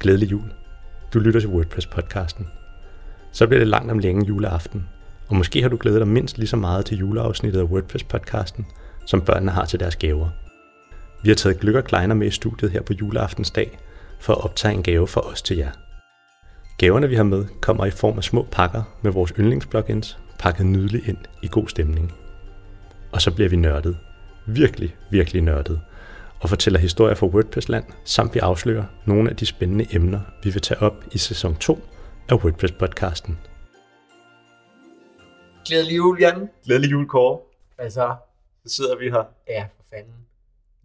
Glædelig 0.00 0.30
jul. 0.30 0.52
Du 1.14 1.18
lytter 1.18 1.40
til 1.40 1.48
WordPress-podcasten. 1.48 2.46
Så 3.32 3.46
bliver 3.46 3.58
det 3.58 3.68
langt 3.68 3.90
om 3.90 3.98
længe 3.98 4.26
juleaften, 4.26 4.88
og 5.28 5.36
måske 5.36 5.62
har 5.62 5.68
du 5.68 5.76
glædet 5.80 6.00
dig 6.00 6.08
mindst 6.08 6.38
lige 6.38 6.48
så 6.48 6.56
meget 6.56 6.86
til 6.86 6.98
juleafsnittet 6.98 7.60
af 7.60 7.64
WordPress-podcasten, 7.64 8.64
som 9.06 9.20
børnene 9.20 9.52
har 9.52 9.64
til 9.64 9.80
deres 9.80 9.96
gaver. 9.96 10.28
Vi 11.22 11.28
har 11.28 11.36
taget 11.36 11.60
Gløk 11.60 11.74
og 11.74 11.84
Kleiner 11.84 12.14
med 12.14 12.26
i 12.26 12.30
studiet 12.30 12.70
her 12.70 12.82
på 12.82 12.92
juleaftensdag, 12.92 13.78
for 14.20 14.32
at 14.32 14.44
optage 14.44 14.74
en 14.74 14.82
gave 14.82 15.08
for 15.08 15.20
os 15.20 15.42
til 15.42 15.56
jer. 15.56 15.70
Gaverne 16.78 17.08
vi 17.08 17.16
har 17.16 17.22
med 17.22 17.44
kommer 17.60 17.86
i 17.86 17.90
form 17.90 18.18
af 18.18 18.24
små 18.24 18.46
pakker 18.50 18.82
med 19.02 19.12
vores 19.12 19.32
yndlingsplugins, 19.38 20.18
pakket 20.38 20.66
nydeligt 20.66 21.08
ind 21.08 21.18
i 21.42 21.48
god 21.50 21.68
stemning. 21.68 22.12
Og 23.12 23.22
så 23.22 23.30
bliver 23.30 23.48
vi 23.48 23.56
nørdet. 23.56 23.96
Virkelig, 24.46 24.96
virkelig 25.10 25.42
nørdet 25.42 25.80
og 26.42 26.48
fortæller 26.48 26.80
historier 26.80 27.14
fra 27.14 27.26
WordPress-land, 27.26 27.84
samt 28.04 28.34
vi 28.34 28.38
afslører 28.38 28.84
nogle 29.06 29.30
af 29.30 29.36
de 29.36 29.46
spændende 29.46 29.86
emner, 29.92 30.20
vi 30.42 30.50
vil 30.50 30.62
tage 30.62 30.82
op 30.82 31.04
i 31.12 31.18
sæson 31.18 31.56
2 31.56 31.78
af 32.28 32.34
WordPress-podcasten. 32.34 33.32
Glædelig 35.66 35.96
jul, 35.96 36.18
Jan. 36.20 36.48
Glædelig 36.64 36.90
jul, 36.90 37.08
Kåre. 37.08 37.40
Hvad 37.76 37.90
så? 37.90 38.16
Så 38.66 38.74
sidder 38.74 38.96
vi 38.98 39.10
her. 39.10 39.24
Ja, 39.48 39.66
for 39.76 39.84
fanden. 39.90 40.14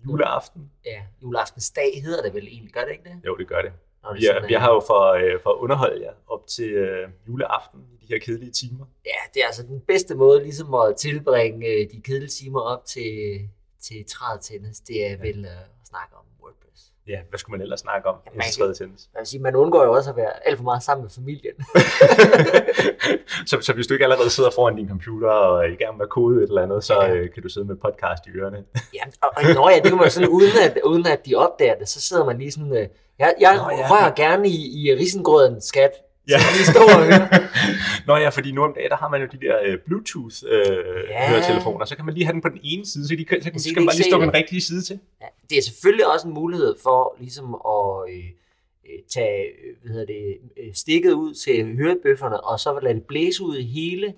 Juleaften. 0.05 0.71
Ja, 0.85 1.02
juleaftensdag 1.23 2.02
hedder 2.03 2.23
det 2.23 2.33
vel 2.33 2.47
egentlig, 2.47 2.73
gør 2.73 2.81
det 2.81 2.91
ikke 2.91 3.03
det? 3.03 3.27
Jo, 3.27 3.38
det 3.38 3.47
gør 3.47 3.61
det. 3.61 3.72
Når 4.03 4.13
det 4.13 4.23
er, 4.23 4.47
vi 4.47 4.53
har 4.53 4.73
jo 4.73 4.83
for, 4.88 5.11
øh, 5.11 5.39
for 5.44 5.49
at 5.49 5.55
underholde 5.55 6.02
jer 6.02 6.11
op 6.27 6.47
til 6.47 6.70
øh, 6.70 7.09
juleaften 7.27 7.80
i 7.94 8.05
de 8.05 8.13
her 8.13 8.20
kedelige 8.20 8.52
timer. 8.52 8.85
Ja, 9.05 9.20
det 9.33 9.41
er 9.41 9.45
altså 9.45 9.63
den 9.63 9.80
bedste 9.88 10.16
måde 10.16 10.44
ligesom 10.44 10.73
at 10.73 10.95
tilbringe 10.95 11.67
øh, 11.67 11.91
de 11.91 12.02
kedelige 12.02 12.30
timer 12.30 12.59
op 12.59 12.85
til, 12.85 13.39
til 13.88 14.05
træet 14.10 14.42
tennis. 14.42 14.78
Det 14.80 15.12
er 15.12 15.18
vel 15.18 15.40
øh, 15.46 15.62
at 15.62 15.88
snakke 15.90 16.16
om 16.16 16.26
WordPress. 16.42 16.82
Ja, 17.08 17.20
hvad 17.30 17.40
skulle 17.40 17.54
man 17.58 17.62
ellers 17.62 17.80
snakke 17.80 18.09
om? 18.09 18.16
Ja, 18.26 18.32
Ja, 18.32 18.38
man 18.38 18.46
kan- 18.68 18.76
tennis. 18.76 19.09
Man, 19.16 19.26
sige, 19.26 19.42
man 19.42 19.56
undgår 19.56 19.84
jo 19.84 19.92
også 19.94 20.09
at 20.09 20.16
være 20.16 20.48
alt 20.48 20.58
for 20.58 20.64
meget 20.64 20.84
sammen 20.84 21.02
med 21.03 21.09
familien. 21.09 21.56
så, 23.50 23.58
så 23.62 23.73
hvis 23.73 23.88
du 23.88 23.94
ikke 23.94 24.06
allerede 24.06 24.30
sidder 24.30 24.50
foran 24.56 24.75
din 24.75 24.88
computer 24.90 25.30
og 25.30 25.70
i 25.70 25.75
gang 25.75 25.98
med 25.98 26.06
at 26.06 26.09
kode 26.09 26.38
et 26.44 26.48
eller 26.48 26.62
andet, 26.64 26.84
så 26.84 27.02
Ja. 27.02 27.14
øh, 27.14 27.34
kan 27.34 27.44
du 27.44 27.50
sidde 27.50 27.67
med 27.67 27.75
podcast 27.75 28.25
i 28.28 28.30
ørerne. 28.30 28.58
ja, 28.98 29.03
og, 29.22 29.30
og, 29.38 29.44
nå 29.56 29.70
ja, 29.70 29.75
det 29.75 29.90
kan 29.92 29.97
man 29.97 30.12
sådan, 30.12 30.30
uden 30.30 30.52
at, 30.66 30.78
uden 30.86 31.08
at 31.08 31.25
de 31.25 31.36
opdager 31.36 31.75
det, 31.75 31.90
så 31.90 32.02
sidder 32.02 32.25
man 32.25 32.38
lige 32.38 32.52
sådan, 32.52 32.72
øh, 32.78 32.88
jeg, 33.20 33.34
jeg 33.40 33.56
Nå 33.56 33.70
ja. 33.78 33.92
rører 33.92 34.12
gerne 34.16 34.50
i, 34.50 34.84
i 34.84 34.94
risengrøden, 34.95 35.62
skat. 35.62 35.92
Ja. 36.29 36.35
Og 36.75 37.05
hører. 37.05 37.47
Nå 38.07 38.16
ja, 38.17 38.29
fordi 38.29 38.52
nu 38.52 38.63
om 38.63 38.73
dagen, 38.75 38.89
der 38.89 38.95
har 38.97 39.09
man 39.09 39.21
jo 39.21 39.27
de 39.31 39.38
der 39.45 39.55
øh, 39.66 39.77
Bluetooth 39.85 40.35
øh, 40.47 40.61
Ja. 41.09 41.29
høretelefoner, 41.29 41.85
så 41.85 41.95
kan 41.95 42.05
man 42.05 42.13
lige 42.13 42.25
have 42.25 42.33
den 42.33 42.41
på 42.41 42.49
den 42.49 42.59
ene 42.63 42.85
side, 42.85 43.07
så, 43.07 43.16
de, 43.16 43.25
kan- 43.25 43.41
så 43.41 43.49
kan, 43.49 43.53
Altså, 43.53 43.63
så 43.63 43.69
I 43.69 43.73
kan 43.73 43.81
man 43.83 43.89
ikke 43.93 43.97
lige 44.03 44.11
stå 44.11 44.21
den 44.21 44.33
rigtige 44.33 44.61
side 44.61 44.81
til. 44.81 44.99
Ja, 45.21 45.25
det 45.49 45.57
er 45.57 45.61
selvfølgelig 45.61 46.07
også 46.13 46.27
en 46.27 46.33
mulighed 46.33 46.75
for 46.83 47.16
ligesom 47.19 47.53
at 47.53 48.13
øh, 48.13 48.23
øh, 48.85 48.99
tage 49.13 49.44
øh, 49.45 49.75
hvad 49.81 49.91
hedder 49.91 50.05
det, 50.05 50.38
øh, 50.57 50.73
stikket 50.73 51.11
ud 51.11 51.33
til 51.33 51.75
hørebøfferne, 51.77 52.44
og 52.44 52.59
så 52.59 52.79
lade 52.81 52.94
det 52.94 53.03
blæse 53.03 53.44
ud 53.44 53.57
i 53.57 53.63
hele 53.63 54.13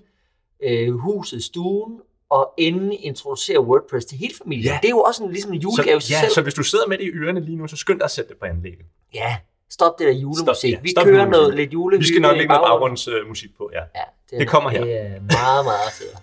øh, 0.62 0.92
huset, 0.94 1.44
stuen, 1.44 2.00
og 2.30 2.54
endelig 2.58 3.04
introducere 3.04 3.60
WordPress 3.60 4.06
til 4.06 4.18
hele 4.18 4.34
familien. 4.44 4.64
Ja. 4.72 4.78
Det 4.82 4.88
er 4.88 4.90
jo 4.90 5.00
også 5.00 5.24
en, 5.24 5.30
ligesom 5.32 5.52
en 5.52 5.60
julegave 5.60 6.00
så, 6.00 6.12
ja, 6.14 6.20
selv. 6.20 6.30
så 6.32 6.42
hvis 6.42 6.54
du 6.54 6.62
sidder 6.62 6.86
med 6.86 6.98
det 6.98 7.04
i 7.04 7.08
ørerne 7.10 7.40
lige 7.40 7.56
nu, 7.56 7.66
så 7.66 7.76
skynd 7.76 7.98
dig 7.98 8.04
at 8.04 8.10
sætte 8.10 8.28
det 8.30 8.38
på 8.38 8.44
anlægget. 8.46 8.86
Ja, 9.14 9.36
stop 9.70 9.98
det 9.98 10.06
der 10.06 10.12
julemusik. 10.12 10.72
Stop, 10.74 10.78
ja. 10.78 10.80
Vi 10.82 10.90
Stop 10.90 11.04
kører 11.04 11.14
julemusik. 11.16 11.30
noget 11.40 11.54
lidt 11.54 11.72
julehygge 11.72 12.02
Vi 12.02 12.06
skal 12.08 12.22
nok 12.22 12.36
lægge 12.36 12.48
noget 12.48 12.66
baggrundsmusik 12.68 13.56
på, 13.56 13.70
ja. 13.72 13.82
Ja, 13.94 14.04
det, 14.30 14.40
Det 14.40 14.48
kommer 14.48 14.70
her. 14.70 14.84
Det 14.84 14.96
er 15.00 15.08
meget, 15.08 15.64
meget 15.64 15.92
fedt. 15.98 16.16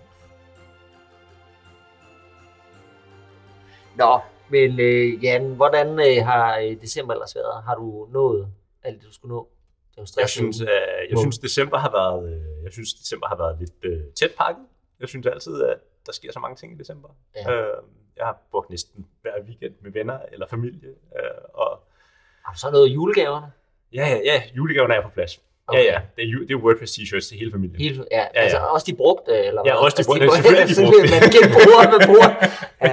Nå, 3.96 4.20
men 4.48 4.80
øh, 4.80 5.24
Jan, 5.24 5.54
hvordan 5.54 5.88
øh, 5.88 6.24
har 6.24 6.58
øh, 6.58 6.80
december 6.80 7.12
ellers 7.14 7.34
været? 7.36 7.62
Har 7.62 7.74
du 7.74 8.08
nået 8.12 8.48
alt 8.82 8.98
det, 9.00 9.06
du 9.08 9.12
skulle 9.12 9.34
nå? 9.34 9.48
Det 9.90 9.96
var 10.16 10.20
Jeg 10.20 10.28
synes, 10.28 10.60
øh, 10.60 10.66
jeg 11.10 11.18
synes 11.18 11.38
december 11.38 11.78
har 11.78 11.90
været, 11.90 12.32
øh, 12.34 12.64
jeg 12.64 12.72
synes, 12.72 12.94
december 12.94 13.26
har 13.28 13.36
været 13.36 13.58
lidt 13.58 13.72
øh, 13.82 14.00
tæt 14.18 14.30
pakket. 14.38 14.64
Jeg 15.00 15.08
synes 15.08 15.26
altid, 15.26 15.62
at 15.64 15.78
der 16.06 16.12
sker 16.12 16.32
så 16.32 16.40
mange 16.40 16.56
ting 16.56 16.72
i 16.74 16.78
december. 16.78 17.08
Ja. 17.36 17.52
Øh, 17.52 17.76
jeg 18.16 18.26
har 18.26 18.38
brugt 18.50 18.70
næsten 18.70 19.06
hver 19.22 19.32
weekend 19.46 19.74
med 19.80 19.92
venner 19.92 20.18
eller 20.32 20.46
familie. 20.46 20.88
Øh, 20.88 21.30
og 21.54 21.83
Har 22.44 22.52
du 22.52 22.58
så 22.58 22.70
nået 22.70 22.88
julegaverne? 22.88 23.46
ja, 23.94 24.06
ja, 24.08 24.18
ja, 24.24 24.42
julegaven 24.56 24.90
er 24.90 25.02
på 25.02 25.08
plads. 25.08 25.40
Okay. 25.66 25.78
Ja, 25.78 25.84
ja, 25.92 25.98
det 26.16 26.22
er, 26.24 26.38
det 26.48 26.54
er 26.58 26.60
WordPress 26.64 26.92
t-shirts 26.98 27.26
til 27.28 27.36
hele 27.38 27.50
familien. 27.56 27.76
Hele, 27.84 28.04
ja, 28.10 28.16
ja, 28.18 28.24
ja. 28.34 28.40
altså 28.40 28.58
også 28.74 28.86
de 28.90 28.94
brugte, 29.02 29.32
eller 29.48 29.62
Ja, 29.66 29.74
også 29.84 29.94
de 29.96 30.00
Altså, 30.00 30.10
brugte. 30.10 30.36
Selvfølgelig 30.36 30.68
de 30.76 30.80
brugte. 30.84 31.06
Man 31.14 31.22
genbruger, 31.36 31.82
man 31.94 32.00
bruger. 32.08 32.28
Ja. 32.86 32.92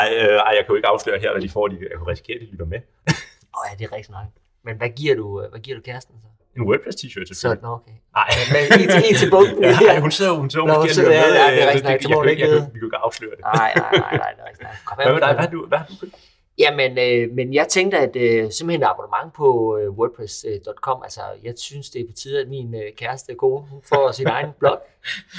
Ej, 0.00 0.06
øh, 0.20 0.36
ej, 0.46 0.52
jeg 0.56 0.62
kan 0.64 0.70
jo 0.72 0.76
ikke 0.80 0.88
afsløre 0.94 1.18
her, 1.24 1.30
hvad 1.34 1.42
de 1.46 1.50
får. 1.56 1.64
De, 1.72 1.74
jeg 1.92 1.96
kan 2.00 2.06
risikere, 2.12 2.36
at 2.38 2.42
de 2.44 2.48
lytter 2.52 2.68
med. 2.74 2.80
Åh 3.56 3.62
ja, 3.68 3.72
det 3.78 3.84
er 3.88 3.92
rigtig 3.96 4.12
nok. 4.18 4.28
Men 4.66 4.74
hvad 4.80 4.90
giver 5.00 5.14
du, 5.20 5.26
øh, 5.42 5.46
hvad 5.52 5.60
giver 5.64 5.76
du 5.78 5.82
kæresten 5.88 6.14
så? 6.24 6.28
En 6.56 6.62
WordPress 6.68 6.96
t-shirt 7.00 7.26
selvfølgelig. 7.30 7.62
nå, 7.68 7.70
okay. 7.78 7.96
Nej, 8.18 8.28
Men 8.54 8.62
en 8.80 8.88
til, 8.94 9.00
en 9.10 9.16
til 9.22 9.28
bunken. 9.34 9.58
Ja, 9.68 9.68
ja. 9.86 9.92
ej, 9.94 9.98
hun 10.06 10.12
sidder, 10.18 10.32
hun 10.42 10.48
sidder 10.52 10.66
måske 10.66 10.80
hun 10.80 10.88
sidder- 10.98 11.10
lytter 11.10 11.28
med. 11.28 11.40
ja, 11.42 11.46
det 11.54 11.60
er 11.64 11.68
rigtig 11.72 11.86
nok. 11.90 12.00
Det 12.02 12.08
må 12.10 12.14
jeg 12.14 12.18
hun 12.18 12.24
kan- 12.24 12.30
ikke 12.34 12.42
jeg 12.44 12.50
kan- 12.52 12.56
vide. 12.58 12.66
Vi 12.74 12.76
kan 12.78 12.84
jo 12.86 12.88
ikke 12.90 13.00
afsløre 13.08 13.34
det. 13.38 13.42
Nej, 13.60 13.70
nej, 13.82 13.92
nej, 14.06 14.16
nej, 14.22 14.30
det 14.34 14.40
er 14.44 14.46
rigtig 14.50 14.64
nok. 14.68 14.76
Kom 14.88 14.94
Hvad 14.98 15.04
med 15.06 15.14
med 15.16 15.20
dig? 15.24 15.28
det. 15.28 15.36
Hvad 15.38 15.44
har 15.46 15.52
du, 15.56 15.60
hvad 15.70 15.78
har 15.82 15.86
du 15.90 15.94
købt? 16.02 16.14
Jamen, 16.58 16.98
øh, 16.98 17.34
men 17.34 17.54
jeg 17.54 17.68
tænkte, 17.68 17.98
at 17.98 18.16
øh, 18.16 18.50
simpelthen 18.50 18.82
abonnement 18.82 19.32
på 19.34 19.78
øh, 19.78 19.90
WordPress.com, 19.90 21.02
altså 21.02 21.20
jeg 21.42 21.54
synes, 21.56 21.90
det 21.90 22.00
er 22.00 22.06
på 22.06 22.12
tide, 22.12 22.40
at 22.40 22.48
min 22.48 22.74
øh, 22.74 22.92
kæreste 22.96 23.34
kone, 23.34 23.66
hun 23.70 23.82
får 23.88 24.12
sin 24.18 24.26
egen 24.26 24.50
blog. 24.58 24.78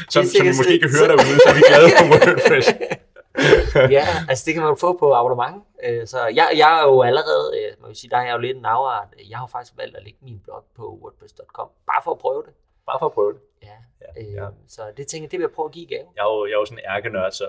Som, 0.10 0.24
som 0.26 0.46
vi 0.46 0.50
måske 0.58 0.80
kan 0.80 0.90
høre 0.98 1.08
derude, 1.08 1.40
så 1.44 1.50
er 1.52 1.56
vi 1.60 1.64
glade 1.70 1.90
for 1.98 2.06
WordPress. 2.14 2.68
ja, 3.96 4.06
altså 4.30 4.44
det 4.46 4.54
kan 4.54 4.64
man 4.64 4.78
få 4.78 4.98
på 4.98 5.14
abonnement. 5.14 5.64
Øh, 5.86 6.08
så 6.08 6.20
jeg, 6.28 6.48
jeg 6.56 6.80
er 6.80 6.84
jo 6.90 7.02
allerede, 7.02 7.46
øh, 7.58 7.88
man 7.88 7.96
sige, 7.96 8.10
der 8.10 8.18
er 8.18 8.26
jeg 8.26 8.34
jo 8.34 8.38
lidt 8.38 8.58
en 8.58 8.66
afart. 8.66 9.08
Jeg 9.30 9.38
har 9.38 9.48
faktisk 9.48 9.74
valgt 9.78 9.98
at 9.98 10.04
lægge 10.04 10.20
min 10.22 10.40
blog 10.44 10.64
på 10.78 11.00
WordPress.com, 11.02 11.68
bare 11.86 12.02
for 12.04 12.12
at 12.12 12.18
prøve 12.18 12.44
det. 12.46 12.54
Bare 12.86 13.00
for 13.00 13.06
at 13.06 13.12
prøve 13.12 13.34
det. 13.34 13.42
Ja, 13.64 13.68
Ja, 14.18 14.22
øh, 14.28 14.34
ja. 14.34 14.46
Så 14.68 14.82
det 14.98 15.08
tænker 15.08 15.24
jeg, 15.26 15.32
det 15.32 15.40
vil 15.40 15.44
jeg 15.44 15.52
prøve 15.52 15.66
at 15.66 15.72
give 15.72 15.86
gave. 15.86 16.06
Jeg 16.16 16.22
er 16.22 16.26
jo, 16.38 16.46
jeg 16.46 16.52
er 16.54 16.58
jo 16.58 16.66
sådan 16.66 16.78
en 16.78 16.90
ærkenørd, 16.96 17.32
så 17.32 17.46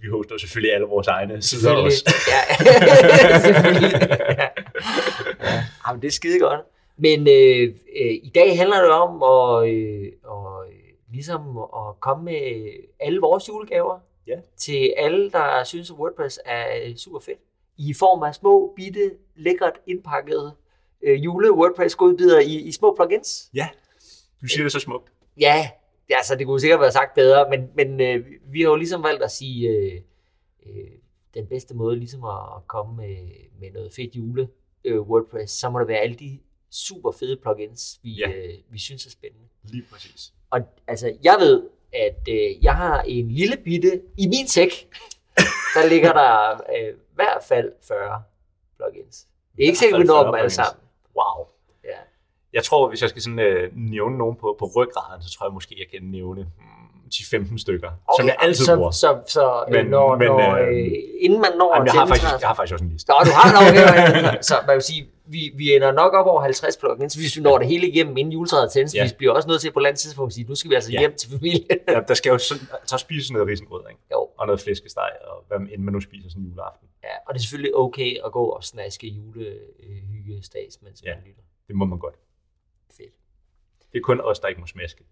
vi 0.00 0.08
hoster 0.08 0.36
selvfølgelig 0.38 0.74
alle 0.74 0.86
vores 0.86 1.06
egne 1.06 1.42
sider 1.42 1.72
også. 1.72 2.04
Ja, 2.32 3.38
selvfølgelig. 3.38 3.92
Ja. 4.00 4.48
Ja. 5.44 5.64
Jamen, 5.88 6.02
det 6.02 6.08
er 6.08 6.12
skide 6.12 6.40
godt. 6.40 6.60
Men 6.96 7.20
øh, 7.20 7.74
øh, 8.00 8.12
i 8.22 8.32
dag 8.34 8.58
handler 8.58 8.76
det 8.82 8.90
om 8.90 9.22
at, 9.22 9.68
øh, 9.74 10.12
og, 10.24 10.64
øh, 10.68 10.74
ligesom 11.12 11.58
at 11.58 12.00
komme 12.00 12.24
med 12.24 12.70
alle 13.00 13.20
vores 13.20 13.48
julegaver 13.48 13.98
Ja. 14.26 14.36
til 14.56 14.94
alle, 14.96 15.30
der 15.30 15.64
synes, 15.64 15.90
at 15.90 15.96
WordPress 15.96 16.40
er 16.44 16.66
øh, 16.84 16.96
super 16.96 17.20
fedt. 17.20 17.38
I 17.78 17.94
form 17.94 18.22
af 18.22 18.34
små, 18.34 18.72
bitte, 18.76 19.10
lækkert 19.36 19.72
indpakkede 19.86 20.54
øh, 21.02 21.24
jule 21.24 21.52
WordPress 21.52 21.96
godbidder 21.96 22.40
i, 22.40 22.54
i 22.54 22.72
små 22.72 22.94
plugins. 22.94 23.50
Du 24.42 24.46
siger 24.46 24.62
det 24.62 24.72
så 24.72 24.80
smukt. 24.80 25.12
Ja, 25.40 25.70
altså 26.10 26.34
det 26.36 26.46
kunne 26.46 26.60
sikkert 26.60 26.80
være 26.80 26.92
sagt 26.92 27.14
bedre, 27.14 27.50
men, 27.50 27.68
men 27.76 28.00
øh, 28.00 28.26
vi 28.52 28.60
har 28.62 28.68
jo 28.68 28.76
ligesom 28.76 29.02
valgt 29.02 29.22
at 29.22 29.30
sige, 29.30 29.68
øh, 29.68 30.00
øh, 30.66 30.90
den 31.34 31.46
bedste 31.46 31.74
måde 31.74 31.96
ligesom 31.98 32.24
at 32.24 32.66
komme 32.66 32.96
med, 32.96 33.16
med 33.60 33.70
noget 33.72 33.92
fedt 33.96 34.16
jule 34.16 34.48
øh, 34.84 35.00
WordPress, 35.00 35.52
så 35.52 35.70
må 35.70 35.78
det 35.78 35.88
være 35.88 35.98
alle 35.98 36.16
de 36.16 36.38
super 36.70 37.12
fede 37.12 37.36
plugins, 37.36 38.00
vi, 38.02 38.12
Ja. 38.12 38.28
øh, 38.30 38.54
vi 38.70 38.78
synes 38.78 39.06
er 39.06 39.10
spændende. 39.10 39.44
Lige 39.64 39.84
præcis. 39.92 40.32
Og 40.50 40.60
altså, 40.86 41.16
jeg 41.22 41.36
ved, 41.40 41.62
at 41.92 42.28
øh, 42.28 42.64
jeg 42.64 42.76
har 42.76 43.02
en 43.02 43.28
lille 43.30 43.56
bitte, 43.56 44.02
i 44.18 44.26
min 44.26 44.46
tech, 44.46 44.86
der 45.74 45.88
ligger 45.88 46.12
der 46.12 46.50
øh, 46.78 46.88
i 46.88 47.14
hvert 47.14 47.42
fald 47.48 47.72
40 47.88 48.22
plugins. 48.76 49.26
Det 49.56 49.62
er 49.62 49.66
ikke 49.66 49.78
sikkert, 49.78 50.00
vi 50.00 50.06
når 50.06 50.22
40 50.22 50.26
dem 50.26 50.34
alle 50.34 50.50
sammen. 50.50 50.82
Wow. 51.16 51.46
Jeg 52.56 52.64
tror, 52.64 52.88
hvis 52.88 53.00
jeg 53.02 53.10
skal 53.10 53.22
sådan, 53.22 53.38
øh, 53.38 53.72
nævne 53.76 54.18
nogen 54.18 54.36
på, 54.42 54.56
på 54.58 54.64
ryggraden, 54.76 55.22
så 55.22 55.28
tror 55.34 55.46
jeg 55.46 55.54
måske, 55.54 55.72
jeg 55.78 55.88
kan 55.92 56.08
nævne 56.10 56.42
hmm, 56.42 57.10
10-15 57.14 57.58
stykker, 57.64 57.90
okay, 58.06 58.16
som 58.22 58.26
jeg 58.26 58.36
altid 58.46 58.64
så, 58.64 58.76
bruger. 58.76 58.90
Så, 58.90 59.10
så 59.26 59.64
øh, 59.68 59.72
Men- 59.74 59.86
når, 59.86 60.16
men, 60.16 60.26
når, 60.28 60.50
øh, 60.56 60.68
øh, 60.68 60.92
inden 61.24 61.40
man 61.44 61.50
når 61.60 61.68
Jamen, 61.74 61.86
jeg, 61.86 61.94
har 62.00 62.06
faktisk, 62.06 62.40
jeg 62.42 62.48
har 62.52 62.54
faktisk 62.54 62.72
også 62.76 62.84
en 62.84 62.90
liste. 62.92 63.06
Nå, 63.10 63.14
du 63.28 63.32
har 63.40 63.48
nok 63.56 63.64
okay, 63.70 64.38
Så 64.50 64.54
man 64.66 64.74
vil 64.78 64.82
sige, 64.90 65.02
vi, 65.34 65.40
vi 65.60 65.64
ender 65.76 65.92
nok 65.92 66.12
op 66.20 66.26
over 66.26 66.40
50 66.42 66.76
plugins, 66.76 67.14
hvis 67.14 67.36
vi 67.36 67.42
når 67.42 67.58
det 67.58 67.66
hele 67.68 67.88
igennem 67.88 68.16
inden 68.16 68.32
juletræet 68.32 68.72
tændes. 68.72 68.94
Ja. 68.94 69.04
Vi 69.04 69.10
bliver 69.18 69.32
også 69.32 69.48
nødt 69.48 69.60
til 69.60 69.70
på 69.72 69.78
et 69.78 69.82
eller 69.82 69.88
andet 69.90 70.00
tidspunkt 70.00 70.30
at 70.30 70.34
sige, 70.34 70.48
nu 70.48 70.54
skal 70.54 70.70
vi 70.70 70.74
altså 70.74 70.92
Ja. 70.92 70.98
hjem 71.00 71.14
til 71.20 71.28
familien. 71.30 71.78
Ja, 71.88 72.00
der 72.08 72.14
skal 72.14 72.30
jo 72.30 72.38
sådan, 72.38 72.66
så 72.84 72.96
spise 72.98 73.32
noget 73.32 73.48
risengrød, 73.48 73.82
ikke? 73.90 74.00
Jo. 74.12 74.20
og 74.38 74.46
noget 74.46 74.60
flæskesteg, 74.60 75.10
og 75.30 75.36
hvad 75.48 75.58
end 75.74 75.82
man 75.82 75.92
nu 75.94 76.00
spiser 76.00 76.28
sådan 76.30 76.42
en 76.42 76.48
juleaften. 76.50 76.88
Ja, 77.04 77.14
og 77.26 77.34
det 77.34 77.38
er 77.40 77.42
selvfølgelig 77.42 77.76
okay 77.76 78.10
at 78.26 78.32
gå 78.32 78.44
og 78.44 78.64
snaske 78.64 79.06
julehygge 79.06 80.42
stads, 80.42 80.82
mens 80.82 81.02
Ja. 81.04 81.14
man 81.14 81.22
lytter. 81.26 81.42
Det 81.68 81.74
må 81.76 81.84
man 81.84 81.98
godt. 81.98 82.14
Det 83.96 84.00
er 84.02 84.04
kun 84.04 84.20
os, 84.20 84.38
der 84.38 84.48
ikke 84.48 84.60
må 84.60 84.66
smaske. 84.66 85.04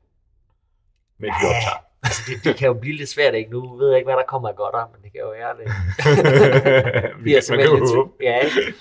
Men 1.19 1.27
vi 1.27 1.35
Ja. 1.43 1.49
optager. 1.49 1.79
Altså, 2.03 2.23
det, 2.29 2.45
det, 2.45 2.57
kan 2.57 2.67
jo 2.67 2.75
blive 2.75 2.97
lidt 2.97 3.09
svært, 3.09 3.35
ikke? 3.35 3.51
Nu 3.51 3.77
ved 3.77 3.89
jeg 3.89 3.99
ikke, 3.99 4.07
hvad 4.07 4.17
der 4.17 4.23
kommer 4.25 4.49
af 4.49 4.57
godt 4.57 4.75
af, 4.75 4.85
men 4.93 5.03
det 5.03 5.13
kan 5.13 5.21
jo 5.21 5.29
være 5.31 5.55
det. 5.59 5.65
vi, 7.25 7.33
man 7.33 7.43
simpelthen 7.43 7.79
lidt 7.81 7.95
håbe. 7.95 8.11
Ja, 8.21 8.39
ikke? 8.39 8.75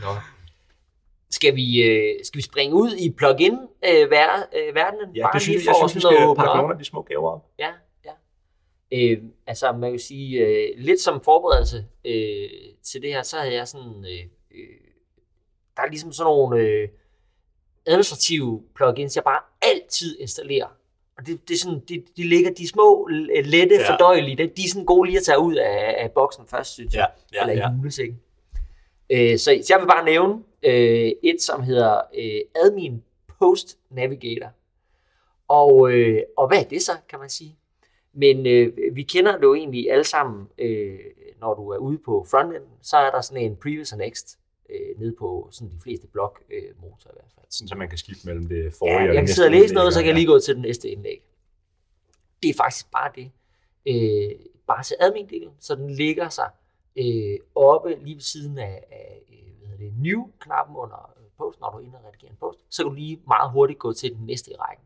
Nå. 0.00 0.08
Skal 1.30 1.54
vi, 1.56 1.82
øh, 1.82 2.14
skal 2.24 2.38
vi 2.38 2.42
springe 2.42 2.74
ud 2.74 2.90
i 2.96 3.10
plugin 3.10 3.58
øh, 3.84 4.00
øh, 4.02 4.10
verdenen? 4.10 5.16
Ja, 5.16 5.22
Bare 5.22 5.32
det 5.32 5.42
synes, 5.42 5.66
jeg, 5.66 5.74
for 5.80 5.88
synes, 5.88 6.04
vi 6.04 6.16
skal 6.16 6.36
pakke 6.36 6.56
nogle 6.56 6.72
af 6.72 6.78
de 6.78 6.84
små 6.84 7.02
gaver 7.02 7.30
op. 7.30 7.46
Ja, 7.58 7.70
ja. 8.04 8.12
Øh, 8.92 9.18
altså, 9.46 9.72
man 9.72 9.90
kan 9.92 9.98
sige, 10.00 10.46
øh, 10.46 10.68
lidt 10.76 11.00
som 11.00 11.20
forberedelse 11.24 11.86
øh, 12.04 12.48
til 12.82 13.02
det 13.02 13.10
her, 13.10 13.22
så 13.22 13.36
havde 13.38 13.54
jeg 13.54 13.68
sådan, 13.68 14.04
øh, 14.04 14.24
øh, 14.50 14.76
der 15.76 15.82
er 15.82 15.88
ligesom 15.88 16.12
sådan 16.12 16.26
nogle, 16.30 16.60
øh, 16.60 16.88
administrative 17.86 18.62
plugins, 18.76 19.16
jeg 19.16 19.24
bare 19.24 19.40
altid 19.68 20.16
installerer. 20.20 20.66
Og 21.18 21.26
det, 21.26 21.48
det 21.48 21.54
er 21.54 21.58
sådan, 21.58 21.82
de, 21.88 22.02
de 22.16 22.28
ligger, 22.28 22.50
de 22.50 22.68
små, 22.68 23.08
lette, 23.44 23.74
Ja. 23.74 23.92
fordøjelige, 23.92 24.36
de 24.56 24.64
er 24.64 24.68
sådan 24.68 24.84
gode 24.84 25.06
lige 25.08 25.18
at 25.18 25.24
tage 25.24 25.38
ud 25.38 25.54
af, 25.54 25.94
af 25.98 26.10
boksen 26.12 26.46
først, 26.46 26.72
synes 26.72 26.94
jeg. 26.94 27.10
Ja, 27.32 27.46
ja, 27.46 27.50
eller 27.50 27.64
ja. 27.64 27.72
julesækken. 27.76 28.20
Øh, 29.10 29.38
så, 29.38 29.44
så 29.44 29.66
jeg 29.74 29.80
vil 29.80 29.86
bare 29.86 30.04
nævne 30.04 30.42
øh, 30.62 31.12
et, 31.22 31.42
som 31.42 31.62
hedder 31.62 32.00
øh, 32.18 32.40
Admin 32.64 33.02
Post 33.38 33.78
Navigator. 33.90 34.48
Og, 35.48 35.92
øh, 35.92 36.22
og 36.36 36.48
hvad 36.48 36.58
er 36.58 36.68
det 36.68 36.82
så, 36.82 36.92
kan 37.08 37.18
man 37.18 37.28
sige? 37.28 37.56
Men 38.14 38.46
øh, 38.46 38.72
vi 38.92 39.02
kender 39.02 39.36
det 39.36 39.42
jo 39.42 39.54
egentlig 39.54 39.90
alle 39.92 40.04
sammen, 40.04 40.48
øh, 40.58 40.98
når 41.40 41.54
du 41.54 41.68
er 41.68 41.78
ude 41.78 41.98
på 42.04 42.26
frontend, 42.30 42.64
så 42.82 42.96
er 42.96 43.10
der 43.10 43.20
sådan 43.20 43.42
en 43.42 43.56
previous 43.56 43.92
and 43.92 44.00
next 44.00 44.38
øh, 44.68 45.00
nede 45.00 45.14
på 45.18 45.48
sådan 45.52 45.72
de 45.72 45.80
fleste 45.80 46.06
blok 46.06 46.42
øh, 46.50 46.82
motor 46.82 47.10
i 47.10 47.14
hvert 47.14 47.32
fald. 47.34 47.46
Sådan, 47.50 47.68
så 47.68 47.74
man 47.74 47.88
kan 47.88 47.98
skifte 47.98 48.26
mellem 48.26 48.48
det 48.48 48.74
forrige 48.74 48.94
Ja, 48.94 49.00
og 49.00 49.06
jeg 49.06 49.08
det 49.08 49.14
kan 49.14 49.22
næste 49.22 49.34
sidde 49.34 49.46
og 49.46 49.52
læse 49.52 49.74
noget, 49.74 49.94
så 49.94 50.00
kan 50.00 50.06
jeg 50.06 50.14
lige 50.14 50.26
gå 50.26 50.38
til 50.38 50.54
den 50.54 50.62
næste 50.62 50.90
indlæg. 50.90 51.22
Det 52.42 52.48
er 52.50 52.54
faktisk 52.54 52.90
bare 52.90 53.10
det. 53.14 53.30
Øh, 53.86 54.30
bare 54.66 54.82
til 54.82 54.96
admin-delen, 55.00 55.52
så 55.60 55.74
den 55.74 55.90
ligger 55.90 56.28
sig 56.28 56.50
øh, 56.98 57.38
oppe 57.54 57.96
lige 58.04 58.14
ved 58.14 58.22
siden 58.22 58.58
af, 58.58 58.84
af 58.90 59.22
øh, 59.32 59.58
hvad 59.58 59.68
hedder 59.68 59.84
det, 59.84 59.92
new-knappen 59.98 60.76
under 60.76 61.18
post, 61.38 61.60
når 61.60 61.70
du 61.70 61.76
er 61.78 61.80
inde 61.80 61.98
og 61.98 62.04
redigerer 62.04 62.30
en 62.30 62.36
post, 62.36 62.58
så 62.70 62.82
kan 62.82 62.90
du 62.90 62.94
lige 62.94 63.20
meget 63.26 63.50
hurtigt 63.50 63.78
gå 63.78 63.92
til 63.92 64.14
den 64.14 64.26
næste 64.26 64.50
i 64.50 64.54
rækken. 64.54 64.84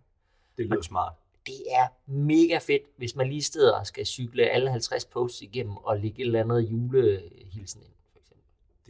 Det 0.59 0.67
lyder 0.67 0.83
smart. 0.83 1.13
Det 1.47 1.61
er 1.71 2.11
mega 2.11 2.59
fedt, 2.59 2.83
hvis 2.97 3.17
man 3.17 3.29
lige 3.29 3.43
steder 3.43 3.79
og 3.79 3.87
skal 3.87 4.07
cykle 4.07 4.45
alle 4.45 4.71
50 4.71 5.05
posts 5.05 5.43
igennem 5.43 5.77
og 5.77 5.99
lægge 5.99 6.23
et 6.23 6.27
eller 6.27 6.41
andet 6.41 6.61
julehilsen 6.71 7.83
ind, 7.83 7.93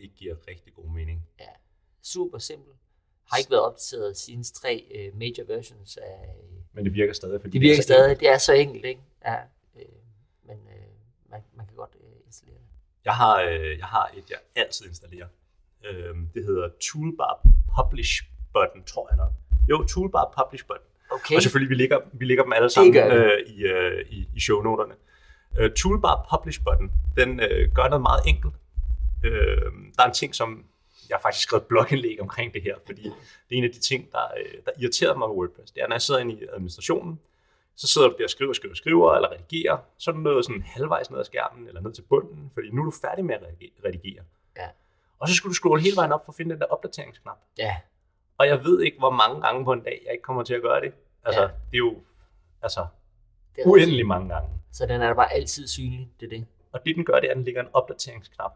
Det 0.02 0.10
giver 0.14 0.34
rigtig 0.48 0.74
god 0.74 0.88
mening. 0.98 1.26
Super 2.02 2.38
simpelt. 2.38 2.76
Har 3.30 3.38
ikke 3.38 3.50
været 3.50 3.62
opdateret 3.62 4.16
siden 4.16 4.44
tre 4.44 4.86
øh, 4.94 5.18
major 5.18 5.44
versions 5.46 5.96
af 5.96 6.36
Men 6.72 6.84
det 6.84 6.94
virker 6.94 7.12
stadig. 7.12 7.40
Fordi 7.40 7.58
Det 7.58 7.60
virker 7.60 7.76
er 7.76 7.82
så 7.82 7.82
stadig. 7.82 8.20
Det 8.20 8.28
er 8.28 8.38
så 8.38 8.52
enkelt, 8.52 8.84
ikke? 8.84 9.00
Ja, 9.24 9.36
øh, 9.76 9.82
men 10.48 10.56
øh, 10.56 10.92
man, 11.30 11.40
man 11.54 11.66
kan 11.66 11.76
godt 11.76 11.96
øh, 12.00 12.26
installere 12.26 12.58
det. 12.58 12.66
Jeg 13.04 13.14
har, 13.14 13.42
øh, 13.42 13.78
jeg 13.78 13.86
har 13.86 14.10
et, 14.16 14.30
jeg 14.30 14.38
altid 14.56 14.86
installerer. 14.86 15.26
Øh, 15.84 16.16
det 16.34 16.44
hedder 16.44 16.68
Toolbar 16.80 17.46
Publish 17.76 18.22
Button, 18.54 18.84
tror 18.84 19.08
jeg 19.10 19.16
nok. 19.16 19.32
Jo, 19.70 19.84
Toolbar 19.86 20.34
Publish 20.38 20.66
Button. 20.66 20.86
Okay. 21.10 21.36
Og 21.36 21.42
selvfølgelig, 21.42 21.70
vi 21.70 21.74
lægger, 21.82 21.98
vi 22.12 22.24
lægger 22.24 22.44
dem 22.44 22.52
alle 22.52 22.70
sammen 22.70 22.96
øh, 22.96 23.38
i, 23.46 23.62
øh, 23.62 24.06
i, 24.10 24.28
i 24.34 24.40
shownoterne. 24.40 24.94
Øh, 25.58 25.72
Toolbar 25.72 26.26
Publish 26.30 26.60
Button, 26.64 26.92
den 27.16 27.40
øh, 27.40 27.72
gør 27.74 27.88
noget 27.88 28.02
meget 28.02 28.22
enkelt. 28.26 28.54
Øh, 29.24 29.72
der 29.96 30.02
er 30.02 30.06
en 30.06 30.12
ting, 30.14 30.34
som 30.34 30.64
jeg 31.08 31.16
har 31.16 31.22
faktisk 31.22 31.42
skrevet 31.42 31.62
et 31.62 31.68
blogindlæg 31.68 32.20
omkring 32.20 32.54
det 32.54 32.62
her, 32.62 32.76
fordi 32.86 33.02
det 33.02 33.54
er 33.54 33.58
en 33.58 33.64
af 33.64 33.70
de 33.70 33.80
ting, 33.80 34.12
der, 34.12 34.18
øh, 34.38 34.54
der 34.64 34.70
irriterer 34.80 35.14
mig 35.16 35.28
med 35.28 35.36
WordPress. 35.36 35.72
Det 35.72 35.82
er, 35.82 35.86
når 35.88 35.94
jeg 35.94 36.02
sidder 36.02 36.20
inde 36.20 36.34
i 36.34 36.46
administrationen, 36.52 37.20
så 37.76 37.86
sidder 37.86 38.08
du 38.08 38.14
der 38.18 38.24
og 38.24 38.30
skriver, 38.30 38.52
skriver, 38.52 38.74
skriver, 38.74 39.14
eller 39.14 39.28
redigerer, 39.32 39.78
så 39.98 40.10
er 40.10 40.14
du 40.14 40.20
nået 40.20 40.44
sådan 40.44 40.62
halvvejs 40.62 41.10
ned 41.10 41.18
ad 41.18 41.24
skærmen, 41.24 41.68
eller 41.68 41.80
ned 41.80 41.92
til 41.92 42.02
bunden, 42.02 42.50
fordi 42.54 42.70
nu 42.70 42.80
er 42.80 42.84
du 42.84 42.90
færdig 43.02 43.24
med 43.24 43.34
at 43.34 43.42
redige- 43.42 43.72
redigere. 43.84 44.22
Ja. 44.56 44.68
Og 45.18 45.28
så 45.28 45.34
skulle 45.34 45.50
du 45.50 45.54
scrolle 45.54 45.82
hele 45.82 45.96
vejen 45.96 46.12
op 46.12 46.24
for 46.24 46.32
at 46.32 46.36
finde 46.36 46.50
den 46.52 46.60
der 46.60 46.66
opdateringsknap. 46.66 47.36
Ja, 47.58 47.76
Og 48.38 48.46
jeg 48.46 48.64
ved 48.64 48.82
ikke, 48.82 48.98
hvor 48.98 49.10
mange 49.10 49.40
gange 49.40 49.64
på 49.64 49.72
en 49.72 49.80
dag, 49.80 50.02
jeg 50.04 50.12
ikke 50.12 50.22
kommer 50.22 50.42
til 50.42 50.54
at 50.54 50.62
gøre 50.62 50.80
det. 50.80 50.92
Altså, 51.24 51.40
Ja. 51.40 51.46
det 51.46 51.72
er 51.74 51.78
jo 51.78 51.96
altså, 52.62 52.86
det 53.56 53.62
er 53.62 53.66
uendelig 53.68 53.88
rigtigt. 53.92 54.08
mange 54.08 54.28
gange. 54.34 54.48
Så 54.72 54.86
den 54.86 55.00
er 55.02 55.06
der 55.06 55.14
bare 55.14 55.32
altid 55.32 55.66
synlig, 55.68 56.08
det 56.20 56.26
er 56.26 56.30
det. 56.30 56.46
Og 56.72 56.84
det, 56.86 56.96
den 56.96 57.04
gør, 57.04 57.20
det 57.20 57.26
er, 57.26 57.30
at 57.30 57.36
den 57.36 57.44
ligger 57.44 57.60
en 57.62 57.68
opdateringsknap 57.72 58.52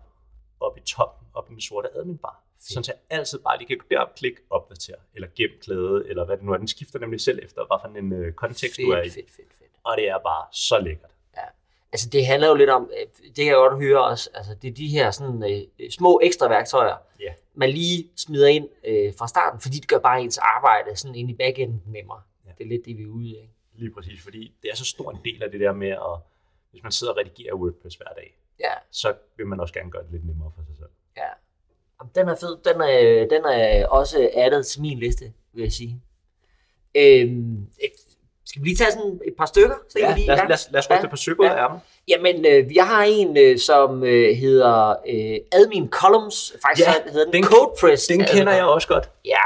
oppe 0.61 0.81
i 0.81 0.83
toppen, 0.83 1.27
oppe 1.35 1.51
i 1.51 1.55
den 1.55 1.61
sorte 1.61 1.89
adminbar. 1.95 2.43
Sådan 2.61 2.85
så 2.85 2.93
jeg 2.93 3.19
altid 3.19 3.39
bare 3.39 3.59
lige 3.59 3.69
kan 3.69 3.79
gå 3.79 3.85
derop, 3.91 4.15
klikke, 4.15 4.41
opdatere, 4.51 4.97
eller 5.15 5.29
gem 5.37 5.51
klæde, 5.63 6.05
eller 6.09 6.25
hvad 6.25 6.37
det 6.37 6.45
nu 6.45 6.53
er. 6.53 6.57
Den 6.57 6.69
skifter 6.69 6.99
nemlig 6.99 7.21
selv 7.21 7.39
efter, 7.43 7.67
hvad 7.67 7.77
for 7.83 7.99
en 7.99 8.13
øh, 8.13 8.33
kontekst 8.33 8.77
du 8.77 8.91
er 8.91 9.03
i. 9.03 9.09
Fedt, 9.11 9.15
fedt, 9.15 9.31
fedt, 9.37 9.49
fedt. 9.59 9.71
Og 9.85 9.97
det 9.97 10.09
er 10.09 10.19
bare 10.19 10.47
så 10.53 10.79
lækkert. 10.79 11.11
Altså 11.93 12.09
det 12.09 12.27
handler 12.27 12.49
jo 12.49 12.55
lidt 12.55 12.71
om, 12.71 12.91
øh, 13.01 13.07
det 13.27 13.35
kan 13.37 13.47
jeg 13.47 13.55
godt 13.55 13.83
høre 13.83 14.05
også, 14.05 14.31
altså 14.35 14.55
det 14.63 14.69
er 14.71 14.75
de 14.75 14.89
her 14.89 15.11
sådan 15.11 15.67
øh, 15.81 15.91
små 15.91 16.21
ekstra 16.23 16.49
værktøjer, 16.49 16.97
Ja. 17.21 17.33
man 17.55 17.71
lige 17.71 18.11
smider 18.17 18.47
ind 18.49 18.69
øh, 18.85 19.15
fra 19.19 19.29
starten, 19.29 19.61
fordi 19.61 19.77
det 19.77 19.89
gør 19.89 19.99
bare 19.99 20.23
ens 20.23 20.39
arbejde 20.39 20.97
sådan 20.97 21.15
ind 21.15 21.31
i 21.31 21.35
backenden 21.35 21.83
nemmere. 21.87 22.21
Ja. 22.47 22.51
Det 22.59 22.65
er 22.65 22.69
lidt 22.69 22.85
det, 22.85 22.97
vi 22.99 23.03
er 23.03 23.07
ude 23.07 23.27
i. 23.27 23.37
Lige 23.75 23.91
præcis, 23.95 24.23
fordi 24.23 24.55
det 24.63 24.71
er 24.71 24.77
så 24.77 24.85
stor 24.85 25.11
en 25.11 25.19
del 25.25 25.43
af 25.43 25.51
det 25.51 25.61
der 25.61 25.73
med, 25.73 25.89
at 25.89 26.19
hvis 26.71 26.83
man 26.83 26.93
sidder 26.93 27.13
og 27.13 27.19
redigerer 27.19 27.55
WordPress 27.55 27.97
hver 27.97 28.13
dag, 28.17 28.37
Ja, 28.61 28.73
så 28.91 29.15
vil 29.37 29.47
man 29.47 29.61
også 29.61 29.75
gerne 29.75 29.91
gøre 29.91 30.03
det 30.03 30.11
lidt 30.13 30.27
nemmere 30.27 30.51
for 30.57 30.63
sig 30.67 30.77
selv. 30.77 30.89
ja. 31.17 31.23
Jamen, 32.01 32.11
Den 32.15 32.29
er 32.29 32.35
fed. 32.35 32.57
Den 32.73 32.81
er, 32.81 33.27
den 33.29 33.45
er 33.45 33.87
også 33.87 34.31
addet 34.35 34.67
til 34.67 34.81
min 34.81 34.99
liste, 34.99 35.33
vil 35.53 35.63
jeg 35.63 35.73
sige. 35.73 36.03
Øhm, 36.95 37.57
øh, 37.83 37.89
skal 38.45 38.63
vi 38.63 38.69
lige 38.69 38.77
tage 38.77 38.93
sådan 38.93 39.21
et 39.25 39.35
par 39.39 39.47
stykker? 39.47 39.75
Så 39.89 39.99
vi 39.99 40.15
lige, 40.21 40.27
lad, 40.27 40.35
os- 40.37 40.49
lad, 40.49 40.55
os- 40.55 40.69
lad 40.71 40.79
os 40.79 40.91
rykke 40.91 41.03
Ja. 41.05 41.09
på 41.11 41.17
psyko 41.17 41.43
ud 41.43 41.47
Ja. 41.47 41.55
af 41.55 41.59
ærmet. 41.63 41.81
Jamen, 42.09 42.47
øh, 42.47 42.77
jeg 42.77 42.87
har 42.87 43.05
en, 43.05 43.37
øh, 43.37 43.59
som 43.59 44.05
øh, 44.05 44.37
hedder 44.37 44.89
øh, 45.09 45.39
Admin 45.53 45.89
Columns. 45.91 46.57
Faktisk 46.67 46.87
Ja, 46.89 46.93
ja, 47.07 47.11
hedder 47.13 47.25
den, 47.25 47.33
den- 47.33 47.45
CodePress. 47.45 48.07
Den 48.07 48.21
kender 48.25 48.53
jeg 48.53 48.65
også 48.65 48.89
godt. 48.89 49.11
Ja, 49.25 49.43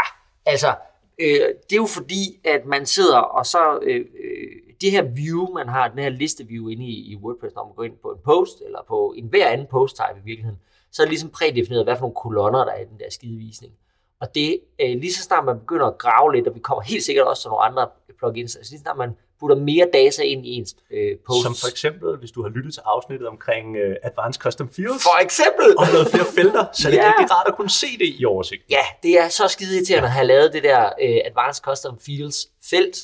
altså, 0.46 0.74
øh, 1.18 1.26
det 1.40 1.72
er 1.72 1.76
jo 1.76 1.86
fordi, 1.86 2.40
at 2.44 2.66
man 2.66 2.86
sidder 2.86 3.18
og 3.18 3.46
så, 3.46 3.78
øh, 3.82 3.96
øh, 4.24 4.69
det 4.80 4.90
her 4.90 5.02
view, 5.02 5.52
man 5.54 5.68
har, 5.68 5.88
den 5.88 5.98
her 5.98 6.08
listeview 6.08 6.68
inde 6.68 6.84
i, 6.84 7.12
i 7.12 7.16
WordPress, 7.16 7.54
når 7.54 7.64
man 7.64 7.74
går 7.76 7.84
ind 7.84 7.96
på 8.02 8.08
en 8.08 8.18
post, 8.24 8.62
eller 8.66 8.78
på 8.88 9.14
en 9.16 9.26
hver 9.26 9.48
anden 9.48 9.66
post-type 9.70 10.18
i 10.22 10.24
virkeligheden, 10.24 10.58
så 10.92 11.02
er 11.02 11.06
det 11.06 11.10
ligesom 11.10 11.30
prædefineret, 11.30 11.84
hvad 11.84 11.96
for 11.96 12.00
nogle 12.02 12.14
kolonner, 12.14 12.64
der 12.64 12.72
er 12.72 12.80
i 12.80 12.84
den 12.84 12.98
der 12.98 13.10
skidevisning. 13.10 13.72
Og 14.20 14.34
det, 14.34 14.60
øh, 14.80 14.88
lige 15.00 15.12
så 15.14 15.22
snart 15.22 15.44
man 15.44 15.58
begynder 15.58 15.86
at 15.86 15.98
grave 15.98 16.34
lidt, 16.34 16.48
og 16.48 16.54
vi 16.54 16.60
kommer 16.60 16.82
helt 16.82 17.04
sikkert 17.04 17.26
også 17.26 17.42
til 17.42 17.48
nogle 17.48 17.62
andre 17.64 17.88
plugins, 18.18 18.56
altså 18.56 18.72
lige 18.72 18.78
så 18.78 18.82
snart 18.82 18.96
man 18.96 19.10
putter 19.40 19.56
mere 19.56 19.86
data 19.92 20.22
ind 20.22 20.46
i 20.46 20.50
ens 20.50 20.76
øh, 20.90 21.16
posts. 21.26 21.42
Som 21.42 21.54
for 21.54 21.68
eksempel, 21.70 22.16
hvis 22.16 22.30
du 22.30 22.42
har 22.42 22.48
lyttet 22.48 22.74
til 22.74 22.82
afsnittet 22.84 23.28
omkring 23.28 23.66
uh, 23.76 23.92
Advanced 24.08 24.40
Custom 24.42 24.68
Fields, 24.68 25.02
For 25.02 25.22
eksempel! 25.24 25.68
og 25.78 25.86
lavet 25.92 26.08
flere 26.08 26.26
felter, 26.38 26.64
så 26.72 26.88
er 26.88 26.90
det 26.92 26.98
Ja. 26.98 27.08
rigtig 27.18 27.30
rart 27.36 27.46
at 27.46 27.56
kunne 27.56 27.70
se 27.70 27.86
det 27.98 28.08
i 28.18 28.24
oversigten. 28.24 28.66
Ja, 28.70 28.84
det 29.02 29.18
er 29.18 29.28
så 29.28 29.48
skide 29.48 29.76
irriterende 29.76 30.06
at 30.08 30.12
have 30.12 30.26
lavet 30.26 30.52
det 30.52 30.62
der 30.62 30.82
øh, 31.04 31.18
Advanced 31.24 31.62
Custom 31.64 31.98
Fields 32.06 32.38
felt, 32.70 32.96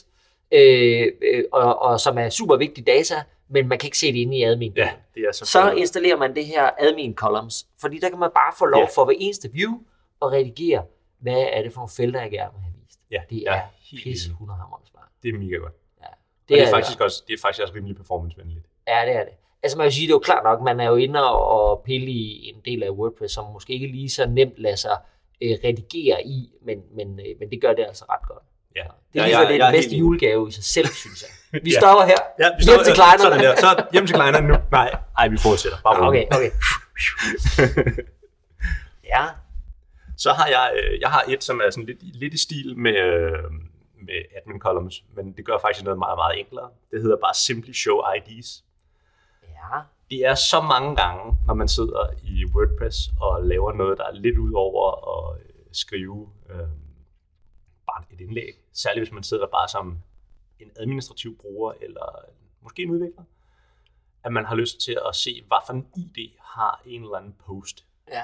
øh, 0.53 1.13
øh, 1.23 1.45
og, 1.53 1.83
og 1.83 2.01
som 2.01 2.19
er 2.19 2.29
super 2.29 2.57
vigtig 2.57 2.87
data, 2.87 3.15
men 3.49 3.69
man 3.69 3.79
kan 3.79 3.87
ikke 3.87 3.99
se 3.99 4.13
det 4.13 4.19
inde 4.19 4.37
i 4.37 4.43
admin. 4.43 4.73
Ja, 4.77 4.91
det 5.15 5.23
er 5.23 5.33
så 5.33 5.45
Så 5.47 5.71
installerer 5.73 6.17
man 6.17 6.35
det 6.35 6.47
her 6.47 6.71
admin 6.79 7.15
columns, 7.15 7.67
fordi 7.81 7.99
der 7.99 8.09
kan 8.09 8.19
man 8.19 8.31
bare 8.35 8.53
få 8.59 8.65
lov 8.65 8.81
Ja. 8.81 8.89
for 8.95 9.05
hver 9.05 9.15
eneste 9.19 9.53
view 9.53 9.73
at 10.23 10.33
redigere, 10.33 10.83
hvad 11.19 11.47
er 11.53 11.62
det 11.62 11.73
for 11.73 11.81
nogle 11.81 11.91
felter, 11.97 12.21
jeg 12.21 12.31
gerne 12.31 12.50
vil 12.55 12.62
have 12.62 12.73
vist. 12.85 13.00
Ja, 13.11 13.21
Det 13.31 13.45
er 13.49 13.61
helt 13.91 14.03
pisse 14.05 14.26
enig. 14.26 14.33
100 14.35 14.59
hammer 14.61 14.81
smart. 14.91 15.09
Det 15.23 15.29
er 15.35 15.38
mega 15.38 15.57
godt. 15.57 15.73
Ja. 16.00 16.07
Det, 16.49 16.55
og 16.55 16.59
det 16.61 16.62
er, 16.62 16.71
faktisk 16.71 17.00
også, 17.00 17.23
det 17.26 17.35
er 17.35 17.38
faktisk 17.43 17.62
også 17.62 17.75
rimelig 17.75 17.97
performancevenligt. 17.97 18.65
Ja, 18.88 19.03
det 19.07 19.15
er 19.17 19.25
det. 19.25 19.33
Altså 19.62 19.79
man 19.79 19.85
vil 19.85 19.93
sige, 19.93 20.07
det 20.07 20.12
er 20.12 20.15
jo 20.15 20.19
klart 20.19 20.45
nok, 20.45 20.61
man 20.62 20.81
er 20.81 20.85
jo 20.88 20.97
inde 20.97 21.31
og, 21.31 21.47
og 21.49 21.83
pille 21.85 22.07
i 22.07 22.49
en 22.49 22.61
del 22.65 22.83
af 22.83 22.91
WordPress, 22.91 23.35
som 23.35 23.53
måske 23.53 23.73
ikke 23.73 23.87
lige 23.87 24.11
så 24.11 24.26
nemt 24.29 24.55
lader 24.59 24.76
sig 24.76 24.97
øh, 25.43 25.50
redigere 25.65 26.26
i, 26.26 26.53
men, 26.62 26.83
men, 26.97 27.21
øh, 27.21 27.38
men 27.41 27.50
det 27.50 27.61
gør 27.61 27.73
det 27.73 27.85
altså 27.88 28.05
ret 28.11 28.29
godt. 28.29 28.43
Ja. 28.76 28.85
Det 29.12 29.21
er 29.23 29.23
ja, 29.23 29.26
lige 29.26 29.37
for, 29.37 29.42
det 29.45 29.50
er 29.50 29.64
jeg 29.64 29.73
den 29.73 29.78
bedste 29.78 29.97
julegave 29.97 30.49
i 30.49 30.52
sig 30.52 30.64
selv, 30.64 30.87
synes 30.87 31.23
jeg. 31.23 31.30
Vi 31.64 31.71
Ja. 31.71 31.78
stopper 31.80 32.04
her. 32.06 32.21
Ja, 32.40 32.49
vi 32.59 32.62
Hjem 32.64 32.85
til 32.85 32.95
klejnerne. 32.95 33.35
Sådan 33.35 33.40
der. 33.40 33.56
Så 33.56 33.85
hjem 33.92 34.06
til 34.06 34.14
klejnerne 34.14 34.49
nu. 34.49 34.54
Nej, 34.71 34.90
ej, 35.18 35.28
vi 35.28 35.38
fortsætter. 35.38 35.78
Bare 35.85 36.06
rolig. 36.06 36.26
Okay, 36.33 36.37
okay. 36.37 36.50
Ja, 39.14 39.25
Så 40.16 40.33
har 40.33 40.47
jeg, 40.47 40.73
øh, 40.76 41.00
jeg 41.00 41.09
har 41.11 41.25
et, 41.28 41.45
som 41.45 41.61
er 41.61 41.71
sådan 41.71 41.87
lidt, 41.87 42.02
lidt 42.02 42.35
i 42.35 42.38
stil 42.38 42.78
med, 42.78 42.97
øh, 42.97 43.42
med 44.06 44.18
admin 44.37 44.61
columns, 44.61 45.04
men 45.16 45.33
det 45.37 45.45
gør 45.47 45.59
faktisk 45.62 45.85
noget 45.85 45.99
meget, 45.99 46.18
meget 46.18 46.38
enklere. 46.40 46.68
Det 46.90 47.02
hedder 47.02 47.16
bare 47.16 47.35
Simply 47.35 47.73
Show 47.73 47.99
IDs. 48.16 48.64
ja, 49.42 49.78
Det 50.11 50.26
er 50.26 50.35
så 50.35 50.61
mange 50.61 50.97
gange, 50.97 51.37
når 51.47 51.54
man 51.54 51.68
sidder 51.68 52.06
i 52.23 52.45
WordPress 52.54 52.97
og 53.21 53.42
laver 53.45 53.73
noget, 53.73 53.99
der 53.99 54.04
er 54.04 54.12
lidt 54.12 54.38
ud 54.38 54.52
over 54.54 54.85
at 55.09 55.38
øh, 55.40 55.45
skrive 55.73 56.28
øh, 56.50 56.56
bare 57.87 58.05
et 58.11 58.21
indlæg. 58.21 58.55
Særligt 58.73 59.00
hvis 59.07 59.12
man 59.12 59.23
sidder 59.23 59.47
bare 59.47 59.69
som 59.69 59.99
en 60.61 60.71
administrativ 60.76 61.38
bruger 61.38 61.73
eller 61.81 62.25
måske 62.61 62.83
en 62.83 62.90
udvikler. 62.90 63.23
At 64.25 64.33
man 64.33 64.45
har 64.45 64.55
lyst 64.55 64.81
til 64.81 64.99
at 65.09 65.14
se, 65.14 65.45
hvad 65.47 65.59
for 65.66 65.73
en 65.73 65.87
ID 65.97 66.31
har 66.40 66.83
en 66.87 67.02
eller 67.02 67.16
anden 67.16 67.37
post 67.47 67.85
ja, 68.12 68.23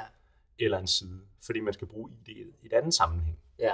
eller 0.59 0.79
en 0.79 0.87
side, 0.87 1.21
fordi 1.47 1.61
man 1.61 1.73
skal 1.75 1.87
bruge 1.87 2.11
ID 2.11 2.29
i 2.63 2.67
et 2.67 2.73
andet 2.73 2.95
sammenhæng. 2.95 3.39
ja. 3.59 3.73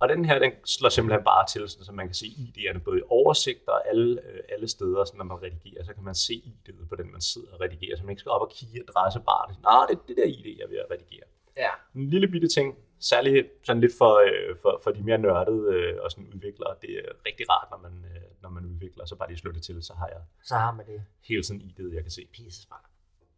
Og 0.00 0.08
den 0.08 0.24
her, 0.24 0.38
den 0.38 0.52
slår 0.64 0.88
simpelthen 0.88 1.24
bare 1.24 1.46
til, 1.46 1.68
sådan, 1.68 1.84
så 1.84 1.92
man 1.92 2.06
kan 2.06 2.14
se 2.14 2.26
ID'erne 2.26 2.78
både 2.78 2.98
i 2.98 3.02
oversigter 3.08 3.72
og 3.72 3.88
alle, 3.88 4.20
øh, 4.26 4.40
alle 4.48 4.68
steder, 4.68 5.04
så 5.04 5.12
når 5.16 5.24
man 5.24 5.42
redigerer, 5.42 5.84
så 5.84 5.94
kan 5.94 6.02
man 6.04 6.14
se 6.14 6.34
ID'et 6.46 6.88
på 6.88 6.96
den, 6.96 7.12
man 7.12 7.20
sidder 7.20 7.52
og 7.52 7.60
redigerer, 7.60 7.96
så 7.96 8.02
man 8.02 8.10
ikke 8.10 8.20
skal 8.20 8.30
op 8.30 8.40
og 8.42 8.50
kigge 8.50 8.84
adressebaren. 8.88 9.56
Nå, 9.62 9.86
det 9.88 9.98
er 9.98 10.02
det 10.08 10.16
der 10.16 10.24
ID, 10.24 10.58
jeg 10.58 10.70
vil 10.70 10.78
redigere. 10.90 11.24
ja. 11.56 11.70
En 11.94 12.10
lille 12.10 12.28
bitte 12.28 12.48
ting, 12.48 12.76
særligt 13.00 13.46
sådan 13.62 13.80
lidt 13.80 13.92
for, 13.98 14.12
øh, 14.26 14.56
for, 14.62 14.80
for 14.84 14.90
de 14.90 15.02
mere 15.02 15.18
nørdede 15.18 15.74
øh, 15.74 15.96
og 16.02 16.10
sådan 16.10 16.26
udviklere. 16.34 16.74
Det 16.82 16.90
er 16.90 17.12
rigtig 17.26 17.50
rart, 17.50 17.68
når 17.70 17.78
man, 17.78 18.04
øh, 18.04 18.22
når 18.42 18.48
man 18.50 18.64
udvikler, 18.64 19.04
så 19.06 19.16
bare 19.16 19.28
lige 19.28 19.38
slå 19.38 19.52
det 19.52 19.62
til, 19.62 19.82
så 19.82 19.94
har 19.94 20.06
jeg 20.06 20.20
Så 20.44 20.54
har 20.54 20.72
man 20.72 20.86
det. 20.86 21.02
hele 21.28 21.42
tiden 21.42 21.60
ID'et, 21.60 21.94
jeg 21.94 22.02
kan 22.02 22.10
se. 22.10 22.26
Pisse 22.32 22.62
smart. 22.62 22.84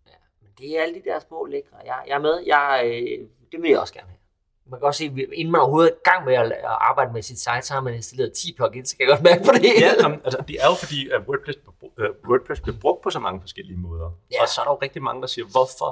Ja, 0.07 0.13
men 0.43 0.51
det 0.59 0.79
er 0.79 0.83
alle 0.83 0.95
de 0.95 1.03
der 1.05 1.19
små 1.19 1.47
lækre. 1.47 1.77
Jeg, 1.85 2.05
jeg 2.09 2.15
er 2.15 2.19
med. 2.21 2.43
Jeg, 2.47 2.83
øh, 2.85 3.29
det 3.53 3.63
vil 3.63 3.71
jeg 3.71 3.81
også 3.81 3.95
gerne 3.95 4.09
have. 4.09 4.19
man 4.67 4.81
kan 4.81 4.87
også 4.87 4.99
se, 4.99 5.05
inden 5.33 5.53
man 5.53 5.61
overhovedet 5.61 5.91
er 5.91 5.95
i 5.95 6.11
gang 6.11 6.25
med 6.25 6.35
at, 6.35 6.53
at 6.53 6.65
arbejde 6.65 7.13
med 7.13 7.23
sit 7.23 7.39
site, 7.39 7.63
så 7.63 7.73
har 7.75 7.81
man 7.81 7.95
installeret 7.95 8.33
10 8.33 8.55
plugins, 8.57 8.93
kan 8.95 9.01
jeg 9.09 9.09
godt 9.17 9.23
mærke 9.23 9.43
på 9.45 9.53
det. 9.55 9.63
Ja, 9.81 9.91
altså, 10.25 10.45
det 10.49 10.57
er 10.63 10.67
jo 10.73 10.75
fordi, 10.85 11.11
at 11.11 11.21
WordPress, 11.29 11.59
uh, 11.83 12.29
WordPress 12.29 12.61
bliver 12.61 12.77
brugt 12.81 13.03
på 13.03 13.11
så 13.11 13.19
mange 13.19 13.41
forskellige 13.41 13.77
måder. 13.79 14.11
Ja. 14.33 14.43
Og 14.43 14.49
så 14.49 14.61
er 14.61 14.65
der 14.65 14.73
jo 14.73 14.79
rigtig 14.83 15.03
mange, 15.03 15.21
der 15.23 15.27
siger, 15.29 15.47
hvorfor, 15.57 15.91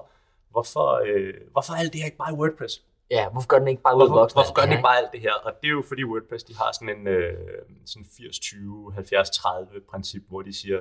hvorfor, 0.50 0.86
øh, 1.06 1.34
hvorfor 1.52 1.72
er 1.72 1.76
alt 1.78 1.92
det 1.92 2.00
her 2.00 2.06
ikke 2.06 2.16
bare 2.16 2.32
i 2.32 2.36
WordPress? 2.36 2.82
Ja, 3.10 3.28
hvorfor 3.30 3.48
gør 3.48 3.58
den 3.58 3.68
ikke 3.68 3.82
bare 3.82 3.96
ud 3.96 4.02
af 4.02 4.08
Hvorfor, 4.08 4.32
hvorfor 4.34 4.54
gør 4.54 4.62
den 4.62 4.70
det 4.70 4.76
ikke 4.76 4.82
bare 4.82 4.98
alt 4.98 5.12
det 5.12 5.20
her? 5.20 5.32
Og 5.32 5.52
det 5.62 5.66
er 5.68 5.72
jo 5.72 5.82
fordi 5.88 6.04
WordPress, 6.04 6.44
de 6.44 6.54
har 6.56 6.72
sådan 6.72 6.98
en 6.98 7.06
øh, 7.06 7.62
sådan 7.86 8.06
80-20, 8.06 9.76
70-30 9.76 9.80
princip, 9.90 10.22
hvor 10.28 10.42
de 10.42 10.52
siger, 10.52 10.80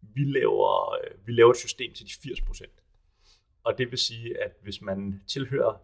vi 0.00 0.24
laver, 0.24 0.94
øh, 0.94 1.26
vi 1.26 1.32
laver 1.32 1.50
et 1.50 1.56
system 1.56 1.92
til 1.94 2.06
de 2.06 2.12
80 2.22 2.40
procent. 2.40 2.72
Og 3.64 3.78
det 3.78 3.90
vil 3.90 3.98
sige, 3.98 4.42
at 4.44 4.52
hvis 4.62 4.80
man 4.82 5.22
tilhører 5.26 5.74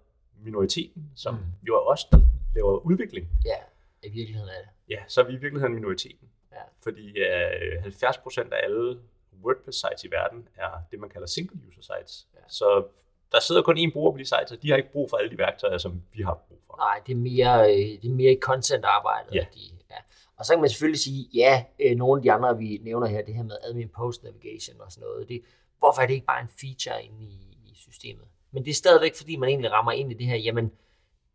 minoriteten, 0.44 1.10
som 1.16 1.34
Mm. 1.34 1.40
jo 1.68 1.74
er 1.76 1.80
os, 1.92 2.04
der 2.04 2.18
laver 2.54 2.78
udvikling, 2.78 3.28
Ja, 3.44 3.56
i 4.02 4.10
virkeligheden 4.10 4.48
er 4.48 4.60
det. 4.60 4.68
ja, 4.88 5.02
så 5.08 5.20
er 5.20 5.24
vi 5.24 5.32
i 5.32 5.36
virkeligheden 5.36 5.74
minoriteten. 5.74 6.28
Ja. 6.52 6.60
Fordi 6.82 7.18
øh, 7.18 7.82
70 7.82 8.18
procent 8.18 8.52
af 8.52 8.60
alle 8.64 9.00
WordPress-sites 9.44 10.04
i 10.04 10.10
verden 10.10 10.48
er 10.56 10.70
det, 10.90 11.00
man 11.00 11.10
kalder 11.10 11.26
single-user 11.26 11.82
sites. 11.82 12.26
Ja. 12.34 12.40
Så 12.48 12.86
der 13.32 13.40
sidder 13.40 13.62
kun 13.62 13.78
én 13.78 13.92
bruger 13.92 14.12
på 14.12 14.18
de 14.18 14.24
sites, 14.24 14.52
og 14.52 14.62
de 14.62 14.70
har 14.70 14.76
ikke 14.76 14.92
brug 14.92 15.10
for 15.10 15.16
alle 15.16 15.30
de 15.30 15.38
værktøjer, 15.38 15.78
som 15.78 16.02
vi 16.12 16.22
har 16.22 16.44
brug 16.48 16.58
for. 16.66 16.76
Nej, 16.76 17.00
det 17.06 17.12
er 17.12 17.16
mere, 17.16 17.72
øh, 17.72 18.02
det 18.02 18.10
er 18.10 18.14
mere 18.14 18.32
i 18.32 18.38
content-arbejdet. 18.40 19.34
Ja. 19.34 19.44
De, 19.54 19.60
ja. 19.90 19.96
Og 20.36 20.46
så 20.46 20.52
kan 20.52 20.60
man 20.60 20.70
selvfølgelig 20.70 21.00
sige, 21.00 21.28
ja, 21.34 21.64
øh, 21.80 21.96
nogle 21.96 22.18
af 22.18 22.22
de 22.22 22.32
andre, 22.32 22.58
vi 22.58 22.80
nævner 22.82 23.06
her, 23.06 23.22
det 23.22 23.34
her 23.34 23.42
med 23.42 23.56
admin 23.62 23.88
post 23.88 24.24
navigation 24.24 24.80
og 24.80 24.92
sådan 24.92 25.06
noget, 25.08 25.28
det, 25.28 25.42
hvorfor 25.78 26.02
er 26.02 26.06
det 26.06 26.14
ikke 26.14 26.26
bare 26.26 26.40
en 26.40 26.48
feature 26.60 27.04
inde 27.04 27.24
i, 27.24 27.58
i 27.70 27.74
systemet? 27.74 28.24
Men 28.52 28.64
det 28.64 28.70
er 28.70 28.74
stadigvæk, 28.74 29.16
fordi 29.16 29.36
man 29.36 29.48
egentlig 29.48 29.72
rammer 29.72 29.92
ind 29.92 30.10
i 30.12 30.14
det 30.14 30.26
her, 30.26 30.36
jamen, 30.36 30.72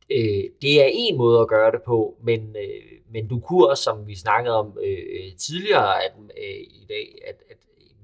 øh, 0.09 0.43
det 0.61 0.81
er 0.83 0.89
en 0.93 1.17
måde 1.17 1.41
at 1.41 1.47
gøre 1.47 1.71
det 1.71 1.81
på, 1.81 2.17
men, 2.23 2.55
øh, 2.55 2.99
men 3.11 3.27
du 3.27 3.39
kunne 3.39 3.67
også, 3.69 3.83
som 3.83 4.07
vi 4.07 4.15
snakkede 4.15 4.55
om 4.55 4.77
øh, 4.83 5.35
tidligere 5.37 6.03
at, 6.03 6.11
øh, 6.37 6.61
i 6.61 6.85
dag, 6.89 7.17
at, 7.27 7.43
at 7.49 7.57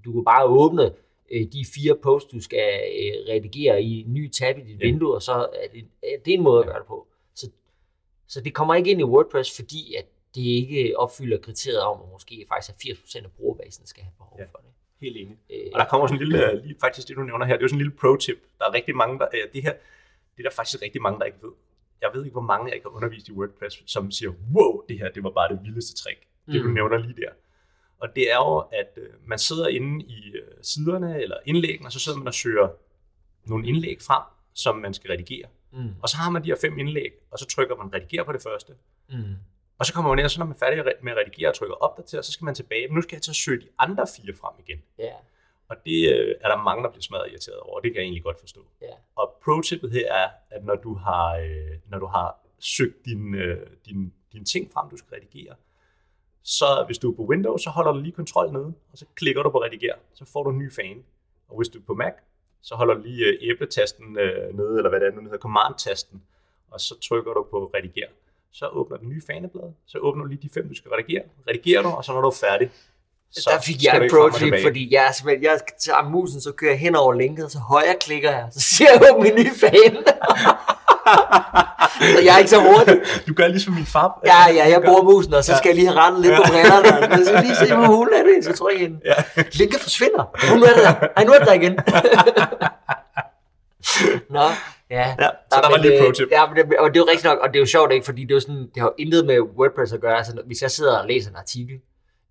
du 0.05 0.11
kunne 0.11 0.25
bare 0.25 0.45
åbne 0.45 0.85
øh, 0.85 0.91
de 1.31 1.65
fire 1.75 1.95
posts, 1.95 2.31
du 2.31 2.39
skal 2.41 2.81
øh, 2.99 3.33
redigere 3.33 3.81
i 3.83 4.01
en 4.01 4.13
ny 4.13 4.29
tab 4.29 4.57
i 4.57 4.61
dit 4.61 4.79
Ja. 4.79 4.85
vindue, 4.85 5.13
og 5.15 5.21
så 5.21 5.31
er 5.33 5.67
det, 5.73 5.85
er 6.03 6.17
det 6.25 6.33
en 6.33 6.41
måde 6.43 6.59
at 6.59 6.65
gøre 6.65 6.79
det 6.79 6.87
på. 6.87 7.07
Så, 7.35 7.49
så 8.27 8.41
det 8.41 8.53
kommer 8.53 8.75
ikke 8.75 8.91
ind 8.91 8.99
i 8.99 9.03
WordPress, 9.03 9.55
fordi 9.55 9.95
at 9.95 10.05
det 10.35 10.41
ikke 10.41 10.99
opfylder 10.99 11.37
kriteriet 11.37 11.81
om, 11.81 12.01
at 12.01 12.11
måske 12.11 12.45
faktisk 12.49 12.89
er 12.89 12.93
80% 12.93 13.23
af 13.25 13.31
brugerbasen 13.31 13.85
skal 13.87 14.03
have 14.03 14.13
behov 14.17 14.37
Ja. 14.39 14.45
for 14.45 14.57
det. 14.57 14.69
Helt 15.01 15.17
enig. 15.17 15.37
Øh, 15.49 15.71
Og 15.73 15.79
der 15.79 15.85
kommer 15.85 16.07
sådan 16.07 16.21
en 16.21 16.27
lille, 16.27 16.51
øh, 16.51 16.63
lige 16.63 16.75
faktisk 16.81 17.07
det 17.07 17.15
du 17.15 17.23
nævner 17.23 17.45
her, 17.45 17.53
det 17.53 17.59
er 17.61 17.63
jo 17.63 17.67
sådan 17.67 17.79
en 17.81 17.85
lille 17.85 17.97
pro-tip. 18.01 18.37
Der 18.59 18.65
er 18.65 18.73
rigtig 18.73 18.95
mange, 18.95 19.19
der, 19.19 19.27
øh, 19.33 19.53
det 19.53 19.61
her, 19.63 19.73
det 20.37 20.45
er 20.45 20.49
der 20.49 20.55
faktisk 20.55 20.81
rigtig 20.81 21.01
mange, 21.01 21.19
der 21.19 21.25
ikke 21.25 21.37
ved. 21.41 21.51
Jeg 22.01 22.09
ved 22.13 22.23
ikke, 22.25 22.33
hvor 22.33 22.41
mange 22.53 22.65
jeg 22.67 22.75
ikke 22.75 22.85
har 22.89 22.95
undervist 22.95 23.27
i 23.27 23.31
WordPress, 23.31 23.83
som 23.85 24.11
siger, 24.11 24.31
wow, 24.55 24.83
det 24.89 24.99
her, 24.99 25.09
det 25.11 25.23
var 25.23 25.29
bare 25.29 25.49
det 25.53 25.59
vildeste 25.63 25.95
trick. 26.03 26.19
Det 26.51 26.61
du 26.63 26.67
Mm. 26.67 26.73
nævner 26.73 26.97
lige 26.97 27.15
der. 27.21 27.29
Og 27.99 28.07
det 28.15 28.31
er 28.31 28.35
jo, 28.35 28.57
at 28.57 28.91
øh, 28.97 29.09
man 29.27 29.39
sidder 29.39 29.67
inde 29.67 30.05
i 30.05 30.31
øh, 30.35 30.47
siderne 30.61 31.21
eller 31.21 31.37
indlæggene, 31.45 31.87
og 31.87 31.91
så 31.91 31.99
sidder 31.99 32.17
man 32.17 32.27
og 32.27 32.33
søger 32.33 32.69
nogle 33.45 33.67
indlæg 33.67 33.97
frem, 34.01 34.23
som 34.53 34.75
man 34.75 34.93
skal 34.93 35.11
redigere. 35.11 35.47
mm, 35.71 35.89
Og 36.01 36.09
så 36.09 36.17
har 36.17 36.29
man 36.29 36.43
de 36.43 36.47
her 36.47 36.57
fem 36.61 36.79
indlæg, 36.79 37.11
og 37.31 37.39
så 37.39 37.45
trykker 37.47 37.75
man 37.75 37.93
redigere 37.93 38.25
på 38.25 38.31
det 38.31 38.41
første. 38.41 38.73
mm, 39.09 39.35
Og 39.79 39.85
så 39.85 39.93
kommer 39.93 40.11
man 40.11 40.19
ind, 40.19 40.25
og 40.25 40.31
så 40.31 40.39
når 40.39 40.45
man 40.45 40.55
er 40.55 40.59
færdig 40.59 40.93
med 41.03 41.11
at 41.11 41.17
redigere 41.17 41.49
og 41.49 41.55
trykker 41.55 41.75
opdater, 41.75 42.21
så 42.21 42.31
skal 42.31 42.45
man 42.45 42.55
tilbage. 42.55 42.87
Men 42.87 42.95
nu 42.95 43.01
skal 43.01 43.15
jeg 43.15 43.21
til 43.21 43.31
at 43.31 43.35
søge 43.35 43.61
de 43.61 43.67
andre 43.79 44.07
fire 44.17 44.33
frem 44.35 44.53
igen. 44.67 44.81
ja, 44.99 45.13
Og 45.69 45.75
det 45.85 46.13
øh, 46.13 46.35
er 46.41 46.47
der 46.49 46.63
mange, 46.63 46.83
der 46.83 46.89
bliver 46.89 47.01
smadret 47.01 47.29
irriteret 47.31 47.59
over. 47.59 47.79
Det 47.79 47.91
kan 47.91 47.95
jeg 47.95 48.03
egentlig 48.03 48.23
godt 48.23 48.39
forstå. 48.39 48.61
ja, 48.81 48.93
Og 49.15 49.35
pro-tippet 49.43 49.91
her 49.91 50.13
er, 50.13 50.29
at 50.49 50.65
når 50.65 50.75
du 50.75 50.93
har, 50.95 51.35
øh, 51.37 51.77
når 51.87 51.99
du 51.99 52.05
har 52.05 52.39
søgt 52.59 53.05
din, 53.05 53.35
øh, 53.35 53.67
din, 53.85 54.13
din 54.33 54.45
ting 54.45 54.71
frem, 54.73 54.89
du 54.89 54.97
skal 54.97 55.09
redigere, 55.15 55.55
så 56.55 56.83
hvis 56.87 56.97
du 56.97 57.11
er 57.11 57.15
på 57.15 57.21
Windows, 57.31 57.61
så 57.63 57.69
holder 57.69 57.91
du 57.91 57.99
lige 57.99 58.11
kontrol 58.21 58.51
nede, 58.53 58.65
og 58.91 58.97
så 59.01 59.05
klikker 59.15 59.41
du 59.43 59.49
på 59.49 59.57
redigere, 59.63 59.95
så 60.13 60.25
får 60.33 60.43
du 60.43 60.49
en 60.49 60.57
ny 60.57 60.73
fan. 60.73 60.97
Og 61.49 61.57
hvis 61.57 61.69
du 61.69 61.77
er 61.79 61.83
på 61.87 61.93
Mac, 61.93 62.13
så 62.61 62.75
holder 62.75 62.93
du 62.93 63.01
lige 63.01 63.25
øh, 63.25 63.33
æbletasten 63.51 64.17
øh, 64.19 64.57
nede, 64.57 64.73
eller 64.77 64.89
hvad 64.89 64.99
det 64.99 65.07
er, 65.07 65.11
nu 65.15 65.21
hedder, 65.21 65.37
command-tasten, 65.37 66.21
og 66.71 66.79
så 66.79 66.99
trykker 67.09 67.31
du 67.33 67.43
på 67.51 67.71
redigere. 67.75 68.07
Så 68.51 68.67
åbner 68.67 68.97
den 68.97 69.09
nye 69.09 69.21
faneblad, 69.27 69.69
så 69.85 69.97
åbner 69.97 70.23
du 70.23 70.29
lige 70.29 70.41
de 70.41 70.49
fem, 70.53 70.67
du 70.69 70.75
skal 70.75 70.91
redigere. 70.91 71.23
Redigerer 71.49 71.81
du, 71.81 71.89
og 71.89 72.05
så 72.05 72.11
når 72.13 72.21
du 72.21 72.27
er 72.27 72.37
færdig, 72.49 72.71
så 73.31 73.49
der 73.53 73.61
fik 73.61 73.83
jeg 73.83 74.01
og 74.01 74.07
pro-tip, 74.11 74.39
tilbage. 74.43 74.63
fordi 74.63 74.93
jeg, 74.93 75.11
simpelthen- 75.15 75.43
jeg 75.43 75.59
tager 75.79 76.09
musen, 76.09 76.41
så 76.41 76.51
kører 76.51 76.71
jeg 76.71 76.79
hen 76.79 76.95
over 76.95 77.13
linket, 77.13 77.51
så 77.51 77.59
højre 77.59 77.95
klikker 78.01 78.31
jeg, 78.31 78.47
så 78.51 78.59
siger 78.59 78.89
jeg 78.91 79.01
åbne 79.13 79.23
min 79.23 79.35
nye 79.45 79.53
fan. 79.59 79.97
så 82.01 82.19
jeg 82.25 82.33
er 82.33 82.37
ikke 82.37 82.49
så 82.49 82.59
hurtig. 82.59 83.01
Du 83.27 83.33
gør 83.33 83.47
ligesom 83.47 83.73
min 83.73 83.85
far. 83.85 84.21
Ja, 84.25 84.53
ja, 84.55 84.69
jeg 84.69 84.81
bruger 84.85 85.03
musen, 85.03 85.33
og 85.33 85.43
så 85.43 85.51
Ja. 85.51 85.57
skal 85.57 85.69
jeg 85.69 85.75
lige 85.75 85.87
have 85.87 85.99
rettet 85.99 86.21
lidt 86.21 86.35
på 86.35 86.43
brillerne. 86.51 86.87
Jeg 87.17 87.25
skal 87.25 87.43
lige 87.43 87.55
se, 87.55 87.75
hvor 87.75 87.85
hun 87.85 88.09
er 88.13 88.23
det, 88.23 88.45
så 88.45 88.53
trykke 88.53 88.85
ind. 88.85 88.95
Ja. 89.05 89.13
Linket 89.51 89.79
forsvinder. 89.79 90.55
Nu 90.55 90.63
er 90.63 90.67
det 90.73 90.83
der. 90.83 90.93
Ej, 91.17 91.23
nu 91.23 91.31
er 91.31 91.37
det 91.39 91.47
der 91.47 91.53
igen. 91.53 91.73
Nå, 94.29 94.41
ja. 94.89 95.15
Ja, 95.19 95.29
så 95.51 95.59
der 95.63 95.69
var 95.69 95.77
men, 95.77 95.81
lige 95.81 95.97
øh, 95.99 96.03
pro-tip. 96.05 96.27
Ja, 96.31 96.45
men 96.47 96.55
det, 96.55 96.77
og 96.79 96.89
det 96.89 96.95
er 96.99 97.01
jo 97.01 97.07
rigtigt 97.11 97.23
nok, 97.23 97.39
og 97.39 97.47
det 97.49 97.55
er 97.55 97.59
jo 97.59 97.65
sjovt, 97.65 97.91
ikke? 97.91 98.05
fordi 98.05 98.21
det 98.21 98.31
er 98.31 98.35
jo 98.35 98.39
sådan, 98.39 98.55
det 98.73 98.77
har 98.77 98.83
jo 98.85 98.93
intet 98.97 99.25
med 99.25 99.39
WordPress 99.57 99.93
at 99.93 100.01
gøre. 100.01 100.17
Altså, 100.17 100.33
hvis 100.45 100.61
jeg 100.61 100.71
sidder 100.71 100.97
og 100.99 101.07
læser 101.07 101.29
en 101.29 101.35
artikel, 101.35 101.75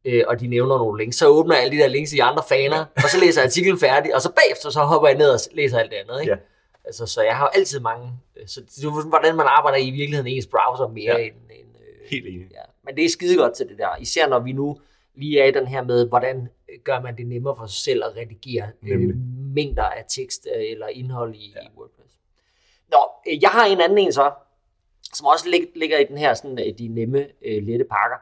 øh, 0.07 0.23
og 0.29 0.41
de 0.41 0.47
nævner 0.47 0.79
nogle 0.79 1.03
links, 1.03 1.17
så 1.17 1.27
åbner 1.27 1.55
jeg 1.55 1.65
alle 1.65 1.77
de 1.77 1.83
der 1.83 1.89
links 1.89 2.13
i 2.13 2.19
andre 2.19 2.43
faner, 2.49 2.85
og 2.97 3.03
så 3.11 3.21
læser 3.21 3.41
jeg 3.41 3.47
artiklen 3.47 3.79
færdig, 3.81 4.15
og 4.15 4.23
så 4.23 4.31
bagefter 4.33 4.71
så 4.71 4.81
hopper 4.81 5.09
jeg 5.09 5.17
ned 5.19 5.29
og 5.31 5.41
læser 5.55 5.79
alt 5.79 5.91
det 5.91 5.97
andet. 6.09 6.21
Ikke? 6.21 6.33
Ja. 6.33 6.39
Altså, 6.87 7.07
så 7.07 7.23
jeg 7.23 7.37
har 7.37 7.49
altid 7.49 7.81
mange, 7.81 8.13
øh, 8.37 8.47
så 8.47 8.61
det 8.61 8.85
er 8.85 9.09
hvordan 9.09 9.37
man 9.37 9.47
arbejder 9.49 9.79
i 9.79 9.91
virkeligheden 9.91 10.27
i 10.27 10.37
ens 10.37 10.47
browser 10.47 10.89
mere 10.89 11.19
Ja. 11.21 11.27
end, 11.27 11.35
end 11.51 11.69
øh, 11.81 12.11
Helt 12.11 12.27
enig. 12.27 12.49
Ja, 12.51 12.63
men 12.85 12.97
det 12.97 13.05
er 13.05 13.09
skide 13.09 13.37
godt 13.37 13.55
til 13.55 13.69
det 13.69 13.79
der. 13.79 13.97
Især 14.01 14.29
når 14.29 14.39
vi 14.39 14.53
nu 14.53 14.81
lige 15.15 15.41
er 15.41 15.45
i 15.45 15.51
den 15.53 15.67
her 15.67 15.83
med, 15.83 16.09
hvordan 16.09 16.49
gør 16.85 17.01
man 17.01 17.17
det 17.17 17.27
nemmere 17.27 17.57
for 17.57 17.67
sig 17.67 17.77
selv 17.85 18.05
at 18.05 18.17
redigere 18.17 18.69
øh, 18.83 18.89
Nemlig. 18.99 19.17
mængder 19.55 19.83
af 19.83 20.05
tekst 20.09 20.47
øh, 20.57 20.71
eller 20.71 20.87
indhold 20.87 21.35
i, 21.35 21.53
ja. 21.57 21.61
Ja. 21.63 21.67
i 21.67 21.71
WordPress. 21.77 22.15
Nå, 22.91 22.99
øh, 23.29 23.43
jeg 23.43 23.51
har 23.51 23.67
en 23.67 23.81
anden 23.81 23.99
en 23.99 24.13
så, 24.13 24.33
som 25.15 25.27
også 25.27 25.49
lig, 25.49 25.67
ligger 25.77 25.99
i 25.99 26.05
den 26.05 26.19
her 26.19 26.35
sådan, 26.35 26.59
øh, 26.59 26.79
de 26.79 26.89
nemme, 26.89 27.27
øh, 27.45 27.63
lette 27.63 27.85
pakker. 27.85 28.17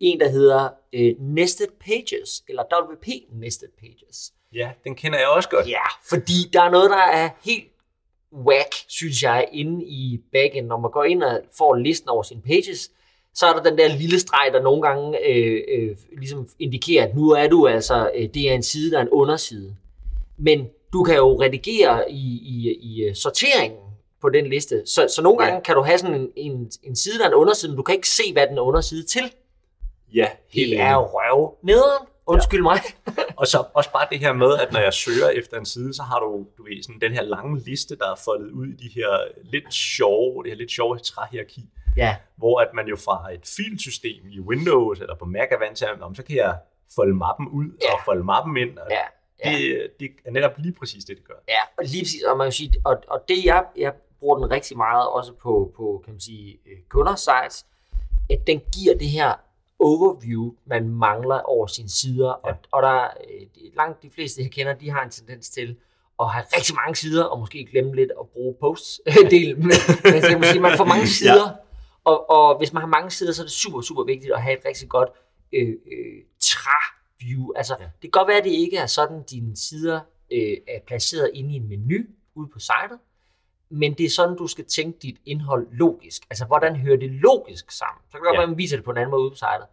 En, 0.00 0.20
der 0.20 0.28
hedder 0.28 0.68
øh, 0.92 1.14
Nested 1.20 1.66
Pages, 1.80 2.44
eller 2.48 2.62
WP 2.92 3.06
Nested 3.32 3.68
Pages. 3.80 4.32
Ja, 4.52 4.70
den 4.84 4.94
kender 4.94 5.18
jeg 5.18 5.28
også 5.28 5.48
godt. 5.48 5.68
Ja, 5.68 5.86
fordi 6.08 6.50
der 6.52 6.62
er 6.62 6.70
noget, 6.70 6.90
der 6.90 6.96
er 7.02 7.30
helt 7.44 7.64
whack, 8.46 8.74
synes 8.88 9.22
jeg, 9.22 9.48
inde 9.52 9.84
i 9.84 10.20
backend. 10.32 10.66
Når 10.66 10.78
man 10.80 10.90
går 10.90 11.04
ind 11.04 11.22
og 11.22 11.40
får 11.58 11.74
listen 11.74 12.08
over 12.08 12.22
sine 12.22 12.42
pages, 12.42 12.90
så 13.34 13.46
er 13.46 13.52
der 13.52 13.62
den 13.62 13.78
der 13.78 13.96
lille 13.96 14.20
streg, 14.20 14.50
der 14.52 14.62
nogle 14.62 14.82
gange 14.82 15.18
øh, 15.28 15.60
øh, 15.78 15.96
ligesom 16.18 16.48
indikerer, 16.58 17.06
at 17.08 17.14
nu 17.16 17.30
er 17.30 17.48
du 17.48 17.66
altså, 17.66 18.10
øh, 18.14 18.28
det 18.34 18.50
er 18.50 18.54
en 18.54 18.62
side, 18.62 18.90
der 18.90 18.98
er 18.98 19.02
en 19.02 19.08
underside. 19.08 19.76
Men 20.38 20.66
du 20.92 21.02
kan 21.04 21.16
jo 21.16 21.40
redigere 21.42 22.10
i, 22.12 22.40
i, 22.42 22.76
i 22.82 23.04
øh, 23.04 23.14
sorteringen 23.14 23.78
på 24.20 24.28
den 24.28 24.46
liste. 24.46 24.82
Så, 24.86 25.06
så 25.16 25.22
nogle 25.22 25.44
Ja. 25.44 25.48
gange 25.50 25.64
kan 25.64 25.74
du 25.74 25.82
have 25.82 25.98
sådan 25.98 26.14
en, 26.20 26.28
en, 26.36 26.70
en 26.82 26.96
side, 26.96 27.18
der 27.18 27.24
er 27.24 27.28
en 27.28 27.34
underside, 27.34 27.70
men 27.72 27.76
du 27.76 27.82
kan 27.82 27.94
ikke 27.94 28.08
se, 28.08 28.32
hvad 28.32 28.46
den 28.46 28.58
er 28.58 28.62
underside 28.62 29.02
til. 29.06 29.32
Ja, 30.14 30.26
helt 30.48 30.70
Det 30.70 30.80
er 30.80 30.96
røv 30.96 31.54
nederen. 31.62 32.06
Undskyld 32.26 32.62
mig. 32.62 32.80
Og 33.40 33.46
så 33.46 33.64
også 33.74 33.92
bare 33.92 34.06
det 34.10 34.18
her 34.18 34.32
med, 34.32 34.58
at 34.58 34.72
når 34.72 34.80
jeg 34.80 34.92
søger 34.94 35.28
efter 35.28 35.58
en 35.58 35.66
side, 35.66 35.94
så 35.94 36.02
har 36.02 36.18
du, 36.20 36.46
du 36.58 36.62
ved, 36.62 36.82
sådan 36.82 37.00
den 37.00 37.12
her 37.12 37.22
lange 37.22 37.60
liste, 37.60 37.96
der 37.96 38.10
er 38.10 38.14
foldet 38.24 38.50
ud 38.50 38.66
i 38.66 38.76
de 38.76 38.90
her 38.94 39.08
lidt 39.44 39.74
sjove, 39.74 40.42
det 40.42 40.50
her 40.52 40.56
lidt 40.56 40.70
sjove 40.70 40.98
træhierarki, 40.98 41.64
Ja, 41.96 42.16
hvor 42.36 42.60
at 42.60 42.68
man 42.74 42.86
jo 42.86 42.96
fra 42.96 43.32
et 43.34 43.46
filsystem 43.56 44.28
i 44.30 44.40
Windows 44.40 45.00
eller 45.00 45.14
på 45.14 45.24
Mac 45.24 45.48
er 45.50 45.58
vant 45.58 45.76
til, 45.78 45.84
at 45.84 45.98
"Nå, 45.98 46.08
men 46.08 46.14
så 46.14 46.22
kan 46.22 46.36
jeg 46.36 46.58
folde 46.94 47.14
mappen 47.14 47.48
ud 47.48 47.64
Ja. 47.82 47.92
og 47.94 47.98
folde 48.04 48.24
mappen 48.24 48.56
ind. 48.56 48.78
Og 48.78 48.86
ja. 48.90 48.96
ja. 49.44 49.56
det, 49.58 49.88
det 50.00 50.10
er 50.24 50.30
netop 50.30 50.52
lige 50.58 50.72
præcis 50.74 51.04
det, 51.04 51.16
det 51.16 51.24
gør. 51.28 51.34
Ja, 51.48 51.60
og 51.78 51.84
lige 51.84 52.02
præcis, 52.04 52.22
og 52.22 52.36
man 52.36 52.44
kan 52.46 52.52
sige, 52.52 52.72
og, 52.84 52.96
og 53.08 53.24
det 53.28 53.44
jeg, 53.44 53.64
jeg 53.76 53.92
bruger 54.20 54.38
den 54.38 54.50
rigtig 54.50 54.76
meget 54.76 55.08
også 55.08 55.32
på, 55.32 55.72
på 55.76 56.02
kan 56.04 56.12
man 56.12 56.20
sige, 56.20 56.58
øh, 56.66 56.78
kunders 56.88 57.20
sites, 57.20 57.66
at 58.30 58.46
den 58.46 58.60
giver 58.74 58.98
det 58.98 59.08
her 59.08 59.34
overview, 59.78 60.54
man 60.66 60.88
mangler 60.88 61.40
over 61.40 61.66
sine 61.66 61.88
sider, 61.88 62.40
ja. 62.46 62.50
Og, 62.50 62.56
og 62.72 62.82
der 62.82 62.88
er, 62.88 63.08
øh, 63.30 63.46
langt 63.76 64.02
de 64.02 64.10
fleste, 64.10 64.42
jeg 64.42 64.50
kender, 64.50 64.74
de 64.74 64.90
har 64.90 65.02
en 65.04 65.10
tendens 65.10 65.48
til 65.48 65.76
at 66.20 66.30
have 66.30 66.44
rigtig 66.56 66.74
mange 66.76 66.96
sider, 66.96 67.24
og 67.24 67.38
måske 67.38 67.64
glemme 67.70 67.94
lidt 67.94 68.10
at 68.20 68.28
bruge 68.28 68.54
posts-delen. 68.60 69.56
Men, 69.66 69.72
men 70.04 70.40
må 70.40 70.44
sige, 70.44 70.60
man 70.60 70.76
får 70.76 70.84
mange 70.84 71.06
sider, 71.18 71.48
ja. 71.48 71.54
og, 72.04 72.30
og 72.30 72.58
hvis 72.58 72.72
man 72.72 72.80
har 72.80 72.88
mange 72.88 73.10
sider, 73.10 73.32
så 73.32 73.42
er 73.42 73.44
det 73.44 73.52
super, 73.52 73.80
super 73.80 74.04
vigtigt 74.04 74.32
at 74.32 74.42
have 74.42 74.58
et 74.58 74.64
rigtig 74.64 74.88
godt 74.88 75.08
øh, 75.52 75.68
øh, 75.68 76.22
træ-view. 76.40 77.52
Altså. 77.56 77.76
Ja. 77.80 77.84
det 77.84 78.02
kan 78.02 78.10
godt 78.10 78.28
være, 78.28 78.38
at 78.38 78.44
det 78.44 78.50
ikke 78.50 78.76
er 78.76 78.86
sådan, 78.86 79.22
dine 79.22 79.56
sider 79.56 80.00
øh, 80.32 80.56
er 80.68 80.80
placeret 80.86 81.30
inde 81.34 81.52
i 81.54 81.56
en 81.56 81.68
menu 81.68 82.04
ude 82.34 82.48
på 82.52 82.58
sitet, 82.58 82.98
men 83.70 83.94
det 83.94 84.06
er 84.06 84.10
sådan, 84.10 84.36
du 84.36 84.46
skal 84.46 84.64
tænke 84.64 84.98
dit 85.02 85.16
indhold 85.26 85.66
logisk. 85.72 86.22
Altså, 86.30 86.44
hvordan 86.44 86.76
hører 86.76 86.96
det 86.96 87.10
logisk 87.10 87.70
sammen? 87.70 88.00
Så 88.06 88.10
kan 88.12 88.20
det 88.20 88.24
godt 88.26 88.34
Ja. 88.34 88.40
være, 88.40 88.46
man 88.48 88.58
viser 88.58 88.76
det 88.76 88.84
på 88.84 88.90
en 88.90 88.96
anden 88.96 89.10
måde 89.10 89.22
ude 89.22 89.30
på 89.30 89.36
sitet. 89.36 89.66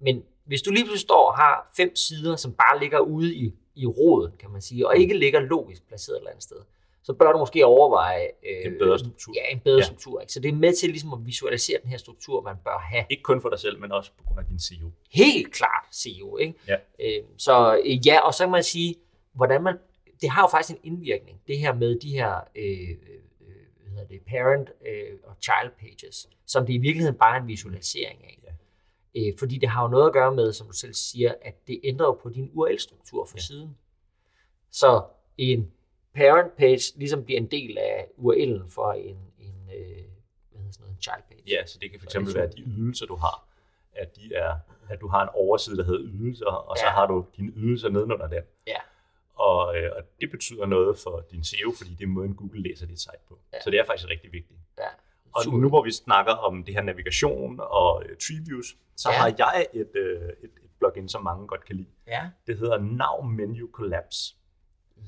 Men 0.00 0.22
hvis 0.44 0.62
du 0.62 0.70
lige 0.70 0.84
pludselig 0.84 1.00
står 1.00 1.30
og 1.30 1.36
har 1.36 1.72
fem 1.76 1.96
sider, 1.96 2.36
som 2.36 2.52
bare 2.52 2.80
ligger 2.80 2.98
ude 2.98 3.34
i, 3.34 3.52
i 3.74 3.86
roden, 3.86 4.32
kan 4.38 4.50
man 4.50 4.62
sige, 4.62 4.88
og 4.88 4.96
ikke 4.96 5.18
ligger 5.18 5.40
logisk 5.40 5.88
placeret 5.88 6.16
et 6.16 6.20
eller 6.20 6.30
andet 6.30 6.42
sted, 6.42 6.56
så 7.02 7.12
bør 7.12 7.32
du 7.32 7.38
måske 7.38 7.64
overveje 7.66 8.24
øh, 8.24 8.72
En 8.72 8.78
bedre 8.78 8.98
struktur. 8.98 9.32
Ja, 9.36 9.52
en 9.52 9.60
bedre 9.60 9.78
Ja. 9.78 9.84
struktur. 9.84 10.20
Ikke? 10.20 10.32
Så 10.32 10.40
det 10.40 10.48
er 10.48 10.52
med 10.52 10.72
til 10.76 10.88
ligesom 10.88 11.12
at 11.12 11.18
visualisere 11.26 11.78
den 11.82 11.90
her 11.90 11.96
struktur, 11.98 12.40
man 12.40 12.56
bør 12.64 12.78
have. 12.78 13.04
Ikke 13.10 13.22
kun 13.22 13.40
for 13.40 13.48
dig 13.48 13.58
selv, 13.58 13.80
men 13.80 13.92
også 13.92 14.10
på 14.18 14.24
grund 14.24 14.38
af 14.40 14.44
din 14.46 14.58
CEO. 14.60 14.90
Helt 15.10 15.52
klart 15.52 15.84
CEO. 15.94 16.36
Ikke? 16.36 16.54
Ja. 16.68 16.76
Øh, 17.00 17.24
så 17.38 17.82
ja, 18.06 18.20
og 18.20 18.34
så 18.34 18.44
kan 18.44 18.50
man 18.50 18.62
sige, 18.62 18.94
hvordan 19.34 19.62
man, 19.62 19.74
det 20.24 20.32
har 20.32 20.42
jo 20.42 20.48
faktisk 20.48 20.78
en 20.78 20.80
indvirkning, 20.92 21.40
det 21.48 21.58
her 21.58 21.74
med 21.74 21.98
de 22.00 22.10
her 22.12 22.34
øh, 22.56 22.90
øh, 22.90 22.96
hvad 23.80 23.90
hedder 23.90 24.04
det, 24.06 24.20
parent 24.26 24.68
øh, 24.86 25.18
og 25.24 25.36
child 25.42 25.70
pages, 25.80 26.28
som 26.46 26.66
det 26.66 26.72
i 26.74 26.78
virkeligheden 26.78 27.18
bare 27.18 27.36
er 27.36 27.40
en 27.42 27.48
visualisering 27.48 28.24
af. 28.24 28.38
Ja. 28.44 28.50
Øh, 29.28 29.38
fordi 29.38 29.58
det 29.58 29.68
har 29.68 29.82
jo 29.82 29.88
noget 29.88 30.06
at 30.06 30.12
gøre 30.12 30.34
med, 30.34 30.52
som 30.52 30.66
du 30.66 30.72
selv 30.72 30.94
siger, 30.94 31.34
at 31.42 31.66
det 31.66 31.80
ændrer 31.84 32.06
jo 32.06 32.12
på 32.22 32.28
din 32.28 32.50
URL-struktur 32.54 33.24
for 33.24 33.36
Ja. 33.36 33.40
siden. 33.42 33.76
Så 34.70 35.02
en 35.38 35.72
parent 36.14 36.56
page 36.56 36.92
ligesom 36.98 37.24
bliver 37.24 37.40
en 37.40 37.46
del 37.50 37.78
af 37.78 38.06
URL'en 38.18 38.68
for 38.68 38.92
en, 38.92 39.16
en, 39.38 39.54
øh, 39.76 40.04
hvad 40.50 40.58
hedder 40.60 40.72
sådan 40.72 40.84
noget, 40.84 40.96
en 40.96 41.02
child 41.02 41.22
page. 41.28 41.42
Ja, 41.46 41.66
så 41.66 41.78
det 41.80 41.90
kan 41.90 42.00
fx 42.00 42.34
være 42.34 42.46
de 42.46 42.62
ydelser, 42.62 43.06
du 43.06 43.14
har, 43.16 43.48
at, 43.92 44.16
de 44.16 44.34
er, 44.34 44.54
at 44.88 45.00
du 45.00 45.08
har 45.08 45.22
en 45.22 45.28
overside, 45.34 45.76
der 45.76 45.84
hedder 45.84 46.00
ydelser, 46.04 46.46
og 46.46 46.76
så 46.76 46.84
Ja. 46.86 46.90
har 46.90 47.06
du 47.06 47.26
dine 47.36 47.52
ydelser 47.56 47.88
nedenunder 47.88 48.26
den. 48.28 48.42
Ja. 48.66 48.76
Og, 49.48 49.76
øh, 49.78 49.90
og 49.96 50.02
det 50.20 50.30
betyder 50.30 50.66
noget 50.66 50.98
for 51.04 51.24
din 51.30 51.44
SEO, 51.44 51.72
fordi 51.78 51.90
det 51.94 52.04
er 52.04 52.08
måden, 52.08 52.34
Google 52.34 52.62
læser 52.62 52.86
dit 52.86 53.00
site 53.00 53.22
på. 53.28 53.38
Ja. 53.52 53.58
Så 53.64 53.70
det 53.70 53.78
er 53.80 53.84
faktisk 53.86 54.08
rigtig 54.10 54.32
vigtigt. 54.32 54.58
Ja. 54.78 54.88
Og 55.36 55.58
nu 55.60 55.68
hvor 55.68 55.82
vi 55.84 55.92
snakker 55.92 56.32
om 56.32 56.64
det 56.64 56.74
her 56.74 56.82
navigation 56.82 57.60
og 57.60 58.02
øh, 58.04 58.16
tree 58.16 58.40
views, 58.46 58.76
så 58.96 59.08
Ja. 59.10 59.16
har 59.18 59.34
jeg 59.38 59.66
et, 59.74 59.90
øh, 59.96 60.22
et, 60.22 60.44
et 60.64 60.70
plugin, 60.78 61.08
som 61.08 61.22
mange 61.24 61.46
godt 61.46 61.64
kan 61.64 61.76
lide. 61.76 61.88
Ja. 62.06 62.22
Det 62.46 62.58
hedder 62.58 62.78
Now 62.78 63.28
Menu 63.30 63.68
Collapse. 63.72 64.34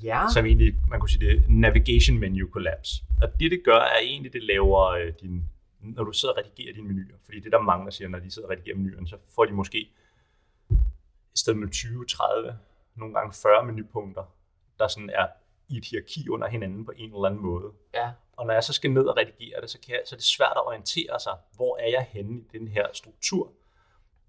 Ja. 0.02 0.22
som 0.34 0.46
egentlig, 0.46 0.74
man 0.88 1.00
kunne 1.00 1.10
sige 1.10 1.26
det, 1.26 1.44
navigation 1.48 2.18
menu 2.18 2.48
collapse. 2.50 3.02
Og 3.22 3.40
det, 3.40 3.50
det 3.50 3.60
gør, 3.64 3.76
er 3.78 3.98
egentlig, 4.02 4.32
det 4.32 4.42
laver 4.42 4.86
øh, 4.86 5.12
din, 5.20 5.42
når 5.80 6.04
du 6.04 6.12
sidder 6.12 6.34
og 6.34 6.38
redigerer 6.40 6.74
dine 6.74 6.88
menuer. 6.88 7.16
Fordi 7.24 7.38
det 7.40 7.46
er 7.46 7.50
der 7.58 7.60
mange, 7.64 7.84
der 7.84 7.90
siger, 7.90 8.08
når 8.08 8.18
de 8.18 8.30
sidder 8.30 8.48
og 8.48 8.52
redigerer 8.52 8.76
menuerne, 8.76 9.08
så 9.08 9.16
får 9.34 9.44
de 9.44 9.52
måske 9.52 9.78
i 9.78 11.38
stedet 11.38 11.58
med 11.58 11.68
20, 11.68 12.06
30, 12.06 12.58
nogle 12.96 13.14
gange 13.14 13.32
40 13.32 13.64
menupunkter, 13.64 14.24
der 14.78 14.88
sådan 14.88 15.10
er 15.10 15.26
i 15.68 15.76
et 15.76 15.84
hierarki 15.84 16.28
under 16.28 16.48
hinanden 16.48 16.84
på 16.84 16.92
en 16.96 17.14
eller 17.14 17.24
anden 17.24 17.42
måde. 17.42 17.72
ja. 17.94 18.12
Og 18.36 18.46
når 18.46 18.54
jeg 18.54 18.64
så 18.64 18.72
skal 18.72 18.90
ned 18.90 19.06
og 19.06 19.16
redigere 19.16 19.60
det, 19.60 19.70
så, 19.70 19.78
kan 19.80 19.94
jeg, 19.94 20.02
så 20.04 20.14
er 20.14 20.16
det 20.16 20.26
svært 20.26 20.52
at 20.56 20.66
orientere 20.66 21.20
sig, 21.20 21.36
hvor 21.56 21.76
er 21.76 21.88
jeg 21.88 22.06
henne 22.10 22.40
i 22.40 22.58
den 22.58 22.68
her 22.68 22.86
struktur. 22.92 23.52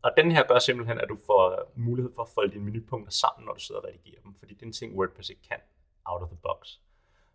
Og 0.02 0.12
den 0.18 0.32
her 0.32 0.48
gør 0.48 0.60
simpelthen, 0.60 1.00
at 1.00 1.10
du 1.10 1.18
får 1.26 1.72
mulighed 1.76 2.12
for 2.16 2.22
at 2.22 2.30
folde 2.30 2.54
dine 2.54 2.66
menupunkter 2.66 3.12
sammen, 3.12 3.46
når 3.46 3.54
du 3.54 3.60
sidder 3.60 3.82
og 3.82 3.88
redigerer 3.88 4.22
dem, 4.22 4.36
fordi 4.40 4.54
det 4.54 4.62
er 4.62 4.66
en 4.66 4.74
ting, 4.74 4.96
WordPress 4.98 5.30
ikke 5.30 5.42
kan 5.42 5.60
out 6.06 6.22
of 6.22 6.28
the 6.28 6.38
box. 6.44 6.78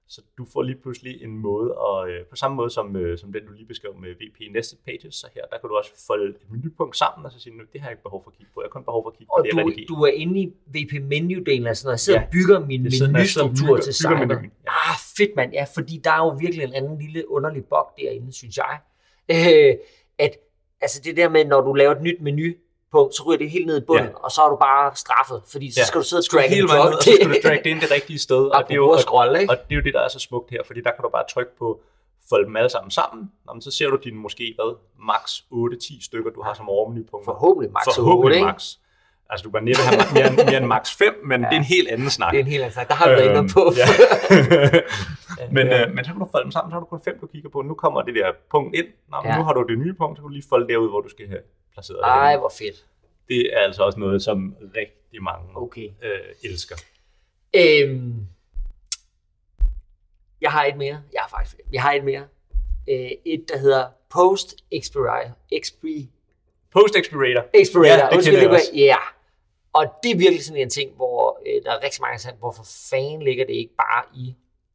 Så 0.09 0.21
du 0.39 0.47
får 0.53 0.63
lige 0.63 0.77
pludselig 0.83 1.23
en 1.23 1.39
måde, 1.39 1.75
og 1.75 2.11
øh, 2.11 2.25
på 2.27 2.37
samme 2.37 2.55
måde 2.57 2.71
som, 2.71 2.97
øh, 2.97 3.19
som 3.19 3.33
den, 3.33 3.47
du 3.47 3.53
lige 3.53 3.67
beskrev 3.67 3.95
med 4.01 4.09
VP 4.15 4.39
Nested 4.55 4.79
Pages, 4.85 5.15
så 5.15 5.27
her, 5.35 5.43
der 5.51 5.59
kan 5.59 5.69
du 5.69 5.77
også 5.77 5.91
folde 6.07 6.29
et 6.31 6.37
menupunkt 6.51 6.97
sammen, 6.97 7.27
og 7.27 7.33
så 7.33 7.41
sige, 7.41 7.57
nu, 7.57 7.65
det 7.73 7.81
har 7.81 7.89
jeg 7.89 7.93
ikke 7.93 8.03
behov 8.03 8.23
for 8.25 8.31
at 8.31 8.37
kigge 8.37 8.51
på, 8.55 8.61
jeg 8.63 8.67
har 8.67 8.71
kun 8.71 8.85
behov 8.85 9.05
for 9.05 9.11
at 9.11 9.17
kigge 9.17 9.29
på 9.29 9.35
Og 9.39 9.45
det, 9.45 9.49
jeg 9.57 9.65
du, 9.65 9.69
redigerer. 9.69 9.87
du 9.87 10.03
er 10.03 10.13
inde 10.23 10.41
i 10.41 10.47
VP-menu-delen, 10.67 11.67
altså 11.69 11.87
når 11.87 11.93
jeg 11.93 12.01
sidder 12.01 12.21
Ja. 12.21 12.27
og 12.27 12.31
bygger 12.33 12.59
min 12.67 12.83
menustruktur 12.83 13.77
til 13.79 14.09
menuen, 14.11 14.31
ja. 14.45 14.71
Ah, 14.91 14.97
fedt 15.17 15.37
mand, 15.37 15.53
ja, 15.53 15.65
fordi 15.75 16.01
der 16.05 16.11
er 16.11 16.19
jo 16.27 16.29
virkelig 16.41 16.65
en 16.65 16.75
anden 16.75 16.99
lille 16.99 17.31
underlig 17.31 17.65
bog 17.65 17.87
derinde, 17.99 18.33
synes 18.33 18.57
jeg. 18.57 18.79
Øh, 19.31 19.75
at 20.19 20.37
altså 20.81 21.01
det 21.05 21.17
der 21.17 21.29
med, 21.29 21.45
når 21.45 21.61
du 21.61 21.73
laver 21.75 21.95
et 21.95 22.03
nyt 22.03 22.21
menupunkt, 22.93 23.15
så 23.17 23.23
ryger 23.27 23.39
det 23.39 23.51
helt 23.51 23.67
ned 23.67 23.77
i 23.83 23.85
bunden, 23.87 24.07
Ja. 24.07 24.25
og 24.25 24.31
så 24.31 24.41
er 24.43 24.49
du 24.51 24.57
bare 24.57 24.97
straffet, 25.05 25.43
fordi 25.53 25.71
så 25.73 25.81
Ja. 25.81 25.85
skal 25.85 25.99
du 26.01 26.07
sidde 26.07 26.21
og 26.21 26.25
drag 26.33 26.49
hele 26.57 26.69
vejen 26.69 26.85
ned, 26.87 26.95
og 26.97 27.03
så 27.03 27.11
skal 27.17 27.29
du 27.29 27.35
drag 27.49 27.59
det 27.65 27.71
ind 27.71 27.81
det 27.81 27.91
rigtige 27.91 28.19
sted. 28.19 28.43
Og 28.57 28.61
det, 28.69 28.71
er 28.71 28.81
jo, 28.85 28.89
og, 28.89 28.95
at 28.95 29.01
scrolle, 29.01 29.41
ikke? 29.41 29.53
og 29.53 29.57
det 29.69 29.73
er 29.75 29.77
jo 29.81 29.85
det, 29.89 29.95
der 29.95 30.01
er 30.01 30.09
så 30.09 30.19
smukt 30.19 30.51
her, 30.51 30.63
fordi 30.67 30.81
der 30.87 30.91
kan 30.97 31.03
du 31.03 31.09
bare 31.09 31.25
trykke 31.35 31.53
på 31.59 31.81
folde 32.29 32.47
dem 32.47 32.57
alle 32.57 32.71
sammen 32.71 32.91
sammen. 32.91 33.21
Men 33.53 33.63
så 33.63 33.71
ser 33.71 33.89
du 33.89 33.97
dine 34.05 34.19
måske, 34.27 34.45
hvad, 34.59 34.71
max 35.11 35.25
8-10 35.53 36.05
stykker, 36.09 36.31
du 36.31 36.43
har 36.43 36.55
som 36.55 36.69
overmenupunkter. 36.69 37.33
Forhåbentlig 37.33 37.73
max 37.73 37.87
8, 37.87 37.97
Forhåbentlig 38.01 38.37
ikke? 38.37 38.47
max. 38.47 38.63
Altså, 39.31 39.45
du 39.45 39.51
kan 39.51 39.63
næppe 39.65 39.83
have 39.83 40.01
mere, 40.15 40.27
end- 40.31 40.45
mere 40.51 40.57
end 40.57 40.67
max 40.67 40.97
5, 40.97 41.15
men 41.31 41.41
ja. 41.41 41.47
det 41.49 41.55
er 41.55 41.59
en 41.59 41.65
helt 41.77 41.89
anden 41.89 42.11
snak. 42.11 42.31
Det 42.33 42.39
er 42.41 42.45
en 42.45 42.51
helt 42.51 42.63
anden 42.63 42.75
snak. 42.75 42.89
Der 42.89 42.95
har 42.95 43.09
vi 43.09 43.15
været 43.15 43.37
inde 43.39 43.49
på. 43.57 43.63
Øhm, 43.67 43.77
ja. 43.83 43.87
men, 45.57 45.67
Ja. 45.67 45.87
øh, 45.87 45.95
men 45.95 46.05
så 46.05 46.11
kan 46.13 46.21
du 46.21 46.29
folde 46.35 46.45
dem 46.45 46.53
sammen, 46.57 46.71
så 46.71 46.75
har 46.75 46.81
du 46.81 46.87
kun 46.87 47.01
fem, 47.05 47.19
du 47.21 47.27
kigger 47.27 47.51
på. 47.51 47.63
Nu 47.63 47.75
kommer 47.75 48.03
det 48.03 48.15
der 48.15 48.29
punkt 48.51 48.75
ind. 48.81 48.87
Nå, 49.11 49.17
men 49.23 49.31
Ja. 49.31 49.37
nu 49.39 49.43
har 49.45 49.53
du 49.53 49.63
det 49.71 49.79
nye 49.79 49.95
punkt, 50.01 50.13
så 50.17 50.21
kan 50.23 50.29
du 50.29 50.35
lige 50.39 50.49
folde 50.49 50.69
derud, 50.73 50.89
hvor 50.89 51.01
du 51.01 51.09
skal 51.09 51.27
have 51.29 51.43
placeret 51.73 51.97
det. 51.99 52.05
Ej, 52.05 52.31
henne. 52.31 52.41
hvor 52.41 52.53
fedt. 52.59 52.87
Det 53.29 53.55
er 53.55 53.59
altså 53.59 53.83
også 53.83 53.99
noget, 53.99 54.23
som 54.23 54.57
rigtig 54.77 55.23
mange 55.23 55.57
Okay. 55.57 55.89
øh, 56.03 56.21
elsker. 56.45 56.77
Øhm, 57.57 58.27
jeg 60.41 60.51
har 60.53 60.65
et 60.65 60.77
mere. 60.77 61.03
Jeg 61.13 61.21
har 61.21 61.29
faktisk 61.29 61.57
jeg 61.73 61.83
har 61.83 61.93
et 61.93 62.05
mere. 62.05 62.27
Øh, 62.89 63.11
et, 63.25 63.45
der 63.49 63.59
hedder 63.59 63.87
Post 64.11 64.55
Expirator. 64.71 65.33
Expri, 65.53 66.11
Post 66.73 66.97
Expirator. 66.97 67.45
Expirator. 67.55 67.87
Ja, 68.05 68.07
det 68.11 68.17
Undskyld, 68.17 68.47
var- 68.49 68.55
også. 68.55 68.71
Ja. 68.75 68.97
Og 69.73 69.87
det 70.03 70.11
er 70.11 70.17
virkelig 70.17 70.45
sådan 70.45 70.63
en 70.63 70.71
ting, 70.71 70.95
hvor 70.97 71.41
øh, 71.47 71.63
der 71.65 71.71
er 71.73 71.83
rigtig 71.85 72.01
mange, 72.03 72.19
der 72.31 72.35
hvorfor 72.37 72.65
fanden 72.91 73.23
ligger 73.23 73.45
det 73.47 73.53
ikke 73.55 73.75
bare 73.77 74.05
i 74.15 74.35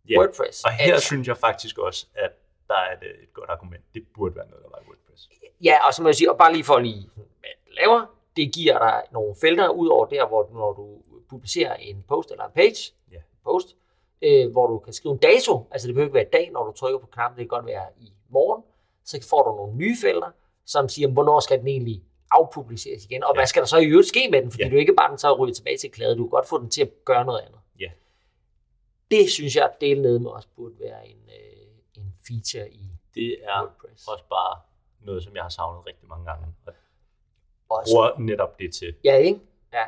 Ja. 0.10 0.18
WordPress? 0.20 0.64
Og 0.64 0.72
her 0.74 0.94
Altså, 0.94 1.08
synes 1.08 1.28
jeg 1.28 1.38
faktisk 1.38 1.78
også, 1.78 2.06
at 2.16 2.32
der 2.68 2.76
er 2.76 2.98
et, 2.98 3.04
øh, 3.04 3.24
et 3.24 3.34
godt 3.34 3.50
argument. 3.50 3.84
Det 3.94 4.04
burde 4.16 4.36
være 4.36 4.48
noget, 4.50 4.64
der 4.64 4.70
var 4.70 4.80
i 4.80 4.86
WordPress. 4.88 5.30
Ja, 5.64 5.88
og 5.88 5.94
så 5.94 6.02
må 6.02 6.08
jeg 6.08 6.16
sige, 6.16 6.32
og 6.32 6.38
bare 6.38 6.54
lige 6.54 6.64
for 6.64 6.80
lige, 6.80 7.10
hvad 7.16 7.50
det 7.66 7.76
laver, 7.82 8.16
det 8.36 8.54
giver 8.54 8.78
dig 8.80 9.04
nogle 9.12 9.36
felter 9.42 9.70
ud 9.70 9.88
over 9.88 10.06
der, 10.06 10.28
hvor 10.28 10.50
når 10.54 10.74
du 10.74 11.02
publicerer 11.30 11.76
en 11.76 12.04
post 12.08 12.32
eller 12.32 12.46
en 12.46 12.52
page, 12.52 12.94
Ja. 13.12 13.18
post, 13.44 13.76
øh, 14.22 14.52
hvor 14.52 14.68
du 14.68 14.80
kan 14.80 14.94
skrive 14.94 15.12
en 15.14 15.18
dato, 15.20 15.68
altså 15.72 15.88
det 15.88 15.96
behøver 15.96 16.08
ikke 16.08 16.14
være 16.14 16.24
i 16.28 16.30
dag, 16.34 16.52
når 16.52 16.64
du 16.66 16.72
trykker 16.72 17.00
på 17.00 17.08
knappen, 17.08 17.38
det 17.40 17.44
kan 17.44 17.58
godt 17.58 17.66
være 17.66 17.86
i 18.00 18.14
morgen, 18.30 18.64
så 19.06 19.28
får 19.30 19.44
du 19.52 19.56
nogle 19.58 19.76
nye 19.76 19.96
felter, 20.02 20.32
som 20.66 20.90
siger, 20.90 21.08
hvornår 21.08 21.40
skal 21.40 21.60
den 21.60 21.68
egentlig 21.68 22.04
afpubliceres 22.32 23.06
igen, 23.06 23.24
og 23.24 23.32
Ja. 23.36 23.40
hvad 23.40 23.48
skal 23.48 23.60
der 23.62 23.68
så 23.68 23.78
i 23.78 23.86
øvrigt 23.86 24.08
ske 24.08 24.28
med 24.32 24.42
den, 24.42 24.52
fordi 24.52 24.64
Ja. 24.64 24.70
du 24.70 24.76
ikke 24.76 24.94
bare 24.94 25.10
den 25.10 25.18
så 25.18 25.34
ryger 25.34 25.54
tilbage 25.54 25.78
til 25.78 25.92
klæde, 25.92 26.16
du 26.18 26.24
kan 26.24 26.30
godt 26.30 26.48
få 26.48 26.62
den 26.62 26.70
til 26.70 26.82
at 26.82 26.90
gøre 27.06 27.26
noget 27.26 27.40
andet. 27.40 27.60
Ja. 27.80 27.92
Det 29.12 29.30
synes 29.30 29.56
jeg, 29.56 29.64
at 29.66 29.82
del 29.82 30.02
nede 30.02 30.20
med 30.20 30.30
også 30.32 30.48
burde 30.56 30.76
være 30.80 31.08
en, 31.08 31.18
øh, 31.30 31.67
en 31.98 32.14
feature 32.28 32.70
i 32.72 32.92
Det 33.16 33.38
er 33.44 33.62
WordPress. 33.62 34.08
også 34.08 34.24
bare 34.30 34.62
noget, 35.00 35.24
som 35.24 35.36
jeg 35.36 35.44
har 35.44 35.50
savnet 35.50 35.86
rigtig 35.88 36.08
mange 36.10 36.26
gange. 36.26 36.46
Og 36.68 36.74
Også. 37.70 37.92
bruger 37.94 38.20
netop 38.20 38.60
det 38.60 38.74
til. 38.74 38.96
Ja, 39.04 39.16
ikke? 39.16 39.40
Ja. 39.74 39.86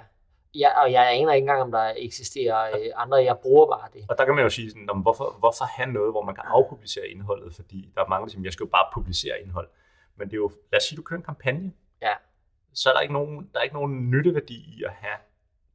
ja. 0.55 0.81
Og 0.81 0.91
jeg 0.91 1.11
aner 1.13 1.33
ikke 1.33 1.43
engang, 1.43 1.61
om 1.61 1.71
der 1.71 1.93
eksisterer 1.97 2.77
øh, 2.79 2.91
andre. 2.95 3.17
Jeg 3.17 3.37
bruger 3.39 3.65
bare 3.67 3.89
det. 3.93 4.05
Og 4.09 4.17
der 4.17 4.25
kan 4.25 4.35
man 4.35 4.43
jo 4.43 4.49
sige, 4.49 4.69
sådan, 4.69 4.83
"Nå, 4.83 4.93
hvorfor, 4.93 5.35
hvorfor 5.39 5.65
have 5.65 5.91
noget, 5.91 6.13
hvor 6.13 6.23
man 6.23 6.35
kan 6.35 6.43
afpublicere 6.47 7.07
indholdet? 7.07 7.55
Fordi 7.55 7.91
der 7.95 8.01
er 8.03 8.07
mange, 8.07 8.25
der 8.25 8.31
siger, 8.31 8.43
jeg 8.43 8.53
skal 8.53 8.63
jo 8.63 8.69
bare 8.69 8.87
publicere 8.93 9.41
indhold. 9.41 9.69
Men 10.15 10.27
det 10.27 10.33
er 10.33 10.37
jo, 10.37 10.51
lad 10.71 10.77
os 10.79 10.83
sige, 10.83 10.97
du 10.97 11.01
kører 11.01 11.17
en 11.19 11.23
kampagne. 11.25 11.73
Ja. 12.01 12.13
Så 12.73 12.89
er 12.89 12.93
der 12.93 13.01
ikke 13.01 13.13
nogen, 13.13 13.49
der 13.53 13.59
er 13.59 13.63
ikke 13.63 13.75
nogen 13.75 14.11
nytteværdi 14.11 14.53
i 14.77 14.83
at 14.83 14.91
have 14.91 15.17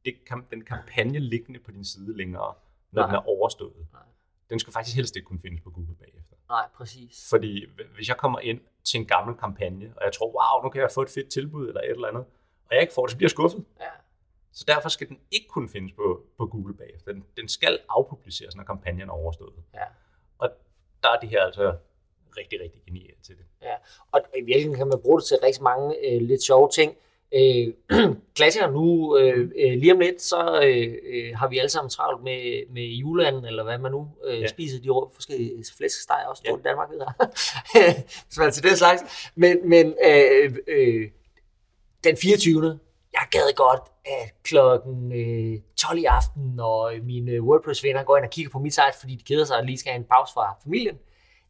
det, 0.05 0.15
den 0.51 0.63
kampagne 0.65 1.19
liggende 1.19 1.59
på 1.59 1.71
din 1.71 1.85
side 1.85 2.17
længere, 2.17 2.53
når 2.91 3.01
Nej. 3.01 3.05
den 3.07 3.15
er 3.15 3.27
overstået. 3.29 3.87
Nej. 3.93 4.01
Den 4.49 4.59
skal 4.59 4.73
faktisk 4.73 4.95
helst 4.95 5.15
ikke 5.15 5.25
kunne 5.25 5.39
findes 5.39 5.61
på 5.61 5.69
Google 5.69 5.95
bagefter. 5.95 6.35
Nej, 6.49 6.67
præcis. 6.75 7.29
Fordi 7.29 7.65
hvis 7.95 8.07
jeg 8.07 8.17
kommer 8.17 8.39
ind 8.39 8.59
til 8.83 8.99
en 8.99 9.05
gammel 9.05 9.37
kampagne, 9.37 9.93
og 9.97 10.03
jeg 10.05 10.13
tror, 10.13 10.27
wow, 10.27 10.63
nu 10.63 10.69
kan 10.69 10.81
jeg 10.81 10.91
få 10.91 11.01
et 11.01 11.09
fedt 11.09 11.29
tilbud 11.29 11.67
eller 11.67 11.81
et 11.81 11.89
eller 11.89 12.07
andet, 12.07 12.25
og 12.67 12.71
jeg 12.71 12.81
ikke 12.81 12.93
får 12.93 13.05
det, 13.05 13.11
så 13.11 13.17
bliver 13.17 13.25
jeg 13.25 13.31
skuffet. 13.31 13.65
Ja. 13.79 13.85
Så 14.51 14.65
derfor 14.67 14.89
skal 14.89 15.07
den 15.09 15.19
ikke 15.31 15.47
kunne 15.47 15.69
findes 15.69 15.93
på, 15.93 16.23
på 16.37 16.45
Google 16.47 16.73
bagefter. 16.73 17.11
Den, 17.11 17.25
den 17.37 17.47
skal 17.47 17.79
afpubliceres, 17.89 18.55
når 18.55 18.63
kampagnen 18.63 19.09
er 19.09 19.13
overstået. 19.13 19.53
Ja. 19.73 19.85
Og 20.37 20.49
der 21.03 21.09
er 21.09 21.19
det 21.19 21.29
her 21.29 21.43
altså 21.43 21.77
rigtig, 22.37 22.61
rigtig 22.61 22.81
genialt 22.85 23.23
til 23.23 23.37
det. 23.37 23.45
ja. 23.61 23.75
Og 24.11 24.21
i 24.37 24.41
virkeligheden 24.41 24.77
kan 24.77 24.87
man 24.87 25.01
bruge 25.01 25.19
det 25.19 25.27
til 25.27 25.37
rigtig 25.43 25.63
mange 25.63 25.95
øh, 26.05 26.21
lidt 26.21 26.43
sjove 26.43 26.69
ting. 26.69 26.95
Øh, 27.33 27.67
klassikere 28.35 28.71
nu, 28.71 29.17
øh, 29.17 29.39
øh, 29.39 29.73
lige 29.79 29.93
om 29.93 29.99
lidt, 29.99 30.21
så 30.21 30.61
øh, 30.63 30.93
øh, 31.13 31.35
har 31.37 31.47
vi 31.47 31.57
alle 31.57 31.69
sammen 31.69 31.89
travlt 31.89 32.23
med, 32.23 32.63
med 32.73 32.83
juleanden, 32.83 33.45
eller 33.45 33.63
hvad 33.63 33.77
man 33.77 33.91
nu 33.91 34.07
øh, 34.27 34.35
Ja. 34.35 34.39
ja. 34.41 34.47
spiser, 34.47 34.79
de 34.81 34.87
forskellige 35.13 35.65
flæskesteg 35.77 36.25
også, 36.29 36.41
Ja. 36.45 36.49
stort 36.49 36.59
i 36.59 36.63
Danmark, 36.63 36.89
ved 36.89 36.97
jeg. 36.99 37.95
Hvis 38.27 38.37
man 38.37 38.51
til 38.51 38.63
det 38.63 38.77
slags. 38.77 39.01
Men, 39.35 39.69
men 39.69 39.93
øh, 40.05 40.55
øh, 40.67 41.07
den 42.03 42.17
24. 42.17 42.79
Jeg 43.13 43.27
gad 43.31 43.55
godt, 43.55 43.81
at 44.05 44.33
klokken 44.43 45.11
øh, 45.11 45.59
12 45.77 45.99
i 45.99 46.05
aften, 46.05 46.43
når 46.55 47.03
mine 47.03 47.41
WordPress-venner 47.41 48.03
går 48.03 48.17
ind 48.17 48.25
og 48.25 48.31
kigger 48.31 48.49
på 48.51 48.59
mit 48.59 48.73
site, 48.73 48.99
fordi 48.99 49.15
de 49.15 49.23
keder 49.23 49.45
sig 49.45 49.57
og 49.57 49.63
lige 49.65 49.77
skal 49.77 49.91
have 49.91 49.99
en 49.99 50.05
pause 50.11 50.33
fra 50.33 50.55
familien, 50.63 50.95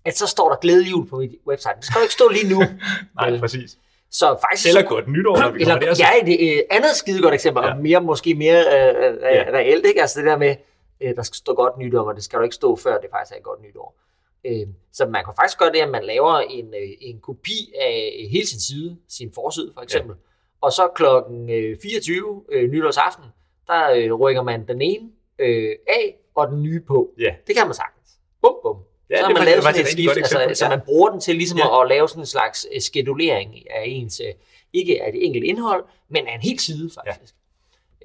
at 0.05 0.17
så 0.17 0.27
står 0.27 0.49
der 0.49 0.55
glædelig 0.55 0.91
jul 0.91 1.07
på 1.07 1.17
mit 1.17 1.31
website. 1.47 1.73
Det 1.75 1.85
skal 1.85 1.99
jo 1.99 2.01
ikke 2.03 2.13
stå 2.13 2.27
lige 2.29 2.49
nu. 2.53 2.59
Nej, 3.19 3.29
Vel. 3.29 3.39
præcis. 3.39 3.77
Så 4.19 4.37
faktisk... 4.41 4.67
Eller 4.67 4.89
godt 4.89 5.07
nytår, 5.07 5.37
når 5.37 5.51
vi 5.51 5.59
eller, 5.61 5.73
kommer 5.79 5.93
der. 5.93 6.05
ja, 6.19 6.25
det 6.25 6.35
er 6.49 6.53
et 6.59 6.63
andet 6.69 6.89
skide 6.95 7.21
godt 7.21 7.33
eksempel, 7.33 7.63
Ja. 7.63 7.73
og 7.73 7.81
mere, 7.81 8.01
måske 8.01 8.35
mere 8.35 8.59
øh, 8.59 9.13
øh, 9.13 9.17
Ja. 9.21 9.43
reelt, 9.53 9.85
ikke? 9.85 10.01
Altså 10.01 10.19
det 10.19 10.27
der 10.27 10.37
med, 10.37 10.55
øh, 11.01 11.15
der 11.15 11.23
skal 11.23 11.35
stå 11.35 11.53
godt 11.53 11.77
nytår, 11.77 12.07
og 12.09 12.15
det 12.15 12.23
skal 12.23 12.39
du 12.39 12.43
ikke 12.43 12.55
stå 12.55 12.75
før, 12.75 12.97
det 12.97 13.09
faktisk 13.11 13.31
er 13.33 13.37
et 13.37 13.43
godt 13.43 13.61
nytår. 13.61 13.97
Øh, 14.45 14.67
så 14.93 15.05
man 15.05 15.25
kan 15.25 15.33
faktisk 15.39 15.59
gøre 15.59 15.71
det, 15.71 15.79
at 15.79 15.89
man 15.89 16.03
laver 16.03 16.33
en, 16.39 16.73
øh, 16.73 16.89
en 17.01 17.19
kopi 17.19 17.73
af 17.81 18.27
hele 18.31 18.47
sin 18.47 18.59
side, 18.59 18.97
sin 19.09 19.31
forside 19.35 19.71
for 19.73 19.81
eksempel, 19.81 20.15
ja. 20.15 20.21
og 20.61 20.71
så 20.71 20.87
klokken 20.95 21.49
øh, 21.49 21.77
24 21.81 22.43
øh, 22.51 22.69
nytårsaften, 22.71 23.25
der 23.67 23.91
øh, 23.95 24.13
rykker 24.13 24.41
man 24.43 24.67
den 24.67 24.81
ene 24.81 25.09
øh, 25.39 25.71
af, 25.87 26.15
og 26.35 26.47
den 26.47 26.63
nye 26.63 26.79
på. 26.87 27.09
Ja. 27.19 27.35
Det 27.47 27.55
kan 27.55 27.67
man 27.67 27.73
sagtens. 27.73 28.09
bum, 28.41 28.55
bum. 28.63 28.77
Ja, 29.09 29.15
så 29.17 29.21
har 29.21 29.27
det 29.29 29.37
man 29.37 29.45
lavet 29.45 29.63
faktisk- 29.63 29.91
sådan 29.91 30.03
et 30.03 30.07
faktisk 30.09 30.15
et 30.15 30.15
skift, 30.15 30.17
altså, 30.17 30.37
eksempel, 30.37 30.55
så 30.55 30.65
ja. 30.65 30.69
man 30.69 30.81
bruger 30.85 31.09
den 31.09 31.19
til 31.21 31.35
ligesom 31.35 31.57
Ja. 31.59 31.81
at 31.81 31.87
lave 31.87 32.09
sådan 32.09 32.21
en 32.21 32.25
slags 32.25 32.67
øh, 32.73 32.81
skedulering 32.81 33.71
af 33.71 33.83
ens, 33.85 34.19
øh, 34.27 34.33
ikke 34.73 35.03
af 35.03 35.11
det 35.11 35.25
enkelte 35.25 35.47
indhold, 35.47 35.83
men 36.09 36.27
af 36.27 36.35
en 36.35 36.41
hel 36.41 36.59
side 36.59 36.89
faktisk. 36.95 37.33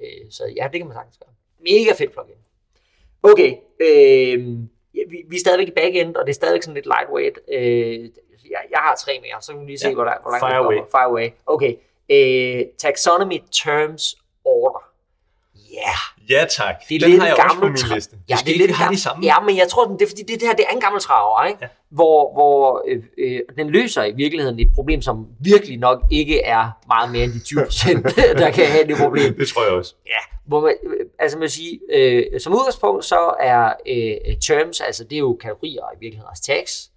Ja. 0.01 0.05
Øh, 0.05 0.31
så 0.31 0.43
ja, 0.55 0.67
det 0.71 0.79
kan 0.79 0.87
man 0.87 0.95
sagtens 0.95 1.17
gøre. 1.17 1.33
Mega 1.59 1.93
fedt 1.97 2.11
plugin. 2.13 2.35
Okay, 3.23 3.51
øh, 3.79 4.39
ja, 4.95 5.01
vi, 5.09 5.17
vi 5.29 5.35
er 5.35 5.39
stadigvæk 5.39 5.67
i 5.67 5.71
backend, 5.71 6.15
og 6.15 6.25
det 6.25 6.29
er 6.29 6.33
stadigvæk 6.33 6.63
sådan 6.63 6.73
lidt 6.75 6.85
lightweight. 6.85 7.39
Øh, 7.51 7.99
jeg, 8.49 8.61
jeg 8.71 8.79
har 8.79 8.95
tre 8.95 9.19
mere, 9.21 9.41
så 9.41 9.51
kan 9.51 9.61
vi 9.61 9.65
lige 9.65 9.77
se, 9.79 9.87
Ja. 9.87 9.93
hvor, 9.93 10.03
der, 10.03 10.13
hvor 10.21 10.31
langt 10.31 10.45
Fire 10.45 10.49
vi 10.49 10.63
kommer. 10.63 10.71
away. 10.71 10.89
Fire 10.91 11.09
away. 11.11 11.29
Okay. 11.45 11.73
Øh, 12.09 12.65
taxonomy 12.77 13.39
Terms 13.51 14.15
Order. 14.45 14.80
Ja, 15.73 15.77
yeah. 15.77 16.11
Ja, 16.29 16.45
tak. 16.45 16.75
det 16.89 16.95
er 16.95 16.99
Den 16.99 17.09
lidt 17.09 17.21
har 17.21 17.27
jeg 17.27 17.37
også 17.45 17.59
på 17.59 17.65
min 17.65 17.75
tra- 17.75 17.95
liste. 17.95 18.15
Ja, 18.29 18.35
Måske 18.35 18.45
det 18.45 18.53
er 18.53 18.57
lidt 18.57 18.71
har 18.71 18.91
de 18.91 18.99
samme. 18.99 19.25
Ja, 19.25 19.39
men 19.39 19.57
jeg 19.57 19.67
tror, 19.67 19.85
det 19.87 20.01
er 20.01 20.07
fordi, 20.07 20.21
det, 20.21 20.39
det 20.39 20.47
her 20.47 20.53
det 20.55 20.65
er 20.69 20.73
en 20.73 20.81
gammel 20.81 21.01
traver, 21.01 21.45
ikke? 21.45 21.59
Ja. 21.61 21.67
Hvor, 21.89 22.33
hvor 22.33 22.83
øh, 22.87 23.03
øh, 23.17 23.39
den 23.57 23.69
løser 23.69 24.03
i 24.03 24.11
virkeligheden 24.11 24.59
et 24.59 24.71
problem, 24.75 25.01
som 25.01 25.27
virkelig 25.39 25.77
nok 25.77 26.03
ikke 26.11 26.41
er 26.41 26.69
meget 26.87 27.11
mere 27.11 27.23
end 27.23 27.33
de 27.33 27.39
20 27.39 27.63
procent, 27.65 28.05
der 28.41 28.51
kan 28.51 28.65
have 28.65 28.87
det 28.87 28.97
problem. 28.97 29.37
Det 29.37 29.47
tror 29.47 29.63
jeg 29.63 29.71
også. 29.73 29.95
Ja, 30.05 30.37
hvor 30.45 30.61
man, 30.61 30.75
øh, 30.83 31.05
altså 31.19 31.37
man 31.37 31.49
sige, 31.49 31.79
øh, 31.93 32.39
som 32.39 32.53
udgangspunkt, 32.53 33.05
så 33.05 33.33
er 33.39 33.73
øh, 33.87 34.37
terms, 34.41 34.81
altså 34.81 35.03
det 35.03 35.15
er 35.15 35.19
jo 35.19 35.37
kategorier 35.41 35.81
i 35.93 35.97
virkeligheden, 35.99 36.29
altså 36.29 36.43
tags, 36.43 36.91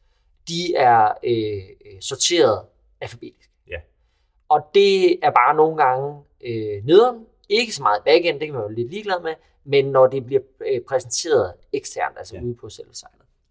de 0.48 0.74
er 0.74 1.08
øh, 1.24 1.62
sorteret 2.00 2.60
alfabetisk. 3.00 3.50
Ja. 3.70 3.76
Og 4.48 4.60
det 4.74 5.24
er 5.24 5.30
bare 5.30 5.54
nogle 5.54 5.76
gange 5.76 6.20
øh, 6.46 6.84
nederen, 6.84 7.16
ikke 7.48 7.72
så 7.74 7.83
meget 7.83 8.02
backend, 8.04 8.40
det 8.40 8.48
kan 8.48 8.54
man 8.54 8.62
jo 8.62 8.68
lidt 8.68 8.90
ligeglad 8.90 9.20
med, 9.22 9.35
men 9.64 9.85
når 9.85 10.07
det 10.07 10.26
bliver 10.26 10.42
øh, 10.66 10.80
præsenteret 10.88 11.52
eksternt, 11.72 12.18
altså 12.18 12.37
Ja. 12.37 12.42
ude 12.42 12.54
på 12.54 12.68
selve 12.68 12.94
sitet. 12.94 13.09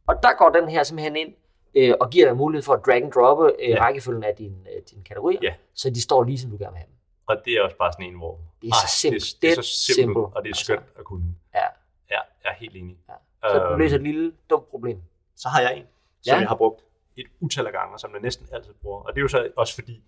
Og 0.08 0.16
der 0.24 0.34
går 0.38 0.50
den 0.50 0.70
her 0.70 0.84
simpelthen 0.84 1.16
ind 1.16 1.34
øh, 1.76 1.94
og 2.02 2.10
giver 2.10 2.26
dig 2.26 2.38
mulighed 2.38 2.64
for 2.64 2.74
at 2.74 2.86
drag 2.86 3.04
and 3.04 3.12
droppe 3.12 3.52
øh, 3.60 3.70
Ja. 3.70 3.84
rækkefølgen 3.86 4.24
af 4.24 4.36
dine, 4.36 4.56
øh, 4.76 4.82
dine 4.92 5.04
kategorier, 5.04 5.40
Ja. 5.44 5.54
så 5.74 5.90
de 5.90 6.02
står 6.02 6.24
lige 6.24 6.40
som 6.40 6.50
du 6.52 6.58
gerne 6.58 6.72
vil 6.72 6.78
have 6.78 6.88
dem. 6.88 6.96
Og 7.28 7.36
det 7.46 7.54
er 7.54 7.62
også 7.62 7.78
bare 7.78 7.92
sådan 7.94 8.06
en, 8.06 8.18
hvor... 8.18 8.40
Det 8.62 8.68
er 8.70 8.74
så 8.88 8.96
simpelt. 9.02 9.24
Det, 9.24 9.42
det 9.42 9.58
er 9.58 9.62
så 9.62 9.62
simpelt, 9.86 9.96
simple. 9.96 10.22
og 10.22 10.44
det 10.44 10.50
er 10.50 10.54
Altså. 10.54 10.64
skønt 10.64 10.84
at 11.00 11.04
kunne. 11.06 11.24
Ja. 11.56 11.66
Ja, 12.12 12.20
jeg 12.44 12.50
er 12.52 12.54
helt 12.54 12.76
enig. 12.76 12.98
Ja. 13.10 13.14
Så 13.50 13.60
du 13.60 13.66
Øhm, 13.70 13.80
løser 13.80 13.96
et 13.96 14.02
lille 14.04 14.34
dumt 14.50 14.70
problem. 14.70 15.02
Så 15.36 15.50
har 15.50 15.62
jeg 15.62 15.78
en, 15.78 15.84
som 16.22 16.34
Ja. 16.34 16.40
jeg 16.40 16.48
har 16.48 16.56
brugt 16.56 16.82
et 17.18 17.26
utal 17.40 17.68
af 17.68 17.74
gange, 17.74 17.94
og 17.94 18.00
som 18.00 18.12
jeg 18.14 18.22
næsten 18.22 18.48
altid 18.52 18.74
bruger. 18.82 19.00
Og 19.00 19.14
det 19.14 19.18
er 19.18 19.22
jo 19.22 19.28
så 19.28 19.50
også 19.56 19.76
fordi, 19.76 20.04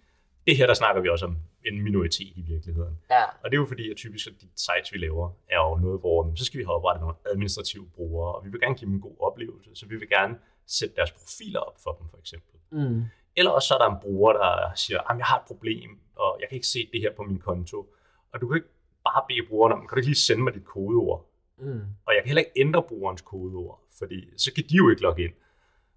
det 0.48 0.58
her, 0.58 0.68
der 0.68 0.74
snakker 0.74 1.02
vi 1.02 1.10
også 1.10 1.26
om 1.26 1.38
en 1.66 1.82
minoritet 1.82 2.34
i 2.38 2.42
virkeligheden. 2.42 3.00
Ja. 3.10 3.24
Og 3.24 3.52
det 3.52 3.54
er 3.54 3.62
jo 3.62 3.66
fordi, 3.66 3.92
at 3.92 3.98
typisk 3.98 4.28
at 4.28 4.34
de 4.42 4.48
sites, 4.56 4.94
vi 4.94 4.98
laver, 4.98 5.32
er 5.50 5.58
jo 5.58 5.78
noget, 5.78 6.00
hvor 6.00 6.36
så 6.36 6.46
skal 6.46 6.58
vi 6.60 6.64
have 6.64 6.76
oprettet 6.76 7.02
nogle 7.02 7.16
administrative 7.26 7.90
brugere, 7.96 8.36
og 8.36 8.46
vi 8.46 8.50
vil 8.50 8.60
gerne 8.60 8.76
give 8.76 8.86
dem 8.86 8.96
en 8.96 9.02
god 9.02 9.16
oplevelse, 9.20 9.70
så 9.74 9.86
vi 9.86 9.96
vil 9.96 10.10
gerne 10.10 10.38
sætte 10.68 10.96
deres 10.96 11.12
profiler 11.12 11.60
op 11.60 11.78
for 11.84 11.92
dem, 11.92 12.10
for 12.10 12.18
eksempel. 12.18 12.60
Mm. 12.72 13.04
Eller 13.36 13.52
også 13.52 13.68
så 13.68 13.74
er 13.74 13.78
der 13.78 13.96
en 13.96 14.02
bruger, 14.02 14.34
der 14.34 14.76
siger, 14.76 15.00
at 15.12 15.18
jeg 15.18 15.26
har 15.26 15.40
et 15.40 15.46
problem, 15.48 16.00
og 16.16 16.38
jeg 16.42 16.50
kan 16.50 16.56
ikke 16.56 16.68
se 16.68 16.90
det 16.94 17.02
her 17.02 17.12
på 17.16 17.24
min 17.24 17.40
konto. 17.40 17.94
Og 18.34 18.42
du 18.42 18.48
kan 18.48 18.56
ikke 18.56 18.70
bare 19.04 19.26
bede 19.28 19.48
brugeren 19.50 19.74
om, 19.74 19.80
kan 19.80 19.90
du 19.90 19.96
ikke 19.96 20.08
lige 20.08 20.16
sende 20.16 20.44
mig 20.44 20.54
dit 20.54 20.66
kodeord? 20.66 21.30
Mm. 21.58 21.82
Og 22.06 22.14
jeg 22.14 22.22
kan 22.22 22.28
heller 22.28 22.42
ikke 22.42 22.52
ændre 22.56 22.84
brugerens 22.84 23.22
kodeord, 23.22 23.82
fordi 23.98 24.38
så 24.38 24.54
kan 24.54 24.64
de 24.70 24.76
jo 24.76 24.90
ikke 24.90 25.02
logge 25.02 25.24
ind. 25.24 25.34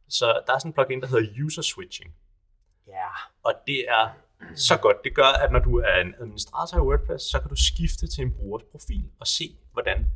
Så 0.09 0.27
der 0.47 0.53
er 0.55 0.59
sådan 0.59 0.69
en 0.69 0.73
plugin, 0.73 1.01
der 1.01 1.07
hedder 1.07 1.45
user 1.45 1.63
switching. 1.63 2.15
Ja. 2.87 3.09
Og 3.43 3.55
det 3.67 3.89
er 3.89 4.09
så 4.55 4.77
godt. 4.77 4.97
Det 5.05 5.15
gør, 5.15 5.25
at 5.45 5.53
når 5.53 5.59
du 5.59 5.79
er 5.79 6.01
en 6.01 6.15
administrator 6.21 6.77
i 6.77 6.81
WordPress, 6.81 7.25
så 7.25 7.41
kan 7.41 7.49
du 7.49 7.57
skifte 7.57 8.07
til 8.07 8.23
en 8.25 8.33
brugers 8.33 8.63
profil 8.73 9.05
og 9.21 9.27
se, 9.27 9.57
hvordan 9.73 10.07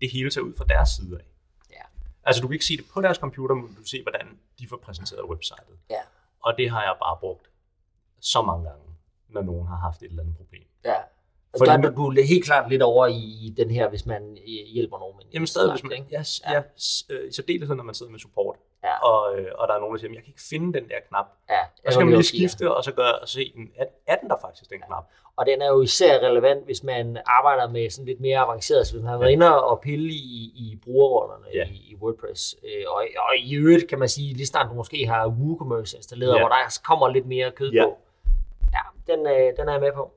det 0.00 0.10
hele 0.12 0.30
ser 0.30 0.40
ud 0.40 0.54
fra 0.56 0.64
deres 0.64 0.88
side 0.88 1.18
af. 1.18 1.24
Ja. 1.70 1.82
Altså 2.24 2.42
du 2.42 2.48
kan 2.48 2.52
ikke 2.54 2.64
se 2.64 2.76
det 2.76 2.84
på 2.94 3.00
deres 3.00 3.16
computer, 3.16 3.54
men 3.54 3.66
du 3.68 3.74
kan 3.74 3.86
se, 3.86 4.02
hvordan 4.02 4.38
de 4.58 4.68
får 4.68 4.76
præsenteret 4.76 5.24
websitet. 5.24 5.78
Ja. 5.90 6.00
Og 6.40 6.54
det 6.58 6.70
har 6.70 6.82
jeg 6.82 6.96
bare 7.02 7.16
brugt 7.20 7.50
så 8.20 8.42
mange 8.42 8.64
gange, 8.68 8.84
når 9.28 9.42
nogen 9.42 9.66
har 9.66 9.76
haft 9.76 10.02
et 10.02 10.08
eller 10.10 10.22
andet 10.22 10.36
problem. 10.36 10.62
Ja. 10.84 10.94
Fordi 11.58 11.70
der 11.70 11.88
er 11.88 11.90
du 11.90 12.10
helt 12.10 12.44
klart 12.44 12.70
lidt 12.70 12.82
over 12.82 13.06
i 13.06 13.54
den 13.56 13.70
her, 13.70 13.88
hvis 13.88 14.06
man 14.06 14.38
øh, 14.38 14.66
hjælper 14.74 14.98
nogen. 14.98 15.22
Jamen 15.32 15.46
stadig, 15.46 15.72
hvis 15.72 15.82
man, 15.82 15.92
ja, 16.10 16.22
Ja. 16.44 16.52
ja. 16.52 17.30
så 17.30 17.42
deler 17.48 17.74
når 17.74 17.84
man 17.84 17.94
sidder 17.94 18.12
med 18.12 18.20
support, 18.20 18.56
Ja. 18.86 18.96
og, 19.10 19.38
øh, 19.38 19.46
og 19.58 19.68
der 19.68 19.74
er 19.74 19.78
nogen, 19.80 19.94
der 19.94 19.98
siger, 20.00 20.08
"Men 20.10 20.14
jeg 20.14 20.24
kan 20.24 20.30
ikke 20.30 20.48
finde 20.50 20.68
den 20.80 20.88
der 20.88 21.00
knap. 21.08 21.26
Ja, 21.50 21.60
Og 21.86 21.92
så 21.92 21.92
skal 21.92 22.06
man 22.06 22.14
lige 22.14 22.18
ja. 22.18 22.22
skifte, 22.48 22.74
og 22.76 22.84
så 22.84 22.92
gøre, 22.92 23.14
og 23.18 23.28
se, 23.28 23.52
"Men 23.56 23.68
er, 24.06 24.16
den 24.16 24.28
der 24.30 24.36
faktisk, 24.40 24.70
den 24.70 24.80
knap? 24.86 25.04
Og 25.36 25.46
den 25.46 25.62
er 25.62 25.66
jo 25.68 25.82
især 25.82 26.18
relevant, 26.28 26.64
hvis 26.64 26.82
man 26.82 27.18
arbejder 27.26 27.68
med 27.68 27.90
sådan 27.90 28.06
lidt 28.06 28.20
mere 28.20 28.38
avanceret, 28.38 28.86
så 28.86 28.92
hvis 28.94 29.02
man 29.02 29.10
har 29.10 29.18
været 29.18 29.30
inde 29.32 29.62
og 29.64 29.80
pille 29.80 30.08
i, 30.12 30.52
i 30.56 30.78
brugerrollerne 30.84 31.46
Ja. 31.54 31.64
i, 31.68 31.74
i 31.90 31.96
WordPress. 32.02 32.56
Øh, 32.64 32.84
og, 32.88 33.04
og 33.18 33.36
i 33.38 33.54
øvrigt 33.54 33.88
kan 33.88 33.98
man 33.98 34.08
sige, 34.08 34.34
lige 34.34 34.46
snart 34.46 34.70
du 34.70 34.74
måske 34.74 35.06
har 35.06 35.28
WooCommerce 35.28 35.96
installeret, 35.96 36.34
Ja. 36.34 36.38
hvor 36.40 36.48
der 36.48 36.78
kommer 36.84 37.08
lidt 37.08 37.26
mere 37.26 37.50
kød 37.50 37.72
Ja. 37.72 37.84
på. 37.84 37.98
Ja, 38.72 39.12
den, 39.14 39.26
øh, 39.26 39.56
den 39.56 39.68
er 39.68 39.72
jeg 39.72 39.80
med 39.80 39.92
på. 39.92 40.12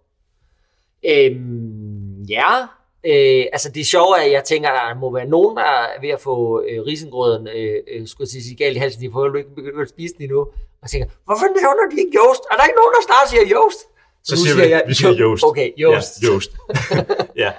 Øhm, 1.05 2.21
ja, 2.23 2.67
øh, 3.03 3.45
altså 3.53 3.71
det 3.71 3.85
sjove 3.88 4.17
er, 4.17 4.21
at 4.25 4.31
jeg 4.31 4.43
tænker, 4.43 4.69
at 4.69 4.95
der 4.95 4.99
må 4.99 5.13
være 5.13 5.25
nogen, 5.25 5.57
der 5.57 5.63
er 5.63 6.01
ved 6.01 6.09
at 6.09 6.19
få 6.21 6.63
øh, 6.69 6.81
risengrøden, 6.85 7.47
øh, 7.47 7.75
øh, 7.93 8.07
skulle 8.07 8.29
jeg 8.35 8.43
sige, 8.43 8.55
galt 8.55 8.75
i 8.75 8.79
halsen, 8.79 9.01
de 9.01 9.12
får 9.12 9.25
jo 9.25 9.33
ikke 9.33 9.55
begyndt 9.55 9.81
at 9.81 9.89
spise 9.89 10.13
den 10.15 10.23
endnu. 10.23 10.39
Og 10.41 10.83
jeg 10.85 10.89
tænker, 10.89 11.07
hvorfor 11.25 11.45
nævner 11.62 11.85
de 11.91 11.95
ikke 12.03 12.17
Yoast? 12.19 12.43
Er 12.51 12.55
der 12.55 12.63
ikke 12.67 12.79
nogen, 12.81 12.93
der 12.97 13.01
snart 13.09 13.25
siger 13.31 13.43
Yoast? 13.55 13.79
Så 14.27 14.33
nu 14.35 14.41
siger 14.43 14.55
vi, 14.62 14.67
vi 14.91 14.93
siger 14.93 15.13
Yoast. 15.23 15.43
Okay, 15.49 15.67
Yoast. 15.83 16.13
Ja, 16.23 16.27
Yoast. 16.27 16.51
ja. 17.43 17.51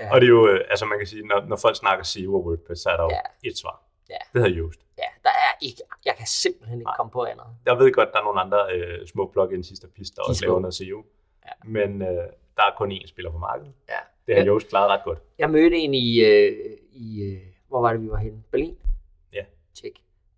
Ja. 0.00 0.06
Og 0.12 0.20
det 0.20 0.26
er 0.26 0.34
jo, 0.38 0.48
øh, 0.48 0.60
altså 0.70 0.84
man 0.86 0.98
kan 0.98 1.06
sige, 1.06 1.22
når, 1.30 1.38
når 1.50 1.56
folk 1.56 1.76
snakker 1.76 2.04
SEO 2.04 2.34
og 2.34 2.42
WordPress, 2.46 2.82
så 2.82 2.88
er 2.90 2.96
der 2.96 3.04
jo 3.04 3.10
Ja. 3.10 3.48
et 3.50 3.58
svar. 3.58 3.76
Ja. 4.10 4.20
Det 4.32 4.42
hedder 4.42 4.56
Yoast. 4.60 4.80
Ja, 4.98 5.08
der 5.26 5.34
er 5.46 5.52
ikke, 5.62 5.80
jeg 6.04 6.14
kan 6.18 6.26
simpelthen 6.26 6.78
ikke 6.78 6.88
Nej. 6.88 6.96
komme 6.96 7.10
på 7.10 7.24
andet. 7.24 7.46
Jeg 7.66 7.78
ved 7.78 7.92
godt, 7.92 8.08
der 8.12 8.18
er 8.18 8.24
nogle 8.28 8.40
andre 8.40 8.60
øh, 8.74 9.06
små 9.06 9.30
plugins 9.32 9.68
der 9.68 9.88
De 9.96 10.02
er 10.18 10.22
også 10.22 10.38
små. 10.38 10.46
laver 10.46 10.60
noget 10.60 10.74
SEO. 10.74 10.98
Ja. 11.46 11.52
Men 11.76 12.02
øh, 12.02 12.08
der 12.56 12.62
er 12.68 12.72
kun 12.78 12.92
én 12.92 13.06
spiller 13.08 13.30
på 13.30 13.38
markedet. 13.38 13.72
Ja. 13.88 14.00
Det 14.26 14.34
har 14.34 14.42
Ja. 14.42 14.48
Yoast 14.48 14.68
klaret 14.68 14.90
ret 14.90 15.04
godt. 15.04 15.18
Jeg 15.38 15.50
mødte 15.50 15.76
en 15.76 15.94
i, 15.94 16.20
øh, 16.20 16.52
i 16.92 17.22
øh, 17.22 17.38
hvor 17.68 17.80
var 17.80 17.92
det, 17.92 18.02
vi 18.02 18.08
var 18.08 18.16
henne? 18.16 18.42
Berlin? 18.50 18.76
Ja. 19.32 19.44
Tjek. 19.74 19.92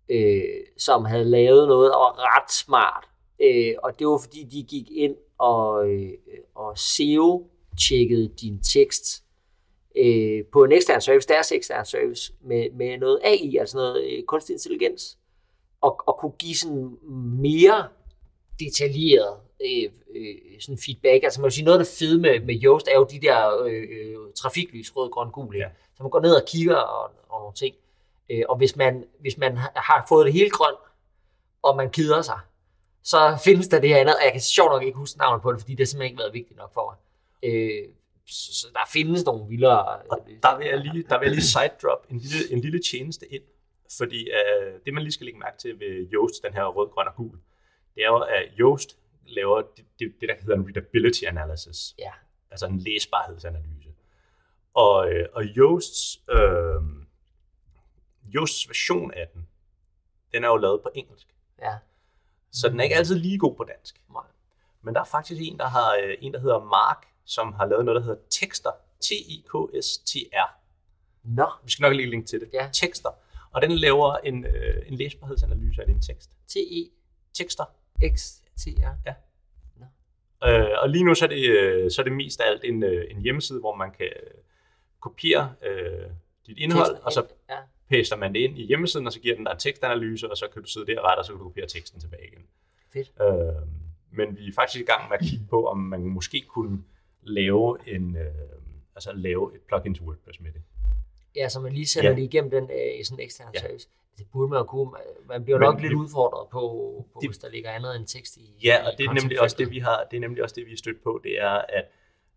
Øh, 0.09 0.43
som 0.77 1.05
havde 1.05 1.25
lavet 1.25 1.67
noget, 1.67 1.89
der 1.91 1.97
var 1.97 2.37
ret 2.37 2.51
smart. 2.51 3.03
Øh, 3.41 3.73
og 3.83 3.99
det 3.99 4.07
var 4.07 4.17
fordi, 4.17 4.43
de 4.43 4.63
gik 4.63 4.91
ind 4.91 5.15
og, 5.37 5.89
øh, 5.89 6.11
og 6.55 6.77
SEO-tjekkede 6.77 8.27
din 8.41 8.63
tekst 8.63 9.23
øh, 9.97 10.45
på 10.51 10.63
en 10.63 10.71
ekstern 10.71 11.01
service, 11.01 11.27
deres 11.27 11.51
ekstern 11.51 11.85
service, 11.85 12.33
med, 12.41 12.71
med 12.71 12.97
noget 12.97 13.19
AI, 13.23 13.57
altså 13.57 13.77
noget 13.77 14.03
øh, 14.03 14.23
kunstig 14.23 14.53
intelligens, 14.53 15.17
og, 15.81 16.03
og 16.07 16.17
kunne 16.19 16.31
give 16.39 16.55
sådan 16.55 16.97
mere 17.41 17.87
detaljeret 18.59 19.37
øh, 19.65 19.91
øh, 20.15 20.35
sådan 20.59 20.77
feedback. 20.85 21.23
Altså 21.23 21.41
man 21.41 21.45
vil 21.45 21.51
sige, 21.51 21.65
noget 21.65 21.79
af 21.79 21.85
det 21.85 21.93
fede 21.99 22.19
med, 22.21 22.39
med 22.39 22.63
Yoast 22.63 22.87
er 22.87 22.95
jo 22.95 23.07
de 23.11 23.19
der 23.21 23.63
øh, 23.63 23.83
øh, 23.91 24.15
trafiklys, 24.35 24.95
rød, 24.95 25.09
grøn, 25.11 25.31
gul. 25.31 25.55
Ja. 25.55 25.61
Ja. 25.61 25.69
Så 25.95 26.03
man 26.03 26.09
går 26.09 26.19
ned 26.21 26.35
og 26.35 26.43
kigger 26.47 26.75
og, 26.75 27.11
og 27.29 27.39
nogle 27.41 27.53
ting. 27.55 27.75
Øh, 28.29 28.43
og 28.49 28.57
hvis 28.57 28.75
man, 28.75 29.05
hvis 29.19 29.37
man 29.37 29.57
har- 29.57 30.05
fået 30.09 30.25
det 30.25 30.33
helt 30.33 30.51
grønt, 30.53 30.77
og 31.61 31.75
man 31.77 31.89
keder 31.89 32.21
sig, 32.21 32.39
så 33.03 33.37
findes 33.43 33.67
der 33.67 33.79
det 33.79 33.89
her 33.89 33.97
andet, 33.97 34.15
og 34.15 34.21
jeg 34.23 34.31
kan 34.31 34.41
sjovt 34.41 34.71
nok 34.71 34.83
ikke 34.83 34.97
huske 34.97 35.17
navnet 35.17 35.41
på 35.41 35.51
det, 35.51 35.59
fordi 35.61 35.71
det 35.73 35.79
har 35.79 35.85
simpelthen 35.85 36.11
ikke 36.11 36.19
været 36.19 36.33
vigtigt 36.33 36.57
nok 36.57 36.73
for 36.73 36.83
mig. 36.89 36.97
Øh, 37.49 37.83
så, 38.29 38.67
der 38.73 38.79
findes 38.93 39.25
nogle 39.25 39.45
vildere... 39.49 39.85
Og 40.11 40.17
der 40.43 40.57
vil 40.57 40.67
jeg 40.67 40.77
lige, 40.77 41.03
der 41.09 41.19
vil 41.19 41.25
jeg 41.25 41.35
lige 41.35 41.45
side 41.45 41.71
drop 41.83 42.05
en 42.11 42.17
lille, 42.17 42.51
en 42.53 42.59
lille 42.61 42.79
tjeneste 42.91 43.33
ind. 43.33 43.43
Fordi 43.97 44.29
øh, 44.29 44.73
det, 44.85 44.93
man 44.93 45.03
lige 45.03 45.11
skal 45.13 45.25
lægge 45.25 45.39
mærke 45.39 45.57
til 45.57 45.79
ved 45.79 46.07
Yoast, 46.13 46.43
den 46.43 46.53
her 46.53 46.63
rød, 46.65 46.89
grøn 46.93 47.07
og 47.07 47.15
gul, 47.15 47.31
det 47.95 48.03
er 48.03 48.07
jo, 48.07 48.17
at 48.17 48.43
Yoast 48.59 48.97
laver 49.27 49.61
det, 49.61 49.85
det, 49.99 50.13
det 50.21 50.29
der 50.29 50.35
hedder 50.39 50.55
en 50.55 50.65
readability 50.65 51.23
analysis. 51.23 51.95
Ja. 51.99 52.11
Altså 52.51 52.65
en 52.65 52.79
læsbarhedsanalyse. 52.79 53.89
Og, 54.73 55.09
øh, 55.11 55.27
og 55.33 55.43
Yoasts, 55.43 56.19
øh, 56.29 56.81
Yoasts 58.35 58.69
version 58.69 59.13
af 59.13 59.27
den, 59.33 59.47
den 60.33 60.43
er 60.43 60.47
jo 60.47 60.57
lavet 60.57 60.81
på 60.83 60.89
engelsk. 60.95 61.27
Ja. 61.61 61.77
Så 62.51 62.69
den 62.69 62.79
er 62.79 62.83
ikke 62.83 62.95
altid 62.95 63.15
lige 63.15 63.39
god 63.39 63.55
på 63.55 63.63
dansk. 63.63 64.01
Nej. 64.09 64.23
Men 64.81 64.95
der 64.95 65.01
er 65.01 65.05
faktisk 65.05 65.41
en, 65.41 65.57
der 65.57 65.67
har 65.67 65.95
øh, 66.03 66.15
en, 66.21 66.33
der 66.33 66.39
hedder 66.39 66.63
Mark, 66.63 67.05
som 67.25 67.53
har 67.53 67.65
lavet 67.65 67.85
noget, 67.85 68.01
der 68.01 68.05
hedder 68.05 68.21
Tekster. 68.29 68.71
T-I-K-S-T-R. 69.01 70.49
Nå, 71.23 71.49
Vi 71.63 71.71
skal 71.71 71.83
nok 71.83 71.93
lige 71.93 72.09
linke 72.09 72.27
til 72.27 72.39
det. 72.39 72.49
Ja. 72.53 72.69
Tekster. 72.73 73.09
Og 73.51 73.61
den 73.61 73.71
laver 73.71 74.17
en, 74.17 74.45
øh, 74.45 74.87
en 74.87 74.93
læsbarhedsanalyse 74.93 75.81
af 75.81 75.87
din 75.87 76.01
tekst. 76.01 76.29
Tekster. 77.33 77.65
T-E-X-T-R. 78.57 79.13
Øh, 80.47 80.69
og 80.81 80.89
lige 80.89 81.03
nu 81.03 81.15
så 81.15 81.25
er, 81.25 81.29
det, 81.29 81.49
øh, 81.49 81.91
så 81.91 82.01
er 82.01 82.03
det 82.03 82.13
mest 82.13 82.41
af 82.41 82.47
alt 82.47 82.63
en, 82.63 82.83
øh, 82.83 83.05
en 83.11 83.21
hjemmeside, 83.21 83.59
hvor 83.59 83.75
man 83.75 83.91
kan 83.91 84.05
øh, 84.05 84.33
kopiere 84.99 85.53
øh, 85.65 86.09
dit 86.47 86.57
indhold, 86.57 86.95
og 86.95 87.11
så 87.11 87.25
Ja. 87.49 87.55
paster 87.89 88.15
man 88.15 88.33
det 88.33 88.39
ind 88.39 88.57
i 88.57 88.65
hjemmesiden, 88.65 89.07
og 89.07 89.13
så 89.13 89.19
giver 89.19 89.35
den 89.35 89.45
dig 89.45 89.55
tekstanalyse, 89.59 90.31
og 90.31 90.37
så 90.37 90.47
kan 90.53 90.61
du 90.61 90.67
sidde 90.67 90.87
der 90.87 90.99
og 90.99 91.05
rette, 91.09 91.19
og 91.19 91.25
så 91.25 91.31
kan 91.31 91.37
du 91.39 91.43
kopiere 91.43 91.67
teksten 91.67 91.99
tilbage 91.99 92.27
igen. 92.27 92.45
Fedt. 92.93 93.11
Øh, 93.21 93.67
men 94.11 94.37
vi 94.37 94.47
er 94.47 94.53
faktisk 94.55 94.81
i 94.83 94.85
gang 94.85 95.09
med 95.09 95.17
at 95.19 95.25
kigge 95.25 95.45
på, 95.49 95.67
om 95.67 95.77
man 95.77 96.01
måske 96.01 96.41
kunne 96.47 96.83
lave 97.23 97.77
en, 97.87 98.15
øh, 98.17 98.25
altså 98.95 99.11
lave 99.13 99.55
et 99.55 99.61
plugin 99.61 99.93
til 99.95 100.03
WordPress 100.03 100.39
med 100.39 100.51
det. 100.51 100.61
Ja, 101.35 101.49
så 101.49 101.59
man 101.59 101.73
lige 101.73 101.85
sender 101.87 102.09
Ja. 102.09 102.15
det 102.15 102.23
igennem 102.23 102.51
den 102.51 102.63
øh, 102.63 103.05
sådan 103.05 103.23
ekstern 103.23 103.47
Ja. 103.53 103.59
service. 103.59 103.89
Det 104.17 104.27
burde 104.31 104.49
man 104.49 104.57
jo 104.59 104.63
kunne. 104.63 104.91
Man 105.25 105.43
bliver 105.43 105.57
Men 105.59 105.65
nok 105.65 105.81
lidt 105.81 105.93
udfordret 105.93 106.49
på, 106.49 106.59
på 107.13 107.19
Det- 107.21 107.29
hvis 107.29 107.37
der 107.37 107.49
ligger 107.49 107.71
andet 107.71 107.95
end 107.95 108.07
tekst 108.07 108.37
i 108.37 108.55
Ja, 108.63 108.77
i 108.83 108.85
og 108.85 108.91
det 108.97 109.05
er 109.05 109.13
nemlig 109.13 109.41
også 109.41 109.55
det, 109.59 109.71
vi 109.71 109.79
har, 109.79 110.03
det 110.11 110.17
er 110.17 110.21
nemlig 110.21 110.43
også 110.43 110.55
det, 110.55 110.65
vi 110.65 110.73
er 110.73 110.77
stødt 110.77 111.03
på, 111.03 111.19
det 111.23 111.41
er, 111.41 111.49
at 111.49 111.85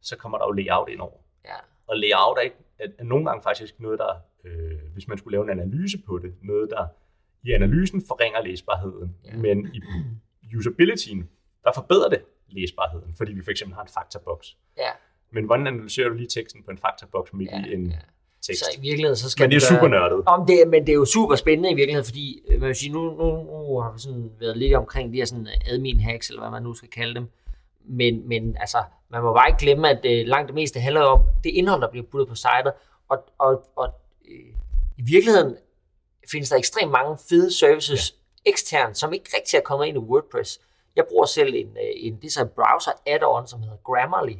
så 0.00 0.16
kommer 0.16 0.38
der 0.38 0.46
jo 0.46 0.52
layout 0.52 0.88
ind 0.88 1.00
over. 1.00 1.18
Ja, 1.44 1.54
Og 1.86 1.96
layout 1.96 2.36
er, 2.38 2.40
ikke, 2.40 2.56
er, 2.78 3.04
nogle 3.04 3.24
gange 3.26 3.42
faktisk 3.42 3.80
noget, 3.80 3.98
der, 3.98 4.14
øh, 4.44 4.78
hvis 4.92 5.08
man 5.08 5.18
skulle 5.18 5.32
lave 5.36 5.52
en 5.52 5.60
analyse 5.60 5.98
på 6.06 6.18
det, 6.18 6.34
noget, 6.42 6.70
der 6.70 6.86
i 7.42 7.50
analysen 7.52 8.02
forringer 8.08 8.42
læsbarheden, 8.42 9.16
ja. 9.24 9.36
men 9.36 9.74
i 10.42 10.56
usabilityen, 10.56 11.30
der 11.64 11.72
forbedrer 11.74 12.08
det 12.08 12.22
læsbarheden, 12.48 13.14
fordi 13.16 13.32
vi 13.32 13.42
for 13.42 13.50
eksempel 13.50 13.74
har 13.74 13.82
en 13.82 13.88
faktaboks. 13.88 14.56
ja, 14.76 14.90
Men 15.30 15.44
hvordan 15.44 15.66
analyserer 15.66 16.08
du 16.08 16.14
lige 16.14 16.28
teksten 16.28 16.62
på 16.62 16.70
en 16.70 16.78
faktaboks 16.78 17.32
midt 17.32 17.50
ja, 17.50 17.64
i 17.66 17.74
en 17.74 17.86
ja. 17.90 17.98
Tekst? 18.42 18.64
Så 18.64 18.70
i 18.78 18.80
virkeligheden, 18.80 19.16
så 19.16 19.30
skal 19.30 19.42
Men 19.42 19.50
det 19.50 19.56
er 19.56 19.66
super 19.74 19.88
nørdet. 19.88 20.22
Om 20.26 20.46
det, 20.46 20.68
men 20.68 20.80
det 20.86 20.88
er 20.88 20.96
jo 20.96 21.04
super 21.04 21.36
spændende 21.36 21.70
i 21.70 21.74
virkeligheden, 21.74 22.04
fordi 22.04 22.42
øh, 22.48 22.60
man 22.60 22.68
vil 22.68 22.76
sige, 22.76 22.92
nu, 22.92 23.00
nu, 23.00 23.24
nu 23.42 23.80
har 23.80 23.92
vi 23.92 23.98
sådan 23.98 24.30
været 24.40 24.56
lidt 24.56 24.74
omkring 24.74 25.12
de 25.12 25.18
her 25.18 25.24
sådan 25.24 25.48
admin 25.70 26.00
hacks, 26.00 26.28
eller 26.28 26.42
hvad 26.42 26.50
man 26.50 26.62
nu 26.62 26.74
skal 26.74 26.88
kalde 26.88 27.14
dem. 27.14 27.28
Men, 27.84 28.28
men 28.28 28.56
altså, 28.60 28.78
man 29.10 29.22
må 29.22 29.32
bare 29.32 29.48
ikke 29.48 29.58
glemme, 29.58 29.88
at 29.88 30.00
øh, 30.04 30.26
langt 30.26 30.48
det 30.48 30.54
meste 30.54 30.80
handler 30.80 31.00
om 31.00 31.20
det 31.44 31.50
indhold, 31.50 31.80
der 31.80 31.90
bliver 31.90 32.06
puttet 32.10 32.28
på 32.28 32.34
sitet. 32.34 32.72
Og, 33.08 33.18
og, 33.38 33.64
og 33.76 33.88
øh, 34.30 34.54
i 34.98 35.02
virkeligheden 35.02 35.56
findes 36.30 36.48
der 36.48 36.56
ekstremt 36.56 36.92
mange 36.92 37.18
fede 37.28 37.58
services 37.58 38.14
ja. 38.46 38.50
eksternt, 38.50 38.98
som 38.98 39.12
ikke 39.12 39.30
rigtig 39.36 39.56
er 39.56 39.62
kommet 39.62 39.86
ind 39.86 39.96
i 39.96 40.00
WordPress. 40.00 40.60
Jeg 40.96 41.04
bruger 41.10 41.26
selv 41.26 41.54
en, 41.54 41.66
øh, 41.66 41.92
en 41.96 42.16
det 42.16 42.24
er 42.24 42.30
så 42.30 42.42
en 42.42 42.48
browser 42.48 42.90
add-on, 43.06 43.46
som 43.46 43.60
hedder 43.60 43.76
Grammarly, 43.76 44.36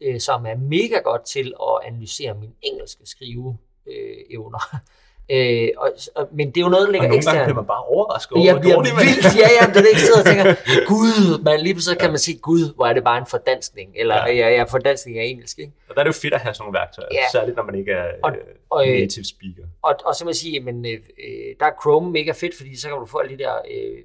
øh, 0.00 0.20
som 0.20 0.46
er 0.46 0.54
mega 0.56 0.98
godt 1.04 1.24
til 1.24 1.52
at 1.62 1.86
analysere 1.92 2.34
mine 2.34 2.52
engelske 2.62 3.02
skrive 3.04 3.58
øh, 3.86 4.16
evner. 4.30 4.76
øh, 5.34 5.68
og, 5.76 5.90
og, 6.14 6.28
men 6.32 6.46
det 6.48 6.56
er 6.56 6.60
jo 6.60 6.68
noget, 6.68 6.82
der 6.82 6.88
Og 6.88 6.92
ligger 6.92 7.06
gange 7.06 7.16
eksternt. 7.16 7.44
bliver 7.46 7.54
man 7.54 7.66
bare 7.66 7.84
overrasket 7.84 8.32
over, 8.36 8.44
Jeg 8.46 8.60
bliver 8.60 8.74
dårlig 8.76 8.92
vildt, 8.92 9.36
ja, 9.42 9.48
ja, 9.60 9.66
det 9.74 9.76
er 9.76 9.90
jeg 9.92 10.00
sidder 10.00 10.20
og 10.20 10.26
tænker, 10.26 10.44
gud, 10.92 11.42
man, 11.42 11.60
lige 11.60 11.80
så 11.80 11.96
kan 11.98 12.10
man 12.10 12.18
sige, 12.18 12.38
gud, 12.38 12.74
hvor 12.74 12.86
er 12.86 12.92
det 12.92 13.04
bare 13.04 13.18
en 13.18 13.26
fordanskning, 13.26 13.88
eller 13.96 14.14
ja, 14.16 14.32
Ja. 14.34 14.48
ja, 14.56 14.62
fordanskning 14.62 15.18
af 15.18 15.24
engelsk, 15.24 15.58
ikke? 15.58 15.72
Og 15.88 15.94
der 15.94 16.00
er 16.00 16.04
det 16.04 16.14
jo 16.14 16.20
fedt 16.24 16.34
at 16.34 16.40
have 16.40 16.54
sådan 16.54 16.64
nogle 16.64 16.78
værktøjer, 16.78 17.08
Ja. 17.12 17.24
særligt 17.32 17.56
når 17.56 17.62
man 17.62 17.74
ikke 17.74 17.92
er 17.92 18.06
Og- 18.22 18.32
øh, 18.32 18.38
og, 18.70 18.88
øh, 18.88 18.94
native 19.00 19.24
speaker. 19.24 19.64
Og, 19.82 19.94
og 20.04 20.14
så 20.14 20.24
må 20.24 20.30
jeg 20.30 20.36
sige, 20.36 20.60
men, 20.60 20.84
øh, 20.86 20.92
øh, 20.92 21.50
der 21.60 21.66
er 21.66 21.74
Chrome 21.82 22.10
mega 22.10 22.32
fedt, 22.32 22.54
fordi 22.56 22.76
så 22.80 22.88
kan 22.88 22.96
du 22.98 23.06
få 23.06 23.18
alle 23.18 23.36
de 23.38 23.42
der 23.42 23.54
øh, 23.74 23.98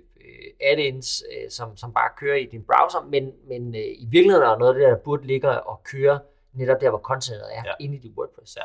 add-ins, 0.62 1.24
øh, 1.32 1.50
som, 1.50 1.78
som 1.78 1.94
bare 1.94 2.10
kører 2.18 2.36
i 2.36 2.46
din 2.46 2.64
browser, 2.64 3.08
men, 3.10 3.34
men 3.48 3.76
øh, 3.76 3.82
i 3.82 4.06
virkeligheden 4.10 4.48
er 4.50 4.58
noget 4.58 4.74
af 4.74 4.80
det, 4.80 4.88
der 4.90 4.96
burde 5.04 5.28
ligge 5.28 5.62
og 5.64 5.84
køre 5.84 6.20
netop 6.54 6.82
der, 6.82 6.90
hvor 6.90 7.00
contentet 7.00 7.48
er, 7.58 7.64
ja. 7.66 7.72
Inde 7.80 7.96
i 7.96 8.00
dit 8.00 8.12
WordPress. 8.18 8.56
Ja. 8.58 8.62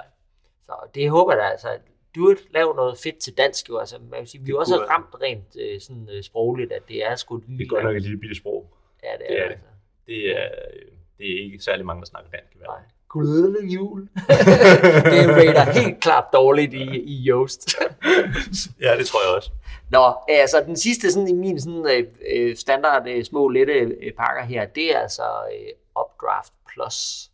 Så 0.63 0.73
det 0.95 1.11
håber 1.11 1.33
jeg 1.33 1.43
da, 1.43 1.47
altså, 1.49 1.79
do 2.17 2.31
it, 2.31 2.39
lav 2.53 2.75
noget 2.77 2.99
fedt 2.99 3.19
til 3.19 3.39
dansk, 3.39 3.69
jo. 3.69 3.79
Altså, 3.79 3.99
man 3.99 4.21
kan 4.21 4.27
sige, 4.27 4.45
vi 4.45 4.51
er 4.51 4.57
også 4.59 4.79
være- 4.79 4.89
ramt 4.91 5.15
rent 5.23 5.57
øh, 5.61 5.81
sådan, 5.81 6.09
øh, 6.13 6.23
sprogligt, 6.23 6.73
at 6.73 6.83
det 6.89 7.05
er 7.07 7.17
sgu 7.17 7.37
et 7.37 7.43
Det 7.43 7.49
er 7.53 7.57
lille 7.57 7.69
godt 7.69 7.85
nok 7.85 7.97
et 7.97 8.03
lille 8.03 8.19
bitte 8.19 8.37
sprog. 8.37 8.75
Ja, 9.03 9.09
det 9.19 9.25
er, 9.29 9.35
det 9.35 9.39
er 9.45 9.49
det. 9.49 9.49
det. 9.49 9.53
Altså. 9.55 9.69
Det 10.07 10.37
er, 10.37 10.45
øh, 10.75 10.93
det 11.19 11.27
er 11.39 11.45
ikke 11.45 11.59
særlig 11.61 11.87
mange, 11.87 12.01
der 12.01 12.07
snakker 12.07 12.31
dansk 12.31 12.55
i 12.55 12.59
verden. 12.59 12.75
Nej. 12.75 12.83
Glædelig 13.21 13.75
jul. 13.75 14.01
det 15.13 15.29
rater 15.37 15.73
helt 15.73 16.01
klart 16.01 16.25
dårligt 16.33 16.75
i, 16.75 17.01
i 17.01 17.29
Yoast. 17.29 17.69
Ja, 18.83 18.97
det 18.99 19.07
tror 19.07 19.21
jeg 19.27 19.37
også. 19.37 19.51
Nå, 19.91 20.15
altså 20.29 20.63
den 20.67 20.77
sidste 20.77 21.13
sådan 21.13 21.29
i 21.29 21.33
min 21.33 21.61
sådan, 21.61 21.87
øh, 21.91 22.05
øh, 22.35 22.57
standard 22.57 23.09
øh, 23.09 23.25
små 23.25 23.49
lette 23.49 23.73
øh, 23.73 24.13
pakker 24.19 24.45
her, 24.45 24.67
det 24.67 24.95
er 24.97 24.99
altså 24.99 25.23
øh, 25.23 26.03
Updraft 26.03 26.53
Plus, 26.73 27.31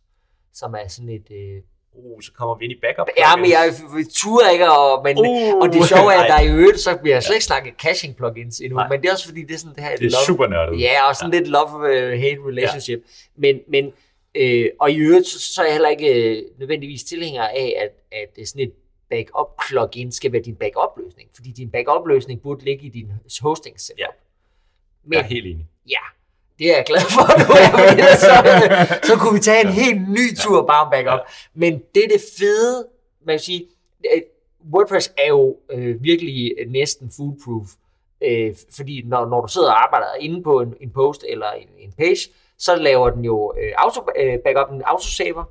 som 0.53 0.73
er 0.73 0.87
sådan 0.87 1.09
et... 1.09 1.31
Øh, 1.31 1.61
Uh, 1.95 2.21
så 2.21 2.31
kommer 2.37 2.55
vi 2.55 2.65
ind 2.65 2.73
i 2.73 2.79
backup. 2.81 3.07
ja, 3.17 3.35
men 3.35 3.45
jeg 3.51 3.73
turer 4.13 4.49
ikke, 4.49 4.71
og, 4.71 5.03
men, 5.03 5.17
Uh, 5.17 5.61
og 5.61 5.73
det 5.73 5.85
sjove 5.85 6.13
er, 6.13 6.19
at 6.23 6.29
der 6.33 6.39
i 6.39 6.49
øvrigt, 6.49 6.79
så 6.79 6.97
bliver 7.01 7.15
jeg 7.15 7.23
slet 7.23 7.35
ikke 7.35 7.45
snakket 7.45 7.73
caching 7.81 8.15
plugins 8.15 8.59
endnu, 8.59 8.75
Nej. 8.77 8.89
men 8.89 9.01
det 9.01 9.07
er 9.07 9.13
også 9.13 9.27
fordi, 9.27 9.41
det 9.43 9.53
er 9.53 9.57
sådan 9.57 9.75
det 9.75 9.83
her 9.83 9.95
Det 9.95 10.05
er 10.05 10.25
super 10.27 10.47
nørdet. 10.47 10.79
Ja, 10.81 11.09
og 11.09 11.15
sådan 11.15 11.31
lidt 11.31 11.47
love-hate 11.47 12.47
relationship. 12.49 12.99
Men, 13.37 13.59
men 13.69 13.91
øh, 14.35 14.69
og 14.79 14.91
i 14.91 14.95
øvrigt, 14.97 15.27
så, 15.27 15.39
så 15.39 15.61
er 15.61 15.65
jeg 15.65 15.73
heller 15.73 15.89
ikke 15.89 16.13
øh, 16.13 16.43
nødvendigvis 16.59 17.03
tilhænger 17.03 17.43
af, 17.43 17.73
at, 17.77 18.19
at 18.19 18.41
er 18.41 18.45
sådan 18.45 18.67
et 18.67 18.73
backup-plugin 19.09 20.11
skal 20.11 20.31
være 20.31 20.41
din 20.41 20.55
backup-løsning. 20.55 21.29
Fordi 21.35 21.51
din 21.51 21.69
backup-løsning 21.69 22.41
burde 22.41 22.65
ligge 22.65 22.85
i 22.85 22.89
din 22.89 23.11
hosting 23.41 23.79
setup. 23.79 23.99
Ja. 23.99 24.05
Men 25.03 25.13
Jeg 25.13 25.19
er 25.19 25.23
helt 25.23 25.45
enig. 25.45 25.67
ja, 25.89 25.99
det 26.59 26.71
er 26.71 26.75
jeg 26.75 26.85
glad 26.85 27.01
for 27.01 27.39
nu. 27.39 27.53
så, 28.27 28.33
øh, 28.51 29.03
så 29.03 29.15
kunne 29.19 29.33
vi 29.33 29.39
tage 29.39 29.61
en 29.67 29.73
helt 29.73 30.09
ny 30.09 30.35
tur 30.37 30.65
bare 30.65 30.85
om 30.85 30.91
backup. 30.91 31.19
Men 31.53 31.81
det 31.95 32.03
er 32.03 32.07
det 32.07 32.21
fede, 32.39 32.87
man 33.25 33.33
kan 33.33 33.39
sige, 33.39 33.67
øh, 34.13 34.21
WordPress 34.73 35.13
er 35.17 35.27
jo 35.27 35.57
øh, 35.71 36.03
virkelig 36.03 36.53
øh, 36.59 36.71
næsten 36.71 37.11
foolproof. 37.17 37.67
Øh, 38.21 38.55
fordi 38.75 39.01
når, 39.05 39.25
når 39.25 39.41
du 39.41 39.47
sidder 39.47 39.67
og 39.67 39.83
arbejder 39.83 40.07
inde 40.19 40.43
på 40.43 40.61
en, 40.61 40.73
en 40.81 40.89
post 40.89 41.25
eller 41.29 41.51
en, 41.51 41.67
en 41.79 41.91
page, 41.91 42.29
så 42.65 42.75
laver 42.75 43.09
den 43.09 43.25
jo 43.25 43.53
øh, 43.61 43.73
auto, 43.77 44.01
øh, 44.19 44.39
backup 44.39 44.71
en 44.71 44.81
autosaver. 44.85 45.43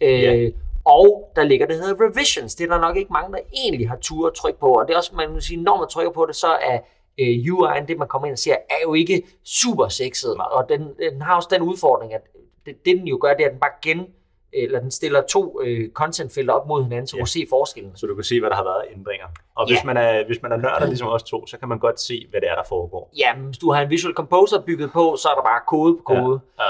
Øh, 0.00 0.22
Ja. 0.22 0.50
Og 0.88 1.32
der 1.36 1.42
ligger 1.44 1.66
det, 1.66 1.78
der 1.78 1.86
hedder 1.86 2.04
revisions. 2.04 2.54
Det 2.54 2.64
er 2.64 2.68
der 2.74 2.80
nok 2.80 2.96
ikke 2.96 3.12
mange, 3.12 3.32
der 3.32 3.38
egentlig 3.54 3.88
har 3.88 3.96
tur 3.96 4.26
at 4.26 4.34
trykke 4.34 4.60
på. 4.60 4.66
Og 4.66 4.86
det 4.88 4.92
er 4.94 4.98
også, 4.98 5.14
man 5.14 5.30
må 5.32 5.40
sige, 5.40 5.62
når 5.62 5.78
man 5.78 5.88
trykker 5.88 6.12
på 6.12 6.26
det, 6.26 6.36
så 6.36 6.46
er 6.46 6.78
øh, 7.18 7.26
UI'en, 7.52 7.86
det 7.86 7.98
man 7.98 8.08
kommer 8.08 8.26
ind 8.26 8.32
og 8.32 8.38
ser, 8.38 8.54
er 8.54 8.80
jo 8.82 8.94
ikke 8.94 9.22
super 9.44 9.88
sexet. 9.88 10.36
Og 10.52 10.68
den, 10.68 10.80
den 10.80 11.22
har 11.22 11.36
også 11.36 11.48
den 11.52 11.62
udfordring, 11.62 12.14
at 12.14 12.20
det, 12.66 12.84
det 12.84 12.96
den 12.96 13.06
jo 13.06 13.18
gør, 13.22 13.34
det 13.34 13.42
er, 13.42 13.46
at 13.46 13.52
den 13.52 13.60
bare 13.60 13.70
gen, 13.82 14.06
eller 14.56 14.80
den 14.80 14.90
stiller 14.90 15.22
to 15.22 15.60
øh, 15.62 15.90
contentfelter 15.92 16.54
op 16.54 16.66
mod 16.66 16.82
hinanden, 16.82 17.06
så 17.06 17.12
du 17.12 17.16
Ja. 17.18 17.22
kan 17.22 17.26
se 17.26 17.46
forskellen. 17.48 17.96
Så 17.96 18.06
du 18.06 18.14
kan 18.14 18.24
se, 18.24 18.40
hvad 18.40 18.50
der 18.50 18.56
har 18.56 18.64
været 18.64 18.84
ændringer. 18.96 19.26
Og 19.54 19.68
Ja. 19.68 19.74
hvis, 19.74 19.84
man 19.84 19.96
er, 19.96 20.26
hvis 20.26 20.42
man 20.42 20.52
er 20.52 20.56
nørder 20.56 20.86
ligesom 20.86 21.08
os 21.08 21.22
to, 21.22 21.46
så 21.46 21.58
kan 21.58 21.68
man 21.68 21.78
godt 21.78 22.00
se, 22.00 22.26
hvad 22.30 22.40
det 22.40 22.48
er, 22.50 22.54
der 22.54 22.64
foregår. 22.68 23.10
Ja, 23.18 23.34
hvis 23.36 23.58
du 23.58 23.70
har 23.72 23.82
en 23.82 23.90
Visual 23.90 24.14
Composer 24.14 24.60
bygget 24.60 24.92
på, 24.92 25.16
så 25.22 25.28
er 25.28 25.34
der 25.34 25.42
bare 25.42 25.60
kode 25.66 25.96
på 25.96 26.02
kode. 26.02 26.40
Ja. 26.58 26.64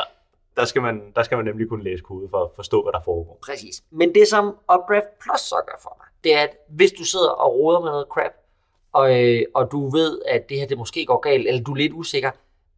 Der 0.56 0.64
skal, 0.64 0.82
man, 0.82 1.02
der 1.16 1.22
skal 1.22 1.36
man 1.36 1.44
nemlig 1.44 1.68
kunne 1.68 1.84
læse 1.84 2.02
kode 2.02 2.28
for 2.30 2.44
at 2.44 2.50
forstå, 2.56 2.82
hvad 2.82 2.92
der 2.92 3.00
foregår. 3.04 3.38
Præcis. 3.46 3.82
Men 3.90 4.14
det 4.14 4.28
som 4.28 4.44
Updraft 4.46 5.06
Plus 5.22 5.40
så 5.40 5.56
gør 5.66 5.78
for 5.82 5.96
dig, 6.00 6.06
det 6.24 6.34
er, 6.34 6.42
at 6.42 6.50
hvis 6.68 6.92
du 6.92 7.04
sidder 7.04 7.28
og 7.28 7.54
roder 7.54 7.80
med 7.80 7.90
noget 7.90 8.06
crap, 8.10 8.32
og, 8.92 9.24
øh, 9.24 9.42
og 9.54 9.72
du 9.72 9.90
ved, 9.90 10.20
at 10.28 10.48
det 10.48 10.58
her 10.58 10.66
det 10.66 10.78
måske 10.78 11.06
går 11.06 11.20
galt, 11.20 11.48
eller 11.48 11.62
du 11.64 11.72
er 11.72 11.76
lidt 11.76 11.92
usikker, 11.92 12.30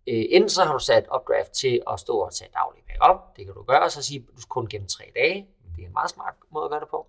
øh, 0.09 0.25
enten 0.29 0.49
så 0.49 0.65
har 0.65 0.73
du 0.73 0.79
sat 0.79 1.07
Updraft 1.15 1.53
til 1.53 1.83
at 1.93 2.01
stå 2.01 2.19
og 2.19 2.35
tage 2.35 2.51
daglig 2.55 2.83
backup, 2.89 3.37
det 3.37 3.45
kan 3.45 3.55
du 3.55 3.63
gøre, 3.63 3.83
og 3.83 3.91
så 3.91 4.03
sige, 4.03 4.21
du 4.21 4.43
kun 4.49 4.67
gennem 4.67 4.89
tre 4.89 5.05
dage. 5.15 5.49
Det 5.77 5.83
er 5.83 5.87
en 5.87 5.93
meget 5.93 6.11
smart 6.11 6.35
måde 6.51 6.65
at 6.65 6.71
gøre 6.71 6.81
det 6.81 6.89
på. 6.89 7.07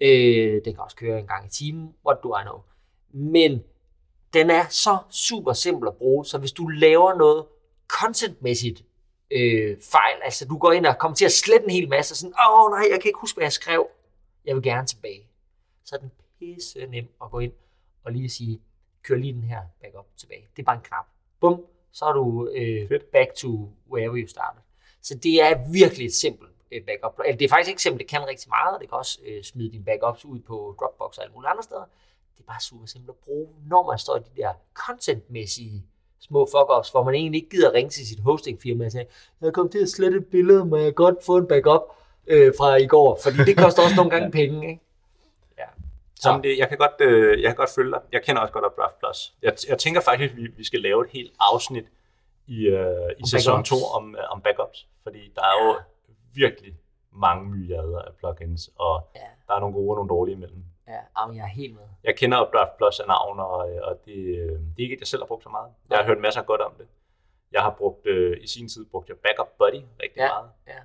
Øh, 0.00 0.64
den 0.64 0.74
kan 0.74 0.84
også 0.84 0.96
køre 0.96 1.18
en 1.18 1.26
gang 1.26 1.46
i 1.46 1.50
timen, 1.50 1.94
what 2.06 2.18
do 2.22 2.36
I 2.38 2.42
know. 2.42 2.60
Men 3.10 3.62
den 4.32 4.50
er 4.50 4.64
så 4.68 4.98
super 5.10 5.52
simpel 5.52 5.88
at 5.88 5.96
bruge, 5.96 6.26
så 6.26 6.38
hvis 6.38 6.52
du 6.52 6.68
laver 6.68 7.14
noget 7.14 7.46
contentmæssigt 7.88 8.84
øh, 9.30 9.76
fejl, 9.92 10.16
altså 10.24 10.46
du 10.46 10.58
går 10.58 10.72
ind 10.72 10.86
og 10.86 10.98
kommer 10.98 11.16
til 11.16 11.24
at 11.24 11.32
slette 11.32 11.64
en 11.64 11.70
hel 11.70 11.88
masse, 11.88 12.12
og 12.12 12.16
sådan, 12.16 12.34
åh 12.48 12.70
nej, 12.70 12.86
jeg 12.90 13.00
kan 13.00 13.08
ikke 13.08 13.20
huske, 13.20 13.36
hvad 13.36 13.44
jeg 13.44 13.52
skrev, 13.52 13.86
jeg 14.44 14.54
vil 14.54 14.62
gerne 14.62 14.86
tilbage. 14.86 15.28
Så 15.84 15.96
er 15.96 16.00
den 16.00 16.10
pisse 16.38 16.86
nem 16.86 17.08
at 17.22 17.30
gå 17.30 17.38
ind 17.38 17.52
og 18.04 18.12
lige 18.12 18.30
sige, 18.30 18.60
kør 19.02 19.16
lige 19.16 19.32
den 19.32 19.42
her 19.42 19.60
backup 19.82 20.06
tilbage. 20.16 20.48
Det 20.56 20.62
er 20.62 20.66
bare 20.66 20.76
en 20.76 20.82
knap. 20.82 21.06
Bum, 21.40 21.64
så 21.92 22.04
er 22.04 22.12
du 22.12 22.48
øh, 22.54 22.88
Fedt. 22.88 23.10
back 23.10 23.34
to 23.34 23.68
wherever 23.92 24.16
you 24.16 24.28
started. 24.28 24.60
Så 25.02 25.14
det 25.14 25.42
er 25.42 25.72
virkelig 25.72 26.06
et 26.06 26.14
simpelt 26.14 26.50
øh, 26.72 26.82
backup. 26.86 27.20
Eller 27.24 27.38
det 27.38 27.44
er 27.44 27.48
faktisk 27.48 27.68
ikke 27.68 27.82
simpelt, 27.82 28.00
det 28.00 28.08
kan 28.08 28.28
rigtig 28.28 28.48
meget. 28.48 28.80
Det 28.80 28.88
kan 28.88 28.98
også 28.98 29.18
øh, 29.26 29.42
smide 29.42 29.72
dine 29.72 29.84
backups 29.84 30.24
ud 30.24 30.40
på 30.40 30.76
Dropbox 30.80 31.16
og 31.16 31.24
alle 31.24 31.34
mulige 31.34 31.50
andre 31.50 31.62
steder. 31.62 31.84
Det 32.36 32.42
er 32.42 32.52
bare 32.52 32.60
super 32.60 32.86
simpelt 32.86 33.10
at 33.10 33.16
bruge, 33.24 33.48
når 33.66 33.86
man 33.90 33.98
står 33.98 34.16
i 34.16 34.20
de 34.20 34.42
der 34.42 34.52
contentmæssige 34.74 35.86
små 36.20 36.46
fuck-ups, 36.46 36.90
hvor 36.90 37.02
man 37.04 37.14
egentlig 37.14 37.38
ikke 37.38 37.50
gider 37.50 37.72
ringe 37.72 37.90
til 37.90 38.06
sit 38.06 38.20
hostingfirma 38.20 38.84
og 38.84 38.92
sige, 38.92 39.06
jeg 39.40 39.52
kom 39.52 39.68
til 39.68 39.78
at 39.78 39.88
slette 39.88 40.18
et 40.18 40.26
billede, 40.26 40.64
må 40.64 40.76
jeg 40.76 40.94
godt 40.94 41.24
få 41.24 41.36
en 41.36 41.46
backup 41.46 41.82
øh, 42.26 42.52
fra 42.58 42.76
i 42.76 42.86
går, 42.86 43.18
fordi 43.22 43.36
det 43.36 43.56
koster 43.56 43.82
også 43.82 43.96
nogle 43.96 44.10
gange 44.10 44.30
penge, 44.40 44.70
ikke? 44.70 44.82
Ja. 46.24 46.34
Så 46.36 46.40
det, 46.42 46.58
jeg, 46.58 46.68
kan 46.68 46.78
godt, 46.78 47.00
øh, 47.00 47.42
jeg 47.42 47.48
kan 47.48 47.56
godt 47.56 47.70
følge 47.74 47.90
dig. 47.90 48.00
Jeg 48.12 48.22
kender 48.22 48.42
også 48.42 48.52
godt 48.52 48.64
Updraft 48.64 48.98
Plus. 48.98 49.34
Jeg, 49.42 49.52
jeg 49.68 49.78
tænker 49.78 50.00
faktisk, 50.00 50.30
at 50.32 50.36
vi, 50.36 50.46
vi 50.56 50.64
skal 50.64 50.80
lave 50.80 51.04
et 51.04 51.10
helt 51.10 51.32
afsnit 51.52 51.84
i, 52.46 52.58
øh, 52.66 53.10
i 53.18 53.22
Om 53.22 53.26
sæson 53.26 53.52
backups. 53.52 53.68
2 53.70 53.76
om, 53.96 54.16
øh, 54.16 54.22
om 54.32 54.40
backups. 54.40 54.88
Fordi 55.02 55.32
der 55.36 55.42
er 55.42 55.64
jo 55.64 55.76
virkelig 56.34 56.74
mange 57.12 57.44
myriader 57.50 57.98
af 58.02 58.12
plugins, 58.18 58.70
og 58.78 59.10
Ja. 59.16 59.20
der 59.48 59.54
er 59.54 59.60
nogle 59.60 59.74
gode 59.74 59.90
og 59.90 59.94
nogle 59.96 60.08
dårlige 60.08 60.34
imellem. 60.34 60.64
Ja, 60.88 61.00
jamen, 61.18 61.36
jeg 61.36 61.42
er 61.42 61.48
helt 61.48 61.74
med. 61.74 61.82
Jeg 62.04 62.16
kender 62.16 62.46
Updraft 62.46 62.76
Plus 62.76 63.00
af 63.00 63.06
navn, 63.06 63.40
og, 63.40 63.70
øh, 63.70 63.80
og 63.82 64.00
det, 64.04 64.16
øh, 64.16 64.48
det 64.52 64.78
er 64.78 64.82
ikke 64.82 64.94
et, 64.94 65.00
jeg 65.00 65.06
selv 65.06 65.22
har 65.22 65.26
brugt 65.26 65.42
så 65.42 65.48
meget. 65.48 65.68
Jeg 65.90 65.98
har 65.98 66.04
hørt 66.04 66.18
masser 66.20 66.42
godt 66.42 66.60
om 66.60 66.72
det. 66.78 66.86
Jeg 67.52 67.62
har 67.62 67.70
brugt, 67.78 68.06
øh, 68.06 68.36
i 68.42 68.46
sin 68.46 68.68
tid 68.68 68.84
brugte 68.90 69.10
jeg 69.10 69.16
Backup 69.18 69.48
Buddy 69.58 69.80
rigtig 70.02 70.16
Ja, 70.20 70.28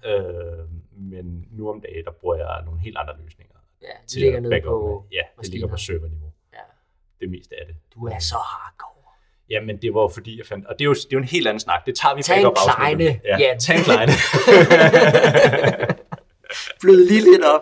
meget. 0.04 0.60
Øh, 0.60 0.66
men 0.92 1.48
nu 1.52 1.70
om 1.70 1.82
dagen, 1.82 2.06
der 2.06 2.12
bruger 2.12 2.36
jeg 2.36 2.62
nogle 2.66 2.80
helt 2.80 2.98
andre 2.98 3.16
løsninger. 3.24 3.57
Ja, 3.82 3.88
det 4.02 4.10
til 4.10 4.22
ligger 4.22 4.38
at 4.38 4.44
nede 4.44 4.62
på. 4.66 5.06
Ja, 5.12 5.22
det 5.42 5.50
ligger 5.50 5.68
på 5.68 5.72
maskiner. 5.72 5.98
serverniveau. 6.00 6.32
Ja. 6.54 6.60
Det 7.20 7.30
meste 7.30 7.56
af 7.60 7.66
det. 7.68 7.76
Du 7.96 8.06
er 8.08 8.20
så 8.20 8.36
hardcore. 8.36 8.94
Jamen, 9.50 9.78
det 9.82 9.94
var 9.94 10.02
jo 10.02 10.08
fordi, 10.08 10.38
jeg 10.38 10.46
fandt... 10.46 10.66
Og 10.66 10.76
det 10.80 10.82
er 10.82 10.86
jo, 10.86 10.94
det 10.94 11.04
er 11.06 11.08
jo 11.14 11.18
en 11.18 11.24
helt 11.24 11.48
anden 11.48 11.60
snak. 11.60 11.86
Det 11.86 11.96
tager 11.96 12.16
vi 12.16 12.22
Tag 12.24 12.42
en 12.42 12.56
kleine. 12.76 13.20
Ja, 13.26 13.38
Ja. 13.40 13.56
tag 13.60 13.76
en 13.78 13.84
kleine. 13.84 14.12
Blød 16.82 17.08
lige 17.08 17.22
lidt 17.32 17.44
op. 17.46 17.62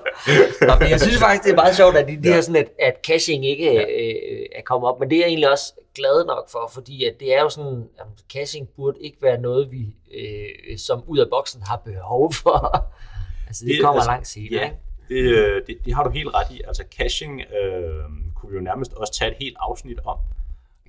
Nå, 0.61 0.73
men 0.79 0.89
jeg 0.89 1.01
synes 1.01 1.17
faktisk, 1.17 1.43
det 1.43 1.51
er 1.51 1.55
meget 1.55 1.75
sjovt, 1.75 1.95
at 1.95 2.07
de, 2.07 2.15
de 2.23 2.27
Ja. 2.29 2.33
her 2.33 2.41
sådan, 2.41 2.55
at, 2.55 2.69
at 2.79 2.93
caching 3.07 3.45
ikke 3.45 3.73
Ja. 3.73 3.81
øh, 3.81 4.45
er 4.55 4.61
kommet 4.65 4.89
op. 4.89 4.99
Men 4.99 5.09
det 5.09 5.15
er 5.15 5.19
jeg 5.19 5.27
egentlig 5.27 5.51
også 5.51 5.73
glad 5.95 6.25
nok 6.25 6.49
for, 6.51 6.71
fordi 6.73 7.05
at 7.05 7.13
det 7.19 7.33
er 7.35 7.41
jo 7.41 7.49
sådan, 7.49 7.83
at 7.99 8.05
caching 8.33 8.69
burde 8.75 8.99
ikke 9.01 9.17
være 9.21 9.41
noget, 9.41 9.71
vi 9.71 9.95
øh, 10.19 10.77
som 10.77 11.03
ud 11.07 11.17
af 11.17 11.25
boksen 11.29 11.61
har 11.61 11.77
behov 11.85 12.33
for. 12.33 12.57
altså 13.47 13.65
det, 13.65 13.69
Det- 13.69 13.75
det 13.75 13.81
kommer 13.83 13.99
altså, 14.01 14.11
langt 14.11 14.27
senere. 14.27 14.61
Ja? 14.63 14.69
Det, 15.09 15.15
øh, 15.15 15.67
det, 15.67 15.77
det 15.85 15.95
har 15.95 16.03
du 16.03 16.09
helt 16.09 16.29
ret 16.33 16.51
i. 16.51 16.61
Altså 16.67 16.83
caching 16.91 17.41
øh, 17.41 18.03
kunne 18.35 18.49
vi 18.51 18.55
jo 18.55 18.61
nærmest 18.61 18.93
også 18.93 19.13
tage 19.13 19.31
et 19.31 19.37
helt 19.37 19.57
afsnit 19.59 19.99
om. 20.05 20.17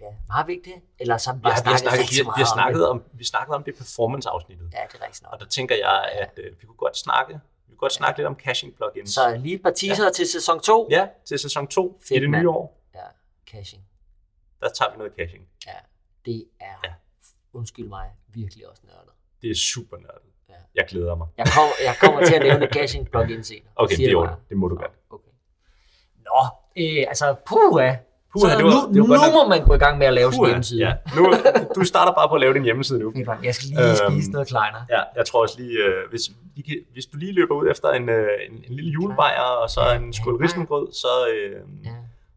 Ja, 0.01 0.07
har 0.31 0.47
vi 0.47 0.53
ikke 0.53 0.71
det? 0.71 0.83
Eller 0.99 1.17
så 1.19 1.31
har 1.31 1.37
vi 1.37 1.41
har, 1.45 1.63
vi 1.65 1.71
har, 1.71 1.77
snakket, 1.77 2.11
vi 2.11 2.17
vi 2.37 2.43
har 2.43 2.55
snakket 2.55 2.89
om 2.89 2.97
om, 2.97 3.03
vi 3.13 3.25
snakkede 3.25 3.55
om 3.57 3.65
det 3.65 3.75
performance-afsnittet. 3.77 4.67
det. 4.67 4.79
Ja, 4.79 4.83
det 4.93 5.01
er 5.01 5.05
rigtigt 5.05 5.23
nok. 5.23 5.33
Og 5.33 5.41
der 5.41 5.47
tænker 5.47 5.75
jeg, 5.75 6.09
at 6.13 6.33
øh, 6.37 6.61
vi 6.61 6.67
kunne 6.67 6.77
godt 6.77 6.97
snakke, 6.97 7.33
vi 7.35 7.69
kunne 7.69 7.79
godt 7.79 7.93
snakke 7.93 8.19
lidt 8.19 8.27
om 8.27 8.37
caching 8.39 8.77
plugins. 8.77 9.11
Så 9.11 9.37
lige 9.37 9.55
et 9.55 9.63
par 9.63 9.71
teaser 9.71 10.05
ja. 10.05 10.11
til 10.11 10.27
sæson 10.27 10.61
2. 10.61 10.89
Ja, 10.91 11.09
til 11.25 11.39
sæson 11.39 11.67
2 11.67 12.01
i 12.03 12.07
Fedt, 12.09 12.23
det 12.23 12.31
mand. 12.31 12.43
nye 12.43 12.49
år, 12.51 12.81
ja 12.95 13.07
caching. 13.51 13.83
der 14.61 14.69
tager 14.69 14.91
vi 14.91 14.99
noget 14.99 15.13
caching. 15.19 15.49
Ja, 15.67 15.79
det 16.25 16.45
er, 16.61 16.77
ja. 16.85 16.95
undskyld 17.53 17.89
mig, 17.89 18.11
virkelig 18.29 18.69
også 18.69 18.83
nørdet. 18.87 19.13
Det 19.43 19.51
er 19.51 19.55
super 19.55 19.97
nørdet. 19.97 20.31
Ja. 20.75 20.81
Jeg 20.81 20.87
glæder 20.91 21.15
mig. 21.15 21.27
Jeg 21.39 21.47
kommer, 21.55 21.73
jeg 21.85 21.95
kommer 22.01 22.25
til 22.25 22.35
at 22.35 22.43
nævne 22.43 22.67
caching 22.73 23.11
plugin 23.11 23.45
senere. 23.45 23.63
Okay, 23.83 23.97
det 23.97 24.17
ordentligt. 24.17 24.49
Det 24.49 24.57
må 24.57 24.69
du 24.69 24.77
godt. 24.77 24.91
Okay. 25.11 25.31
Nå, 26.27 26.41
øh, 26.83 27.05
altså, 27.09 27.35
puha. 27.49 27.95
Puha, 28.33 28.53
så 28.53 28.57
det 28.59 28.65
var- 28.65 28.71
nu, 28.89 28.95
det 28.95 29.09
var 29.09 29.27
nu 29.27 29.33
må 29.43 29.49
man 29.49 29.65
gå 29.67 29.75
i 29.75 29.79
gang 29.79 29.99
med 29.99 30.07
at 30.07 30.15
lave 30.15 30.33
sin 30.33 30.39
Puha, 30.41 30.49
hjemmeside. 30.51 30.81
Ja. 30.87 30.93
Nu, 31.17 31.23
du 31.77 31.85
starter 31.85 32.13
bare 32.13 32.29
på 32.29 32.35
at 32.35 32.41
lave 32.41 32.55
din 32.55 32.63
hjemmeside 32.65 32.99
nu. 32.99 33.13
Jeg 33.43 33.55
skal 33.55 33.69
lige 33.69 33.81
Øhm, 33.81 33.97
spise 34.13 34.31
noget 34.31 34.49
kleiner. 34.49 34.81
Ja, 34.91 35.01
jeg 35.17 35.27
tror 35.27 35.43
også 35.43 35.61
lige, 35.61 35.79
øh, 35.85 36.11
hvis, 36.11 36.23
vi 36.57 36.63
kan- 36.63 36.85
hvis 36.93 37.07
du 37.07 37.17
lige 37.19 37.33
løber 37.33 37.55
ud 37.55 37.71
efter 37.71 37.89
en, 37.91 38.09
øh, 38.09 38.29
en, 38.49 38.55
en 38.69 38.75
lille 38.75 38.91
julebajer 38.91 39.41
og 39.63 39.71
så 39.71 39.81
en 40.01 40.13
skål 40.13 40.37
risengrød, 40.45 40.93
så, 40.93 41.13
øh, 41.35 41.61
Ja. 41.85 41.91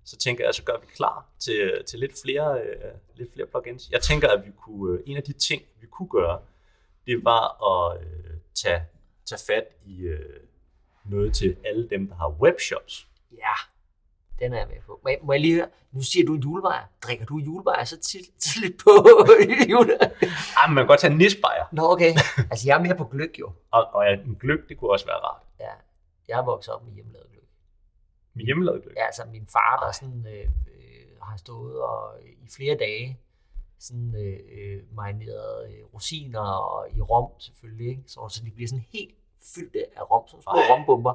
så 0.05 0.17
tænker 0.17 0.45
jeg, 0.45 0.53
så 0.53 0.63
gør 0.63 0.73
vi 0.81 0.87
klar 0.95 1.25
til, 1.39 1.71
til 1.87 1.99
lidt, 1.99 2.11
flere, 2.23 2.59
øh, 2.59 2.91
lidt 3.15 3.33
flere 3.33 3.47
plugins. 3.47 3.89
Jeg 3.91 4.01
tænker, 4.01 4.27
at 4.29 4.45
vi 4.45 4.51
kunne, 4.65 4.93
øh, 4.93 4.99
en 5.05 5.17
af 5.17 5.23
de 5.23 5.33
ting, 5.33 5.61
vi 5.81 5.87
kunne 5.91 6.09
gøre, 6.09 6.37
det 7.05 7.23
var 7.23 7.45
at 7.71 8.01
øh, 8.01 8.37
tage, 8.55 8.81
tage 9.25 9.39
fat 9.47 9.63
i 9.85 10.01
øh, 10.01 10.39
noget 11.05 11.35
til 11.35 11.57
alle 11.65 11.89
dem, 11.89 12.07
der 12.07 12.15
har 12.15 12.29
webshops. 12.29 13.07
ja, 13.31 13.53
den 14.39 14.53
er 14.53 14.57
jeg 14.57 14.67
med 14.67 14.77
på. 14.85 14.99
Må 15.03 15.09
jeg, 15.09 15.17
må 15.23 15.33
jeg 15.33 15.41
lige 15.41 15.55
høre, 15.55 15.67
nu 15.91 16.01
siger 16.01 16.25
du 16.25 16.35
julebajer. 16.35 16.83
Drikker 17.01 17.25
du 17.25 17.37
julebajer 17.37 17.83
så 17.83 17.99
tidligt 18.39 18.77
på 18.83 18.91
jule? 19.71 19.97
Ah, 20.57 20.69
men 20.69 20.75
man 20.75 20.83
kan 20.83 20.87
godt 20.87 20.99
tage 20.99 21.15
nisbajer. 21.15 21.65
Nå, 21.71 21.91
okay. 21.91 22.13
Altså, 22.51 22.67
jeg 22.67 22.77
er 22.77 22.81
mere 22.81 22.95
på 22.95 23.05
gløk 23.05 23.39
jo. 23.39 23.51
Og, 23.71 23.83
og 23.93 24.05
ja, 24.05 24.13
en 24.13 24.35
gløk, 24.35 24.69
det 24.69 24.77
kunne 24.77 24.91
også 24.91 25.05
være 25.05 25.15
rart. 25.15 25.41
Ja, 25.59 25.71
jeg 26.27 26.39
er 26.39 26.45
vokset 26.45 26.73
op 26.73 26.85
med 26.85 26.93
hjemmelavet 26.93 27.27
gløk. 27.31 27.43
Med 28.33 28.45
hjemmelavet 28.45 28.83
gløk. 28.83 28.95
Ja, 28.95 29.05
altså 29.05 29.23
min 29.31 29.47
far, 29.47 29.85
der 29.85 29.91
sådan, 29.91 30.25
øh, 30.27 30.43
øh, 30.43 31.21
har 31.21 31.37
stået 31.37 31.81
og 31.81 32.19
øh, 32.21 32.29
i 32.29 32.47
flere 32.55 32.77
dage 32.77 33.19
sådan 33.79 34.15
øh, 34.17 34.39
øh, 34.59 34.95
marineret 34.95 35.65
øh, 35.71 35.85
rosiner 35.93 36.39
og 36.39 36.87
i 36.97 37.01
rom 37.01 37.31
selvfølgelig, 37.39 37.87
ikke? 37.89 38.03
Så, 38.07 38.27
så 38.29 38.41
de 38.45 38.51
bliver 38.51 38.67
sådan 38.67 38.85
helt 38.93 39.15
fyldte 39.55 39.85
af 39.95 40.11
rom, 40.11 40.27
som 40.27 40.41
små 40.41 40.51
Ej. 40.51 40.69
rombomber. 40.71 41.13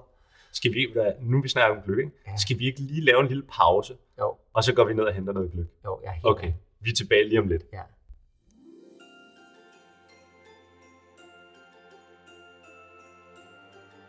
Skal 0.53 0.73
vi, 0.73 0.79
ikke- 0.79 1.15
nu 1.21 1.43
vi 1.43 1.49
snakker 1.49 1.77
om 1.77 1.83
gløk, 1.83 1.99
ikke? 1.99 2.11
Ja. 2.27 2.37
skal 2.37 2.59
vi 2.59 2.67
ikke 2.67 2.81
lige 2.81 3.01
lave 3.01 3.21
en 3.21 3.27
lille 3.29 3.43
pause, 3.43 3.97
Jo, 4.19 4.35
og 4.53 4.65
så 4.65 4.75
går 4.75 4.85
vi 4.85 4.95
ned 4.95 5.05
og 5.05 5.15
henter 5.15 5.33
noget 5.33 5.53
gløk? 5.53 5.67
jo, 5.85 6.01
jeg 6.03 6.09
er 6.09 6.13
helt 6.13 6.27
Okay, 6.27 6.53
vi 6.81 6.91
er 6.91 6.95
tilbage 6.95 7.29
lige 7.29 7.39
om 7.41 7.49
lidt. 7.49 7.63
Ja. 7.73 7.83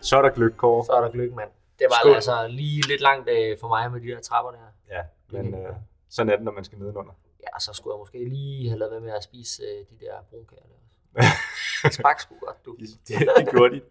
Så 0.01 0.17
er 0.17 0.21
der 0.21 0.29
gløk, 0.29 0.53
Kåre. 0.57 0.85
Så 0.85 0.91
er 0.91 1.01
der 1.01 1.09
gløk, 1.11 1.33
mand. 1.33 1.49
Det 1.79 1.87
var 1.89 1.95
Skål. 2.01 2.15
altså 2.15 2.47
lige 2.47 2.87
lidt 2.87 3.01
langt 3.01 3.29
øh, 3.29 3.57
for 3.59 3.67
mig 3.67 3.91
med 3.91 4.01
de 4.01 4.07
der 4.07 4.21
trapper 4.21 4.51
der. 4.51 4.57
Ja, 4.97 5.01
men 5.29 5.53
Okay. 5.53 5.67
øh, 5.69 5.75
sådan 6.09 6.31
er 6.31 6.35
det, 6.35 6.45
når 6.45 6.51
man 6.51 6.63
skal 6.63 6.77
nedenunder. 6.79 7.13
Ja, 7.53 7.59
så 7.59 7.73
skulle 7.73 7.93
jeg 7.93 7.99
måske 7.99 8.29
lige 8.29 8.69
have 8.69 8.79
lavet 8.79 9.01
med 9.03 9.11
at 9.11 9.23
spise 9.23 9.63
øh, 9.63 9.85
de 9.89 10.05
der 10.05 10.13
brunkager 10.29 10.61
der 10.61 10.75
også. 11.15 11.29
Det 11.83 11.93
smagte 11.93 12.23
sgu 12.23 12.35
godt, 12.39 12.65
du. 12.65 12.75
Det, 12.79 12.89
det, 13.07 13.49
gjorde 13.51 13.75
de. 13.75 13.81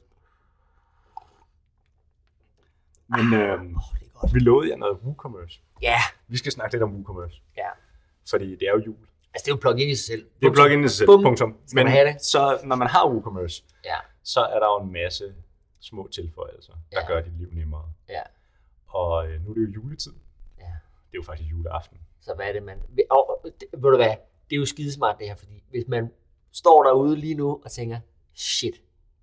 Men 3.08 3.34
øh, 3.34 3.40
det 3.40 4.06
er 4.06 4.18
godt. 4.20 4.34
vi 4.34 4.38
lovede 4.38 4.70
jer 4.70 4.76
noget 4.76 4.98
WooCommerce. 5.04 5.60
Ja, 5.82 5.98
Vi 6.28 6.36
skal 6.36 6.52
snakke 6.52 6.74
lidt 6.74 6.82
om 6.82 6.94
WooCommerce, 6.94 7.42
ja. 7.56 7.68
fordi 8.30 8.50
det 8.50 8.62
er 8.62 8.72
jo 8.72 8.82
jul. 8.86 8.96
Altså, 9.34 9.44
det 9.44 9.48
er 9.50 9.52
jo 9.56 9.60
plug-in 9.60 9.88
i 9.88 9.94
sig 9.94 10.06
selv. 10.06 10.26
Det 10.40 10.46
er 10.46 10.52
plug-in 10.52 10.84
i 10.84 10.88
sig 10.88 10.96
selv, 10.96 11.06
Bum. 11.06 11.22
punktum. 11.22 11.58
Man 11.74 11.88
have 11.88 12.08
det? 12.08 12.22
så 12.22 12.60
når 12.64 12.76
man 12.76 12.88
har 12.88 13.08
WooCommerce, 13.08 13.64
Ja, 13.84 13.96
så 14.22 14.40
er 14.40 14.58
der 14.60 14.66
jo 14.66 14.80
en 14.86 14.92
masse 14.92 15.34
små 15.80 16.08
tilføjelser, 16.08 16.72
der 16.92 17.00
Ja. 17.00 17.06
gør 17.06 17.20
dit 17.20 17.38
liv 17.38 17.48
nemmere. 17.52 17.92
ja, 18.08 18.22
Og 18.86 19.28
øh, 19.28 19.44
nu 19.44 19.50
er 19.50 19.54
det 19.54 19.60
jo 19.66 19.70
juletid. 19.72 20.12
Det 21.14 21.18
er 21.18 21.22
jo 21.22 21.26
faktisk 21.26 21.50
juleaften. 21.50 21.98
Så 22.20 22.34
hvad 22.34 22.46
er 22.48 22.52
det, 22.52 22.62
man... 22.62 22.78
Og, 23.10 23.40
det, 23.60 23.68
ved 23.72 23.90
du 23.90 23.96
hvad, 23.96 24.14
det 24.50 24.56
er 24.56 24.60
jo 24.60 24.66
skidesmart 24.66 25.16
det 25.18 25.28
her, 25.28 25.36
fordi 25.36 25.62
hvis 25.70 25.84
man 25.88 26.08
står 26.52 26.82
derude 26.82 27.16
lige 27.16 27.34
nu 27.34 27.60
og 27.64 27.70
tænker, 27.70 27.98
shit, 28.34 28.74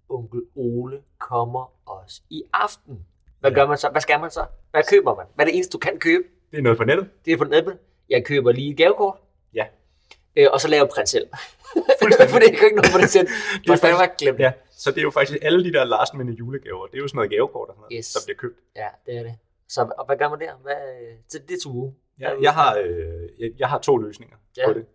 onkel 0.09 0.41
Ole 0.55 1.01
kommer 1.19 1.73
også 1.85 2.21
i 2.29 2.43
aften. 2.53 3.05
Hvad 3.39 3.51
Ja. 3.51 3.55
gør 3.55 3.67
man 3.67 3.77
så? 3.77 3.89
Hvad 3.89 4.01
skal 4.01 4.19
man 4.19 4.31
så? 4.31 4.45
Hvad 4.71 4.83
køber 4.89 5.15
man? 5.15 5.25
Hvad 5.35 5.45
er 5.45 5.49
det 5.49 5.55
eneste, 5.55 5.71
du 5.71 5.77
kan 5.77 5.99
købe? 5.99 6.23
Det 6.51 6.57
er 6.57 6.61
noget 6.61 6.77
på 6.77 6.83
nettet. 6.83 7.09
Det 7.25 7.33
er 7.33 7.37
på 7.37 7.43
nettet. 7.43 7.77
Jeg 8.09 8.25
køber 8.25 8.51
lige 8.51 8.71
et 8.71 8.77
gavekort, 8.77 9.17
Ja. 9.53 9.65
øh, 10.35 10.47
og 10.53 10.61
så 10.61 10.67
laver 10.67 10.87
print 10.95 11.09
selv. 11.09 11.27
Fuldstændig. 12.01 12.29
For 12.33 12.39
det 12.39 12.47
er 12.47 12.63
ikke 12.63 12.75
noget 12.75 12.91
på 12.91 12.97
det 12.97 13.09
er 13.93 13.97
var 13.97 14.15
glemt. 14.17 14.39
Ja, 14.39 14.51
så 14.71 14.91
det 14.91 14.97
er 14.97 15.01
jo 15.01 15.11
faktisk 15.11 15.39
alle 15.41 15.63
de 15.63 15.73
der 15.73 15.83
last 15.83 16.13
minute 16.13 16.37
julegaver. 16.37 16.85
Det 16.87 16.95
er 16.97 17.01
jo 17.01 17.07
sådan 17.07 17.17
noget 17.17 17.31
gavekort, 17.31 17.69
og 17.69 17.75
sådan 17.75 17.81
noget, 17.81 17.97
Yes. 17.97 18.13
der 18.13 18.19
bliver 18.25 18.37
købt. 18.37 18.59
Ja, 18.75 18.87
det 19.05 19.17
er 19.17 19.23
det. 19.23 19.35
Så 19.73 19.81
og 19.97 20.05
hvad 20.05 20.17
gør 20.17 20.29
man 20.29 20.39
der? 20.39 20.55
Hvad, 20.55 20.75
så 21.27 21.39
det 21.49 21.61
to 21.63 21.69
uge. 21.71 21.95
Ja, 22.19 22.29
jeg, 22.41 22.53
har, 22.53 22.77
øh, 22.83 23.29
jeg, 23.39 23.51
jeg 23.59 23.69
har 23.69 23.79
to 23.79 23.97
løsninger 23.97 24.37
Ja. 24.57 24.67
på 24.67 24.73
det. 24.73 24.85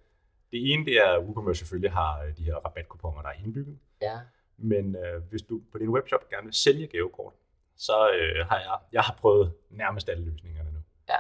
Det 0.53 0.73
ene, 0.73 0.85
det 0.85 0.95
er, 0.99 1.11
at 1.13 1.25
WooCommerce 1.25 1.59
selvfølgelig 1.59 1.93
har 1.93 2.23
øh, 2.23 2.37
de 2.37 2.43
her 2.45 2.55
rabatkuponer, 2.55 3.23
der 3.23 3.29
er 3.29 3.33
indbygget. 3.45 3.79
Ja, 4.03 4.19
Men 4.57 4.97
øh, 4.97 5.23
hvis 5.31 5.43
du 5.43 5.61
på 5.73 5.79
din 5.79 5.89
webshop 5.89 6.29
gerne 6.29 6.45
vil 6.45 6.55
sælge 6.55 6.87
gavekort, 6.87 7.33
så 7.77 8.11
øh, 8.11 8.47
har 8.49 8.59
jeg, 8.59 8.79
jeg 8.93 9.03
har 9.03 9.15
prøvet 9.21 9.53
nærmest 9.71 10.09
alle 10.09 10.25
løsningerne 10.25 10.71
nu. 10.73 10.79
ja. 11.09 11.19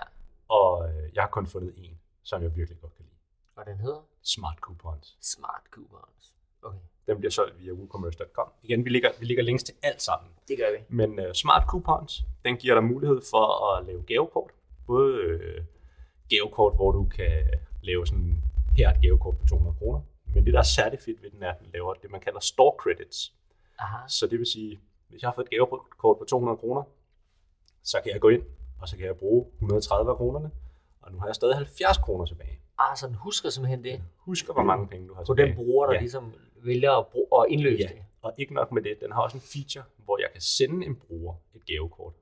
Og 0.49 0.89
øh, 0.89 1.15
jeg 1.15 1.23
har 1.23 1.31
kun 1.31 1.47
fundet 1.47 1.75
en, 1.77 1.99
som 2.23 2.43
jeg 2.43 2.57
virkelig 2.57 2.81
godt 2.81 2.95
kan 2.95 3.05
lide. 3.05 3.17
Og 3.57 3.67
den 3.67 3.79
hedder 3.79 4.07
Smart 4.23 4.59
Coupons. 4.61 5.17
Smart 5.21 5.63
Coupons. 5.71 6.35
Okay, 6.67 6.79
Den 7.07 7.19
bliver 7.19 7.31
solgt 7.31 7.61
via 7.63 7.73
woocommerce.com. 7.73 8.49
Igen, 8.63 8.85
vi 8.85 8.91
lægger, 8.91 9.11
vi 9.21 9.27
lægger 9.27 9.43
links 9.45 9.63
til 9.65 9.75
alt 9.83 10.03
sammen. 10.03 10.31
det 10.49 10.59
gør 10.59 10.71
vi. 10.79 10.85
Men 10.89 11.19
uh, 11.19 11.33
Smart 11.33 11.63
Coupons, 11.69 12.23
den 12.45 12.57
giver 12.57 12.75
dig 12.75 12.85
mulighed 12.85 13.21
for 13.31 13.75
at 13.77 13.87
lave 13.87 14.03
gavekort. 14.03 14.51
Både 14.87 15.15
øh, 15.21 15.63
gavekort, 16.31 16.75
hvor 16.75 16.93
du 16.93 17.05
kan 17.05 17.45
lave 17.83 18.07
sådan, 18.07 18.43
her 18.77 18.89
er 18.89 18.95
et 18.95 19.01
gavekort 19.03 19.39
på 19.39 19.47
200 19.47 19.77
kroner. 19.79 20.01
Men 20.35 20.45
det, 20.45 20.53
der 20.53 20.59
er 20.59 20.63
særligt 20.79 21.03
fedt 21.05 21.23
ved 21.23 21.31
den, 21.31 21.43
er, 21.43 21.51
at 21.51 21.59
den 21.61 21.69
laver 21.73 21.95
det, 21.95 22.11
man 22.11 22.21
kalder 22.21 22.41
store 22.41 22.73
credits. 22.79 23.33
Aha. 23.79 24.09
Så 24.09 24.27
det 24.27 24.39
vil 24.39 24.47
sige, 24.47 24.81
hvis 25.09 25.23
jeg 25.23 25.29
har 25.29 25.35
fået 25.35 25.45
et 25.47 25.51
gavekort 25.51 26.19
på 26.19 26.25
200 26.29 26.57
kroner, 26.59 26.83
så 27.83 28.01
kan 28.03 28.13
jeg 28.13 28.21
gå 28.21 28.29
ind, 28.29 28.43
og 28.81 28.89
så 28.89 28.97
kan 28.97 29.07
jeg 29.07 29.17
bruge 29.17 29.47
130 29.55 30.11
af 30.11 30.17
kronerne. 30.17 30.51
Og 31.03 31.13
nu 31.13 31.19
har 31.19 31.27
jeg 31.27 31.35
stadig 31.35 31.57
70 31.57 31.99
kroner 31.99 32.25
tilbage. 32.25 32.61
Ah, 32.79 32.97
så 32.97 33.07
den 33.07 33.15
husker 33.15 33.51
simpelthen 33.51 33.85
det. 33.85 34.03
Husk, 34.17 34.45
hvor 34.45 34.63
mange 34.63 34.87
penge 34.89 35.09
du 35.09 35.15
har 35.15 35.23
På 35.23 35.35
tilbage. 35.35 35.47
den 35.49 35.57
bruger, 35.57 35.87
der 35.87 35.95
ja. 35.95 36.01
ligesom 36.01 36.35
vælger 36.65 36.93
at, 36.93 37.07
bruge, 37.07 37.27
at 37.45 37.53
indløse 37.53 37.83
Ja, 37.83 37.89
det. 37.89 38.03
og 38.23 38.33
ikke 38.39 38.55
nok 38.55 38.73
med 38.73 38.83
det, 38.83 39.01
den 39.01 39.13
har 39.13 39.23
også 39.23 39.37
en 39.37 39.41
feature, 39.41 39.85
hvor 40.05 40.19
jeg 40.21 40.29
kan 40.33 40.41
sende 40.41 40.87
en 40.87 40.97
bruger 40.97 41.35
et 41.55 41.67
gavekort. 41.67 42.13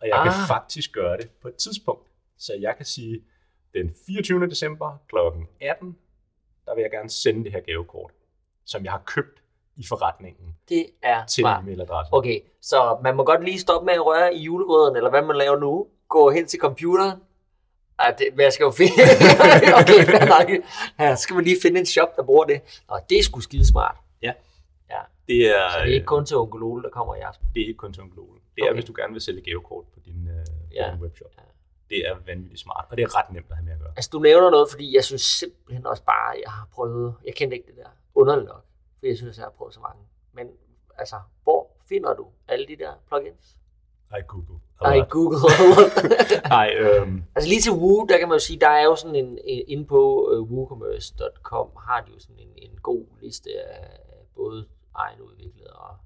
Og 0.00 0.08
jeg 0.08 0.16
ah. 0.18 0.24
kan 0.24 0.32
faktisk 0.48 0.92
gøre 0.92 1.16
det 1.16 1.30
på 1.42 1.48
et 1.48 1.54
tidspunkt. 1.54 2.06
Så 2.38 2.54
jeg 2.60 2.76
kan 2.76 2.86
sige, 2.86 3.20
den 3.74 3.94
24. 4.06 4.46
december 4.46 4.98
kl. 5.08 5.16
18, 5.60 5.96
der 6.66 6.74
vil 6.74 6.82
jeg 6.82 6.90
gerne 6.90 7.10
sende 7.10 7.44
det 7.44 7.52
her 7.52 7.60
gavekort, 7.60 8.10
som 8.64 8.84
jeg 8.84 8.92
har 8.92 9.02
købt 9.06 9.42
i 9.76 9.84
forretningen 9.88 10.56
Det 10.68 10.86
er 11.02 11.26
til 11.26 11.42
smart. 11.42 11.64
e-mailadressen. 11.64 12.12
Okay, 12.14 12.40
så 12.60 12.98
man 13.02 13.16
må 13.16 13.24
godt 13.24 13.44
lige 13.44 13.58
stoppe 13.58 13.86
med 13.86 13.94
at 13.94 14.06
røre 14.06 14.34
i 14.34 14.38
julegrøden, 14.42 14.96
eller 14.96 15.10
hvad 15.10 15.22
man 15.22 15.36
laver 15.36 15.58
nu. 15.58 15.86
Gå 16.08 16.30
hen 16.30 16.46
til 16.46 16.60
computeren. 16.60 17.20
Ej, 18.00 18.14
det, 18.18 18.28
hvad 18.34 18.50
skal 18.50 18.64
jo 18.64 18.70
finde? 18.70 18.92
okay, 19.80 20.00
fair 20.12 20.24
nok. 20.34 20.64
Ja, 20.98 21.16
så 21.16 21.22
skal 21.22 21.34
man 21.36 21.44
lige 21.44 21.56
finde 21.62 21.80
en 21.80 21.86
shop, 21.86 22.16
der 22.16 22.22
bruger 22.22 22.44
det. 22.44 22.60
Og 22.88 23.00
det 23.10 23.18
er 23.18 23.22
sgu 23.22 23.40
skide 23.40 23.66
smart. 23.66 23.96
Det 25.28 25.46
er, 25.56 25.70
Så 25.70 25.78
det 25.78 25.90
er 25.90 25.94
ikke 25.94 26.06
kun 26.06 26.26
til 26.26 26.36
onkel 26.36 26.62
Ole, 26.62 26.82
der 26.82 26.88
kommer 26.90 27.14
i 27.16 27.20
aften. 27.20 27.46
det 27.54 27.62
er 27.62 27.66
ikke 27.66 27.78
kun 27.78 27.92
til 27.92 28.02
onkel 28.02 28.18
Ole. 28.18 28.40
Det 28.56 28.60
er, 28.62 28.64
Okay. 28.64 28.74
hvis 28.74 28.84
du 28.84 28.92
gerne 28.96 29.12
vil 29.12 29.20
sælge 29.22 29.40
gavekort 29.42 29.84
på 29.94 30.00
din, 30.04 30.28
øh, 30.28 30.46
på 30.46 30.52
Ja. 30.74 30.90
din 30.94 31.00
webshop. 31.02 31.30
Ja. 31.38 31.42
Det 31.90 31.98
er 32.08 32.14
vanvittigt 32.26 32.60
smart, 32.60 32.84
og 32.90 32.96
det 32.96 33.02
er 33.02 33.18
ret 33.18 33.30
nemt 33.32 33.46
at 33.50 33.56
have 33.56 33.64
med 33.64 33.72
at 33.72 33.78
gøre. 33.78 33.92
Altså, 33.96 34.10
du 34.12 34.18
nævner 34.18 34.50
noget, 34.50 34.70
fordi 34.70 34.94
jeg 34.96 35.04
synes 35.04 35.22
simpelthen 35.22 35.86
også 35.86 36.02
bare, 36.02 36.28
jeg 36.44 36.52
har 36.52 36.68
prøvet, 36.72 37.14
jeg 37.26 37.34
kendte 37.34 37.56
ikke 37.56 37.66
det 37.66 37.76
der, 37.76 37.88
underligt 38.14 38.48
nok, 38.48 38.64
for 38.98 39.06
jeg 39.06 39.16
synes, 39.16 39.36
jeg 39.36 39.44
har 39.44 39.50
prøvet 39.50 39.74
så 39.74 39.80
mange. 39.80 40.02
Men 40.32 40.46
altså, 40.98 41.16
hvor 41.42 41.70
finder 41.88 42.14
du 42.14 42.26
alle 42.48 42.66
de 42.66 42.76
der 42.76 42.92
plugins? 43.08 43.56
Ej, 44.10 44.22
Google. 44.28 44.58
Nej, 44.82 44.96
Google. 45.10 45.38
Nej, 46.56 46.74
øhm, 46.78 47.22
altså 47.34 47.48
lige 47.48 47.60
til 47.60 47.72
Woo, 47.72 48.06
der 48.08 48.18
kan 48.18 48.28
man 48.28 48.34
jo 48.34 48.38
sige, 48.48 48.60
der 48.60 48.68
er 48.68 48.84
jo 48.84 48.96
sådan 48.96 49.16
en, 49.16 49.38
en 49.44 49.64
inde 49.68 49.84
på 49.84 50.00
uh, 50.32 50.50
woocommerce.com, 50.52 51.68
har 51.88 52.00
de 52.06 52.10
jo 52.14 52.18
sådan 52.18 52.38
en, 52.38 52.48
en 52.56 52.78
god 52.82 53.04
liste 53.22 53.50
af 53.68 53.86
både 54.36 54.66
egenudviklede 54.94 55.70
og... 55.72 55.96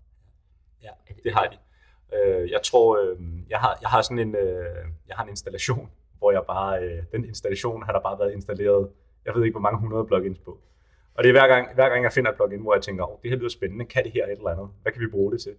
Ja, 0.83 0.89
det- 1.09 1.25
det 1.25 1.33
har 1.35 1.47
de. 1.47 1.57
Øh, 2.17 2.51
jeg 2.51 2.61
tror, 2.63 2.99
øh, 3.03 3.17
jeg, 3.51 3.59
har, 3.59 3.79
jeg 3.81 3.89
har 3.91 4.03
sådan 4.03 4.19
en, 4.19 4.35
øh, 4.37 4.65
jeg 5.09 5.17
har 5.17 5.23
en 5.25 5.31
installation, 5.31 5.91
hvor 6.19 6.31
jeg 6.33 6.43
bare, 6.47 6.83
øh, 6.85 7.03
den 7.13 7.25
installation 7.25 7.83
har 7.83 7.93
der 7.93 8.01
bare 8.01 8.19
været 8.19 8.33
installeret, 8.33 8.89
jeg 9.25 9.35
ved 9.35 9.43
ikke, 9.45 9.53
hvor 9.55 9.61
mange 9.61 9.79
hundrede 9.81 10.07
plugins 10.07 10.39
på. 10.39 10.59
Og 11.15 11.25
det 11.25 11.29
er 11.29 11.33
hver 11.33 11.49
gang, 11.49 11.75
hver 11.75 11.89
gang 11.89 12.03
jeg 12.05 12.13
finder 12.13 12.31
et 12.31 12.37
plugin, 12.37 12.61
hvor 12.61 12.75
jeg 12.75 12.83
tænker, 12.83 13.05
oh, 13.13 13.19
det 13.23 13.31
her 13.31 13.37
lyder 13.39 13.49
spændende, 13.49 13.85
kan 13.85 14.05
det 14.05 14.13
her 14.13 14.25
et 14.27 14.31
eller 14.33 14.51
andet? 14.51 14.69
Hvad 14.83 14.93
kan 14.93 15.01
vi 15.03 15.07
bruge 15.07 15.33
det 15.33 15.41
til? 15.43 15.55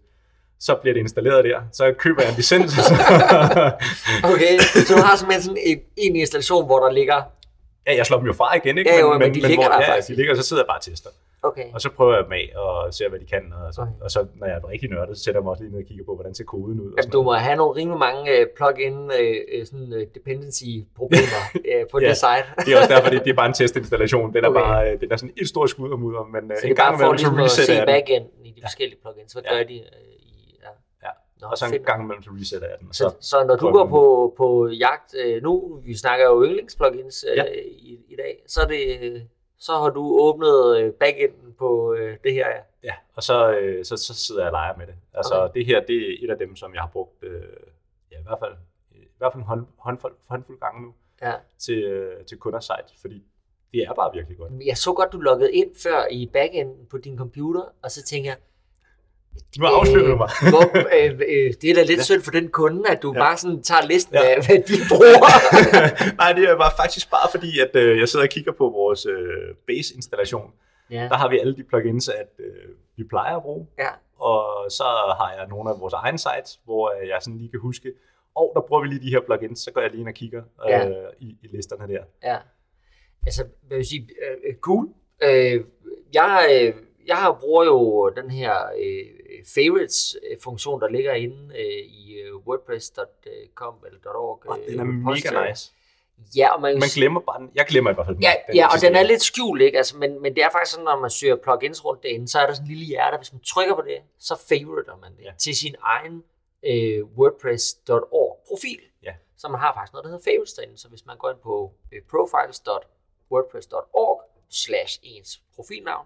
Så 0.59 0.75
bliver 0.81 0.93
det 0.93 0.99
installeret 1.01 1.45
der, 1.45 1.59
så 1.73 1.93
køber 1.97 2.21
jeg 2.21 2.29
en 2.31 2.35
licens. 2.35 2.73
Okay, 4.33 4.53
så 4.59 4.93
du 4.93 5.01
har 5.01 5.15
simpelthen 5.17 5.43
sådan 5.43 5.57
en, 5.65 5.79
en 5.97 6.15
installation, 6.15 6.65
hvor 6.65 6.79
der 6.79 6.91
ligger... 6.91 7.21
ja, 7.87 7.95
jeg 7.95 8.05
slår 8.05 8.17
dem 8.17 8.27
jo 8.27 8.33
fra 8.33 8.55
igen, 8.55 8.77
ikke? 8.77 8.93
Ja, 8.93 8.99
jo, 8.99 9.17
men 9.17 9.33
de 9.33 9.39
ligger 9.47 9.67
der 9.67 9.81
ja, 9.81 9.89
faktisk. 9.91 10.07
de 10.07 10.15
ligger, 10.15 10.31
og 10.33 10.37
så 10.37 10.43
sidder 10.43 10.63
jeg 10.63 10.67
bare 10.67 10.77
og 10.77 10.81
tester. 10.83 11.09
Okay. 11.43 11.63
Og 11.73 11.81
så 11.81 11.89
prøver 11.89 12.13
jeg 12.15 12.23
dem 12.23 12.31
af 12.31 12.45
og 12.59 12.93
ser, 12.93 13.09
hvad 13.09 13.19
de 13.19 13.25
kan. 13.25 13.43
Og 13.67 13.73
så, 13.73 13.81
Okay. 13.81 13.91
og 14.03 14.11
så 14.11 14.19
når 14.39 14.47
jeg 14.47 14.55
er 14.55 14.69
rigtig 14.69 14.89
nørdet, 14.89 15.17
så 15.17 15.23
sætter 15.23 15.39
jeg 15.39 15.43
mig 15.43 15.51
også 15.51 15.63
lige 15.63 15.73
ned 15.73 15.81
og 15.83 15.87
kigger 15.87 16.05
på, 16.05 16.13
hvordan 16.15 16.33
ser 16.35 16.43
koden 16.43 16.79
ud. 16.79 16.89
Og 16.91 16.97
Jamen, 16.97 17.11
du 17.11 17.21
noget. 17.23 17.25
må 17.25 17.33
have 17.47 17.55
nogle 17.61 17.73
rimelig 17.79 17.99
mange 18.07 18.21
uh, 18.41 18.45
plug-in 18.57 18.95
uh, 19.19 19.61
sådan, 19.69 19.89
uh, 19.97 20.01
dependency-problemer 20.17 21.41
uh, 21.55 21.81
på 21.91 21.95
Ja. 22.01 22.07
det 22.09 22.17
site. 22.25 22.45
Det 22.65 22.69
er 22.73 22.77
også 22.81 22.91
derfor, 22.95 23.09
det, 23.13 23.19
det 23.25 23.31
er 23.35 23.39
bare 23.41 23.49
en 23.53 23.57
testinstallation. 23.61 24.33
Den 24.35 24.43
er 24.45 24.49
Okay. 24.49 24.59
bare 24.61 24.79
øh, 24.91 24.93
den 25.01 25.11
er 25.13 25.17
sådan 25.21 25.33
et 25.41 25.47
stort 25.53 25.69
skud 25.69 25.89
og 25.95 25.99
mudder, 25.99 26.23
men 26.35 26.43
øh, 26.51 26.57
Så 26.57 26.63
en 26.67 26.69
det 26.71 26.79
er 26.79 26.83
gang 26.83 26.91
bare 26.93 26.99
for 26.99 27.13
imellem, 27.13 27.17
så 27.17 27.23
ligesom 27.25 27.43
at 27.45 27.51
se 27.51 27.61
resetter 27.61 27.73
jeg 27.81 27.87
den. 27.87 27.93
backenden 27.95 28.45
i 28.47 28.51
de 28.57 28.61
forskellige 28.67 28.99
plugins. 29.03 29.31
Hvad 29.35 29.43
Ja. 29.49 29.51
gør 29.55 29.63
de 29.71 29.75
uh. 29.75 30.14
Nå, 31.41 31.47
Og 31.47 31.57
så 31.57 31.65
en 31.65 31.71
fedt. 31.71 31.85
gang 31.85 32.03
imellem, 32.03 32.23
så 32.23 32.29
resetter 32.39 32.67
jeg 32.67 32.77
den. 32.79 32.93
Så, 32.93 33.09
så, 33.09 33.29
så 33.29 33.43
når 33.43 33.55
du 33.55 33.71
går 33.71 33.85
på, 33.87 34.33
på 34.37 34.67
jagt 34.67 35.15
øh, 35.25 35.43
nu, 35.43 35.81
vi 35.85 35.97
snakker 35.97 36.25
jo 36.25 36.43
yndlingsplugins 36.45 37.25
øh, 37.31 37.37
Ja. 37.37 37.43
i, 37.77 37.99
i 38.07 38.15
dag, 38.15 38.43
så, 38.47 38.61
er 38.61 38.65
det, 38.67 39.27
så 39.57 39.71
har 39.73 39.89
du 39.89 40.19
åbnet 40.19 40.77
øh, 40.79 40.93
backenden 40.93 41.53
på 41.53 41.93
øh, 41.93 42.17
det 42.23 42.33
her. 42.33 42.49
Ja. 42.49 42.61
ja, 42.83 42.93
og 43.15 43.23
så, 43.23 43.51
øh, 43.51 43.85
så, 43.85 43.97
så 43.97 44.13
sidder 44.13 44.41
jeg 44.41 44.47
og 44.49 44.51
leger 44.51 44.77
med 44.77 44.87
det. 44.87 44.95
Altså, 45.13 45.35
Okay. 45.43 45.53
det 45.59 45.65
her, 45.65 45.79
det 45.85 45.95
er 45.95 46.15
et 46.25 46.29
af 46.31 46.37
dem, 46.37 46.55
som 46.55 46.73
jeg 46.73 46.81
har 46.81 46.89
brugt, 46.89 47.23
øh, 47.23 47.41
ja, 48.11 48.19
i 48.19 48.23
hvert 48.23 48.39
fald, 48.39 48.53
i 48.91 49.17
hvert 49.17 49.33
fald 49.33 49.41
en 49.41 49.47
hånd, 49.47 49.65
håndfuld, 49.77 50.13
håndfuld 50.29 50.59
gange 50.59 50.81
nu 50.81 50.93
Ja. 51.21 51.33
til, 51.59 51.83
øh, 51.83 52.25
til 52.25 52.37
kunders 52.37 52.63
site, 52.65 53.01
fordi 53.01 53.23
det 53.73 53.81
er 53.83 53.93
bare 53.93 54.11
virkelig 54.13 54.37
godt. 54.37 54.51
Jeg 54.65 54.77
så 54.77 54.93
godt, 54.93 55.11
du 55.11 55.19
loggede 55.19 55.53
ind 55.53 55.75
før 55.83 56.07
i 56.11 56.29
backenden 56.33 56.85
på 56.85 56.97
din 56.97 57.17
computer, 57.17 57.61
og 57.83 57.91
så 57.91 58.03
tænker 58.03 58.29
jeg, 58.29 58.37
Nu 59.59 59.65
afslører 59.65 60.07
du 60.07 60.15
mig. 60.15 60.29
hvor, 60.53 60.63
øh, 60.77 61.11
øh, 61.11 61.53
det 61.61 61.69
er 61.69 61.75
da 61.75 61.83
lidt 61.83 61.97
Ja. 61.97 62.03
synd 62.03 62.21
for 62.21 62.31
den 62.31 62.47
kunde, 62.47 62.89
at 62.89 63.01
du 63.01 63.13
Ja. 63.13 63.19
bare 63.19 63.37
sådan 63.37 63.61
tager 63.63 63.85
listen 63.85 64.15
Ja. 64.15 64.21
af, 64.29 64.35
hvad 64.45 64.55
de 64.69 64.73
bruger. 64.89 65.29
Nej, 66.21 66.33
det 66.33 66.43
er 66.49 66.57
bare 66.57 66.71
faktisk 66.81 67.11
bare 67.11 67.27
fordi, 67.31 67.59
at 67.59 67.75
øh, 67.75 67.99
jeg 67.99 68.09
sidder 68.09 68.25
og 68.25 68.29
kigger 68.29 68.51
på 68.51 68.69
vores 68.69 69.05
øh, 69.05 69.55
base-installation. 69.67 70.51
ja. 70.91 71.03
Der 71.11 71.15
har 71.15 71.29
vi 71.29 71.39
alle 71.39 71.55
de 71.55 71.63
plugins, 71.63 72.09
at 72.09 72.31
øh, 72.39 72.69
vi 72.97 73.03
plejer 73.03 73.35
at 73.35 73.41
bruge. 73.43 73.67
ja. 73.79 73.89
Og 74.19 74.71
så 74.71 74.83
har 75.19 75.33
jeg 75.37 75.47
nogle 75.49 75.69
af 75.69 75.79
vores 75.79 75.93
egne 75.93 76.17
sites, 76.17 76.59
hvor 76.65 76.93
øh, 77.01 77.07
jeg 77.07 77.17
sådan 77.21 77.37
lige 77.37 77.49
kan 77.51 77.59
huske, 77.59 77.91
og 78.35 78.51
der 78.55 78.61
bruger 78.61 78.81
vi 78.81 78.87
lige 78.87 79.01
de 79.05 79.09
her 79.09 79.19
plugins, 79.21 79.59
så 79.59 79.71
går 79.71 79.81
jeg 79.81 79.89
lige 79.91 79.99
ind 80.01 80.07
og 80.07 80.13
kigger 80.13 80.41
øh, 80.65 80.69
Ja. 80.71 80.87
i, 81.19 81.25
i 81.43 81.47
listerne 81.55 81.93
der. 81.93 82.03
Ja. 82.23 82.37
Altså, 83.25 83.41
hvad 83.43 83.69
vil 83.69 83.75
jeg 83.77 83.85
sige, 83.85 84.07
øh, 84.47 84.55
cool. 84.61 84.87
Øh, 85.23 85.63
jeg, 86.13 86.47
øh, 86.53 86.73
jeg 87.07 87.17
har 87.17 87.37
bruger 87.41 87.65
jo 87.65 88.09
den 88.09 88.31
her 88.31 88.53
øh, 88.79 89.05
favorites-funktion, 89.55 90.81
der 90.81 90.87
ligger 90.87 91.13
inde 91.13 91.53
øh, 91.55 91.85
i 91.85 92.13
øh, 92.19 92.35
wordpress.com 92.35 93.73
eller 93.85 93.99
.org. 94.15 94.59
Øh, 94.59 94.67
den 94.71 94.79
er 94.79 94.83
repository. 94.83 95.33
mega 95.33 95.49
nice. 95.49 95.71
Ja, 96.37 96.53
og 96.55 96.61
man, 96.61 96.73
Man 96.79 96.89
glemmer 96.95 97.21
bare 97.21 97.39
den. 97.39 97.51
Jeg 97.55 97.65
glemmer 97.65 97.91
i 97.91 97.93
hvert 97.93 98.05
fald 98.07 98.15
den. 98.15 98.23
Ja, 98.23 98.33
ja, 98.55 98.67
og 98.67 98.81
den 98.81 98.95
er 98.95 99.03
lidt 99.03 99.21
skjult, 99.21 99.61
ikke? 99.61 99.77
Altså, 99.77 99.97
men, 99.97 100.21
men 100.21 100.35
det 100.35 100.43
er 100.43 100.49
faktisk 100.51 100.71
sådan, 100.71 100.85
når 100.85 100.99
man 100.99 101.09
søger 101.09 101.35
plugins 101.35 101.85
rundt 101.85 102.03
derinde, 102.03 102.27
så 102.27 102.39
er 102.39 102.45
der 102.47 102.53
sådan 102.53 102.65
en 102.65 102.69
lille 102.73 102.85
hjerte. 102.85 103.17
Hvis 103.17 103.33
man 103.33 103.41
trykker 103.41 103.75
på 103.75 103.81
det, 103.81 103.97
så 104.19 104.35
favoriter 104.49 104.95
man 105.01 105.11
det 105.17 105.23
Ja. 105.23 105.29
ja. 105.29 105.33
til 105.37 105.55
sin 105.55 105.75
egen 105.81 106.23
øh, 106.65 107.03
WordPress.org 107.17 108.39
profil. 108.47 108.79
Ja. 109.03 109.13
Så 109.37 109.47
man 109.47 109.59
har 109.59 109.73
faktisk 109.73 109.93
noget, 109.93 110.03
der 110.03 110.09
hedder 110.09 110.23
favorites 110.31 110.53
derinde. 110.53 110.77
Så 110.77 110.87
hvis 110.89 111.05
man 111.05 111.17
går 111.17 111.29
ind 111.29 111.39
på 111.43 111.71
øh, 111.93 112.01
profiles.wordpress.org 112.11 114.21
slash 114.49 114.99
ens 115.03 115.41
profilnavn, 115.55 116.05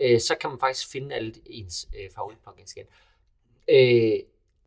øh, 0.00 0.20
så 0.20 0.34
kan 0.40 0.50
man 0.50 0.58
faktisk 0.58 0.92
finde 0.92 1.14
alle 1.14 1.32
ens 1.46 1.88
øh, 1.98 2.10
favoritplugins 2.14 2.72
igen. 2.76 2.86
Øh, 3.68 4.18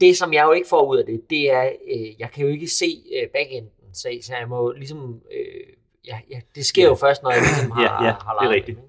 det, 0.01 0.17
som 0.17 0.33
jeg 0.33 0.43
jo 0.43 0.51
ikke 0.51 0.67
får 0.69 0.85
ud 0.85 0.97
af 0.97 1.05
det, 1.05 1.29
det 1.29 1.51
er, 1.51 1.71
øh, 1.87 2.19
jeg 2.19 2.31
kan 2.31 2.45
jo 2.45 2.49
ikke 2.51 2.67
se 2.67 3.03
øh, 3.15 3.29
backenden, 3.29 3.71
så, 3.93 4.17
så 4.21 4.35
jeg 4.35 4.49
må 4.49 4.71
ligesom, 4.71 5.21
øh, 5.31 5.73
ja, 6.07 6.19
ja, 6.29 6.41
det 6.55 6.65
sker 6.65 6.83
Ja. 6.83 6.87
jo 6.89 6.95
først, 6.95 7.23
når 7.23 7.31
jeg 7.31 7.41
ligesom 7.41 7.71
har, 7.71 7.81
Ja, 7.83 8.03
ja, 8.05 8.11
har 8.21 8.39
det 8.39 8.47
er 8.47 8.53
rigtigt. 8.53 8.77
med 8.77 8.87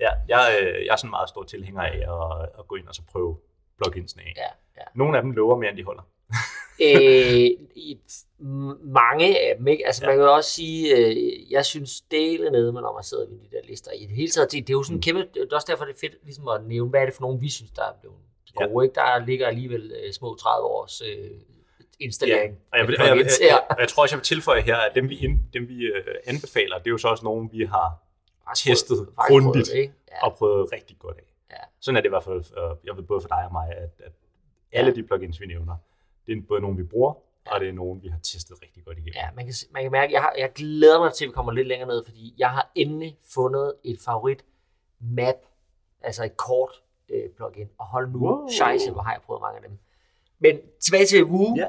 Ja, 0.00 0.10
jeg, 0.28 0.58
øh, 0.62 0.86
jeg 0.86 0.92
er 0.92 0.96
sådan 0.96 1.10
meget 1.10 1.28
stor 1.28 1.42
tilhænger 1.44 1.82
af 1.82 1.96
at, 1.96 2.48
at 2.58 2.68
gå 2.68 2.74
ind 2.74 2.88
og 2.88 2.94
så 2.94 3.02
prøve 3.12 3.38
pluginsene 3.82 4.22
af. 4.22 4.32
Ja, 4.36 4.42
ja. 4.76 4.84
Nogle 4.94 5.16
af 5.16 5.22
dem 5.22 5.30
lover 5.30 5.56
mere, 5.58 5.70
end 5.70 5.78
de 5.78 5.84
holder. 5.84 6.02
øh, 6.82 7.66
i, 7.74 7.98
mange 8.84 9.40
af 9.40 9.56
dem, 9.58 9.66
ikke? 9.66 9.86
Altså 9.86 10.02
Ja. 10.04 10.08
man 10.08 10.16
kan 10.16 10.28
også 10.28 10.50
sige, 10.50 10.96
øh, 10.96 11.52
jeg 11.52 11.64
synes 11.64 12.00
dele 12.00 12.50
nede, 12.50 12.72
når 12.72 12.94
man 12.94 13.02
sidder 13.04 13.26
ved 13.26 13.38
de 13.38 13.48
der 13.56 13.60
lister. 13.64 13.90
I 13.92 14.06
det 14.06 14.16
hele 14.16 14.30
taget, 14.30 14.52
det, 14.52 14.66
det 14.66 14.72
er 14.72 14.76
jo 14.76 14.82
sådan 14.82 14.96
Mm. 14.96 15.02
kæmpe, 15.02 15.20
det 15.34 15.48
er 15.52 15.54
også 15.54 15.66
derfor, 15.70 15.84
det 15.84 15.94
er 15.94 15.98
fedt 15.98 16.14
ligesom 16.24 16.48
at 16.48 16.64
nævne, 16.66 16.90
hvad 16.90 17.00
er 17.00 17.04
det 17.04 17.14
for 17.14 17.22
nogle, 17.22 17.40
vi 17.40 17.48
synes, 17.50 17.70
der 17.70 17.82
er 17.82 17.92
blevet 18.00 18.16
de 18.48 18.52
Ja. 18.60 18.66
gode, 18.66 18.84
ikke? 18.86 18.94
Der 18.94 19.26
ligger 19.26 19.46
alligevel 19.46 19.92
øh, 20.04 20.12
små 20.12 20.34
30 20.36 20.66
års 20.66 21.02
øh, 21.02 21.30
installering. 22.00 22.58
Og 22.72 22.78
jeg, 22.78 22.86
vil, 22.88 22.96
jeg, 22.98 23.06
jeg, 23.08 23.16
jeg, 23.16 23.26
jeg, 23.40 23.76
jeg 23.78 23.88
tror 23.88 24.02
også, 24.02 24.14
jeg 24.14 24.18
vil 24.18 24.24
tilføje 24.24 24.60
her, 24.60 24.76
at 24.76 24.94
dem 24.94 25.08
vi, 25.08 25.16
ind, 25.18 25.38
dem, 25.54 25.68
vi 25.68 25.84
øh, 25.84 26.04
anbefaler, 26.26 26.78
det 26.78 26.86
er 26.86 26.90
jo 26.90 26.98
så 26.98 27.08
også 27.08 27.24
nogen, 27.24 27.48
vi 27.52 27.64
har 27.64 27.88
testet 28.56 29.08
grundigt? 29.16 29.70
Ja. 29.74 30.26
og 30.26 30.34
prøvet 30.36 30.72
rigtig 30.72 30.96
godt 30.98 31.16
af. 31.18 31.22
Ja. 31.50 31.56
Sådan 31.80 31.96
er 31.96 32.00
det 32.00 32.08
i 32.08 32.14
hvert 32.14 32.24
fald, 32.24 32.36
øh, 32.38 32.76
jeg 32.86 32.96
ved 32.96 33.02
både 33.02 33.20
for 33.20 33.28
dig 33.28 33.42
og 33.46 33.52
mig, 33.52 33.68
at, 33.76 33.90
at 34.06 34.12
alle 34.72 34.94
de 34.94 35.02
plugins, 35.02 35.40
vi 35.40 35.46
nævner, 35.46 35.76
det 36.26 36.32
er 36.38 36.42
både 36.48 36.60
nogle, 36.60 36.76
vi 36.76 36.82
bruger, 36.82 37.12
og 37.46 37.60
det 37.60 37.68
er 37.68 37.72
nogle, 37.72 38.00
vi 38.00 38.08
har 38.08 38.18
testet 38.18 38.56
rigtig 38.62 38.84
godt 38.84 38.98
igennem. 38.98 39.14
Ja, 39.14 39.28
man 39.36 39.44
kan, 39.44 39.54
man 39.72 39.82
kan 39.82 39.92
mærke, 39.92 40.12
jeg, 40.12 40.20
har, 40.22 40.34
jeg 40.38 40.52
glæder 40.52 41.00
mig 41.00 41.12
til, 41.12 41.24
at 41.24 41.28
vi 41.28 41.32
kommer 41.32 41.52
lidt 41.52 41.68
længere 41.68 41.88
ned, 41.88 42.04
fordi 42.04 42.34
jeg 42.38 42.50
har 42.50 42.70
endelig 42.74 43.18
fundet 43.34 43.74
et 43.84 43.98
favorit 44.04 44.44
map, 45.00 45.34
altså 46.00 46.24
et 46.24 46.36
kort 46.36 46.70
øh, 47.08 47.30
plugin. 47.36 47.68
Og 47.78 47.86
hold 47.86 48.10
nu, 48.12 48.18
Wow. 48.18 48.48
scheisse, 48.48 48.90
hvor 48.92 49.02
har 49.02 49.12
jeg 49.12 49.20
prøvet 49.22 49.42
mange 49.42 49.56
af 49.56 49.62
dem. 49.68 49.78
Men 50.38 50.58
tilbage 50.80 51.06
til 51.06 51.24
Woo, 51.24 51.56
Ja. 51.56 51.68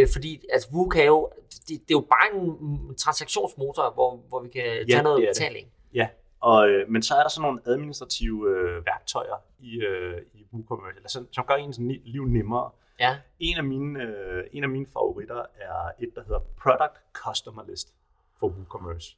øh, 0.00 0.08
fordi 0.12 0.42
altså, 0.52 0.68
Woo 0.72 0.88
kan 0.88 1.06
jo, 1.06 1.30
det, 1.50 1.68
det 1.68 1.76
er 1.76 1.98
jo 2.00 2.06
bare 2.16 2.40
en 2.40 2.94
transaktionsmotor, 2.96 3.90
hvor, 3.94 4.16
hvor 4.28 4.40
vi 4.40 4.48
kan 4.48 4.62
tage 4.64 4.84
det 4.84 5.02
noget 5.02 5.16
er 5.16 5.20
det. 5.20 5.28
betaling. 5.34 5.68
Ja, 5.94 6.08
og, 6.40 6.68
øh, 6.68 6.88
men 6.90 7.02
så 7.02 7.14
er 7.14 7.22
der 7.22 7.28
sådan 7.28 7.42
nogle 7.42 7.60
administrative 7.66 8.50
øh, 8.50 8.86
værktøjer 8.86 9.36
i, 9.60 9.80
øh, 9.80 10.20
i 10.34 10.46
WooCommerce, 10.52 10.96
eller 10.96 11.08
som, 11.08 11.28
som 11.32 11.44
gør 11.48 11.54
ens 11.54 11.78
liv 12.04 12.24
nemmere. 12.26 12.70
Ja, 12.98 13.18
En 13.38 13.56
af, 13.56 13.64
mine, 13.64 14.02
øh, 14.02 14.44
en 14.52 14.62
af 14.62 14.68
mine 14.68 14.86
favoritter 14.92 15.44
er 15.54 15.90
et, 15.98 16.10
der 16.14 16.22
hedder 16.22 16.40
Product 16.62 17.00
Customer 17.12 17.64
List 17.64 17.94
for 18.40 18.48
WooCommerce. 18.48 19.16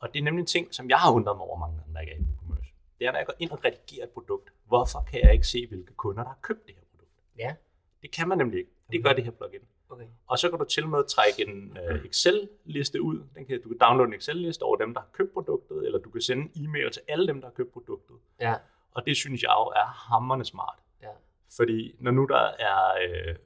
Og 0.00 0.12
det 0.14 0.18
er 0.20 0.24
nemlig 0.24 0.40
en 0.40 0.46
ting, 0.46 0.74
som 0.74 0.90
jeg 0.90 0.98
har 0.98 1.12
undret 1.12 1.36
mig 1.36 1.46
over 1.46 1.58
mange 1.58 1.76
gange, 1.78 1.94
der 1.94 2.00
ikke 2.00 2.12
er 2.12 2.16
i 2.16 2.20
WooCommerce. 2.20 2.70
Det 2.98 3.06
er, 3.06 3.10
når 3.12 3.18
jeg 3.18 3.26
går 3.26 3.34
ind 3.38 3.50
og 3.50 3.64
redigerer 3.64 4.04
et 4.04 4.10
produkt. 4.10 4.52
Hvorfor 4.64 5.00
kan 5.10 5.20
jeg 5.22 5.32
ikke 5.32 5.46
se, 5.46 5.66
hvilke 5.66 5.92
kunder, 5.94 6.22
der 6.22 6.28
har 6.28 6.38
købt 6.42 6.66
det 6.66 6.74
her 6.74 6.82
produkt? 6.90 7.10
ja, 7.38 7.54
Det 8.02 8.10
kan 8.12 8.28
man 8.28 8.38
nemlig 8.38 8.58
ikke. 8.58 8.70
Det 8.92 9.04
gør 9.04 9.12
det 9.12 9.24
her 9.24 9.30
plugin. 9.30 9.60
okay. 9.90 10.06
Og 10.26 10.38
så 10.38 10.50
kan 10.50 10.58
du 10.58 10.64
til 10.64 10.88
med 10.88 11.04
trække 11.08 11.46
en 11.50 11.78
øh, 11.88 12.04
Excel-liste 12.04 13.02
ud. 13.02 13.24
Den 13.34 13.46
kan, 13.46 13.62
du 13.62 13.68
kan 13.68 13.78
downloade 13.78 14.08
en 14.08 14.14
Excel-liste 14.14 14.62
over 14.62 14.76
dem, 14.76 14.94
der 14.94 15.00
har 15.00 15.08
købt 15.12 15.32
produktet, 15.32 15.86
eller 15.86 15.98
du 15.98 16.10
kan 16.10 16.20
sende 16.20 16.42
en 16.54 16.64
e-mail 16.64 16.90
til 16.92 17.02
alle 17.08 17.26
dem, 17.26 17.40
der 17.40 17.48
har 17.48 17.54
købt 17.54 17.72
produktet. 17.72 18.16
Ja, 18.40 18.54
Og 18.94 19.06
det 19.06 19.16
synes 19.16 19.42
jeg 19.42 19.50
jo 19.58 19.64
er 19.76 19.86
hammerende 19.86 20.44
smart. 20.44 20.78
Fordi 21.56 21.96
når 22.00 22.10
nu 22.10 22.24
der 22.24 22.38
er 22.58 22.94
øh, 23.08 23.36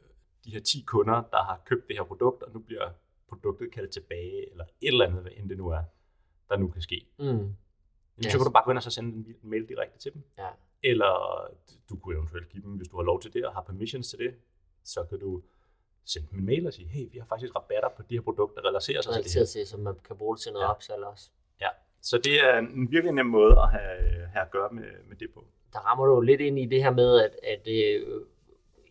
de 0.44 0.50
her 0.50 0.60
10 0.60 0.84
kunder, 0.86 1.14
der 1.30 1.42
har 1.42 1.62
købt 1.66 1.88
det 1.88 1.96
her 1.96 2.04
produkt, 2.04 2.42
og 2.42 2.52
nu 2.52 2.58
bliver 2.60 2.90
produktet 3.28 3.72
kaldt 3.72 3.90
tilbage, 3.90 4.50
eller 4.50 4.64
et 4.64 4.88
eller 4.88 5.06
andet, 5.06 5.22
hvad 5.22 5.32
end 5.36 5.48
det 5.48 5.56
nu 5.58 5.68
er, 5.68 5.82
der 6.48 6.56
nu 6.56 6.68
kan 6.68 6.82
ske. 6.82 7.06
mm, 7.18 7.24
Jamen, 7.24 7.56
Yes. 8.24 8.32
Så 8.32 8.38
kan 8.38 8.44
du 8.44 8.50
bare 8.52 8.64
gå 8.64 8.70
ind 8.70 8.78
og 8.78 8.82
så 8.82 8.90
sende 8.90 9.16
en 9.42 9.50
mail 9.50 9.68
direkte 9.68 9.98
til 9.98 10.12
dem. 10.14 10.22
ja, 10.38 10.48
Eller 10.82 11.46
du 11.90 11.96
kunne 11.96 12.14
eventuelt 12.16 12.48
give 12.48 12.62
dem, 12.62 12.70
hvis 12.72 12.88
du 12.88 12.96
har 12.96 13.02
lov 13.04 13.20
til 13.20 13.32
det, 13.32 13.46
og 13.46 13.52
har 13.54 13.60
permissions 13.62 14.08
til 14.10 14.18
det, 14.18 14.34
så 14.84 15.04
kan 15.08 15.18
du 15.20 15.42
sende 16.04 16.28
dem 16.30 16.38
en 16.38 16.46
mail 16.46 16.66
og 16.66 16.72
sige, 16.72 16.88
hey, 16.88 17.08
vi 17.12 17.18
har 17.18 17.26
faktisk 17.26 17.56
rabatter 17.56 17.88
på 17.96 18.02
de 18.02 18.14
her 18.14 18.20
produkter, 18.22 18.62
der 18.62 18.68
relaterer 18.68 19.00
sig 19.00 19.12
til 19.14 19.24
det 19.24 19.34
her. 19.34 19.44
til, 19.44 19.66
så 19.66 19.76
man 19.76 19.94
kan 20.04 20.16
bruge 20.16 20.36
det 20.36 20.42
til 20.42 20.52
noget 20.52 20.64
Ja. 20.64 20.70
opsalg 20.70 21.04
også. 21.04 21.30
Ja. 21.60 21.68
Så 22.00 22.18
det 22.24 22.44
er 22.48 22.58
en 22.58 22.90
virkelig 22.90 23.12
nem 23.14 23.26
måde 23.26 23.52
at 23.58 23.70
have, 23.70 24.26
have 24.26 24.42
at 24.44 24.50
gøre 24.50 24.68
med, 24.72 24.84
med 25.08 25.16
det 25.16 25.28
på. 25.34 25.46
Der 25.72 25.78
rammer 25.78 26.06
du 26.06 26.14
jo 26.14 26.20
lidt 26.20 26.40
ind 26.40 26.58
i 26.58 26.66
det 26.66 26.82
her 26.82 26.90
med, 26.90 27.20
at, 27.20 27.36
at 27.42 27.68
øh, 27.68 28.20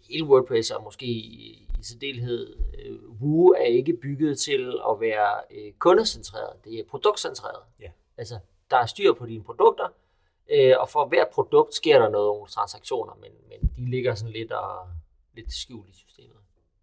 hele 0.09 0.25
WordPress, 0.25 0.71
og 0.71 0.83
måske 0.83 1.05
i, 1.05 1.67
i 1.79 1.83
særdeleshed 1.83 2.55
øh, 2.79 3.09
Woo, 3.21 3.47
er 3.47 3.63
ikke 3.63 3.93
bygget 3.93 4.39
til 4.39 4.79
at 4.89 4.99
være 4.99 5.41
øh, 5.51 5.71
kundecentreret. 5.73 6.65
Det 6.65 6.79
er 6.79 6.83
produktcentreret. 6.89 7.63
Ja. 7.79 7.91
Altså, 8.17 8.39
der 8.71 8.77
er 8.77 8.85
styr 8.85 9.13
på 9.13 9.25
dine 9.25 9.43
produkter, 9.43 9.87
øh, 10.51 10.75
og 10.79 10.89
for 10.89 11.05
hvert 11.05 11.27
produkt 11.33 11.73
sker 11.73 11.99
der 11.99 12.09
noget, 12.09 12.27
nogle 12.27 12.47
transaktioner, 12.47 13.13
men, 13.21 13.31
men 13.49 13.71
de 13.75 13.89
ligger 13.91 14.15
sådan 14.15 14.33
lidt, 14.33 14.51
og, 14.51 14.87
lidt 15.33 15.53
skjult 15.53 15.89
i 15.89 15.93
systemet. 15.93 16.35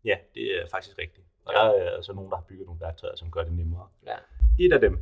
Ja, 0.05 0.17
det 0.35 0.43
er 0.57 0.67
faktisk 0.71 0.99
rigtigt. 0.99 1.27
Og 1.45 1.53
Ja. 1.55 1.59
der 1.59 1.65
er 1.65 1.91
altså 1.91 2.13
nogen, 2.13 2.31
der 2.31 2.37
har 2.37 2.45
bygget 2.49 2.67
nogle 2.67 2.81
værktøjer, 2.81 3.17
som 3.17 3.31
gør 3.31 3.43
det 3.43 3.53
nemmere. 3.53 3.89
Ja. 4.07 4.17
Et 4.59 4.73
af 4.73 4.81
dem, 4.81 4.99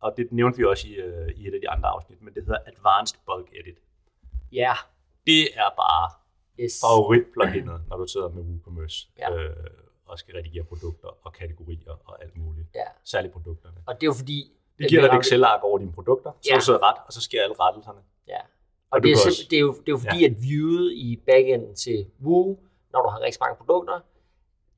og 0.00 0.14
det 0.16 0.32
nævnte 0.32 0.58
vi 0.58 0.64
også 0.64 0.88
i, 0.88 0.92
øh, 0.92 1.28
i 1.36 1.48
et 1.48 1.54
af 1.54 1.60
de 1.60 1.70
andre 1.70 1.88
afsnit, 1.88 2.22
men 2.22 2.34
det 2.34 2.44
hedder 2.44 2.58
Advanced 2.66 3.18
Bulk 3.26 3.48
Edit. 3.60 3.78
Ja, 4.52 4.72
Det 5.26 5.42
er 5.54 5.70
bare 5.76 6.10
yes. 6.60 6.80
favoritpluginet, 6.80 7.80
når 7.88 7.96
du 7.96 8.06
sidder 8.06 8.28
med 8.28 8.42
WooCommerce. 8.42 9.08
Ja. 9.18 9.34
Øh, 9.36 9.56
og 10.06 10.18
skal 10.18 10.34
redigere 10.34 10.64
produkter 10.64 11.08
og 11.26 11.32
kategorier 11.32 11.92
og 12.04 12.22
alt 12.24 12.36
muligt. 12.36 12.66
Ja. 12.74 12.84
Særligt 13.04 13.32
produkterne. 13.32 13.76
Og 13.86 13.94
det 13.94 14.02
er 14.02 14.06
jo 14.06 14.12
fordi... 14.12 14.52
Det 14.78 14.88
giver 14.88 15.00
dig 15.08 15.16
et 15.16 15.20
Excel-ark 15.20 15.62
over 15.62 15.78
dine 15.78 15.92
produkter, 15.92 16.30
så 16.32 16.38
Ja. 16.48 16.54
ja. 16.54 16.58
du 16.58 16.64
sidder 16.64 16.82
ret, 16.88 16.96
og 17.06 17.12
så 17.12 17.20
sker 17.20 17.42
alle 17.42 17.54
rettelserne. 17.60 18.00
Ja. 18.28 18.38
Og 18.40 18.44
Og 18.90 19.02
det 19.02 19.10
er, 19.10 19.16
også- 19.26 19.46
det, 19.50 19.56
er 19.56 19.60
jo, 19.60 19.72
det 19.72 19.88
er 19.88 19.92
jo 19.92 19.98
fordi, 19.98 20.24
at 20.24 20.34
viewet 20.42 20.92
i 20.92 21.22
backenden 21.26 21.74
til 21.74 22.06
Woo, 22.24 22.58
når 22.92 23.02
du 23.02 23.08
har 23.08 23.20
rigtig 23.20 23.38
mange 23.40 23.56
produkter, 23.56 24.00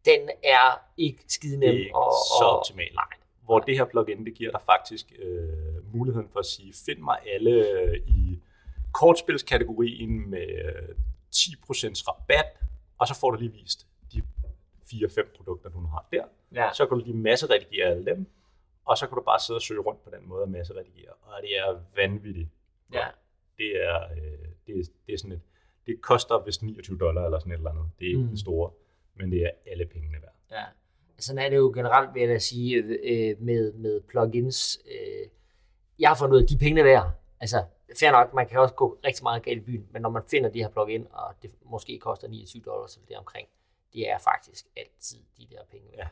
den 0.04 0.20
er 0.44 0.80
ikke 0.96 1.24
skide 1.28 1.56
nem. 1.56 1.74
Det 1.74 1.86
er 1.90 1.94
og, 1.96 2.12
så 2.38 2.44
og, 2.44 2.58
optimalt. 2.58 2.94
Nej. 2.94 3.04
Hvor 3.44 3.58
det 3.58 3.76
her 3.78 3.84
plugin, 3.84 4.24
det 4.26 4.34
giver 4.34 4.50
dig 4.50 4.60
faktisk 4.66 5.12
øh, 5.18 5.94
muligheden 5.94 6.28
for 6.32 6.38
at 6.38 6.46
sige, 6.46 6.72
find 6.86 6.98
mig 6.98 7.18
alle 7.34 7.50
øh, 7.70 7.96
i 8.06 8.40
kortspilskategorien 8.93 10.30
med 10.30 10.47
øh, 10.64 10.88
10% 11.34 12.05
rabat, 12.09 12.47
og 12.99 13.07
så 13.09 13.14
får 13.20 13.30
du 13.30 13.38
lige 13.38 13.53
vist 13.53 13.86
de 14.12 14.22
4-5 14.93 15.36
produkter, 15.36 15.70
du 15.70 15.80
har 15.86 16.09
der. 16.12 16.24
Ja. 16.55 16.70
Så 16.74 16.86
kan 16.86 16.99
du 16.99 17.05
lige 17.05 17.16
masseredigere 17.16 17.86
alle 17.88 18.05
dem, 18.05 18.26
og 18.84 18.99
så 18.99 19.07
kan 19.07 19.16
du 19.16 19.22
bare 19.22 19.41
sidde 19.41 19.59
og 19.59 19.62
søge 19.62 19.80
rundt 19.80 20.05
på 20.05 20.11
den 20.11 20.28
måde 20.28 20.43
og 20.43 20.49
masseredigere. 20.51 21.12
Og 21.22 21.43
det 21.43 21.59
er 21.59 21.80
vanvittigt. 21.97 22.49
Ja. 22.93 23.07
Det 23.59 23.82
er, 23.84 24.03
øh, 24.05 24.49
det 24.66 24.78
er, 24.78 24.82
det 25.07 25.12
er 25.14 25.18
sådan 25.18 25.32
et, 25.32 25.41
det 25.86 26.01
koster 26.01 26.45
vist 26.45 26.62
29 26.62 26.99
dollar 26.99 27.24
eller 27.24 27.38
sådan 27.38 27.53
et 27.53 27.57
eller 27.57 27.70
andet. 27.70 27.91
Det 27.99 28.05
er 28.05 28.09
ikke 28.09 28.20
Mm. 28.22 28.28
det 28.28 28.38
store, 28.41 28.70
men 29.14 29.32
det 29.32 29.43
er 29.43 29.51
alle 29.66 29.86
pengene 29.86 30.18
værd. 30.22 30.34
Ja. 30.51 30.64
Sådan 31.18 31.38
er 31.45 31.49
det 31.49 31.57
jo 31.57 31.72
generelt, 31.74 32.14
vil 32.14 32.20
jeg 32.20 32.28
da 32.28 32.38
sige, 32.38 32.76
øh, 32.76 33.36
med, 33.43 33.72
med 33.72 34.01
plugins. 34.01 34.78
Øh, 34.86 35.28
jeg 35.99 36.09
har 36.11 36.16
fundet 36.16 36.36
ud 36.36 36.43
af, 36.43 36.49
de 36.49 36.59
pengene 36.59 36.80
er 36.80 36.84
værd. 36.84 37.11
Altså, 37.41 37.64
fair 38.01 38.11
nok, 38.12 38.34
man 38.34 38.49
kan 38.49 38.61
også 38.61 38.74
gå 38.74 38.99
rigtig 39.05 39.22
meget 39.22 39.43
galt 39.43 39.59
i 39.62 39.64
byen, 39.64 39.86
men 39.91 40.03
når 40.03 40.11
man 40.11 40.22
finder 40.30 40.51
de 40.51 40.59
her 40.59 40.68
plugin, 40.68 41.07
og 41.11 41.34
det 41.43 41.51
måske 41.62 41.99
koster 41.99 42.28
29 42.28 42.62
dollars 42.62 42.95
eller 42.97 43.07
det 43.07 43.16
omkring, 43.16 43.49
det 43.93 44.11
er 44.11 44.18
faktisk 44.18 44.66
altid 44.76 45.18
de 45.38 45.47
der 45.51 45.62
penge. 45.70 45.88
Ja. 45.97 46.09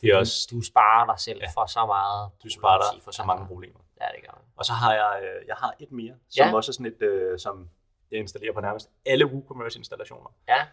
Det 0.00 0.10
er 0.10 0.16
også, 0.18 0.48
Du 0.50 0.60
sparer 0.62 1.06
dig 1.12 1.20
selv 1.20 1.38
Ja. 1.42 1.48
for 1.54 1.66
så 1.66 1.86
meget. 1.86 2.30
du 2.44 2.48
sparer 2.48 2.92
dig 2.92 3.02
for 3.02 3.10
så 3.10 3.24
mange 3.24 3.46
problemer. 3.46 3.80
Ja, 4.00 4.06
det 4.16 4.22
gør 4.24 4.32
man. 4.36 4.44
Og 4.56 4.64
så 4.64 4.72
har 4.72 4.94
jeg, 4.94 5.20
øh, 5.22 5.46
jeg 5.46 5.56
har 5.56 5.74
et 5.78 5.92
mere, 5.92 6.14
som 6.28 6.46
Ja. 6.46 6.54
også 6.56 6.70
er 6.70 6.72
sådan 6.72 6.86
et, 6.86 7.02
øh, 7.02 7.38
som 7.38 7.70
jeg 8.10 8.20
installerer 8.20 8.52
på 8.52 8.60
nærmest 8.60 8.90
alle 9.06 9.26
WooCommerce 9.26 9.78
installationer. 9.78 10.30
Ja, 10.48 10.66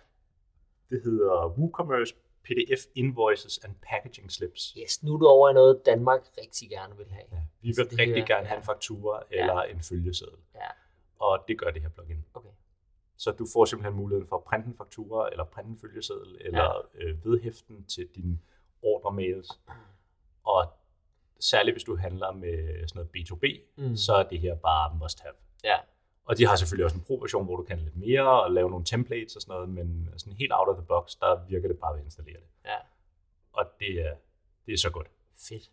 Det 0.89 1.01
hedder 1.03 1.47
WooCommerce 1.57 2.15
PDF 2.43 2.79
Invoices 2.95 3.57
and 3.63 3.75
Packaging 3.89 4.31
Slips. 4.31 4.77
yes, 4.81 5.03
nu 5.03 5.13
er 5.13 5.17
du 5.17 5.27
over 5.27 5.49
i 5.49 5.53
noget, 5.53 5.81
Danmark 5.85 6.21
rigtig 6.41 6.69
gerne 6.69 6.97
vil 6.97 7.05
have. 7.09 7.23
Ja, 7.31 7.37
vi 7.61 7.67
Altså, 7.67 7.81
vil 7.83 7.91
det 7.91 7.99
rigtig 7.99 8.15
her- 8.15 8.25
gerne 8.27 8.41
ja. 8.41 8.47
have 8.47 8.57
en 8.57 8.63
faktura 8.63 9.23
eller 9.31 9.61
en 9.61 9.81
følgeseddel. 9.81 10.37
Ja, 10.55 10.67
Og 11.19 11.43
det 11.47 11.57
gør 11.59 11.69
det 11.71 11.81
her 11.81 11.89
plugin. 11.89 12.25
okay. 12.33 12.49
Så 13.17 13.31
du 13.31 13.47
får 13.53 13.65
simpelthen 13.65 13.95
muligheden 13.95 14.27
for 14.27 14.35
at 14.37 14.43
printe 14.43 14.67
en 14.67 14.75
faktura, 14.77 15.29
eller 15.31 15.43
printe 15.43 15.69
en 15.69 15.77
følgeseddel, 15.79 16.37
eller 16.39 16.87
øh, 16.95 17.25
vedhæften 17.25 17.85
til 17.85 18.07
dine 18.15 18.39
ordremails. 18.81 19.47
Og 20.43 20.73
særligt 21.39 21.73
hvis 21.73 21.83
du 21.83 21.95
handler 21.95 22.31
med 22.31 22.87
sådan 22.87 22.99
noget 22.99 23.09
B2B, 23.17 23.61
Mm. 23.77 23.83
mm. 23.89 23.95
så 23.95 24.13
er 24.15 24.23
det 24.23 24.39
her 24.39 24.55
bare 24.55 24.97
must 25.01 25.19
have. 25.21 25.33
Ja, 25.63 25.77
Og 26.25 26.37
de 26.37 26.45
har 26.45 26.55
selvfølgelig 26.55 26.85
også 26.85 26.97
en 26.97 27.03
pro-version, 27.07 27.45
hvor 27.45 27.55
du 27.55 27.63
kan 27.63 27.77
lidt 27.77 27.97
mere 27.97 28.41
og 28.43 28.51
lave 28.51 28.69
nogle 28.69 28.85
templates 28.85 29.35
og 29.35 29.41
sådan 29.41 29.53
noget, 29.53 29.69
men 29.69 30.09
sådan 30.17 30.33
helt 30.33 30.51
out 30.55 30.67
of 30.67 30.75
the 30.75 30.85
box, 30.85 31.15
der 31.19 31.45
virker 31.49 31.67
det 31.67 31.77
bare 31.79 31.93
ved 31.93 31.99
at 31.99 32.05
installere 32.05 32.37
det. 32.37 32.47
ja. 32.65 32.75
Og 33.53 33.65
det 33.79 34.01
er, 34.01 34.13
det 34.65 34.73
er 34.73 34.77
så 34.77 34.89
godt. 34.89 35.07
Fedt. 35.49 35.71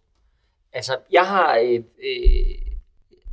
Altså, 0.72 0.99
jeg 1.11 1.26
har, 1.26 1.59
øh, 1.59 1.82
øh, 2.03 2.59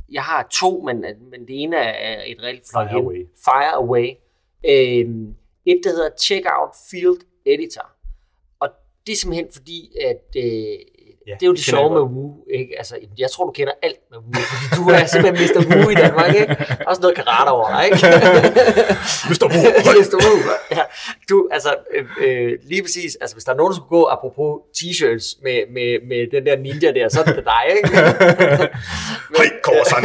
jeg 0.08 0.22
har 0.22 0.48
to, 0.52 0.80
men, 0.80 1.04
men 1.30 1.48
det 1.48 1.62
ene 1.62 1.76
er 1.76 2.22
et 2.26 2.42
reelt 2.42 2.70
Fire. 2.72 2.90
Away. 2.90 3.26
Fire 3.44 3.72
Away. 3.74 4.08
Øh, 4.64 5.34
et, 5.66 5.80
der 5.84 5.90
hedder 5.90 6.10
Checkout 6.18 6.70
Field 6.90 7.20
Editor. 7.46 7.90
Og 8.60 8.68
det 9.06 9.12
er 9.12 9.16
simpelthen 9.16 9.48
fordi, 9.52 9.92
at 10.00 10.36
øh, 10.36 10.78
Ja, 11.26 11.34
det 11.34 11.42
er 11.42 11.46
jo 11.46 11.52
det, 11.52 11.64
sjove 11.64 11.90
med. 11.94 12.00
Woo. 12.00 12.34
Ikke? 12.54 12.74
Altså, 12.78 12.94
jeg 13.18 13.30
tror, 13.30 13.44
du 13.44 13.50
kender 13.50 13.72
alt 13.82 14.00
med 14.10 14.18
Woo, 14.18 14.42
fordi 14.52 14.66
du 14.76 14.82
er 14.90 15.06
simpelthen 15.06 15.36
Mr. 15.46 15.60
Woo 15.70 15.90
i 15.90 15.94
Danmark. 15.94 16.34
Ikke? 16.34 16.56
Også 16.86 17.00
noget 17.02 17.16
karate 17.16 17.50
over 17.50 17.68
dig, 17.68 17.84
ikke? 17.84 17.96
Mr. 19.30 19.44
Woo, 19.52 19.94
Mr. 20.00 20.16
Woo. 20.24 20.38
Ja. 20.70 20.82
Du, 21.28 21.48
altså, 21.52 21.74
øh, 21.94 22.04
øh, 22.20 22.58
lige 22.62 22.82
præcis, 22.82 23.16
altså, 23.20 23.36
hvis 23.36 23.44
der 23.44 23.52
er 23.52 23.56
nogen, 23.56 23.70
der 23.70 23.76
skulle 23.76 23.88
gå, 23.88 24.04
apropos 24.04 24.50
t-shirts 24.78 25.26
med, 25.42 25.58
med, 25.76 26.06
med 26.08 26.30
den 26.30 26.46
der 26.46 26.56
ninja 26.56 26.92
der, 26.92 27.08
så 27.08 27.20
er 27.20 27.24
det 27.24 27.44
dig, 27.44 27.64
ikke? 27.76 27.96
Hej, 29.36 29.48
Korsan! 29.62 30.04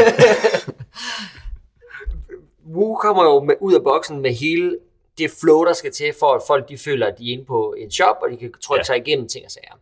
Woo 2.75 2.95
kommer 2.95 3.23
jo 3.23 3.43
med, 3.43 3.55
ud 3.61 3.73
af 3.73 3.83
boksen 3.83 4.21
med 4.21 4.33
hele 4.33 4.77
det 5.17 5.31
flow, 5.41 5.65
der 5.65 5.73
skal 5.73 5.91
til, 5.91 6.13
for 6.19 6.33
at 6.33 6.41
folk 6.47 6.69
de 6.69 6.77
føler, 6.77 7.07
at 7.07 7.17
de 7.17 7.29
er 7.29 7.33
inde 7.33 7.45
på 7.45 7.75
en 7.77 7.91
shop, 7.91 8.15
og 8.21 8.29
de 8.31 8.37
kan 8.37 8.51
trykke. 8.61 8.79
Ja. 8.79 8.83
sig 8.83 8.97
igennem 8.97 9.27
ting 9.27 9.45
og 9.45 9.51
sager. 9.51 9.75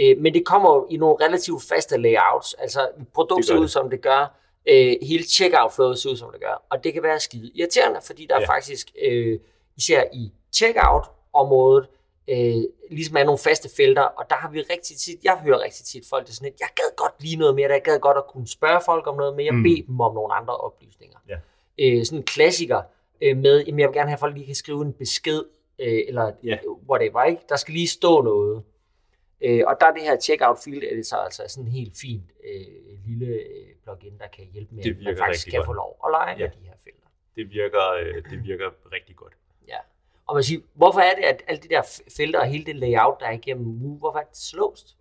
Øh, 0.00 0.18
men 0.18 0.34
det 0.34 0.46
kommer 0.46 0.74
jo 0.74 0.86
i 0.90 0.96
nogle 0.96 1.24
relativt 1.24 1.62
faste 1.62 1.96
layouts, 1.96 2.54
altså 2.54 2.88
produktet 3.14 3.36
Det 3.36 3.46
ser 3.46 3.56
ud 3.58 3.68
som 3.68 3.90
det 3.90 4.00
gør, 4.00 4.38
øh, 4.68 4.96
hele 5.02 5.24
checkout-flowet 5.24 5.98
ser 5.98 6.10
ud 6.10 6.16
som 6.16 6.30
det 6.32 6.40
gør, 6.40 6.62
og 6.70 6.84
det 6.84 6.92
kan 6.92 7.02
være 7.02 7.20
skide 7.20 7.50
irriterende, 7.54 8.00
fordi 8.06 8.26
der 8.26 8.40
ja. 8.40 8.46
Faktisk, 8.46 8.92
øh, 9.02 9.38
især 9.76 10.04
i 10.12 10.32
checkout-området, 10.54 11.88
øh, 12.30 12.62
ligesom 12.90 13.16
er 13.16 13.24
nogle 13.24 13.38
faste 13.38 13.68
felter, 13.76 14.02
og 14.02 14.24
der 14.30 14.36
har 14.36 14.50
vi 14.50 14.60
rigtig 14.60 14.96
tit, 14.96 15.18
jeg 15.24 15.36
hører 15.44 15.60
rigtig 15.60 15.84
tit 15.84 16.04
folk, 16.10 16.26
der 16.26 16.30
er 16.30 16.34
sådan 16.34 16.46
lidt, 16.48 16.60
jeg 16.60 16.68
gad 16.76 16.96
godt 16.96 17.14
lige 17.22 17.36
noget 17.36 17.54
mere, 17.54 17.68
der 17.68 17.74
jeg 17.74 17.82
gad 17.82 17.98
godt 17.98 18.16
at 18.16 18.26
kunne 18.26 18.48
spørge 18.48 18.80
folk 18.84 19.06
om 19.06 19.16
noget 19.16 19.36
mere, 19.36 19.52
mm. 19.52 19.62
Bede 19.62 19.86
dem 19.86 20.00
om 20.00 20.14
nogle 20.14 20.34
andre 20.34 20.56
oplysninger. 20.56 21.18
Ja. 21.28 21.36
Øh, 21.78 22.04
sådan 22.04 22.18
en 22.18 22.22
klassiker 22.24 22.82
øh, 23.22 23.36
med, 23.36 23.64
jamen 23.66 23.80
jeg 23.80 23.88
vil 23.88 23.94
gerne 23.94 24.08
have, 24.08 24.16
at 24.16 24.20
folk 24.20 24.34
lige 24.34 24.46
kan 24.46 24.54
skrive 24.54 24.82
en 24.82 24.92
besked, 24.92 25.42
øh, 25.78 26.00
eller 26.08 26.32
Ja. 26.44 26.58
whatever, 26.90 27.24
ikke? 27.24 27.42
Der 27.48 27.56
skal 27.56 27.74
lige 27.74 27.88
stå 27.88 28.22
noget. 28.22 28.62
Øh, 29.44 29.62
og 29.66 29.76
der 29.80 29.86
er 29.86 29.92
det 29.92 30.02
her 30.02 30.20
checkout 30.20 30.58
field 30.64 30.82
editor 30.84 31.16
altså 31.16 31.42
sådan 31.48 31.64
en 31.66 31.72
helt 31.72 31.94
fint 32.00 32.30
øh, 32.44 32.98
lille 33.06 33.26
øh, 33.26 33.66
plugin, 33.82 34.18
der 34.18 34.26
kan 34.26 34.44
hjælpe 34.52 34.74
med, 34.74 34.84
at 34.86 34.96
man 35.04 35.16
faktisk 35.18 35.50
kan 35.50 35.56
godt. 35.58 35.66
få 35.66 35.72
lov 35.72 36.00
at 36.06 36.10
lege 36.10 36.36
Ja. 36.38 36.44
med 36.44 36.50
de 36.62 36.66
her 36.66 36.74
felter. 36.84 37.06
Det 37.36 37.50
virker, 37.50 37.92
øh, 37.92 38.14
det 38.30 38.44
virker 38.44 38.70
rigtig 38.92 39.16
godt. 39.16 39.32
Ja. 39.68 39.76
Og 40.26 40.34
man 40.34 40.42
siger, 40.44 40.60
hvorfor 40.74 41.00
er 41.00 41.14
det, 41.14 41.24
at 41.24 41.42
alle 41.46 41.60
de 41.62 41.68
der 41.68 42.00
felter 42.16 42.40
og 42.40 42.46
hele 42.46 42.64
det 42.64 42.76
layout, 42.76 43.16
der 43.20 43.26
er 43.26 43.30
igennem 43.32 43.66
Woo, 43.66 43.98
hvorfor 43.98 44.18
er 44.18 44.24
det 44.24 44.36
slåst? 44.36 44.96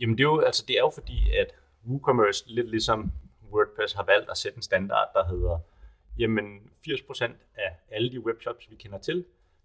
Jamen 0.00 0.18
det 0.18 0.24
er 0.24 0.28
jo, 0.28 0.40
altså 0.40 0.64
det 0.68 0.76
er 0.76 0.80
jo 0.80 0.90
fordi, 0.90 1.30
at 1.38 1.54
WooCommerce, 1.86 2.44
lidt 2.46 2.70
ligesom 2.70 3.12
WordPress, 3.52 3.94
har 3.94 4.04
valgt 4.04 4.30
at 4.30 4.36
sætte 4.36 4.56
en 4.56 4.62
standard, 4.62 5.08
der 5.14 5.24
hedder, 5.28 5.58
jamen 6.18 6.70
80% 6.88 7.24
af 7.54 7.76
alle 7.90 8.10
de 8.12 8.20
webshops, 8.20 8.70
vi 8.70 8.76
kender 8.76 8.98
til, 8.98 9.24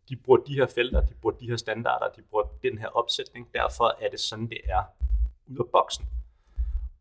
de 0.10 0.16
bruger 0.16 0.40
de 0.40 0.54
her 0.54 0.68
felter, 0.68 1.02
de 1.06 1.14
bruger 1.14 1.36
de 1.36 1.50
her 1.50 1.56
standarder, 1.58 2.10
de 2.16 2.22
bruger 2.22 2.44
den 2.64 2.78
her 2.78 2.88
opsætning, 2.88 3.54
derfor 3.54 3.96
er 4.06 4.10
det 4.10 4.20
sådan, 4.20 4.50
det 4.50 4.58
er 4.64 4.84
ud 5.48 5.58
af 5.60 5.66
boksen. 5.72 6.06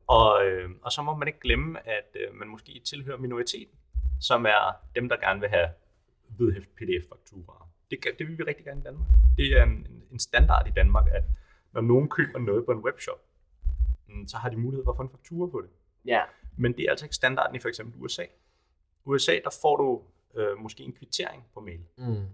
Og, 0.07 0.47
øh, 0.47 0.71
og 0.83 0.93
så 0.93 1.03
må 1.03 1.15
man 1.17 1.29
ikke 1.29 1.41
glemme, 1.41 1.89
at 1.89 2.17
øh, 2.21 2.35
man 2.35 2.49
måske 2.49 2.81
tilhører 2.85 3.17
minoriteten, 3.19 3.79
som 4.21 4.47
er 4.47 4.77
dem, 4.95 5.09
der 5.09 5.17
gerne 5.17 5.41
vil 5.41 5.49
have 5.49 5.69
vedhæft 6.39 6.69
PDF-fakturaer. 6.77 7.71
Det, 7.91 7.99
det 8.19 8.29
vil 8.29 8.39
vi 8.39 8.43
rigtig 8.43 8.65
gerne 8.65 8.81
i 8.81 8.85
Danmark. 8.85 9.09
Det 9.37 9.59
er 9.59 9.63
en, 9.63 9.71
en- 9.71 10.03
en 10.13 10.19
standard 10.19 10.67
i 10.67 10.71
Danmark, 10.71 11.07
at 11.13 11.25
når 11.73 11.81
nogen 11.81 12.09
køber 12.09 12.39
noget 12.39 12.65
på 12.67 12.73
en 12.73 12.79
webshop, 12.79 13.21
mm, 14.09 14.29
så 14.29 14.37
har 14.37 14.49
de 14.49 14.57
mulighed 14.57 14.85
for 14.85 14.91
at 14.93 14.97
få 14.97 15.03
en 15.03 15.11
faktura 15.11 15.47
på 15.51 15.61
det. 15.61 15.71
Ja. 16.05 16.23
Men 16.57 16.73
det 16.73 16.85
er 16.85 16.91
altså 16.91 17.05
ikke 17.07 17.15
standarden 17.15 17.57
i 17.57 17.59
for 17.59 17.69
eksempel 17.69 18.03
USA. 18.03 18.25
USA, 19.05 19.33
der 19.45 19.59
får 19.63 19.77
du 19.77 20.03
øh, 20.41 20.59
måske 20.59 20.83
en 20.83 20.93
kvittering 20.93 21.45
på 21.55 21.61
mail. 21.61 21.81
Mm. 21.97 22.25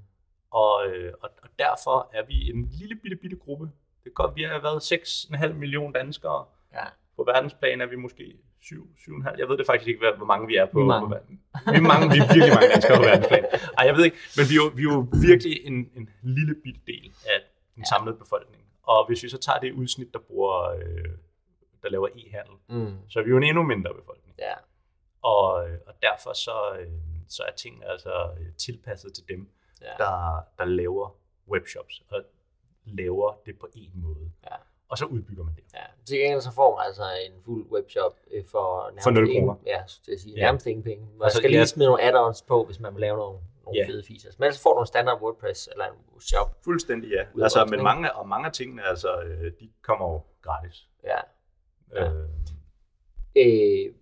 Og, 0.63 0.87
øh, 0.89 1.13
og, 1.23 1.31
og 1.43 1.49
derfor 1.59 2.11
er 2.13 2.23
vi 2.27 2.51
en 2.51 2.69
lille 2.81 2.95
bitte, 3.03 3.17
bitte 3.17 3.37
gruppe. 3.37 3.71
Det 4.05 4.15
godt, 4.15 4.37
vi 4.37 4.43
har 4.43 4.59
været 4.61 4.93
6,5 4.93 5.53
millioner 5.53 5.93
danskere. 6.01 6.45
Ja. 6.73 6.85
På 7.17 7.25
verdensplan 7.25 7.81
er 7.81 7.87
vi 7.87 7.97
måske 7.97 8.37
7, 8.63 8.89
7,5. 8.99 9.39
Jeg 9.39 9.49
ved 9.49 9.59
det 9.59 9.67
faktisk 9.67 9.89
ikke, 9.89 10.13
hvor 10.17 10.27
mange 10.27 10.47
vi 10.47 10.57
er 10.57 10.67
på. 10.67 10.79
Vi 10.79 10.83
er 10.83 10.87
mange. 10.87 11.07
På, 11.09 11.15
verden- 11.15 11.41
vi 11.73 11.77
er 11.77 11.81
mange, 11.93 12.05
vi 12.15 12.19
er 12.19 12.27
virkelig 12.35 12.55
mange 12.59 12.69
danskere 12.75 12.97
på 12.97 13.03
verdensplan. 13.03 13.45
Ej, 13.79 13.85
jeg 13.87 13.95
ved 13.97 14.05
ikke, 14.05 14.17
men 14.37 14.45
vi 14.51 14.55
er 14.55 14.61
jo, 14.65 14.69
vi 14.79 14.83
er 14.83 14.91
jo 14.95 15.01
virkelig 15.29 15.55
en, 15.71 15.77
en 15.99 16.05
lille 16.23 16.55
bitte 16.65 16.81
del 16.87 17.07
af 17.33 17.39
den 17.75 17.83
Ja. 17.83 17.89
samlede 17.93 18.17
befolkning. 18.25 18.63
Og 18.83 19.07
hvis 19.07 19.23
vi 19.25 19.29
så 19.29 19.39
tager 19.39 19.59
det 19.59 19.73
udsnit, 19.73 20.13
der 20.13 20.19
bruger, 20.19 20.61
øh, 20.71 21.11
der 21.83 21.89
laver 21.91 22.09
e-handel, 22.21 22.57
Mm. 22.69 22.97
så 23.09 23.19
er 23.19 23.23
vi 23.25 23.31
jo 23.31 23.37
en 23.37 23.43
endnu 23.43 23.63
mindre 23.63 23.91
befolkning. 24.01 24.35
Ja. 24.39 24.55
Og, 25.23 25.69
øh, 25.69 25.79
og 25.87 25.95
derfor 26.03 26.33
så, 26.33 26.57
øh, 26.81 26.87
så 27.29 27.43
er 27.49 27.53
tingene 27.53 27.87
altså 27.87 28.13
tilpasset 28.59 29.13
til 29.15 29.25
dem, 29.29 29.49
Ja. 29.85 30.05
der, 30.05 30.41
der 30.59 30.65
laver 30.65 31.17
webshops 31.49 32.03
og 32.11 32.23
laver 32.85 33.39
det 33.47 33.59
på 33.59 33.69
en 33.75 33.91
måde. 33.95 34.31
Ja. 34.45 34.57
Og 34.89 34.99
så 34.99 35.05
udbygger 35.05 35.45
man 35.45 35.55
det. 35.55 35.65
Ja, 35.75 35.83
til 36.07 36.19
gengæld 36.19 36.41
så 36.41 36.53
får 36.53 36.77
man 36.77 36.87
altså 36.87 37.03
en 37.27 37.43
fuld 37.45 37.67
webshop 37.71 38.17
øh, 38.31 38.45
for 38.47 38.85
nærmest 38.87 39.05
For 39.05 39.11
nul 39.11 39.29
ingen- 39.29 39.41
kroner. 39.49 39.61
Ja, 39.67 39.87
så 39.87 40.01
det 40.07 40.21
sige, 40.21 40.35
Ja. 40.37 40.43
nærmest 40.43 40.67
ingen 40.67 40.83
penge. 40.83 41.07
Man 41.07 41.23
Altså, 41.23 41.39
skal 41.39 41.51
lige 41.51 41.59
ja. 41.61 41.65
smide 41.67 41.89
nogle 41.89 42.03
add-ons 42.03 42.43
på, 42.43 42.65
hvis 42.65 42.81
man 42.81 42.95
vil 42.95 43.01
lave 43.01 43.17
nogle, 43.17 43.39
nogle 43.65 43.79
Ja. 43.81 43.87
fede 43.89 44.03
features. 44.07 44.39
Men 44.39 44.45
ellers 44.47 44.63
får 44.63 44.75
du 44.75 44.81
en 44.81 44.87
standard 44.87 45.21
WordPress 45.23 45.69
eller 45.73 45.85
en 45.87 46.21
shop. 46.21 46.65
Fuldstændig 46.65 47.11
ja. 47.11 47.43
Altså, 47.43 47.65
men 47.71 47.83
mange, 47.83 48.13
og 48.15 48.29
mange 48.29 48.47
af 48.47 48.53
tingene, 48.53 48.83
altså, 48.83 49.21
øh, 49.23 49.53
de 49.61 49.71
kommer 49.83 50.13
jo 50.13 50.21
gratis. 50.43 50.89
Ja. 51.05 51.19
Ja. 51.93 52.05
Øh, 52.13 52.29
Øh, 53.37 53.95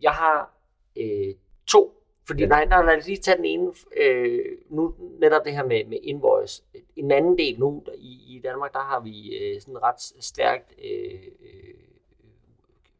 jeg 0.00 0.12
har 0.12 0.54
øh, 0.96 1.34
to 1.66 1.95
Fordi 2.26 2.42
Ja. 2.42 2.48
nej, 2.48 2.64
nej, 2.64 2.84
lad 2.84 2.96
os 2.96 3.06
lige 3.06 3.16
tage 3.16 3.36
den 3.36 3.44
ene, 3.44 3.72
øh, 3.96 4.58
nu 4.68 4.94
netop 5.20 5.44
det 5.44 5.52
her 5.52 5.64
med, 5.64 5.84
med 5.84 5.98
invoice. 6.02 6.62
En 6.96 7.10
anden 7.10 7.38
del 7.38 7.58
nu, 7.58 7.84
i, 7.98 8.36
i 8.36 8.40
Danmark, 8.44 8.72
der 8.72 8.78
har 8.78 9.00
vi 9.00 9.36
øh, 9.36 9.60
sådan 9.60 9.82
ret 9.82 10.00
stærkt, 10.00 10.74
øh, 10.84 11.20
øh, 11.40 11.74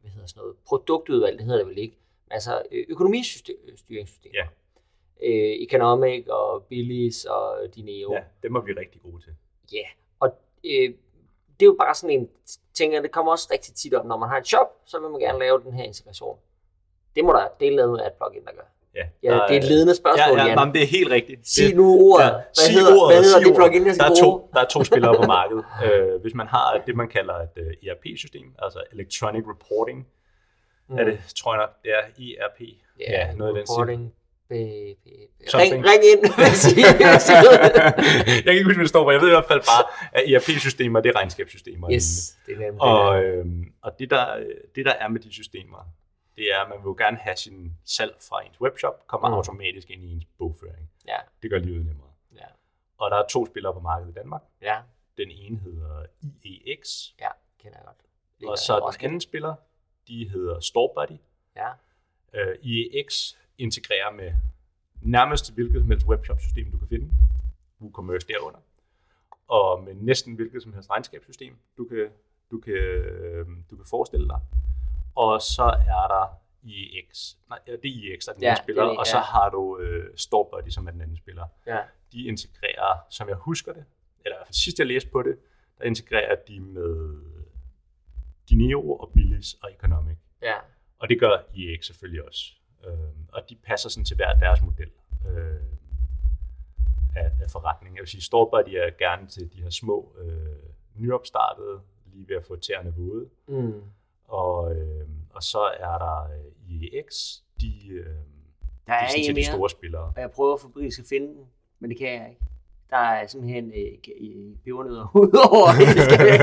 hvad 0.01 0.11
hedder 0.11 0.27
sådan 0.27 0.41
noget, 0.41 0.55
produktudvalg, 0.65 1.37
det 1.37 1.45
hedder 1.45 1.59
det 1.59 1.67
vel 1.67 1.77
ikke, 1.77 1.97
altså 2.31 2.61
øh, 2.71 2.85
økonomistyringssystem. 2.89 4.31
Ja. 4.33 4.47
Øh, 5.23 5.55
Economic 5.67 6.27
og 6.27 6.63
Billis 6.63 7.25
og 7.25 7.75
Dineo. 7.75 8.13
Ja, 8.13 8.23
dem 8.43 8.55
er 8.55 8.61
vi 8.61 8.73
rigtig 8.73 9.01
gode 9.01 9.23
til. 9.23 9.35
Ja, 9.73 9.87
og 10.19 10.27
øh, 10.63 10.93
det 11.59 11.65
er 11.65 11.65
jo 11.65 11.75
bare 11.79 11.95
sådan 11.95 12.19
en 12.19 12.29
ting, 12.73 12.95
at 12.95 13.03
det 13.03 13.11
kommer 13.11 13.31
også 13.31 13.49
rigtig 13.51 13.73
tit 13.73 13.93
op, 13.93 14.05
når 14.05 14.17
man 14.17 14.29
har 14.29 14.37
en 14.37 14.45
shop, 14.45 14.81
så 14.85 14.99
vil 14.99 15.09
man 15.09 15.19
gerne 15.19 15.39
lave 15.39 15.63
den 15.63 15.73
her 15.73 15.83
integration. 15.83 16.37
Det 17.15 17.25
må 17.25 17.33
der, 17.33 17.39
er 17.39 17.71
lavet 17.71 17.99
af 17.99 18.07
et 18.07 18.13
plugin, 18.13 18.45
der 18.45 18.51
gør. 18.51 18.67
Ja, 18.95 19.03
Ja, 19.23 19.31
der 19.31 19.47
det 19.47 19.55
er 19.55 19.59
et 19.61 19.67
ledende 19.67 19.95
spørgsmål, 19.95 20.37
ja, 20.39 20.45
ja, 20.45 20.49
jamen, 20.59 20.73
det 20.73 20.83
er 20.83 20.87
helt 20.87 21.11
rigtigt. 21.11 21.47
Sig 21.47 21.75
nu 21.75 21.85
ordet. 22.11 22.25
Ja, 22.25 22.31
Hvad 22.31 22.41
sig 22.55 22.73
hedder, 22.73 22.95
ordet, 23.01 23.15
hvad 23.15 23.23
hedder 23.23 23.39
sig 23.39 23.47
det 23.47 23.55
plugin, 23.55 23.81
jeg 23.81 23.85
der 23.87 23.93
skal 23.93 24.05
er, 24.05 24.09
bruge? 24.21 24.39
to, 24.39 24.49
der 24.53 24.59
er 24.61 24.65
to 24.75 24.83
spillere 24.83 25.15
på 25.15 25.25
markedet. 25.37 25.63
Uh, 25.85 26.21
hvis 26.21 26.33
man 26.33 26.47
har 26.47 26.81
det, 26.87 26.95
man 26.95 27.07
kalder 27.07 27.33
et 27.33 27.55
uh, 27.63 27.87
ERP-system, 27.87 28.45
altså 28.65 28.79
Electronic 28.93 29.43
Reporting, 29.53 29.99
mm. 30.89 30.97
er 30.99 31.03
det, 31.03 31.15
tror 31.39 31.53
jeg 31.53 31.59
nok, 31.63 31.71
det 31.83 31.91
er 31.97 32.03
ERP. 32.27 32.59
Ja, 32.99 33.11
ja 33.17 33.33
noget 33.33 33.49
af 33.51 33.55
den 33.59 33.65
stil. 33.67 33.73
reporting. 33.75 34.03
Ring, 34.51 35.73
ring 35.89 36.03
ind, 36.11 36.21
jeg? 37.05 38.43
kan 38.43 38.53
ikke 38.53 38.63
huske, 38.63 38.77
hvad 38.77 38.83
det 38.83 38.89
står 38.89 39.03
for. 39.05 39.11
Jeg 39.11 39.21
ved 39.21 39.27
i 39.27 39.31
hvert 39.31 39.45
fald 39.47 39.59
bare, 39.59 39.83
at 40.13 40.23
ERP-systemer, 40.33 41.01
det 41.01 41.09
er 41.09 41.15
regnskabssystemer. 41.15 41.91
Yes, 41.93 42.05
det 42.45 42.53
er 42.55 42.59
nemlig 42.59 42.81
Og, 42.81 43.15
der. 43.15 43.23
øhm, 43.39 43.63
og 43.81 43.91
det, 43.99 44.09
der, 44.09 44.25
det, 44.75 44.85
der 44.85 44.91
er 44.91 45.07
med 45.07 45.19
de 45.19 45.33
systemer, 45.33 45.77
det 46.37 46.51
er, 46.53 46.59
at 46.59 46.69
man 46.69 46.77
vil 46.77 46.83
jo 46.83 46.95
gerne 46.97 47.17
have 47.17 47.35
sin 47.35 47.73
salg 47.85 48.15
fra 48.29 48.45
ens 48.45 48.61
webshop, 48.61 49.07
kommer 49.07 49.27
Mm. 49.27 49.33
automatisk 49.33 49.89
ind 49.89 50.03
i 50.03 50.11
ens 50.13 50.25
bogføring. 50.37 50.89
Ja, 51.07 51.17
Det 51.41 51.49
gør 51.51 51.57
livet 51.57 51.85
nemmere. 51.85 52.09
ja, 52.35 52.45
Og 52.97 53.11
der 53.11 53.17
er 53.17 53.27
to 53.27 53.45
spillere 53.45 53.73
på 53.73 53.79
markedet 53.79 54.11
i 54.11 54.13
Danmark. 54.13 54.41
ja, 54.61 54.81
Den 55.17 55.31
ene 55.31 55.57
hedder 55.57 56.05
IEX, 56.43 57.09
ja, 57.19 57.29
kender 57.59 57.77
jeg 57.77 57.85
godt. 57.85 57.97
Ligger 58.39 58.51
og 58.51 58.57
så 58.57 58.75
den 58.75 58.83
Roskilde. 58.83 59.05
anden 59.07 59.21
spiller, 59.21 59.55
de 60.07 60.29
hedder 60.29 60.59
StoreBuddy. 60.59 61.19
Ja, 61.55 61.69
Uh, 62.33 62.65
IEX 62.65 63.33
integrerer 63.57 64.11
med 64.11 64.33
nærmest 65.01 65.53
hvilket 65.53 65.81
som 65.81 65.89
helst 65.91 66.07
webshop-system, 66.07 66.71
du 66.71 66.77
kan 66.77 66.87
finde. 66.87 67.11
WooCommerce 67.81 68.27
derunder. 68.27 68.59
Og 69.47 69.83
med 69.83 69.93
næsten 69.95 70.33
hvilket 70.35 70.63
som 70.63 70.73
helst 70.73 70.89
regnskabssystem, 70.89 71.57
du 71.77 71.85
kan, 71.85 72.09
du 72.51 72.59
kan, 72.59 72.73
øhm, 72.73 73.63
du 73.71 73.75
kan 73.75 73.85
forestille 73.85 74.27
dig. 74.27 74.39
Og 75.23 75.41
så 75.41 75.63
er 75.63 76.05
der 76.13 76.25
IEX. 76.63 77.35
Nej, 77.49 77.59
ja, 77.67 77.71
det 77.71 77.85
er 77.85 77.95
IEX, 78.01 78.25
der 78.25 78.31
er 78.31 78.33
den 78.33 78.43
Ja, 78.43 78.49
ene 78.49 78.57
spiller. 78.63 78.83
det 78.83 78.93
er- 78.93 78.99
Og 78.99 79.05
så 79.07 79.17
ja. 79.17 79.23
har 79.23 79.49
du 79.49 79.79
øh, 79.79 80.17
StoreBuddy, 80.17 80.69
som 80.69 80.87
er 80.87 80.91
den 80.91 81.01
anden 81.01 81.17
spiller. 81.17 81.45
ja, 81.67 81.79
De 82.11 82.23
integrerer, 82.23 83.05
som 83.09 83.29
jeg 83.29 83.35
husker 83.37 83.73
det, 83.73 83.85
eller 84.25 84.35
i 84.35 84.37
hvert 84.39 84.47
fald 84.47 84.53
sidst 84.53 84.79
jeg 84.79 84.87
læste 84.87 85.09
på 85.09 85.21
det, 85.23 85.37
der 85.77 85.83
integrerer 85.83 86.35
de 86.47 86.59
med 86.59 87.21
Dinero 88.49 88.97
og 88.97 89.11
Billis 89.13 89.53
og 89.53 89.71
Economic. 89.71 90.17
ja, 90.41 90.55
Og 90.99 91.09
det 91.09 91.19
gør 91.19 91.37
IEX 91.53 91.85
selvfølgelig 91.85 92.25
også. 92.25 92.53
Øh, 92.87 92.93
og 93.33 93.49
de 93.49 93.55
passer 93.55 93.89
sådan 93.89 94.05
til 94.05 94.15
hver 94.15 94.33
deres 94.33 94.61
model 94.61 94.91
øh, 95.27 95.61
af, 97.15 97.31
af 97.41 97.49
forretning. 97.51 97.95
Jeg 97.95 98.01
vil 98.01 98.07
sige, 98.09 98.21
StoreBuddy 98.21 98.69
er 98.75 98.89
gerne 98.97 99.27
til 99.27 99.53
de 99.53 99.61
her 99.61 99.69
små 99.69 100.15
øh, 100.19 100.55
nyopstartede, 100.95 101.81
lige 102.05 102.27
ved 102.29 102.35
at 102.35 102.45
få 102.45 102.55
tæerne 102.55 102.93
våde. 102.97 103.29
mm. 103.47 103.83
Og, 104.27 104.75
øh, 104.75 105.07
og 105.33 105.43
så 105.43 105.59
er 105.79 105.97
der 105.97 106.23
øh, 106.23 106.71
IEX, 106.81 107.35
de, 107.61 107.87
øh, 107.91 108.05
de 108.05 108.11
Der 108.87 108.93
er 108.93 109.03
er 109.03 109.09
sådan 109.09 109.23
til 109.25 109.35
de 109.35 109.45
store 109.45 109.69
spillere. 109.69 110.03
og 110.15 110.21
jeg 110.21 110.31
prøver 110.31 110.57
for 110.57 110.67
at 110.67 111.05
finde 111.09 111.27
den, 111.27 111.45
men 111.79 111.89
det 111.89 111.97
kan 111.97 112.07
jeg 112.07 112.27
ikke. 112.29 112.41
Der 112.89 112.97
er 112.97 113.27
simpelthen 113.27 113.71
øh, 113.71 113.93
øh, 114.21 114.55
pebernødder 114.65 115.07
det 115.95 116.03
skal 116.03 116.27
jeg 116.27 116.39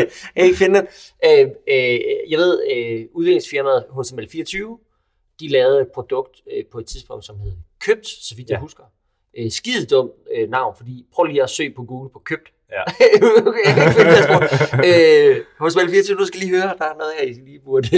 jeg 0.00 0.08
kan 0.36 0.44
ikke 0.44 0.58
finde 0.58 0.78
den. 0.78 0.86
Øh, 1.24 1.50
øh, 1.68 2.00
jeg 2.30 2.38
ved, 2.38 2.62
øh, 2.76 3.06
udviklingsfirmaet 3.12 3.84
HTML24, 3.90 4.78
de 5.40 5.48
lavede 5.48 5.80
et 5.80 5.88
produkt 5.94 6.42
øh, 6.56 6.64
på 6.72 6.78
et 6.78 6.86
tidspunkt, 6.86 7.24
som 7.24 7.38
hed 7.40 7.52
Købt, 7.80 8.06
så 8.06 8.36
vidt 8.36 8.48
jeg 8.50 8.56
Ja. 8.56 8.60
husker. 8.60 8.84
Øh, 9.38 9.50
skide 9.50 9.86
dumt 9.86 10.12
øh, 10.34 10.50
navn, 10.50 10.76
fordi 10.76 11.06
prøv 11.12 11.24
lige 11.24 11.42
at 11.42 11.50
søge 11.50 11.74
på 11.74 11.84
Google 11.84 12.10
på 12.10 12.18
Købt. 12.18 12.52
Ja. 12.72 12.82
jeg 13.66 13.74
kan 13.74 13.82
ikke 13.84 13.96
finde 13.98 14.10
deres 14.10 14.28
øh, 14.88 15.36
HTML24, 15.60 16.18
nu 16.20 16.24
skal 16.26 16.40
lige 16.40 16.50
høre, 16.56 16.74
der 16.78 16.84
er 16.84 16.96
noget 16.98 17.12
her, 17.18 17.26
I 17.26 17.32
lige 17.32 17.60
burde. 17.64 17.88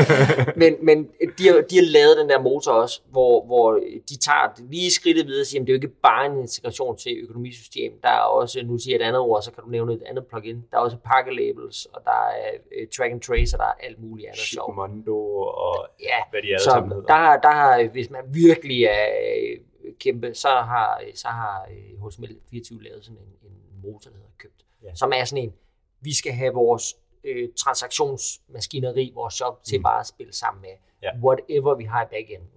men 0.62 0.76
men 0.82 1.08
de, 1.38 1.44
har, 1.48 1.54
de 1.70 1.76
har 1.76 1.86
lavet 1.92 2.16
den 2.20 2.28
der 2.28 2.40
motor 2.42 2.72
også, 2.72 3.00
hvor, 3.10 3.44
hvor 3.46 3.72
de 4.10 4.16
tager 4.18 4.52
det 4.56 4.64
lige 4.70 4.90
skridtet 4.90 5.26
videre 5.26 5.42
og 5.42 5.46
siger, 5.46 5.60
at 5.60 5.66
det 5.66 5.72
er 5.72 5.76
jo 5.76 5.82
ikke 5.82 5.94
bare 6.02 6.26
en 6.26 6.38
integration 6.38 6.96
til 6.96 7.12
økonomisystem. 7.22 7.92
Der 8.02 8.08
er 8.08 8.18
også, 8.20 8.60
nu 8.64 8.78
siger 8.78 8.96
jeg 8.96 9.04
et 9.04 9.08
andet 9.08 9.20
ord, 9.20 9.42
så 9.42 9.52
kan 9.52 9.64
du 9.64 9.70
nævne 9.70 9.92
et 9.94 10.02
andet 10.06 10.26
plugin. 10.26 10.64
Der 10.70 10.76
er 10.76 10.80
også 10.80 10.96
pakkelabels, 11.04 11.86
og 11.86 12.00
der 12.04 12.10
er 12.28 12.50
uh, 12.82 12.88
track 12.96 13.12
and 13.12 13.20
trace, 13.20 13.56
og 13.56 13.58
der 13.58 13.64
er 13.64 13.86
alt 13.86 14.00
muligt 14.02 14.26
andet 14.28 14.40
sjovt. 14.40 14.70
Shipmondo 14.72 15.18
og 15.40 15.86
Ja, 16.02 16.18
hvad 16.30 16.42
de 16.42 16.48
alle 16.48 16.64
sammen 16.64 16.90
så 16.90 16.94
hedder. 16.94 17.06
der, 17.06 17.14
har- 17.24 17.36
der 17.36 17.50
har, 17.50 17.88
hvis 17.92 18.10
man 18.10 18.20
virkelig 18.26 18.84
er 18.84 19.06
øh, 19.26 19.58
kæmpe, 20.00 20.34
så 20.34 20.48
har, 20.48 21.02
så 21.14 21.28
har 21.28 21.66
øh, 21.70 22.02
HTML24 22.02 22.82
lavet 22.82 23.04
sådan 23.04 23.16
en 23.18 23.37
motor, 23.82 24.10
der 24.10 24.16
hedder 24.16 24.30
købt, 24.38 24.64
Ja. 24.82 24.94
som 24.94 25.12
er 25.14 25.24
sådan 25.24 25.44
en, 25.44 25.54
vi 26.00 26.14
skal 26.14 26.32
have 26.32 26.54
vores 26.54 26.94
øh, 27.24 27.48
transaktionsmaskineri, 27.56 29.12
vores 29.14 29.34
shop, 29.34 29.64
til 29.64 29.78
Mm. 29.78 29.82
bare 29.82 30.00
at 30.00 30.06
spille 30.06 30.32
sammen 30.32 30.62
med 30.62 30.74
Ja. 31.02 31.10
whatever 31.24 31.74
vi 31.74 31.84
har 31.84 32.04
i 32.04 32.06
backenden 32.10 32.48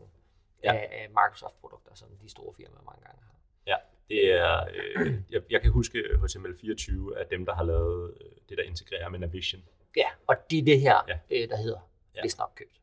Ja. 0.64 0.74
af, 0.74 0.90
af 0.92 1.08
Microsoft-produkter, 1.10 1.92
som 1.96 2.08
de 2.22 2.30
store 2.30 2.54
firmaer 2.54 2.82
mange 2.86 3.02
gange 3.06 3.22
har. 3.24 3.36
Ja, 3.68 3.76
det 4.10 4.32
er, 4.34 4.66
øh, 4.74 5.14
jeg, 5.32 5.42
jeg 5.50 5.62
kan 5.62 5.72
huske 5.72 5.98
HTML24 6.24 7.20
er 7.20 7.24
dem, 7.32 7.46
der 7.46 7.56
har 7.56 7.64
lavet 7.64 8.14
øh, 8.22 8.32
det, 8.50 8.58
der 8.58 8.64
integrerer 8.64 9.10
med 9.10 9.20
Navision. 9.20 9.62
Ja, 9.98 10.08
og 10.28 10.36
det 10.52 10.60
er 10.60 10.64
det 10.64 10.82
her, 10.82 10.96
Ja. 11.08 11.20
øh, 11.32 11.50
der 11.50 11.56
hedder, 11.58 11.90
Ja. 12.16 12.22
vist 12.24 12.38
nok 12.38 12.52
købt. 12.56 12.82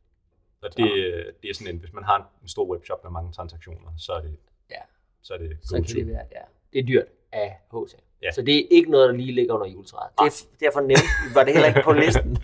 Og 0.62 0.76
det, 0.76 0.92
øh, 0.92 1.32
det 1.42 1.50
er 1.50 1.54
sådan 1.54 1.74
en, 1.74 1.80
hvis 1.80 1.92
man 1.92 2.04
har 2.04 2.32
en, 2.42 2.48
stor 2.48 2.66
webshop 2.66 3.04
med 3.04 3.10
mange 3.10 3.32
transaktioner, 3.32 3.92
så 3.98 4.12
er 4.12 4.20
det, 4.20 4.36
Ja. 4.70 4.80
så 5.22 5.34
er 5.34 5.38
det 5.38 5.58
Så 5.62 5.74
kan 5.76 5.84
det 5.84 6.06
være, 6.06 6.26
ja. 6.32 6.42
Det 6.72 6.78
er 6.78 6.82
dyrt 6.86 7.06
af 7.32 7.60
HT. 7.72 7.96
Ja. 8.22 8.30
Så 8.32 8.42
det 8.42 8.56
er 8.58 8.62
ikke 8.70 8.90
noget, 8.90 9.08
der 9.08 9.14
lige 9.16 9.32
ligger 9.32 9.54
under 9.54 9.66
juletræet. 9.66 10.10
Det 10.18 10.26
er, 10.26 10.44
derfor 10.60 10.80
nemt, 10.80 11.34
var 11.34 11.44
det 11.44 11.52
heller 11.52 11.68
ikke 11.68 11.82
på 11.84 11.92
listen. 12.02 12.38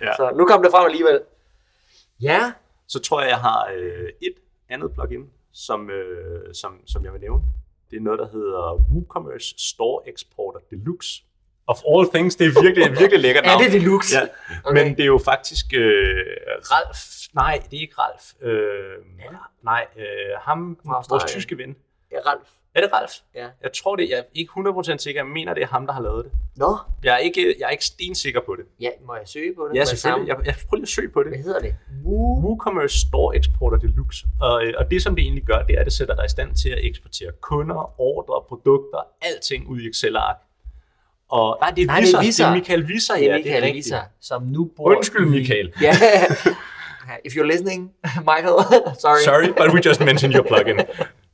Ja. 0.00 0.12
Så 0.16 0.32
nu 0.36 0.46
kom 0.46 0.62
det 0.62 0.70
frem 0.70 0.86
alligevel. 0.86 1.20
Ja, 2.22 2.52
Så 2.86 2.98
tror 3.00 3.20
jeg, 3.20 3.28
jeg 3.28 3.38
har 3.38 3.70
øh, 3.76 4.08
et 4.22 4.34
andet 4.68 4.92
plugin, 4.94 5.30
som, 5.52 5.90
øh, 5.90 6.54
som, 6.54 6.80
som 6.86 7.04
jeg 7.04 7.12
vil 7.12 7.20
nævne. 7.20 7.42
Det 7.90 7.96
er 7.96 8.00
noget, 8.00 8.18
der 8.18 8.28
hedder 8.28 8.74
WooCommerce 8.92 9.54
Store 9.58 10.08
Exporter 10.08 10.60
Deluxe. 10.70 11.22
Of 11.66 11.78
all 11.88 12.08
things, 12.14 12.36
det 12.36 12.46
er 12.46 12.62
virkelig, 12.62 12.90
virkelig 13.00 13.20
lækkert 13.20 13.44
er 13.44 13.48
navn. 13.48 13.62
det 13.62 13.72
deluxe? 13.72 14.18
Ja, 14.18 14.26
Okay. 14.64 14.82
men 14.84 14.96
det 14.96 15.02
er 15.02 15.06
jo 15.06 15.20
faktisk 15.24 15.66
øh, 15.74 16.16
Ralf. 16.72 16.98
Nej, 17.34 17.62
det 17.70 17.76
er 17.76 17.80
ikke 17.80 17.94
Ralf. 17.98 18.24
Øh, 18.40 18.50
Er 19.24 19.28
det? 19.30 19.38
nej, 19.62 19.86
øh, 19.96 20.04
ham, 20.40 20.78
Fra 20.86 20.92
vores 20.92 21.08
Australien. 21.10 21.28
tyske 21.40 21.58
ven. 21.58 21.68
Det 22.10 22.18
er 22.18 22.26
Ralf. 22.30 22.48
Er 22.74 22.80
det 22.80 22.90
Ralf? 22.92 23.12
Ja. 23.34 23.46
Jeg 23.62 23.70
tror 23.82 23.96
det. 23.96 24.08
Jeg 24.10 24.18
er 24.18 24.22
ikke 24.34 24.50
100% 24.58 24.96
sikker. 24.98 25.20
Jeg 25.20 25.26
mener, 25.26 25.54
det 25.54 25.62
er 25.62 25.66
ham, 25.66 25.86
der 25.86 25.92
har 25.94 26.02
lavet 26.02 26.24
det. 26.24 26.32
Nå, 26.56 26.76
Jeg 27.04 27.14
er 27.14 27.18
ikke, 27.18 27.54
jeg 27.58 27.66
er 27.66 27.70
ikke 27.70 27.84
stensikker 27.84 28.40
på 28.46 28.56
det. 28.58 28.64
ja, 28.80 28.88
må 29.06 29.14
jeg 29.14 29.28
søge 29.28 29.54
på 29.56 29.68
det? 29.68 29.76
Ja, 29.78 29.84
selvfølgelig. 29.84 30.28
Jeg, 30.28 30.36
jeg 30.46 30.54
prøver 30.68 30.76
lige 30.76 30.82
at 30.82 30.88
søge 30.88 31.08
på 31.08 31.22
det. 31.22 31.28
Hvad 31.32 31.38
hedder 31.38 31.60
det? 31.60 31.74
WooCommerce 32.04 32.98
Store 33.00 33.36
Exporter 33.36 33.76
Deluxe. 33.78 34.26
Og, 34.40 34.64
øh, 34.64 34.74
og 34.78 34.90
det, 34.90 35.02
som 35.02 35.14
det 35.16 35.22
egentlig 35.22 35.44
gør, 35.44 35.62
det 35.62 35.74
er, 35.76 35.80
at 35.80 35.84
det 35.86 35.92
sætter 35.92 36.14
dig 36.14 36.24
i 36.24 36.28
stand 36.28 36.54
til 36.56 36.68
at 36.68 36.78
eksportere 36.82 37.30
kunder, 37.40 38.00
ordre, 38.00 38.44
produkter, 38.48 38.98
alting 39.22 39.68
ud 39.68 39.80
i 39.80 39.88
Excel-ark. 39.88 40.36
Og, 41.28 41.58
nej, 41.60 41.70
det 41.70 41.82
er 41.82 41.86
Nej, 41.86 42.00
det 42.00 42.02
er 42.02 42.06
Visser. 42.06 42.18
Det 42.18 42.26
Visser. 42.26 42.46
er 42.46 42.54
Michael 42.54 42.88
Visser, 42.88 43.14
Det 43.14 43.24
er 43.24 43.30
ja, 43.30 43.36
Michael. 43.36 43.74
Visser, 43.74 44.00
som 44.20 44.42
nu 44.42 44.70
bor 44.76 44.96
Undskyld, 44.96 45.26
Michael. 45.26 45.72
Ja. 45.82 45.92
If 47.26 47.32
you're 47.36 47.46
listening, 47.52 47.92
Michael, 48.30 48.56
sorry. 49.04 49.20
Sorry, 49.24 49.46
but 49.60 49.74
we 49.74 49.80
just 49.88 50.00
mentioned 50.00 50.34
your 50.34 50.44
plugin. 50.44 50.80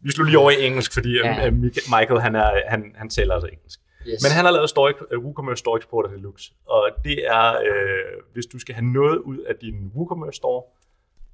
Vi 0.02 0.10
slog 0.10 0.26
lige 0.26 0.38
over 0.38 0.50
i 0.50 0.66
engelsk, 0.66 0.92
fordi 0.92 1.12
Ja. 1.18 1.44
ja. 1.44 1.50
Michael, 1.98 2.20
han, 2.20 2.34
er, 2.34 2.50
han, 2.68 2.94
han 2.96 3.08
taler 3.10 3.34
altså 3.34 3.48
engelsk. 3.48 3.80
Yes. 4.08 4.22
Men 4.22 4.30
han 4.32 4.44
har 4.44 4.52
lavet 4.52 4.70
Store, 4.70 4.94
uh, 5.16 5.24
WooCommerce 5.24 5.58
Store 5.60 5.78
Exporter 5.78 6.10
Deluxe, 6.10 6.52
og 6.66 6.90
det 7.04 7.26
er, 7.26 7.46
øh, 7.52 8.22
hvis 8.32 8.46
du 8.46 8.58
skal 8.58 8.74
have 8.74 8.84
noget 8.86 9.18
ud 9.18 9.38
af 9.38 9.54
din 9.56 9.92
WooCommerce 9.96 10.36
Store, 10.36 10.62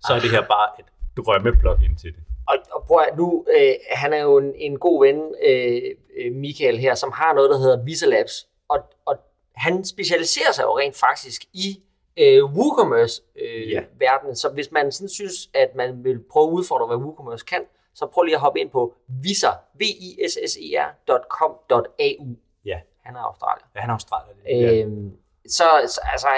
så 0.07 0.13
er 0.15 0.21
det 0.21 0.31
her 0.31 0.41
bare 0.41 0.69
et 0.81 0.87
drømme-plugin 1.17 1.97
til 1.97 2.11
det. 2.15 2.23
Og, 2.49 2.57
og 2.73 2.85
prøv 2.87 2.99
at, 3.11 3.17
nu, 3.17 3.47
øh, 3.59 3.75
han 3.91 4.13
er 4.13 4.23
jo 4.23 4.39
en, 4.39 4.53
en 4.57 4.79
god 4.79 5.05
ven, 5.07 5.35
øh, 5.49 5.83
øh, 6.19 6.33
Michael 6.33 6.79
her, 6.79 6.95
som 6.95 7.13
har 7.15 7.35
noget, 7.35 7.51
der 7.51 7.59
hedder 7.59 7.85
Visa 7.85 8.07
Labs, 8.07 8.47
og, 8.69 8.79
og 9.07 9.17
han 9.55 9.85
specialiserer 9.85 10.53
sig 10.53 10.63
jo 10.63 10.79
rent 10.79 10.97
faktisk 10.97 11.45
i 11.53 11.83
øh, 12.17 12.45
WooCommerce-verdenen, 12.45 13.85
øh, 13.95 14.01
verdenen. 14.01 14.37
så 14.37 14.49
hvis 14.49 14.73
man 14.73 14.93
sådan 14.93 15.09
synes, 15.09 15.35
at 15.55 15.69
man 15.75 16.05
vil 16.05 16.19
prøve 16.31 16.47
at 16.47 16.53
udfordre, 16.53 16.87
hvad 16.87 16.97
WooCommerce 16.97 17.45
kan, 17.45 17.61
så 17.99 18.07
prøv 18.07 18.23
lige 18.23 18.35
at 18.35 18.41
hoppe 18.41 18.61
ind 18.61 18.71
på 18.71 18.95
viser, 19.23 19.55
v 19.75 19.83
i 19.83 20.19
s 20.29 20.33
s 20.53 20.57
e 20.57 20.69
r.com.au. 20.81 22.27
Ja. 22.65 22.81
Han 23.05 23.15
er 23.17 23.21
australier. 23.21 23.67
Ja, 23.75 23.81
han 23.81 23.91
er 23.91 23.95
australier. 23.95 24.35
Ja. 24.47 24.83
Øhm, 24.85 25.17
så, 25.49 25.65
så 25.87 26.01
altså, 26.13 26.29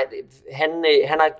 han, 0.53 0.71
øh, 0.71 1.09
han 1.09 1.21
har 1.21 1.31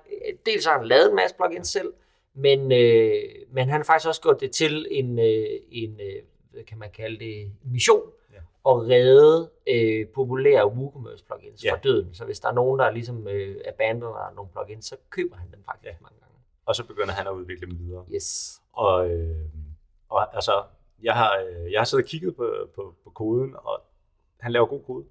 dels 0.47 0.64
har 0.66 0.79
han 0.79 0.87
lavet 0.87 1.09
en 1.11 1.16
masse 1.16 1.37
plugins 1.37 1.69
selv, 1.69 1.93
Men, 2.35 2.73
øh, 2.73 3.23
men 3.53 3.69
han 3.69 3.81
har 3.81 3.85
faktisk 3.85 4.09
også 4.09 4.23
gjort 4.23 4.41
det 4.41 4.51
til 4.53 4.87
en, 4.91 5.19
øh, 5.19 5.47
en 5.71 6.01
øh, 6.01 6.23
hvad 6.53 6.64
kan 6.64 6.79
man 6.79 6.91
kalde 6.91 7.19
det, 7.25 7.53
mission, 7.64 8.03
Ja. 8.33 8.39
at 8.71 8.89
redde 8.89 9.51
øh, 9.66 10.07
populære 10.14 10.66
WooCommerce 10.73 11.25
plugins 11.25 11.64
Ja. 11.64 11.73
fra 11.73 11.79
døden. 11.79 12.14
Så 12.14 12.25
hvis 12.25 12.41
der 12.41 12.49
er 12.49 12.53
nogen, 12.53 12.79
der 12.81 12.91
ligesom 12.91 13.29
øh, 13.29 13.57
abandoner 13.69 14.33
nogle 14.37 14.51
plugins, 14.53 14.87
så 14.87 14.97
køber 15.11 15.37
han 15.37 15.51
dem 15.51 15.64
faktisk 15.64 15.87
Ja. 15.87 15.95
mange 16.03 16.19
gange. 16.21 16.35
Og 16.66 16.75
så 16.77 16.85
begynder 16.87 17.12
han 17.12 17.27
at 17.27 17.33
udvikle 17.33 17.66
dem 17.66 17.79
videre. 17.79 18.05
Yes. 18.14 18.61
Og, 18.73 19.11
øh, 19.11 19.37
og 20.09 20.34
altså, 20.34 20.62
jeg 21.02 21.14
har, 21.14 21.36
øh, 21.38 21.72
jeg 21.72 21.80
har 21.80 21.84
siddet 21.84 22.04
og 22.04 22.09
kigget 22.09 22.36
på, 22.36 22.54
på, 22.74 22.94
på 23.04 23.11
koden, 23.11 23.54
og 23.64 23.82
han 24.40 24.52
laver 24.52 24.66
god 24.66 24.82
kode. 24.86 25.04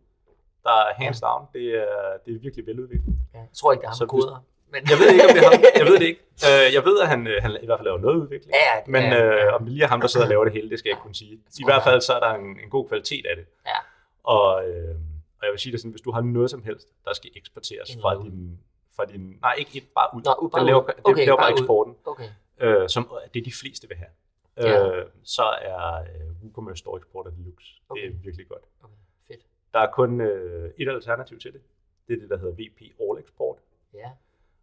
Der 0.63 0.69
er 0.71 0.93
hands 0.93 1.21
down, 1.21 1.45
det 1.53 1.65
er, 1.75 2.17
det 2.25 2.35
er 2.35 2.39
virkelig 2.39 2.65
veludviklet. 2.65 3.15
Ja, 3.33 3.39
jeg 3.39 3.47
tror 3.53 3.71
ikke, 3.71 3.81
det 3.81 3.85
er 3.87 3.89
ham, 3.91 3.97
der 3.99 4.05
koder. 4.05 4.43
Men... 4.71 4.81
Jeg 4.89 4.97
ved 4.99 5.07
ikke, 5.13 5.23
om 5.25 5.29
det 5.33 5.43
er 5.43 5.49
ham. 5.51 5.61
Jeg 5.81 5.85
ved 5.85 5.99
det 5.99 6.05
ikke. 6.05 6.21
Øh, 6.49 6.73
jeg 6.73 6.85
ved, 6.85 6.99
at 7.01 7.07
han, 7.07 7.27
øh, 7.27 7.41
han 7.41 7.51
i 7.63 7.65
hvert 7.65 7.79
fald 7.79 7.85
laver 7.87 7.97
noget 7.97 8.15
udvikling. 8.15 8.53
Ja, 8.53 8.79
det 8.81 8.87
Men 8.91 9.03
er- 9.03 9.47
øh, 9.47 9.53
om 9.53 9.65
lige 9.65 9.83
er 9.83 9.87
ham, 9.87 10.01
der 10.01 10.07
sidder 10.07 10.25
og 10.25 10.29
laver 10.33 10.43
det 10.43 10.53
hele, 10.53 10.69
det 10.69 10.79
skal 10.79 10.89
jeg 10.89 10.93
ikke 10.95 11.01
kunne 11.01 11.15
sige. 11.15 11.33
I 11.59 11.63
hvert 11.65 11.83
fald 11.83 12.01
så 12.01 12.13
er 12.13 12.19
der 12.19 12.33
en, 12.33 12.59
en 12.63 12.69
god 12.69 12.87
kvalitet 12.87 13.25
af 13.25 13.35
det. 13.35 13.45
Ja. 13.65 13.79
Og, 14.23 14.67
øh, 14.69 14.95
og 15.39 15.43
jeg 15.45 15.51
vil 15.51 15.59
sige 15.59 15.71
det 15.71 15.79
sådan, 15.79 15.91
hvis 15.91 16.01
du 16.01 16.11
har 16.11 16.21
noget 16.21 16.49
som 16.51 16.63
helst, 16.63 16.87
der 17.05 17.13
skal 17.13 17.29
eksporteres 17.35 17.97
fra 18.01 18.15
din, 18.23 18.59
fra 18.95 19.05
din... 19.05 19.37
Nej, 19.41 19.53
ikke 19.57 19.87
bare 19.95 20.07
ud. 20.15 20.21
Nå, 20.25 20.49
bare 20.51 20.59
Den 20.59 20.65
laver, 20.67 20.81
ud. 20.81 20.87
det 20.87 20.95
Okay, 21.03 21.25
laver 21.25 21.37
bare 21.37 21.43
bare 21.45 21.53
ud. 21.53 21.59
eksporten, 21.59 21.95
Okay. 22.05 22.29
øh, 22.61 22.89
som 22.89 23.09
det 23.33 23.39
er 23.39 23.43
de 23.43 23.53
fleste 23.61 23.87
vil 23.87 23.97
have. 23.97 24.09
Ja. 24.57 24.95
Øh, 24.97 25.05
så 25.23 25.43
er 25.61 25.93
øh, 26.01 26.43
WooCommerce 26.43 26.79
Store 26.79 26.97
Exporter 26.99 27.31
Deluxe. 27.31 27.67
Det 27.93 28.05
er 28.05 28.09
Okay. 28.09 28.11
virkelig 28.23 28.47
godt. 28.47 28.63
okay, 28.83 28.93
fedt. 29.27 29.41
Der 29.73 29.79
er 29.79 29.91
kun 29.91 30.21
øh, 30.21 30.69
et 30.77 30.89
alternativ 30.89 31.39
til 31.39 31.53
det. 31.53 31.61
Det 32.07 32.13
er 32.15 32.19
det, 32.19 32.29
der 32.29 32.37
hedder 32.37 32.53
VP 32.53 32.79
All 33.01 33.19
Export. 33.23 33.57
Ja. 33.93 34.09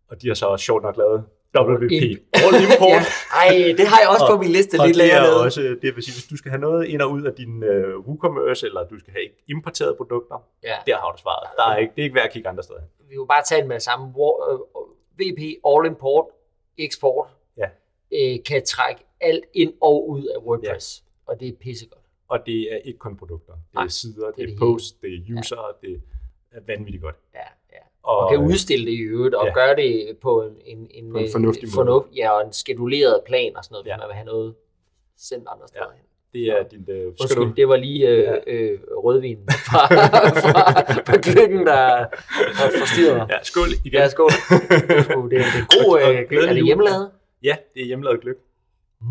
Og 0.09 0.23
de 0.23 0.29
har 0.29 0.35
så 0.35 0.47
også 0.47 0.65
sjovt 0.65 0.83
nok 0.83 0.97
lavet 0.97 1.25
WP. 1.59 1.93
All 2.45 2.55
Import. 2.67 3.03
ja. 3.35 3.41
Ej, 3.43 3.75
det 3.79 3.87
har 3.93 3.99
jeg 4.03 4.09
også 4.15 4.27
på 4.31 4.37
min 4.43 4.49
liste 4.59 4.75
Og 4.81 4.87
lidt 4.87 4.95
det 4.95 5.03
længere 5.03 5.19
er 5.19 5.23
nede. 5.31 5.45
også, 5.45 5.61
det 5.83 5.95
vil 5.97 6.03
sige, 6.03 6.15
hvis 6.19 6.27
du 6.31 6.37
skal 6.37 6.51
have 6.51 6.61
noget 6.61 6.87
ind 6.87 7.03
og 7.03 7.11
ud 7.11 7.23
af 7.23 7.35
din 7.35 7.55
uh, 7.63 8.07
WooCommerce, 8.07 8.67
eller 8.67 8.89
du 8.89 8.99
skal 8.99 9.13
have 9.13 9.29
importerede 9.49 9.95
produkter, 9.97 10.37
Ja. 10.63 10.77
der 10.87 10.97
har 10.97 11.11
du 11.13 11.19
svaret. 11.19 11.49
Der 11.57 11.65
er 11.73 11.77
ikke, 11.77 11.93
det 11.97 12.01
er 12.03 12.05
ikke 12.05 12.15
værd 12.15 12.25
at 12.27 12.33
kigge 12.33 12.49
andre 12.49 12.63
steder. 12.63 12.81
Vi 13.11 13.17
vil 13.19 13.27
bare 13.29 13.43
tage 13.43 13.61
den 13.61 13.69
med 13.69 13.75
det 13.77 13.83
samme. 13.83 14.05
War, 14.17 14.35
øh, 14.53 14.59
VP 15.21 15.41
All 15.69 15.87
Import 15.87 16.27
Export 16.79 17.29
Ja. 17.57 17.69
øh, 18.19 18.37
kan 18.49 18.65
trække 18.67 19.01
alt 19.25 19.45
ind 19.55 19.73
og 19.81 20.09
ud 20.11 20.25
af 20.25 20.39
WordPress. 20.39 21.05
Og 21.27 21.41
det 21.41 21.49
er 21.49 21.53
pissegodt. 21.61 22.01
Og 22.29 22.39
det 22.47 22.73
er 22.73 22.77
ikke 22.77 22.99
kun 22.99 23.17
produkter. 23.17 23.53
Det 23.53 23.61
er 23.75 23.79
Nej, 23.81 23.89
sider, 23.89 24.27
det, 24.27 24.37
det 24.37 24.43
er 24.43 24.47
det 24.47 24.59
posts, 24.59 24.93
det 24.93 25.15
er 25.15 25.39
user, 25.39 25.77
det 25.83 26.01
er 26.53 26.61
vanvittigt 26.67 27.03
godt. 27.03 27.17
Ja, 27.35 27.39
ja. 27.73 27.79
Og, 28.03 28.19
Og 28.19 28.31
kan 28.31 28.39
udstille 28.39 28.87
det 28.87 28.93
i 28.93 29.01
øvrigt, 29.01 29.35
og 29.35 29.47
ja. 29.47 29.53
gøre 29.53 29.77
det 29.77 30.19
på 30.21 30.43
en, 30.43 30.53
en, 30.65 30.87
en, 30.91 31.13
På 31.13 31.19
en 31.19 31.25
øh, 31.25 31.31
fornuftig 31.33 31.63
måde. 31.65 31.75
fornuft, 31.75 32.07
ja, 32.17 32.31
og 32.31 32.47
en 32.47 32.53
skeduleret 32.53 33.21
plan 33.27 33.57
og 33.57 33.65
sådan 33.65 33.73
noget, 33.75 33.85
hvis 33.85 33.91
Ja. 33.91 33.97
man 33.97 34.07
vil 34.09 34.15
have 34.15 34.27
noget 34.27 34.55
sendt 35.17 35.49
andre 35.53 35.69
steder 35.69 35.85
Ja. 35.85 35.91
hen. 35.97 36.05
det 36.33 36.43
er 36.59 36.63
din... 36.69 37.07
Uh, 37.07 37.13
Undskyld, 37.21 37.57
det 37.57 37.69
var 37.69 37.77
lige 37.77 38.09
øh, 38.09 38.19
Ja. 38.19 38.37
øh, 38.47 38.81
rødvinen 38.91 39.49
fra, 39.69 39.87
fra, 40.45 40.65
fra 41.07 41.17
kløkken, 41.19 41.67
der, 41.67 41.99
der 42.59 42.67
forstyrrede 42.81 43.17
mig. 43.19 43.27
Ja, 43.31 43.39
skål 43.43 43.69
igen. 43.85 43.93
Ja, 44.01 44.09
skål. 44.09 44.31
Det 45.31 45.39
er, 45.41 45.45
det 45.55 45.61
er, 45.63 45.85
god, 45.85 46.01
øh, 46.01 46.29
glædelig 46.29 46.51
er 46.51 46.55
det 46.55 46.65
hjemmelavet? 46.65 47.11
Ja, 47.43 47.57
det 47.75 47.83
er 47.83 47.87
hjemmelavet 47.87 48.21
gløk. 48.21 48.37
Mm. 49.01 49.09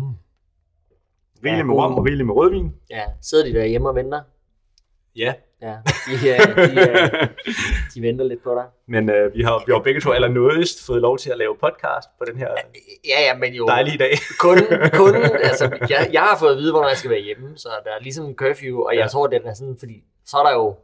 Rigeligt 1.44 1.58
Ja, 1.58 1.62
med 1.64 1.74
rom 1.74 1.94
og 1.94 2.04
rigeligt 2.04 2.26
med 2.26 2.34
rødvin. 2.34 2.72
Ja, 2.90 3.04
sidder 3.22 3.44
de 3.44 3.52
der 3.52 3.64
hjemme 3.64 3.88
og 3.88 3.94
venter? 3.94 4.20
Ja, 5.16 5.34
Ja, 5.62 5.76
de, 6.06 6.12
øh, 6.30 6.56
de, 6.56 6.90
øh, 6.90 7.28
de 7.94 8.02
venter 8.02 8.24
lidt 8.24 8.42
på 8.42 8.54
dig. 8.54 8.64
men 8.88 9.08
uh, 9.08 9.34
vi 9.34 9.42
har 9.42 9.62
vi 9.66 9.72
har 9.72 9.78
begge 9.78 10.00
to 10.00 10.10
allernådigst 10.12 10.86
fået 10.86 11.00
lov 11.00 11.18
til 11.18 11.30
at 11.30 11.38
lave 11.38 11.56
podcast 11.60 12.08
på 12.18 12.24
den 12.28 12.36
her 12.38 12.48
Ja, 13.08 13.20
ja, 13.28 13.36
men 13.38 13.54
jo 13.54 13.66
dejlige 13.66 13.98
dag. 13.98 14.12
kun, 14.40 14.58
kun 14.92 15.14
altså, 15.50 15.64
jeg, 15.90 16.10
jeg 16.12 16.20
har 16.22 16.36
fået 16.38 16.50
at 16.52 16.56
vide, 16.58 16.72
hvornår 16.72 16.88
jeg 16.88 16.96
skal 16.96 17.10
være 17.10 17.20
hjemme, 17.20 17.58
så 17.58 17.68
der 17.84 17.90
er 17.90 18.00
ligesom 18.02 18.24
en 18.26 18.34
curfew, 18.34 18.80
og 18.82 18.94
jeg 18.94 19.00
Ja. 19.02 19.06
tror, 19.08 19.26
den 19.26 19.42
er 19.46 19.54
sådan, 19.54 19.76
fordi 19.78 20.04
så 20.26 20.36
er 20.36 20.42
der 20.46 20.52
jo 20.52 20.76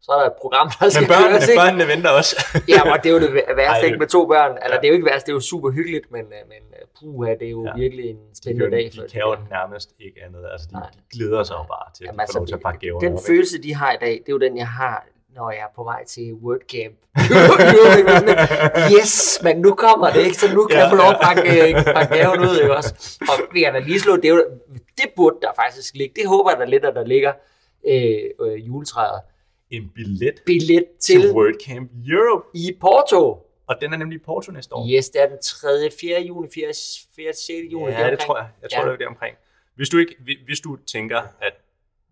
så 0.00 0.12
er 0.12 0.18
der 0.20 0.26
et 0.26 0.36
program, 0.42 0.70
der 0.80 0.88
skal 0.88 1.02
Men 1.02 1.08
børnene, 1.08 1.30
køres, 1.30 1.48
ikke? 1.48 1.60
børnene 1.62 1.84
venter 1.92 2.10
også. 2.10 2.32
Ja, 2.74 2.80
og 2.92 2.96
det 3.02 3.08
er 3.10 3.14
jo 3.16 3.20
det 3.20 3.32
værste, 3.34 3.62
Ej, 3.62 3.86
ikke, 3.86 3.98
med 3.98 4.06
to 4.06 4.26
børn. 4.26 4.50
Eller 4.64 4.74
Ja. 4.76 4.80
det 4.80 4.84
er 4.84 4.88
jo 4.88 4.94
ikke 4.94 5.06
værst, 5.10 5.26
det 5.26 5.32
er 5.32 5.36
jo 5.40 5.40
super 5.40 5.70
hyggeligt, 5.70 6.06
men, 6.12 6.20
øh, 6.36 6.42
men 6.52 6.62
øh, 6.76 6.82
puha, 7.00 7.30
det 7.40 7.46
er 7.46 7.50
jo 7.50 7.62
Ja. 7.66 7.72
virkelig 7.82 8.04
en 8.10 8.16
De, 8.16 8.22
spændende 8.40 8.64
kan, 8.64 8.72
dag. 8.72 8.84
de 8.94 9.02
det 9.02 9.12
kan 9.12 9.20
jo 9.20 9.30
der. 9.34 9.40
nærmest 9.50 9.88
ikke 10.06 10.18
andet. 10.26 10.42
Altså, 10.52 10.66
de, 10.70 10.74
Nej. 10.74 10.88
de 10.94 10.98
glæder 11.16 11.42
sig 11.48 11.54
jo 11.60 11.64
bare 11.74 11.86
til, 11.96 12.04
at 12.04 12.06
Jamen, 12.06 12.16
de 12.18 12.22
altså, 12.22 12.32
får 12.34 12.40
lov 12.40 12.46
til 12.46 12.54
at 12.54 12.60
pakke 12.66 12.80
gaver 12.86 12.98
Den 13.00 13.12
ikke? 13.12 13.26
følelse, 13.26 13.62
de 13.62 13.74
har 13.74 13.92
i 13.92 13.98
dag, 14.00 14.14
det 14.22 14.28
er 14.32 14.36
jo 14.38 14.42
den, 14.46 14.56
jeg 14.64 14.68
har, 14.68 14.96
når 15.36 15.50
jeg 15.50 15.60
er 15.68 15.72
på 15.76 15.84
vej 15.84 16.04
til 16.04 16.26
WordCamp. 16.44 16.98
yes, 18.96 19.38
men 19.42 19.56
nu 19.56 19.74
kommer 19.74 20.10
det, 20.10 20.20
ikke? 20.20 20.36
Så 20.36 20.54
nu 20.54 20.64
kan 20.66 20.76
Ja, 20.76 20.82
jeg 20.82 20.90
få 20.90 20.96
lov 20.96 21.10
at 21.10 21.18
pakke, 21.22 21.42
øh, 21.76 21.84
pakke 21.84 22.14
gaven 22.16 22.40
ud, 22.40 22.58
ikke 22.62 22.76
også? 22.76 23.18
Og 23.30 23.34
vi 23.52 23.60
kan 23.60 23.72
da 23.72 23.78
lige 23.78 24.00
slå, 24.00 24.16
det, 24.16 24.24
er 24.24 24.28
jo, 24.28 24.44
det 24.98 25.06
burde 25.16 25.36
der 25.42 25.48
faktisk 25.56 25.94
ligge. 25.94 26.14
Det 26.20 26.28
håber 26.28 26.50
jeg 26.50 26.58
da 26.60 26.64
lidt, 26.64 26.84
at 26.84 26.94
der 26.94 27.04
ligger 27.04 27.32
øh, 27.88 28.18
øh, 28.46 28.66
juletræet. 28.66 29.20
En 29.70 29.90
billet 29.94 30.42
Billet 30.46 30.84
til 31.00 31.20
til 31.20 31.32
WordCamp 31.32 31.90
Europe. 32.08 32.46
i 32.54 32.76
Porto. 32.80 33.42
Og 33.66 33.80
den 33.80 33.92
er 33.92 33.96
nemlig 33.96 34.16
i 34.16 34.18
Porto 34.24 34.52
næste 34.52 34.74
år. 34.74 34.86
Yes, 34.96 35.10
det 35.10 35.22
er 35.22 35.28
den 35.28 35.38
3. 35.42 35.90
4. 36.00 36.20
juni, 36.20 36.48
4. 36.54 36.72
4. 37.16 37.32
6. 37.32 37.50
juni. 37.72 37.92
Ja, 37.92 38.10
det 38.10 38.18
tror 38.20 38.38
jeg. 38.38 38.48
Jeg 38.62 38.70
tror, 38.70 38.78
Ja. 38.80 38.86
det 38.86 38.92
er 38.92 38.96
det 38.96 39.06
omkring. 39.06 39.36
Hvis 39.74 39.88
du, 39.88 39.98
ikke, 39.98 40.16
hvis 40.44 40.60
du 40.60 40.76
tænker, 40.76 41.22
at 41.40 41.52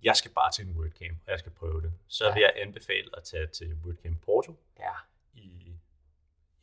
jeg 0.03 0.17
skal 0.17 0.31
bare 0.31 0.53
til 0.53 0.67
en 0.67 0.73
WordCamp, 0.77 1.19
og 1.27 1.31
jeg 1.31 1.39
skal 1.39 1.53
prøve 1.53 1.83
det, 1.83 1.93
så 2.09 2.25
Ja. 2.27 2.33
vil 2.35 2.41
jeg 2.41 2.53
anbefale 2.57 3.09
at 3.17 3.23
tage 3.25 3.47
til 3.47 3.73
WordCamp 3.85 4.25
Porto 4.25 4.53
Ja, 4.79 4.91
i, 5.35 5.73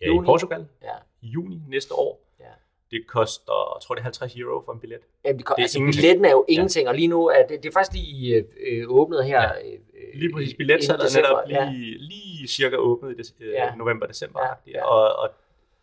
ja, 0.02 0.06
i. 0.06 0.26
Portugal 0.26 0.68
ja, 0.82 0.96
i 1.22 1.28
juni 1.28 1.62
næste 1.68 1.94
år. 1.96 2.22
ja. 2.40 2.46
Det 2.92 3.08
koster, 3.08 3.76
jeg 3.76 3.82
tror 3.82 3.96
det 3.96 4.00
er 4.00 4.04
50 4.04 4.36
euro 4.36 4.62
for 4.66 4.72
en 4.74 4.80
billet. 4.80 5.00
Jamen, 5.26 5.38
det, 5.40 5.48
Det 5.48 5.54
er 5.58 5.62
altså, 5.62 5.78
ingenting. 5.78 6.02
billetten 6.02 6.26
er 6.26 6.32
jo 6.32 6.46
ingenting, 6.50 6.88
og 6.88 6.96
lige 6.96 7.08
nu 7.08 7.28
er 7.28 7.48
det, 7.48 7.64
det 7.64 7.70
er 7.70 7.74
faktisk 7.74 7.94
lige 7.94 8.36
øh, 8.36 8.44
øh, 8.68 8.84
åbnet 8.90 9.26
her. 9.26 9.42
Ja. 9.42 9.50
Øh, 9.72 9.80
Lige 10.16 10.34
præcis 10.34 10.54
billetsalget 10.58 11.16
er 11.18 11.22
netop 11.22 11.50
ja. 11.50 11.70
lige, 11.72 11.98
lige 11.98 12.48
cirka 12.48 12.76
åbnet 12.76 13.12
i 13.12 13.18
des, 13.18 13.36
øh, 13.40 13.50
Ja. 13.50 13.76
november-december. 13.76 14.40
Ja, 14.40 14.48
Ja, 14.48 14.54
ja. 14.72 14.78
ja. 14.78 14.86
Og, 14.86 15.16
og 15.16 15.30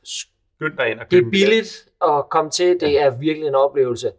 skynd 0.05 0.77
dig 0.79 0.91
ind 0.91 0.99
og 1.01 1.05
Det 1.11 1.11
køb 1.11 1.23
er 1.23 1.27
en 1.27 1.31
billet. 1.31 1.49
billigt 1.49 1.89
at 2.05 2.29
komme 2.31 2.51
til, 2.51 2.81
det 2.81 3.01
er 3.01 3.11
virkelig 3.11 3.49
en 3.49 3.55
oplevelse. 3.55 4.13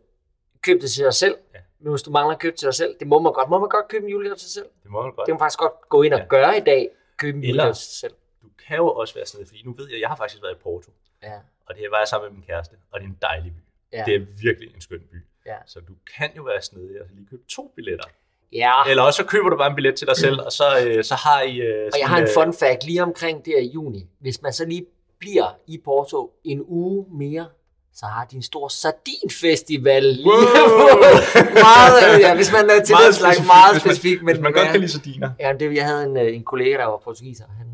Køb 0.61 0.81
det 0.81 0.91
til 0.91 1.03
dig 1.03 1.13
selv, 1.13 1.35
Ja. 1.55 1.59
men 1.79 1.89
hvis 1.91 2.01
du 2.03 2.11
mangler 2.11 2.33
at 2.35 2.39
købe 2.41 2.57
til 2.57 2.65
dig 2.65 2.73
selv, 2.73 2.95
det 2.99 3.07
må 3.07 3.19
man 3.19 3.33
godt. 3.33 3.49
Må 3.49 3.59
man 3.59 3.69
godt 3.69 3.87
købe 3.87 4.05
en 4.05 4.11
julegave 4.11 4.35
til 4.35 4.41
sig 4.47 4.53
selv? 4.53 4.65
Det 4.83 4.91
må 4.91 5.01
man 5.01 5.11
godt. 5.15 5.25
Det 5.25 5.33
må 5.33 5.35
man 5.35 5.39
faktisk 5.39 5.59
godt 5.59 5.73
gå 5.89 6.01
ind 6.01 6.13
og 6.13 6.19
Ja. 6.19 6.25
gøre 6.29 6.57
i 6.57 6.61
dag. 6.61 6.89
Købe 7.17 7.37
en 7.37 7.43
julegave 7.43 7.73
til 7.73 7.83
sig 7.83 7.93
selv. 7.99 8.13
Du 8.43 8.47
kan 8.67 8.77
jo 8.77 8.87
også 8.91 9.13
være 9.15 9.25
sådan 9.25 9.37
noget, 9.37 9.47
fordi 9.47 9.61
nu 9.65 9.73
ved 9.77 9.87
jeg, 9.91 9.99
jeg 10.01 10.09
har 10.09 10.15
faktisk 10.15 10.41
været 10.43 10.53
i 10.55 10.59
Porto, 10.63 10.91
Ja. 11.23 11.33
Og 11.69 11.75
det 11.75 11.83
var 11.91 11.97
jeg 11.97 12.07
sammen 12.07 12.25
med 12.29 12.33
min 12.37 12.45
kæreste, 12.47 12.75
og 12.91 12.99
det 12.99 13.05
er 13.05 13.09
en 13.09 13.17
dejlig 13.21 13.51
by. 13.57 13.61
Ja. 13.93 14.03
Det 14.05 14.15
er 14.15 14.25
virkelig 14.41 14.75
en 14.75 14.81
skøn 14.81 14.99
by. 15.11 15.17
Ja. 15.45 15.55
Så 15.67 15.79
du 15.79 15.93
kan 16.17 16.29
jo 16.37 16.43
være 16.43 16.61
snedig 16.61 17.01
og 17.01 17.07
lige 17.15 17.27
købe 17.29 17.41
to 17.49 17.71
billetter. 17.75 18.05
ja. 18.53 18.73
Eller 18.89 19.03
også 19.03 19.17
så 19.17 19.25
køber 19.25 19.49
du 19.49 19.57
bare 19.57 19.69
en 19.69 19.75
billet 19.75 19.95
til 19.95 20.07
dig 20.07 20.17
selv, 20.17 20.39
og 20.41 20.51
så, 20.51 20.63
øh, 20.85 21.03
så 21.03 21.15
har 21.15 21.41
I... 21.41 21.57
Øh, 21.57 21.89
Og 21.93 21.99
jeg 21.99 22.07
har 22.07 22.17
en 22.21 22.27
fun 22.33 22.53
fact 22.53 22.85
lige 22.85 23.03
omkring 23.03 23.45
det 23.45 23.53
i 23.61 23.67
juni. 23.73 24.07
Hvis 24.19 24.41
man 24.41 24.53
så 24.53 24.65
lige 24.65 24.85
bliver 25.19 25.55
i 25.67 25.77
Porto 25.85 26.33
en 26.43 26.61
uge 26.67 27.05
mere, 27.19 27.47
så 27.93 28.05
har 28.05 28.25
de 28.25 28.35
en 28.35 28.41
stor 28.41 28.67
sardinfestival 28.67 30.03
lige 30.03 30.25
Wow! 30.27 30.35
meget, 31.67 32.19
ja, 32.19 32.35
hvis 32.35 32.51
man 32.51 32.69
er 32.69 32.83
til 32.83 32.95
den 33.05 33.13
slags 33.13 33.39
meget 33.45 33.73
hvis 33.73 33.85
man- 33.85 33.95
specifik. 33.95 34.21
Men, 34.23 34.35
Hvis 34.35 34.43
man 34.43 34.53
godt 34.53 34.67
kan 34.67 34.79
lide 34.79 34.91
sardiner. 34.91 35.31
Ja, 35.39 35.53
det, 35.59 35.75
jeg 35.75 35.85
havde 35.85 36.03
en, 36.03 36.17
øh, 36.17 36.35
en 36.35 36.43
kollega, 36.43 36.77
der 36.77 36.85
var 36.85 36.97
portugiser. 36.97 37.45
Han, 37.57 37.67
øh, 37.67 37.68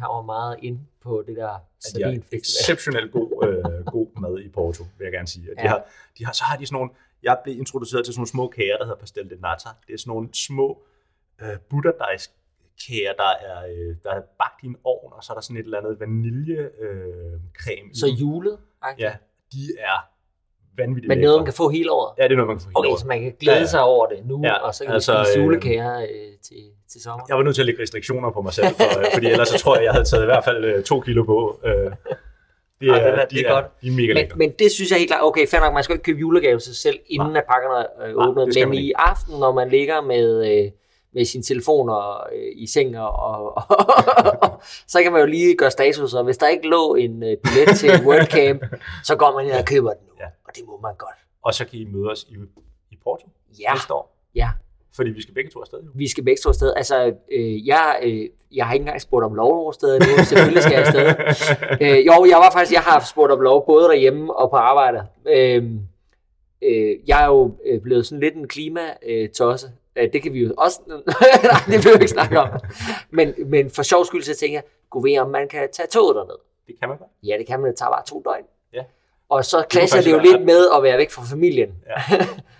han 0.00 0.08
var 0.08 0.22
meget 0.22 0.56
ind 0.62 0.78
på 1.02 1.24
det 1.26 1.36
der 1.36 1.42
Ja, 1.42 1.48
de 1.48 2.02
har 2.02 2.10
sardinfestival. 2.10 2.40
exceptionelt 2.40 3.12
god, 3.12 3.28
øh, 3.46 3.84
god 3.86 4.20
mad 4.20 4.38
i 4.38 4.48
Porto, 4.48 4.84
vil 4.98 5.04
jeg 5.04 5.12
gerne 5.12 5.28
sige. 5.28 5.50
Og 5.50 5.56
de 5.56 5.62
Ja. 5.62 5.68
har, 5.68 5.84
de 6.18 6.24
har, 6.24 6.32
så 6.32 6.44
har 6.44 6.56
de 6.56 6.66
sådan 6.66 6.76
nogle, 6.76 6.90
jeg 7.22 7.38
blev 7.44 7.58
introduceret 7.58 8.04
til 8.04 8.14
sådan 8.14 8.20
nogle 8.20 8.28
små 8.28 8.48
kager, 8.48 8.76
der 8.76 8.84
hedder 8.84 8.98
pastel 8.98 9.30
de 9.30 9.40
nata. 9.40 9.68
Det 9.86 9.92
er 9.94 9.98
sådan 9.98 10.10
nogle 10.10 10.28
små 10.34 10.82
øh, 11.42 11.56
butterdejs 11.70 12.30
kager, 12.86 13.12
der 13.12 13.30
er, 13.50 13.66
øh, 13.66 13.96
der 14.04 14.10
er 14.10 14.20
bagt 14.38 14.62
i 14.62 14.66
en 14.66 14.76
ovn, 14.84 15.12
og 15.12 15.24
så 15.24 15.32
er 15.32 15.34
der 15.34 15.40
sådan 15.42 15.56
et 15.56 15.64
eller 15.64 15.78
andet 15.78 16.00
vaniljekreme. 16.00 16.70
Øh, 17.34 17.40
creme 17.62 17.94
Så 17.94 18.06
julet? 18.06 18.58
Ja, 18.98 19.16
de 19.52 19.62
er 19.78 19.98
vanvittigt 20.80 21.08
Men 21.08 21.18
noget, 21.18 21.38
man 21.40 21.44
kan 21.44 21.54
få 21.54 21.68
hele 21.68 21.92
året? 21.92 22.10
Ja, 22.18 22.22
det 22.24 22.32
er 22.32 22.36
noget, 22.36 22.48
man 22.48 22.56
kan 22.56 22.62
få 22.62 22.68
hele 22.68 22.78
Okay, 22.78 22.90
året. 22.90 23.00
så 23.00 23.06
man 23.06 23.20
kan 23.22 23.32
glæde 23.40 23.56
Ja, 23.56 23.60
ja. 23.62 23.66
sig 23.66 23.82
over 23.82 24.06
det 24.06 24.18
nu, 24.30 24.40
Ja, 24.44 24.54
og 24.66 24.74
så 24.74 24.84
kan 24.84 24.94
altså, 24.94 25.12
vi 25.18 25.24
spise 25.24 25.38
øh, 25.38 25.44
julekager 25.44 26.00
øh, 26.00 26.06
til, 26.46 26.56
til 26.92 27.00
sommer. 27.02 27.24
Jeg 27.28 27.36
var 27.36 27.42
nødt 27.42 27.54
til 27.54 27.62
at 27.62 27.66
lægge 27.66 27.82
restriktioner 27.82 28.30
på 28.30 28.40
mig 28.42 28.52
selv, 28.52 28.66
for, 28.66 28.98
øh, 28.98 29.04
fordi 29.14 29.26
ellers 29.26 29.48
så 29.48 29.58
tror 29.58 29.76
jeg, 29.76 29.84
jeg 29.84 29.92
havde 29.92 30.04
taget 30.04 30.22
i 30.22 30.30
hvert 30.32 30.44
fald 30.44 30.64
øh, 30.64 30.82
to 30.84 31.00
kilo 31.00 31.22
på. 31.24 31.60
Øh, 31.66 31.72
det, 32.80 32.88
Ej, 32.88 32.98
det 32.98 33.08
er- 33.08 33.24
de 33.24 33.36
det 33.36 33.46
er 33.46 33.52
godt. 33.52 33.64
De 33.82 33.86
er 33.88 33.92
mega 33.92 34.14
Men, 34.14 34.26
men 34.36 34.50
det 34.58 34.72
synes 34.72 34.90
jeg 34.90 34.98
helt 34.98 35.10
klart, 35.10 35.22
okay, 35.24 35.46
fair 35.48 35.60
nok, 35.60 35.74
man 35.74 35.84
skal 35.84 35.94
ikke 35.94 36.02
købe 36.04 36.18
julegave 36.18 36.58
til 36.58 36.74
sig 36.74 36.76
selv, 36.76 36.98
inden 37.06 37.36
at 37.36 37.44
pakkerne 37.52 37.86
er 38.00 38.08
øh, 38.08 38.34
Nej, 38.36 38.44
det 38.44 38.54
skal 38.54 38.68
men 38.68 38.76
man 38.76 38.84
i 38.84 38.92
aften, 38.96 39.38
når 39.40 39.52
man 39.52 39.68
ligger 39.68 40.00
med, 40.00 40.26
øh, 40.52 40.70
med 41.14 41.24
sin 41.24 41.42
telefoner 41.42 42.26
øh, 42.32 42.52
i 42.56 42.66
seng, 42.66 42.98
og, 42.98 43.12
og, 43.12 43.54
og 43.56 43.64
så 44.92 45.02
kan 45.02 45.12
man 45.12 45.20
jo 45.20 45.26
lige 45.26 45.56
gøre 45.56 45.70
status, 45.70 46.14
og 46.14 46.24
hvis 46.24 46.38
der 46.38 46.48
ikke 46.48 46.68
lå 46.68 46.94
en 46.94 47.22
øh, 47.22 47.36
billet 47.44 47.76
til 47.76 47.90
WordCamp, 48.06 48.62
så 49.04 49.16
går 49.16 49.32
man 49.36 49.46
ind 49.46 49.54
og 49.54 49.64
køber 49.64 49.90
den 49.92 50.02
nu, 50.08 50.14
Ja. 50.20 50.26
Og 50.50 50.56
det 50.56 50.66
må 50.66 50.80
man 50.80 50.94
godt. 50.98 51.16
Og 51.42 51.54
så 51.54 51.64
kan 51.64 51.78
I 51.78 51.84
møde 51.84 52.10
os 52.10 52.24
i, 52.28 52.34
i 52.90 52.96
Porto 53.04 53.28
Ja, 53.60 53.72
næste 53.72 53.94
år. 53.94 54.16
ja. 54.34 54.50
Fordi 54.96 55.10
vi 55.10 55.22
skal 55.22 55.34
begge 55.34 55.50
to 55.50 55.60
afsted. 55.60 55.78
Jo. 55.82 55.90
Vi 55.94 56.08
skal 56.08 56.24
begge 56.24 56.40
to 56.42 56.48
afsted. 56.48 56.72
Altså, 56.76 57.14
øh, 57.32 57.66
jeg, 57.66 57.98
øh, 58.02 58.28
jeg 58.52 58.66
har 58.66 58.72
ikke 58.72 58.82
engang 58.82 59.00
spurgt 59.00 59.24
om 59.24 59.34
lov 59.34 59.52
over 59.52 59.72
stedet 59.72 60.00
nu. 60.02 60.24
Selvfølgelig 60.24 60.62
skal 60.62 60.72
jeg 60.72 60.86
afsted. 60.86 61.06
øh, 61.82 62.06
jo, 62.06 62.24
jeg 62.24 62.36
var 62.38 62.50
faktisk, 62.52 62.72
jeg 62.72 62.80
har 62.80 63.04
spurgt 63.10 63.32
om 63.32 63.40
lov 63.40 63.66
både 63.66 63.84
derhjemme 63.84 64.36
og 64.36 64.50
på 64.50 64.56
arbejde. 64.56 65.06
Øh, 65.28 65.64
øh, 66.62 66.96
jeg 67.08 67.22
er 67.22 67.26
jo 67.26 67.56
øh, 67.66 67.80
blevet 67.80 68.06
sådan 68.06 68.20
lidt 68.20 68.34
en 68.34 68.48
klimatosse. 68.48 69.72
Øh, 69.96 70.12
det 70.12 70.22
kan 70.22 70.32
vi 70.32 70.40
jo 70.44 70.54
også... 70.58 70.80
Nej, 70.86 70.96
det 71.66 71.84
vil 71.84 71.92
vi 71.92 71.94
ikke 71.94 72.08
snakke 72.08 72.40
om. 72.40 72.48
Men, 73.10 73.34
men 73.46 73.70
for 73.70 73.82
sjov 73.82 74.04
skyld, 74.04 74.22
så 74.22 74.36
tænker 74.36 74.56
jeg, 74.56 74.64
gå 74.90 75.00
ved, 75.00 75.18
om 75.18 75.30
man 75.30 75.48
kan 75.48 75.68
tage 75.72 75.88
toget 75.88 76.16
derned. 76.16 76.38
Det 76.66 76.74
kan 76.80 76.88
man 76.88 76.98
godt. 76.98 77.10
Ja, 77.22 77.36
det 77.38 77.46
kan 77.46 77.60
man. 77.60 77.70
Det 77.70 77.78
tager 77.78 77.90
bare 77.90 78.04
to 78.06 78.22
døgn. 78.24 78.44
Og 79.30 79.44
så 79.44 79.64
klasser 79.70 80.00
det 80.02 80.10
jo 80.10 80.18
lidt 80.18 80.42
med 80.44 80.66
at 80.76 80.82
være 80.82 80.98
væk 80.98 81.10
fra 81.10 81.22
familien. 81.30 81.68
Ja. 81.86 82.16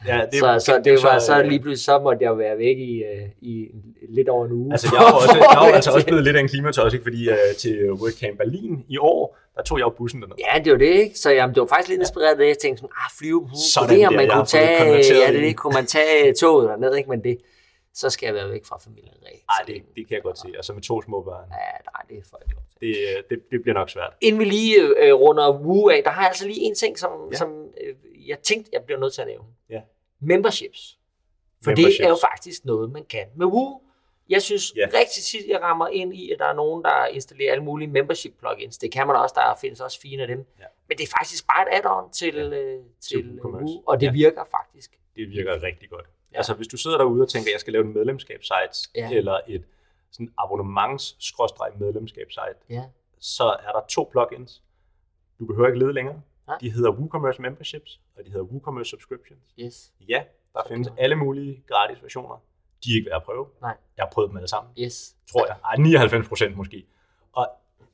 Ja, 0.06 0.20
Det, 0.32 0.38
så, 0.40 0.62
så 0.66 0.80
det, 0.84 1.02
var 1.02 1.18
så 1.18 1.38
øh, 1.38 1.48
lige 1.48 1.60
pludselig, 1.60 1.84
så 1.84 1.98
måtte 1.98 2.24
jeg 2.24 2.38
være 2.38 2.58
væk 2.58 2.78
i, 2.78 3.02
øh, 3.02 3.28
i 3.40 3.68
lidt 4.08 4.28
over 4.28 4.46
en 4.46 4.52
uge. 4.52 4.72
Altså, 4.72 4.88
jeg 4.92 5.10
jo 5.10 5.16
også, 5.16 5.36
jeg 5.36 5.68
jo 5.68 5.74
altså 5.74 5.90
også 5.90 6.06
blevet 6.06 6.24
lidt 6.24 6.36
af 6.36 6.40
en 6.40 6.48
klimatøs, 6.48 6.92
ikke? 6.92 7.02
fordi 7.02 7.28
uh, 7.28 7.36
til 7.58 7.92
WordCamp 7.92 8.38
Berlin 8.38 8.84
i 8.88 8.98
år, 8.98 9.38
der 9.56 9.62
tog 9.62 9.78
jeg 9.78 9.84
jo 9.84 9.90
bussen 9.98 10.20
derned. 10.22 10.36
Ja, 10.38 10.58
det 10.64 10.72
var 10.72 10.78
det, 10.78 10.86
ikke? 10.86 11.18
Så 11.18 11.30
jamen, 11.30 11.54
det 11.54 11.60
var 11.60 11.66
faktisk 11.66 11.88
lidt 11.88 12.00
inspireret 12.00 12.30
af 12.30 12.36
det. 12.36 12.46
Jeg 12.46 12.58
tænkte 12.58 12.80
sådan, 12.80 12.94
ah, 13.04 13.10
flyve, 13.18 13.40
hmm, 13.40 13.54
Sådan 13.74 13.98
det, 13.98 14.06
om 14.06 14.12
man 14.14 14.30
kunne 14.30 14.46
tage, 14.46 14.84
ja, 15.26 15.32
det, 15.32 15.42
det, 15.42 15.56
kunne 15.56 15.74
man 15.74 15.86
tage 15.86 16.34
toget 16.34 16.68
derned, 16.68 16.94
ikke? 16.94 17.10
Men 17.10 17.22
det, 17.24 17.38
så 17.94 18.10
skal 18.10 18.26
jeg 18.26 18.34
være 18.34 18.50
væk 18.50 18.64
fra 18.64 18.78
familien. 18.78 19.14
Ikke? 19.32 19.44
Nej, 19.46 19.66
det, 19.66 19.96
det 19.96 20.08
kan 20.08 20.14
jeg 20.14 20.22
godt 20.22 20.38
se. 20.38 20.48
Og 20.58 20.64
så 20.64 20.72
med 20.72 20.82
to 20.82 21.02
små 21.02 21.22
børn. 21.22 21.48
Ja, 21.50 21.56
nej, 21.92 22.02
det 22.08 22.26
får 22.30 22.38
jeg 22.40 22.46
ikke 22.46 22.60
til. 22.70 22.80
Det, 22.80 23.16
øh, 23.18 23.22
det, 23.30 23.50
det 23.50 23.62
bliver 23.62 23.74
nok 23.74 23.90
svært. 23.90 24.12
Inden 24.20 24.40
vi 24.40 24.44
lige 24.44 24.80
øh, 24.80 25.14
runder 25.14 25.52
Woo 25.60 25.88
af, 25.88 26.02
der 26.04 26.10
har 26.10 26.20
jeg 26.22 26.28
altså 26.28 26.46
lige 26.46 26.60
en 26.60 26.74
ting, 26.74 26.98
som, 26.98 27.28
Ja. 27.32 27.36
som 27.36 27.64
øh, 27.80 28.28
jeg 28.28 28.38
tænkte, 28.38 28.70
jeg 28.72 28.82
bliver 28.84 28.98
nødt 29.00 29.12
til 29.14 29.20
at 29.22 29.28
nævne. 29.28 29.48
Ja. 29.70 29.80
Memberships. 30.20 30.98
For 31.64 31.70
Memberships. 31.70 31.96
det 31.96 32.04
er 32.04 32.08
jo 32.08 32.18
faktisk 32.32 32.64
noget, 32.64 32.90
man 32.92 33.04
kan 33.04 33.26
med 33.36 33.46
Woo. 33.46 33.80
Jeg 34.28 34.42
synes 34.42 34.72
ja. 34.76 34.86
rigtig 34.94 35.22
tit, 35.22 35.48
jeg 35.48 35.60
rammer 35.62 35.88
ind 35.88 36.14
i, 36.14 36.30
at 36.32 36.38
der 36.38 36.44
er 36.44 36.54
nogen, 36.54 36.84
der 36.84 37.06
installerer 37.06 37.52
alle 37.52 37.64
mulige 37.64 37.88
membership 37.88 38.32
plugins. 38.38 38.78
Det 38.78 38.92
kan 38.92 39.06
man 39.06 39.16
også, 39.16 39.34
der 39.38 39.54
findes 39.60 39.80
også 39.80 40.00
fine 40.00 40.22
af 40.22 40.28
dem. 40.28 40.46
Ja. 40.58 40.64
Men 40.88 40.98
det 40.98 41.04
er 41.04 41.10
faktisk 41.18 41.46
bare 41.46 41.62
et 41.62 41.78
add-on 41.78 42.12
til, 42.12 42.34
Ja. 42.34 42.42
øh, 42.42 42.80
til 43.00 43.30
WooCommerce. 43.30 43.64
Woo, 43.64 43.82
og 43.86 44.00
det 44.00 44.06
ja. 44.06 44.12
virker 44.12 44.44
faktisk. 44.50 44.90
Det 45.16 45.28
virker 45.30 45.62
rigtig 45.62 45.90
godt. 45.90 46.06
Ja. 46.32 46.36
Altså, 46.36 46.54
hvis 46.54 46.68
du 46.68 46.76
sidder 46.76 46.98
derude 46.98 47.22
og 47.22 47.28
tænker, 47.28 47.50
at 47.50 47.52
jeg 47.52 47.60
skal 47.60 47.72
lave 47.72 47.84
en 47.84 47.92
medlemskabssite, 47.94 48.90
Ja. 48.96 49.10
eller 49.12 49.40
et 49.48 49.64
sådan 50.10 50.32
abonnements-medlemskabssite, 50.38 52.56
Ja. 52.68 52.84
så 53.18 53.44
er 53.44 53.72
der 53.72 53.80
to 53.88 54.08
plugins. 54.12 54.62
Du 55.38 55.46
behøver 55.46 55.68
ikke 55.68 55.78
lede 55.78 55.92
længere. 55.92 56.22
Nej. 56.46 56.58
De 56.60 56.70
hedder 56.70 56.90
WooCommerce 56.90 57.42
Memberships, 57.42 58.00
og 58.16 58.24
de 58.24 58.30
hedder 58.30 58.44
WooCommerce 58.44 58.90
Subscriptions. 58.90 59.42
Yes. 59.58 59.92
Ja, 60.08 60.22
der 60.54 60.60
findes 60.68 60.88
man- 60.88 60.98
alle 60.98 61.16
mulige 61.16 61.62
gratis 61.68 62.02
versioner. 62.02 62.42
De 62.84 62.90
er 62.90 62.94
ikke 62.96 63.10
værd 63.10 63.16
at 63.16 63.22
prøve. 63.22 63.46
Nej. 63.60 63.76
Jeg 63.96 64.04
har 64.04 64.10
prøvet 64.10 64.28
dem 64.30 64.36
alle 64.36 64.48
sammen, 64.48 64.72
Yes. 64.78 65.16
tror 65.32 65.46
jeg. 65.46 65.56
Ej, 65.64 65.76
99 65.76 66.28
procent 66.28 66.56
måske. 66.56 66.86
Og 67.32 67.48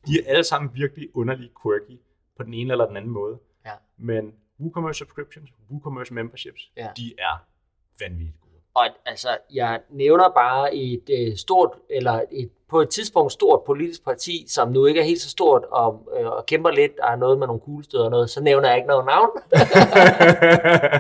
de 0.07 0.21
er 0.21 0.25
alle 0.31 0.45
sammen 0.45 0.75
virkelig 0.75 1.17
underligt 1.17 1.53
quirky 1.63 2.01
på 2.37 2.43
den 2.43 2.55
ene 2.55 2.73
eller 2.73 2.87
den 2.87 2.97
anden 2.97 3.11
måde. 3.11 3.39
Ja. 3.67 3.73
Men 3.97 4.35
WooCommerce 4.61 4.99
Subscriptions, 4.99 5.51
WooCommerce 5.71 6.15
Memberships, 6.15 6.73
Ja. 6.77 6.89
de 6.97 7.15
er 7.19 7.45
vanvittigt 8.01 8.41
gode. 8.41 8.53
Og 8.75 8.87
altså, 9.07 9.29
jeg 9.53 9.81
nævner 9.91 10.29
bare 10.29 10.75
et 10.75 11.03
øh, 11.11 11.37
stort, 11.37 11.71
eller 11.91 12.23
et, 12.31 12.51
på 12.69 12.81
et 12.81 12.89
tidspunkt 12.91 13.33
stort 13.33 13.65
politisk 13.67 14.05
parti, 14.05 14.45
som 14.49 14.73
nu 14.73 14.87
ikke 14.87 15.01
er 15.01 15.05
helt 15.05 15.21
så 15.21 15.31
stort, 15.31 15.65
og, 15.65 16.09
øh, 16.19 16.27
og 16.27 16.47
kæmper 16.47 16.71
lidt, 16.71 16.99
og 17.01 17.13
er 17.13 17.17
noget 17.17 17.39
med 17.39 17.47
nogle 17.47 17.61
kuglestød 17.61 18.01
og 18.01 18.11
noget, 18.11 18.31
så 18.31 18.41
nævner 18.41 18.69
jeg 18.69 18.77
ikke 18.77 18.89
noget 18.89 19.07
navn. 19.07 19.31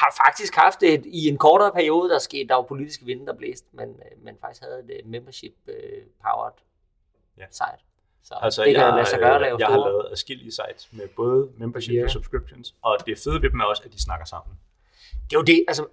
har 0.00 0.14
faktisk 0.26 0.54
haft 0.54 0.82
et, 0.82 1.02
i 1.06 1.28
en 1.28 1.38
kortere 1.38 1.72
periode, 1.72 2.10
der 2.10 2.18
skete, 2.18 2.48
der 2.48 2.54
var 2.54 2.62
politiske 2.62 3.04
vinde, 3.04 3.26
der 3.26 3.34
blæste, 3.34 3.66
men, 3.72 3.88
øh, 3.88 4.24
men 4.24 4.36
faktisk 4.40 4.62
havde 4.62 4.78
et 4.78 4.90
øh, 4.90 5.10
membership 5.10 5.54
øh, 5.68 6.02
powered 6.22 6.52
Ja. 7.38 7.44
site. 7.50 7.84
Så 8.24 8.34
Altså, 8.42 8.64
det 8.64 8.74
kan 8.74 8.84
jeg, 8.84 8.92
lade 8.94 9.06
sig 9.06 9.18
gøre 9.18 9.34
at 9.34 9.40
lave 9.40 9.56
jeg 9.58 9.66
har 9.68 9.76
lavet 9.76 10.06
adskillige 10.10 10.52
sites 10.52 10.88
med 10.92 11.08
både 11.16 11.48
membership 11.56 11.94
Ja. 11.94 12.04
og 12.04 12.10
subscriptions, 12.10 12.74
og 12.82 12.96
det 13.06 13.18
fede 13.24 13.42
ved 13.42 13.50
dem 13.50 13.60
er 13.60 13.64
også, 13.64 13.82
at 13.86 13.92
de 13.92 14.02
snakker 14.02 14.26
sammen. 14.26 14.58
Det 15.30 15.36
er 15.36 15.40
jo 15.40 15.42
det, 15.42 15.64
altså, 15.68 15.84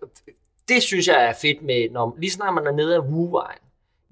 det 0.68 0.84
synes 0.84 1.08
jeg 1.08 1.26
er 1.26 1.34
fedt 1.42 1.62
med, 1.62 1.90
når 1.90 2.16
lige 2.20 2.32
snart 2.32 2.54
man 2.54 2.68
er 2.68 2.72
nede 2.72 2.96
af 2.96 3.02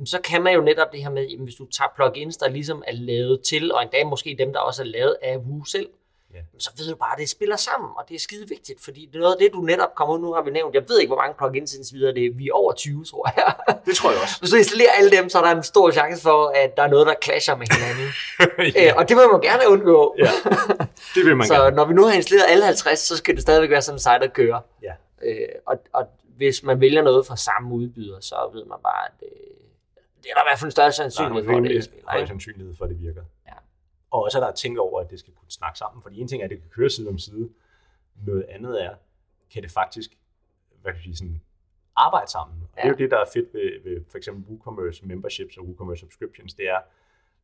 jamen, 0.01 0.07
så 0.07 0.21
kan 0.23 0.43
man 0.43 0.53
jo 0.53 0.61
netop 0.61 0.91
det 0.91 1.03
her 1.03 1.09
med, 1.09 1.27
jamen, 1.27 1.43
hvis 1.43 1.55
du 1.55 1.65
tager 1.65 1.89
plugins, 1.95 2.37
der 2.37 2.49
ligesom 2.49 2.83
er 2.87 2.93
lavet 2.93 3.41
til, 3.41 3.73
og 3.73 3.81
endda 3.81 4.03
måske 4.03 4.35
dem, 4.39 4.53
der 4.53 4.59
også 4.59 4.81
er 4.81 4.85
lavet 4.85 5.15
af 5.21 5.37
Woo 5.37 5.63
selv, 5.63 5.89
jamen, 6.33 6.59
så 6.59 6.71
ved 6.77 6.89
du 6.89 6.95
bare, 6.95 7.13
at 7.13 7.19
det 7.19 7.29
spiller 7.29 7.55
sammen, 7.55 7.89
og 7.97 8.03
det 8.09 8.15
er 8.15 8.19
skide 8.19 8.49
vigtigt, 8.49 8.81
fordi 8.83 9.05
det 9.05 9.15
er 9.15 9.19
noget 9.19 9.33
af 9.33 9.39
det, 9.39 9.53
du 9.53 9.61
netop 9.61 9.95
kommer 9.95 10.15
ud, 10.15 10.19
nu 10.19 10.33
har 10.33 10.41
vi 10.41 10.51
nævnt, 10.51 10.75
jeg 10.75 10.83
ved 10.87 10.99
ikke, 10.99 11.09
hvor 11.09 11.21
mange 11.23 11.35
plugins 11.37 11.75
indtil 11.75 11.95
videre, 11.95 12.13
det 12.13 12.25
er, 12.25 12.29
vi 12.33 12.47
er 12.47 12.53
over 12.53 12.73
20, 12.73 13.05
tror 13.05 13.33
jeg. 13.35 13.53
Det 13.85 13.95
tror 13.95 14.11
jeg 14.11 14.21
også. 14.21 14.35
Hvis 14.39 14.49
du 14.49 14.55
installerer 14.55 14.91
alle 14.97 15.11
dem, 15.17 15.29
så 15.29 15.39
er 15.39 15.43
der 15.43 15.55
en 15.55 15.63
stor 15.63 15.91
chance 15.91 16.21
for, 16.21 16.51
at 16.55 16.77
der 16.77 16.83
er 16.83 16.87
noget, 16.87 17.07
der 17.07 17.13
clasher 17.23 17.55
med 17.55 17.67
hinanden. 17.71 18.07
ja, 18.75 18.87
øh, 18.87 18.93
og 18.97 19.09
det 19.09 19.17
vil 19.17 19.25
man 19.31 19.41
gerne 19.41 19.63
undgå. 19.67 20.15
ja, 20.19 20.31
det 21.15 21.25
vil 21.25 21.37
man 21.37 21.47
så 21.53 21.53
gerne. 21.53 21.75
når 21.75 21.85
vi 21.85 21.93
nu 21.93 22.03
har 22.05 22.13
installeret 22.13 22.47
alle 22.49 22.65
50, 22.65 22.99
så 22.99 23.17
skal 23.17 23.35
det 23.35 23.41
stadigvæk 23.41 23.69
være 23.69 23.81
sådan 23.81 23.95
en 23.95 23.99
site, 23.99 24.19
der 24.19 24.27
kører. 24.27 24.59
Ja. 24.83 24.93
Øh, 25.23 25.47
og, 25.65 25.83
og 25.93 26.07
hvis 26.23 26.63
man 26.63 26.81
vælger 26.81 27.01
noget 27.01 27.25
fra 27.25 27.37
samme 27.37 27.75
udbyder, 27.75 28.19
så 28.19 28.49
ved 28.53 28.65
man 28.65 28.77
bare, 28.83 29.05
at 29.07 29.23
øh, 29.23 29.29
det 30.23 30.29
er 30.29 30.33
der 30.33 30.41
i 30.41 30.47
hvert 30.49 30.59
fald 30.59 30.67
en 30.67 30.71
større 30.71 30.85
Der 30.85 30.87
er 30.87 30.91
sandsynlighed 30.91 31.45
for, 31.45 31.57
at 31.57 31.63
det 31.63 31.83
spiller. 31.83 32.09
høj 32.11 32.19
Ikke? 32.19 32.27
sandsynlighed 32.27 32.75
for, 32.75 32.85
at 32.85 32.89
det 32.91 32.99
virker. 32.99 33.23
Ja. 33.47 33.53
Og 34.11 34.23
også 34.23 34.37
at 34.37 34.41
der 34.41 34.47
er 34.47 34.53
tænkt 34.53 34.79
over, 34.79 35.01
at 35.01 35.09
det 35.09 35.19
skal 35.19 35.33
kunne 35.33 35.51
snakke 35.51 35.77
sammen. 35.77 36.01
Fordi 36.03 36.19
en 36.19 36.27
ting 36.27 36.41
er, 36.41 36.45
at 36.45 36.49
det 36.51 36.59
kan 36.61 36.69
køre 36.69 36.89
side 36.89 37.09
om 37.09 37.17
side. 37.17 37.49
Noget 38.27 38.45
andet 38.49 38.83
er, 38.83 38.95
kan 39.53 39.63
det 39.63 39.71
faktisk 39.71 40.11
hvad 40.81 40.91
kan 40.93 40.97
jeg 40.97 41.03
sige, 41.03 41.15
sådan, 41.17 41.41
arbejde 41.95 42.31
sammen. 42.31 42.61
Og 42.63 42.69
ja. 42.77 42.81
det 42.81 42.87
er 42.87 42.91
jo 42.91 42.97
det, 42.97 43.11
der 43.11 43.17
er 43.17 43.25
fedt 43.33 43.53
ved, 43.53 43.83
ved 43.83 44.05
for 44.11 44.17
eksempel 44.17 44.43
WooCommerce 44.49 45.05
Memberships 45.05 45.57
og 45.57 45.63
WooCommerce 45.65 45.99
Subscriptions. 45.99 46.53
Det 46.53 46.69
er, 46.69 46.79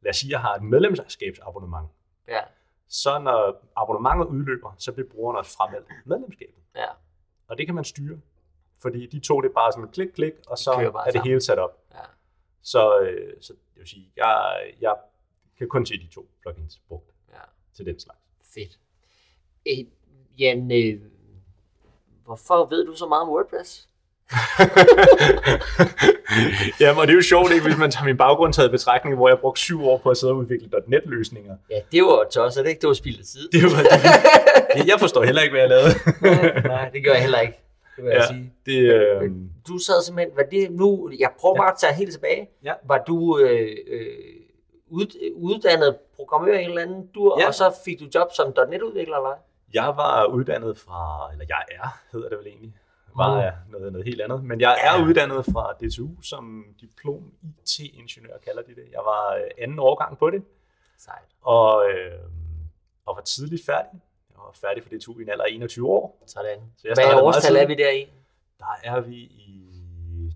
lad 0.01 0.09
os 0.09 0.17
sige, 0.17 0.27
at 0.29 0.31
jeg 0.31 0.39
har 0.41 0.55
et 0.55 0.63
medlemskabsabonnement. 0.63 1.87
Ja, 2.27 2.39
Så 2.87 3.19
når 3.19 3.61
abonnementet 3.75 4.25
udløber, 4.27 4.75
så 4.77 4.91
bliver 4.91 5.09
brugeren 5.09 5.37
også 5.37 5.51
frameldt 5.57 5.87
medlemskabet. 6.05 6.63
ja, 6.75 6.85
Og 7.47 7.57
det 7.57 7.65
kan 7.65 7.75
man 7.75 7.83
styre. 7.83 8.17
Fordi 8.81 9.05
de 9.05 9.19
to, 9.19 9.41
det 9.41 9.49
er 9.49 9.53
bare 9.53 9.71
sådan 9.71 9.89
klik, 9.89 10.07
klik, 10.07 10.33
og 10.47 10.57
så 10.57 10.71
er 10.71 10.83
det 10.83 10.91
sammen. 11.13 11.23
hele 11.23 11.41
sat 11.41 11.59
op. 11.59 11.77
ja. 11.93 11.99
Så, 12.61 12.99
øh, 12.99 13.33
så 13.41 13.53
jeg 13.75 13.79
vil 13.79 13.87
sige, 13.87 14.11
jeg, 14.17 14.57
jeg 14.81 14.95
kan 15.57 15.67
kun 15.67 15.85
se 15.85 15.93
de 15.93 16.07
to 16.07 16.29
plugins 16.41 16.79
brugt 16.87 17.09
ja. 17.33 17.39
til 17.75 17.85
den 17.85 17.99
slags. 17.99 18.19
Fedt. 18.53 18.79
Øh, 19.67 19.85
Jan, 20.39 20.71
øh, 20.71 21.01
hvorfor 22.25 22.65
ved 22.65 22.85
du 22.85 22.95
så 22.95 23.07
meget 23.07 23.21
om 23.21 23.29
WordPress? 23.29 23.89
Jamen, 26.79 26.99
og 26.99 27.07
det 27.07 27.13
er 27.13 27.15
jo 27.15 27.21
sjovt, 27.21 27.51
ikke, 27.51 27.65
hvis 27.65 27.77
man 27.77 27.91
tager 27.91 28.05
min 28.05 28.17
baggrund 28.17 28.53
taget 28.53 28.67
i 28.67 28.71
betragtning, 28.71 29.15
hvor 29.15 29.29
jeg 29.29 29.39
brugte 29.39 29.61
syv 29.61 29.85
år 29.85 29.97
på 29.97 30.09
at 30.09 30.17
sidde 30.17 30.33
og 30.33 30.37
udvikle 30.37 30.69
.NET-løsninger. 30.87 31.55
Ja, 31.69 31.79
det 31.91 32.03
var 32.03 32.27
tosset, 32.31 32.67
ikke? 32.67 32.81
Det 32.81 32.87
var 32.87 32.93
spildt 32.93 33.27
tid. 33.27 33.49
Det 33.49 33.63
var 33.63 33.83
det. 33.83 33.91
Jeg 34.91 34.99
forstår 34.99 35.23
heller 35.23 35.41
ikke, 35.41 35.51
hvad 35.53 35.61
jeg 35.61 35.69
lavede. 35.69 35.93
Nej, 36.67 36.89
det 36.89 37.03
gør 37.05 37.11
jeg 37.13 37.21
heller 37.21 37.39
ikke. 37.39 37.59
Det 37.95 38.03
vil 38.03 38.09
jeg 38.11 38.17
Ja, 38.21 38.27
sige. 38.27 38.53
det, 38.65 38.93
øh, 38.93 39.31
Du 39.67 39.77
sad 39.77 40.03
simpelthen, 40.03 40.35
var 40.37 40.43
det 40.43 40.71
nu, 40.71 41.11
jeg 41.19 41.29
prøver 41.39 41.55
Ja. 41.55 41.61
bare 41.61 41.71
at 41.71 41.77
tage 41.79 41.93
helt 41.93 42.11
tilbage. 42.13 42.49
Ja. 42.63 42.73
Var 42.83 42.97
du 43.07 43.39
øh, 43.39 43.77
øh, 43.87 44.07
ud, 44.89 45.05
uddannet 45.35 45.97
programmør 46.15 46.53
i 46.53 46.63
en 46.63 46.69
eller 46.69 46.81
anden 46.81 47.07
dur, 47.07 47.41
Ja. 47.41 47.47
og 47.47 47.53
så 47.53 47.75
fik 47.85 47.99
du 47.99 48.05
job 48.15 48.27
som 48.35 48.53
.NET-udvikler, 48.69 49.15
eller 49.15 49.33
jeg 49.73 49.87
var 49.97 50.25
uddannet 50.25 50.77
fra, 50.77 51.29
eller 51.31 51.45
jeg 51.49 51.63
er, 51.71 51.99
hedder 52.11 52.29
det 52.29 52.37
vel 52.37 52.47
egentlig, 52.47 52.73
var 53.15 53.41
jeg 53.41 53.53
noget, 53.71 53.91
noget 53.91 54.07
helt 54.07 54.21
andet. 54.21 54.43
Men 54.43 54.61
jeg 54.61 54.77
er 54.83 55.03
uddannet 55.07 55.45
fra 55.45 55.73
DTU 55.81 56.21
som 56.21 56.65
diplom 56.81 57.31
IT-ingeniør, 57.63 58.37
kalder 58.45 58.61
de 58.61 58.75
det. 58.75 58.83
Jeg 58.91 58.99
var 59.05 59.35
øh, 59.35 59.41
anden 59.63 59.79
årgang 59.79 60.17
på 60.17 60.29
det, 60.29 60.43
Sejt. 60.97 61.17
og, 61.41 61.89
øh, 61.89 62.11
og 63.05 63.15
var 63.15 63.21
tidligt 63.21 63.65
færdig. 63.65 63.99
Var 64.37 64.51
færdig 64.61 64.83
for 64.83 64.89
DTU 64.89 65.19
i 65.19 65.23
en 65.23 65.29
alder 65.29 65.43
af 65.43 65.49
21 65.51 65.87
år. 65.89 66.23
Sådan. 66.25 66.59
Så 66.77 66.87
jeg 66.87 66.93
Hvad 66.95 67.21
årstal 67.21 67.55
er 67.55 67.67
vi 67.67 67.75
der 67.75 67.91
i? 67.91 68.07
Der 68.59 68.65
er 68.83 68.99
vi 68.99 69.15
i 69.15 69.63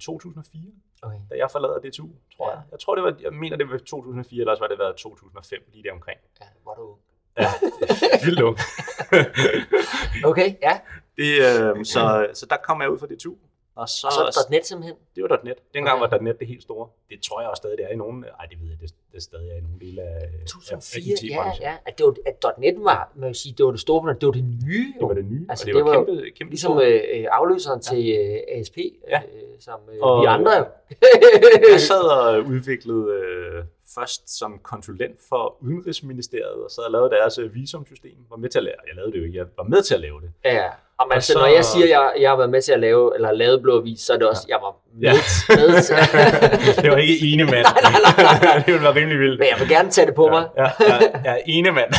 2004, 0.02 0.62
Okay. 1.04 1.18
da 1.30 1.36
jeg 1.38 1.52
forlader 1.52 1.80
DTU, 1.80 2.08
tror 2.38 2.50
Ja. 2.50 2.56
jeg. 2.56 2.62
Jeg 2.72 2.80
tror, 2.80 2.96
det 2.96 3.04
var, 3.04 3.16
jeg 3.22 3.34
mener, 3.34 3.58
det 3.58 3.70
var 3.70 3.78
2004, 3.78 4.40
eller 4.40 4.52
også 4.52 4.64
var 4.64 4.68
det 4.68 4.80
været 4.80 4.96
2005, 4.96 5.60
lige 5.74 5.84
der 5.84 5.92
omkring. 5.94 6.20
Ja, 6.42 6.46
er 6.68 6.76
du. 6.76 6.96
Ja, 7.38 7.48
vildt 8.26 8.42
ung. 8.42 8.58
Okay, 10.30 10.56
ja. 10.62 10.80
det, 11.18 11.30
øh, 11.78 11.86
så, 11.86 12.28
så 12.34 12.46
der 12.50 12.58
kom 12.58 12.82
jeg 12.82 12.90
ud 12.90 13.00
fra 13.00 13.08
DTU, 13.08 13.36
og 13.76 13.90
så, 13.90 14.08
Og 14.28 14.34
så 14.34 14.48
.NET 14.50 14.66
simpelthen. 14.68 14.96
det 15.16 15.24
var 15.24 15.40
.NET. 15.44 15.58
Dengang 15.74 16.02
Okay. 16.02 16.12
var 16.18 16.24
.NET 16.24 16.40
det 16.40 16.48
helt 16.48 16.64
store. 16.64 16.88
Det 17.12 17.20
tror 17.22 17.42
jeg 17.42 17.50
også 17.50 17.62
stadig, 17.62 17.78
det 17.78 17.86
er 17.86 17.90
i 17.90 17.96
nogle, 17.96 18.26
ej 18.40 18.46
det 18.52 18.58
ved 18.62 18.68
jeg, 18.70 18.78
det, 18.82 18.90
det 19.12 19.18
er 19.18 19.22
stadig 19.22 19.50
er 19.52 19.56
i 19.56 19.62
nogle 19.62 19.80
dele 19.80 20.02
af, 20.02 20.16
af, 20.16 20.22
af 20.42 20.48
2004, 20.48 21.16
ja, 21.30 21.70
ja. 21.70 21.76
At, 21.86 21.98
det 21.98 22.06
var, 22.06 22.14
at 22.26 22.60
.NET 22.60 22.76
var, 22.78 23.12
man 23.16 23.28
kan 23.30 23.36
sige, 23.36 23.56
det 23.58 23.66
var 23.66 23.72
det 23.72 23.80
store, 23.80 24.04
men 24.06 24.16
det 24.16 24.26
var 24.26 24.32
det 24.32 24.44
nye. 24.68 24.94
Det 25.00 25.08
var 25.08 25.14
det 25.14 25.26
nye, 25.26 25.46
Altså, 25.50 25.64
og 25.64 25.68
det, 25.68 25.76
det 25.76 25.84
var, 25.86 25.98
var 25.98 26.06
kæmpe, 26.06 26.30
kæmpe 26.38 26.52
Ligesom 26.52 26.80
øh, 26.82 27.02
øh, 27.16 27.26
afløseren 27.32 27.82
til 27.82 28.02
øh, 28.20 28.60
ASP, 28.60 28.78
Ja. 29.10 29.22
øh, 29.34 29.42
som 29.60 29.80
øh, 29.94 29.98
Og- 30.02 30.22
vi 30.22 30.26
andre 30.26 30.52
jo. 30.58 30.66
Jeg 31.72 31.80
sad 31.92 32.02
og 32.20 32.40
udviklede 32.46 33.06
øh, 33.14 33.64
først 33.96 34.38
som 34.40 34.60
konsulent 34.64 35.20
for 35.30 35.58
Udenrigsministeriet, 35.62 36.64
og 36.66 36.72
sad 36.72 36.84
og 36.84 36.92
lavede 36.92 37.10
deres 37.10 37.38
øh, 37.38 37.56
visumsystem. 37.56 38.12
Var 38.30 38.38
med 38.38 38.50
til 38.50 38.60
at 38.60 38.64
lave, 38.64 38.76
jeg 38.88 38.96
lavede 38.96 39.12
det 39.12 39.20
jo 39.20 39.24
ikke, 39.24 39.38
jeg 39.38 39.46
var 39.58 39.64
med 39.64 39.82
til 39.82 39.94
at 39.94 40.00
lave 40.02 40.22
det. 40.22 40.32
ja, 40.46 40.70
Og 40.98 41.14
altså, 41.14 41.34
så- 41.34 41.40
når 41.40 41.46
jeg 41.46 41.66
siger, 41.66 41.84
at 41.86 41.90
jeg, 41.90 42.14
jeg 42.22 42.30
har 42.30 42.38
været 42.38 42.50
med 42.50 42.62
til 42.62 42.72
at 42.74 42.80
lave, 42.80 43.16
eller 43.16 43.32
lavet 43.32 43.62
Blå 43.62 43.78
Avis, 43.80 44.00
så 44.00 44.14
er 44.14 44.18
det 44.18 44.28
også, 44.30 44.46
jeg 44.50 44.60
var 44.62 44.76
Ja. 45.02 45.12
det 46.82 46.92
var 46.92 46.98
ikke 46.98 47.28
ene 47.34 47.44
mand. 47.44 47.54
Nej, 47.66 47.92
nej, 47.92 48.14
nej, 48.18 48.40
nej. 48.44 48.58
det 48.66 48.74
ville 48.74 48.84
være 48.84 48.96
rimelig 48.96 49.20
vildt. 49.20 49.40
Men 49.40 49.48
jeg 49.52 49.60
vil 49.60 49.70
gerne 49.70 49.90
tage 49.92 50.08
det 50.08 50.16
på 50.16 50.28
mig. 50.28 50.48
Ja, 50.58 50.64
ja, 50.80 51.00
ja, 51.26 51.36
ene 51.46 51.72
mand. 51.72 51.90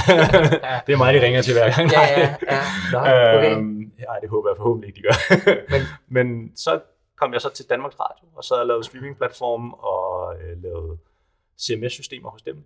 det 0.87 0.93
er 0.93 0.97
mig, 0.97 1.15
de 1.15 1.21
ringer 1.23 1.43
til 1.43 1.53
hver 1.55 1.77
gang. 1.77 1.91
Ja, 1.93 2.01
ja, 2.21 2.35
ja. 2.51 2.61
Nå, 2.93 2.99
okay. 2.99 3.57
Øhm, 3.57 3.91
ej, 4.09 4.19
det 4.19 4.29
håber 4.31 4.49
jeg 4.51 4.57
forhåbentlig 4.57 4.89
ikke, 4.89 4.99
de 4.99 5.03
gør. 5.03 5.17
Men- 5.71 5.87
Men 6.09 6.53
så 6.57 6.81
kom 7.21 7.33
jeg 7.33 7.41
så 7.41 7.51
til 7.51 7.65
Danmarks 7.71 7.97
Radio, 8.01 8.27
og 8.37 8.45
så 8.45 8.55
har 8.55 8.61
jeg 8.61 8.67
lavet 8.67 8.85
streamingplatform 8.85 9.73
og 9.73 10.35
øh, 10.35 10.63
lavet 10.63 10.99
CMS-systemer 11.65 12.31
hos 12.31 12.43
dem. 12.43 12.57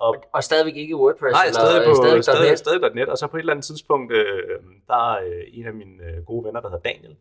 Og 0.00 0.16
Og 0.34 0.44
stadigvæk 0.44 0.76
ikke 0.76 0.96
WordPress? 0.96 1.32
Nej, 1.32 1.44
eller, 1.46 1.60
stadig 1.60 1.88
på 1.88 1.94
stadig, 1.94 2.48
.net? 2.50 2.58
stadig, 2.58 2.94
.net, 2.94 3.08
og 3.08 3.18
så 3.18 3.26
på 3.26 3.36
et 3.36 3.40
eller 3.40 3.52
andet 3.52 3.66
tidspunkt, 3.66 4.12
øh, 4.12 4.24
der 4.88 5.12
er 5.14 5.18
øh, 5.26 5.42
en 5.52 5.66
af 5.66 5.72
mine 5.74 5.96
øh, 6.08 6.24
gode 6.24 6.44
venner, 6.46 6.60
der 6.60 6.68
hedder 6.68 6.82
Daniel, 6.90 7.16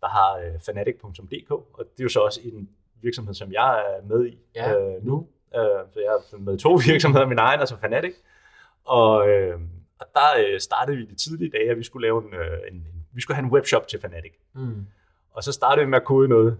der 0.00 0.08
har 0.08 0.36
øh, 0.36 0.60
fanatic.dk, 0.66 1.50
og 1.50 1.78
det 1.78 2.00
er 2.00 2.02
jo 2.02 2.08
så 2.08 2.20
også 2.20 2.40
en 2.44 2.68
virksomhed, 3.02 3.34
som 3.34 3.52
jeg 3.52 3.78
er 3.78 4.06
med 4.08 4.26
i 4.26 4.38
Ja. 4.54 4.72
øh, 4.74 5.06
nu. 5.06 5.26
Øh, 5.54 5.60
så 5.92 6.00
jeg 6.00 6.06
er 6.32 6.38
med 6.38 6.54
i 6.54 6.58
to 6.58 6.76
virksomheder, 6.90 7.26
min 7.26 7.38
egen, 7.38 7.60
altså 7.60 7.76
Fanatic. 7.80 8.14
Og, 8.84 9.28
øh, 9.28 9.54
og 10.00 10.06
der 10.14 10.28
øh, 10.38 10.60
startede 10.60 10.96
vi 10.96 11.02
i 11.02 11.06
de 11.06 11.14
tidlige 11.14 11.50
dage, 11.50 11.70
at 11.70 11.76
vi 11.78 11.82
skulle 11.84 12.06
lave 12.06 12.22
en, 12.24 12.34
øh, 12.34 12.58
en, 12.72 12.84
vi 13.14 13.20
skulle 13.20 13.34
have 13.36 13.44
en 13.44 13.50
webshop 13.52 13.88
til 13.88 14.00
Fanatic. 14.00 14.32
Mm. 14.54 14.86
Og 15.30 15.42
så 15.44 15.52
startede 15.52 15.84
vi 15.86 15.90
med 15.90 15.98
at 15.98 16.04
kode 16.04 16.28
noget 16.28 16.58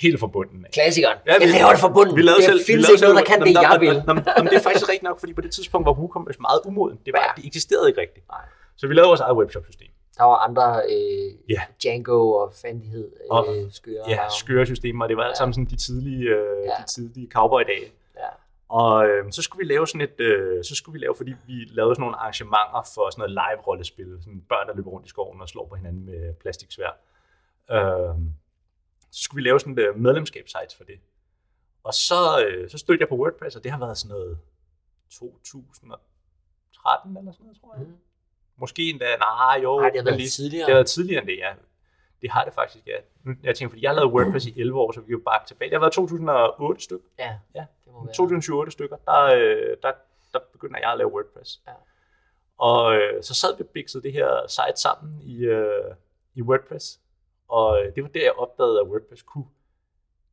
helt 0.00 0.20
fra 0.20 0.26
bunden 0.26 0.64
af. 0.64 0.70
Klassikeren. 0.70 1.18
Ja, 1.26 1.32
vi- 1.38 1.44
jeg 1.44 1.50
laver 1.60 1.70
det 1.70 1.80
fra 1.80 1.92
bunden. 1.92 2.16
Vi 2.16 2.22
lavede 2.22 2.36
det 2.40 2.44
selv, 2.50 2.58
vi 2.60 2.64
findes 2.72 2.84
lavede 2.88 2.94
ikke 2.94 3.02
noget, 3.06 3.16
der 3.16 3.24
selv- 3.24 3.38
kan 3.38 3.46
det, 3.46 3.54
jeg 3.70 3.78
vil. 3.80 3.96
nå, 4.08 4.12
nå, 4.44 4.50
det 4.50 4.56
er 4.60 4.64
faktisk 4.68 4.88
rigtigt 4.92 5.02
nok, 5.10 5.18
fordi 5.22 5.32
på 5.38 5.40
det 5.40 5.50
tidspunkt 5.58 5.84
var 5.86 5.92
WooCommerce 6.00 6.40
meget 6.48 6.60
umoden. 6.68 6.96
Det, 7.06 7.12
var, 7.16 7.22
Ja. 7.26 7.32
det 7.36 7.46
eksisterede 7.50 7.88
ikke 7.90 8.00
rigtigt. 8.00 8.24
Nej. 8.28 8.44
Så 8.76 8.86
vi 8.88 8.94
lavede 8.94 9.08
vores 9.08 9.20
eget 9.20 9.36
webshop-system. 9.36 9.88
Der 10.16 10.24
var 10.24 10.36
andre, 10.36 10.82
øh, 10.90 11.50
Ja. 11.50 11.62
Django 11.82 12.30
og 12.32 12.52
fandighed, 12.62 13.12
Og- 13.30 13.56
øh, 13.56 13.72
skøre. 13.72 14.04
Ja, 14.08 14.28
skøre 14.40 14.66
systemer, 14.66 15.04
og 15.04 15.08
det 15.08 15.16
var 15.16 15.22
alt 15.22 15.30
Ja. 15.30 15.34
sammen 15.34 15.52
sådan 15.54 15.64
de 15.64 15.76
tidlige, 15.76 16.22
øh, 16.28 16.64
Ja. 16.64 16.70
de 16.82 16.86
tidlige 16.94 17.28
cowboy-dage. 17.30 17.92
Ja. 18.16 18.28
Og 18.68 19.06
øh, 19.06 19.32
så 19.32 19.42
skulle 19.42 19.66
vi 19.66 19.72
lave 19.72 19.86
sådan 19.86 20.00
et, 20.00 20.20
øh, 20.20 20.64
så 20.64 20.74
skulle 20.74 20.92
vi 20.92 20.98
lave, 20.98 21.14
fordi 21.16 21.34
vi 21.46 21.52
lavede 21.52 21.94
sådan 21.94 22.02
nogle 22.02 22.16
arrangementer 22.16 22.90
for 22.94 23.10
sådan 23.10 23.20
noget 23.22 23.32
live-rollespil, 23.40 24.18
sådan 24.20 24.40
børn, 24.48 24.68
der 24.68 24.74
løber 24.74 24.90
rundt 24.90 25.06
i 25.06 25.08
skoven 25.08 25.40
og 25.40 25.48
slår 25.48 25.66
på 25.66 25.74
hinanden 25.74 26.04
med 26.06 26.34
plastiksvær. 26.34 26.96
Øh, 27.70 28.14
så 29.10 29.22
skulle 29.22 29.42
vi 29.42 29.48
lave 29.48 29.60
sådan 29.60 29.72
et 29.72 29.78
øh, 29.78 29.96
medlemskabssites 29.98 30.76
for 30.76 30.84
det. 30.84 30.98
Og 31.84 31.94
så, 31.94 32.44
øh, 32.46 32.70
så 32.70 32.78
stødte 32.78 33.00
jeg 33.02 33.08
på 33.08 33.16
WordPress, 33.16 33.56
og 33.56 33.64
det 33.64 33.70
har 33.72 33.78
været 33.78 33.98
sådan 33.98 34.16
noget 34.16 34.38
2013 35.10 37.16
eller 37.16 37.32
sådan 37.32 37.44
noget, 37.46 37.60
tror 37.60 37.74
jeg. 37.76 37.86
Mm. 37.86 37.96
Måske 38.58 38.90
endda, 38.90 39.04
nej 39.16 39.60
jo. 39.62 39.80
Nej, 39.80 39.88
det 39.90 39.98
har 40.00 40.04
været 40.04 40.16
lige- 40.16 40.28
tidligere. 40.28 40.66
Det 40.66 40.72
har 40.72 40.76
været 40.76 40.86
tidligere 40.86 41.20
end 41.22 41.28
det, 41.30 41.36
ja. 41.38 41.52
Det 42.22 42.30
har 42.30 42.44
det 42.44 42.54
faktisk, 42.54 42.86
ja. 42.86 42.96
Nu, 43.24 43.34
jeg 43.42 43.56
tænker, 43.56 43.70
fordi 43.70 43.82
jeg 43.82 43.90
har 43.90 43.94
lavet 43.96 44.12
WordPress 44.12 44.46
i 44.46 44.60
11 44.60 44.80
år, 44.80 44.92
så 44.92 45.00
vi 45.00 45.06
kan 45.06 45.12
jo 45.12 45.22
bare 45.24 45.40
tilbage. 45.46 45.70
Det 45.70 45.76
har 45.76 45.80
været 45.80 45.92
2008 45.92 46.82
stykker. 46.82 47.06
Ja, 47.18 47.38
Ja. 47.54 47.64
det 47.84 47.92
må 47.92 48.04
være. 48.04 48.14
2007 48.14 48.70
stykker, 48.70 48.96
der, 48.96 49.22
øh, 49.22 49.76
der, 49.82 49.92
der 50.32 50.38
begynder 50.52 50.78
jeg 50.80 50.92
at 50.92 50.98
lave 50.98 51.12
WordPress. 51.12 51.60
Ja. 51.66 51.72
Og 52.58 52.94
øh, 52.94 53.22
så 53.22 53.34
sad 53.34 53.56
vi 53.56 53.62
og 53.62 53.68
bixede 53.68 54.02
det 54.02 54.12
her 54.12 54.46
site 54.48 54.80
sammen 54.80 55.20
i, 55.22 55.44
øh, 55.44 55.94
i 56.34 56.42
WordPress. 56.42 57.00
Og 57.48 57.78
det 57.96 58.02
var 58.02 58.08
der, 58.08 58.22
jeg 58.22 58.32
opdagede, 58.32 58.80
at 58.80 58.86
WordPress 58.86 59.22
kunne 59.22 59.44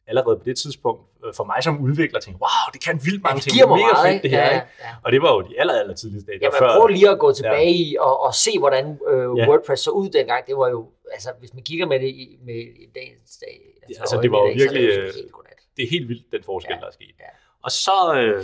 allerede 0.07 0.37
på 0.37 0.43
det 0.45 0.57
tidspunkt, 0.57 1.01
øh, 1.25 1.33
for 1.33 1.43
mig 1.43 1.63
som 1.63 1.81
udvikler, 1.81 2.19
tænkte, 2.19 2.41
wow, 2.41 2.65
det 2.73 2.81
kan 2.85 2.95
vildt 3.05 3.23
mange 3.23 3.35
det 3.35 3.43
ting. 3.43 3.53
giver 3.55 3.67
mig 3.67 3.77
Mega 3.77 3.91
meget, 3.93 4.07
fedt, 4.13 4.23
det 4.23 4.31
her, 4.31 4.39
ja, 4.45 4.53
ikke? 4.55 4.67
ja. 4.79 4.89
Og 5.03 5.11
det 5.11 5.21
var 5.21 5.31
jo 5.35 5.41
de 5.41 5.59
aller, 5.59 5.73
aller 5.73 5.93
tidligste 6.01 6.27
dage. 6.31 6.39
Det 6.39 6.49
var 6.51 6.59
før- 6.67 6.77
prøv 6.79 6.87
lige 6.87 7.09
at 7.09 7.19
gå 7.19 7.31
tilbage 7.33 7.71
ja. 7.77 7.83
i 7.91 7.95
og, 7.99 8.13
og 8.25 8.33
se, 8.33 8.51
hvordan 8.59 8.85
øh, 9.09 9.37
Ja. 9.37 9.47
WordPress 9.49 9.83
så 9.83 9.91
ud 9.91 10.09
dengang. 10.09 10.47
Det 10.47 10.55
var 10.57 10.69
jo, 10.69 10.89
altså 11.11 11.29
hvis 11.39 11.53
man 11.53 11.63
kigger 11.63 11.85
med 11.85 11.99
det 11.99 12.07
i, 12.07 12.39
med 12.47 12.55
i 12.55 12.85
dagens 12.95 13.37
dag, 13.45 13.55
Ja, 13.89 13.99
altså, 13.99 14.19
det 14.21 14.31
var 14.31 14.37
jo 14.37 14.45
er 14.45 14.53
virkelig, 14.53 14.81
jo 14.95 15.01
øh, 15.01 15.13
helt 15.15 15.31
godnat. 15.31 15.59
det 15.77 15.83
er 15.85 15.89
helt 15.89 16.07
vildt, 16.09 16.31
den 16.31 16.43
forskel, 16.43 16.69
Ja, 16.71 16.75
ja. 16.75 16.81
der 16.81 16.87
er 16.87 16.91
sket. 16.91 17.15
ja. 17.19 17.25
Og 17.63 17.71
så, 17.71 17.97
øh, 18.15 18.43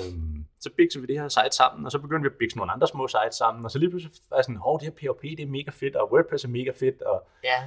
så 0.62 0.70
bixede 0.78 1.02
vi 1.08 1.14
det 1.14 1.22
her 1.22 1.28
site 1.30 1.52
sammen, 1.56 1.86
og 1.86 1.92
så 1.92 2.00
begyndte 2.00 2.30
vi 2.30 2.34
at 2.34 2.38
bixe 2.40 2.58
nogle 2.58 2.72
andre 2.72 2.88
små 2.88 3.08
sites 3.08 3.36
sammen, 3.36 3.66
og 3.66 3.72
så 3.72 3.80
lige 3.80 3.90
pludselig 3.90 4.14
var 4.30 4.38
jeg 4.38 4.44
sådan, 4.44 4.56
hov, 4.56 4.80
det 4.80 4.86
her 4.88 4.92
PHP, 5.14 5.22
det 5.22 5.40
er 5.40 5.46
mega 5.48 5.72
fedt, 5.72 5.96
og 5.96 6.12
WordPress 6.12 6.44
er 6.44 6.48
mega 6.50 6.72
fedt, 6.80 7.02
og, 7.02 7.28
Ja, 7.44 7.60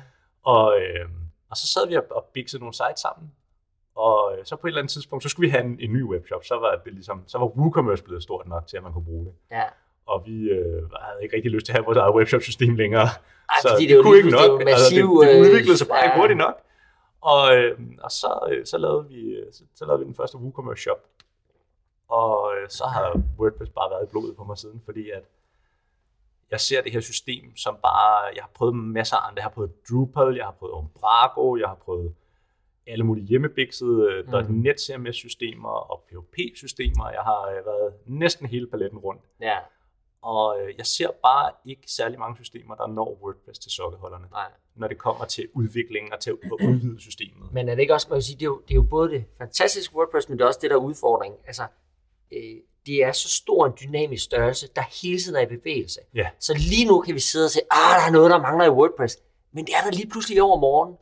og, 0.44 0.80
øh, 0.80 1.06
og 1.50 1.56
så 1.56 1.66
sad 1.66 1.88
vi 1.88 1.96
og, 1.96 2.04
og 2.10 2.24
bixede 2.34 2.60
nogle 2.60 2.74
sites 2.74 3.00
sammen, 3.00 3.32
og 3.94 4.34
øh, 4.38 4.44
så 4.44 4.56
på 4.56 4.66
et 4.66 4.70
eller 4.70 4.80
andet 4.80 4.92
tidspunkt, 4.92 5.22
så 5.22 5.28
skulle 5.28 5.46
vi 5.46 5.50
have 5.50 5.64
en, 5.64 5.76
en 5.80 5.92
ny 5.92 6.04
webshop, 6.04 6.44
så 6.44 6.54
var 6.54 6.80
det 6.84 6.92
ligesom, 6.92 7.22
så 7.26 7.38
var 7.38 7.46
WooCommerce 7.46 8.04
blevet 8.04 8.22
stort 8.22 8.48
nok 8.48 8.66
til, 8.66 8.76
at 8.76 8.82
man 8.82 8.92
kunne 8.92 9.04
bruge 9.04 9.24
det. 9.24 9.34
ja. 9.50 9.64
Og 10.06 10.22
vi 10.26 10.50
øh, 10.50 10.90
havde 11.00 11.22
ikke 11.22 11.36
rigtig 11.36 11.50
lyst 11.50 11.66
til 11.66 11.72
at 11.72 11.76
have 11.76 11.84
vores 11.84 11.98
eget 11.98 12.14
webshop-system 12.14 12.74
længere. 12.74 13.02
Ej, 13.02 13.56
så 13.62 13.68
fordi 13.68 13.86
det 13.86 13.94
jo 13.94 14.02
kunne 14.02 14.16
ikke 14.16 14.30
nok. 14.30 14.60
altså, 14.60 14.64
massiv, 14.64 15.20
det, 15.20 15.28
det 15.28 15.34
øh, 15.36 15.40
udviklede 15.40 15.78
sig 15.78 15.88
bare 15.88 16.04
ikke 16.04 16.14
ja. 16.14 16.20
hurtigt 16.20 16.38
nok. 16.38 16.56
Og, 17.20 17.56
øh, 17.56 17.78
og 18.02 18.10
så, 18.10 18.48
øh, 18.50 18.66
så, 18.66 18.78
lavede 18.78 19.08
vi, 19.08 19.36
så, 19.52 19.62
så 19.74 19.84
lavede 19.84 20.00
vi 20.00 20.06
den 20.06 20.14
første 20.14 20.38
WooCommerce 20.38 20.82
shop. 20.82 21.00
Og 22.08 22.52
øh, 22.56 22.68
så 22.68 22.84
har 22.84 23.20
WordPress 23.38 23.70
bare 23.70 23.90
været 23.90 24.02
i 24.02 24.10
blodet 24.10 24.36
på 24.36 24.44
mig 24.44 24.58
siden, 24.58 24.82
fordi 24.84 25.10
at 25.10 25.24
jeg 26.50 26.60
ser 26.60 26.82
det 26.82 26.92
her 26.92 27.00
system 27.00 27.56
som 27.56 27.76
bare, 27.82 28.18
jeg 28.34 28.42
har 28.42 28.50
prøvet 28.54 28.74
masser 28.74 29.16
af 29.16 29.28
andre. 29.28 29.36
Jeg 29.40 29.44
har 29.44 29.50
prøvet 29.50 29.72
Drupal, 29.90 30.36
jeg 30.36 30.44
har 30.44 30.52
prøvet 30.52 30.72
Umbraco, 30.72 31.56
jeg 31.56 31.68
har 31.68 31.74
prøvet 31.74 32.14
alle 32.86 33.04
mulige 33.04 33.26
hjemmebixede 33.26 34.24
Mm. 34.26 34.54
mm. 34.54 34.60
.NET 34.60 34.80
CMS-systemer 34.80 35.68
og 35.68 36.04
PHP-systemer. 36.08 37.10
Jeg 37.10 37.20
har 37.22 37.42
øh, 37.48 37.66
været 37.66 37.92
næsten 38.06 38.46
hele 38.46 38.66
paletten 38.66 38.98
rundt. 38.98 39.22
ja, 39.40 39.58
Og 40.22 40.60
øh, 40.60 40.74
jeg 40.78 40.86
ser 40.86 41.08
bare 41.22 41.50
ikke 41.64 41.82
særlig 41.86 42.18
mange 42.18 42.36
systemer, 42.36 42.74
der 42.74 42.86
når 42.86 43.18
WordPress 43.22 43.58
til 43.58 43.70
sokkeholderne, 43.70 44.26
nej. 44.30 44.50
når 44.76 44.88
det 44.88 44.98
kommer 44.98 45.24
til 45.24 45.48
udviklingen 45.54 46.12
og 46.12 46.20
til 46.20 46.30
at 46.30 46.36
udvide 46.52 47.00
systemet. 47.00 47.52
Men 47.52 47.68
er 47.68 47.74
det 47.74 47.82
ikke 47.82 47.94
også, 47.94 48.06
man 48.10 48.14
vil 48.16 48.22
sige, 48.22 48.36
det 48.36 48.42
er, 48.42 48.46
jo, 48.46 48.60
det 48.68 48.70
er 48.70 48.74
jo 48.74 48.82
både 48.82 49.10
det 49.10 49.24
fantastiske 49.38 49.96
WordPress, 49.96 50.28
men 50.28 50.38
det 50.38 50.44
er 50.44 50.48
også 50.48 50.58
det, 50.62 50.70
der 50.70 50.76
er 50.76 50.80
udfordringen. 50.80 51.40
Altså, 51.46 51.62
øh, 52.32 52.56
det 52.86 53.04
er 53.04 53.12
så 53.12 53.28
stor 53.28 53.66
en 53.66 53.72
dynamisk 53.82 54.24
størrelse, 54.24 54.68
der 54.76 54.82
hele 55.02 55.18
tiden 55.18 55.36
er 55.36 55.40
i 55.40 55.46
bevægelse. 55.46 56.00
Ja. 56.14 56.30
Så 56.40 56.54
lige 56.70 56.86
nu 56.88 57.00
kan 57.00 57.14
vi 57.14 57.20
sidde 57.20 57.44
og 57.46 57.50
sige, 57.50 57.62
ah, 57.70 58.00
der 58.00 58.06
er 58.06 58.12
noget, 58.12 58.30
der 58.30 58.38
mangler 58.38 58.64
i 58.66 58.70
WordPress. 58.70 59.18
Men 59.52 59.64
det 59.66 59.74
er 59.74 59.90
der 59.90 59.96
lige 59.96 60.08
pludselig 60.10 60.36
i 60.36 60.40
overmorgen. 60.40 60.96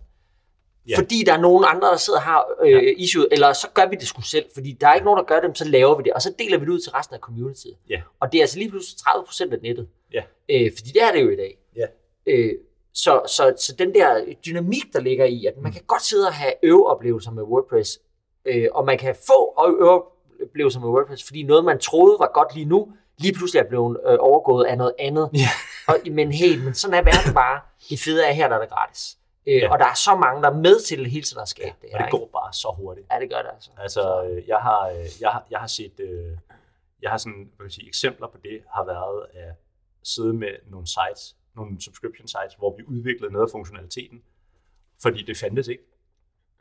Ja. 0.89 0.99
Fordi 0.99 1.23
der 1.27 1.33
er 1.33 1.41
nogen 1.41 1.65
andre, 1.69 1.89
der 1.89 1.97
sidder 1.97 2.19
og 2.19 2.23
har 2.25 2.45
øh, 2.65 2.71
Ja. 2.73 2.79
issue, 2.97 3.27
eller 3.33 3.53
så 3.53 3.69
gør 3.75 3.87
vi 3.89 3.97
det 3.97 4.09
sgu 4.09 4.23
selv, 4.23 4.45
fordi 4.55 4.73
der 4.81 4.89
er 4.89 4.95
ikke 4.95 5.05
nogen, 5.05 5.19
der 5.19 5.25
gør 5.25 5.41
dem, 5.41 5.55
så 5.55 5.65
laver 5.69 5.97
vi 5.97 6.03
det, 6.03 6.13
og 6.13 6.23
så 6.23 6.35
deler 6.39 6.59
vi 6.59 6.65
det 6.65 6.71
ud 6.73 6.81
til 6.81 6.93
resten 6.93 7.15
af 7.15 7.21
communityet. 7.21 7.77
Ja. 7.91 8.03
Og 8.21 8.33
det 8.33 8.39
er 8.39 8.43
altså 8.43 8.59
lige 8.59 8.71
pludselig 8.71 8.99
30% 9.01 9.53
af 9.53 9.59
nettet. 9.63 9.89
Ja. 10.13 10.23
Øh, 10.49 10.71
fordi 10.79 10.91
det 10.91 11.03
er 11.03 11.13
det 11.13 11.23
jo 11.23 11.31
i 11.31 11.37
dag. 11.37 11.59
Ja. 11.77 11.87
Øh, 12.27 12.53
så, 12.95 13.23
så, 13.27 13.55
så 13.59 13.75
den 13.79 13.95
der 13.95 14.25
dynamik, 14.47 14.83
der 14.93 15.01
ligger 15.01 15.25
i, 15.25 15.47
at 15.47 15.55
man 15.63 15.73
kan 15.73 15.83
godt 15.87 16.03
sidde 16.03 16.27
og 16.27 16.35
have 16.35 16.53
øveoplevelser 16.63 17.31
med 17.31 17.43
WordPress, 17.43 17.99
øh, 18.45 18.69
og 18.73 18.85
man 18.85 18.99
kan 18.99 19.15
få 19.27 19.65
øveoplevelser 19.81 20.81
med 20.81 20.89
WordPress, 20.89 21.25
fordi 21.25 21.43
noget, 21.43 21.65
man 21.65 21.79
troede 21.79 22.17
var 22.19 22.31
godt 22.35 22.55
lige 22.55 22.67
nu, 22.67 22.89
lige 23.19 23.35
pludselig 23.35 23.61
er 23.61 23.69
blevet 23.69 23.99
øh, 24.09 24.17
overgået 24.21 24.65
af 24.65 24.79
noget 24.79 24.95
andet. 24.99 25.31
Ja. 25.35 25.49
Og, 25.89 25.97
men 26.11 26.33
hey, 26.33 26.59
men 26.65 26.75
sådan 26.75 26.95
er 26.95 27.03
verden 27.03 27.35
bare. 27.35 27.61
Det 27.91 27.99
fede 28.01 28.25
er 28.27 28.33
her, 28.33 28.49
der 28.49 28.57
er 28.57 28.61
det 28.61 28.69
gratis. 28.71 29.17
Øh, 29.47 29.55
Ja. 29.63 29.73
Og 29.73 29.79
der 29.79 29.85
er 29.87 29.95
så 29.95 30.15
mange, 30.17 30.43
der 30.43 30.51
er 30.51 30.55
med 30.55 30.81
til 30.81 31.07
hele 31.07 31.23
tiden 31.25 31.43
at 31.43 31.49
skabe 31.49 31.77
det. 31.83 31.91
Og 31.93 31.99
her, 31.99 32.05
det 32.07 32.11
går 32.11 32.29
bare 32.33 32.53
så 32.53 32.75
hurtigt. 32.79 33.05
Ikke? 33.05 33.15
Ja, 33.15 33.21
det 33.21 33.31
gør 33.31 33.43
det 33.43 33.51
altså. 33.55 33.71
Altså, 33.79 34.25
øh, 34.25 34.49
jeg 34.49 34.59
har, 34.59 34.89
øh, 34.89 35.05
jeg 35.21 35.31
har, 35.31 35.47
jeg 35.51 35.61
har 35.61 35.67
set, 35.67 36.01
øh, 36.01 36.39
jeg 37.03 37.11
har 37.11 37.19
sådan, 37.19 37.51
hvad 37.57 37.65
kan 37.67 37.71
sige, 37.71 37.87
eksempler 37.89 38.27
på 38.29 38.39
det, 38.45 38.63
har 38.75 38.85
været 38.85 39.27
at 39.35 39.55
sidde 40.03 40.33
med 40.33 40.53
nogle 40.67 40.87
sites, 40.87 41.37
nogle 41.57 41.81
subscription 41.83 42.27
sites, 42.29 42.55
hvor 42.59 42.77
vi 42.77 42.83
udviklede 42.89 43.33
noget 43.33 43.47
af 43.47 43.51
funktionaliteten, 43.51 44.23
fordi 45.03 45.23
det 45.23 45.37
fandtes 45.37 45.69
ikke. 45.69 45.83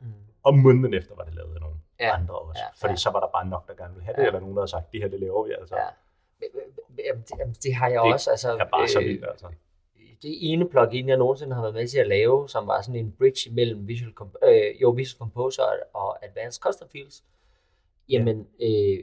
Mm. 0.00 0.12
Og 0.42 0.58
måneden 0.58 0.94
efter 0.94 1.14
var 1.14 1.24
det 1.24 1.34
lavet 1.34 1.54
af 1.54 1.60
nogle 1.60 1.76
Ja. 2.00 2.06
ja. 2.06 2.14
andre 2.14 2.34
også. 2.38 2.58
Ja, 2.60 2.64
Ja. 2.64 2.70
Fordi 2.80 2.92
ja. 2.92 2.96
så 2.96 3.10
var 3.10 3.20
der 3.20 3.28
bare 3.36 3.46
nok, 3.46 3.68
der 3.68 3.74
gerne 3.74 3.94
ville 3.94 4.04
have 4.04 4.12
det, 4.16 4.18
Ja. 4.18 4.22
ja. 4.22 4.28
eller 4.28 4.40
nogen, 4.40 4.56
der 4.56 4.60
havde 4.62 4.70
sagt, 4.70 4.92
det 4.92 5.00
her, 5.02 5.08
det 5.08 5.20
laver 5.20 5.46
vi 5.46 5.52
altså. 5.60 5.76
Ja. 5.76 5.88
Jamen, 7.06 7.22
det, 7.22 7.30
jamen, 7.38 7.54
det 7.62 7.74
har 7.74 7.88
jeg 7.88 8.00
Det 8.04 8.12
også. 8.12 8.30
Altså, 8.30 8.52
Det 8.52 8.60
er 8.60 8.68
bare 8.68 8.88
så 8.88 9.00
øh, 9.00 9.04
vildt, 9.06 9.24
altså. 9.28 9.46
Det 10.22 10.52
ene 10.52 10.68
plugin, 10.68 11.08
jeg 11.08 11.16
nogensinde 11.16 11.54
har 11.54 11.62
været 11.62 11.74
med 11.74 11.88
til 11.88 11.98
at 11.98 12.06
lave, 12.08 12.48
som 12.48 12.66
var 12.66 12.82
sådan 12.82 13.00
en 13.00 13.12
bridge 13.18 13.50
mellem 13.50 13.88
Visual, 13.88 14.12
Comp- 14.20 14.48
øh, 14.48 14.82
jo, 14.82 14.90
Visual 14.90 15.18
Composer 15.18 15.62
og 15.92 16.24
Advanced 16.24 16.60
Custom 16.62 16.88
Fields, 16.88 17.24
jamen, 18.08 18.46
øh, 18.62 18.98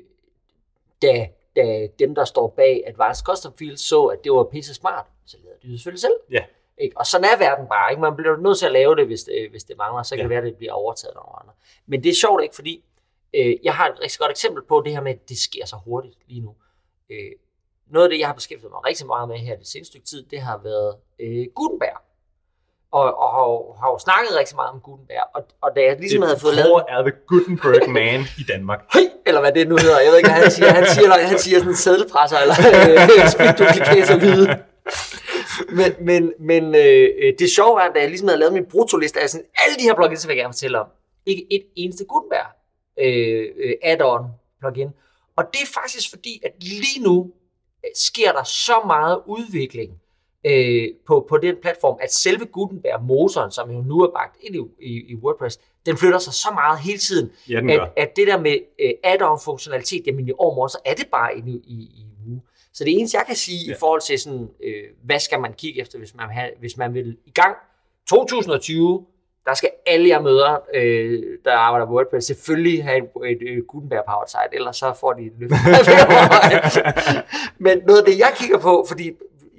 da, 1.02 1.28
da 1.56 1.88
dem, 2.00 2.16
der 2.16 2.26
står 2.26 2.48
bag 2.48 2.84
Advanced 2.88 3.26
Custom 3.26 3.54
Fields, 3.58 3.82
så, 3.82 4.04
at 4.06 4.24
det 4.24 4.32
var 4.32 4.44
pisse 4.44 4.74
smart, 4.74 5.06
så 5.26 5.38
lavede 5.44 5.60
de 5.64 5.72
det 5.72 5.80
selvfølgelig 5.80 6.02
selv. 6.02 6.14
Ja. 6.32 6.46
Ikke? 6.78 6.98
Og 6.98 7.06
sådan 7.06 7.26
er 7.34 7.38
verden 7.40 7.68
bare. 7.68 7.92
Ikke? 7.92 8.02
Man 8.02 8.16
bliver 8.16 8.38
nødt 8.38 8.58
til 8.58 8.66
at 8.66 8.72
lave 8.72 8.96
det, 8.96 9.06
hvis 9.06 9.24
det, 9.24 9.50
hvis 9.50 9.64
det 9.64 9.78
mangler. 9.78 10.04
Så 10.04 10.16
kan 10.16 10.20
Ja. 10.20 10.24
det 10.24 10.30
være, 10.30 10.38
at 10.40 10.44
det 10.46 10.56
bliver 10.58 10.74
overtaget 10.74 11.14
af 11.16 11.40
andre. 11.42 11.54
Men 11.86 12.04
det 12.04 12.10
er 12.10 12.14
sjovt 12.14 12.44
ikke, 12.44 12.56
fordi 12.56 12.84
øh, 13.34 13.56
jeg 13.64 13.74
har 13.76 13.90
et 13.90 14.00
rigtig 14.02 14.20
godt 14.20 14.32
eksempel 14.32 14.64
på 14.64 14.82
det 14.86 14.92
her 14.94 15.02
med, 15.02 15.12
at 15.12 15.30
det 15.30 15.38
sker 15.38 15.66
så 15.66 15.76
hurtigt 15.86 16.16
lige 16.28 16.42
nu. 16.42 16.56
Øh, 17.10 17.32
noget 17.92 18.06
af 18.06 18.10
det, 18.10 18.20
jeg 18.20 18.28
har 18.28 18.34
beskæftiget 18.34 18.72
mig 18.72 18.86
rigtig 18.86 19.08
meget 19.08 19.30
med 19.30 19.38
her 19.38 19.56
det 19.58 19.68
seneste 19.68 19.92
stykke 19.92 20.08
tid, 20.08 20.26
det 20.32 20.40
har 20.42 20.58
været 20.64 20.96
øh, 21.20 21.46
Gutenberg. 21.56 21.98
Og, 22.92 23.08
og 23.24 23.30
har, 23.36 23.46
har 23.82 23.90
jo 23.94 23.98
snakket 24.08 24.32
rigtig 24.40 24.56
meget 24.56 24.72
om 24.76 24.80
Gutenberg. 24.80 25.26
Og, 25.36 25.42
og 25.62 25.70
da 25.76 25.80
jeg 25.82 26.00
ligesom 26.00 26.22
havde 26.22 26.40
fået 26.40 26.56
lavet... 26.56 26.84
Er 26.94 27.02
the 27.02 27.16
Gutenberg 27.28 27.90
man 27.90 28.20
i 28.42 28.44
Danmark. 28.54 28.80
Høj, 28.94 29.04
eller 29.28 29.42
hvad 29.42 29.52
det 29.52 29.68
nu 29.68 29.76
hedder. 29.84 30.00
Jeg 30.00 30.10
ved 30.12 30.18
ikke, 30.18 30.30
hvad 30.30 30.42
han 30.44 30.52
siger. 30.52 30.72
Han 30.80 30.86
siger, 30.94 31.04
eller, 31.04 31.28
han 31.34 31.40
siger 31.40 31.58
sådan 31.60 31.72
en 31.72 31.82
sædelpresser, 31.86 32.38
eller 32.44 32.56
øh, 32.60 33.30
speed 33.34 33.54
duplicator 33.60 34.16
lyde. 34.26 34.46
men, 35.78 35.92
men, 36.10 36.22
men 36.50 36.64
øh, 36.76 37.34
det 37.40 37.48
sjove 37.58 37.82
er, 37.84 37.88
da 37.94 38.00
jeg 38.00 38.10
ligesom 38.10 38.28
havde 38.28 38.40
lavet 38.40 38.54
min 38.54 38.66
brutoliste, 38.66 39.20
er 39.20 39.28
sådan, 39.28 39.48
alle 39.64 39.76
de 39.80 39.84
her 39.88 39.96
plugins, 39.96 40.28
vil 40.28 40.34
jeg 40.34 40.42
gerne 40.44 40.54
fortælle 40.54 40.80
om. 40.80 40.88
Ikke 41.26 41.44
et 41.52 41.66
eneste 41.76 42.06
Gutenberg 42.06 42.48
øh, 43.04 43.46
øh, 43.64 43.74
add-on 43.84 44.24
plugin. 44.60 44.90
Og 45.38 45.44
det 45.54 45.62
er 45.62 45.70
faktisk 45.82 46.10
fordi, 46.10 46.42
at 46.46 46.52
lige 46.64 47.04
nu 47.04 47.32
sker 47.96 48.32
der 48.32 48.44
så 48.44 48.74
meget 48.86 49.22
udvikling 49.26 49.92
øh, 50.46 50.88
på, 51.08 51.26
på 51.30 51.38
den 51.38 51.56
platform, 51.62 51.98
at 52.02 52.14
selve 52.14 52.46
Gutenberg-motoren, 52.46 53.52
som 53.52 53.72
jo 53.72 53.82
nu 53.82 54.00
er 54.00 54.12
bagt 54.12 54.38
ind 54.42 54.56
i, 54.56 54.60
i, 54.86 55.12
i 55.12 55.16
WordPress, 55.16 55.60
den 55.86 55.98
flytter 55.98 56.20
sig 56.20 56.34
så 56.34 56.52
meget 56.54 56.80
hele 56.80 56.98
tiden, 56.98 57.32
Ja, 57.50 57.60
at, 57.70 57.90
at 57.98 58.16
det 58.16 58.28
der 58.28 58.40
med 58.40 58.58
øh, 58.80 58.92
add-on 59.04 59.40
funktionalitet, 59.46 60.08
jamen 60.08 60.28
i 60.28 60.32
overmorgen, 60.38 60.70
så 60.70 60.80
er 60.86 60.94
det 60.94 61.08
bare 61.12 61.38
inde 61.38 61.52
i, 61.52 61.74
i, 61.74 62.06
Woo. 62.28 62.40
Så 62.74 62.84
det 62.84 62.94
eneste, 63.00 63.18
jeg 63.18 63.26
kan 63.28 63.36
sige 63.36 63.66
ja. 63.66 63.72
I 63.72 63.76
forhold 63.80 64.02
til 64.02 64.20
sådan, 64.20 64.50
øh, 64.64 64.84
hvad 65.04 65.20
skal 65.20 65.40
man 65.40 65.54
kigge 65.54 65.82
efter, 65.82 66.00
hvis 66.00 66.16
man, 66.16 66.30
have, 66.30 66.50
hvis 66.60 66.78
man 66.78 66.94
vil 66.94 67.18
i 67.26 67.32
gang 67.32 67.56
2020, 68.10 69.06
der 69.48 69.54
skal 69.54 69.70
alle 69.86 70.10
jer 70.10 70.22
møder, 70.22 70.58
øh, 70.74 71.24
der 71.46 71.52
arbejder 71.52 71.86
på 71.86 71.94
WordPress, 71.94 72.28
selvfølgelig 72.28 72.84
have 72.84 72.98
et, 72.98 73.32
et, 73.32 73.58
et 73.58 73.68
Gutenberg-powered 73.68 74.28
site, 74.28 74.56
ellers 74.56 74.78
så 74.78 74.94
får 75.00 75.14
de 75.14 75.32
løft. 75.40 75.54
Men 77.66 77.82
noget 77.88 78.00
af 78.00 78.06
det, 78.06 78.20
jeg 78.20 78.32
kigger 78.40 78.60
på, 78.60 78.86
fordi 78.88 79.12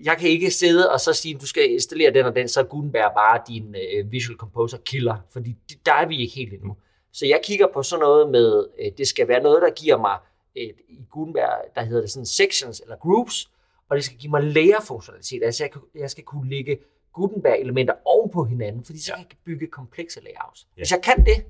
jeg 0.04 0.16
kan 0.16 0.28
ikke 0.28 0.50
sidde 0.50 0.92
og 0.92 1.00
så 1.00 1.12
sige, 1.12 1.34
at 1.34 1.40
du 1.40 1.46
skal 1.46 1.70
installere 1.72 2.12
den 2.12 2.24
og 2.24 2.34
den, 2.34 2.48
så 2.48 2.60
er 2.60 2.64
Gutenberg 2.64 3.12
bare 3.14 3.40
din 3.48 3.74
øh, 3.74 4.12
Visual 4.12 4.36
Composer 4.36 4.78
killer, 4.78 5.16
fordi 5.32 5.56
der 5.86 5.92
er 5.92 6.06
vi 6.06 6.16
ikke 6.20 6.34
helt 6.34 6.52
endnu. 6.52 6.76
Så 7.12 7.26
jeg 7.26 7.40
kigger 7.44 7.66
på 7.74 7.82
sådan 7.82 8.00
noget 8.00 8.30
med, 8.30 8.66
øh, 8.80 8.92
det 8.98 9.08
skal 9.08 9.28
være 9.28 9.42
noget, 9.42 9.62
der 9.62 9.70
giver 9.70 9.98
mig 9.98 10.18
et, 10.54 10.74
i 10.88 10.98
Gutenberg, 11.10 11.74
der 11.74 11.82
hedder 11.82 12.00
det 12.00 12.10
sådan 12.10 12.26
sections 12.26 12.80
eller 12.80 12.96
groups, 12.96 13.50
og 13.90 13.96
det 13.96 14.04
skal 14.04 14.18
give 14.18 14.30
mig 14.30 14.42
layer-funktionalitet. 14.42 15.42
Altså 15.44 15.64
jeg, 15.64 15.70
jeg 16.00 16.10
skal 16.10 16.24
kunne 16.24 16.50
lægge 16.50 16.78
Gutenberg-elementer 17.12 17.94
oven 18.04 18.30
på 18.30 18.44
hinanden, 18.44 18.84
fordi 18.84 18.98
så 19.02 19.12
Ja. 19.12 19.18
ja. 19.18 19.22
kan 19.24 19.30
jeg 19.30 19.38
bygge 19.44 19.66
komplekse 19.66 20.20
layouts. 20.20 20.66
Ja. 20.76 20.80
Hvis 20.80 20.92
jeg 20.92 21.02
kan 21.02 21.24
det, 21.24 21.44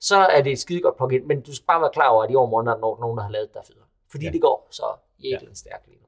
så 0.00 0.16
er 0.16 0.42
det 0.42 0.52
et 0.52 0.58
skide 0.58 0.80
godt 0.80 0.96
plugin, 0.96 1.26
men 1.28 1.40
du 1.40 1.54
skal 1.54 1.66
bare 1.66 1.80
være 1.80 1.90
klar 1.92 2.08
over, 2.08 2.24
at 2.24 2.30
i 2.30 2.34
overmorgen 2.34 2.66
er 2.68 2.74
der 2.74 2.80
nogen, 3.00 3.16
der 3.18 3.24
har 3.24 3.30
lavet 3.30 3.48
det 3.48 3.54
der 3.54 3.60
er 3.60 3.64
federe. 3.64 3.84
Fordi 4.10 4.24
Ja. 4.24 4.28
ja. 4.28 4.32
det 4.32 4.40
går 4.42 4.68
så 4.70 4.84
jæklen 5.24 5.48
ja. 5.48 5.54
stærkt 5.54 5.86
lige 5.88 5.98
nu. 6.00 6.06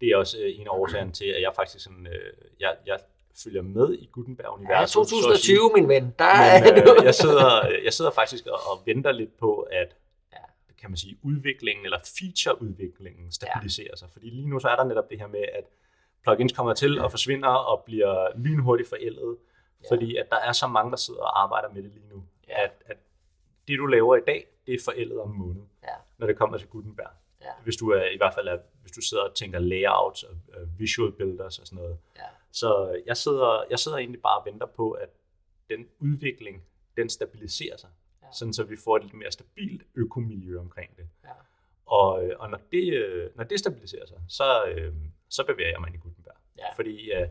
Det 0.00 0.08
er 0.08 0.16
også 0.16 0.38
øh, 0.38 0.60
en 0.60 0.66
af 0.66 0.70
årsagerne 0.70 1.12
til, 1.12 1.24
at 1.26 1.42
jeg 1.42 1.52
faktisk 1.56 1.84
sådan, 1.84 2.06
øh, 2.06 2.32
jeg, 2.60 2.76
jeg 2.86 2.98
følger 3.44 3.62
med 3.62 3.94
i 3.94 4.08
Gutenberg-universet. 4.12 4.80
Ja, 4.80 4.86
så 4.86 5.00
at 5.00 5.06
sige. 5.08 5.22
2020, 5.22 5.70
min 5.74 5.88
ven. 5.88 6.14
Der 6.18 6.24
er 6.24 6.74
Men, 6.74 6.84
du. 6.84 6.94
øh, 6.98 7.04
jeg, 7.04 7.14
sidder, 7.14 7.68
jeg 7.84 7.92
sidder 7.92 8.10
faktisk 8.10 8.46
og, 8.46 8.58
og 8.70 8.86
venter 8.86 9.12
lidt 9.12 9.36
på, 9.38 9.60
at 9.60 9.96
Ja. 10.32 10.38
kan 10.80 10.90
man 10.90 10.96
sige, 10.96 11.18
udviklingen 11.22 11.84
eller 11.84 11.98
featureudviklingen 12.18 13.32
stabiliserer 13.32 13.96
sig. 13.96 14.08
Fordi 14.12 14.30
lige 14.30 14.48
nu 14.48 14.58
så 14.58 14.68
er 14.68 14.76
der 14.76 14.84
netop 14.84 15.10
det 15.10 15.18
her 15.18 15.26
med, 15.26 15.40
at 15.54 15.64
plugins 16.22 16.52
kommer 16.52 16.74
til 16.74 16.98
og 17.00 17.10
forsvinder 17.10 17.48
og 17.48 17.82
bliver 17.84 18.38
lynhurtigt 18.38 18.88
forældet, 18.88 19.36
Ja. 19.82 19.94
fordi 19.94 20.16
at 20.16 20.26
der 20.30 20.36
er 20.36 20.52
så 20.52 20.66
mange, 20.66 20.90
der 20.90 20.96
sidder 20.96 21.20
og 21.20 21.42
arbejder 21.42 21.68
med 21.68 21.82
det 21.82 21.90
lige 21.92 22.08
nu, 22.08 22.24
Ja. 22.48 22.64
at, 22.64 22.82
at 22.86 22.96
det 23.68 23.78
du 23.78 23.86
laver 23.86 24.16
i 24.16 24.20
dag, 24.26 24.46
det 24.66 24.74
er 24.74 24.78
forældet 24.84 25.20
om 25.20 25.30
en 25.30 25.38
måned, 25.38 25.62
Ja. 25.82 25.88
når 26.18 26.26
det 26.26 26.36
kommer 26.36 26.58
til 26.58 26.68
Gutenberg. 26.68 27.10
Ja. 27.40 27.50
Hvis 27.64 27.76
du 27.76 27.90
er 27.90 28.04
i 28.04 28.16
hvert 28.16 28.34
fald 28.34 28.48
er, 28.48 28.58
hvis 28.82 28.92
du 28.92 29.00
sidder 29.00 29.22
og 29.24 29.34
tænker 29.34 29.58
layouts 29.58 30.22
og 30.22 30.30
uh, 30.62 30.78
visual 30.80 31.12
builders 31.12 31.58
og 31.58 31.66
sådan 31.66 31.82
noget. 31.82 31.98
Ja. 32.16 32.22
Så 32.52 33.00
jeg 33.06 33.16
sidder, 33.16 33.64
jeg 33.70 33.78
sidder 33.78 33.98
egentlig 33.98 34.22
bare 34.22 34.38
og 34.40 34.46
venter 34.46 34.66
på, 34.66 34.90
at 34.90 35.08
den 35.70 35.86
udvikling, 36.00 36.62
den 36.96 37.08
stabiliserer 37.08 37.76
sig. 37.76 37.90
Ja. 38.22 38.26
Sådan 38.32 38.52
så 38.54 38.64
vi 38.64 38.76
får 38.84 38.96
et 38.96 39.02
lidt 39.02 39.14
mere 39.14 39.30
stabilt 39.30 39.82
økomiljø 39.94 40.58
omkring 40.60 40.96
det. 40.96 41.08
Ja. 41.24 41.28
Og, 41.86 42.12
og 42.38 42.50
når, 42.50 42.60
det, 42.72 42.92
øh, 42.94 43.30
når 43.36 43.44
det 43.44 43.58
stabiliserer 43.58 44.06
sig, 44.06 44.20
så, 44.28 44.64
øh, 44.64 44.94
så 45.32 45.44
bevæger 45.46 45.70
jeg 45.70 45.80
mig 45.80 45.88
ind 45.88 45.96
i 45.96 45.98
Gutenberg. 45.98 46.34
Ja. 46.58 46.64
Fordi 46.76 47.10
øh, 47.12 47.28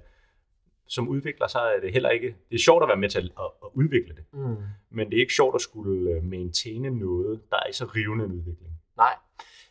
som 0.88 1.08
udvikler, 1.08 1.48
så 1.48 1.60
er 1.60 1.80
det 1.80 1.94
heller 1.94 2.10
ikke... 2.10 2.28
Det 2.50 2.56
er 2.56 2.60
sjovt 2.60 2.84
at 2.84 2.88
være 2.88 2.98
med 2.98 3.10
til 3.10 3.18
at, 3.20 3.26
at, 3.40 3.50
at 3.64 3.70
udvikle 3.74 4.16
det, 4.16 4.24
Mm. 4.32 4.56
men 4.90 5.10
det 5.10 5.16
er 5.18 5.22
ikke 5.22 5.34
sjovt 5.34 5.56
at 5.56 5.62
skulle 5.62 6.12
øh, 6.12 6.24
maintaine 6.24 6.90
noget, 6.90 7.42
der 7.52 7.58
er 7.58 7.68
i 7.70 7.74
så 7.74 7.86
rivende 7.86 8.26
en 8.26 8.32
udvikling. 8.32 8.72
Nej. 8.98 9.14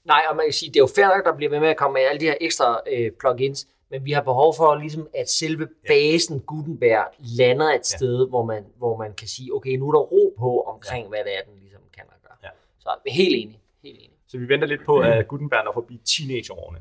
Nej, 0.05 0.22
og 0.31 0.37
man 0.37 0.47
kan 0.47 0.53
sige, 0.53 0.68
det 0.68 0.76
er 0.76 0.81
jo 0.81 0.89
fair 0.97 1.07
nok, 1.16 1.24
der 1.24 1.37
bliver 1.37 1.51
ved 1.51 1.61
med 1.61 1.68
at 1.68 1.76
komme 1.76 1.93
med 1.95 2.03
alle 2.03 2.20
de 2.20 2.24
her 2.24 2.35
ekstra 2.41 2.81
øh, 2.93 3.12
plugins, 3.20 3.68
men 3.91 4.05
vi 4.05 4.12
har 4.12 4.22
behov 4.22 4.55
for 4.57 4.74
ligesom, 4.74 5.09
at 5.14 5.31
selve 5.31 5.68
basen 5.89 6.41
Gutenberg 6.41 7.07
lander 7.39 7.66
et 7.68 7.74
Ja. 7.74 7.97
sted, 7.97 8.28
hvor, 8.28 8.45
man, 8.45 8.66
hvor 8.76 8.97
man 8.97 9.14
kan 9.14 9.28
sige, 9.28 9.55
okay, 9.55 9.76
nu 9.76 9.89
er 9.89 9.93
der 9.93 9.99
ro 10.01 10.35
på 10.39 10.61
omkring, 10.62 11.05
ja. 11.05 11.09
hvad 11.09 11.18
det 11.24 11.39
er, 11.39 11.43
den 11.51 11.59
ligesom 11.61 11.81
kan 11.97 12.05
og 12.09 12.14
gøre. 12.22 12.37
Ja. 12.43 12.49
Så 12.78 12.91
helt 13.07 13.35
enig. 13.37 13.61
Helt 13.83 13.99
enig. 13.99 14.16
Så 14.28 14.39
vi 14.39 14.49
venter 14.49 14.66
lidt 14.66 14.85
på, 14.85 14.99
at 14.99 15.28
Gutenberg 15.28 15.64
når 15.64 15.72
forbi 15.72 16.01
teenageårene. 16.05 16.78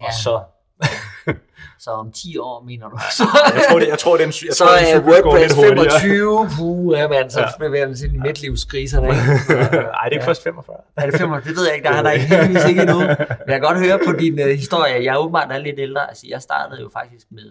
Og 0.00 0.06
Ja. 0.06 0.12
så... 0.24 0.42
Så 1.84 1.90
om 1.90 2.12
10 2.12 2.38
år, 2.38 2.62
mener 2.64 2.88
du? 2.88 2.98
Jeg 3.54 3.62
tror, 3.70 3.78
det, 3.78 3.88
jeg 3.88 3.98
tror, 3.98 4.16
den, 4.16 4.26
jeg 4.26 4.54
så 4.54 4.64
tror, 4.64 4.74
den 4.76 4.84
er 4.84 4.88
cykel 4.88 5.02
går 5.04 5.14
lidt 5.14 5.24
WordPress 5.24 5.54
hurtigere. 5.54 6.00
25, 6.00 6.48
puh, 6.58 6.98
ja, 6.98 7.08
man, 7.08 7.30
så 7.30 7.40
Ja. 7.40 7.46
bevæger 7.58 7.86
den 7.86 7.96
sig 7.96 8.06
ind 8.06 8.16
i 8.16 8.18
midtlivskriserne. 8.18 9.06
Ikke? 9.14 9.18
Nej, 9.18 10.04
det 10.04 10.10
er 10.10 10.10
ikke 10.10 10.24
først 10.24 10.42
45. 10.42 10.76
Er 10.96 11.06
det 11.10 11.14
25? 11.20 11.50
Det 11.50 11.56
ved 11.58 11.66
jeg 11.66 11.74
ikke, 11.76 11.88
der 11.88 11.94
er 11.94 12.02
der 12.02 12.10
ikke 12.10 12.26
heldigvis 12.26 12.64
ikke 12.68 12.82
endnu. 12.82 12.98
Men 12.98 13.08
jeg 13.52 13.56
kan 13.58 13.60
godt 13.60 13.78
høre 13.78 13.98
på 14.06 14.12
din 14.12 14.40
uh, 14.40 14.46
historie, 14.48 15.04
jeg 15.04 15.12
er 15.14 15.18
åbenbart 15.18 15.52
er 15.52 15.58
lidt 15.58 15.78
ældre. 15.78 16.08
Altså, 16.08 16.26
jeg 16.28 16.42
startede 16.42 16.80
jo 16.80 16.88
faktisk 16.92 17.26
med 17.30 17.50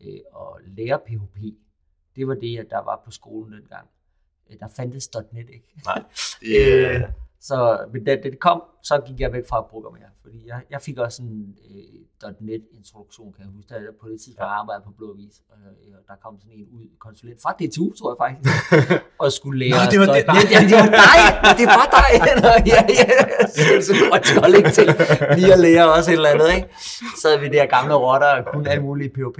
uh, 0.00 0.42
at 0.42 0.48
lære 0.76 0.98
PHP. 1.06 1.36
Det 2.16 2.28
var 2.28 2.34
det, 2.34 2.58
at 2.58 2.66
der 2.70 2.82
var 2.90 3.00
på 3.04 3.10
skolen 3.10 3.52
dengang. 3.52 3.86
Uh, 4.50 4.56
der 4.60 4.66
fandtes 4.76 5.08
.NET 5.32 5.46
ikke. 5.56 5.68
Nej. 5.86 6.02
Øh, 6.58 7.00
så 7.48 7.78
men 7.92 8.04
da 8.04 8.12
det 8.24 8.38
kom, 8.40 8.62
så 8.82 8.94
gik 9.06 9.20
jeg 9.20 9.32
væk 9.32 9.46
fra 9.48 9.58
at 9.58 9.66
programmere. 9.66 10.10
Fordi 10.22 10.38
jeg, 10.46 10.60
jeg 10.70 10.80
fik 10.80 10.98
også 10.98 11.22
en 11.22 11.56
uh, 11.70 12.46
.NET-introduktion, 12.48 13.32
kan 13.32 13.40
jeg 13.44 13.50
huske, 13.56 13.68
da 13.68 13.74
jeg 13.74 13.92
på 14.00 14.06
det 14.08 14.18
tidspunkt 14.20 14.50
ja. 14.52 14.60
arbejdede 14.60 14.84
på 14.88 14.92
Blå 14.98 15.08
Vis. 15.20 15.34
Og, 15.50 15.56
øh, 15.86 15.94
der 16.08 16.14
kom 16.24 16.34
sådan 16.40 16.52
en 16.58 16.66
ud, 16.76 16.84
konsulent 17.06 17.42
fra 17.42 17.52
DTU, 17.58 17.86
tror 17.98 18.08
jeg 18.12 18.18
faktisk, 18.24 18.50
og 19.22 19.32
skulle 19.38 19.58
lære 19.62 19.76
Nå, 19.78 19.90
det 19.92 19.98
var 20.02 20.06
det- 20.16 20.26
.NET. 20.36 20.48
Ja, 20.54 20.60
det 20.70 20.76
var 20.82 20.90
dig! 21.04 21.20
Det 21.60 21.66
var 21.76 21.86
dig! 21.98 22.10
Ja, 22.72 22.80
ja. 23.00 23.06
Så, 23.56 23.62
så 23.86 23.92
godt 24.10 24.24
skal 24.26 24.54
ikke 24.60 24.70
til 24.78 24.86
lige 25.38 25.52
at 25.56 25.60
lære 25.66 25.84
også 25.96 26.08
et 26.10 26.14
eller 26.20 26.28
andet, 26.34 26.48
ikke? 26.56 26.68
Så 27.20 27.24
havde 27.28 27.40
vi 27.44 27.48
der 27.56 27.66
gamle 27.76 27.94
rotter 28.06 28.30
og 28.38 28.42
kunne 28.52 28.70
alle 28.72 28.82
mulige 28.88 29.10
PHP. 29.16 29.38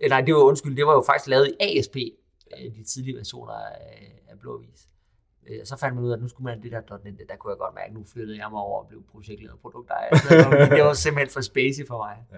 Eh, 0.00 0.08
Nej, 0.12 0.20
det 0.26 0.34
var 0.34 0.40
undskyld, 0.50 0.76
det 0.76 0.86
var 0.86 0.94
jo 1.00 1.02
faktisk 1.10 1.28
lavet 1.34 1.46
i 1.48 1.54
ASP, 1.78 1.96
øh, 1.96 2.66
de 2.76 2.82
tidlige 2.92 3.16
versioner 3.16 3.52
af, 3.52 4.22
af 4.30 4.36
Blåvis. 4.40 4.80
Øh, 5.48 5.60
Så 5.64 5.76
fandt 5.76 5.94
man 5.94 6.04
ud 6.04 6.10
af, 6.10 6.16
at 6.16 6.22
nu 6.22 6.28
skulle 6.28 6.44
man 6.44 6.62
det 6.62 6.72
der 6.72 6.98
.NET, 7.04 7.18
der 7.28 7.36
kunne 7.36 7.50
jeg 7.50 7.58
godt 7.58 7.74
mærke, 7.74 7.94
nu 7.94 8.04
flyttede 8.12 8.38
jeg 8.38 8.50
mig 8.50 8.60
over 8.60 8.82
og 8.82 8.88
blev 8.88 9.02
projektleder 9.12 9.52
og 9.52 9.58
produktejer. 9.60 10.10
Det 10.76 10.84
var 10.84 10.92
simpelthen 10.92 11.32
for 11.32 11.40
spacey 11.40 11.86
for 11.86 11.98
mig. 11.98 12.16
Ja. 12.32 12.36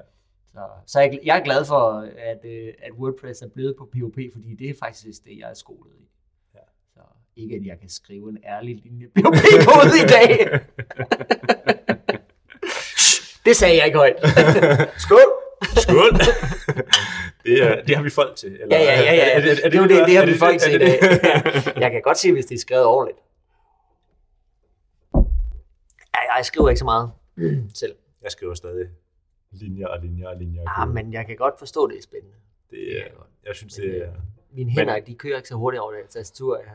Så, 0.53 0.61
så 0.87 1.01
jeg, 1.01 1.21
jeg 1.25 1.39
er 1.39 1.45
glad 1.45 1.65
for, 1.65 1.81
at, 2.19 2.45
øh, 2.45 2.75
at 2.83 2.93
WordPress 2.93 3.43
er 3.43 3.49
blevet 3.49 3.77
på 3.79 3.85
PHP, 3.93 4.19
fordi 4.33 4.55
det 4.55 4.71
er 4.71 4.75
faktisk 4.79 5.25
det, 5.25 5.39
jeg 5.39 5.51
er 5.51 5.55
skolet 5.55 5.93
i. 6.01 6.09
Ja. 6.55 6.61
Så 6.95 7.01
ikke, 7.37 7.57
at 7.57 7.65
jeg 7.67 7.79
kan 7.81 7.89
skrive 7.89 8.31
en 8.31 8.39
ærlig 8.45 8.77
linje 8.85 9.07
PHP-kode 9.07 9.95
i 10.05 10.07
dag. 10.17 10.31
det 13.47 13.57
sagde 13.57 13.77
jeg 13.77 13.87
ikke 13.87 13.99
højt. 13.99 14.17
Skål! 15.05 15.31
Skål! 15.63 16.11
det, 17.45 17.63
er, 17.65 17.83
det 17.85 17.97
har 17.97 18.03
vi 18.03 18.11
folk 18.11 18.37
til. 18.37 18.53
Eller, 18.53 18.77
Ja, 18.77 18.83
ja, 18.83 19.01
ja, 19.01 19.15
ja. 19.15 19.31
Er, 19.31 19.41
er, 19.41 19.41
er, 19.41 19.57
er 19.65 19.69
det, 19.69 19.75
er 19.75 19.83
jo 19.83 19.89
det, 19.89 20.07
det 20.07 20.17
har 20.17 20.27
vi 20.27 20.35
folk 20.35 20.61
til 20.61 20.75
i 20.75 20.79
dag. 20.79 20.99
jeg 21.81 21.91
kan 21.91 22.03
godt 22.03 22.19
se, 22.19 22.33
hvis 22.33 22.47
det 22.47 22.55
er 22.55 22.59
skrevet 22.59 22.85
ordentligt. 22.85 23.19
Ja, 26.15 26.35
jeg 26.37 26.45
skriver 26.45 26.69
ikke 26.69 26.79
så 26.79 26.85
meget 26.85 27.13
selv. 27.81 27.95
Jeg 28.23 28.31
skriver 28.31 28.55
stadig 28.55 28.89
linjer 29.53 29.87
og 29.87 29.99
linjer 30.03 30.29
og 30.29 30.37
linjer. 30.37 30.63
Ah, 30.81 30.89
men 30.89 31.13
jeg 31.13 31.27
kan 31.27 31.37
godt 31.37 31.59
forstå, 31.59 31.89
det 31.89 31.99
er 31.99 32.03
spændende. 32.03 32.37
det, 32.71 32.99
er, 33.01 33.05
jeg 33.47 33.55
synes, 33.57 33.79
Men, 33.79 33.89
det 33.89 34.03
er... 34.03 34.11
Mine 34.53 34.71
hænder, 34.71 35.01
de 35.01 35.15
kører 35.15 35.37
ikke 35.37 35.49
så 35.49 35.55
hurtigt 35.55 35.81
over 35.81 35.93
det 35.93 36.01
tastatur. 36.09 36.57
Jeg 36.59 36.67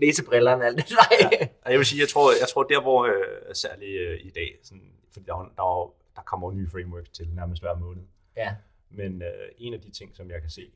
læsebrillerne 0.00 0.62
og 0.62 0.66
alt 0.66 0.76
det 0.76 0.88
der. 0.88 1.46
Og 1.62 1.70
jeg 1.70 1.78
vil 1.78 1.86
sige, 1.86 2.00
jeg 2.00 2.08
tror, 2.08 2.30
jeg 2.40 2.48
tror 2.48 2.62
der, 2.62 2.80
hvor 2.82 3.04
øh, 3.06 3.54
særligt 3.54 4.00
øh, 4.00 4.18
i 4.20 4.30
dag, 4.30 4.58
sådan, 4.62 4.82
fordi 5.12 5.24
der, 5.26 5.34
er- 5.34 5.52
der, 5.56 5.62
er- 5.82 5.92
der 6.16 6.22
kommer 6.22 6.52
nye 6.52 6.68
frameworks 6.70 7.08
til 7.08 7.28
nærmest 7.34 7.62
hver 7.62 7.76
måned. 7.78 8.02
Ja. 8.44 8.56
Men 8.90 9.22
øh, 9.22 9.48
en 9.58 9.74
af 9.74 9.80
de 9.80 9.90
ting, 9.90 10.16
som 10.16 10.30
jeg 10.30 10.40
kan 10.40 10.50
se, 10.50 10.70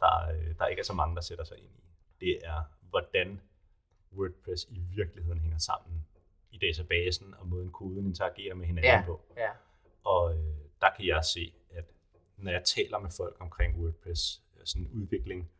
der, 0.00 0.28
øh, 0.30 0.58
der 0.58 0.66
ikke 0.66 0.80
er 0.80 0.84
så 0.84 0.92
mange, 0.92 1.14
der 1.16 1.20
sætter 1.22 1.44
sig 1.44 1.58
ind 1.58 1.66
i, 1.66 1.84
det 2.20 2.38
er, 2.46 2.62
hvordan 2.90 3.40
WordPress 4.12 4.66
i 4.70 4.78
virkeligheden 4.96 5.40
hænger 5.40 5.58
sammen 5.58 6.06
i 6.52 6.58
databasen, 6.58 7.34
og 7.38 7.46
måden 7.48 7.70
koden 7.72 8.06
interagerer 8.06 8.54
med 8.54 8.66
hinanden 8.66 8.90
Ja. 8.90 9.02
på. 9.06 9.20
ja. 9.36 9.50
Og 10.04 10.34
øh, 10.38 10.54
der 10.80 10.90
kan 10.96 11.06
jeg 11.06 11.24
se, 11.24 11.52
at 11.70 11.84
når 12.36 12.50
jeg 12.50 12.64
taler 12.64 12.98
med 12.98 13.10
folk 13.16 13.36
omkring 13.40 13.78
WordPress, 13.80 14.42
øh, 14.56 14.62
sådan 14.66 14.88
udvikling, 14.94 15.50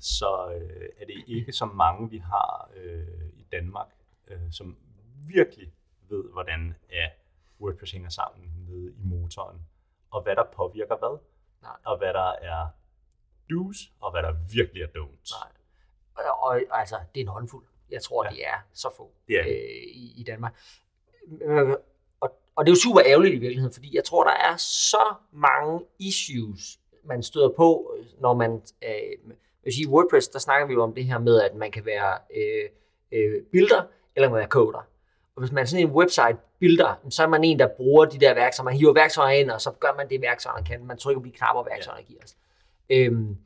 så 0.00 0.52
øh, 0.60 0.88
er 0.98 1.04
det 1.06 1.24
ikke 1.26 1.52
så 1.52 1.66
mange, 1.66 2.10
vi 2.10 2.18
har 2.18 2.70
øh, 2.76 3.28
i 3.36 3.46
Danmark, 3.52 3.88
øh, 4.28 4.40
som 4.52 4.76
virkelig 5.26 5.72
ved, 6.08 6.24
hvordan 6.32 6.74
ja, 6.92 7.08
WordPress 7.60 7.92
hænger 7.92 8.08
sammen 8.08 8.66
med 8.68 8.92
i 8.92 9.02
motoren, 9.02 9.60
og 10.10 10.22
hvad 10.22 10.36
der 10.36 10.44
påvirker 10.56 10.96
hvad, 10.96 11.18
Nej. 11.62 11.72
og 11.84 11.98
hvad 11.98 12.12
der 12.12 12.32
er 12.40 12.66
do's, 13.52 13.90
og 14.00 14.10
hvad 14.10 14.22
der 14.22 14.34
virkelig 14.52 14.82
er 14.82 14.86
don'ts. 14.86 15.30
Nej. 15.44 15.52
Og, 16.14 16.42
og 16.70 16.80
altså, 16.80 16.96
det 17.14 17.20
er 17.20 17.24
en 17.24 17.28
håndfuld. 17.28 17.64
Jeg 17.90 18.02
tror, 18.02 18.24
Ja. 18.24 18.30
det 18.30 18.46
er 18.46 18.58
så 18.72 18.88
få 18.96 19.12
det. 19.28 19.38
øh, 19.38 19.46
i, 19.94 20.14
i 20.20 20.24
Danmark. 20.26 20.54
Øh, 21.42 21.68
Og, 22.20 22.30
og 22.56 22.66
det 22.66 22.70
er 22.70 22.74
jo 22.76 22.80
super 22.80 23.00
ærgerligt 23.06 23.34
i 23.34 23.38
virkeligheden, 23.38 23.72
fordi 23.74 23.96
jeg 23.96 24.04
tror, 24.04 24.24
der 24.24 24.30
er 24.32 24.56
så 24.56 25.14
mange 25.32 25.84
issues 25.98 26.80
man 27.04 27.22
støder 27.22 27.48
på, 27.56 27.94
når 28.20 28.34
man... 28.34 28.62
Øh, 28.84 29.32
vil 29.64 29.74
sige, 29.74 29.88
WordPress, 29.88 30.28
der 30.28 30.38
snakker 30.38 30.66
vi 30.66 30.72
jo 30.74 30.82
om 30.82 30.94
det 30.94 31.04
her 31.04 31.18
med, 31.18 31.40
at 31.42 31.54
man 31.54 31.70
kan 31.70 31.84
være 31.86 32.18
øh, 32.36 32.68
øh, 33.12 33.42
builder, 33.52 33.82
eller 34.16 34.28
man 34.28 34.34
kan 34.34 34.38
være 34.38 34.48
coder. 34.48 34.78
Og 35.36 35.40
hvis 35.42 35.52
man 35.52 35.62
er 35.62 35.66
sådan 35.66 35.86
en 35.86 35.92
website 35.92 36.36
builder, 36.60 36.94
så 37.10 37.22
er 37.22 37.26
man 37.26 37.44
en, 37.44 37.58
der 37.58 37.68
bruger 37.76 38.04
de 38.04 38.18
der 38.18 38.34
værktøjer. 38.34 38.64
Man 38.64 38.76
hiver 38.76 38.92
værktøjer 38.92 39.38
ind, 39.38 39.50
og 39.50 39.60
så 39.60 39.70
gør 39.70 39.94
man 39.96 40.08
det, 40.08 40.22
værktøjerne 40.22 40.66
kan. 40.66 40.86
Man 40.86 40.98
trykker 40.98 41.20
på 41.20 41.26
de 41.26 41.32
knapper, 41.32 41.62
værktøjerne 41.62 42.04
giver 42.04 42.20
os. 42.24 42.36
Øhm, 42.90 43.36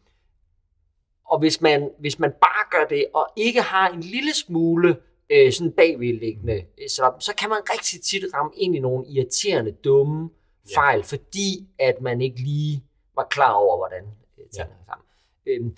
og 1.24 1.38
hvis 1.38 1.60
man, 1.60 1.90
hvis 1.98 2.18
man 2.18 2.30
bare 2.30 2.64
gør 2.70 2.86
det, 2.88 3.06
og 3.14 3.26
ikke 3.36 3.60
har 3.60 3.88
en 3.88 4.00
lille 4.00 4.34
smule 4.34 4.96
øh, 5.30 5.52
sådan 5.52 5.72
bagvedliggende 5.72 6.54
øh, 6.54 6.88
så, 6.88 7.12
så 7.18 7.34
kan 7.34 7.48
man 7.48 7.58
rigtig 7.72 8.02
tit 8.02 8.24
ramme 8.34 8.52
ind 8.56 8.76
i 8.76 8.78
nogle 8.78 9.06
irriterende, 9.06 9.72
dumme 9.72 10.30
fejl, 10.74 10.98
ja. 10.98 11.04
fordi 11.04 11.68
at 11.78 12.00
man 12.00 12.20
ikke 12.20 12.40
lige 12.40 12.84
var 13.16 13.26
klar 13.30 13.52
over, 13.52 13.76
hvordan 13.76 14.04
øh, 14.38 14.44
tingene 14.50 14.76
ja. 14.78 14.84
sammen. 14.86 15.06
Øhm, 15.46 15.76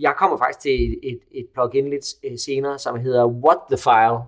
jeg 0.00 0.14
kommer 0.18 0.38
faktisk 0.38 0.60
til 0.60 0.92
et, 0.92 0.98
et, 1.02 1.20
et 1.30 1.46
plugin 1.54 1.90
lidt 1.90 2.06
øh, 2.24 2.38
senere, 2.38 2.78
som 2.78 3.00
hedder 3.00 3.26
What 3.26 3.58
the 3.70 3.76
File. 3.76 4.18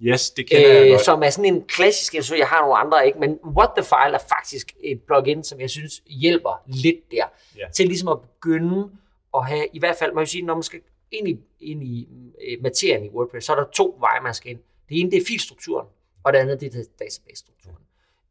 Yes, 0.00 0.30
det 0.30 0.50
kender 0.50 0.70
øh, 0.70 0.76
jeg 0.76 0.90
godt. 0.90 1.04
Som 1.04 1.22
er 1.22 1.30
sådan 1.30 1.54
en 1.54 1.64
klassisk, 1.64 2.14
jeg 2.14 2.24
synes, 2.24 2.38
jeg 2.38 2.48
har 2.48 2.60
nogle 2.60 2.76
andre 2.76 3.06
ikke, 3.06 3.18
men 3.18 3.38
What 3.56 3.70
the 3.76 3.84
File 3.84 4.14
er 4.14 4.24
faktisk 4.38 4.72
et 4.80 5.02
plugin, 5.02 5.44
som 5.44 5.60
jeg 5.60 5.70
synes 5.70 6.02
hjælper 6.06 6.62
lidt 6.66 7.10
der, 7.10 7.24
ja. 7.58 7.66
til 7.74 7.86
ligesom 7.86 8.08
at 8.08 8.20
begynde 8.20 8.90
at 9.36 9.46
have, 9.46 9.66
i 9.72 9.78
hvert 9.78 9.96
fald, 9.96 10.12
man 10.12 10.22
kan 10.22 10.26
sige, 10.26 10.42
når 10.42 10.54
man 10.54 10.62
skal 10.62 10.80
ind 11.10 11.28
i, 11.28 11.38
ind 11.60 11.82
i 11.82 12.08
øh, 12.48 12.62
materien 12.62 13.04
i 13.04 13.08
WordPress, 13.08 13.46
så 13.46 13.52
er 13.52 13.56
der 13.56 13.66
to 13.72 13.96
veje, 14.00 14.20
man 14.20 14.34
skal 14.34 14.50
ind. 14.50 14.58
Det 14.88 15.00
ene, 15.00 15.10
det 15.10 15.16
er 15.16 15.24
filstrukturen, 15.28 15.86
og 16.24 16.32
det 16.32 16.38
andet, 16.38 16.60
det 16.60 16.66
er 16.66 16.70
database-strukturen. 16.72 17.76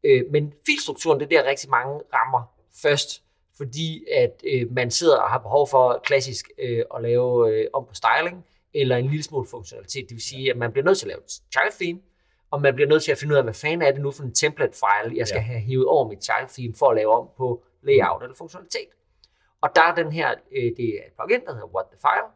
Øh, 0.04 0.22
men 0.30 0.52
filstrukturen, 0.66 1.20
det 1.20 1.32
er 1.32 1.42
der 1.42 1.50
rigtig 1.50 1.70
mange 1.70 2.00
rammer 2.14 2.42
først, 2.82 3.22
fordi 3.56 4.04
at 4.12 4.42
øh, 4.52 4.72
man 4.72 4.90
sidder 4.90 5.16
og 5.16 5.30
har 5.30 5.38
behov 5.38 5.68
for 5.68 6.00
klassisk 6.04 6.50
øh, 6.58 6.84
at 6.94 7.02
lave 7.02 7.52
øh, 7.52 7.66
om 7.72 7.84
på 7.88 7.94
styling, 7.94 8.44
eller 8.74 8.96
en 8.96 9.06
lille 9.06 9.22
smule 9.22 9.46
funktionalitet. 9.46 10.08
Det 10.08 10.14
vil 10.14 10.22
sige, 10.22 10.50
at 10.50 10.56
man 10.56 10.72
bliver 10.72 10.84
nødt 10.84 10.98
til 10.98 11.06
at 11.06 11.08
lave 11.08 11.18
et 11.18 11.30
child 11.30 11.72
theme, 11.80 12.00
og 12.50 12.62
man 12.62 12.74
bliver 12.74 12.88
nødt 12.88 13.02
til 13.02 13.12
at 13.12 13.18
finde 13.18 13.32
ud 13.32 13.36
af, 13.36 13.44
hvad 13.44 13.54
fanden 13.54 13.82
er 13.82 13.92
det 13.92 14.00
nu 14.00 14.10
for 14.10 14.22
en 14.22 14.34
template 14.34 14.72
file, 14.72 15.16
jeg 15.16 15.28
skal 15.28 15.38
ja. 15.38 15.42
have 15.42 15.60
hævet 15.60 15.86
over 15.86 16.08
mit 16.08 16.24
child 16.24 16.48
theme 16.48 16.74
for 16.78 16.88
at 16.90 16.96
lave 16.96 17.12
om 17.12 17.28
på 17.36 17.64
layout 17.82 18.22
eller 18.22 18.36
funktionalitet. 18.36 18.88
Og 19.60 19.70
der 19.74 19.82
er 19.82 19.94
den 19.94 20.12
her, 20.12 20.34
øh, 20.56 20.72
det 20.76 20.88
er 20.88 21.02
et 21.06 21.12
plugin, 21.16 21.40
der 21.46 21.52
hedder 21.52 21.74
What 21.74 21.86
the 21.92 21.98
File. 22.06 22.28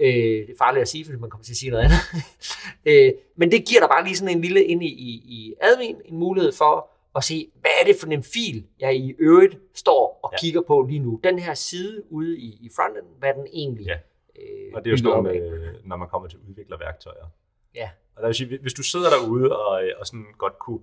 Øh, 0.00 0.46
det 0.46 0.52
er 0.52 0.58
farligt 0.58 0.82
at 0.82 0.88
sige, 0.88 1.04
fordi 1.04 1.18
man 1.18 1.30
kommer 1.30 1.44
til 1.44 1.52
at 1.52 1.56
sige 1.56 1.70
noget 1.70 1.84
andet. 1.84 2.00
øh, 2.90 3.12
men 3.36 3.50
det 3.52 3.64
giver 3.68 3.80
dig 3.80 3.88
bare 3.88 4.04
lige 4.04 4.16
sådan 4.16 4.36
en 4.36 4.42
lille 4.42 4.64
ind 4.64 4.82
i, 4.82 4.92
i, 5.08 5.10
i 5.36 5.54
admin, 5.60 5.96
en 6.04 6.16
mulighed 6.16 6.52
for 6.52 6.90
at 7.16 7.24
se, 7.24 7.50
hvad 7.60 7.70
er 7.80 7.84
det 7.86 7.96
for 8.00 8.06
en 8.06 8.22
fil, 8.22 8.66
jeg 8.80 8.96
i 8.96 9.14
øvrigt 9.18 9.56
står 9.74 10.20
og 10.22 10.30
ja. 10.32 10.38
kigger 10.38 10.60
på 10.60 10.82
lige 10.82 10.98
nu. 10.98 11.20
Den 11.24 11.38
her 11.38 11.54
side 11.54 12.02
ude 12.10 12.38
i, 12.38 12.58
i 12.60 12.70
fronten, 12.76 13.02
hvad 13.18 13.28
er 13.28 13.32
den 13.32 13.46
egentlig 13.52 13.86
ja. 13.86 13.98
Øh, 14.36 14.72
Og 14.74 14.84
det 14.84 14.86
er 14.86 14.90
jo 14.90 14.96
sådan 14.96 15.22
med, 15.22 15.74
når 15.84 15.96
man 15.96 16.08
kommer 16.08 16.28
til 16.28 16.38
udviklerværktøjer. 16.48 17.26
Ja. 17.74 17.90
Og 18.16 18.22
der 18.22 18.28
vil 18.28 18.34
sige, 18.34 18.58
hvis 18.58 18.74
du 18.74 18.82
sidder 18.82 19.10
derude 19.10 19.56
og, 19.56 19.82
og 19.98 20.06
sådan 20.06 20.26
godt 20.38 20.58
kunne 20.58 20.80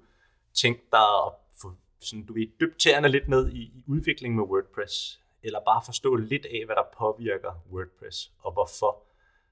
tænke 0.54 0.82
dig 0.92 1.26
at 1.26 1.32
få 1.62 1.74
sådan, 2.00 2.26
du 2.26 2.34
ved, 2.34 2.48
dybt 2.60 2.80
tæerne 2.80 3.08
lidt 3.08 3.28
ned 3.28 3.52
i, 3.52 3.62
i 3.62 3.84
udviklingen 3.88 4.40
med 4.40 4.46
WordPress, 4.46 5.22
eller 5.44 5.60
bare 5.60 5.82
forstå 5.86 6.16
lidt 6.16 6.46
af, 6.46 6.62
hvad 6.66 6.76
der 6.76 6.84
påvirker 6.98 7.52
WordPress 7.72 8.32
og 8.40 8.52
hvorfor, 8.52 9.04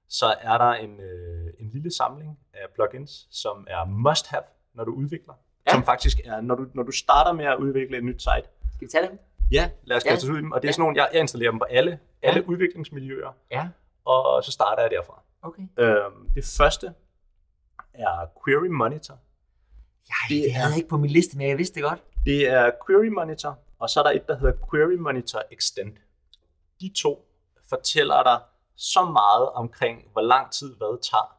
så 0.08 0.26
er 0.42 0.58
der 0.58 0.72
en, 0.72 1.00
øh, 1.00 1.54
en 1.60 1.70
lille 1.74 1.92
samling 1.92 2.40
af 2.54 2.66
plugins, 2.76 3.28
som 3.32 3.68
er 3.70 3.86
must-have, 3.86 4.44
når 4.74 4.84
du 4.84 4.92
udvikler. 4.92 5.34
Ja. 5.68 5.72
Som 5.72 5.84
faktisk 5.84 6.20
er, 6.26 6.42
når 6.42 6.56
du, 6.56 6.66
når 6.74 6.84
du 6.84 6.92
starter 6.92 7.32
med 7.34 7.46
at 7.46 7.58
udvikle 7.58 7.98
et 7.98 8.04
nyt 8.04 8.22
site. 8.22 8.50
Skal 8.74 8.88
vi 8.88 8.92
tage 8.92 9.08
dem? 9.08 9.20
Ja, 9.52 9.70
lad 9.84 9.98
os 9.98 10.04
kaste 10.04 10.28
ja. 10.28 10.34
ud 10.34 10.38
dem. 10.38 10.52
Og 10.52 10.62
det 10.62 10.68
er 10.68 10.70
ja. 10.70 10.72
sådan 10.72 10.82
nogle, 10.82 11.02
jeg, 11.02 11.10
jeg 11.14 11.22
installerer 11.22 11.52
dem 11.52 11.60
på 11.60 11.66
alle, 11.66 12.00
alle 12.22 12.40
ja. 12.40 12.52
udviklingsmiljøer. 12.52 13.32
Ja. 13.52 13.68
Og 14.06 14.44
så 14.44 14.52
starter 14.52 14.82
jeg 14.84 14.92
derfra. 14.92 15.24
Okay. 15.42 15.64
Øhm, 15.78 16.30
det 16.36 16.46
første 16.58 16.94
er 17.94 18.26
Query 18.46 18.68
Monitor. 18.68 19.18
Ja, 20.10 20.36
det, 20.36 20.44
det 20.44 20.54
havde 20.54 20.70
jeg 20.70 20.78
ikke 20.78 20.90
på 20.90 20.98
min 20.98 21.12
liste, 21.12 21.38
men 21.38 21.50
jeg 21.50 21.58
vidste 21.58 21.76
det 21.76 21.84
godt. 21.84 22.04
Det 22.26 22.50
er 22.50 22.72
Query 22.88 23.08
Monitor, 23.08 23.60
og 23.80 23.90
så 23.90 24.00
er 24.00 24.04
der 24.04 24.12
et, 24.12 24.28
der 24.28 24.38
hedder 24.38 24.54
Query 24.72 24.98
Monitor 24.98 25.42
Extend. 25.52 25.98
De 26.82 26.92
to 26.98 27.26
fortæller 27.70 28.24
dig 28.24 28.40
så 28.76 29.06
meget 29.06 29.50
omkring, 29.50 30.08
hvor 30.12 30.22
lang 30.22 30.52
tid 30.52 30.76
hvad 30.76 31.02
tager, 31.02 31.39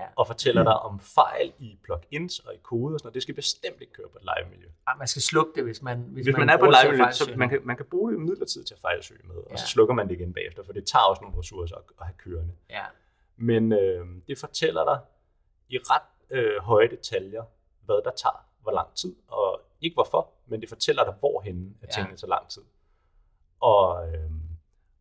ja. 0.00 0.06
og 0.16 0.26
fortæller 0.26 0.62
dig 0.62 0.78
om 0.80 1.00
fejl 1.00 1.52
i 1.58 1.78
plugins 1.84 2.38
og 2.38 2.54
i 2.54 2.58
kode 2.62 2.94
og 2.94 3.00
sådan 3.00 3.06
noget. 3.06 3.14
Det 3.14 3.22
skal 3.22 3.34
bestemt 3.34 3.80
ikke 3.80 3.92
køre 3.92 4.08
på 4.12 4.18
et 4.18 4.26
live-miljø. 4.30 4.68
Ja, 4.88 4.94
man 4.94 5.06
skal 5.06 5.22
slukke 5.22 5.52
det, 5.56 5.64
hvis 5.64 5.82
man 5.82 5.98
Hvis, 5.98 6.26
hvis 6.26 6.36
man, 6.36 6.46
man 6.46 6.54
er 6.54 6.58
på 6.58 6.64
et 6.64 6.74
live-miljø, 6.82 7.12
så 7.12 7.34
man 7.36 7.48
kan, 7.48 7.60
man 7.64 7.76
kan 7.76 7.86
bruge 7.90 8.12
det 8.12 8.20
midlertidigt 8.20 8.66
til 8.68 8.74
at 8.74 8.80
fejlsøge 8.80 9.20
med, 9.24 9.36
og 9.36 9.50
ja. 9.50 9.56
så 9.56 9.66
slukker 9.66 9.94
man 9.94 10.08
det 10.08 10.14
igen 10.14 10.32
bagefter, 10.32 10.64
for 10.64 10.72
det 10.72 10.84
tager 10.86 11.04
også 11.04 11.22
nogle 11.22 11.38
ressourcer 11.38 11.76
at, 11.76 11.82
at 12.00 12.06
have 12.06 12.16
kørende. 12.18 12.54
Ja. 12.70 12.84
Men 13.36 13.72
øh, 13.72 14.06
det 14.28 14.38
fortæller 14.38 14.84
dig 14.84 14.98
i 15.68 15.78
ret 15.78 16.08
øh, 16.30 16.62
høje 16.62 16.88
detaljer, 16.88 17.44
hvad 17.86 18.02
der 18.04 18.10
tager 18.10 18.46
hvor 18.62 18.72
lang 18.72 18.94
tid, 18.94 19.16
og 19.28 19.60
ikke 19.80 19.94
hvorfor, 19.94 20.30
men 20.46 20.60
det 20.60 20.68
fortæller 20.68 21.04
dig, 21.04 21.14
hvorhen 21.20 21.76
at 21.82 21.88
tingene 21.88 22.10
ja. 22.10 22.16
tager 22.16 22.28
lang 22.28 22.48
tid. 22.48 22.62
Og, 23.60 24.08
øh, 24.08 24.30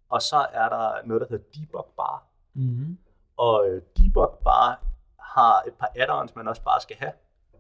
og 0.10 0.22
så 0.22 0.48
er 0.52 0.70
der 0.70 1.06
noget, 1.06 1.22
der 1.22 1.28
hedder 1.30 1.46
debug 1.56 1.94
bar. 1.98 2.28
Mm-hmm. 2.54 2.98
Og 3.38 3.70
øh, 3.70 3.82
debug 3.98 4.30
bar 4.44 4.84
har 5.36 5.64
et 5.68 5.74
par 5.74 5.92
add-ons, 5.96 6.36
man 6.36 6.48
også 6.48 6.64
bare 6.64 6.82
skal 6.82 6.96
have. 6.96 7.12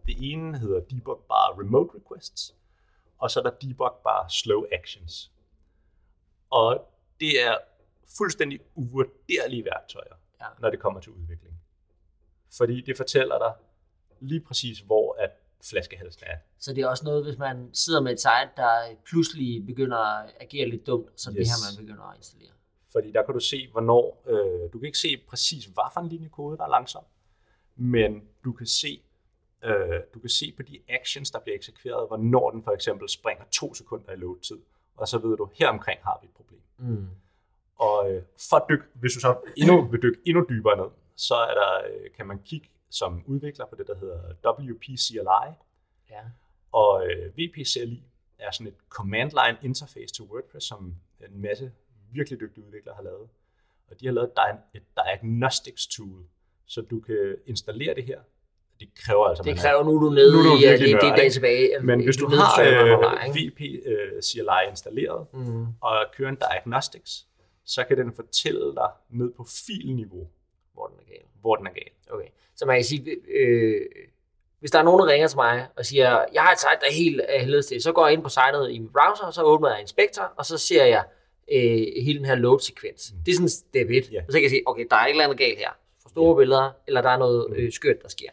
Det 0.05 0.15
ene 0.31 0.59
hedder 0.59 0.79
debug 0.79 1.25
bar 1.29 1.59
remote 1.59 1.91
requests, 1.97 2.55
og 3.17 3.31
så 3.31 3.39
er 3.39 3.43
der 3.43 3.51
debug 3.51 3.91
bar 4.03 4.27
slow 4.27 4.63
actions. 4.71 5.31
Og 6.49 6.87
det 7.19 7.43
er 7.47 7.57
fuldstændig 8.17 8.59
uvurderlige 8.75 9.65
værktøjer, 9.65 10.15
ja. 10.41 10.45
når 10.59 10.69
det 10.69 10.79
kommer 10.79 10.99
til 10.99 11.11
udvikling. 11.11 11.55
Fordi 12.57 12.81
det 12.81 12.97
fortæller 12.97 13.37
dig 13.37 13.53
lige 14.19 14.41
præcis, 14.41 14.79
hvor 14.79 15.15
at 15.19 15.31
flaskehalsen 15.63 16.23
er. 16.25 16.37
Så 16.59 16.73
det 16.73 16.81
er 16.83 16.87
også 16.87 17.05
noget, 17.05 17.23
hvis 17.23 17.37
man 17.37 17.69
sidder 17.73 18.01
med 18.01 18.11
et 18.11 18.19
site, 18.19 18.51
der 18.57 18.95
pludselig 19.05 19.65
begynder 19.65 19.97
at 19.97 20.33
agere 20.39 20.69
lidt 20.69 20.87
dumt, 20.87 21.21
så 21.21 21.29
yes. 21.29 21.37
det 21.37 21.47
her, 21.47 21.77
man 21.77 21.85
begynder 21.85 22.03
at 22.03 22.17
installere. 22.17 22.51
Fordi 22.91 23.11
der 23.11 23.23
kan 23.23 23.33
du 23.33 23.39
se, 23.39 23.67
hvornår, 23.71 24.23
øh, 24.27 24.73
du 24.73 24.79
kan 24.79 24.85
ikke 24.85 24.97
se 24.97 25.23
præcis, 25.27 25.65
hvad 25.65 25.83
for 25.93 26.01
en 26.01 26.09
linje 26.09 26.27
kode, 26.27 26.57
der 26.57 26.63
er 26.63 26.69
langsom, 26.69 27.03
men 27.80 28.23
du 28.43 28.51
kan 28.51 28.65
se, 28.65 29.01
øh, 29.64 29.99
du 30.14 30.19
kan 30.19 30.30
se 30.30 30.53
på 30.57 30.64
de 30.64 30.80
actions, 30.88 31.31
der 31.31 31.39
bliver 31.39 31.56
eksekveret, 31.56 32.07
hvornår 32.07 32.51
den 32.51 32.64
for 32.64 32.72
eksempel 32.72 33.10
springer 33.10 33.43
to 33.51 33.73
sekunder 33.73 34.11
i 34.11 34.15
load-tid, 34.15 34.60
og 34.97 35.07
så 35.07 35.18
ved 35.18 35.38
du, 35.38 35.49
her 35.60 35.68
omkring 35.68 35.99
har 36.03 36.19
vi 36.22 36.27
et 36.27 36.34
problem. 36.34 36.61
Mm. 36.77 37.07
Og 37.76 38.11
øh, 38.11 38.23
for 38.49 38.56
at 38.56 38.65
dykke, 38.69 38.84
hvis 38.93 39.14
du 39.14 39.19
så 39.19 39.38
endnu, 39.57 39.88
vil 39.91 40.01
dykke 40.01 40.19
endnu 40.26 40.45
dybere 40.49 40.77
ned, 40.77 40.91
så 41.15 41.35
er 41.35 41.53
der, 41.53 41.72
øh, 41.89 42.11
kan 42.18 42.27
man 42.27 42.39
kigge 42.39 42.69
som 42.89 43.23
udvikler 43.26 43.65
på 43.65 43.76
det, 43.76 43.88
der 43.88 43.95
hedder 43.95 44.34
WP 44.45 44.84
CLI. 44.97 45.53
Ja. 46.10 46.22
Og 46.72 47.07
øh, 47.07 47.38
VP 47.38 47.56
CLI 47.65 48.03
er 48.39 48.51
sådan 48.51 48.68
et 48.68 48.77
command 48.89 49.31
line 49.31 49.57
interface 49.61 50.14
til 50.14 50.23
WordPress, 50.23 50.68
som 50.68 50.95
en 51.19 51.41
masse 51.41 51.72
virkelig 52.11 52.39
dygtige 52.39 52.65
udviklere 52.65 52.95
har 52.95 53.03
lavet. 53.03 53.30
Og 53.89 53.99
de 53.99 54.06
har 54.06 54.14
lavet 54.14 54.31
et 54.73 54.84
diagnostics 54.95 55.88
tool, 55.88 56.26
så 56.69 56.81
du 56.81 56.99
kan 56.99 57.35
installere 57.45 57.95
det 57.95 58.03
her. 58.03 58.19
Det 58.79 58.89
kræver 59.05 59.25
altså... 59.25 59.43
Det 59.43 59.57
kræver 59.57 59.83
nu, 59.83 60.05
du 60.05 60.09
nede 60.09 60.31
nu, 60.31 60.43
du 60.43 60.57
i 60.57 60.61
det, 60.61 61.01
det 61.01 61.13
dage 61.17 61.29
tilbage. 61.29 61.79
Men 61.81 62.03
hvis 62.03 62.17
du, 62.17 62.25
du 62.25 62.35
har 62.35 62.61
øh, 62.61 63.35
VP 63.35 63.61
øh, 63.85 64.21
CLI 64.21 64.69
installeret, 64.69 65.27
mm. 65.33 65.65
og 65.81 66.05
kører 66.17 66.29
en 66.29 66.37
diagnostics, 66.51 67.25
så 67.65 67.83
kan 67.83 67.97
den 67.97 68.13
fortælle 68.13 68.75
dig 68.75 68.89
ned 69.09 69.31
på 69.37 69.45
filniveau, 69.67 70.27
hvor 70.73 70.87
den 70.87 70.97
er 70.99 71.05
gal. 71.11 71.25
Hvor 71.41 71.55
den 71.55 71.67
er 71.67 71.71
gal. 71.71 71.91
Okay. 72.11 72.27
Så 72.55 72.65
man 72.65 72.75
kan 72.75 72.83
sige, 72.83 73.17
øh, 73.35 73.81
hvis 74.59 74.71
der 74.71 74.79
er 74.79 74.83
nogen, 74.83 74.99
der 74.99 75.07
ringer 75.13 75.27
til 75.27 75.37
mig 75.37 75.67
og 75.77 75.85
siger, 75.85 76.25
jeg 76.33 76.41
har 76.41 76.51
et 76.51 76.59
site, 76.59 76.79
der 76.81 76.87
er 76.89 76.93
helt 76.93 77.21
af 77.21 77.41
helvede 77.41 77.61
til, 77.61 77.81
så 77.81 77.91
går 77.91 78.07
jeg 78.07 78.13
ind 78.13 78.23
på 78.23 78.29
sitet 78.29 78.71
i 78.71 78.79
min 78.79 78.89
browser, 78.89 79.25
og 79.25 79.33
så 79.33 79.43
åbner 79.43 79.69
jeg 79.69 79.81
Inspector, 79.81 80.23
og 80.37 80.45
så 80.45 80.57
ser 80.57 80.85
jeg 80.85 81.03
øh, 81.51 82.03
hele 82.03 82.17
den 82.19 82.25
her 82.25 82.35
load-sekvens. 82.35 83.13
Mm. 83.13 83.23
Det 83.25 83.31
er 83.31 83.35
sådan 83.35 83.49
step 83.49 83.87
1. 83.89 84.09
Yeah. 84.13 84.23
Og 84.27 84.31
så 84.31 84.37
kan 84.37 84.43
jeg 84.43 84.49
sige, 84.49 84.63
okay, 84.65 84.85
der 84.89 84.95
er 84.95 85.05
et 85.05 85.09
eller 85.09 85.23
andet 85.23 85.37
galt 85.37 85.57
her. 85.57 85.69
For 86.10 86.14
store 86.14 86.31
yeah. 86.31 86.38
billeder, 86.38 86.72
eller 86.88 87.02
der 87.02 87.10
er 87.10 87.18
noget 87.18 87.45
mm. 87.49 87.56
øh, 87.56 87.72
skørt, 87.72 88.02
der 88.02 88.10
sker. 88.10 88.30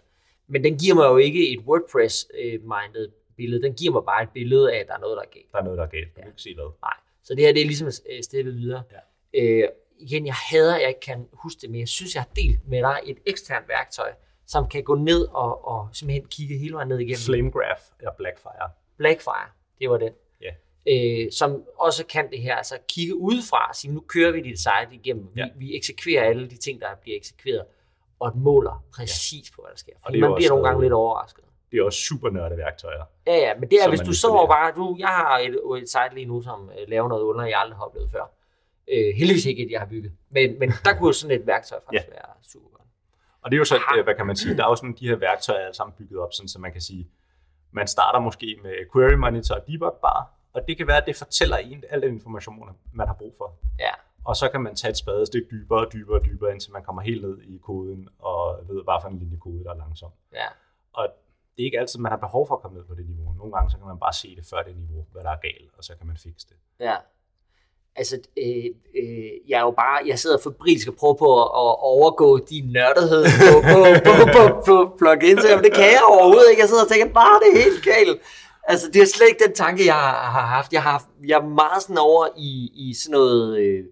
Men 0.49 0.65
den 0.65 0.79
giver 0.79 0.95
mig 0.95 1.05
jo 1.05 1.17
ikke 1.17 1.53
et 1.53 1.61
WordPress-minded 1.61 3.09
billede. 3.37 3.63
Den 3.63 3.75
giver 3.75 3.93
mig 3.93 4.05
bare 4.05 4.23
et 4.23 4.29
billede 4.35 4.73
af, 4.73 4.79
at 4.79 4.87
der 4.89 4.95
er 4.95 4.99
noget, 4.99 5.17
der 5.17 5.23
er 5.23 5.33
galt. 5.33 5.53
Der 5.53 5.59
er 5.59 5.65
noget, 5.65 5.79
der 5.79 5.85
er 5.85 5.89
galt. 5.89 6.07
Du 6.07 6.13
ja. 6.17 6.23
kan 6.23 6.31
ikke 6.33 6.43
se 6.43 6.55
hvad. 6.55 6.71
Nej. 6.83 6.97
Så 7.23 7.35
det 7.35 7.45
her, 7.45 7.53
det 7.53 7.63
er 7.63 7.67
ligesom 7.67 7.91
steppet 8.23 8.57
videre. 8.57 8.83
Ja. 9.35 9.43
Øh, 9.43 9.69
igen, 9.99 10.27
jeg 10.27 10.35
hader, 10.35 10.75
at 10.75 10.81
jeg 10.81 10.89
ikke 10.89 11.01
kan 11.01 11.29
huske 11.33 11.61
det, 11.61 11.71
men 11.71 11.81
jeg 11.81 11.89
synes, 11.89 12.15
jeg 12.15 12.23
har 12.23 12.31
delt 12.37 12.69
med 12.69 12.79
dig 12.79 13.01
et 13.05 13.19
eksternt 13.27 13.69
værktøj, 13.69 14.13
som 14.47 14.69
kan 14.69 14.83
gå 14.83 14.95
ned 14.95 15.29
og, 15.33 15.69
og 15.69 15.89
simpelthen 15.93 16.29
kigge 16.29 16.59
hele 16.59 16.75
vejen 16.75 16.89
ned 16.89 16.99
igennem. 16.99 17.25
Flamegraph 17.27 17.83
eller 17.99 18.13
Blackfire. 18.19 18.71
Blackfire, 18.97 19.49
det 19.79 19.91
var 19.91 19.99
den. 19.99 20.13
Øh, 20.89 21.33
som 21.33 21.65
også 21.79 22.07
kan 22.07 22.31
det 22.31 22.41
her, 22.43 22.57
altså 22.57 22.79
kigge 22.89 23.17
udefra 23.17 23.69
og 23.69 23.77
sige, 23.77 23.95
nu 23.95 24.01
kører 24.01 24.33
vi 24.33 24.41
dit 24.41 24.59
site 24.59 24.89
igennem. 24.93 25.29
Ja. 25.37 25.45
Vi, 25.45 25.67
vi 25.67 25.77
eksekverer 25.77 26.25
alle 26.25 26.51
de 26.51 26.57
ting, 26.57 26.81
der 26.81 26.87
bliver 27.03 27.17
eksekveret, 27.17 27.65
og 28.21 28.39
måler 28.39 28.85
præcis 28.97 29.51
ja. 29.51 29.55
på, 29.57 29.63
hvad 29.63 29.71
der 29.71 29.79
sker. 29.79 29.93
Fordi 30.05 30.21
man 30.21 30.33
bliver 30.37 30.49
nogle 30.49 30.69
gange 30.69 30.83
lidt 30.83 30.93
overrasket. 30.93 31.45
det 31.73 31.79
er 31.79 31.85
også 31.85 31.99
super 31.99 32.31
nørde 32.31 32.57
værktøjer. 32.57 33.05
Ja, 33.27 33.37
ja, 33.37 33.55
men 33.61 33.71
det 33.71 33.79
er, 33.85 33.89
hvis 33.89 34.01
du 34.01 34.13
så 34.13 34.47
bare, 34.49 34.73
du, 34.77 34.97
jeg 34.99 35.09
har 35.09 35.39
et, 35.39 35.83
et 35.83 35.89
site 35.89 36.15
lige 36.15 36.27
nu, 36.27 36.43
som 36.43 36.71
øh, 36.71 36.89
laver 36.89 37.09
noget 37.09 37.23
under, 37.23 37.45
jeg 37.45 37.61
aldrig 37.61 37.77
har 37.77 37.85
oplevet 37.85 38.11
før. 38.11 38.33
Øh, 38.93 39.15
heldigvis 39.17 39.47
ikke 39.47 39.67
et, 39.67 39.71
jeg 39.71 39.81
har 39.81 39.87
bygget. 39.87 40.13
Men, 40.31 40.59
men 40.59 40.73
der 40.85 40.95
kunne 40.99 41.15
sådan 41.15 41.41
et 41.41 41.47
værktøj 41.47 41.79
faktisk 41.85 42.09
ja. 42.09 42.13
være 42.13 42.29
super 42.53 42.69
godt. 42.69 42.89
Og 43.43 43.51
det 43.51 43.57
er 43.57 43.59
jo 43.59 43.65
så, 43.65 43.77
øh, 43.99 44.05
hvad 44.05 44.15
kan 44.15 44.27
man 44.27 44.37
sige, 44.37 44.57
der 44.57 44.65
er 44.65 44.69
jo 44.69 44.77
sådan 44.77 44.97
de 45.01 45.09
her 45.09 45.17
værktøjer 45.17 45.61
alle 45.61 45.75
sammen 45.75 45.95
bygget 45.99 46.21
op, 46.21 46.33
sådan, 46.33 46.49
så 46.49 46.59
man 46.59 46.73
kan 46.73 46.81
sige, 46.81 47.09
man 47.73 47.87
starter 47.87 48.21
måske 48.21 48.59
med 48.63 48.73
Query 48.93 49.15
Monitor 49.15 49.55
og 49.55 49.67
Debug 49.67 49.99
Bar, 50.03 50.36
og 50.57 50.63
det 50.69 50.77
kan 50.77 50.87
være, 50.87 50.97
at 51.03 51.07
det 51.07 51.17
fortæller 51.17 51.57
en 51.57 51.85
al 51.91 52.03
den 52.03 52.15
information, 52.15 52.57
man 52.93 53.07
har 53.07 53.15
brug 53.15 53.35
for. 53.39 53.49
Ja, 53.79 53.93
Og 54.25 54.37
så 54.37 54.49
kan 54.49 54.61
man 54.61 54.75
tage 54.77 54.91
et 54.91 54.97
spadestik 54.97 55.43
dybere 55.51 55.87
og 55.87 55.93
dybere 55.93 56.19
og 56.21 56.25
dybere, 56.25 56.53
indtil 56.53 56.73
man 56.73 56.83
kommer 56.83 57.03
helt 57.03 57.23
ned 57.23 57.37
i 57.43 57.59
koden 57.69 58.09
og 58.19 58.41
ved, 58.69 58.85
hvad 58.85 58.99
for 59.03 59.09
en 59.09 59.19
linje 59.19 59.37
kode, 59.47 59.65
der 59.65 59.71
er 59.71 59.79
langsom. 59.85 60.11
ja, 60.33 60.47
Og 60.93 61.05
det 61.57 61.63
er 61.63 61.67
ikke 61.71 61.81
altid, 61.81 61.99
man 62.01 62.13
har 62.13 62.19
behov 62.27 62.47
for 62.49 62.55
at 62.55 62.63
komme 62.63 62.77
ned 62.79 62.85
på 62.91 62.95
det 62.95 63.07
niveau. 63.09 63.33
Nogle 63.41 63.53
gange 63.55 63.71
så 63.71 63.77
kan 63.79 63.87
man 63.87 63.99
bare 63.99 64.13
se 64.13 64.37
det 64.37 64.45
før 64.51 64.63
det 64.63 64.77
niveau, 64.77 65.07
hvad 65.13 65.23
der 65.23 65.31
er 65.31 65.41
galt, 65.49 65.71
og 65.79 65.85
så 65.85 65.93
kan 65.99 66.07
man 66.07 66.17
fikse 66.17 66.47
det. 66.51 66.57
ja. 66.89 66.97
Altså, 67.99 68.17
øh, 68.45 68.65
øh, 69.01 69.31
jeg 69.51 69.57
er 69.63 69.67
jo 69.71 69.75
bare, 69.85 69.97
jeg 70.11 70.19
sidder 70.23 70.39
febrilsk 70.47 70.89
og 70.89 70.95
prøver 71.01 71.15
på 71.25 71.29
at, 71.43 71.49
at 71.63 71.73
overgå 71.95 72.29
din 72.53 72.67
nørdethed 72.77 73.23
på, 73.43 73.51
på, 73.73 73.79
på, 74.07 74.13
på, 74.37 74.43
på 74.69 74.75
plugins, 75.01 75.43
men 75.55 75.65
det 75.67 75.73
kan 75.81 75.89
jeg 75.97 76.03
overhovedet 76.15 76.49
ikke. 76.51 76.61
Jeg 76.65 76.69
sidder 76.73 76.85
og 76.87 76.91
tænker, 76.93 77.07
bare 77.23 77.35
det 77.43 77.49
er 77.55 77.59
helt 77.67 77.83
galt. 77.93 78.19
Altså, 78.69 78.91
det 78.93 79.03
er 79.03 79.07
slet 79.07 79.29
ikke 79.29 79.45
den 79.45 79.55
tanke, 79.55 79.87
jeg 79.87 79.95
har 79.95 80.47
haft. 80.47 80.73
Jeg, 80.73 80.83
har 80.83 80.91
haft, 80.91 81.07
jeg 81.27 81.37
er 81.41 81.47
meget 81.47 81.83
sådan 81.83 81.99
over 81.99 82.29
i, 82.37 82.71
i 82.75 82.95
sådan 82.95 83.13
noget, 83.13 83.59
øh, 83.59 83.85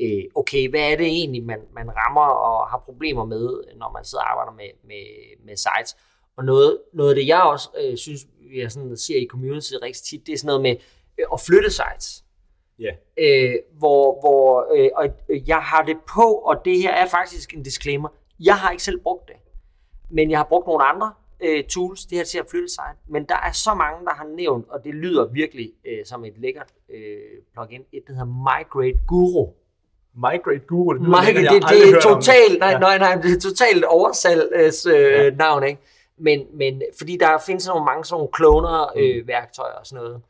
øh, 0.00 0.22
okay, 0.34 0.70
hvad 0.70 0.80
er 0.80 0.96
det 0.96 1.06
egentlig, 1.06 1.44
man, 1.44 1.60
man 1.74 1.90
rammer 1.96 2.26
og 2.26 2.70
har 2.70 2.78
problemer 2.78 3.24
med, 3.24 3.64
når 3.76 3.92
man 3.92 4.04
sidder 4.04 4.24
og 4.24 4.30
arbejder 4.30 4.52
med, 4.52 4.70
med, 4.84 5.04
med 5.46 5.56
sites. 5.56 5.96
Og 6.36 6.44
noget, 6.44 6.78
noget 6.92 7.10
af 7.10 7.16
det, 7.16 7.26
jeg 7.26 7.42
også 7.42 7.68
øh, 7.80 7.96
synes, 7.96 8.20
jeg 8.54 8.72
sådan 8.72 8.96
ser 8.96 9.18
i 9.18 9.26
community 9.30 9.72
rigtig 9.82 10.02
tit, 10.02 10.26
det 10.26 10.32
er 10.32 10.38
sådan 10.38 10.46
noget 10.46 10.62
med 10.62 10.76
øh, 11.18 11.26
at 11.32 11.40
flytte 11.40 11.70
sites 11.70 12.24
Ja, 12.78 12.92
øh, 13.18 13.54
hvor, 13.78 14.20
hvor 14.20 14.66
øh, 14.76 14.90
og 14.94 15.08
jeg 15.48 15.58
har 15.58 15.82
det 15.82 15.96
på, 16.14 16.32
og 16.32 16.64
det 16.64 16.78
her 16.78 16.94
er 16.94 17.06
faktisk 17.06 17.54
en 17.54 17.62
disclaimer, 17.62 18.08
jeg 18.40 18.56
har 18.56 18.70
ikke 18.70 18.82
selv 18.82 19.00
brugt 19.00 19.28
det, 19.28 19.36
men 20.10 20.30
jeg 20.30 20.38
har 20.38 20.44
brugt 20.44 20.66
nogle 20.66 20.84
andre 20.84 21.12
øh, 21.40 21.64
tools, 21.64 22.06
det 22.06 22.18
her 22.18 22.24
til 22.24 22.38
at 22.38 22.46
flytte 22.50 22.68
sig, 22.68 22.84
men 23.06 23.24
der 23.24 23.34
er 23.36 23.52
så 23.52 23.74
mange, 23.74 24.04
der 24.04 24.14
har 24.14 24.24
nævnt, 24.36 24.66
og 24.68 24.84
det 24.84 24.94
lyder 24.94 25.24
virkelig 25.26 25.72
øh, 25.86 26.04
som 26.04 26.24
et 26.24 26.34
lækkert 26.38 26.68
øh, 26.94 27.18
plugin, 27.52 27.82
et 27.92 28.02
der 28.06 28.12
hedder 28.12 28.26
Migrate 28.58 28.98
Guru. 29.06 29.48
Migrate 30.14 30.58
Guru, 30.66 30.92
det, 30.92 31.00
lyder 31.02 31.10
Migrate, 31.10 31.54
det, 31.54 31.62
det, 31.62 31.68
aldrig 31.68 31.94
er 31.94 32.00
totalt, 32.00 32.58
nej, 32.58 32.68
Ja. 32.70 32.78
nej, 32.78 32.98
nej, 32.98 33.14
det 33.14 33.36
er 33.36 33.40
totalt 33.40 33.84
oversalgs 33.84 34.86
øh, 34.86 34.94
Ja. 34.94 35.30
navn, 35.30 35.64
ikke? 35.64 35.80
Men, 36.20 36.46
men 36.54 36.82
fordi 36.98 37.16
der 37.16 37.38
findes 37.46 37.66
nogle 37.68 37.84
mange 37.84 38.04
sådan 38.04 38.18
nogle 38.18 38.30
cloner 38.36 38.92
øh, 38.96 39.28
værktøjer 39.28 39.72
og 39.74 39.86
sådan 39.86 40.04
noget. 40.04 40.22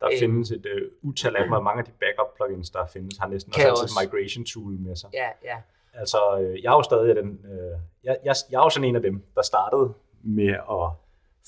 Der 0.00 0.06
Øhm. 0.12 0.18
findes 0.18 0.50
et 0.50 0.66
øh, 0.66 0.82
utal 1.02 1.36
af 1.36 1.44
dem, 1.44 1.52
og 1.52 1.64
mange 1.64 1.78
af 1.78 1.84
de 1.84 1.90
backup 2.00 2.36
plugins, 2.36 2.70
der 2.70 2.86
findes, 2.86 3.18
har 3.18 3.28
næsten 3.28 3.52
også 3.52 3.82
også. 3.82 4.00
et 4.02 4.12
migration 4.12 4.44
tool 4.44 4.72
med 4.86 4.96
sig. 4.96 5.10
Ja, 5.12 5.28
ja. 5.44 5.56
Altså, 5.94 6.18
øh, 6.40 6.62
jeg 6.62 6.70
er 6.72 6.76
jo 6.76 6.82
stadig 6.82 7.16
den, 7.16 7.28
øh, 7.52 7.78
jeg, 8.04 8.16
jeg, 8.24 8.34
jeg 8.50 8.58
er 8.58 8.62
jo 8.64 8.70
sådan 8.70 8.88
en 8.88 8.96
af 8.96 9.02
dem, 9.02 9.22
der 9.34 9.42
startede 9.42 9.92
med 10.24 10.48
at 10.54 10.90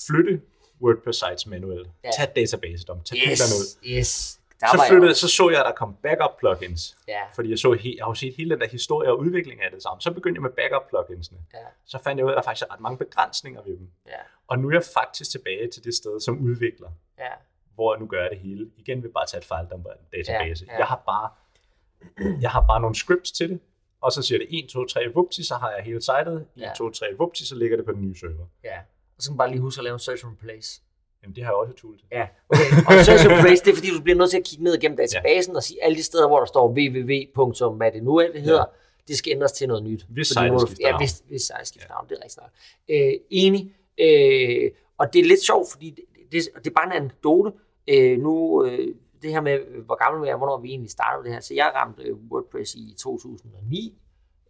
flytte 0.07 0.43
WordPress 0.83 1.19
sites 1.19 1.47
manuelt. 1.47 1.89
Ja. 2.05 2.11
Tag 2.19 2.29
database-dom, 2.37 3.01
tag 3.03 3.19
filterne 3.27 3.55
ud. 3.61 3.67
Yes, 3.87 3.99
yes. 3.99 4.41
Der 4.61 4.67
Så, 4.67 4.85
flyttede, 4.89 5.15
så 5.15 5.29
så 5.29 5.51
jeg, 5.51 5.61
at 5.61 5.67
der 5.67 5.73
kom 5.73 5.95
backup 6.03 6.39
plugins. 6.39 6.97
Ja, 7.09 7.21
Fordi 7.35 7.51
jeg, 7.51 7.59
så 7.59 7.73
he, 7.73 7.95
jeg 7.97 8.05
har 8.05 8.11
jo 8.11 8.15
set 8.15 8.35
hele 8.37 8.51
den 8.51 8.61
der 8.61 8.69
historie 8.69 9.11
og 9.11 9.19
udvikling 9.19 9.63
af 9.63 9.71
det 9.71 9.83
sammen. 9.83 10.01
Så 10.01 10.11
begyndte 10.13 10.39
jeg 10.39 10.43
med 10.43 10.51
backup 10.51 10.89
pluginsene. 10.89 11.39
ja, 11.55 11.59
Så 11.87 11.99
fandt 12.05 12.19
jeg 12.19 12.25
ud 12.27 12.31
af, 12.31 12.35
at 12.35 12.37
der 12.37 12.43
faktisk 12.43 12.67
er 12.69 12.73
ret 12.75 12.81
mange 12.81 12.99
begrænsninger 12.99 13.63
ved 13.67 13.77
dem. 13.77 13.91
ja, 14.07 14.13
Og 14.49 14.59
nu 14.59 14.69
er 14.69 14.73
jeg 14.73 14.83
faktisk 14.95 15.31
tilbage 15.31 15.69
til 15.71 15.85
det 15.85 15.95
sted 15.95 16.21
som 16.21 16.39
udvikler, 16.39 16.89
ja. 17.19 17.31
hvor 17.75 17.95
jeg 17.95 18.01
nu 18.01 18.07
gør 18.07 18.21
jeg 18.23 18.31
det 18.31 18.39
hele. 18.39 18.71
Igen 18.77 19.03
vil 19.03 19.09
bare 19.09 19.27
tage 19.27 19.39
et 19.39 19.45
file 19.45 19.69
database. 20.13 20.65
Ja, 20.69 20.73
ja. 20.73 20.79
Jeg 20.79 20.87
har 20.87 21.03
bare 21.07 21.29
jeg 22.41 22.51
har 22.51 22.61
bare 22.67 22.81
nogle 22.81 22.97
scripts 22.97 23.33
til 23.33 23.49
det, 23.51 23.61
og 24.01 24.13
så 24.13 24.23
siger 24.23 24.39
det 24.39 24.47
1, 24.51 24.69
2, 24.69 24.85
3, 24.85 25.01
vupti, 25.15 25.45
så 25.45 25.55
har 25.55 25.71
jeg 25.71 25.85
hele 25.85 26.01
sitet. 26.01 26.27
1, 26.29 26.47
Ja. 26.57 26.71
2, 26.79 26.91
3, 26.91 27.07
vupti, 27.19 27.47
så 27.47 27.55
ligger 27.55 27.77
det 27.77 27.87
på 27.87 27.93
den 27.93 28.03
nye 28.03 28.15
server. 28.19 28.47
ja. 28.65 28.79
Og 29.17 29.23
så 29.23 29.29
kan 29.31 29.33
man 29.35 29.39
bare 29.39 29.51
lige 29.51 29.61
huske 29.61 29.81
at 29.81 29.85
lave 29.85 29.95
en 29.95 29.99
search 29.99 30.25
and 30.27 30.33
replace. 30.33 30.81
Jamen, 31.23 31.37
det 31.37 31.45
har 31.45 31.51
jeg 31.51 31.57
også 31.57 31.71
et 31.73 31.77
tool 31.77 31.99
til. 31.99 32.07
Ja, 32.13 32.27
okay. 32.49 32.61
Og 32.87 33.05
search 33.05 33.25
and 33.25 33.33
replace, 33.39 33.65
det 33.65 33.71
er 33.71 33.75
fordi, 33.75 33.91
du 33.97 34.03
bliver 34.03 34.19
nødt 34.19 34.31
til 34.31 34.37
at 34.39 34.45
kigge 34.45 34.65
ned 34.65 34.75
igennem 34.75 34.97
databasen 34.97 35.53
ja. 35.53 35.57
og 35.57 35.63
sige 35.63 35.85
alle 35.85 35.97
de 35.97 36.03
steder, 36.03 36.29
hvor 36.29 36.39
der 36.39 36.47
står 36.47 36.69
www. 36.69 37.71
hvad 37.77 37.93
det 37.93 38.03
nu 38.03 38.17
er, 38.17 38.33
det 38.33 38.43
hedder, 38.43 38.65
det 39.09 39.17
skal 39.17 39.31
ændres 39.33 39.53
til 39.53 39.69
noget 39.69 39.83
nyt. 39.85 40.07
Hvis 40.09 40.29
du- 40.29 40.67
skifter 40.67 40.89
Ja, 40.89 40.97
hvis, 40.99 41.23
hvis 41.29 41.43
sitet 41.43 41.67
skifter 41.67 41.89
navn, 41.89 42.09
det 42.09 42.19
er 42.19 42.25
rigtig 42.25 42.43
nok. 42.43 42.51
Øh, 42.89 43.13
enig. 43.31 43.75
Øh, 43.99 44.71
og 44.99 45.13
det 45.13 45.21
er 45.21 45.25
lidt 45.25 45.43
sjovt, 45.45 45.69
fordi 45.73 45.91
det, 45.91 46.05
det, 46.33 46.43
det 46.65 46.67
er 46.67 46.75
bare 46.75 46.87
en 46.87 46.93
anekdote. 46.93 47.53
Øh, 47.89 48.19
nu, 48.19 48.65
øh, 48.67 48.95
det 49.23 49.31
her 49.31 49.41
med, 49.41 49.59
hvor 49.85 49.95
gammel 50.05 50.23
vi 50.23 50.29
er, 50.29 50.37
hvornår 50.37 50.59
vi 50.59 50.69
egentlig 50.69 50.91
startede 50.91 51.25
det 51.25 51.33
her. 51.33 51.41
Så 51.41 51.55
jeg 51.55 51.73
ramte 51.75 52.03
øh, 52.03 52.17
WordPress 52.31 52.75
i 52.75 52.95
2009, 52.99 53.99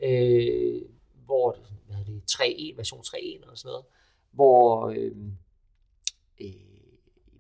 øh, 0.02 0.82
hvor 1.24 1.56
hvad 1.86 2.04
det 2.06 2.22
3.1, 2.30 2.76
version 2.76 3.00
3.1 3.00 3.40
eller 3.40 3.54
sådan 3.54 3.68
noget, 3.68 3.84
hvor 4.30 4.88
øhm, 4.88 5.32
øh, 6.40 6.46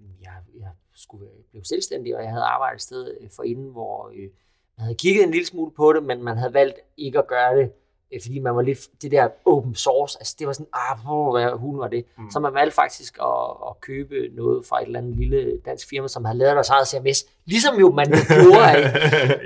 øh, 0.00 0.22
jeg, 0.22 0.32
jeg 0.58 0.70
skulle 0.94 1.28
blive 1.50 1.64
selvstændig, 1.64 2.16
og 2.16 2.22
jeg 2.22 2.30
havde 2.30 2.44
arbejdet 2.44 2.76
et 2.76 2.82
sted 2.82 3.16
øh, 3.20 3.30
for 3.30 3.42
inden, 3.42 3.70
hvor 3.70 4.08
øh, 4.08 4.30
man 4.76 4.84
havde 4.84 4.94
kigget 4.94 5.24
en 5.24 5.30
lille 5.30 5.46
smule 5.46 5.70
på 5.70 5.92
det, 5.92 6.02
men 6.02 6.22
man 6.22 6.36
havde 6.36 6.54
valgt 6.54 6.78
ikke 6.96 7.18
at 7.18 7.26
gøre 7.26 7.56
det, 7.56 7.72
fordi 8.22 8.38
man 8.38 8.56
var 8.56 8.62
lidt, 8.62 8.78
det 9.02 9.10
der 9.10 9.28
open 9.44 9.74
source, 9.74 10.18
altså 10.20 10.36
det 10.38 10.46
var 10.46 10.52
sådan, 10.52 10.66
ah, 10.72 10.98
hvor, 11.04 11.56
hun 11.56 11.78
var 11.78 11.88
det. 11.88 12.04
Mm. 12.18 12.30
Så 12.30 12.40
man 12.40 12.54
valgte 12.54 12.74
faktisk 12.74 13.18
at, 13.20 13.50
at 13.68 13.80
købe 13.80 14.14
noget 14.32 14.66
fra 14.66 14.82
et 14.82 14.86
eller 14.86 14.98
andet 14.98 15.16
lille 15.16 15.58
dansk 15.64 15.88
firma, 15.88 16.08
som 16.08 16.24
havde 16.24 16.38
lavet 16.38 16.54
deres 16.54 16.68
eget 16.68 16.88
CMS, 16.88 17.26
ligesom 17.44 17.80
jo 17.80 17.90
man 17.90 18.06
gjorde 18.42 18.70
af. 18.70 18.92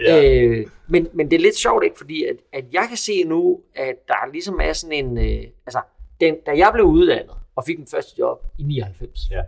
ja. 0.06 0.42
Øh, 0.42 0.66
men, 0.88 1.08
men 1.12 1.30
det 1.30 1.36
er 1.36 1.40
lidt 1.40 1.56
sjovt, 1.56 1.84
ikke? 1.84 1.98
Fordi 1.98 2.24
at, 2.24 2.36
at 2.52 2.64
jeg 2.72 2.84
kan 2.88 2.96
se 2.96 3.24
nu, 3.24 3.60
at 3.74 3.94
der 4.08 4.32
ligesom 4.32 4.60
er 4.62 4.72
sådan 4.72 5.04
en... 5.06 5.18
Øh, 5.18 5.44
altså, 5.66 5.80
den, 6.20 6.34
da 6.46 6.50
jeg 6.56 6.70
blev 6.72 6.84
uddannet 6.84 7.34
og 7.56 7.64
fik 7.64 7.78
min 7.78 7.88
første 7.90 8.14
job 8.18 8.46
i 8.58 8.62
99, 8.62 9.20
ja. 9.30 9.42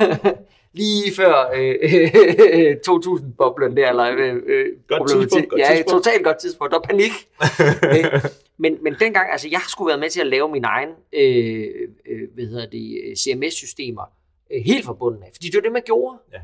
lige 0.72 1.14
før 1.16 1.50
øh, 1.54 2.76
2000-boblen 2.88 3.76
der, 3.76 3.88
eller 3.90 4.10
øh, 4.18 4.36
øh, 4.46 4.66
Godt 4.88 5.10
tidspunkt, 5.10 5.48
godt 5.48 5.60
ja, 5.60 5.66
tidspunkt. 5.74 6.04
totalt 6.04 6.24
godt 6.24 6.38
tidspunkt. 6.38 6.72
Der 6.72 6.78
var 6.78 6.86
panik. 6.90 7.12
Men, 8.58 8.82
men 8.82 8.94
dengang, 9.00 9.30
altså 9.30 9.48
jeg 9.48 9.60
skulle 9.68 9.88
være 9.88 9.98
med 9.98 10.10
til 10.10 10.20
at 10.20 10.26
lave 10.26 10.48
min 10.48 10.64
egen, 10.64 10.88
øh, 11.12 11.88
øh, 12.06 12.28
hvad 12.34 12.44
hedder 12.44 12.66
det, 12.66 13.00
øh, 13.04 13.16
CMS-systemer, 13.16 14.02
øh, 14.52 14.62
helt 14.64 14.84
forbundet 14.84 15.22
af, 15.22 15.30
fordi 15.34 15.46
det 15.46 15.54
var 15.54 15.60
det, 15.60 15.72
man 15.72 15.82
gjorde. 15.82 16.18
Ja. 16.32 16.40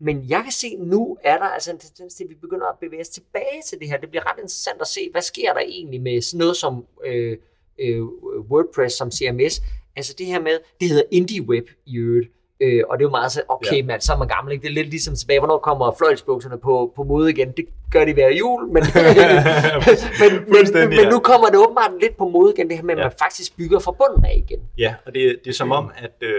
Men 0.00 0.24
jeg 0.28 0.42
kan 0.42 0.52
se, 0.52 0.76
nu 0.76 1.18
er 1.22 1.38
der 1.38 1.44
altså 1.44 1.70
en 1.70 1.78
tendens 1.78 2.14
til, 2.14 2.24
at 2.24 2.30
vi 2.30 2.34
begynder 2.34 2.66
at 2.66 2.78
bevæge 2.78 3.00
os 3.00 3.08
tilbage 3.08 3.62
til 3.66 3.78
det 3.78 3.88
her. 3.88 3.96
Det 3.96 4.10
bliver 4.10 4.30
ret 4.32 4.38
interessant 4.38 4.80
at 4.80 4.86
se, 4.86 5.10
hvad 5.10 5.22
sker 5.22 5.52
der 5.52 5.60
egentlig 5.60 6.00
med 6.00 6.20
sådan 6.20 6.38
noget 6.38 6.56
som 6.56 6.86
øh, 7.04 7.38
øh, 7.78 8.02
WordPress 8.50 8.96
som 8.96 9.10
CMS. 9.10 9.62
Altså 9.96 10.14
det 10.18 10.26
her 10.26 10.40
med, 10.40 10.58
det 10.80 10.88
hedder 10.88 11.04
Indie 11.10 11.42
Web 11.42 11.68
i 11.86 11.96
øvrigt. 11.96 12.30
Øh, 12.60 12.82
og 12.88 12.98
det 12.98 13.04
er 13.04 13.06
jo 13.06 13.10
meget 13.10 13.32
så, 13.32 13.42
okay 13.48 13.76
Ja. 13.76 13.82
mand, 13.84 14.00
så 14.00 14.12
er 14.12 14.16
man 14.18 14.28
gammel, 14.28 14.52
ikke? 14.52 14.62
Det 14.62 14.68
er 14.70 14.74
lidt 14.74 14.88
ligesom 14.88 15.14
tilbage, 15.14 15.38
hvornår 15.40 15.58
kommer 15.58 15.92
fløjtsbukserne 15.98 16.58
på, 16.58 16.92
på 16.96 17.02
mode 17.04 17.30
igen. 17.30 17.52
Det 17.52 17.68
gør 17.90 18.04
de 18.04 18.12
hver 18.12 18.28
jul, 18.28 18.66
men, 18.66 18.82
men, 20.20 20.30
men, 20.74 20.88
men 20.88 21.08
nu 21.12 21.18
kommer 21.18 21.46
det 21.48 21.56
åbenbart 21.58 21.90
lidt 22.00 22.16
på 22.16 22.28
mode 22.28 22.52
igen, 22.56 22.68
det 22.68 22.76
her 22.76 22.84
med, 22.84 22.94
at 22.94 22.98
Ja. 22.98 23.04
man 23.04 23.12
faktisk 23.18 23.56
bygger 23.56 23.78
fra 23.78 23.92
bunden 23.92 24.24
af 24.24 24.34
igen. 24.48 24.60
ja, 24.78 24.94
og 25.06 25.14
det, 25.14 25.38
det 25.44 25.50
er 25.50 25.54
som 25.54 25.72
om, 25.72 25.90
at 25.96 26.16
øh, 26.20 26.30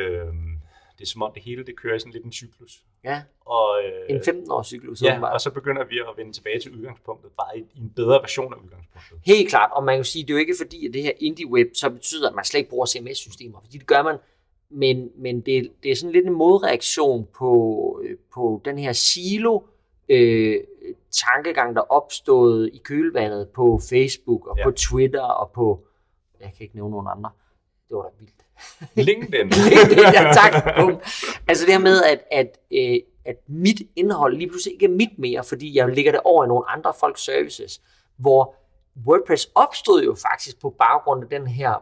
det 0.97 1.05
er 1.05 1.09
som 1.09 1.21
om 1.21 1.31
det 1.33 1.43
hele 1.43 1.65
det 1.65 1.75
kører 1.81 1.95
i 1.95 1.99
sådan 1.99 2.13
lidt 2.13 2.25
en 2.25 2.31
cyklus. 2.33 2.71
Ja, 3.03 3.21
Og, 3.45 3.77
øh, 3.85 4.15
en 4.15 4.21
15-års 4.21 4.67
cyklus. 4.67 5.01
Ja, 5.01 5.11
åbenbart. 5.11 5.33
og 5.33 5.41
så 5.41 5.49
begynder 5.51 5.83
vi 5.85 5.99
at 5.99 6.05
vende 6.17 6.33
tilbage 6.33 6.59
til 6.59 6.71
udgangspunktet, 6.75 7.31
bare 7.37 7.57
i, 7.57 7.61
i 7.75 7.79
en 7.79 7.89
bedre 7.95 8.19
version 8.21 8.53
af 8.53 8.57
udgangspunktet. 8.57 9.19
Helt 9.25 9.49
klart, 9.49 9.69
og 9.73 9.83
man 9.83 9.97
kan 9.97 10.03
sige, 10.05 10.23
det 10.23 10.29
er 10.29 10.33
jo 10.33 10.39
ikke 10.39 10.55
fordi, 10.61 10.87
at 10.87 10.93
det 10.93 11.03
her 11.03 11.11
indie 11.19 11.47
web 11.47 11.67
så 11.73 11.89
betyder, 11.89 12.29
at 12.29 12.35
man 12.35 12.45
slet 12.45 12.57
ikke 12.59 12.69
bruger 12.69 12.85
CMS-systemer, 12.85 13.59
fordi 13.65 13.77
det 13.77 13.87
gør 13.87 14.03
man, 14.03 14.15
men, 14.71 15.09
men 15.17 15.41
det, 15.41 15.71
det 15.83 15.91
er 15.91 15.95
sådan 15.95 16.11
lidt 16.11 16.25
en 16.25 16.33
modreaktion 16.33 17.27
på, 17.37 18.01
øh, 18.03 18.17
på 18.33 18.61
den 18.65 18.79
her 18.79 18.93
silo 18.93 19.59
øh, 20.09 20.55
tankegang, 21.11 21.75
der 21.75 21.81
opstod 21.81 22.67
i 22.67 22.77
kølvandet 22.77 23.49
på 23.49 23.79
Facebook 23.89 24.47
og 24.47 24.57
Ja. 24.57 24.63
på 24.63 24.71
Twitter 24.71 25.21
og 25.21 25.51
på, 25.51 25.83
jeg 26.39 26.51
kan 26.57 26.63
ikke 26.63 26.75
nævne 26.75 26.91
nogen 26.91 27.07
andre, 27.11 27.29
det 27.89 27.97
var 27.97 28.03
da 28.03 28.09
vildt. 28.19 28.33
LinkedIn. 29.09 29.49
ja, 30.13 30.31
tak. 30.33 30.75
Bum. 30.79 30.99
Altså 31.47 31.65
det 31.65 31.73
her 31.73 31.79
med, 31.79 32.03
at, 32.03 32.19
at, 32.31 32.57
øh, 32.71 32.95
at 33.25 33.35
mit 33.47 33.81
indhold 33.95 34.37
lige 34.37 34.47
pludselig 34.49 34.73
ikke 34.73 34.85
er 34.85 34.89
mit 34.89 35.19
mere, 35.19 35.43
fordi 35.43 35.77
jeg 35.77 35.89
lægger 35.89 36.11
det 36.11 36.21
over 36.23 36.45
i 36.45 36.47
nogle 36.47 36.69
andre 36.69 36.93
folks 36.99 37.21
services, 37.25 37.81
hvor 38.17 38.55
WordPress 39.07 39.49
opstod 39.55 40.03
jo 40.03 40.15
faktisk 40.31 40.61
på 40.61 40.69
baggrund 40.69 41.23
af 41.23 41.29
den 41.29 41.47
her 41.47 41.73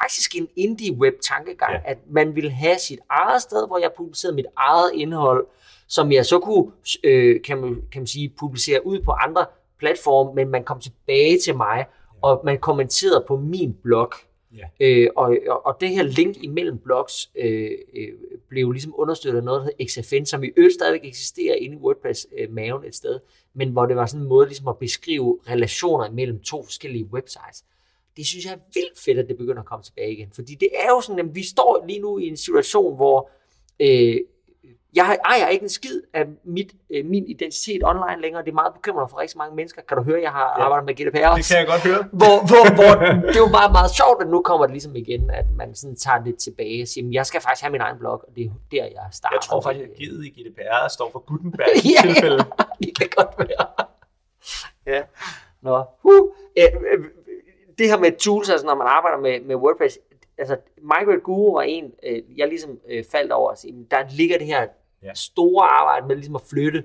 faktisk 0.00 0.36
en 0.36 0.48
indie 0.56 0.92
web 0.92 1.14
tankegang, 1.28 1.72
Ja. 1.72 1.78
ja. 1.84 1.90
at 1.90 1.98
man 2.10 2.34
ville 2.36 2.50
have 2.50 2.78
sit 2.78 2.98
eget 3.10 3.42
sted, 3.42 3.66
hvor 3.66 3.78
jeg 3.78 3.90
publicerede 3.96 4.34
mit 4.36 4.46
eget 4.56 4.90
indhold, 4.94 5.46
som 5.88 6.12
jeg 6.12 6.26
så 6.26 6.38
kunne, 6.38 6.72
øh, 7.04 7.42
kan, 7.42 7.58
man, 7.58 7.74
kan 7.92 8.00
man 8.00 8.06
sige, 8.06 8.32
publicere 8.38 8.86
ud 8.86 9.00
på 9.00 9.10
andre 9.10 9.46
platforme, 9.78 10.34
men 10.34 10.48
man 10.48 10.64
kom 10.64 10.80
tilbage 10.80 11.38
til 11.38 11.56
mig, 11.56 11.86
og 12.22 12.40
man 12.44 12.58
kommenterede 12.58 13.24
på 13.28 13.36
min 13.36 13.74
blog. 13.82 14.12
Ja. 14.56 14.86
Øh, 14.86 15.08
og, 15.16 15.36
og, 15.48 15.66
og 15.66 15.76
det 15.80 15.88
her 15.88 16.02
link 16.02 16.36
imellem 16.42 16.78
blogs 16.78 17.30
øh, 17.34 17.70
øh, 17.96 18.08
blev 18.48 18.72
ligesom 18.72 18.94
understøttet 18.96 19.38
af 19.38 19.44
noget, 19.44 19.60
der 19.60 19.64
hedder 19.64 20.02
XFN, 20.02 20.24
som 20.26 20.44
i 20.44 20.50
øvrigt 20.56 20.74
stadigvæk 20.74 21.04
eksisterer 21.04 21.54
inde 21.54 21.76
i 21.76 21.78
WordPress-maven 21.78 22.84
et 22.84 22.94
sted, 22.94 23.18
men 23.54 23.68
hvor 23.70 23.86
det 23.86 23.96
var 23.96 24.06
sådan 24.06 24.22
en 24.22 24.28
måde 24.28 24.46
ligesom 24.46 24.68
at 24.68 24.78
beskrive 24.78 25.38
relationer 25.48 26.10
mellem 26.10 26.40
to 26.40 26.62
forskellige 26.64 27.04
websites. 27.04 27.64
Det 28.18 28.26
synes 28.26 28.44
jeg 28.44 28.52
er 28.52 28.58
vildt 28.74 28.98
fedt, 29.04 29.18
at 29.18 29.28
det 29.28 29.36
begynder 29.38 29.60
at 29.62 29.66
komme 29.68 29.82
tilbage 29.82 30.12
igen. 30.12 30.28
Fordi 30.34 30.54
det 30.54 30.68
er 30.74 30.88
jo 30.88 31.00
sådan, 31.00 31.18
at 31.28 31.34
vi 31.34 31.46
står 31.46 31.84
lige 31.88 32.00
nu 32.00 32.18
i 32.18 32.28
en 32.28 32.36
situation, 32.36 32.96
hvor 32.96 33.30
øh, 33.80 34.16
jeg 34.94 35.18
ejer 35.24 35.48
ikke 35.48 35.62
en 35.62 35.68
skid 35.68 36.00
af 36.14 36.24
mit, 36.44 36.72
øh, 36.90 37.04
min 37.06 37.24
identitet 37.28 37.84
online 37.84 38.20
længere. 38.22 38.42
Det 38.44 38.50
er 38.50 38.54
meget 38.54 38.74
bekymrende 38.74 39.08
for 39.10 39.18
rigtig 39.20 39.38
mange 39.38 39.56
mennesker. 39.56 39.82
Kan 39.88 39.96
du 39.96 40.02
høre, 40.02 40.20
jeg 40.22 40.30
har 40.30 40.54
Ja. 40.58 40.64
arbejdet 40.64 40.86
med 40.86 40.94
GDPR 40.94 41.16
Det 41.18 41.26
også? 41.28 41.50
kan 41.54 41.58
jeg 41.58 41.66
godt 41.66 41.80
høre. 41.90 42.02
hvor, 42.20 42.36
hvor, 42.50 42.64
hvor, 42.78 42.92
det 43.32 43.36
er 43.40 43.44
jo 43.48 43.52
bare 43.60 43.72
meget 43.78 43.90
sjovt, 44.00 44.22
at 44.22 44.28
nu 44.28 44.42
kommer 44.42 44.66
det 44.66 44.72
ligesom 44.74 44.96
igen, 44.96 45.30
at 45.30 45.44
man 45.56 45.74
sådan 45.74 45.96
tager 45.96 46.18
det 46.24 46.36
tilbage 46.36 46.82
og 46.82 46.88
siger, 46.88 47.04
"Men 47.04 47.12
jeg 47.14 47.26
skal 47.26 47.40
faktisk 47.40 47.62
have 47.62 47.72
min 47.72 47.80
egen 47.80 47.98
blog, 47.98 48.12
og 48.28 48.30
det 48.36 48.44
er 48.44 48.50
der, 48.72 48.84
jeg 48.84 49.06
starter. 49.12 49.36
Jeg 49.36 49.42
tror 49.42 49.60
faktisk, 49.60 49.84
at 49.90 49.96
G'et 50.00 50.20
i 50.28 50.30
GDPR 50.36 50.88
står 50.96 51.08
for 51.12 51.18
Gutenberg 51.28 51.68
i 51.84 51.88
Ja. 51.96 52.02
tilfælde. 52.06 52.38
det 52.84 52.90
kan 52.98 53.08
godt 53.16 53.32
være. 53.38 53.64
ja. 54.86 55.02
Nå. 55.62 55.84
Uh. 56.02 56.28
Øh, 56.58 56.64
øh, 56.92 57.04
Det 57.78 57.88
her 57.88 57.98
med 57.98 58.12
tools, 58.18 58.50
altså 58.50 58.66
når 58.66 58.74
man 58.74 58.86
arbejder 58.86 59.18
med, 59.18 59.40
med 59.40 59.56
WordPress, 59.56 59.98
altså 60.38 60.56
Migrate 60.82 61.20
Guru 61.20 61.54
var 61.54 61.62
en, 61.62 61.92
øh, 62.02 62.22
jeg 62.38 62.48
ligesom 62.48 62.80
øh, 62.88 63.04
faldt 63.12 63.32
over 63.32 63.50
at 63.50 63.58
sige, 63.58 63.72
"Men 63.72 63.86
der 63.90 64.04
ligger 64.10 64.38
det 64.38 64.46
her 64.46 64.66
Ja. 65.02 65.14
store 65.14 65.66
arbejde 65.68 66.06
med 66.06 66.16
ligesom 66.16 66.34
at 66.34 66.42
flytte 66.50 66.84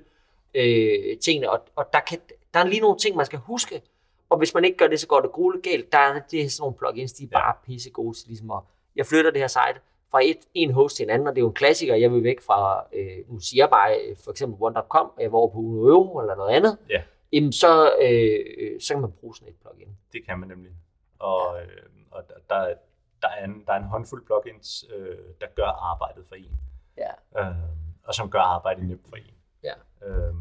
øh, 0.55 1.17
tingene, 1.17 1.49
og, 1.51 1.59
og 1.75 1.85
der, 1.93 1.99
kan, 1.99 2.17
der 2.53 2.59
er 2.59 2.63
lige 2.63 2.81
nogle 2.81 2.97
ting, 2.97 3.15
man 3.15 3.25
skal 3.25 3.39
huske, 3.39 3.81
og 4.29 4.37
hvis 4.37 4.53
man 4.53 4.65
ikke 4.65 4.77
gør 4.77 4.87
det, 4.87 4.99
så 4.99 5.07
går 5.07 5.19
det 5.21 5.31
grueligt 5.31 5.63
galt. 5.63 5.91
Der 5.91 5.97
er 5.97 6.19
det 6.31 6.41
er 6.41 6.49
sådan 6.49 6.61
nogle 6.63 6.75
plugins, 6.77 7.13
de 7.13 7.23
er 7.23 7.27
Ja. 7.31 7.39
bare 7.39 7.53
pisse 7.65 7.89
gode 7.89 8.17
til 8.17 8.27
ligesom 8.27 8.51
at, 8.51 8.59
jeg 8.95 9.05
flytter 9.05 9.31
det 9.31 9.39
her 9.41 9.47
site 9.47 9.79
fra 10.11 10.19
et, 10.23 10.37
en 10.53 10.71
host 10.71 10.95
til 10.95 11.03
en 11.03 11.09
anden, 11.09 11.27
og 11.27 11.35
det 11.35 11.39
er 11.39 11.43
jo 11.43 11.47
en 11.47 11.53
klassiker, 11.53 11.95
jeg 11.95 12.11
vil 12.11 12.23
væk 12.23 12.41
fra, 12.41 12.83
øh, 12.93 13.17
nu 13.33 13.39
siger 13.39 13.63
jeg 13.63 13.69
bare, 13.69 13.95
for 14.23 14.31
eksempel 14.31 14.57
one.com, 14.61 15.11
jeg 15.19 15.31
var 15.31 15.37
over 15.37 15.47
på 15.49 15.57
Uno 15.57 15.87
Euro 15.87 16.19
eller 16.19 16.35
noget 16.35 16.55
andet, 16.55 16.77
Ja. 16.89 17.01
Jamen 17.34 17.51
så, 17.51 17.95
øh, 18.01 18.81
så 18.81 18.93
kan 18.93 19.01
man 19.01 19.11
bruge 19.11 19.35
sådan 19.35 19.53
et 19.53 19.60
plugin. 19.61 19.97
Det 20.14 20.26
kan 20.26 20.39
man 20.39 20.47
nemlig. 20.49 20.72
Og, 21.19 21.61
øh, 21.64 21.91
og 22.11 22.23
der, 22.49 22.73
der, 23.22 23.27
er 23.27 23.45
en, 23.45 23.65
der 23.65 23.73
er 23.73 23.77
en 23.77 23.84
håndfuld 23.84 24.26
plugins, 24.26 24.85
øh, 24.95 25.18
der 25.41 25.47
gør 25.55 25.68
arbejdet 25.91 26.26
for 26.27 26.35
en. 26.35 26.57
Ja. 26.97 27.11
Øh, 27.39 27.55
og 28.03 28.14
som 28.14 28.30
gør 28.30 28.39
arbejdet 28.39 28.85
nemt 28.85 29.07
for 29.10 29.15
en. 29.15 29.34
Ja. 29.64 29.73
Øh, 30.07 30.34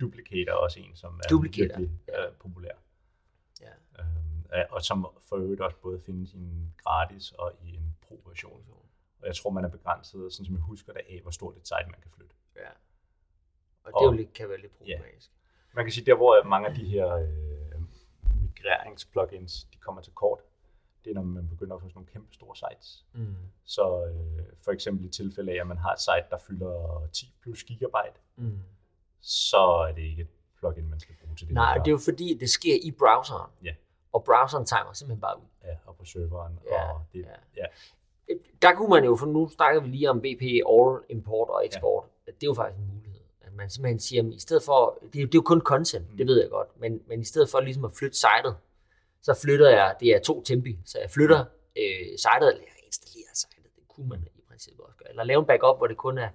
Duplicator 0.00 0.52
er 0.52 0.56
også 0.56 0.80
en, 0.80 0.96
som 0.96 1.14
er 1.24 1.28
Duplicator, 1.30 1.78
virkelig 1.78 2.00
øh, 2.18 2.32
populær. 2.40 2.74
Ja. 3.60 3.70
Øh, 4.58 4.64
og 4.70 4.82
som 4.82 5.06
for 5.28 5.36
øvrigt 5.36 5.60
også 5.60 5.76
både 5.76 6.00
findes 6.00 6.32
i 6.34 6.38
en 6.38 6.74
gratis 6.84 7.32
og 7.32 7.52
i 7.62 7.74
en 7.74 7.96
pro-version. 8.02 8.64
Og 9.20 9.26
jeg 9.26 9.36
tror, 9.36 9.50
man 9.50 9.64
er 9.64 9.68
begrænset, 9.68 10.32
sådan 10.32 10.46
som 10.46 10.54
jeg 10.54 10.62
husker 10.62 10.92
det, 10.92 11.02
af, 11.10 11.20
hvor 11.22 11.30
stort 11.30 11.56
et 11.56 11.66
site 11.68 11.90
man 11.90 12.00
kan 12.02 12.10
flytte. 12.10 12.34
ja. 12.56 12.68
Og 13.84 13.92
det 13.92 14.00
er 14.00 14.04
jo 14.04 14.08
Og- 14.08 14.14
lidt, 14.16 14.32
kan 14.32 14.48
være 14.48 14.60
lidt 14.60 14.76
problematisk. 14.78 15.30
Man 15.76 15.84
kan 15.84 15.92
sige, 15.92 16.06
der 16.06 16.14
hvor 16.16 16.44
mange 16.44 16.68
af 16.68 16.74
de 16.74 16.84
her 16.84 17.06
øh, 17.14 17.80
migreringsplugins, 18.42 19.64
de 19.64 19.78
kommer 19.78 20.00
til 20.02 20.12
kort, 20.12 20.38
det 21.04 21.10
er, 21.10 21.14
når 21.14 21.22
man 21.22 21.48
begynder 21.48 21.74
at 21.76 21.82
få 21.82 21.88
sådan 21.88 21.94
nogle 21.98 22.06
kæmpe 22.12 22.34
store 22.34 22.56
sites. 22.56 23.04
Mm. 23.14 23.34
Så 23.64 24.04
øh, 24.06 24.42
for 24.64 24.70
eksempel 24.72 25.04
i 25.04 25.08
tilfælde 25.08 25.52
af, 25.52 25.60
at 25.60 25.66
man 25.66 25.78
har 25.78 25.92
et 25.92 26.00
site, 26.00 26.26
der 26.30 26.38
fylder 26.38 27.06
10 27.12 27.34
plus 27.42 27.64
gigabyte, 27.64 28.20
Mm. 28.38 28.58
så 29.20 29.84
er 29.88 29.92
det 29.92 30.02
ikke 30.02 30.22
et 30.22 30.28
plugin, 30.58 30.88
man 30.90 31.00
skal 31.00 31.14
bruge 31.24 31.36
til 31.36 31.46
det. 31.46 31.54
Nej, 31.54 31.74
der. 31.74 31.82
det 31.82 31.88
er 31.90 31.92
jo 31.92 31.98
fordi, 32.04 32.36
det 32.40 32.50
sker 32.50 32.74
i 32.82 32.90
browseren. 32.90 33.50
Ja. 33.64 33.74
Og 34.12 34.24
browseren 34.24 34.64
timer 34.66 34.92
simpelthen 34.92 35.20
bare 35.20 35.38
ud. 35.38 35.46
Ja, 35.64 35.76
og 35.86 35.96
på 35.96 36.04
serveren. 36.04 36.58
Ja, 36.70 36.92
og 36.92 37.00
det, 37.12 37.20
ja. 37.56 37.62
ja. 37.62 37.66
Der 38.62 38.74
kunne 38.74 38.88
man 38.90 39.04
jo, 39.04 39.16
for 39.16 39.26
nu 39.26 39.48
snakker 39.48 39.80
vi 39.80 39.88
lige 39.88 40.10
om 40.10 40.20
BP 40.20 40.42
All 40.74 41.00
Import 41.08 41.48
og 41.48 41.66
Export. 41.66 42.04
Ja. 42.26 42.32
Det 42.32 42.42
er 42.42 42.46
jo 42.46 42.54
faktisk 42.54 42.78
en 42.78 42.86
mulighed. 42.94 43.05
Man 43.56 43.70
simpelthen 43.70 44.00
siger, 44.00 44.22
at 44.28 44.34
i 44.34 44.38
stedet 44.40 44.62
for, 44.62 44.98
det 45.12 45.18
er, 45.18 45.22
jo- 45.22 45.26
det 45.26 45.34
er 45.34 45.38
jo 45.38 45.42
kun 45.42 45.60
content, 45.60 46.10
Mm. 46.10 46.16
det 46.16 46.26
ved 46.26 46.40
jeg 46.40 46.50
godt, 46.50 46.80
men, 46.80 47.02
men 47.06 47.20
i 47.20 47.24
stedet 47.24 47.48
for 47.50 47.60
ligesom 47.60 47.84
at 47.84 47.92
flytte 47.92 48.16
sitet, 48.16 48.56
så 49.22 49.34
flytter 49.42 49.68
jeg, 49.70 49.96
det 50.00 50.08
er 50.08 50.18
to 50.20 50.42
tempi, 50.42 50.78
så 50.84 50.98
jeg 50.98 51.10
flytter 51.10 51.40
øh, 51.76 52.06
sitet, 52.18 52.48
eller 52.48 52.62
jeg 52.62 52.84
installerer 52.86 53.30
sitet, 53.34 53.64
det 53.76 53.88
kunne 53.88 54.08
man 54.08 54.28
i 54.36 54.40
princippet 54.48 54.84
også 54.84 54.96
gøre. 54.96 55.08
Eller 55.10 55.24
lave 55.24 55.40
en 55.40 55.46
backup, 55.46 55.76
hvor 55.78 55.86
det 55.86 55.96
kun 55.96 56.18
er, 56.18 56.28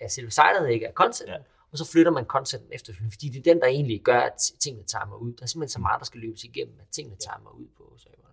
er 0.00 0.08
selve 0.08 0.30
sitet, 0.30 0.68
ikke 0.70 0.86
er 0.86 0.92
content, 0.92 1.28
Ja. 1.28 1.34
ja. 1.34 1.40
og 1.72 1.78
så 1.78 1.90
flytter 1.92 2.12
man 2.12 2.24
contenten 2.24 2.68
efterfølgende, 2.72 3.12
fordi 3.14 3.28
det 3.28 3.38
er 3.38 3.52
den, 3.52 3.60
der 3.62 3.66
egentlig 3.66 4.02
gør, 4.02 4.20
at 4.20 4.36
tingene 4.60 4.84
timer 4.86 5.16
ud. 5.16 5.32
Der 5.32 5.42
er 5.42 5.46
simpelthen 5.46 5.68
så 5.72 5.80
meget, 5.80 5.98
der 5.98 6.04
skal 6.04 6.20
løbes 6.20 6.44
igennem, 6.44 6.74
at 6.80 6.86
tingene 6.88 7.16
timer 7.16 7.50
ud 7.50 7.66
på 7.76 7.94
serveren. 7.98 8.26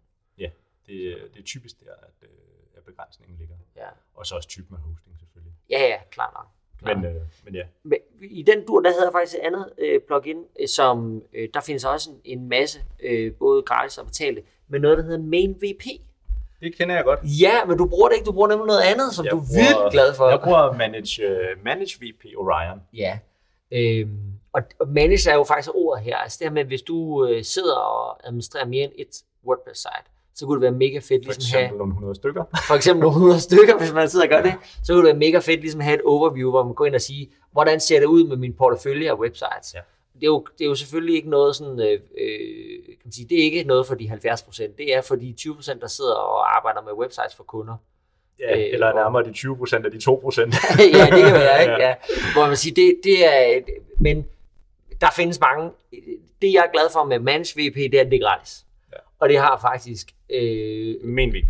Det, 0.87 1.17
det 1.33 1.39
er 1.39 1.43
typisk 1.43 1.79
der, 1.79 1.93
at, 2.07 2.13
øh, 2.21 2.77
at 2.77 2.83
begrænsningen 2.83 3.37
ligger. 3.37 3.55
Ja, 3.75 3.87
Og 4.13 4.25
så 4.25 4.35
også 4.35 4.49
typen 4.49 4.75
af 4.75 4.81
hosting 4.81 5.19
selvfølgelig. 5.19 5.53
ja, 5.69 5.79
ja 5.79 5.97
klart 6.11 6.33
nok. 6.33 6.47
Klart. 6.83 6.97
Men, 6.97 7.05
øh, 7.05 7.21
men 7.45 7.55
ja, 7.55 7.61
Men 7.83 7.97
I 8.21 8.41
den 8.43 8.65
dur, 8.67 8.79
der 8.81 8.89
havde 8.91 9.03
jeg 9.05 9.11
faktisk 9.11 9.35
et 9.35 9.39
andet 9.45 9.65
øh, 9.77 10.01
plugin, 10.07 10.37
øh, 10.61 10.67
som 10.67 11.21
øh, 11.33 11.49
der 11.53 11.61
findes 11.61 11.85
også 11.85 12.09
en, 12.09 12.39
en 12.39 12.49
masse, 12.49 12.79
øh, 13.03 13.33
både 13.33 13.61
gratis 13.61 13.97
og 13.97 14.05
betalte, 14.05 14.41
med 14.67 14.79
noget, 14.79 14.97
der 14.97 15.03
hedder 15.03 15.17
MainVP. 15.23 15.83
det 16.61 16.75
kender 16.75 16.95
jeg 16.95 17.03
godt. 17.03 17.19
Ja, 17.41 17.65
men 17.65 17.77
du 17.77 17.87
bruger 17.87 18.07
det 18.09 18.15
ikke, 18.15 18.25
du 18.25 18.31
bruger 18.31 18.47
nemlig 18.47 18.67
noget 18.67 18.81
andet, 18.81 19.13
som 19.13 19.25
Jeg 19.25 19.31
du 19.31 19.37
er 19.37 19.41
bruger- 19.41 19.79
vildt 19.81 19.91
glad 19.91 20.13
for. 20.13 20.29
Jeg 20.29 20.39
bruger 20.43 20.73
Manage, 20.73 21.23
uh, 21.31 21.63
Manage 21.65 21.95
VP 22.01 22.25
Orion. 22.37 22.81
Ja. 22.93 23.19
Øhm, 23.71 24.17
og, 24.53 24.61
og 24.79 24.87
manage 24.87 25.29
er 25.31 25.35
jo 25.35 25.43
faktisk 25.43 25.69
ordet 25.75 26.03
her. 26.03 26.17
Altså 26.17 26.37
det 26.39 26.47
her 26.47 26.53
med, 26.53 26.65
hvis 26.65 26.81
du 26.81 27.25
øh, 27.27 27.43
sidder 27.43 27.75
og 27.75 28.27
administrerer 28.27 28.65
mere 28.65 28.83
end 28.83 28.91
et 28.97 29.23
WordPress-site, 29.45 30.11
så 30.37 30.45
kunne 30.45 30.55
det 30.55 30.61
være 30.61 30.71
mega 30.71 30.99
fedt 30.99 31.25
For 31.25 31.31
ligesom 31.31 31.57
have, 31.57 31.63
eksempel 31.63 31.77
nogle 31.77 31.91
100 31.91 32.15
stykker. 32.15 32.43
for 32.67 32.75
eksempel 32.75 33.01
nogle 33.01 33.15
100 33.15 33.39
stykker, 33.39 33.77
hvis 33.77 33.93
man 33.93 34.09
sidder 34.09 34.25
og 34.25 34.29
gør 34.29 34.41
det, 34.41 34.53
så 34.83 34.93
kunne 34.93 34.97
det 34.97 35.05
være 35.05 35.19
mega 35.19 35.39
fedt 35.39 35.61
ligesom 35.61 35.81
at 35.81 35.85
have 35.85 35.95
et 35.95 36.01
overview, 36.05 36.49
hvor 36.49 36.63
man 36.63 36.73
går 36.73 36.85
ind 36.85 36.95
og 36.95 37.01
siger, 37.01 37.25
hvordan 37.51 37.79
ser 37.79 37.99
det 37.99 38.05
ud 38.05 38.27
med 38.27 38.37
min 38.37 38.53
portefølje 38.53 39.09
af 39.09 39.15
websites. 39.19 39.73
Ja. 39.73 39.79
Det, 40.13 40.23
er 40.23 40.27
jo, 40.27 40.47
det 40.57 40.65
er 40.65 40.69
jo 40.69 40.75
selvfølgelig 40.75 41.15
ikke 41.15 41.29
noget 41.29 41.55
sådan, 41.55 41.79
øh, 41.79 41.99
øh, 42.21 42.85
kan 42.85 43.05
man 43.05 43.11
sige, 43.11 43.27
det 43.29 43.39
er 43.39 43.43
ikke 43.43 43.63
noget 43.63 43.87
for 43.87 43.95
de 43.95 44.09
70 44.09 44.41
procent, 44.41 44.77
det 44.77 44.95
er 44.95 45.01
for 45.01 45.15
de 45.15 45.33
20 45.37 45.55
procent, 45.55 45.81
der 45.81 45.87
sidder 45.87 46.13
og 46.13 46.57
arbejder 46.57 46.81
med 46.81 46.91
websites 46.93 47.35
for 47.35 47.43
kunder. 47.43 47.75
Ja, 48.39 48.57
Øh, 48.57 48.73
eller 48.73 48.93
nærmere 48.93 49.23
de 49.23 49.33
20 49.33 49.57
procent 49.57 49.85
af 49.85 49.91
de 49.91 49.99
2 49.99 50.19
procent. 50.23 50.55
ja, 50.97 51.05
det 51.15 51.23
kan 51.23 51.33
være, 51.33 51.61
ikke? 51.65 51.73
Ja. 51.79 51.95
Hvor 52.33 52.47
man 52.47 52.55
siger, 52.55 52.73
det, 52.73 52.99
det 53.03 53.25
er, 53.25 53.61
men 53.99 54.25
der 55.01 55.07
findes 55.15 55.39
mange, 55.39 55.71
det 56.41 56.53
jeg 56.53 56.63
er 56.67 56.71
glad 56.71 56.89
for 56.93 57.03
med 57.03 57.19
Manage 57.19 57.53
VP, 57.59 57.75
det 57.75 57.93
er, 57.93 58.01
at 58.01 58.11
det 58.11 58.15
er 58.15 58.25
gratis. 58.25 58.65
Og 59.19 59.29
det 59.29 59.37
har 59.37 59.57
faktisk, 59.61 60.11
øh, 60.29 60.95
Main 61.03 61.29
VP. 61.33 61.49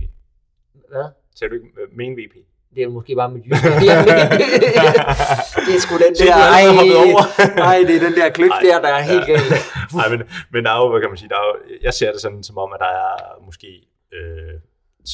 hvad? 0.90 1.06
Ser 1.36 1.48
du 1.48 1.54
ikke 1.56 1.68
øh, 1.82 1.98
Main 1.98 2.14
VP? 2.18 2.36
Det 2.76 2.84
er 2.84 2.90
måske 2.90 3.16
bare 3.16 3.32
mit 3.32 3.46
jyske. 3.46 3.68
Det 5.66 5.76
er 5.76 5.80
sgu 5.86 5.94
den 6.06 6.14
der, 6.16 6.34
er 6.34 6.52
ej, 6.56 6.60
allerede 6.62 6.78
hoppet 6.78 6.96
over. 7.06 7.22
ej, 7.70 7.78
det 7.88 7.96
er 7.96 8.00
den 8.08 8.14
der 8.20 8.30
kløgt 8.30 8.52
Ej, 8.54 8.62
der, 8.64 8.82
der 8.82 8.90
er 9.00 9.02
helt 9.02 9.28
ja. 9.28 9.34
galt. 9.34 9.52
Nej, 9.94 10.08
men, 10.10 10.20
men 10.54 10.66
der 10.66 10.72
er 10.72 10.78
jo, 10.84 10.90
hvad 10.92 11.02
kan 11.02 11.10
man 11.10 11.18
sige, 11.18 11.30
der 11.30 11.36
er 11.36 11.46
jo, 11.50 11.56
jeg 11.82 11.94
ser 11.94 12.12
det 12.12 12.22
sådan 12.22 12.44
som 12.44 12.58
om, 12.58 12.74
at 12.74 12.80
der 12.80 12.92
er 13.06 13.42
måske 13.46 13.88
øh, 14.14 14.54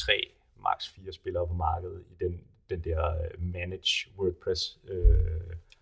tre, 0.04 0.16
max 0.62 0.78
fire 0.94 1.12
spillere 1.12 1.46
på 1.48 1.54
markedet 1.54 2.02
i 2.12 2.24
den, 2.24 2.40
den 2.70 2.80
der 2.84 3.00
øh, 3.10 3.30
manage 3.54 4.10
WordPress 4.18 4.78
øh, 4.88 4.96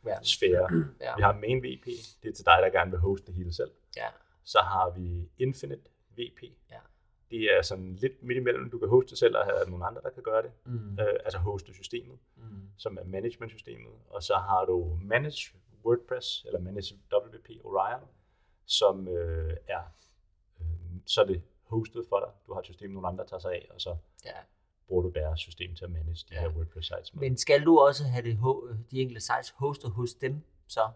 Ja. 0.07 0.15
sfære. 0.23 0.69
Ja. 1.01 1.11
Vi 1.17 1.23
har 1.23 1.33
Main 1.41 1.59
VP, 1.59 1.85
det 2.23 2.29
er 2.31 2.33
til 2.33 2.45
dig, 2.45 2.59
der 2.63 2.71
gerne 2.79 2.91
vil 2.91 3.01
hoste 3.01 3.27
det 3.27 3.35
hele 3.35 3.53
selv. 3.55 3.71
Ja. 3.97 4.07
Så 4.45 4.59
har 4.59 4.93
vi 4.97 5.29
Infinite 5.39 5.83
VP. 6.17 6.43
Ja. 6.71 6.79
Det 7.31 7.41
er 7.59 7.63
sådan 7.63 7.95
lidt 7.97 8.23
midt 8.23 8.39
imellem. 8.39 8.71
Du 8.71 8.79
kan 8.79 8.89
hoste 8.89 9.17
selv 9.17 9.37
og 9.37 9.45
have 9.45 9.71
nogle 9.71 9.87
andre, 9.87 10.01
der 10.03 10.11
kan 10.11 10.23
gøre 10.23 10.43
det. 10.43 10.51
Mm. 10.67 10.99
Øh, 11.01 11.15
altså 11.25 11.39
hoste 11.39 11.75
systemet, 11.75 12.19
Mm. 12.37 12.69
som 12.79 12.99
er 12.99 13.05
management-systemet. 13.05 13.93
Og 14.09 14.23
så 14.23 14.35
har 14.35 14.65
du 14.65 14.99
Manage 15.03 15.55
WordPress, 15.85 16.45
eller 16.47 16.61
Manage 16.61 16.95
WP 17.15 17.49
Orion, 17.65 18.01
som 18.67 19.09
øh, 19.09 19.57
er, 19.69 19.83
øh, 20.61 20.67
så 21.07 21.21
er 21.23 21.27
det 21.27 21.43
hostet 21.67 22.07
for 22.09 22.19
dig. 22.21 22.29
Du 22.47 22.53
har 22.53 22.61
et 22.61 22.67
system, 22.67 22.91
nogle 22.91 23.09
andre 23.09 23.27
tager 23.27 23.41
sig 23.41 23.53
af, 23.53 23.69
og 23.75 23.81
så 23.81 23.97
Ja. 24.25 24.31
bruger 24.89 25.03
du 25.03 25.09
deres 25.11 25.41
system 25.41 25.75
til 25.75 25.85
at 25.85 25.91
manage 25.91 26.27
de 26.29 26.35
Ja. 26.35 26.41
her 26.41 26.49
WordPress-sites 26.49 27.15
med. 27.15 27.21
Men 27.21 27.37
skal 27.37 27.65
du 27.65 27.79
også 27.79 28.05
have 28.05 28.23
det, 28.25 28.39
de 28.91 29.01
enkelte 29.01 29.21
sites 29.21 29.51
hostet 29.51 29.91
hos 29.91 30.15
dem, 30.15 30.43
så? 30.69 30.91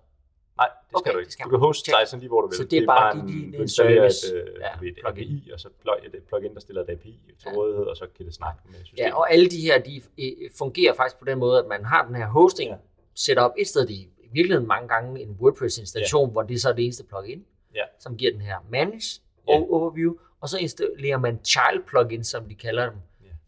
Nej, 0.59 0.69
det 0.69 0.89
skal 0.89 0.99
Okay, 1.01 1.13
du 1.13 1.19
ikke. 1.19 1.33
skal 1.33 1.45
du 1.45 1.51
kan 1.51 1.59
hoste 1.59 1.85
sitesen 1.85 2.19
lige 2.21 2.29
hvor 2.29 2.41
du 2.41 2.49
vil. 2.49 2.57
Så 2.57 2.65
det 2.65 2.79
er 2.83 2.87
bare 2.87 3.15
de- 3.17 3.21
de- 3.21 3.27
det 3.27 3.33
er 3.47 3.51
du 3.51 3.57
en 3.57 3.61
installerer 3.63 4.09
service. 4.09 4.37
et, 4.37 4.49
øh, 4.49 4.61
Ja, 4.61 4.89
et. 4.89 4.99
API, 5.07 5.51
og 5.55 5.61
så 5.61 5.69
plug, 5.83 5.95
et 6.05 6.23
plugin, 6.29 6.55
der 6.55 6.61
stiller 6.61 6.83
et 6.83 6.91
API 6.91 7.21
til 7.41 7.49
Ja. 7.51 7.57
rådighed, 7.57 7.85
og 7.85 7.97
så 7.97 8.07
kan 8.17 8.27
det 8.27 8.35
snakke 8.35 8.61
med 8.71 8.75
systemet. 8.85 8.99
Ja, 9.09 9.15
og 9.17 9.33
alle 9.33 9.49
de 9.49 9.61
her, 9.61 9.79
de 9.83 10.03
øh, 10.19 10.51
fungerer 10.59 10.95
faktisk 10.95 11.19
på 11.19 11.25
den 11.25 11.39
måde, 11.39 11.59
at 11.59 11.67
man 11.67 11.85
har 11.85 12.07
den 12.07 12.15
her 12.17 12.27
hosting 12.27 12.71
Ja. 12.71 12.77
setup 13.15 13.51
et 13.59 13.67
sted, 13.69 13.87
det 13.87 13.97
er 13.97 14.05
i 14.25 14.29
virkeligheden 14.33 14.69
mange 14.69 14.89
gange 14.89 15.21
en 15.23 15.37
WordPress-installation, 15.41 16.29
ja. 16.29 16.33
hvor 16.33 16.43
det 16.43 16.63
så 16.63 16.69
er 16.69 16.73
det 16.73 16.85
eneste 16.85 17.05
plugin, 17.05 17.45
Ja. 17.75 17.85
som 17.99 18.17
giver 18.17 18.33
den 18.33 18.41
her 18.41 18.57
manage 18.71 19.21
Ja. 19.49 19.55
og 19.55 19.73
overview, 19.73 20.15
og 20.41 20.49
så 20.49 20.59
installerer 20.59 21.19
man 21.19 21.41
child 21.45 21.85
plugins, 21.87 22.29
som 22.29 22.49
de 22.49 22.55
kalder 22.55 22.91
dem, 22.91 22.99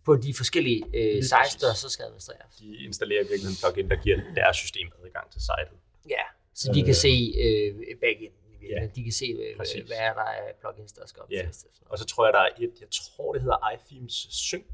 på 0.05 0.17
de 0.17 0.35
forskellige 0.35 0.85
øh, 0.95 1.23
sites, 1.23 1.57
der 1.61 1.75
så 1.75 1.89
skal 1.91 2.03
administreres. 2.05 2.57
De 2.59 2.77
installerer 2.77 3.21
i 3.21 3.23
virkeligheden 3.23 3.57
en 3.57 3.61
plugin, 3.63 3.91
der 3.91 3.97
giver 3.97 4.19
deres 4.35 4.57
system 4.57 4.89
adgang 5.05 5.31
til 5.31 5.41
sitet. 5.41 5.79
Ja, 6.11 6.23
så 6.61 6.67
de 6.75 6.81
kan 6.89 6.95
Øh. 6.99 7.05
se 7.07 7.15
øh, 7.45 8.01
backend. 8.05 8.35
Ja, 8.71 8.87
De 8.97 9.03
kan 9.03 9.13
se, 9.13 9.27
øh, 9.45 9.57
præcis. 9.57 9.87
hvad 9.91 9.97
er 10.09 10.13
der 10.15 10.21
af 10.21 10.55
plugins, 10.61 10.93
der 10.93 11.07
skal 11.07 11.23
Ja. 11.31 11.41
optestes. 11.41 11.81
noget. 11.81 11.91
Og 11.93 11.99
så 11.99 12.05
tror 12.07 12.27
jeg, 12.27 12.33
der 12.33 12.41
er 12.41 12.49
et, 12.65 12.75
jeg 12.81 12.89
tror, 12.93 13.33
det 13.33 13.43
hedder 13.43 13.71
iThemes 13.75 14.27
Sync. 14.31 14.67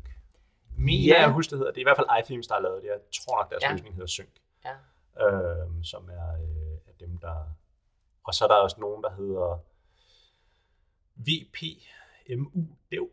Mener 0.77 1.09
Ja. 1.15 1.15
ja. 1.15 1.20
jeg 1.27 1.32
husker, 1.32 1.51
det 1.51 1.59
hedder. 1.59 1.73
Det 1.73 1.78
er 1.78 1.86
i 1.86 1.90
hvert 1.90 1.97
fald 1.97 2.09
iThemes, 2.20 2.47
der 2.47 2.55
har 2.55 2.62
lavet 2.62 2.82
det. 2.82 2.89
Jeg 2.89 2.98
tror 3.19 3.35
nok, 3.40 3.51
deres 3.51 3.62
Ja. 3.62 3.69
ja. 3.69 3.73
løsning 3.73 3.94
hedder 3.94 4.06
Sync. 4.19 4.28
Ja. 4.69 4.74
Øhm, 5.27 5.85
som 5.85 6.09
er, 6.09 6.28
øh, 6.43 6.74
er 6.90 6.93
dem, 7.01 7.19
der... 7.19 7.36
Og 8.27 8.35
så 8.35 8.44
er 8.44 8.48
der 8.48 8.55
også 8.55 8.77
nogen, 8.81 9.02
der 9.02 9.11
hedder 9.20 9.48
VPMU 11.16 12.62
Dev. 12.93 13.09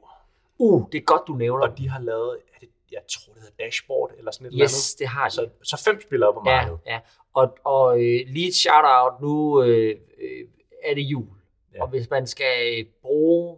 Uh, 0.58 0.90
det 0.92 0.98
er 0.98 1.02
godt, 1.02 1.22
du 1.28 1.34
nævner. 1.34 1.68
Og 1.68 1.78
de 1.78 1.90
har 1.90 2.00
lavet, 2.00 2.38
er 2.56 2.60
det, 2.60 2.70
jeg 2.92 3.02
tror, 3.10 3.34
det 3.34 3.42
hedder 3.42 3.56
Dashboard 3.64 4.12
eller 4.18 4.32
sådan 4.32 4.48
et 4.48 4.52
eller 4.52 4.64
Yes, 4.66 4.96
det 4.96 5.08
har 5.08 5.30
de. 5.30 5.42
andet. 5.42 5.56
Så, 5.62 5.76
så 5.78 5.84
fem 5.84 6.02
spillere 6.02 6.34
på 6.34 6.44
Ja, 6.46 6.52
markedet. 6.56 6.80
ja. 6.86 7.00
Og, 7.34 7.58
og 7.64 7.96
øh, 8.04 8.20
lige 8.28 8.48
et 8.48 8.56
shout-out, 8.56 9.22
nu 9.22 9.64
øh, 9.64 10.00
øh, 10.18 10.48
er 10.84 10.94
det 10.96 11.02
jul. 11.02 11.28
Ja. 11.74 11.78
Ja. 11.78 11.82
Og 11.84 11.90
hvis 11.90 12.10
man 12.10 12.28
skal 12.28 12.80
øh, 12.80 12.86
bruge 13.02 13.58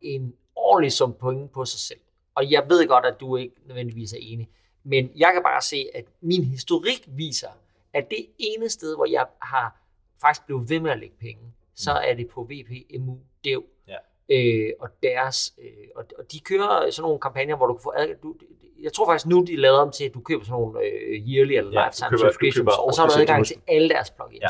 en 0.00 0.34
ordentlig 0.56 0.92
sum 0.92 1.14
point 1.14 1.52
på 1.52 1.64
sig 1.64 1.80
selv, 1.80 2.00
og 2.34 2.50
jeg 2.50 2.64
ved 2.68 2.88
godt, 2.88 3.04
at 3.06 3.20
du 3.20 3.36
ikke 3.36 3.54
nødvendigvis 3.66 4.12
er 4.12 4.18
enig, 4.20 4.48
men 4.84 5.10
jeg 5.16 5.30
kan 5.34 5.42
bare 5.42 5.62
se, 5.62 5.86
at 5.94 6.04
min 6.20 6.44
historik 6.44 7.04
viser, 7.06 7.48
at 7.92 8.10
det 8.10 8.26
ene 8.38 8.68
sted, 8.68 8.96
hvor 8.96 9.06
jeg 9.10 9.26
har 9.42 9.80
faktisk 10.20 10.46
blevet 10.46 10.70
ved 10.70 10.80
med 10.80 10.90
at 10.90 10.98
lægge 10.98 11.16
penge, 11.20 11.42
så 11.74 11.90
er 11.92 12.14
det 12.14 12.28
på 12.28 12.42
VPMU 12.50 13.18
Dev. 13.44 13.64
Ja. 13.88 13.96
Øh, 14.28 14.70
og 14.80 14.88
deres, 15.02 15.54
øh, 15.62 15.88
og, 15.96 16.04
og 16.18 16.32
de 16.32 16.40
kører 16.40 16.90
sådan 16.90 17.02
nogle 17.02 17.20
kampagner, 17.20 17.56
hvor 17.56 17.66
du 17.66 17.74
kan 17.74 17.82
få 17.82 17.92
adgang, 17.96 18.22
du, 18.22 18.34
jeg 18.82 18.92
tror 18.92 19.06
faktisk 19.06 19.26
nu, 19.26 19.44
de 19.46 19.52
er 19.54 19.58
lavet 19.58 19.78
om 19.78 19.90
til, 19.92 20.04
at 20.04 20.14
du 20.14 20.20
køber 20.20 20.44
sådan 20.44 20.52
nogle 20.52 20.80
øh, 20.80 21.28
yearly 21.28 21.52
eller 21.52 21.80
Ja, 21.80 21.86
lifetime 21.86 22.08
køber- 22.10 22.18
subscriptions, 22.30 22.56
køber 22.56 22.72
og 22.72 22.94
så 22.94 23.00
har 23.00 23.08
du 23.08 23.20
adgang 23.20 23.46
til 23.46 23.56
alle 23.68 23.88
deres 23.88 24.10
plugins. 24.10 24.42
Ja. 24.42 24.48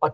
Og 0.00 0.10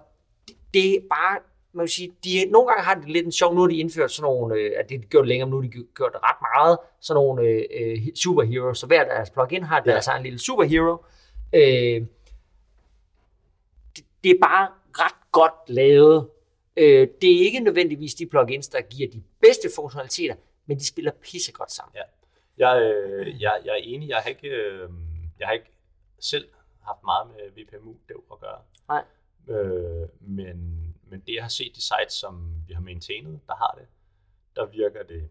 det, 0.48 0.56
det 0.74 0.94
er 0.94 1.00
bare, 1.10 1.38
man 1.72 1.82
vil 1.82 1.90
sige, 1.90 2.12
de, 2.24 2.44
nogle 2.50 2.68
gange 2.68 2.82
har 2.84 2.94
de 2.94 3.12
lidt 3.12 3.26
en 3.26 3.32
sjov, 3.32 3.54
nu 3.54 3.60
har 3.60 3.68
de 3.68 3.76
indført 3.76 4.12
sådan 4.12 4.22
nogle, 4.22 4.54
øh, 4.54 4.72
at 4.78 4.88
det 4.88 4.94
er 4.94 4.98
gjort 5.00 5.28
længere, 5.28 5.46
men 5.46 5.50
nu 5.50 5.56
har 5.62 5.68
de 5.68 5.84
gjort 5.96 6.12
det 6.12 6.20
ret 6.22 6.36
meget, 6.56 6.78
sådan 7.00 7.16
nogle 7.16 7.42
øh, 7.42 7.64
øh, 7.80 7.98
superheroes, 8.14 8.78
så 8.78 8.86
hver 8.86 9.04
deres 9.04 9.30
plugin 9.30 9.62
har 9.62 9.80
deres 9.80 10.06
egen 10.06 10.22
lille 10.22 10.38
superhero. 10.38 11.04
Øh, 11.54 12.06
det, 13.96 14.04
det 14.24 14.30
er 14.30 14.38
bare 14.42 14.68
ret 14.98 15.14
godt 15.32 15.54
lavet. 15.66 16.28
Øh, 16.76 17.08
det 17.22 17.30
er 17.36 17.44
ikke 17.44 17.60
nødvendigvis 17.60 18.14
de 18.14 18.26
plugins, 18.26 18.68
der 18.68 18.80
giver 18.80 19.10
de 19.10 19.22
bedste 19.40 19.68
funktionaliteter, 19.76 20.34
men 20.66 20.78
de 20.78 20.86
spiller 20.86 21.12
pissegodt 21.12 21.72
sammen. 21.72 21.94
Ja. 21.94 22.02
Jeg, 22.56 22.82
øh, 22.82 23.42
jeg, 23.42 23.60
jeg 23.64 23.72
er 23.72 23.82
enig. 23.82 24.08
Jeg 24.08 24.16
har 24.16 24.28
ikke, 24.28 24.48
øh, 24.48 24.90
jeg 25.38 25.48
har 25.48 25.52
ikke 25.52 25.70
selv 26.20 26.48
haft 26.82 27.02
meget 27.04 27.26
med 27.26 27.50
VPMU 27.50 27.96
Dev 28.08 28.24
at 28.32 28.38
gøre. 28.40 28.60
Nej. 28.88 29.04
Øh, 29.48 30.08
men, 30.20 30.56
men 31.04 31.20
det, 31.20 31.34
jeg 31.34 31.44
har 31.44 31.48
set 31.48 31.72
de 31.76 31.82
sites, 31.82 32.12
som 32.12 32.54
vi 32.68 32.74
har 32.74 32.80
maintained, 32.80 33.38
der 33.46 33.54
har 33.54 33.78
det, 33.78 33.86
der 34.56 34.66
virker 34.66 35.02
det, 35.02 35.28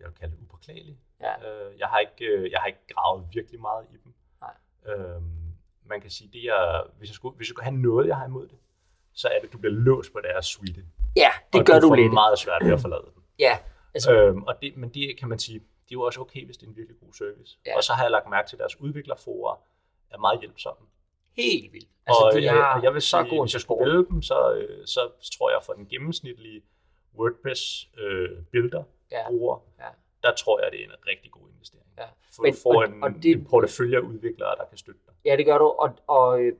jeg 0.00 0.08
vil 0.08 0.14
kalde 0.14 0.36
det 0.36 0.42
upåklageligt. 0.42 0.98
Ja. 1.20 1.34
Øh, 1.50 1.78
jeg, 1.78 1.88
har 1.88 1.98
ikke, 1.98 2.24
øh, 2.24 2.50
jeg 2.50 2.60
har 2.60 2.66
ikke 2.66 2.86
gravet 2.88 3.26
virkelig 3.34 3.60
meget 3.60 3.86
i 3.90 3.96
dem. 4.04 4.14
Nej. 4.40 4.54
Øh, 4.94 5.22
man 5.84 6.00
kan 6.00 6.10
sige, 6.10 6.30
det 6.32 6.44
er, 6.44 6.90
hvis 6.98 7.08
jeg, 7.08 7.14
skulle, 7.14 7.36
hvis 7.36 7.48
jeg 7.48 7.52
skulle 7.52 7.64
have 7.64 7.76
noget, 7.76 8.08
jeg 8.08 8.16
har 8.16 8.26
imod 8.26 8.48
det, 8.48 8.58
så 9.16 9.28
er 9.28 9.40
det, 9.40 9.52
du 9.52 9.58
bliver 9.58 9.72
låst 9.74 10.12
på 10.12 10.20
deres 10.20 10.46
suite. 10.46 10.84
Ja, 11.16 11.30
det 11.52 11.60
og 11.60 11.66
gør 11.66 11.80
du 11.80 11.88
du 11.88 11.94
lidt. 11.94 12.12
meget 12.12 12.38
svært 12.38 12.62
ved 12.64 12.72
at 12.72 12.80
forlade 12.80 13.02
den. 13.14 13.22
Ja, 13.38 13.58
altså, 13.94 14.12
Øhm, 14.14 14.42
og 14.42 14.54
det, 14.62 14.76
men 14.76 14.88
det 14.88 15.18
kan 15.18 15.28
man 15.28 15.38
sige, 15.38 15.58
det 15.58 15.90
er 15.92 15.98
jo 16.00 16.02
også 16.02 16.20
okay, 16.20 16.44
hvis 16.44 16.56
det 16.56 16.66
er 16.66 16.70
en 16.70 16.76
virkelig 16.76 17.00
god 17.00 17.12
service. 17.12 17.58
Ja. 17.66 17.76
Og 17.76 17.84
så 17.84 17.92
har 17.92 18.02
jeg 18.04 18.10
lagt 18.10 18.30
mærke 18.30 18.48
til, 18.48 18.56
at 18.56 18.60
deres 18.60 18.80
udviklerforer 18.80 19.56
er 20.10 20.18
meget 20.18 20.40
hjælpsomme. 20.40 20.86
helt 21.36 21.72
vildt. 21.72 21.88
Altså, 22.06 22.22
og, 22.24 22.32
de 22.32 22.42
jeg, 22.44 22.52
har 22.52 22.76
og 22.78 22.82
jeg 22.84 22.94
vil 22.94 23.02
så 23.02 23.08
sige, 23.08 23.28
god 23.30 23.38
en 23.38 23.42
hvis 23.44 23.52
jeg 23.54 23.60
skulle 23.60 23.84
vælge 23.86 24.06
dem, 24.10 24.22
så, 24.22 24.52
øh, 24.54 24.86
så 24.86 25.00
tror 25.38 25.50
jeg 25.50 25.60
for 25.66 25.72
den 25.72 25.86
gennemsnitlige 25.86 26.62
WordPress 27.18 27.88
øh, 27.98 28.30
Ja. 29.12 29.28
bruger, 29.28 29.58
Ja. 29.80 29.84
der 30.22 30.34
tror 30.34 30.60
jeg, 30.62 30.72
det 30.72 30.80
er 30.80 30.84
en 30.84 30.92
rigtig 31.08 31.30
god 31.30 31.42
investering. 31.54 31.86
Ja. 31.98 32.04
For 32.36 32.42
Men- 32.42 32.54
får 32.62 32.74
og- 32.76 32.84
en, 32.88 33.02
og 33.02 33.10
det- 33.22 33.32
en 33.32 33.44
portefølje 33.44 33.96
af 33.96 34.00
udviklere, 34.00 34.56
der 34.56 34.64
kan 34.64 34.78
støtte 34.78 35.00
dig. 35.06 35.14
Ja, 35.24 35.36
det 35.36 35.46
gør 35.46 35.58
du. 35.58 35.64
Og, 35.64 35.94
og 36.06 36.40
øh, 36.42 36.52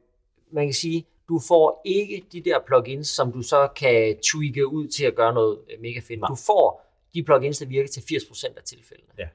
man 0.51 0.67
kan 0.67 0.75
sige, 0.75 1.07
du 1.29 1.41
får 1.49 1.83
ikke 1.85 2.25
de 2.33 2.41
der 2.41 2.59
plugins, 2.67 3.09
som 3.09 3.33
du 3.33 3.43
så 3.43 3.69
kan 3.77 4.17
tweake 4.33 4.67
ud 4.67 4.89
til 4.89 5.05
at 5.05 5.15
gøre 5.15 5.35
noget 5.35 5.59
øh, 5.71 5.81
mega 5.81 6.01
fedt. 6.09 6.21
Nej. 6.21 6.29
Du 6.29 6.37
får 6.47 6.87
de 7.15 7.23
plugins, 7.23 7.59
der 7.59 7.67
virker 7.67 7.89
til 7.89 8.01
80% 8.01 8.57
af 8.57 8.63
tilfældene. 8.63 9.09
Ja. 9.19 9.29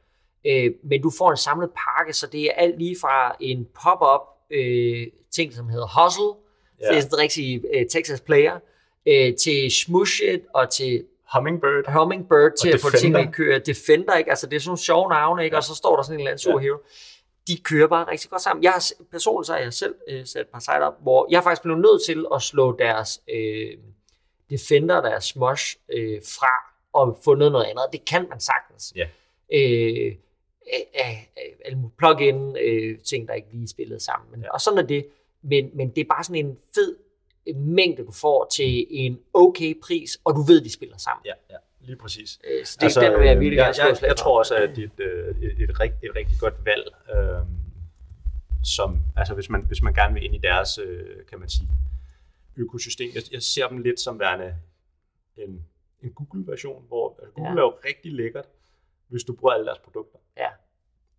Øh, 0.46 0.72
men 0.84 1.02
du 1.02 1.12
får 1.18 1.32
en 1.32 1.38
samlet 1.38 1.70
pakke, 1.70 2.14
så 2.14 2.28
det 2.28 2.44
er 2.44 2.52
alt 2.52 2.78
lige 2.78 2.96
fra 3.02 3.36
en 3.40 3.68
pop-up 3.84 4.22
øh, 4.52 5.08
ting, 5.32 5.54
som 5.54 5.70
hedder 5.70 6.04
Hustle, 6.04 6.42
ja. 6.82 6.88
det 6.88 6.98
er 6.98 7.02
sådan 7.02 7.16
en 7.16 7.24
rigtig 7.24 7.64
øh, 7.74 7.86
Texas 7.90 8.22
Player, 8.22 8.60
øh, 9.06 9.36
til 9.36 9.72
Smush 9.72 10.22
It 10.24 10.42
og 10.54 10.70
til 10.70 11.06
Hummingbird, 11.34 11.94
Hummingbird 11.94 12.52
til 12.62 12.70
at 12.70 12.80
få 12.80 12.90
Defender. 12.90 13.00
tingene 13.00 13.20
at 13.20 13.34
køre. 13.34 13.60
Defender, 13.60 14.16
ikke? 14.18 14.30
Altså, 14.30 14.48
det 14.48 14.56
er 14.56 14.60
sådan 14.60 14.70
nogle 14.70 14.80
sjove 14.80 15.10
navne, 15.10 15.44
ikke? 15.44 15.56
Ja. 15.56 15.58
Og 15.58 15.64
så 15.64 15.76
står 15.76 15.96
der 15.96 16.04
sådan 16.04 16.16
en 16.16 16.20
eller 16.20 16.32
anden 16.32 16.40
superhero. 16.40 16.78
De 17.48 17.58
kører 17.58 17.88
bare 17.88 18.12
rigtig 18.12 18.30
godt 18.30 18.42
sammen. 18.42 18.64
Jeg 18.64 18.72
har 18.72 18.84
personligt 19.12 19.48
så 19.48 19.54
har 19.54 19.60
jeg 19.60 19.74
selv 19.74 19.96
øh, 20.08 20.26
sat 20.26 20.42
et 20.42 20.48
par 20.48 20.60
site 20.60 20.84
op, 20.84 21.02
hvor 21.02 21.28
jeg 21.32 21.38
er 21.38 21.42
faktisk 21.42 21.62
blevet 21.62 21.82
nødt 21.82 22.06
til 22.06 22.26
at 22.36 22.42
slå 22.42 22.76
deres 22.78 23.22
øh, 23.34 23.78
Defender, 24.50 25.02
deres 25.02 25.24
Smush 25.26 25.78
øh, 25.90 26.22
fra 26.26 26.76
og 26.94 27.18
fundet 27.24 27.52
noget 27.52 27.66
andet. 27.66 27.84
Det 27.92 28.06
kan 28.06 28.26
man 28.30 28.40
sagtens. 28.40 28.94
Ja. 28.96 29.08
Øh, 29.54 30.16
af- 30.74 30.90
af- 30.94 31.28
plug-in 31.98 32.58
øh, 32.58 33.00
ting, 33.00 33.28
der 33.28 33.34
ikke 33.34 33.48
lige 33.52 33.68
spillet 33.68 34.02
sammen. 34.02 34.32
Men, 34.32 34.42
Ja. 34.42 34.52
Og 34.54 34.62
sådan 34.62 34.80
er 34.80 34.84
det. 34.84 35.08
Men, 35.42 35.70
men 35.74 35.90
det 35.90 36.02
er 36.02 36.06
bare 36.10 36.24
sådan 36.24 36.46
en 36.46 36.58
fed 36.76 36.96
øh, 37.48 37.56
mængde, 37.56 38.06
du 38.06 38.12
får 38.12 38.46
til 38.46 38.88
en 38.90 39.20
okay 39.34 39.80
pris, 39.84 40.20
og 40.24 40.36
du 40.36 40.42
ved, 40.42 40.62
de 40.62 40.72
spiller 40.74 40.98
sammen. 40.98 41.26
ja, 41.26 41.34
ja, 41.50 41.56
lige 41.82 41.95
præcis. 41.98 42.40
Øh, 42.44 42.66
Så 42.66 42.78
det, 42.80 42.84
altså, 42.84 43.02
den 43.02 43.20
vil 43.20 43.28
jeg 43.28 43.40
virkelig 43.40 43.58
jeg, 43.58 43.66
gerne 43.76 43.88
jeg, 43.88 43.91
et 43.91 44.02
jeg 44.02 44.10
for. 44.12 44.16
tror 44.16 44.38
også, 44.40 44.56
at 44.56 44.70
det 44.76 44.84
er 44.84 44.88
et, 44.88 44.99
øh, 44.99 45.36
et, 45.44 45.70
et, 45.70 45.80
rigt, 45.80 45.94
et 46.03 46.12
rigtig 46.16 46.38
godt 46.40 46.66
valg, 46.66 46.86
øh, 47.16 47.41
som, 48.64 48.99
altså 49.18 49.34
hvis 49.34 49.49
man, 49.49 49.62
hvis 49.66 49.82
man 49.82 49.94
gerne 49.94 50.14
vil 50.14 50.24
ind 50.24 50.36
i 50.36 50.38
deres, 50.38 50.78
øh, 50.78 51.26
kan 51.30 51.40
man 51.40 51.49
sige, 51.49 51.70
økosystem. 52.58 53.10
Jeg, 53.16 53.24
jeg 53.32 53.41
ser 53.41 53.68
dem 53.68 53.78
lidt 53.78 53.99
som 53.99 54.20
værende 54.20 54.56
en, 55.38 55.66
en 56.02 56.14
Google-version, 56.14 56.86
hvor 56.88 57.16
altså 57.20 57.34
Google 57.34 57.52
Ja. 57.52 57.58
er 57.58 57.62
jo 57.62 57.74
rigtig 57.86 58.12
lækkert, 58.14 58.45
hvis 59.08 59.24
du 59.24 59.34
bruger 59.36 59.53
alle 59.53 59.66
deres 59.66 59.80
produkter. 59.80 60.20
Ja. 60.38 60.49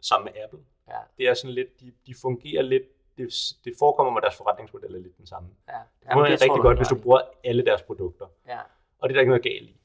Sammen 0.00 0.24
med 0.34 0.42
Apple. 0.44 0.58
Ja. 0.88 0.98
Det 1.18 1.28
er 1.28 1.34
sådan 1.34 1.54
lidt, 1.54 1.80
de, 1.80 1.92
de 2.06 2.14
fungerer 2.22 2.62
lidt, 2.62 2.82
det, 3.18 3.34
det 3.64 3.72
forekommer 3.78 4.12
mig, 4.12 4.18
at 4.18 4.22
deres 4.22 4.36
forretningsmodel 4.36 4.94
er 4.94 4.98
lidt 4.98 5.18
den 5.18 5.26
samme. 5.26 5.48
Ja, 5.68 5.72
Det 6.00 6.08
er 6.08 6.22
rigtig 6.32 6.48
godt, 6.62 6.76
hvis 6.78 6.88
du 6.88 6.94
bruger 6.94 7.20
alle 7.44 7.64
deres 7.64 7.82
produkter. 7.82 8.26
Ja, 8.48 8.58
Og 8.98 9.08
det 9.08 9.12
er 9.14 9.16
der 9.16 9.20
ikke 9.20 9.30
noget 9.30 9.42
galt 9.42 9.70
i. 9.70 9.76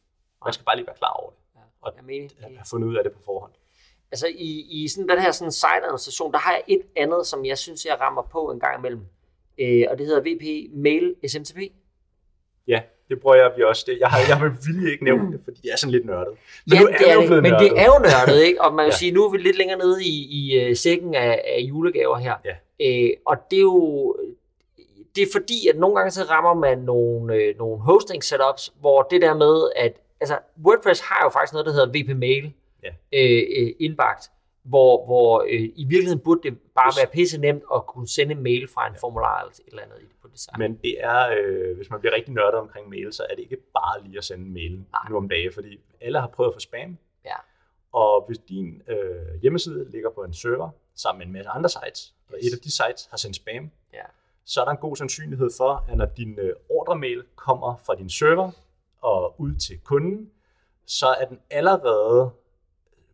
Man 0.45 0.53
skal 0.53 0.65
bare 0.65 0.75
lige 0.75 0.87
være 0.87 0.95
klar 0.97 1.13
over 1.13 1.29
det. 1.29 1.37
ja. 1.55 1.61
Og 1.81 1.93
Jeg 1.97 2.03
mener, 2.05 2.29
have 2.41 2.65
fundet 2.69 2.87
ud 2.87 2.95
af 2.95 3.03
det 3.03 3.13
på 3.13 3.19
forhånd. 3.25 3.51
altså 4.11 4.27
i, 4.27 4.65
i 4.69 4.87
sådan 4.87 5.09
den 5.09 5.19
her 5.19 5.31
sådan 5.31 5.51
site-administration, 5.51 6.31
der 6.33 6.39
har 6.39 6.51
jeg 6.51 6.63
et 6.67 6.81
andet, 6.95 7.27
som 7.27 7.45
jeg 7.45 7.57
synes, 7.57 7.85
jeg 7.85 7.99
rammer 8.01 8.21
på 8.21 8.51
en 8.51 8.59
gang 8.59 8.79
imellem. 8.79 9.01
Øh, 9.59 9.83
og 9.89 9.97
det 9.97 10.05
hedder 10.05 10.21
VP 10.21 10.73
Mail 10.75 11.15
SMTP. 11.27 11.57
Ja, 12.67 12.81
det 13.09 13.19
bruger 13.21 13.35
jeg 13.35 13.51
vi 13.57 13.63
også. 13.63 13.83
Det. 13.87 13.99
Jeg 13.99 14.07
har, 14.09 14.17
jeg 14.27 14.37
har 14.37 14.49
vildt 14.49 14.91
ikke 14.91 15.03
nævnt 15.03 15.33
det, 15.33 15.41
fordi 15.43 15.61
det 15.61 15.71
er 15.71 15.77
sådan 15.77 15.91
lidt 15.91 16.05
nørdet. 16.05 16.33
Men 16.67 16.73
ja, 16.73 16.81
nu 16.81 16.87
er 16.87 16.97
det 16.97 17.09
er 17.09 17.13
jo 17.13 17.21
det, 17.21 17.29
men 17.29 17.43
nørdet. 17.51 17.59
det 17.71 17.79
er 17.81 17.85
jo 17.85 17.99
nørdet, 17.99 18.43
ikke? 18.43 18.61
Og 18.61 18.73
man 18.73 18.83
vil 18.85 18.91
Ja. 18.91 18.97
sige, 18.97 19.11
nu 19.11 19.25
er 19.25 19.31
vi 19.31 19.37
lidt 19.37 19.57
længere 19.57 19.77
nede 19.77 20.03
i, 20.03 20.15
i 20.39 20.69
uh, 20.69 20.75
sækken 20.75 21.15
af, 21.15 21.41
af 21.45 21.59
julegaver 21.61 22.17
her. 22.17 22.35
Ja. 22.45 22.55
Øh, 22.87 23.09
og 23.25 23.37
det 23.51 23.57
er 23.57 23.61
jo 23.61 24.15
det 25.15 25.23
er 25.23 25.27
fordi, 25.31 25.67
at 25.67 25.75
nogle 25.77 25.95
gange 25.95 26.11
så 26.11 26.23
rammer 26.23 26.53
man 26.53 26.77
nogle, 26.77 27.35
øh, 27.35 27.57
nogle 27.57 27.79
hosting 27.81 28.23
setups, 28.23 28.73
hvor 28.79 29.01
det 29.03 29.21
der 29.21 29.33
med, 29.33 29.69
at 29.75 29.93
altså 30.19 30.39
WordPress 30.65 31.01
har 31.01 31.19
jo 31.25 31.29
faktisk 31.29 31.53
noget, 31.53 31.65
der 31.65 31.71
hedder 31.71 31.87
VP 32.13 32.17
Mail 32.17 32.53
Ja. 32.83 32.89
øh, 33.13 33.43
øh, 33.57 33.71
indbagt, 33.79 34.31
hvor, 34.63 35.05
hvor 35.05 35.41
øh, 35.41 35.61
i 35.75 35.85
virkeligheden 35.89 36.19
burde 36.19 36.41
det 36.49 36.57
bare 36.75 36.91
være 36.99 37.07
pisse 37.13 37.37
nemt 37.41 37.63
at 37.75 37.85
kunne 37.85 38.07
sende 38.07 38.31
en 38.35 38.43
mail 38.43 38.67
fra 38.67 38.87
en 38.87 38.95
formular 38.95 39.39
eller 39.41 39.51
et 39.51 39.59
eller 39.67 39.83
andet 39.83 39.97
på 40.21 40.27
det 40.27 40.39
site. 40.39 40.53
Men 40.57 40.75
det 40.83 40.95
er, 41.03 41.29
øh, 41.37 41.75
hvis 41.75 41.89
man 41.89 41.99
bliver 41.99 42.15
rigtig 42.15 42.33
nørdet 42.33 42.59
omkring 42.59 42.89
mail, 42.89 43.13
så 43.13 43.23
er 43.29 43.35
det 43.35 43.41
ikke 43.43 43.57
bare 43.57 44.03
lige 44.03 44.17
at 44.17 44.23
sende 44.23 44.45
en 44.45 44.53
mail 44.53 44.71
Nej. 44.71 45.01
nu 45.09 45.17
om 45.17 45.29
dagen, 45.29 45.51
fordi 45.53 45.79
alle 46.01 46.19
har 46.19 46.27
prøvet 46.27 46.49
at 46.49 46.53
få 46.55 46.59
spam. 46.59 46.97
Ja. 47.25 47.35
Og 47.93 48.23
hvis 48.27 48.37
din 48.37 48.81
øh, 48.87 49.41
hjemmeside 49.41 49.91
ligger 49.91 50.09
på 50.09 50.23
en 50.23 50.33
server 50.33 50.69
sammen 50.95 51.19
med 51.19 51.25
en 51.27 51.33
masse 51.33 51.49
andre 51.49 51.69
sites, 51.69 52.13
og 52.29 52.37
et 52.41 52.53
af 52.53 52.59
de 52.63 52.71
sites 52.71 53.07
har 53.09 53.17
sendt 53.17 53.35
spam, 53.35 53.71
Ja. 53.93 54.03
så 54.45 54.61
er 54.61 54.65
der 54.65 54.71
en 54.71 54.77
god 54.77 54.95
sandsynlighed 54.95 55.49
for, 55.57 55.85
at 55.89 55.97
når 55.97 56.05
din 56.05 56.39
øh, 56.39 56.53
ordremail 56.69 57.23
kommer 57.35 57.75
fra 57.85 57.95
din 57.95 58.09
server 58.09 58.51
og 59.01 59.41
ud 59.41 59.55
til 59.55 59.79
kunden, 59.79 60.31
så 60.85 61.07
er 61.07 61.25
den 61.25 61.39
allerede, 61.49 62.31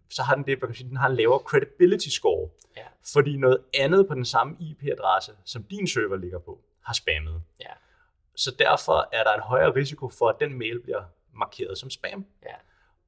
så 0.10 0.24
har 0.24 0.36
den 0.36 0.46
det, 0.46 0.62
man 0.62 0.68
kan 0.70 0.76
sige, 0.76 0.90
den 0.90 0.98
har 0.98 1.10
en 1.10 1.16
lavere 1.16 1.40
credibility 1.40 2.08
score. 2.10 2.50
Ja. 2.78 2.86
Fordi 3.14 3.38
noget 3.38 3.58
andet 3.74 4.08
på 4.08 4.14
den 4.14 4.26
samme 4.26 4.56
IP-adresse, 4.60 5.32
som 5.46 5.64
din 5.64 5.88
server 5.88 6.16
ligger 6.16 6.40
på, 6.40 6.60
har 6.82 6.94
spammet. 6.94 7.42
Ja. 7.62 7.74
Så 8.36 8.56
derfor 8.60 9.10
er 9.12 9.24
der 9.24 9.34
en 9.34 9.42
højere 9.42 9.76
risiko 9.76 10.10
for, 10.10 10.30
at 10.30 10.36
den 10.40 10.58
mail 10.58 10.80
bliver 10.80 11.04
markeret 11.34 11.78
som 11.78 11.90
spam. 11.90 12.26
Ja. 12.46 12.56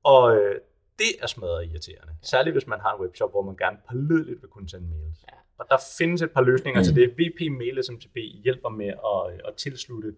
Og 0.03 0.35
øh, 0.37 0.55
det 0.99 1.21
er 1.21 1.27
smadret 1.27 1.65
irriterende. 1.65 2.13
Særligt 2.21 2.53
hvis 2.53 2.67
man 2.67 2.79
har 2.79 2.93
en 2.95 3.01
webshop, 3.01 3.31
hvor 3.31 3.41
man 3.41 3.55
gerne 3.55 3.77
pålideligt 3.89 4.41
vil 4.41 4.49
kunne 4.49 4.69
sende 4.69 4.87
mails. 4.87 5.17
Ja. 5.27 5.37
Og 5.57 5.65
der 5.69 5.77
findes 5.97 6.21
et 6.21 6.31
par 6.31 6.41
løsninger 6.41 6.83
til 6.83 6.95
det. 6.99 7.11
VP 7.17 7.51
Mail 7.51 7.83
SMTP 7.83 8.15
hjælper 8.43 8.69
med 8.69 8.87
at, 8.87 9.33
øh, 9.33 9.39
at 9.47 9.55
tilslutte 9.55 10.15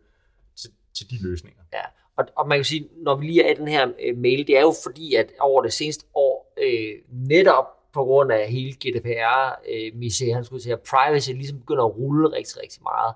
til, 0.58 0.70
til 0.98 1.10
de 1.10 1.24
løsninger. 1.24 1.62
Ja, 1.74 1.82
og, 2.18 2.26
og 2.36 2.48
man 2.48 2.58
kan 2.58 2.66
sige, 2.66 2.90
når 2.96 3.16
vi 3.16 3.26
lige 3.26 3.44
er 3.44 3.52
i 3.52 3.56
den 3.56 3.68
her 3.68 3.88
øh, 4.04 4.18
mail, 4.18 4.48
det 4.48 4.58
er 4.58 4.62
jo 4.62 4.74
fordi, 4.84 5.16
at 5.16 5.32
over 5.40 5.62
det 5.62 5.74
seneste 5.74 6.06
år, 6.14 6.54
øh, 6.58 6.94
netop 7.12 7.66
på 7.94 8.04
grund 8.04 8.32
af 8.32 8.50
hele 8.50 8.72
GDPR, 8.72 9.60
øh, 9.72 9.96
misæren, 9.96 10.46
skulle 10.46 10.64
sige, 10.64 10.78
privacy 10.78 11.30
ligesom 11.30 11.60
begynder 11.60 11.84
at 11.84 11.98
rulle 11.98 12.32
rigtig, 12.32 12.62
rigtig 12.62 12.82
meget, 12.84 13.14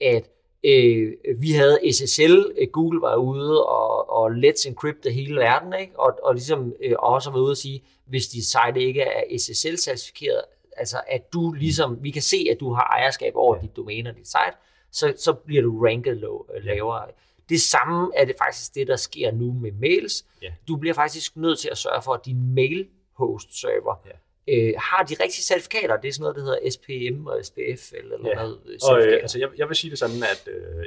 at 0.00 0.30
øh, 0.64 1.12
vi 1.40 1.50
havde 1.50 1.92
SSL, 1.92 2.52
øh, 2.58 2.68
Google 2.72 3.00
var 3.00 3.16
ude 3.16 3.64
og, 3.64 4.10
og 4.10 4.30
let's 4.30 4.68
encrypt 4.68 5.04
det 5.04 5.14
hele 5.14 5.36
verden, 5.36 5.72
ikke? 5.80 6.00
Og, 6.00 6.18
og 6.22 6.34
ligesom 6.34 6.72
øh, 6.84 6.94
også 6.98 7.30
var 7.30 7.40
ude 7.40 7.50
og 7.50 7.56
sige, 7.56 7.82
hvis 8.06 8.26
de 8.26 8.44
site 8.44 8.82
ikke 8.82 9.00
er 9.00 9.22
SSL-certificeret, 9.38 10.42
altså 10.76 11.00
at 11.08 11.32
du 11.32 11.52
ligesom, 11.52 11.98
vi 12.02 12.10
kan 12.10 12.22
se, 12.22 12.46
at 12.50 12.60
du 12.60 12.72
har 12.72 12.82
ejerskab 12.82 13.32
over 13.36 13.56
ja. 13.56 13.62
dit 13.62 13.76
domæne 13.76 14.10
og 14.10 14.16
dit 14.16 14.26
site, 14.26 14.56
så, 14.92 15.14
så 15.16 15.32
bliver 15.32 15.62
du 15.62 15.84
ranket 15.84 16.16
øh, 16.54 16.64
lavere. 16.64 17.06
Det 17.48 17.60
samme 17.60 18.10
er 18.16 18.24
det 18.24 18.34
faktisk 18.38 18.74
det, 18.74 18.86
der 18.88 18.96
sker 18.96 19.32
nu 19.32 19.52
med 19.52 19.72
mails. 19.72 20.26
Ja. 20.42 20.52
Du 20.68 20.76
bliver 20.76 20.94
faktisk 20.94 21.36
nødt 21.36 21.58
til 21.58 21.68
at 21.68 21.78
sørge 21.78 22.02
for, 22.02 22.12
at 22.12 22.20
din 22.26 22.54
mail 22.54 22.88
host 23.12 23.60
server 23.60 24.06
Ja. 24.06 24.56
øh, 24.56 24.74
har 24.78 25.04
de 25.04 25.14
rigtige 25.22 25.42
certifikater. 25.42 25.96
Det 25.96 26.08
er 26.08 26.12
sådan 26.12 26.22
noget, 26.22 26.36
der 26.36 26.42
hedder 26.42 26.70
SPM 26.70 27.26
og 27.26 27.44
SPF 27.44 27.92
eller 27.92 28.28
Ja. 28.28 28.34
noget 28.34 28.60
øh, 28.66 28.78
Og 28.90 29.02
øh, 29.06 29.12
altså, 29.22 29.38
jeg, 29.38 29.48
jeg 29.56 29.68
vil 29.68 29.76
sige 29.76 29.90
det 29.90 29.98
sådan, 29.98 30.22
at 30.22 30.48
øh, 30.54 30.84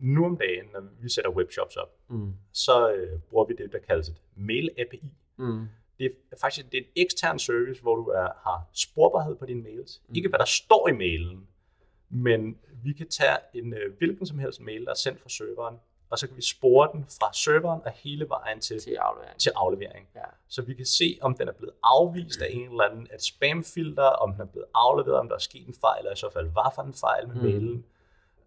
nu 0.00 0.24
om 0.24 0.36
dagen, 0.36 0.64
når 0.72 0.80
vi 1.02 1.08
sætter 1.08 1.30
webshops 1.30 1.76
op, 1.76 1.90
mm. 2.10 2.32
så 2.52 2.92
øh, 2.92 3.18
bruger 3.30 3.44
vi 3.44 3.54
det, 3.58 3.72
der 3.72 3.78
kaldes 3.78 4.08
et 4.08 4.16
mail 4.36 4.70
API. 4.78 5.02
Mm. 5.36 5.64
Det 5.98 6.06
er 6.32 6.36
faktisk 6.40 6.72
det 6.72 6.78
er 6.78 6.82
en 6.82 6.88
ekstern 6.96 7.38
service, 7.38 7.82
hvor 7.82 7.96
du 7.96 8.02
er, 8.04 8.28
har 8.42 8.68
sporbarhed 8.72 9.34
på 9.36 9.46
dine 9.46 9.62
mails. 9.62 10.00
Mm. 10.08 10.14
Ikke 10.16 10.28
hvad 10.28 10.38
der 10.38 10.44
står 10.44 10.88
i 10.88 10.92
mailen, 10.92 11.48
men 12.08 12.58
vi 12.84 12.92
kan 12.92 13.08
tage 13.08 13.36
en 13.54 13.74
øh, 13.74 13.96
hvilken 13.98 14.26
som 14.26 14.38
helst 14.38 14.60
mail, 14.60 14.84
der 14.84 14.90
er 14.90 14.94
sendt 14.94 15.20
fra 15.20 15.28
serveren, 15.28 15.76
og 16.10 16.18
så 16.18 16.26
kan 16.26 16.36
vi 16.36 16.42
spore 16.42 16.88
den 16.92 17.04
fra 17.20 17.32
serveren 17.32 17.80
og 17.84 17.90
hele 17.92 18.28
vejen 18.28 18.60
til, 18.60 18.80
til 18.80 18.94
aflevering. 18.94 19.38
til 19.40 19.52
aflevering. 19.56 20.08
Ja. 20.14 20.20
Så 20.48 20.62
vi 20.62 20.74
kan 20.74 20.86
se, 20.86 21.18
om 21.22 21.34
den 21.36 21.48
er 21.48 21.52
blevet 21.52 21.74
afvist 21.82 22.42
af 22.42 22.48
en 22.50 22.70
eller 22.70 22.84
anden 22.84 23.08
et 23.14 23.22
spamfilter, 23.24 24.02
om 24.04 24.32
den 24.32 24.40
er 24.40 24.44
blevet 24.46 24.66
afleveret, 24.74 25.18
om 25.18 25.28
der 25.28 25.34
er 25.34 25.40
sket 25.40 25.66
en 25.68 25.74
fejl, 25.80 25.98
eller 25.98 26.12
i 26.12 26.16
så 26.16 26.30
fald 26.32 26.46
hvad 26.48 26.72
for 26.74 26.82
en 26.82 26.94
fejl 26.94 27.28
med 27.28 27.34
Mm. 27.34 27.40
mm. 27.42 27.46
mailen. 27.46 27.84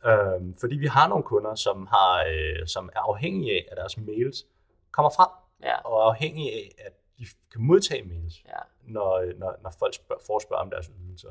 Øhm, 0.06 0.58
fordi 0.60 0.76
vi 0.76 0.88
har 0.88 1.08
nogle 1.08 1.24
kunder, 1.24 1.56
som, 1.56 1.88
har, 1.88 2.26
øh, 2.34 2.68
som 2.68 2.90
er 2.96 3.00
afhængige 3.00 3.52
af, 3.54 3.68
at 3.72 3.78
deres 3.78 3.98
mails 3.98 4.46
kommer 4.92 5.10
frem, 5.10 5.30
Ja. 5.64 5.78
og 5.82 6.00
er 6.00 6.04
afhængige 6.04 6.52
af, 6.54 6.76
at 6.86 6.94
de 7.20 7.26
kan 7.52 7.62
modtage 7.62 8.04
mails, 8.04 8.44
ja. 8.46 8.60
når, 8.84 9.34
når, 9.38 9.56
når 9.64 9.74
folk 9.80 9.94
spørger, 9.96 10.22
forespørger 10.28 10.62
om 10.64 10.70
deres 10.70 10.90
ydelser. 11.08 11.30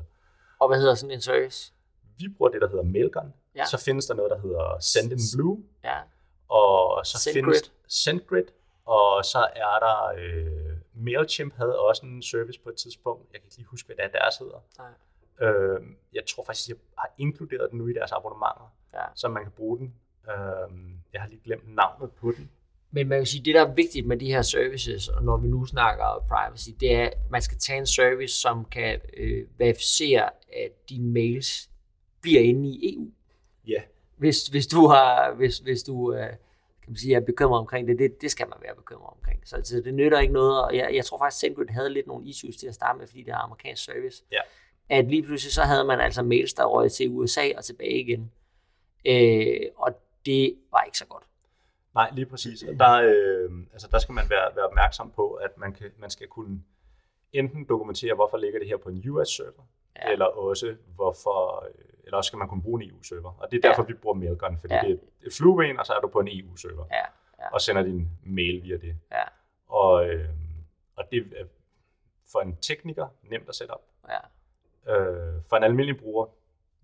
Og 0.59 0.67
hvad 0.67 0.79
hedder 0.79 0.95
sådan 0.95 1.11
en 1.15 1.21
service? 1.21 1.73
Vi 2.19 2.27
bruger 2.37 2.51
det, 2.51 2.61
der 2.61 2.67
hedder 2.69 2.83
Mailgun. 2.83 3.33
Ja. 3.55 3.65
Så 3.65 3.77
findes 3.85 4.05
der 4.05 4.13
noget, 4.13 4.31
der 4.31 4.39
hedder 4.41 4.79
Send 4.79 5.11
in 5.11 5.19
Blue, 5.35 5.63
Ja. 5.83 5.97
og 6.49 7.05
så 7.05 7.17
SendGrid. 7.19 7.43
findes 7.43 7.73
SendGrid, 7.87 8.43
og 8.85 9.25
så 9.25 9.47
er 9.55 9.79
der 9.79 10.13
øh, 10.17 10.77
MailChimp 10.93 11.53
havde 11.55 11.79
også 11.79 12.05
en 12.05 12.21
service 12.23 12.59
på 12.59 12.69
et 12.69 12.75
tidspunkt. 12.75 13.21
Jeg 13.33 13.41
kan 13.41 13.45
ikke 13.47 13.57
lige 13.57 13.67
huske, 13.67 13.85
hvad 13.87 13.95
det 13.95 14.05
er, 14.05 14.19
deres 14.19 14.37
hedder. 14.37 14.59
Nej. 14.77 15.49
Øh, 15.49 15.81
jeg 16.13 16.23
tror 16.29 16.43
faktisk, 16.45 16.69
jeg 16.69 16.75
har 16.97 17.09
inkluderet 17.17 17.71
den 17.71 17.77
nu 17.79 17.87
i 17.87 17.93
deres 17.93 18.11
abonnementer, 18.11 18.73
Ja. 18.93 19.03
så 19.15 19.27
man 19.27 19.43
kan 19.43 19.51
bruge 19.51 19.77
den. 19.77 19.93
Øh, 20.29 20.77
jeg 21.13 21.21
har 21.21 21.27
lige 21.29 21.41
glemt 21.43 21.75
navnet 21.75 22.11
på 22.11 22.31
den. 22.31 22.49
Men 22.91 23.07
man 23.07 23.19
kan 23.19 23.25
sige, 23.25 23.45
det 23.45 23.55
der 23.55 23.65
er 23.67 23.73
vigtigt 23.73 24.07
med 24.07 24.17
de 24.17 24.25
her 24.31 24.41
services, 24.41 25.07
og 25.07 25.23
når 25.23 25.37
vi 25.37 25.47
nu 25.47 25.65
snakker 25.65 26.25
privacy, 26.29 26.69
det 26.79 26.95
er, 26.95 27.05
at 27.05 27.13
man 27.29 27.41
skal 27.41 27.57
tage 27.57 27.79
en 27.79 27.85
service, 27.87 28.35
som 28.35 28.65
kan 28.65 28.99
øh, 29.17 29.47
verificere, 29.57 30.29
at 30.53 30.89
dine 30.89 31.11
mails 31.13 31.69
bliver 32.21 32.41
inde 32.41 32.69
i 32.69 32.95
EU. 32.95 33.11
Ja, 33.67 33.81
Hvis, 34.17 34.47
hvis 34.47 34.67
du 34.67 34.87
har, 34.87 35.33
hvis, 35.33 35.57
hvis 35.57 35.83
du 35.83 36.13
øh, 36.13 36.29
kan 36.87 36.91
man 36.91 36.95
sige, 36.95 37.15
er 37.15 37.19
bekymret 37.19 37.59
omkring 37.59 37.87
det, 37.87 37.99
det, 37.99 38.21
det 38.21 38.31
skal 38.31 38.47
man 38.47 38.57
være 38.61 38.75
bekymret 38.75 39.13
omkring. 39.17 39.47
Så, 39.47 39.61
så 39.63 39.81
det 39.81 39.93
nytter 39.93 40.19
ikke 40.19 40.33
noget, 40.33 40.63
og 40.63 40.75
jeg, 40.75 40.89
jeg 40.93 41.05
tror 41.05 41.17
faktisk, 41.17 41.39
SendGrid 41.39 41.67
havde 41.69 41.89
lidt 41.89 42.07
nogle 42.07 42.25
issues 42.25 42.57
til 42.57 42.67
at 42.67 42.73
starte 42.75 42.99
med, 42.99 43.07
fordi 43.07 43.23
det 43.23 43.31
er 43.31 43.37
amerikansk 43.37 43.83
service. 43.83 44.23
Ja. 44.31 44.39
At 44.89 45.07
lige 45.07 45.23
pludselig 45.23 45.53
så 45.53 45.61
havde 45.61 45.85
man 45.85 45.99
altså 45.99 46.23
mails, 46.23 46.53
der 46.53 46.65
røg 46.65 46.91
til 46.91 47.09
USA 47.09 47.41
og 47.57 47.63
tilbage 47.65 47.99
igen. 47.99 48.31
Øh, 49.05 49.69
og 49.75 50.01
det 50.25 50.55
var 50.71 50.81
ikke 50.81 50.97
så 50.97 51.05
godt. 51.05 51.23
nej, 51.93 52.09
lige 52.13 52.25
præcis. 52.25 52.63
Og 52.63 52.79
der, 52.79 52.93
øh, 52.93 53.51
altså, 53.73 53.87
der 53.91 53.99
skal 53.99 54.13
man 54.13 54.29
være, 54.29 54.55
være 54.55 54.65
opmærksom 54.65 55.11
på, 55.11 55.33
at 55.33 55.57
man, 55.57 55.73
kan, 55.73 55.91
man 55.97 56.09
skal 56.09 56.27
kunne 56.27 56.63
enten 57.33 57.65
dokumentere, 57.69 58.15
hvorfor 58.15 58.37
ligger 58.37 58.59
det 58.59 58.67
her 58.67 58.77
på 58.77 58.89
en 58.89 59.09
US-server, 59.09 59.63
ja. 59.95 60.11
eller 60.11 60.25
også 60.25 60.75
hvorfor, 60.95 61.65
øh, 61.67 61.96
eller 62.07 62.17
også 62.17 62.27
skal 62.27 62.37
man 62.39 62.47
kunne 62.47 62.61
bruge 62.61 62.83
en 62.83 62.89
EU-server. 62.89 63.31
Og 63.41 63.51
det 63.51 63.57
er 63.57 63.61
Ja. 63.63 63.69
derfor, 63.69 63.83
vi 63.83 63.93
bruger 63.93 64.15
Mailgun, 64.15 64.57
fordi 64.59 64.73
Ja. 64.73 64.81
ja. 64.83 64.89
det 64.91 64.99
er 65.25 65.29
flueben, 65.37 65.79
og 65.79 65.85
så 65.85 65.93
er 65.93 65.99
du 65.99 66.07
på 66.07 66.19
en 66.19 66.27
EU-server, 66.31 66.85
Ja, 66.91 67.05
ja. 67.43 67.49
og 67.53 67.61
sender 67.61 67.83
din 67.83 68.07
mail 68.25 68.63
via 68.63 68.77
det. 68.77 68.95
Ja. 69.11 69.23
Og, 69.67 70.09
øh, 70.09 70.29
og 70.95 71.03
det 71.11 71.17
er 71.37 71.45
for 72.31 72.39
en 72.39 72.55
tekniker 72.61 73.07
nemt 73.29 73.49
at 73.49 73.55
sætte 73.55 73.71
op. 73.71 73.83
ja. 74.09 74.19
Øh, 74.95 75.33
for 75.49 75.55
en 75.57 75.63
almindelig 75.63 75.99
bruger 76.01 76.25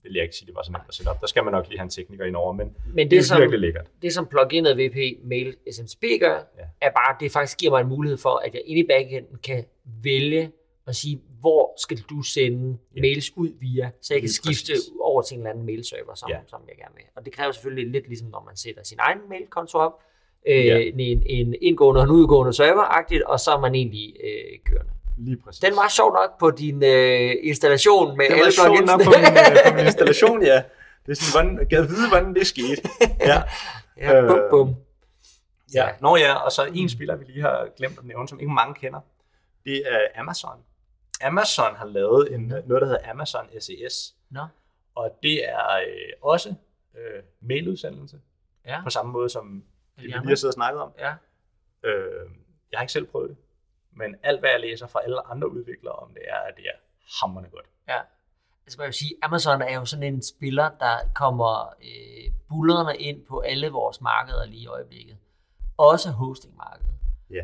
vil 0.04 0.14
jeg 0.14 0.24
ikke 0.24 0.36
sige, 0.36 0.46
det 0.48 0.56
var 0.56 0.62
så 0.64 0.72
nemt 0.72 0.84
at 0.88 0.94
sætte 0.94 1.10
op. 1.10 1.22
Der 1.22 1.28
skal 1.28 1.44
man 1.44 1.52
nok 1.52 1.68
lige 1.68 1.78
have 1.80 1.84
en 1.84 1.90
tekniker 1.90 2.26
ind 2.26 2.36
over, 2.36 2.54
men 2.54 2.76
Men 2.86 2.98
det, 2.98 3.12
det, 3.12 3.18
er 3.20 3.24
som, 3.24 3.40
virkelig 3.40 3.60
lækkert. 3.60 3.88
det 4.02 4.14
som 4.14 4.28
pluginet 4.28 4.78
VP 4.78 4.96
Mail 5.24 5.56
SMTP 5.72 6.04
gør, 6.20 6.36
Ja. 6.58 6.64
er 6.82 6.92
bare, 6.92 7.16
at 7.16 7.20
det 7.20 7.32
faktisk 7.32 7.58
giver 7.58 7.72
mig 7.72 7.82
en 7.82 7.88
mulighed 7.88 8.18
for, 8.18 8.36
at 8.38 8.54
jeg 8.54 8.62
inde 8.66 8.82
i 8.82 8.88
backenden 8.88 9.38
kan 9.38 9.66
vælge 10.04 10.52
og 10.88 10.96
sige, 10.96 11.22
hvor 11.40 11.74
skal 11.82 11.98
du 12.10 12.22
sende 12.22 12.78
Ja. 12.96 13.02
mails 13.02 13.32
ud 13.38 13.50
via, 13.60 13.92
så 14.02 14.14
jeg 14.14 14.22
kan 14.22 14.30
skifte 14.30 14.72
præcis. 14.74 14.90
over 15.02 15.22
til 15.22 15.36
en 15.36 15.40
eller 15.40 15.52
anden 15.52 15.66
mailserver, 15.66 16.16
som, 16.16 16.30
Ja. 16.30 16.38
som 16.48 16.62
jeg 16.68 16.78
gerne 16.78 16.96
vil. 16.96 17.04
Og 17.16 17.26
det 17.26 17.34
kræver 17.34 17.52
selvfølgelig 17.52 17.92
lidt 17.92 18.08
ligesom, 18.08 18.28
når 18.28 18.44
man 18.48 18.56
sætter 18.58 18.84
sin 18.84 18.98
egen 19.02 19.18
mailkonto 19.30 19.78
op, 19.78 19.94
øh, 20.48 20.66
Ja. 20.66 20.78
en, 20.80 21.00
en 21.26 21.56
indgående 21.62 22.00
og 22.02 22.06
en 22.06 22.12
udgående 22.12 22.54
server-agtigt, 22.54 23.24
og 23.26 23.40
så 23.40 23.52
er 23.52 23.60
man 23.60 23.76
egentlig 23.76 24.16
øh, 24.24 24.60
kørende. 24.66 24.92
Lige 25.18 25.38
præcis. 25.38 25.60
Den 25.60 25.76
var 25.76 25.88
sjov 25.90 26.14
nok 26.14 26.40
på 26.40 26.52
din 26.52 26.84
øh, 26.84 27.32
installation 27.44 28.18
med 28.18 28.26
alle 28.26 28.44
var 28.44 28.66
plugins. 28.66 28.92
nok 28.92 29.04
på 29.04 29.10
min, 29.10 29.26
øh, 29.26 29.70
på 29.72 29.76
min 29.76 29.86
installation, 29.86 30.44
ja. 30.44 30.62
Det 31.06 31.12
er 31.12 31.16
sådan, 31.16 31.50
hvordan, 31.50 31.68
gad 31.70 31.88
vide, 31.88 32.08
hvordan 32.10 32.34
det 32.36 32.48
skete. 32.48 32.82
Ja. 33.20 33.42
ja, 34.02 34.28
bum, 34.28 34.40
bum. 34.50 34.76
ja. 35.74 35.88
Nå 36.02 36.16
ja, 36.18 36.34
og 36.34 36.52
så 36.52 36.62
en 36.76 36.90
spiller, 36.90 37.16
vi 37.16 37.26
lige 37.26 37.42
har 37.42 37.68
glemt 37.78 37.98
at 38.00 38.06
nævne, 38.06 38.28
som 38.28 38.40
ikke 38.40 38.52
mange 38.52 38.74
kender. 38.74 39.00
Det 39.66 39.84
er 39.86 40.00
Amazon. 40.22 40.58
Amazon 41.24 41.76
har 41.76 41.86
lavet 41.86 42.34
en, 42.34 42.42
noget, 42.42 42.82
der 42.82 42.86
hedder 42.86 43.10
Amazon 43.12 43.50
SES. 43.60 44.16
Nå, 44.30 44.48
Og 44.96 45.20
det 45.24 45.50
er 45.50 45.76
øh, 45.88 46.12
også 46.22 46.54
øh, 46.98 47.24
mailudsendelse, 47.42 48.22
ja. 48.66 48.84
på 48.84 48.90
samme 48.90 49.12
måde 49.12 49.30
som 49.30 49.64
det, 49.96 50.04
vi 50.04 50.08
lige 50.08 50.28
har 50.28 50.36
siddet 50.36 50.54
og 50.54 50.54
snakket 50.54 50.82
om. 50.82 50.94
Ja. 51.00 51.14
Øh, 51.84 52.30
jeg 52.72 52.78
har 52.80 52.84
ikke 52.84 52.94
selv 52.94 53.06
prøvet 53.06 53.30
det, 53.30 53.38
men 53.92 54.16
alt 54.24 54.40
hvad 54.40 54.50
jeg 54.50 54.60
læser 54.60 54.88
fra 54.88 55.02
alle 55.04 55.28
andre 55.28 55.50
udviklere 55.52 55.94
om 55.94 56.14
det 56.14 56.24
er, 56.28 56.38
at 56.38 56.56
det 56.58 56.66
er 56.66 56.78
hammerende 57.22 57.50
godt. 57.50 57.66
Ja. 57.88 58.00
Altså 58.66 58.78
man 58.80 58.86
vil 58.86 58.94
sige, 58.94 59.16
Amazon 59.22 59.62
er 59.62 59.74
jo 59.76 59.86
sådan 59.86 60.14
en 60.14 60.22
spiller, 60.22 60.70
der 60.80 60.98
kommer 61.16 61.74
øh, 61.82 62.34
bullerne 62.50 62.98
ind 62.98 63.26
på 63.26 63.40
alle 63.40 63.70
vores 63.70 64.02
markeder 64.02 64.46
lige 64.46 64.62
i 64.62 64.68
øjeblikket. 64.68 65.18
Også 65.78 66.10
hostingmarkedet. 66.12 66.94
Ja. 67.34 67.44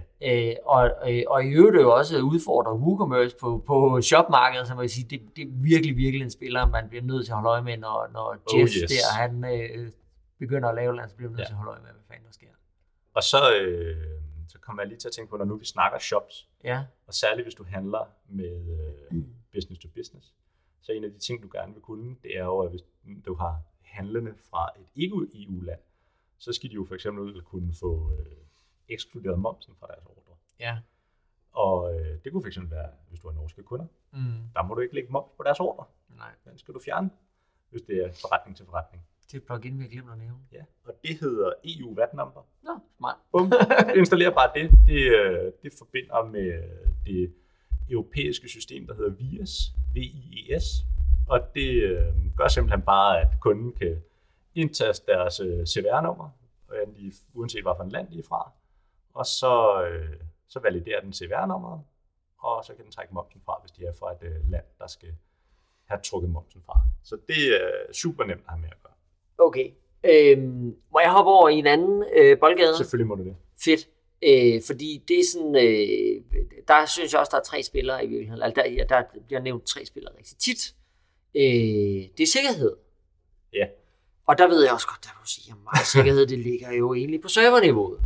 Øh, 0.50 0.56
og, 0.66 0.92
øh, 1.12 1.24
og 1.28 1.44
i 1.46 1.48
øvrigt 1.50 1.78
er 1.78 1.82
jo 1.82 1.96
også 1.96 2.20
udfordrer 2.22 2.74
WooCommerce 2.74 3.36
på, 3.42 3.64
på 3.68 4.02
shopmarkedet, 4.02 4.68
så 4.68 4.74
man 4.76 4.82
vil 4.82 4.90
sige, 4.90 5.08
det, 5.10 5.22
det 5.36 5.42
er 5.42 5.48
virkelig, 5.52 5.98
virkelig 5.98 6.24
en 6.24 6.30
spiller, 6.32 6.66
man 6.66 6.90
bliver 6.90 7.04
nødt 7.04 7.26
til 7.26 7.32
at 7.32 7.36
holde 7.36 7.50
øje 7.50 7.62
med, 7.64 7.78
når, 7.78 8.10
når 8.14 8.28
Oh, 8.54 8.60
Jeff 8.60 8.72
yes. 8.84 8.92
der, 8.92 9.14
han 9.22 9.34
øh, 9.54 9.92
begynder 10.40 10.70
at 10.70 10.76
lave 10.76 10.96
noget, 10.96 11.10
så 11.12 11.16
bliver 11.16 11.30
man 11.30 11.38
nødt 11.38 11.46
Ja. 11.46 11.46
til 11.46 11.54
at 11.54 11.58
holde 11.58 11.72
øje 11.72 11.82
med, 11.82 11.90
hvad 11.92 12.04
fanden 12.08 12.26
der 12.26 12.32
sker. 12.34 12.48
Og 13.14 13.24
så, 13.24 13.56
øh, 13.62 13.98
så 14.48 14.58
kommer 14.60 14.82
jeg 14.82 14.88
lige 14.90 15.00
til 15.00 15.08
at 15.08 15.12
tænke 15.14 15.30
på, 15.30 15.38
når 15.38 15.46
nu 15.46 15.56
vi 15.58 15.66
snakker 15.66 16.00
shops, 16.00 16.48
Ja, 16.64 16.84
og 17.08 17.14
særligt 17.14 17.46
hvis 17.46 17.56
du 17.56 17.64
handler 17.64 18.04
med 18.30 18.56
øh, 19.12 19.24
business 19.54 19.80
to 19.82 19.88
business, 19.96 20.34
så 20.82 20.92
en 20.92 21.04
af 21.04 21.12
de 21.12 21.20
ting, 21.20 21.44
du 21.44 21.50
gerne 21.54 21.74
vil 21.74 21.82
kunne, 21.82 22.16
det 22.24 22.38
er 22.38 22.44
jo, 22.44 22.60
at 22.60 22.70
hvis 22.70 22.82
du 23.26 23.34
har 23.36 23.62
handlende 23.84 24.32
fra 24.50 24.70
et 24.80 24.86
ikke-EU-land, 24.96 25.80
så 26.38 26.54
skal 26.54 26.70
de 26.70 26.76
jo 26.76 26.86
for 26.88 26.96
eksempel 26.96 27.42
kunne 27.42 27.74
få 27.80 28.12
øh, 28.20 28.26
ekskluderet 28.90 29.40
momsen 29.40 29.74
fra 29.80 29.88
deres 29.88 30.06
ordre. 30.06 30.36
ja. 30.60 30.78
Og 31.52 31.96
øh, 32.00 32.18
det 32.24 32.32
kunne 32.32 32.48
eksempel 32.48 32.72
være, 32.76 32.90
hvis 33.10 33.20
du 33.20 33.28
har 33.30 33.36
norske 33.36 33.64
kunder, 33.64 33.86
Mm, 34.12 34.20
der 34.56 34.64
må 34.64 34.74
du 34.76 34.82
ikke 34.82 34.96
lægge 34.96 35.12
moms 35.12 35.32
på 35.38 35.44
deres 35.44 35.60
ordre. 35.60 35.86
nej, 36.18 36.32
Den 36.46 36.58
skal 36.58 36.74
du 36.74 36.80
fjerne, 36.86 37.10
hvis 37.70 37.82
det 37.82 37.96
er 38.06 38.12
forretning 38.22 38.58
til 38.58 38.66
forretning. 38.66 39.04
det 39.28 39.34
er 39.34 39.38
et 39.38 39.44
plugin, 39.46 39.78
vi 39.78 39.84
har 39.84 39.90
glemt 39.90 40.12
at 40.12 40.18
nævne. 40.18 40.40
Ja. 40.52 40.64
Og 40.84 40.94
det 41.04 41.20
hedder 41.20 41.54
EU 41.64 41.94
VAT 41.96 42.14
number. 42.14 42.42
Nå, 42.64 42.80
smart. 42.98 43.16
Bum. 43.32 43.52
Installér 44.02 44.30
bare 44.34 44.52
det. 44.56 44.72
Det, 44.88 45.02
øh, 45.20 45.52
det 45.64 45.72
forbinder 45.78 46.24
med 46.24 46.64
det 47.06 47.34
europæiske 47.90 48.48
system, 48.50 48.88
der 48.88 48.94
hedder 48.96 49.10
VIES, 49.12 49.52
V-I-E-S. 49.96 50.66
Og 51.28 51.40
det 51.56 51.84
øh, 51.84 52.36
gør 52.38 52.48
simpelthen 52.48 52.82
bare, 52.82 53.22
at 53.22 53.28
kunden 53.42 53.72
kan 53.74 54.02
indtaste 54.56 55.12
deres 55.12 55.40
øh, 55.40 55.66
CVR-nummer, 55.66 56.30
uanset 57.34 57.64
hvilken 57.64 57.90
land 57.92 58.12
de 58.12 58.20
er 58.20 58.24
fra. 58.28 58.52
Og 59.20 59.26
så, 59.26 59.54
øh, 59.84 60.16
så 60.48 60.60
validerer 60.60 61.02
den 61.02 61.14
CVR-nummeret, 61.14 61.82
og 62.40 62.66
så 62.66 62.74
kan 62.76 62.84
den 62.84 62.92
trække 62.92 63.14
momsen 63.14 63.42
fra, 63.46 63.60
hvis 63.62 63.72
de 63.72 63.86
er 63.86 63.94
fra 64.00 64.12
et 64.12 64.24
øh, 64.30 64.52
land, 64.52 64.66
der 64.80 64.88
skal 64.88 65.10
have 65.90 66.02
trukket 66.04 66.30
momsen 66.30 66.62
fra. 66.66 66.82
Så 67.04 67.18
det 67.28 67.42
er 67.62 67.94
super 67.94 68.24
nemt 68.24 68.44
at 68.48 68.50
have 68.50 68.62
med 68.62 68.70
at 68.70 68.84
gøre. 68.84 68.94
Okay, 69.48 69.72
Øhm, 70.04 70.76
må 70.92 71.00
jeg 71.00 71.12
hoppe 71.12 71.32
over 71.32 71.50
i 71.50 71.56
en 71.56 71.68
anden 71.68 72.04
øh, 72.16 72.40
boldgade? 72.40 72.78
Selvfølgelig 72.78 73.08
må 73.08 73.16
du 73.16 73.24
det. 73.24 73.36
Fedt. 73.64 73.90
Øh, 74.24 74.62
fordi 74.68 75.04
det 75.08 75.20
er 75.20 75.24
sådan, 75.34 75.56
øh, 75.56 76.42
der 76.68 76.86
synes 76.86 77.14
jeg 77.14 77.20
også, 77.20 77.30
der 77.32 77.38
er 77.38 77.44
tre 77.44 77.64
spillere 77.64 78.06
i 78.06 78.08
virkeligheden. 78.08 78.44
Altså, 78.44 78.64
der, 78.64 78.86
der 78.86 79.04
bliver 79.28 79.42
nævnt 79.42 79.66
tre 79.66 79.86
spillere 79.86 80.14
rigtig 80.18 80.38
tit. 80.38 80.76
Øh, 81.36 81.42
det 82.18 82.24
er 82.24 82.28
sikkerhed. 82.28 82.76
Ja. 83.54 83.68
Og 84.28 84.38
der 84.38 84.48
ved 84.48 84.64
jeg 84.64 84.74
også 84.74 84.88
godt, 84.88 85.04
der 85.04 85.20
vil 85.20 85.28
sige, 85.28 85.52
at 85.52 85.58
meget 85.64 85.88
sikkerhed, 85.88 86.28
det 86.28 86.40
ligger 86.40 86.72
jo 86.72 86.94
egentlig 86.94 87.22
på 87.22 87.28
serverniveauet. 87.28 88.00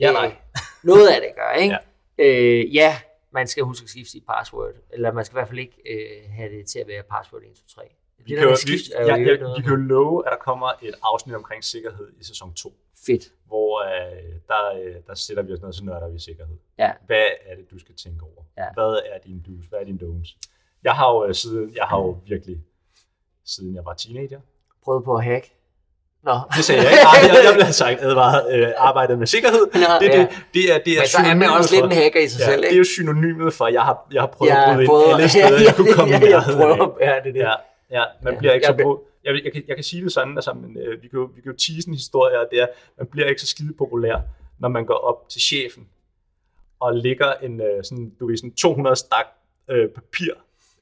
Ja. 0.00 0.06
Ja, 0.06 0.12
nej. 0.12 0.26
Øh, 0.26 0.60
noget 0.84 1.08
af 1.08 1.20
det 1.20 1.30
gør, 1.36 1.50
ikke? 1.62 1.76
Ja. 2.18 2.24
Øh, 2.24 2.74
ja, 2.74 2.96
man 3.32 3.46
skal 3.46 3.62
huske 3.64 3.84
at 3.84 3.90
skifte 3.90 4.10
sit 4.10 4.24
password, 4.26 4.72
eller 4.92 5.12
man 5.12 5.24
skal 5.24 5.34
i 5.34 5.38
hvert 5.38 5.48
fald 5.48 5.58
ikke 5.58 5.76
øh, 5.90 6.30
have 6.30 6.58
det 6.58 6.66
til 6.66 6.78
at 6.78 6.88
være 6.88 7.02
password 7.02 7.42
1, 7.42 7.48
2, 7.56 7.62
3. 7.68 7.82
Vi 8.18 8.22
Det 8.22 8.28
kan, 8.28 8.36
der 8.36 8.42
jo, 8.44 8.50
vi, 8.50 8.56
skift 8.56 8.92
er 8.94 9.06
ja, 9.06 9.16
ja, 9.16 9.32
vi 9.56 9.62
kan 9.62 9.70
jo 9.70 9.76
love, 9.76 10.26
at 10.26 10.30
der 10.32 10.38
kommer 10.38 10.72
et 10.82 10.94
afsnit 11.02 11.36
omkring 11.36 11.64
sikkerhed 11.64 12.12
i 12.20 12.24
sæson 12.24 12.54
2, 12.54 12.72
Fedt. 13.06 13.32
hvor 13.46 13.84
øh, 13.84 14.22
der, 14.48 14.74
øh, 14.84 14.94
der 15.06 15.14
sætter 15.14 15.42
vi 15.42 15.52
os 15.52 15.60
ned, 15.62 15.72
så 15.72 15.84
nørder 15.84 16.08
vi 16.08 16.18
sikkerhed. 16.18 16.56
Ja. 16.78 16.92
Hvad 17.06 17.26
er 17.46 17.54
det, 17.56 17.70
du 17.70 17.78
skal 17.78 17.94
tænke 17.94 18.22
over? 18.24 18.44
Ja. 18.58 18.66
Hvad 18.74 19.00
er 19.12 19.18
dine 19.18 19.42
do's? 19.48 19.68
Hvad 19.68 19.78
er 19.80 19.84
dine 19.84 19.98
don'ts? 20.02 20.38
Jeg 20.84 20.92
har 20.94 21.14
jo 21.14 21.24
øh, 21.24 21.34
siden, 21.34 21.74
jeg 21.76 21.84
har 21.84 21.98
jo 21.98 22.18
virkelig, 22.26 22.60
siden 23.44 23.74
jeg 23.74 23.84
var 23.84 23.94
teenager, 23.94 24.40
Prøv 24.84 25.04
på 25.04 25.14
at 25.14 25.24
hack. 25.24 25.52
Nå. 26.24 26.34
det 26.56 26.64
sagde 26.64 26.82
jeg 26.82 26.90
ikke. 26.90 27.02
Ej, 27.02 27.36
jeg, 27.36 27.44
jeg 27.44 27.54
blev 27.54 27.66
sagt 27.72 28.00
advaret 28.00 28.42
øh, 28.54 28.68
arbejdet 28.76 29.18
med 29.18 29.26
sikkerhed. 29.26 29.60
Nå, 29.74 29.80
Det, 30.00 30.08
ja. 30.08 30.18
det, 30.20 30.28
det 30.54 30.72
er, 30.74 30.78
det 30.78 30.92
er 30.92 31.00
Men 31.00 31.08
så 31.08 31.18
er 31.30 31.34
man 31.34 31.48
også 31.50 31.74
lidt 31.74 31.84
en 31.84 31.92
hacker 31.92 32.20
i 32.20 32.28
sig 32.28 32.40
ja, 32.40 32.44
selv, 32.44 32.60
det 32.62 32.66
er 32.66 32.70
ikke? 32.70 32.78
jo 32.78 32.84
synonymet 32.84 33.54
for, 33.54 33.64
at 33.64 33.74
jeg 33.74 33.82
har, 33.82 34.06
jeg 34.12 34.22
har 34.22 34.26
prøvet 34.26 34.50
Jeg 34.50 34.64
at 34.64 34.66
bryde 34.74 34.82
ind 34.82 34.88
prøver- 34.88 35.14
alle 35.14 35.28
steder, 35.34 35.60
jeg 35.68 35.74
kunne 35.76 35.92
komme 35.92 36.14
ja, 36.14 36.20
jeg 36.20 36.38
af. 36.48 36.54
prøver, 36.54 36.96
ja, 37.00 37.12
det 37.24 37.28
er 37.28 37.32
det. 37.32 37.34
Ja, 37.40 37.52
ja 37.90 38.04
man 38.22 38.32
Ja. 38.32 38.38
bliver 38.38 38.52
ikke 38.52 38.66
så 38.66 38.72
Jeg- 38.78 38.82
brug. 38.84 39.08
Jeg, 39.24 39.32
vil- 39.32 39.42
jeg, 39.44 39.52
kan, 39.52 39.62
jeg 39.68 39.76
kan 39.76 39.84
sige 39.84 40.04
det 40.04 40.12
sådan, 40.12 40.36
altså, 40.38 40.52
men, 40.52 40.76
øh, 40.82 41.02
vi, 41.02 41.08
kan 41.08 41.18
jo, 41.18 41.28
vi 41.36 41.40
kan 41.40 41.52
jo 41.52 41.56
tease 41.58 41.88
en 41.88 41.94
historie, 41.94 42.40
og 42.40 42.46
det 42.50 42.60
er, 42.62 42.66
man 42.98 43.06
bliver 43.06 43.28
ikke 43.28 43.40
så 43.40 43.46
skide 43.46 43.72
populær, 43.78 44.16
når 44.58 44.68
man 44.68 44.84
går 44.84 44.94
op 45.10 45.28
til 45.28 45.40
chefen 45.40 45.84
og 46.80 46.94
lægger 46.94 47.32
en 47.42 47.60
øh, 47.60 47.84
sådan, 47.84 48.12
du 48.20 48.26
ved, 48.26 48.36
sådan 48.36 48.52
200 48.52 48.96
stak 48.96 49.26
øh, 49.70 49.88
papir, 49.88 50.32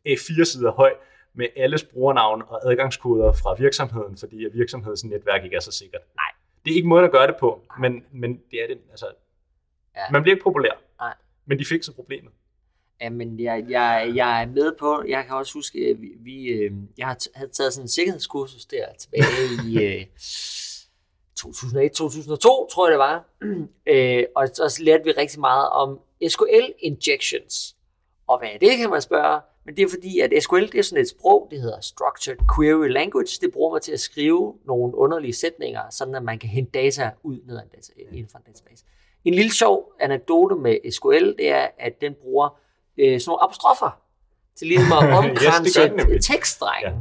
A4-sider 0.09 0.71
høj, 0.73 0.93
med 1.35 1.47
alles 1.57 1.85
brugernavn 1.85 2.43
og 2.49 2.71
adgangskoder 2.71 3.33
fra 3.33 3.55
virksomheden, 3.59 4.17
fordi 4.17 4.45
at 4.45 4.51
virksomhedens 4.55 5.05
netværk 5.05 5.45
ikke 5.45 5.57
er 5.57 5.61
så 5.61 5.73
sikkert. 5.73 6.01
Nej. 6.17 6.31
Det 6.65 6.71
er 6.73 6.77
ikke 6.77 6.89
måden 6.89 7.05
at 7.05 7.13
gøre 7.13 7.27
det 7.27 7.37
på, 7.41 7.63
men, 7.81 8.05
men 8.13 8.41
det 8.51 8.63
er 8.63 8.67
det. 8.67 8.79
Altså, 8.91 9.07
Ja. 9.97 10.01
Man 10.13 10.23
bliver 10.23 10.35
ikke 10.35 10.45
populær, 10.45 10.71
Nej. 11.01 11.15
men 11.47 11.59
de 11.59 11.65
fikser 11.65 11.93
problemet. 11.93 12.33
Jamen, 13.01 13.41
jeg, 13.41 13.65
jeg, 13.69 14.13
jeg 14.15 14.43
er 14.43 14.47
med 14.47 14.73
på, 14.79 15.05
jeg 15.09 15.25
kan 15.27 15.37
også 15.37 15.55
huske, 15.55 15.79
at 15.79 16.01
vi, 16.01 16.09
vi, 16.19 16.47
øh, 16.47 16.73
jeg 16.99 17.17
havde 17.35 17.51
taget 17.51 17.73
sådan 17.73 17.85
en 17.85 17.89
sikkerhedskursus 17.89 18.65
der 18.65 18.87
tilbage 18.99 19.25
i 19.67 19.79
øh, 19.85 20.03
2001-2002, 21.41 22.71
tror 22.73 22.87
jeg 22.87 22.91
det 22.91 22.99
var. 22.99 23.25
øh, 23.93 24.25
og 24.37 24.49
så 24.49 24.79
lærte 24.83 25.05
vi 25.05 25.11
rigtig 25.11 25.41
meget 25.41 25.69
om 25.69 26.01
SQL 26.29 26.73
injections. 26.79 27.77
Og 28.27 28.39
hvad 28.39 28.49
er 28.55 28.59
det, 28.59 28.77
kan 28.79 28.91
man 28.91 29.03
spørge? 29.03 29.41
Men 29.65 29.77
det 29.77 29.83
er 29.83 29.89
fordi, 29.91 30.21
at 30.21 30.31
SQL 30.43 30.61
det 30.67 30.75
er 30.75 30.83
sådan 30.83 31.03
et 31.03 31.09
sprog, 31.09 31.49
det 31.51 31.61
hedder 31.61 31.81
Structured 31.81 32.37
Query 32.57 32.89
Language. 32.89 33.39
Det 33.41 33.53
bruger 33.53 33.73
man 33.73 33.81
til 33.83 33.93
at 33.93 34.01
skrive 34.01 34.55
nogle 34.65 34.95
underlige 34.97 35.33
sætninger, 35.35 35.81
sådan 35.91 36.15
at 36.15 36.23
man 36.23 36.39
kan 36.39 36.49
hente 36.49 36.71
data 36.71 37.11
ud 37.23 37.39
ned 37.47 37.57
en 37.57 37.69
data, 37.75 37.93
inden 38.13 38.29
for 38.31 38.39
en 38.39 38.45
database. 38.47 38.85
En 39.25 39.35
lille 39.35 39.53
sjov 39.55 39.93
anekdote 40.01 40.55
med 40.57 40.91
SQL, 40.93 41.27
det 41.39 41.49
er, 41.51 41.67
at 41.79 42.01
den 42.01 42.15
bruger 42.23 42.59
øh, 42.99 43.21
sådan 43.21 43.31
nogle 43.31 43.43
apostrofer 43.43 44.01
til 44.57 44.67
ligesom 44.67 44.93
at 44.99 45.05
Yes, 45.05 45.19
omkranse 45.19 45.83
den 45.83 45.93
nemlig. 45.97 46.21
tekststrengen. 46.25 46.95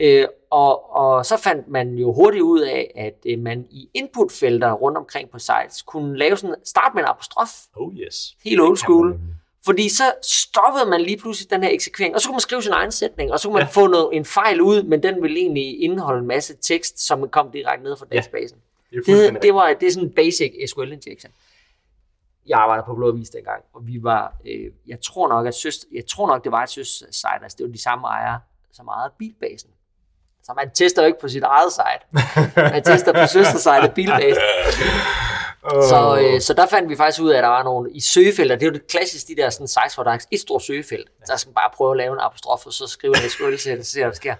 Øh, 0.00 0.28
og, 0.50 0.90
og 0.96 1.26
så 1.26 1.36
fandt 1.36 1.68
man 1.68 1.94
jo 1.94 2.12
hurtigt 2.12 2.42
ud 2.42 2.60
af, 2.60 2.92
at 2.96 3.18
øh, 3.26 3.38
man 3.38 3.66
i 3.70 3.88
inputfelter 3.94 4.72
rundt 4.72 4.98
omkring 4.98 5.30
på 5.30 5.38
sites 5.38 5.82
kunne 5.82 6.18
lave 6.18 6.36
sådan, 6.36 6.56
starte 6.64 6.94
med 6.94 7.02
en 7.02 7.08
apostrof, 7.08 7.50
Oh 7.76 7.94
yes. 7.94 8.36
helt 8.44 8.60
old 8.60 8.76
school. 8.76 9.18
Fordi 9.68 9.88
så 9.88 10.12
stoppede 10.22 10.86
man 10.86 11.00
lige 11.00 11.16
pludselig 11.18 11.50
den 11.50 11.62
her 11.62 11.70
eksekvering, 11.70 12.14
og 12.14 12.20
så 12.20 12.28
kunne 12.28 12.34
man 12.34 12.40
skrive 12.40 12.62
sin 12.62 12.72
egen 12.72 12.92
sætning, 12.92 13.32
og 13.32 13.40
så 13.40 13.48
kunne 13.48 13.54
man 13.54 13.62
Ja. 13.62 13.66
ja. 13.66 13.82
få 13.82 13.86
noget, 13.86 14.08
en 14.16 14.24
fejl 14.24 14.60
ud, 14.60 14.82
men 14.82 15.02
den 15.02 15.22
ville 15.22 15.38
egentlig 15.40 15.82
indeholde 15.82 16.20
en 16.20 16.26
masse 16.26 16.54
tekst, 16.62 17.06
som 17.06 17.28
kom 17.28 17.50
direkte 17.50 17.84
ned 17.84 17.96
fra 17.96 18.06
Ja. 18.12 18.16
databasen. 18.16 18.58
Det 18.90 18.96
er 18.96 19.00
Det, 19.00 19.06
fuldstændig 19.06 19.42
det, 19.42 19.54
var, 19.54 19.72
det 19.80 19.86
er 19.88 19.92
sådan 19.92 20.08
en 20.08 20.14
basic 20.14 20.52
SQL 20.70 20.92
injection. 20.92 21.32
Jeg 22.46 22.58
arbejdede 22.58 22.84
på 22.86 22.94
Blå 22.94 23.08
Avis 23.08 23.30
dengang, 23.30 23.62
og 23.74 23.86
vi 23.86 23.98
var, 24.02 24.32
øh, 24.46 24.70
jeg 24.86 25.00
tror 25.00 25.28
nok, 25.28 25.46
at 25.46 25.54
søster, 25.54 25.86
jeg 25.94 26.06
tror 26.06 26.26
nok, 26.26 26.44
det 26.44 26.52
var 26.52 26.62
et 26.62 26.70
søstersite, 26.70 27.28
altså 27.42 27.56
det 27.58 27.66
var 27.66 27.72
de 27.72 27.82
samme 27.82 28.06
ejere, 28.08 28.40
som 28.72 28.86
ejede 28.88 29.12
bilbasen. 29.18 29.70
Så 30.42 30.52
man 30.56 30.70
tester 30.70 31.02
jo 31.02 31.06
ikke 31.06 31.20
på 31.20 31.28
sit 31.28 31.42
eget 31.42 31.72
site. 31.72 32.24
Man 32.56 32.82
tester 32.84 33.12
på 33.12 33.26
søstersite 33.36 33.92
bilbasen. 33.94 34.42
Så, 35.62 36.18
øh, 36.22 36.40
så 36.40 36.54
der 36.54 36.66
fandt 36.66 36.90
vi 36.90 36.96
faktisk 36.96 37.22
ud 37.22 37.30
af, 37.30 37.36
at 37.38 37.42
der 37.42 37.48
var 37.48 37.62
nogle 37.62 37.90
i 37.92 38.00
søgefelter. 38.00 38.56
Det 38.56 38.62
er 38.62 38.66
jo 38.66 38.72
det 38.72 38.86
klassiske, 38.86 39.34
de 39.34 39.42
der 39.42 39.50
sådan 39.50 39.68
sites, 39.68 39.94
hvor 39.94 40.04
der 40.04 40.10
er 40.10 40.18
et 40.30 40.40
stort 40.40 40.62
søgefelt. 40.62 41.08
Der 41.26 41.36
skal 41.36 41.48
man 41.48 41.54
bare 41.54 41.70
prøve 41.74 41.90
at 41.90 41.96
lave 41.96 42.12
en 42.12 42.18
apostrof, 42.20 42.66
og 42.66 42.72
så 42.72 42.86
skrive 42.86 43.14
en 43.24 43.30
SQL 43.30 43.56
til, 43.56 43.78
og 43.78 43.84
se, 43.84 44.00
hvad 44.00 44.08
der 44.10 44.14
sker. 44.16 44.34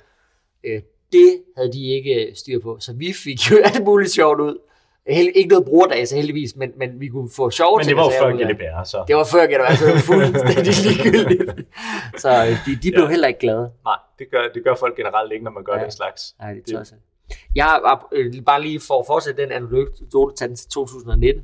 Øh, 0.64 0.80
det 1.12 1.42
havde 1.56 1.72
de 1.72 1.86
ikke 1.94 2.32
styr 2.36 2.60
på, 2.60 2.76
så 2.80 2.92
vi 2.92 3.12
fik 3.24 3.50
jo 3.50 3.56
alt 3.74 3.84
muligt 3.84 4.12
sjovt 4.12 4.40
ud. 4.40 4.58
Held, 5.08 5.28
ikke 5.34 5.48
noget 5.48 5.64
brugerdata 5.66 6.16
heldigvis, 6.16 6.56
men, 6.56 6.72
men 6.76 7.00
vi 7.00 7.08
kunne 7.08 7.30
få 7.36 7.50
sjove 7.50 7.76
Men 7.76 7.84
ting 7.84 7.88
det 7.88 7.96
var 7.96 8.02
og 8.02 8.12
jo 8.12 8.18
sager 8.38 8.48
før. 8.48 8.54
GDPR, 8.54 8.84
så 8.84 9.04
Det 9.08 9.16
var 9.16 9.24
før 9.24 9.46
GDPR, 9.46 9.74
så 9.76 9.84
det 9.86 9.94
var 9.94 10.00
fuldstændig 10.00 10.74
ligegyldigt. 10.86 11.66
Så 12.16 12.28
øh, 12.30 12.66
de, 12.66 12.76
de 12.82 12.90
blev 12.90 13.04
Ja. 13.04 13.08
heller 13.10 13.28
ikke 13.28 13.40
glade. 13.40 13.70
nej, 13.84 13.96
det 14.18 14.26
gør, 14.30 14.42
det 14.54 14.64
gør 14.64 14.74
folk 14.74 14.96
generelt 14.96 15.32
ikke, 15.32 15.44
når 15.44 15.50
man 15.50 15.64
gør 15.64 15.76
Ja. 15.76 15.82
den 15.82 15.90
slags. 15.90 16.34
Nej, 16.40 16.52
det 16.52 16.66
Det-. 16.66 16.94
Jeg 17.54 17.64
har 17.64 18.08
øh, 18.12 18.42
bare 18.42 18.62
lige 18.62 18.80
for 18.80 19.00
at 19.00 19.06
fortsætte 19.06 19.42
den 19.42 19.52
anekdote, 19.52 20.34
til 20.36 20.68
2019. 20.68 21.42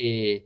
Øh, 0.00 0.40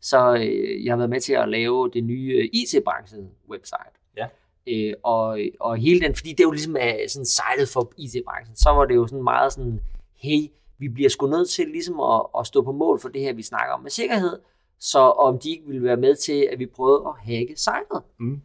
så 0.00 0.34
øh, 0.34 0.84
jeg 0.84 0.92
har 0.92 0.96
været 0.96 1.10
med 1.10 1.20
til 1.20 1.32
at 1.32 1.48
lave 1.48 1.90
det 1.90 2.04
nye 2.04 2.32
øh, 2.34 2.48
IT-branchen 2.52 3.30
website. 3.50 3.94
Ja. 4.16 4.26
Øh, 4.66 4.94
og, 5.02 5.40
og 5.60 5.76
hele 5.76 6.00
den, 6.00 6.14
fordi 6.14 6.30
det 6.30 6.40
er 6.40 6.44
jo 6.44 6.50
ligesom 6.50 6.76
er 6.80 7.08
sådan 7.08 7.26
sitet 7.26 7.68
for 7.68 7.92
IT-branchen, 7.96 8.56
så 8.56 8.70
var 8.70 8.84
det 8.84 8.94
jo 8.94 9.06
sådan 9.06 9.24
meget 9.24 9.52
sådan, 9.52 9.80
hey, 10.16 10.50
vi 10.78 10.88
bliver 10.88 11.08
sgu 11.08 11.26
nødt 11.26 11.50
til 11.50 11.68
ligesom 11.68 12.00
at, 12.00 12.22
at 12.38 12.46
stå 12.46 12.62
på 12.62 12.72
mål 12.72 13.00
for 13.00 13.08
det 13.08 13.22
her, 13.22 13.32
vi 13.32 13.42
snakker 13.42 13.74
om 13.74 13.80
med 13.80 13.90
sikkerhed, 13.90 14.38
så 14.78 14.98
om 14.98 15.38
de 15.38 15.50
ikke 15.50 15.66
ville 15.66 15.82
være 15.82 15.96
med 15.96 16.16
til, 16.16 16.48
at 16.52 16.58
vi 16.58 16.66
prøvede 16.66 17.04
at 17.06 17.14
hacke 17.24 17.54
sitet. 17.56 18.02
Mm. 18.18 18.40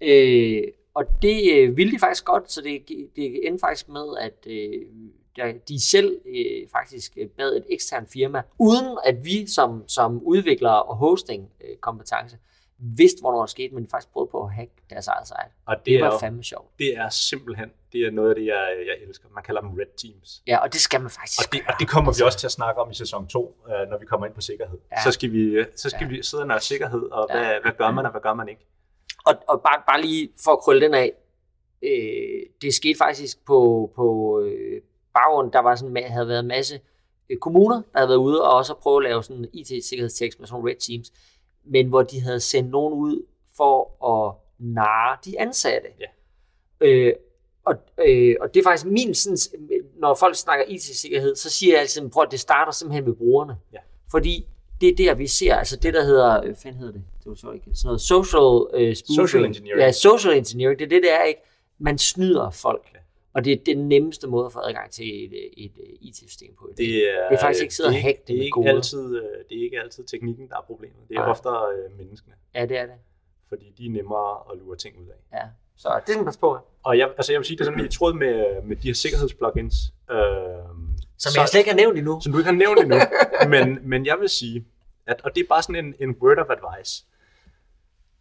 Øh, 0.00 0.62
og 0.94 1.04
det 1.22 1.52
øh, 1.54 1.76
ville 1.76 1.92
de 1.92 1.98
faktisk 1.98 2.24
godt, 2.24 2.52
så 2.52 2.60
det, 2.60 2.88
det 3.16 3.46
endte 3.46 3.60
faktisk 3.60 3.88
med, 3.88 4.16
at 4.20 4.46
øh, 4.46 5.54
de 5.68 5.86
selv 5.90 6.20
øh, 6.26 6.68
faktisk 6.72 7.12
øh, 7.16 7.28
bad 7.28 7.56
et 7.56 7.64
eksternt 7.70 8.12
firma, 8.12 8.42
uden 8.58 8.98
at 9.04 9.24
vi 9.24 9.46
som, 9.46 9.88
som 9.88 10.22
udviklere 10.22 10.82
og 10.82 10.96
hosting 10.96 11.50
øh, 11.64 11.76
kompetence 11.76 12.38
vidste, 12.78 13.20
hvornår 13.20 13.40
det 13.40 13.50
skete, 13.50 13.74
men 13.74 13.84
de 13.84 13.88
faktisk 13.90 14.12
prøvede 14.12 14.30
på 14.30 14.42
at 14.44 14.52
hacke 14.52 14.72
deres 14.90 15.06
eget 15.08 15.26
site. 15.26 15.52
Og 15.66 15.76
det, 15.76 15.86
Det 15.86 15.94
er, 15.94 16.00
var 16.04 16.12
jo, 16.12 16.18
fandme 16.18 16.44
sjovt. 16.44 16.78
det 16.78 16.96
er 16.96 17.08
simpelthen 17.08 17.70
det 17.92 18.00
er 18.06 18.10
noget 18.10 18.28
af 18.28 18.34
det, 18.34 18.46
jeg, 18.46 18.74
jeg 18.86 19.08
elsker. 19.08 19.28
Man 19.34 19.42
kalder 19.44 19.60
dem 19.60 19.70
red 19.70 19.90
teams. 20.02 20.42
Ja, 20.46 20.56
og 20.58 20.72
det 20.72 20.80
skal 20.80 21.00
man 21.00 21.10
faktisk 21.10 21.40
Og 21.40 21.52
det, 21.52 21.60
og 21.68 21.74
det 21.80 21.88
kommer 21.88 22.12
vi 22.18 22.22
også 22.24 22.38
til 22.38 22.46
at 22.46 22.52
snakke 22.52 22.80
om 22.80 22.90
i 22.90 22.94
sæson 22.94 23.26
2, 23.26 23.56
øh, 23.68 23.90
når 23.90 23.98
vi 23.98 24.06
kommer 24.06 24.26
ind 24.26 24.34
på 24.34 24.40
sikkerhed. 24.40 24.78
Ja. 24.92 25.02
Så 25.04 25.10
skal 25.10 25.32
vi, 25.32 25.64
så 25.76 25.90
skal 25.90 26.02
Ja. 26.04 26.08
vi 26.08 26.22
sidde 26.22 26.44
og 26.44 26.62
sikkerhed, 26.62 27.02
og 27.02 27.26
Ja. 27.30 27.38
hvad, 27.38 27.60
hvad 27.62 27.72
gør 27.78 27.90
man, 27.90 28.04
og 28.04 28.10
hvad 28.10 28.20
gør 28.20 28.34
man 28.34 28.48
ikke? 28.48 28.66
Og, 29.24 29.34
og 29.48 29.62
bare, 29.62 29.82
bare 29.86 30.00
lige 30.00 30.28
for 30.44 30.50
at 30.50 30.58
krølle 30.58 30.86
den 30.86 30.94
af, 30.94 31.12
øh, 31.82 32.42
det 32.62 32.74
skete 32.74 32.98
faktisk 32.98 33.44
på, 33.44 33.90
på 33.96 34.40
øh, 34.40 34.82
baggrund, 35.14 35.52
der 35.52 35.58
var 35.58 35.74
sådan, 35.74 36.04
havde 36.04 36.28
været 36.28 36.40
en 36.40 36.48
masse 36.48 36.80
øh, 37.30 37.38
kommuner, 37.38 37.76
der 37.76 37.98
havde 37.98 38.08
været 38.08 38.18
ude 38.18 38.42
og 38.42 38.56
også 38.56 38.74
prøve 38.74 38.96
at 38.96 39.10
lave 39.10 39.22
sådan 39.22 39.48
IT-sikkerhedstekst 39.52 40.40
med 40.40 40.48
sådan 40.48 40.68
red 40.68 40.76
teams, 40.76 41.12
men 41.64 41.88
hvor 41.88 42.02
de 42.02 42.20
havde 42.20 42.40
sendt 42.40 42.70
nogen 42.70 42.94
ud 42.94 43.26
for 43.56 44.04
at 44.14 44.34
narre 44.58 45.18
de 45.24 45.40
ansatte. 45.40 45.88
Ja. 46.00 46.06
Øh, 46.80 47.14
og, 47.64 47.74
øh, 48.06 48.36
og 48.40 48.54
det 48.54 48.60
er 48.60 48.64
faktisk 48.64 48.86
min, 48.86 49.14
sådan, 49.14 49.58
når 49.96 50.14
folk 50.14 50.36
snakker 50.36 50.64
IT-sikkerhed, 50.68 51.34
så 51.36 51.50
siger 51.50 51.72
jeg 51.72 51.80
altid, 51.80 52.10
prøv 52.10 52.22
at 52.22 52.30
det 52.30 52.40
starter 52.40 52.72
simpelthen 52.72 53.04
med 53.04 53.14
brugerne. 53.14 53.56
Ja. 53.72 53.78
Fordi 54.10 54.46
det 54.84 55.06
er 55.06 55.10
der, 55.10 55.14
vi 55.14 55.26
ser, 55.26 55.54
altså 55.54 55.76
det, 55.76 55.94
der 55.94 56.04
hedder, 56.04 56.36
øh, 56.38 56.44
hvad 56.44 56.54
fanden 56.62 56.78
hedder 56.78 56.92
det? 56.92 57.02
Det 57.18 57.26
var 57.26 57.34
så 57.34 57.50
ikke, 57.50 57.66
sådan 57.74 57.86
noget 57.88 58.00
social 58.00 58.80
øh, 58.82 58.96
spoofing. 58.96 59.28
Social 59.28 59.44
engineering. 59.44 59.80
Ja, 59.80 59.92
social 59.92 60.36
engineering, 60.36 60.78
det 60.78 60.84
er 60.84 60.88
det, 60.88 61.02
det 61.02 61.12
er, 61.12 61.22
ikke? 61.22 61.40
Man 61.78 61.98
snyder 61.98 62.50
folk. 62.50 62.86
Ja. 62.94 62.98
Og 63.34 63.44
det 63.44 63.52
er 63.52 63.56
den 63.66 63.88
nemmeste 63.88 64.26
måde 64.28 64.46
at 64.46 64.52
få 64.52 64.58
adgang 64.58 64.90
til 64.90 65.24
et, 65.24 65.32
et, 65.56 65.64
et 65.64 65.96
IT-system 66.00 66.54
på. 66.58 66.70
Det 66.76 66.96
er, 67.10 67.28
Det 67.28 67.36
er 67.36 67.40
faktisk 67.40 67.62
ikke 67.62 67.74
sidde 67.74 67.86
og 67.88 67.92
det 67.92 67.98
er 67.98 68.02
hacke 68.02 68.20
det 68.20 68.28
det 68.28 68.34
er 68.34 68.38
med 68.38 68.44
ikke 68.44 68.70
altid, 68.70 69.16
øh, 69.16 69.22
det 69.48 69.58
er 69.58 69.62
ikke 69.64 69.80
altid 69.80 70.04
teknikken, 70.04 70.48
der 70.48 70.56
er 70.56 70.64
problemet. 70.66 70.96
Det 71.08 71.14
er 71.16 71.20
Nej. 71.20 71.30
oftere 71.30 71.60
øh, 71.76 71.98
menneskene, 71.98 72.34
Ja, 72.54 72.66
det 72.66 72.78
er 72.78 72.86
det. 72.86 72.94
fordi 73.48 73.64
de 73.78 73.86
er 73.86 73.90
nemmere 73.90 74.52
at 74.52 74.58
lure 74.58 74.76
ting 74.76 74.94
ud 75.02 75.08
af. 75.08 75.36
Ja. 75.38 75.44
Så 75.76 75.88
det 75.96 76.02
skal 76.08 76.16
man 76.18 76.24
passe 76.24 76.40
på. 76.40 76.58
Og 76.82 76.98
jeg, 76.98 77.08
altså 77.16 77.32
jeg 77.32 77.38
vil 77.38 77.46
sige, 77.46 77.56
det 77.58 77.60
er 77.66 77.70
sådan 77.70 77.84
i 77.84 77.88
tråd 77.88 78.14
med, 78.14 78.62
med 78.64 78.76
de 78.76 78.86
her 78.88 78.94
sikkerhedsplugins. 78.94 79.74
Øh, 80.10 80.16
Som 81.18 81.32
jeg 81.36 81.48
slet 81.48 81.58
ikke 81.60 81.70
har 81.70 81.76
nævnt 81.76 81.98
endnu. 81.98 82.20
som 82.20 82.32
du 82.32 82.38
ikke 82.38 82.50
har 82.50 82.56
nævnt 82.56 82.80
endnu. 82.80 82.96
men, 83.54 83.78
men 83.90 84.06
jeg 84.06 84.16
vil 84.20 84.28
sige, 84.28 84.64
at, 85.06 85.20
og 85.24 85.34
det 85.34 85.42
er 85.42 85.48
bare 85.48 85.62
sådan 85.62 85.84
en, 85.84 85.94
en 85.98 86.10
word 86.10 86.38
of 86.38 86.46
advice. 86.50 87.04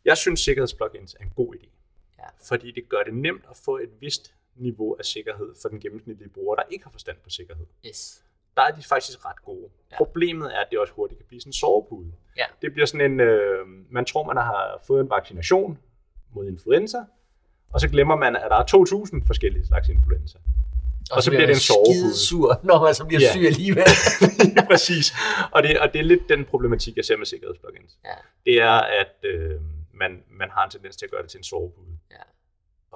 Jeg 0.05 0.18
synes, 0.18 0.39
sikkerhedsplugins 0.39 1.14
er 1.19 1.23
en 1.23 1.31
god 1.35 1.55
idé. 1.55 1.68
Ja. 2.19 2.23
Fordi 2.47 2.72
det 2.72 2.89
gør 2.89 3.03
det 3.03 3.14
nemt 3.14 3.45
at 3.49 3.57
få 3.65 3.77
et 3.77 3.89
vist 4.01 4.34
niveau 4.55 4.95
af 4.99 5.05
sikkerhed 5.05 5.55
for 5.61 5.69
den 5.69 5.80
gennemsnitlige 5.80 6.30
bruger, 6.30 6.55
der 6.55 6.64
ikke 6.69 6.84
har 6.84 6.91
forstand 6.91 7.18
på 7.23 7.30
sikkerhed. 7.30 7.65
Yes. 7.88 8.23
Der 8.55 8.61
er 8.61 8.72
de 8.72 8.84
faktisk 8.84 9.26
ret 9.26 9.43
gode. 9.43 9.69
Ja. 9.91 9.97
Problemet 9.97 10.55
er, 10.55 10.60
at 10.60 10.68
det 10.72 10.80
også 10.80 10.93
hurtigt 10.93 11.19
kan 11.19 11.27
blive 11.27 11.41
sådan 11.41 11.49
en 11.49 11.53
sovepude. 11.53 12.11
Ja. 12.38 12.45
Det 12.61 12.73
bliver 12.73 12.85
sådan 12.85 13.11
en, 13.11 13.19
øh, 13.19 13.68
man 13.89 14.05
tror, 14.05 14.23
man 14.23 14.38
har 14.38 14.81
fået 14.88 15.01
en 15.01 15.10
vaccination 15.10 15.80
mod 16.34 16.47
influenza, 16.47 16.97
og 17.69 17.80
så 17.80 17.89
glemmer 17.89 18.15
man, 18.15 18.35
at 18.35 18.47
der 18.49 18.57
er 18.57 19.18
2.000 19.22 19.27
forskellige 19.27 19.65
slags 19.65 19.89
influenza. 19.89 20.38
Og 21.15 21.23
så 21.23 21.30
bliver 21.31 21.45
det 21.45 21.53
en 21.53 21.60
sovepude. 21.60 22.18
sur, 22.27 22.60
når 22.69 22.84
man 22.84 22.94
så 22.95 23.06
bliver 23.06 23.22
Ja. 23.22 23.31
syg 23.31 23.45
alligevel. 23.45 23.84
Præcis. 24.72 25.14
Og 25.52 25.64
det, 25.64 25.80
og 25.80 25.94
det 25.94 25.99
er 25.99 26.03
lidt 26.03 26.30
den 26.30 26.45
problematik, 26.45 26.98
jeg 26.98 27.06
ser 27.06 27.18
med 27.18 27.26
sikkerhedsplugins. 27.26 27.91
ja. 28.06 28.15
Det 28.45 28.61
er, 28.61 28.80
at 29.02 29.15
øh, 29.34 29.52
man, 29.94 30.11
man 30.40 30.49
har 30.52 30.64
en 30.65 30.72
tendens 30.72 30.95
til 30.95 31.06
at 31.06 31.11
gøre 31.11 31.22
det 31.22 31.30
til 31.30 31.38
en 31.38 31.44
sovepude. 31.44 31.94
Ja. 32.11 32.23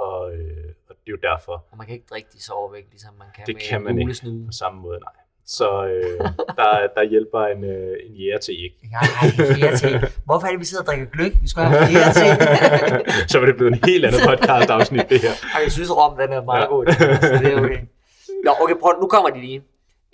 Og, 0.01 0.33
øh, 0.33 0.67
og 0.89 0.95
det 1.05 1.07
er 1.07 1.11
jo 1.17 1.21
derfor, 1.31 1.53
Og 1.71 1.77
man 1.77 1.85
kan 1.87 1.93
ikke 1.95 2.07
drikke 2.09 2.29
de 2.33 2.43
sover 2.43 2.71
væk, 2.71 2.85
ligesom 2.91 3.13
man 3.19 3.27
kan 3.35 3.43
Det 3.47 3.55
med 3.55 3.61
kan 3.69 3.81
man 3.83 3.99
ikke. 3.99 4.13
på 4.45 4.51
samme 4.51 4.81
måde, 4.81 4.99
nej. 4.99 5.13
Så 5.49 5.69
øh, 5.85 6.19
der, 6.59 6.71
der 6.97 7.03
hjælper 7.09 7.41
en, 7.53 7.63
øh, 7.63 7.95
en 8.05 8.13
jæger 8.15 8.37
til 8.37 8.63
ikke. 8.63 8.77
Ja, 8.93 8.99
ej, 9.21 9.55
flere 9.55 9.75
ting. 9.77 9.93
Hvorfor 10.25 10.47
er 10.47 10.51
det, 10.51 10.59
vi 10.59 10.65
sidder 10.65 10.83
og 10.83 10.87
drikker 10.87 11.05
gløk? 11.05 11.31
Vi 11.41 11.47
skal 11.49 11.63
have 11.63 12.13
ting. 12.23 12.33
så 13.31 13.39
var 13.39 13.45
det 13.45 13.55
blevet 13.55 13.73
en 13.73 13.79
helt 13.89 14.05
anden 14.05 14.21
podcast 14.27 14.69
afsnit, 14.69 15.09
det 15.09 15.21
her. 15.21 15.31
Ej, 15.55 15.61
jeg 15.63 15.71
synes, 15.71 15.91
Rom 15.91 16.17
den 16.17 16.31
er 16.33 16.43
meget 16.43 16.61
Ja. 16.61 16.67
god. 16.67 16.85
Så 17.21 17.39
det 17.43 17.53
er 17.53 17.57
okay. 17.61 17.79
Nå, 18.47 18.53
okay, 18.61 18.75
prøv, 18.75 18.99
nu 19.01 19.07
kommer 19.07 19.29
de 19.29 19.39
lige. 19.41 19.63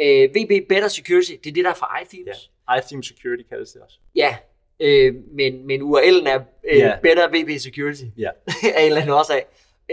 Øh, 0.02 0.30
VB 0.30 0.68
Better 0.70 0.88
Security, 0.88 1.32
det 1.44 1.50
er 1.50 1.54
det, 1.54 1.64
der 1.66 1.70
er 1.70 1.74
fra 1.76 2.00
iThemes. 2.02 2.52
Ja. 2.70 2.78
iTheme 2.80 3.04
Security 3.04 3.44
kaldes 3.50 3.72
det 3.72 3.82
også. 3.82 3.98
Ja, 4.16 4.38
øh, 4.80 5.16
men, 5.32 5.68
men 5.68 5.82
URL'en 5.82 6.28
er 6.30 6.40
øh, 6.64 6.78
Ja. 6.78 6.96
Better 7.04 7.28
VB 7.28 7.60
Security. 7.60 8.04
Ja. 8.18 8.30
af 8.76 8.82
en 8.82 8.86
eller 8.88 9.02
anden 9.02 9.14
årsag. 9.16 9.46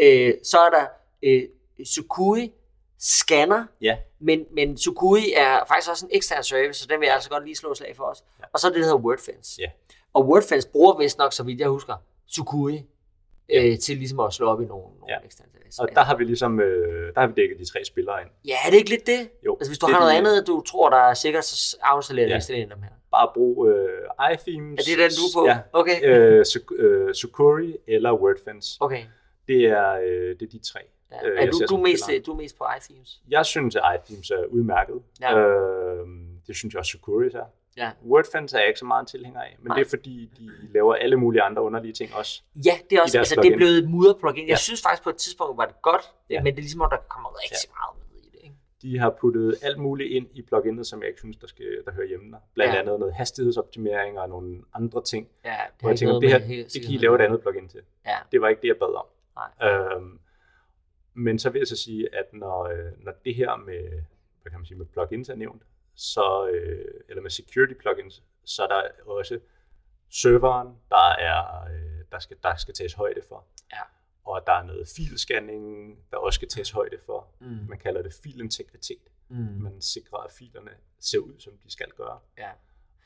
Øh, 0.02 0.34
så 0.42 0.58
er 0.58 0.70
der 0.70 0.86
øh, 1.22 1.42
Sukui 1.84 2.52
Scanner, 2.98 3.64
Ja. 3.80 3.96
men, 4.18 4.46
men 4.54 4.78
Sukui 4.78 5.32
er 5.36 5.58
faktisk 5.68 5.90
også 5.90 6.06
en 6.06 6.10
ekstern 6.14 6.42
service, 6.44 6.80
så 6.80 6.86
den 6.90 7.00
vil 7.00 7.06
jeg 7.06 7.14
altså 7.14 7.30
godt 7.30 7.44
lige 7.44 7.56
slå 7.56 7.74
slag 7.74 7.96
for 7.96 8.04
os. 8.04 8.24
Ja. 8.40 8.44
Og 8.52 8.58
så 8.60 8.66
er 8.66 8.70
det, 8.70 8.78
der 8.78 8.84
hedder 8.84 8.98
WordFence. 8.98 9.62
Ja. 9.62 9.70
Og 10.14 10.28
WordFence 10.28 10.68
bruger 10.68 10.98
vist 10.98 11.18
nok, 11.18 11.32
så 11.32 11.42
vidt 11.42 11.60
jeg 11.60 11.68
husker, 11.68 11.94
Sukui 12.26 12.82
Ja. 13.48 13.64
øh, 13.66 13.78
til 13.78 13.96
ligesom 13.96 14.20
at 14.20 14.32
slå 14.32 14.46
op 14.46 14.62
i 14.62 14.64
nogle, 14.64 14.84
nogle 15.00 15.14
Ja. 15.14 15.18
eksterne 15.24 15.50
Og 15.78 15.88
der 15.94 16.00
har 16.02 16.16
vi 16.16 16.24
ligesom, 16.24 16.60
øh, 16.60 17.14
der 17.14 17.20
har 17.20 17.26
vi 17.26 17.32
dækket 17.36 17.58
de 17.58 17.64
tre 17.72 17.84
spillere 17.84 18.20
ind. 18.22 18.30
Ja, 18.46 18.54
er 18.66 18.70
det 18.70 18.76
ikke 18.76 18.90
lidt 18.90 19.06
det? 19.06 19.30
Jo, 19.46 19.56
Altså 19.60 19.70
hvis 19.70 19.78
du 19.78 19.86
har 19.86 19.98
noget 20.00 20.12
de- 20.12 20.18
andet, 20.18 20.46
du 20.46 20.60
tror, 20.60 20.90
der 20.90 20.96
er 20.96 21.14
sikkert, 21.14 21.44
så 21.44 21.76
afstallerer 21.82 22.28
Ja. 22.28 22.38
ja. 22.48 22.54
dem 22.74 22.82
her. 22.82 22.90
Bare 23.10 23.30
brug 23.34 23.68
øh, 23.68 24.32
iThemes. 24.32 24.80
Er 24.80 24.84
det 24.90 24.98
den, 24.98 25.10
du 25.10 25.24
er 25.38 25.42
på? 25.42 25.46
Ja. 25.46 25.58
Okay. 25.72 25.98
Øh, 26.04 26.40
Su- 26.40 26.74
øh, 26.74 27.14
Sucuri 27.14 27.76
eller 27.86 28.12
WordFence. 28.12 28.76
Okay. 28.80 29.02
Det 29.48 29.64
er, 29.66 29.92
øh, 29.92 30.28
det 30.40 30.42
er 30.42 30.50
de 30.50 30.58
tre. 30.58 30.80
Ja. 31.12 31.28
Øh, 31.28 31.42
er 31.42 31.50
du, 31.50 31.60
du, 31.70 31.76
mest, 31.76 32.04
spiller. 32.04 32.22
du 32.22 32.32
er 32.32 32.36
mest 32.36 32.58
på 32.58 32.64
iThemes? 32.78 33.20
Jeg 33.28 33.46
synes, 33.46 33.76
at 33.76 33.82
iThemes 33.94 34.30
er 34.30 34.44
udmærket. 34.44 34.94
Ja. 35.20 35.38
Øh, 35.38 36.06
det 36.46 36.56
synes 36.56 36.74
jeg 36.74 36.78
også, 36.78 36.90
Sucuri 36.90 37.26
er. 37.26 37.44
Ja. 37.76 37.90
WordFence 38.06 38.56
er 38.56 38.60
jeg 38.60 38.68
ikke 38.68 38.78
så 38.78 38.84
meget 38.86 39.00
en 39.02 39.06
tilhænger 39.06 39.40
af, 39.40 39.56
men 39.58 39.68
Nej. 39.68 39.76
det 39.78 39.86
er 39.86 39.88
fordi, 39.90 40.30
de 40.38 40.50
laver 40.74 40.94
alle 40.94 41.16
mulige 41.16 41.42
andre 41.42 41.62
underlige 41.62 41.92
ting 41.92 42.14
også. 42.14 42.42
Ja, 42.64 42.72
det 42.90 42.98
er 42.98 43.02
også, 43.02 43.18
altså 43.18 43.34
det 43.34 43.38
er 43.38 43.42
plugin. 43.42 43.56
blevet 43.56 43.78
et 43.78 43.90
mudder 43.90 44.14
plugin. 44.14 44.42
Jeg 44.44 44.48
Ja. 44.48 44.56
synes 44.56 44.82
faktisk 44.82 45.02
på 45.02 45.10
et 45.10 45.16
tidspunkt 45.16 45.56
var 45.56 45.64
det 45.66 45.82
godt, 45.82 46.02
Ja. 46.30 46.42
men 46.42 46.46
det 46.46 46.58
er 46.58 46.62
ligesom, 46.62 46.82
at 46.82 46.88
der 46.90 46.96
kommer 46.96 47.30
rigtig 47.42 47.70
meget 47.78 47.96
med 48.12 48.20
i 48.22 48.30
det. 48.32 48.44
Ikke? 48.44 48.54
De 48.82 48.98
har 48.98 49.10
puttet 49.20 49.54
alt 49.62 49.78
muligt 49.78 50.10
ind 50.12 50.26
i 50.34 50.42
pluginet, 50.42 50.86
som 50.86 51.00
jeg 51.00 51.08
ikke 51.08 51.20
synes, 51.20 51.36
der, 51.36 51.46
skal, 51.46 51.66
der 51.84 51.92
hører 51.92 52.06
hjemme 52.08 52.32
der. 52.32 52.38
Blandt 52.54 52.74
Ja. 52.74 52.80
andet 52.80 52.98
noget 53.00 53.14
hastighedsoptimering 53.14 54.18
og 54.18 54.28
nogle 54.28 54.62
andre 54.74 55.02
ting. 55.04 55.28
Ja, 55.44 55.50
det 55.50 55.80
Hvor 55.80 55.88
jeg 55.90 55.98
tænker, 55.98 56.18
det 56.20 56.28
her, 56.30 56.38
det 56.74 56.82
kan 56.84 56.90
I 56.94 56.96
lave 56.96 57.14
et 57.14 57.20
andet 57.20 57.40
plugin 57.40 57.68
til. 57.68 57.80
Ja. 58.06 58.16
Det 58.32 58.40
var 58.40 58.48
ikke 58.48 58.62
det, 58.62 58.68
jeg 58.68 58.76
bad 58.76 58.94
om. 58.94 59.06
Nej. 59.36 59.70
Øhm, 59.96 60.18
men 61.14 61.38
så 61.38 61.50
vil 61.50 61.58
jeg 61.58 61.66
så 61.66 61.76
sige, 61.76 62.14
at 62.14 62.32
når, 62.32 62.64
øh, 62.64 63.04
når 63.04 63.12
det 63.24 63.34
her 63.34 63.56
med, 63.56 63.90
hvad 64.42 64.50
kan 64.50 64.58
man 64.60 64.66
sige, 64.66 64.78
med 64.78 64.86
plugins 64.86 65.28
er 65.28 65.34
nævnt, 65.34 65.62
så, 66.00 66.48
øh, 66.48 67.00
eller 67.08 67.22
med 67.22 67.30
security 67.30 67.72
plugins, 67.74 68.22
så 68.44 68.62
er 68.62 68.66
der 68.68 68.82
også 69.06 69.40
serveren, 70.10 70.68
der, 70.88 71.08
er, 71.12 71.64
øh, 71.64 72.04
der, 72.12 72.18
skal, 72.18 72.36
der 72.42 72.56
skal 72.56 72.74
tages 72.74 72.92
højde 72.92 73.20
for. 73.28 73.44
Ja. 73.72 73.80
Og 74.24 74.46
der 74.46 74.52
er 74.52 74.62
noget 74.62 74.88
filscanning, 74.96 75.96
der 76.10 76.16
også 76.16 76.36
skal 76.36 76.48
tages 76.48 76.70
højde 76.70 76.96
for. 77.06 77.28
Mm. 77.40 77.46
Man 77.68 77.78
kalder 77.78 78.02
det 78.02 78.12
filintegritet. 78.22 79.02
Mm. 79.28 79.36
Man 79.36 79.80
sikrer, 79.80 80.18
at 80.18 80.32
filerne 80.32 80.70
ser 81.00 81.18
ud, 81.18 81.34
som 81.38 81.52
de 81.64 81.72
skal 81.72 81.90
gøre. 81.96 82.18
Ja. 82.38 82.50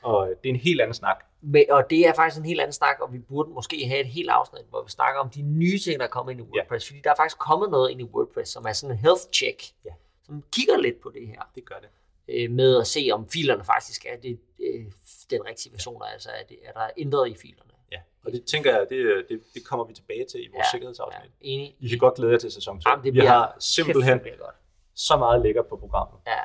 Og 0.01 0.27
det 0.43 0.49
er 0.49 0.53
en 0.53 0.59
helt 0.59 0.81
anden 0.81 0.93
snak. 0.93 1.25
Men, 1.41 1.65
og 1.69 1.89
det 1.89 2.07
er 2.07 2.13
faktisk 2.13 2.39
en 2.39 2.45
helt 2.45 2.59
anden 2.59 2.73
snak, 2.73 2.99
og 3.01 3.13
vi 3.13 3.19
burde 3.19 3.49
måske 3.49 3.87
have 3.87 3.99
et 3.99 4.07
helt 4.07 4.29
afsnit, 4.29 4.65
hvor 4.69 4.83
vi 4.83 4.89
snakker 4.89 5.19
om 5.21 5.29
de 5.29 5.41
nye 5.41 5.79
ting, 5.79 5.99
der 5.99 6.05
er 6.05 6.09
kommet 6.09 6.31
ind 6.31 6.41
i 6.41 6.43
WordPress. 6.43 6.87
Fordi 6.87 7.01
der 7.03 7.11
er 7.11 7.15
faktisk 7.15 7.37
kommet 7.37 7.69
noget 7.69 7.91
ind 7.91 8.01
i 8.01 8.03
WordPress, 8.03 8.51
som 8.51 8.65
er 8.65 8.73
sådan 8.73 8.95
en 8.95 8.99
health 8.99 9.21
check, 9.33 9.63
Ja. 9.85 9.91
som 10.23 10.43
kigger 10.51 10.77
lidt 10.77 11.01
på 11.01 11.09
det 11.09 11.27
her. 11.27 11.51
Det 11.55 11.65
gør 11.65 11.75
det. 11.79 11.89
Øh, 12.27 12.51
med 12.51 12.77
at 12.79 12.87
se, 12.87 13.09
om 13.13 13.29
filerne 13.29 13.63
faktisk 13.63 14.05
er 14.05 14.17
det, 14.17 14.39
øh, 14.59 14.85
den 15.29 15.45
rigtige 15.45 15.73
version, 15.73 16.01
altså 16.13 16.29
er, 16.29 16.43
det, 16.49 16.57
er 16.63 16.71
der 16.71 16.89
ændret 16.97 17.29
i 17.29 17.35
filerne. 17.35 17.71
Ja. 17.91 17.99
Og 18.25 18.31
det 18.31 18.45
tænker 18.45 18.71
jeg, 18.71 18.87
det, 18.89 19.25
det, 19.29 19.41
det 19.53 19.65
kommer 19.65 19.85
vi 19.85 19.93
tilbage 19.93 20.25
til 20.25 20.39
i 20.43 20.47
vores 20.47 20.53
Ja, 20.53 20.59
ja, 20.67 20.71
sikkerhedsafsnit. 20.71 21.23
Ja, 21.23 21.29
enig. 21.41 21.75
I 21.79 21.87
kan 21.87 21.97
godt 21.97 22.13
glæde 22.15 22.31
jer 22.31 22.37
til 22.39 22.51
sæson 22.51 22.81
2. 22.81 22.89
Jamen, 22.89 23.05
det 23.05 23.13
Vi 23.13 23.19
har 23.19 23.55
simpelthen 23.59 24.19
Kæft, 24.19 24.39
godt. 24.39 24.55
så 24.93 25.17
meget 25.17 25.41
lækkert 25.41 25.67
på 25.67 25.77
programmet. 25.77 26.19
Ja. 26.27 26.39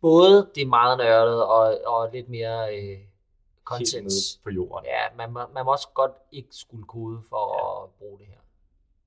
Både 0.00 0.50
det 0.54 0.68
meget 0.68 0.98
nørdet 0.98 1.42
og, 1.44 1.80
og 1.86 2.10
lidt 2.12 2.28
mere 2.28 2.76
øh, 2.78 2.98
content. 3.64 4.12
på 4.44 4.50
jorden. 4.50 4.86
Ja, 4.86 5.02
man, 5.16 5.32
må- 5.32 5.46
man 5.54 5.64
må 5.64 5.72
også 5.72 5.88
godt 5.94 6.12
ikke 6.32 6.48
skulle 6.50 6.84
kode 6.84 7.22
for 7.28 7.44
ja. 7.58 7.84
at 7.84 7.90
bruge 7.98 8.18
det 8.18 8.26
her. 8.26 8.38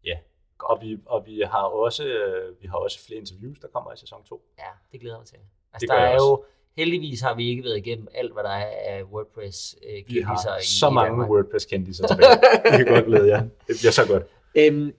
Ja. 0.06 0.18
Og 0.60 0.82
vi, 0.82 0.98
og 1.06 1.26
vi 1.26 1.42
har 1.42 1.64
også 1.64 2.04
øh, 2.06 2.62
vi 2.62 2.68
har 2.68 2.78
også 2.78 3.06
flere 3.06 3.20
interviews, 3.20 3.60
der 3.60 3.68
kommer 3.68 3.94
i 3.94 3.98
sæson 3.98 4.24
2. 4.24 4.42
Ja, 4.60 4.64
det 4.92 5.00
glæder 5.00 5.16
jeg 5.16 5.20
mig 5.20 5.28
til. 5.28 5.38
Altså, 5.74 5.82
Det 5.82 5.90
der 5.90 5.96
er 5.96 6.14
også. 6.14 6.26
jo, 6.26 6.44
heldigvis 6.78 7.22
har 7.22 7.36
vi 7.36 7.50
ikke 7.50 7.64
været 7.64 7.78
igennem 7.78 8.08
alt, 8.14 8.34
hvad 8.34 8.44
der 8.44 8.50
er 8.50 8.98
af 8.98 9.04
WordPress 9.04 9.76
øh, 9.90 10.04
Vi 10.16 10.22
har 10.22 10.58
i, 10.60 10.66
så 10.66 10.88
i 10.90 10.94
mange 10.94 11.10
Danmark. 11.10 11.30
WordPress-kendiser 11.30 12.08
tilbage. 12.08 12.80
I 12.80 12.84
kan 12.84 12.94
godt 12.94 13.06
glæde 13.06 13.28
jer. 13.28 13.42
Det 13.42 13.76
bliver 13.80 13.92
så 13.92 14.08
godt. 14.08 14.24
Øhm, 14.56 14.92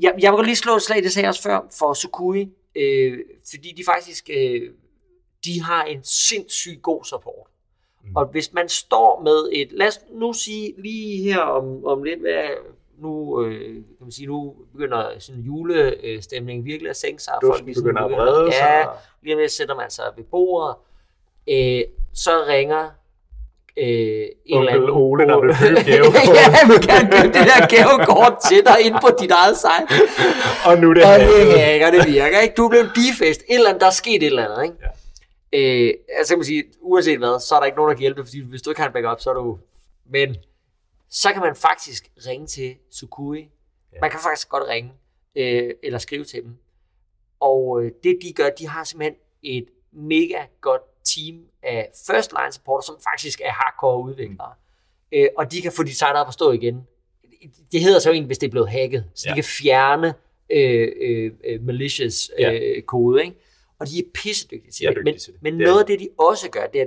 jeg, 0.00 0.14
jeg 0.20 0.32
vil 0.32 0.36
godt 0.36 0.46
lige 0.46 0.56
slå 0.56 0.76
et 0.76 0.82
slag, 0.82 1.02
det 1.02 1.12
sagde 1.12 1.24
jeg 1.24 1.28
også 1.28 1.42
før, 1.42 1.60
for 1.78 1.94
Sukui, 1.94 2.48
øh, 2.74 3.18
fordi 3.50 3.74
de 3.76 3.82
faktisk, 3.86 4.30
øh, 4.32 4.70
de 5.44 5.62
har 5.62 5.84
en 5.84 6.00
sindssygt 6.04 6.82
god 6.82 7.04
support. 7.04 7.46
Mm. 8.04 8.16
Og 8.16 8.26
hvis 8.26 8.52
man 8.52 8.68
står 8.68 9.20
med 9.22 9.48
et, 9.60 9.72
lad 9.72 9.86
os 9.86 10.00
nu 10.12 10.32
sige 10.32 10.74
lige 10.82 11.22
her 11.22 11.38
om, 11.40 11.84
om 11.84 12.02
lidt, 12.02 12.20
hvad 12.20 12.44
nu, 13.00 13.44
øh, 13.44 13.74
kan 13.74 13.84
man 14.00 14.12
sige, 14.12 14.26
nu 14.26 14.54
begynder 14.72 15.04
sådan 15.18 15.40
julestemningen 15.40 16.64
virkelig 16.64 16.90
at 16.90 16.96
sænke 16.96 17.22
sig. 17.22 17.34
Duften 17.42 17.66
ligesom 17.66 17.84
begynder 17.84 18.02
at 18.02 18.10
brede 18.10 18.52
sig. 18.52 18.60
Ja, 18.60 18.84
lige 19.22 19.34
om 19.34 19.40
lidt 19.40 19.52
sætter 19.52 19.74
man 19.74 19.90
sig 19.90 20.04
ved 20.16 20.24
bordet. 20.24 20.76
Øh, 21.48 21.82
så 22.14 22.30
ringer 22.48 22.84
øh, 23.76 24.26
en 24.46 24.58
eller 24.58 24.72
anden... 24.72 24.90
Onkel 24.90 24.90
Ole, 24.90 25.26
der 25.26 25.40
vil 25.40 25.54
købe 25.54 25.80
gavekort. 25.90 26.36
ja, 26.40 26.66
vil 26.70 26.80
gerne 26.88 27.06
købe 27.12 27.32
det 27.38 27.46
der 27.50 27.66
gavekort 27.76 28.34
til 28.48 28.60
dig 28.66 28.76
ind 28.86 28.94
på 29.04 29.08
dit 29.20 29.30
eget 29.30 29.56
site. 29.56 29.86
Og 30.66 30.78
nu 30.78 30.92
det 30.94 31.04
Og 31.04 31.20
det 31.20 31.60
hænger, 31.60 31.90
det 31.90 32.06
virker, 32.06 32.38
ikke? 32.40 32.54
Du 32.54 32.68
blevet 32.68 32.90
defaced. 33.00 33.42
Et 33.48 33.54
eller 33.54 33.68
andet, 33.68 33.80
der 33.80 33.86
er 33.86 33.98
sket 34.04 34.22
et 34.22 34.26
eller 34.26 34.44
andet, 34.44 34.62
ikke? 34.64 34.76
Ja. 34.86 34.90
Øh, 35.52 35.94
altså 36.18 36.32
kan 36.32 36.38
man 36.38 36.44
sige, 36.44 36.64
uanset 36.80 37.18
hvad, 37.18 37.40
så 37.40 37.54
er 37.54 37.58
der 37.58 37.66
ikke 37.66 37.76
nogen, 37.76 37.88
der 37.88 37.94
kan 37.94 38.00
hjælpe 38.00 38.20
dig, 38.20 38.26
fordi 38.28 38.40
hvis 38.40 38.62
du 38.62 38.70
ikke 38.70 38.80
har 38.80 38.88
en 38.88 38.92
backup, 38.92 39.20
så 39.20 39.30
er 39.30 39.34
du... 39.34 39.58
Men 40.10 40.36
så 41.10 41.32
kan 41.32 41.42
man 41.42 41.56
faktisk 41.56 42.10
ringe 42.26 42.46
til 42.46 42.76
Sukui. 42.90 43.38
Ja. 43.40 43.46
Ja. 43.92 43.98
Man 44.00 44.10
kan 44.10 44.20
faktisk 44.20 44.48
godt 44.48 44.68
ringe, 44.68 44.92
øh, 45.36 45.74
eller 45.82 45.98
skrive 45.98 46.24
til 46.24 46.42
dem. 46.42 46.56
Og 47.40 47.82
øh, 47.82 47.92
det 48.04 48.18
de 48.22 48.32
gør, 48.32 48.50
de 48.50 48.68
har 48.68 48.84
simpelthen 48.84 49.16
et 49.42 49.66
mega 49.92 50.44
godt 50.60 50.82
team 51.04 51.44
af 51.62 51.90
first 52.06 52.32
line 52.32 52.52
supporter, 52.52 52.84
som 52.86 52.96
faktisk 53.12 53.40
er 53.40 53.50
hardcore 53.52 54.02
udviklere. 54.02 54.54
Mm. 55.12 55.18
Øh, 55.18 55.28
og 55.38 55.52
de 55.52 55.62
kan 55.62 55.72
få 55.72 55.82
de 55.82 55.94
site 55.94 56.12
op 56.12 56.28
at 56.28 56.34
stå 56.34 56.52
igen. 56.52 56.86
Det 57.72 57.80
hedder 57.80 57.98
så 57.98 58.10
egentlig, 58.10 58.26
hvis 58.26 58.38
det 58.38 58.46
er 58.46 58.50
blevet 58.50 58.68
hacket. 58.70 59.04
Så 59.14 59.22
ja. 59.26 59.30
Ja. 59.30 59.34
de 59.34 59.36
kan 59.36 59.44
fjerne 59.44 60.14
øh, 60.50 60.88
øh, 61.00 61.32
øh, 61.44 61.62
malicious 61.62 62.30
Ja. 62.38 62.52
øh, 62.52 62.82
kode, 62.82 63.24
ikke? 63.24 63.36
Og 63.78 63.88
de 63.88 63.98
er 63.98 64.02
pissedygtige 64.14 64.72
til 64.72 64.82
De 64.82 64.86
er 64.90 64.94
det. 64.94 65.04
Men, 65.04 65.18
til 65.18 65.32
det. 65.32 65.42
men 65.42 65.54
noget 65.56 65.80
af 65.80 65.86
de. 65.86 65.92
det, 65.92 66.00
de 66.00 66.08
også 66.18 66.50
gør, 66.50 66.66
det 66.66 66.80
er, 66.80 66.86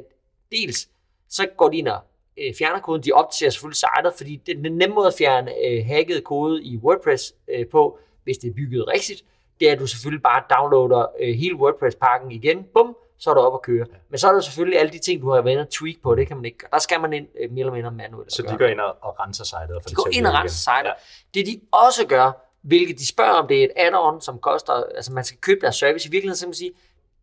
dels, 0.51 0.89
så 1.29 1.47
går 1.57 1.69
de 1.69 1.77
ind 1.77 1.87
og 1.87 2.01
øh, 2.37 2.53
fjerner 2.57 2.79
koden. 2.79 3.03
De 3.03 3.11
opdaterer 3.11 3.49
selvfølgelig 3.49 3.75
sitet, 3.75 4.13
fordi 4.17 4.35
det 4.45 4.57
er 4.57 4.61
den 4.61 4.77
nemme 4.77 4.95
måde 4.95 5.07
at 5.07 5.13
fjerne 5.17 5.51
øh, 5.67 5.85
hacket 5.85 6.23
kode 6.23 6.63
i 6.63 6.77
WordPress 6.77 7.33
øh, 7.47 7.67
på, 7.67 7.99
hvis 8.23 8.37
det 8.37 8.49
er 8.49 8.53
bygget 8.53 8.87
rigtigt, 8.87 9.23
det 9.59 9.67
er, 9.69 9.73
at 9.73 9.79
du 9.79 9.87
selvfølgelig 9.87 10.23
bare 10.23 10.43
downloader 10.49 11.05
øh, 11.19 11.35
hele 11.35 11.55
WordPress-pakken 11.55 12.31
igen, 12.31 12.65
bum, 12.73 12.97
så 13.17 13.29
er 13.29 13.33
du 13.33 13.39
op 13.39 13.53
at 13.53 13.61
køre. 13.61 13.85
Men 14.09 14.17
så 14.17 14.27
er 14.27 14.31
der 14.31 14.39
selvfølgelig 14.39 14.79
alle 14.79 14.91
de 14.91 14.99
ting, 14.99 15.21
du 15.21 15.29
har 15.31 15.41
været 15.41 15.51
inde 15.51 15.61
og 15.61 15.69
tweak 15.69 15.95
på, 16.03 16.15
det 16.15 16.27
kan 16.27 16.37
man 16.37 16.45
ikke 16.45 16.57
gøre. 16.57 16.69
Der 16.71 16.79
skal 16.79 17.01
man 17.01 17.13
ind 17.13 17.27
øh, 17.39 17.51
mere 17.51 17.59
eller 17.59 17.73
mindre 17.73 17.91
manuelt. 17.91 18.33
Så 18.33 18.41
de 18.41 18.57
går 18.57 18.65
ind 18.65 18.79
og, 18.79 18.95
og 19.01 19.19
renser 19.19 19.43
sitet. 19.43 19.69
De 19.69 19.89
det 19.89 19.95
går 19.95 20.07
ind 20.11 20.27
og 20.27 20.33
renser 20.33 20.57
sitet. 20.57 20.93
Det 21.33 21.45
de 21.45 21.59
også 21.71 22.07
gør, 22.07 22.31
hvilket 22.61 22.99
de 22.99 23.07
spørger 23.07 23.31
om, 23.31 23.47
det 23.47 23.59
er 23.59 23.63
et 23.63 23.71
add-on, 23.75 24.21
som 24.21 24.39
koster, 24.39 24.73
altså 24.73 25.13
man 25.13 25.23
skal 25.23 25.39
købe 25.39 25.61
deres 25.61 25.75
service. 25.75 26.09
I 26.09 26.11
virkeligheden 26.11 26.37
så 26.37 26.45
kan 26.45 26.49
man 26.49 26.53
sige, 26.53 26.71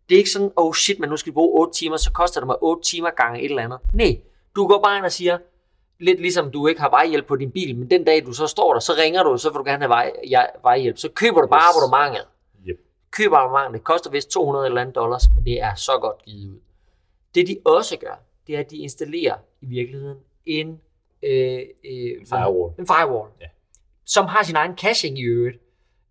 det 0.09 0.15
er 0.15 0.19
ikke 0.19 0.31
sådan, 0.31 0.51
oh 0.57 0.75
shit, 0.75 1.01
men 1.01 1.11
nu 1.11 1.17
skal 1.17 1.31
vi 1.31 1.35
bruge 1.35 1.61
8 1.61 1.79
timer, 1.79 1.97
så 1.97 2.13
koster 2.13 2.41
det 2.41 2.47
mig 2.47 2.57
8 2.61 2.83
timer 2.83 3.11
gange 3.11 3.41
et 3.43 3.51
eller 3.51 3.63
andet. 3.63 3.79
Nej, 3.95 4.21
du 4.63 4.67
går 4.67 4.83
bare 4.83 4.97
ind 4.97 5.05
og 5.05 5.13
siger, 5.13 5.39
lidt 5.99 6.21
ligesom 6.21 6.51
du 6.51 6.67
ikke 6.67 6.81
har 6.81 6.91
vejhjælp 6.91 7.27
på 7.27 7.37
din 7.37 7.51
bil, 7.51 7.77
men 7.77 7.91
den 7.91 8.05
dag 8.05 8.27
du 8.27 8.33
så 8.33 8.47
står 8.47 8.73
der, 8.73 8.81
så 8.81 8.93
ringer 8.99 9.23
du, 9.23 9.37
så 9.39 9.51
vil 9.51 9.59
du 9.59 9.65
gerne 9.65 9.83
have 9.83 9.89
vej, 9.89 10.13
ja, 10.31 10.43
vejhjælp. 10.63 10.99
Så 10.99 11.09
køber 11.09 11.41
du 11.41 11.47
bare 11.47 11.71
Yes. 11.71 11.77
abonnementet. 11.77 12.27
køber 13.11 13.37
abonnementet. 13.37 13.79
Det 13.79 13.85
koster 13.85 14.11
vist 14.11 14.31
200 14.31 14.67
eller 14.67 14.81
andet 14.81 14.95
dollars, 14.95 15.23
men 15.35 15.45
det 15.45 15.63
er 15.63 15.75
så 15.75 15.93
godt 16.01 16.23
givet 16.25 16.51
ud. 16.51 16.59
Det 17.35 17.47
de 17.49 17.57
også 17.65 17.99
gør, 17.99 18.23
det 18.47 18.55
er, 18.57 18.61
at 18.61 18.71
de 18.71 18.77
installerer 18.77 19.37
i 19.61 19.67
virkeligheden 19.67 20.19
en, 20.47 20.81
øh, 21.23 21.59
øh, 21.59 21.61
En 22.21 22.27
firewall. 22.27 22.75
en 22.79 22.87
firewall, 22.87 23.31
Ja. 23.41 23.47
som 24.05 24.27
har 24.27 24.43
sin 24.43 24.57
egen 24.57 24.79
caching 24.79 25.19
i 25.19 25.23
øvrigt. 25.23 25.59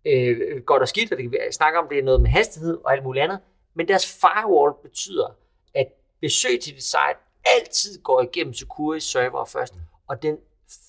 Øh, 0.04 0.62
godt 0.66 0.82
og 0.82 0.88
skidt, 0.88 1.12
og 1.12 1.18
det 1.18 1.30
kan 1.30 1.40
snakke 1.52 1.78
om, 1.78 1.88
det 1.88 1.98
er 1.98 2.02
noget 2.02 2.20
med 2.20 2.30
hastighed 2.30 2.78
og 2.84 2.92
alt 2.92 3.04
muligt 3.04 3.22
andet. 3.24 3.38
Men 3.74 3.88
deres 3.88 4.20
firewall 4.20 4.74
betyder, 4.82 5.36
at 5.74 5.86
besøg 6.20 6.60
til 6.60 6.74
dit 6.74 6.82
site 6.82 7.18
altid 7.44 8.02
går 8.02 8.22
igennem 8.22 8.54
Sucuri 8.54 9.00
server 9.00 9.44
først, 9.44 9.74
og 10.08 10.22
den 10.22 10.36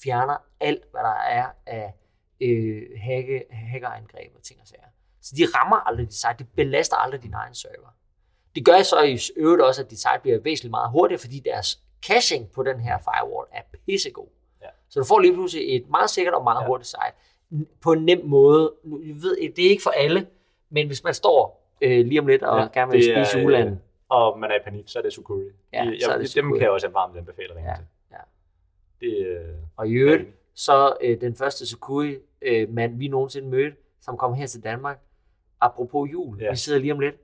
fjerner 0.04 0.38
alt, 0.60 0.84
hvad 0.92 1.02
der 1.02 1.16
er 1.16 1.46
af 1.66 1.94
øh, 2.42 2.82
hacke, 2.98 3.44
hackerangreb 3.52 4.32
og 4.36 4.44
ting 4.44 4.60
og 4.62 4.68
sager. 4.68 4.84
Så 5.22 5.36
de 5.38 5.44
rammer 5.56 5.78
aldrig 5.88 6.06
dit 6.06 6.14
site, 6.16 6.36
det 6.40 6.48
belaster 6.56 6.96
aldrig 6.96 7.24
din 7.24 7.34
egen 7.34 7.56
server. 7.56 7.96
Det 8.56 8.66
gør 8.66 8.82
så 8.82 9.02
i 9.02 9.20
øvrigt 9.38 9.62
også, 9.64 9.82
at 9.84 9.90
dit 9.90 10.00
site 10.00 10.20
bliver 10.22 10.40
væsentligt 10.40 10.72
meget 10.72 10.90
hurtigere, 10.92 11.20
fordi 11.20 11.40
deres 11.40 11.80
caching 12.06 12.52
på 12.52 12.64
den 12.64 12.80
her 12.80 12.98
firewall 12.98 13.48
er 13.54 13.62
pissegod. 13.86 14.28
Ja. 14.62 14.68
Så 14.90 15.00
du 15.00 15.06
får 15.06 15.20
lige 15.20 15.34
pludselig 15.34 15.76
et 15.76 15.90
meget 15.90 16.10
sikkert 16.10 16.34
og 16.34 16.44
meget 16.44 16.62
Ja. 16.62 16.68
hurtigt 16.68 16.88
site 16.88 17.66
på 17.82 17.92
en 17.92 18.06
nem 18.06 18.26
måde. 18.26 18.74
Nu, 18.84 19.02
Jeg 19.02 19.16
ved, 19.16 19.38
det 19.56 19.66
er 19.66 19.70
ikke 19.70 19.84
for 19.84 19.90
alle, 19.90 20.28
men 20.70 20.88
hvis 20.88 21.04
man 21.04 21.14
står 21.14 21.68
øh, 21.82 22.06
lige 22.06 22.20
om 22.20 22.28
lidt 22.28 22.44
og 22.44 22.60
Ja, 22.60 22.68
gerne 22.74 22.92
vil 22.92 23.04
spise 23.04 23.38
øh, 23.38 23.44
juleanden, 23.44 23.82
Og 24.12 24.40
man 24.40 24.52
er 24.52 24.56
i 24.56 24.60
panik, 24.64 24.84
så 24.88 25.00
er 25.00 25.04
det 25.04 25.14
Sukuri. 25.14 25.46
Ja, 25.74 25.84
jeg, 25.86 25.98
så 26.02 26.12
er 26.12 26.18
det 26.18 26.36
dem 26.36 26.54
kan 26.54 26.62
jeg 26.62 26.70
også 26.70 26.88
varmt 26.88 27.18
anbefale 27.18 27.56
ringe 27.56 27.70
Ja, 27.70 27.76
til. 27.76 27.86
ja. 28.12 28.18
Det, 29.02 29.28
øh, 29.28 29.56
og 29.78 29.88
i 29.88 29.92
øvrigt, 29.92 30.28
så 30.54 30.98
øh, 31.02 31.22
den 31.22 31.36
første 31.36 31.66
Sukui 31.68 32.18
øh, 32.42 32.70
mand, 32.74 32.98
vi 32.98 33.08
nogensinde 33.08 33.48
mødte, 33.48 33.78
som 34.02 34.18
kom 34.18 34.34
her 34.34 34.46
til 34.48 34.64
Danmark, 34.64 35.00
apropos 35.62 36.10
jul, 36.12 36.42
Ja. 36.42 36.50
vi 36.50 36.56
sidder 36.56 36.80
lige 36.80 36.94
om 36.94 37.00
lidt, 37.00 37.16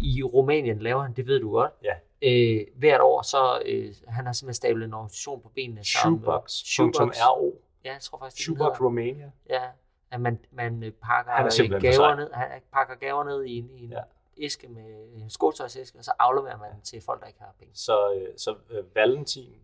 i 0.00 0.22
Rumænien 0.22 0.78
laver 0.78 1.02
han, 1.02 1.12
det 1.12 1.26
ved 1.26 1.40
du 1.40 1.50
godt, 1.52 1.72
Ja. 1.84 1.94
øh, 2.22 2.66
hvert 2.76 3.00
år, 3.00 3.22
så 3.22 3.62
øh, 3.66 3.94
han 4.08 4.26
har 4.26 4.32
simpelthen 4.32 4.54
stablet 4.54 4.84
en 4.84 4.94
organisation 4.94 5.40
på 5.42 5.48
benene. 5.54 5.84
Shoebox.ro 5.84 7.62
Ja, 7.84 7.92
jeg 7.92 8.00
tror 8.00 8.18
faktisk, 8.18 8.36
det 8.36 8.42
Shoebox. 8.44 8.80
Romania. 8.80 9.30
Ja, 9.50 9.62
at 10.10 10.20
man, 10.20 10.38
man 10.52 10.82
øh, 10.82 10.92
pakker 10.92 11.32
Han 11.32 11.44
gaver 11.80 12.14
ned, 12.14 12.30
han 12.32 12.60
pakker 12.72 12.94
gaver 12.94 13.24
ned 13.24 13.44
i 13.44 13.58
en, 13.58 13.70
i 13.76 13.84
en 13.84 13.90
Ja. 13.90 13.98
Ja. 14.38 14.44
æske 14.44 14.68
med 14.68 15.08
en 15.14 15.30
skotøjsæske, 15.30 15.98
og 15.98 16.04
så 16.04 16.12
afleverer 16.18 16.58
man 16.58 16.72
den 16.72 16.80
til 16.82 17.02
folk, 17.06 17.20
der 17.20 17.26
ikke 17.26 17.40
har 17.40 17.54
penge. 17.58 17.74
Så, 17.76 18.12
øh, 18.14 18.28
så 18.38 18.56
øh, 18.70 18.94
Valentin, 18.94 19.54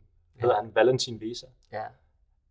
hedder 0.40 0.54
Ja. 0.54 0.60
han 0.62 0.74
Valentin 0.74 1.20
Visa. 1.20 1.46
Ja, 1.72 1.84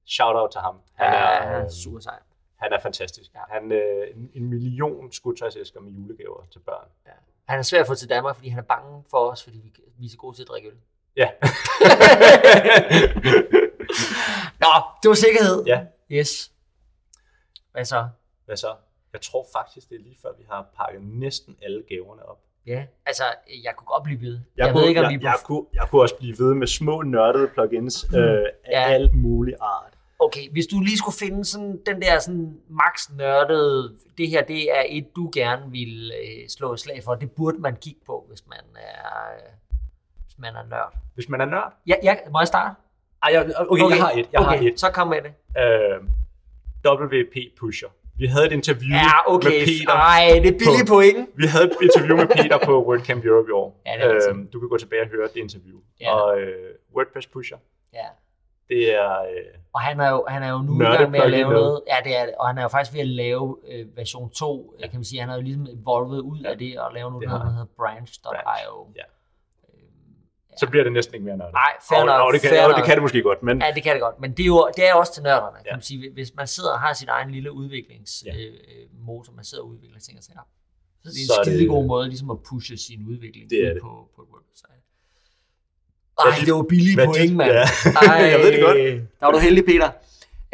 Shout 0.06 0.36
out 0.36 0.52
til 0.52 0.62
ham. 0.62 0.82
Han 0.94 1.10
han 1.10 1.16
er, 1.20 1.42
han 1.48 1.54
er 1.54 1.64
øh, 1.66 1.70
super 1.72 2.00
sej. 2.00 2.20
han 2.56 2.74
er 2.74 2.80
fantastisk. 2.80 3.34
Ja. 3.34 3.40
Han 3.50 3.72
øh, 3.72 4.08
en, 4.16 4.32
en 4.34 4.50
million 4.50 5.12
skudtøjsæsker 5.12 5.80
med 5.80 5.92
julegaver 5.92 6.46
til 6.52 6.60
børn. 6.60 6.88
Han 7.48 7.60
er 7.60 7.64
svær 7.64 7.80
at 7.82 7.88
få 7.88 7.96
til 7.96 8.10
Danmark, 8.10 8.36
fordi 8.36 8.50
han 8.50 8.60
er 8.60 8.64
bange 8.64 9.04
for 9.10 9.18
os, 9.32 9.44
fordi 9.44 9.58
vi, 9.58 9.74
vi 9.98 10.06
er 10.06 10.10
så 10.10 10.18
gode 10.18 10.36
til 10.38 10.42
at 10.44 10.48
drikke 10.48 10.68
øl. 10.70 10.76
Ja. 11.16 11.30
Nå, 14.64 14.68
det 15.04 15.10
var 15.10 15.14
sikkerhed. 15.16 15.64
ja. 15.66 15.86
Yes. 16.12 16.52
Hvad 17.72 17.86
så? 17.86 18.08
Hvad 18.46 18.58
så? 18.58 18.76
Jeg 19.14 19.22
tror 19.22 19.46
faktisk, 19.58 19.90
det 19.90 19.96
er 19.96 20.04
lige 20.04 20.18
før, 20.22 20.30
vi 20.38 20.44
har 20.52 20.66
pakket 20.78 21.02
næsten 21.04 21.58
alle 21.62 21.84
gaverne 21.90 22.26
op. 22.26 22.40
Ja, 22.68 22.86
altså, 23.06 23.24
jeg 23.64 23.74
kunne 23.78 23.86
godt 23.88 24.04
blive 24.04 24.22
ved. 24.22 24.34
Jeg, 24.58 24.66
Jeg, 24.66 24.72
kunne, 24.74 24.82
ved 24.82 24.90
ikke, 24.90 25.00
om 25.06 25.12
jeg, 25.12 25.20
vi 25.20 25.26
jeg, 25.26 25.36
kunne, 25.46 25.66
jeg 25.74 25.88
kunne 25.90 26.02
også 26.02 26.16
blive 26.16 26.36
ved 26.40 26.54
med 26.54 26.68
små 26.68 27.02
nørdede 27.02 27.48
plugins 27.48 28.06
øh, 28.16 28.20
af 28.20 28.46
Ja. 28.72 28.84
alt 28.94 29.16
mulig 29.16 29.54
art. 29.62 29.94
Okay, 30.20 30.52
hvis 30.52 30.68
du 30.68 30.80
lige 30.80 30.98
skulle 30.98 31.16
finde 31.20 31.46
sådan, 31.46 31.80
den 31.86 32.02
der 32.02 32.20
sådan 32.20 32.58
max 32.70 33.10
nørdede, 33.18 33.98
det 34.18 34.30
her, 34.30 34.44
det 34.44 34.72
er 34.78 34.84
et, 34.90 35.08
du 35.16 35.32
gerne 35.34 35.72
vil 35.72 36.12
øh, 36.24 36.50
slå 36.50 36.74
et 36.74 36.80
slag 36.80 37.04
for. 37.04 37.16
Det 37.16 37.32
burde 37.32 37.58
man 37.58 37.76
kigge 37.76 38.00
på, 38.06 38.26
hvis 38.30 38.44
man 38.48 38.60
er, 38.76 39.34
øh, 39.36 39.54
hvis 40.26 40.38
man 40.38 40.56
er 40.56 40.64
nørd. 40.70 40.94
Hvis 41.14 41.30
man 41.30 41.42
er 41.42 41.46
nørd. 41.46 41.74
Ja, 41.88 41.96
ja, 42.04 42.16
må 42.32 42.40
jeg 42.40 42.48
starte? 42.48 42.76
Ej, 43.24 43.30
jeg, 43.34 43.54
okay, 43.58 43.84
okay, 43.84 43.96
jeg 43.96 44.04
har 44.04 44.12
et. 44.12 44.30
Jeg 44.32 44.42
okay, 44.42 44.58
har 44.60 44.68
et. 44.72 44.80
så 44.80 44.92
kom 44.92 45.08
med 45.08 45.18
det. 45.22 45.34
Øh, 45.62 46.04
WP 46.86 47.36
Pusher. 47.60 47.90
Vi 48.22 48.26
havde 48.26 48.46
et 48.46 48.52
interview 48.52 48.90
Ja, 48.96 49.34
okay. 49.34 49.50
med 49.50 49.66
Peter. 49.66 49.94
Ej, 49.94 50.40
det 50.44 50.50
er 50.54 50.58
billigt 50.64 50.88
point. 50.96 51.30
Vi 51.42 51.46
havde 51.54 51.66
et 51.66 51.76
interview 51.88 52.16
med 52.18 52.28
Peter 52.28 52.58
på 52.66 52.74
WordCamp 52.88 53.26
Europe 53.26 53.48
i 53.50 53.52
år. 53.62 53.82
Ja, 53.86 53.94
det 54.08 54.16
er 54.16 54.30
øhm, 54.30 54.48
du 54.54 54.60
kan 54.60 54.70
gå 54.70 54.78
tilbage 54.78 55.02
og 55.02 55.08
høre 55.08 55.28
det 55.34 55.40
interview. 55.48 55.78
Ja. 56.02 56.16
Og 56.16 56.40
øh, 56.42 56.70
WordPress 56.96 57.28
Pusher, 57.28 57.58
Ja. 57.94 58.08
det 58.70 58.96
er... 58.96 59.12
Øh, 59.22 59.54
Og 59.74 59.82
han 59.82 60.00
er 60.00 60.10
jo, 60.10 60.26
han 60.28 60.44
er 60.44 60.52
jo 60.52 60.58
nu 60.58 60.82
i 60.82 60.86
gang 60.86 61.12
med 61.12 61.20
at 61.20 61.32
lave 61.32 61.50
noget. 61.52 61.82
Ja, 61.88 61.96
det 62.10 62.18
er 62.20 62.26
det. 62.26 62.34
Og 62.40 62.48
han 62.48 62.58
er 62.58 62.62
jo 62.62 62.68
faktisk 62.68 62.94
ved 62.94 63.02
at 63.02 63.08
lave 63.08 63.58
øh, 63.72 63.86
version 63.98 64.30
2. 64.30 64.74
Ja. 64.80 64.88
Kan 64.88 64.96
man 65.00 65.04
sige, 65.04 65.20
han 65.20 65.30
har 65.30 65.36
jo 65.36 65.42
ligesom 65.42 65.68
evolvet 65.82 66.20
ud 66.20 66.40
Ja. 66.40 66.50
af 66.52 66.58
det 66.58 66.80
og 66.80 66.94
lave 66.94 67.12
noget, 67.12 67.28
der 67.30 67.50
hedder 67.50 67.66
branch.io. 67.78 68.88
Ja. 68.96 69.04
Så 70.60 70.68
bliver 70.70 70.84
det 70.84 70.94
næsten 70.94 71.14
ikke 71.16 71.26
mere 71.26 71.38
nørdet. 71.38 71.54
Nej, 71.54 71.72
fair 71.90 72.00
og, 72.00 72.06
nok, 72.06 72.22
og, 72.28 72.34
det 72.34 72.42
kan, 72.42 72.50
fair 72.50 72.64
og 72.68 72.74
det 72.78 72.84
kan 72.86 72.94
det 72.96 73.02
måske 73.02 73.22
godt, 73.22 73.44
men 73.44 73.62
Ja, 73.62 73.72
det 73.76 73.84
kan 73.84 73.94
det 73.96 74.02
godt. 74.02 74.20
Men 74.22 74.32
det 74.32 74.44
er 74.44 74.48
jo 74.48 74.70
det 74.78 74.84
er 74.90 74.94
også 74.94 75.14
til 75.14 75.24
nørderne, 75.24 75.58
kan 75.58 75.66
Ja. 75.72 75.76
man 75.76 75.82
sige. 75.82 76.12
Hvis 76.14 76.32
man 76.36 76.48
sidder 76.48 76.72
og 76.72 76.80
har 76.80 76.94
sin 76.94 77.08
egen 77.10 77.32
lille 77.32 77.52
udviklingsmotor, 77.52 78.38
Ja. 78.38 78.46
øh, 78.46 78.88
motor, 79.08 79.34
man 79.34 79.46
sidder 79.46 79.64
og 79.64 79.70
udvikler 79.70 80.00
ting 80.00 80.18
og 80.18 80.24
sager, 80.24 80.46
så 81.04 81.10
det 81.10 81.22
er 81.22 81.28
Så 81.34 81.34
en 81.42 81.46
det- 81.46 81.54
skide 81.60 81.68
god 81.70 81.86
måde 81.86 82.08
ligesom 82.08 82.30
at 82.32 82.38
pushe 82.50 82.78
sin 82.78 83.00
udvikling 83.12 83.50
Det 83.50 83.60
er 83.68 83.74
det. 83.74 83.82
på, 83.82 83.92
på 84.16 84.22
et 84.22 84.28
website. 84.36 84.80
Ej, 86.20 86.46
det 86.46 86.54
var 86.54 86.64
billige 86.70 86.96
hvad 86.96 87.06
point, 87.06 87.36
mand. 87.36 87.52
Ja. 87.52 87.64
Ej, 88.12 88.26
jeg 88.34 88.40
ved 88.40 88.52
det 88.52 88.62
godt. 88.62 88.78
Der 89.20 89.26
var 89.26 89.32
du 89.32 89.38
heldig, 89.38 89.66
Peter. 89.66 89.90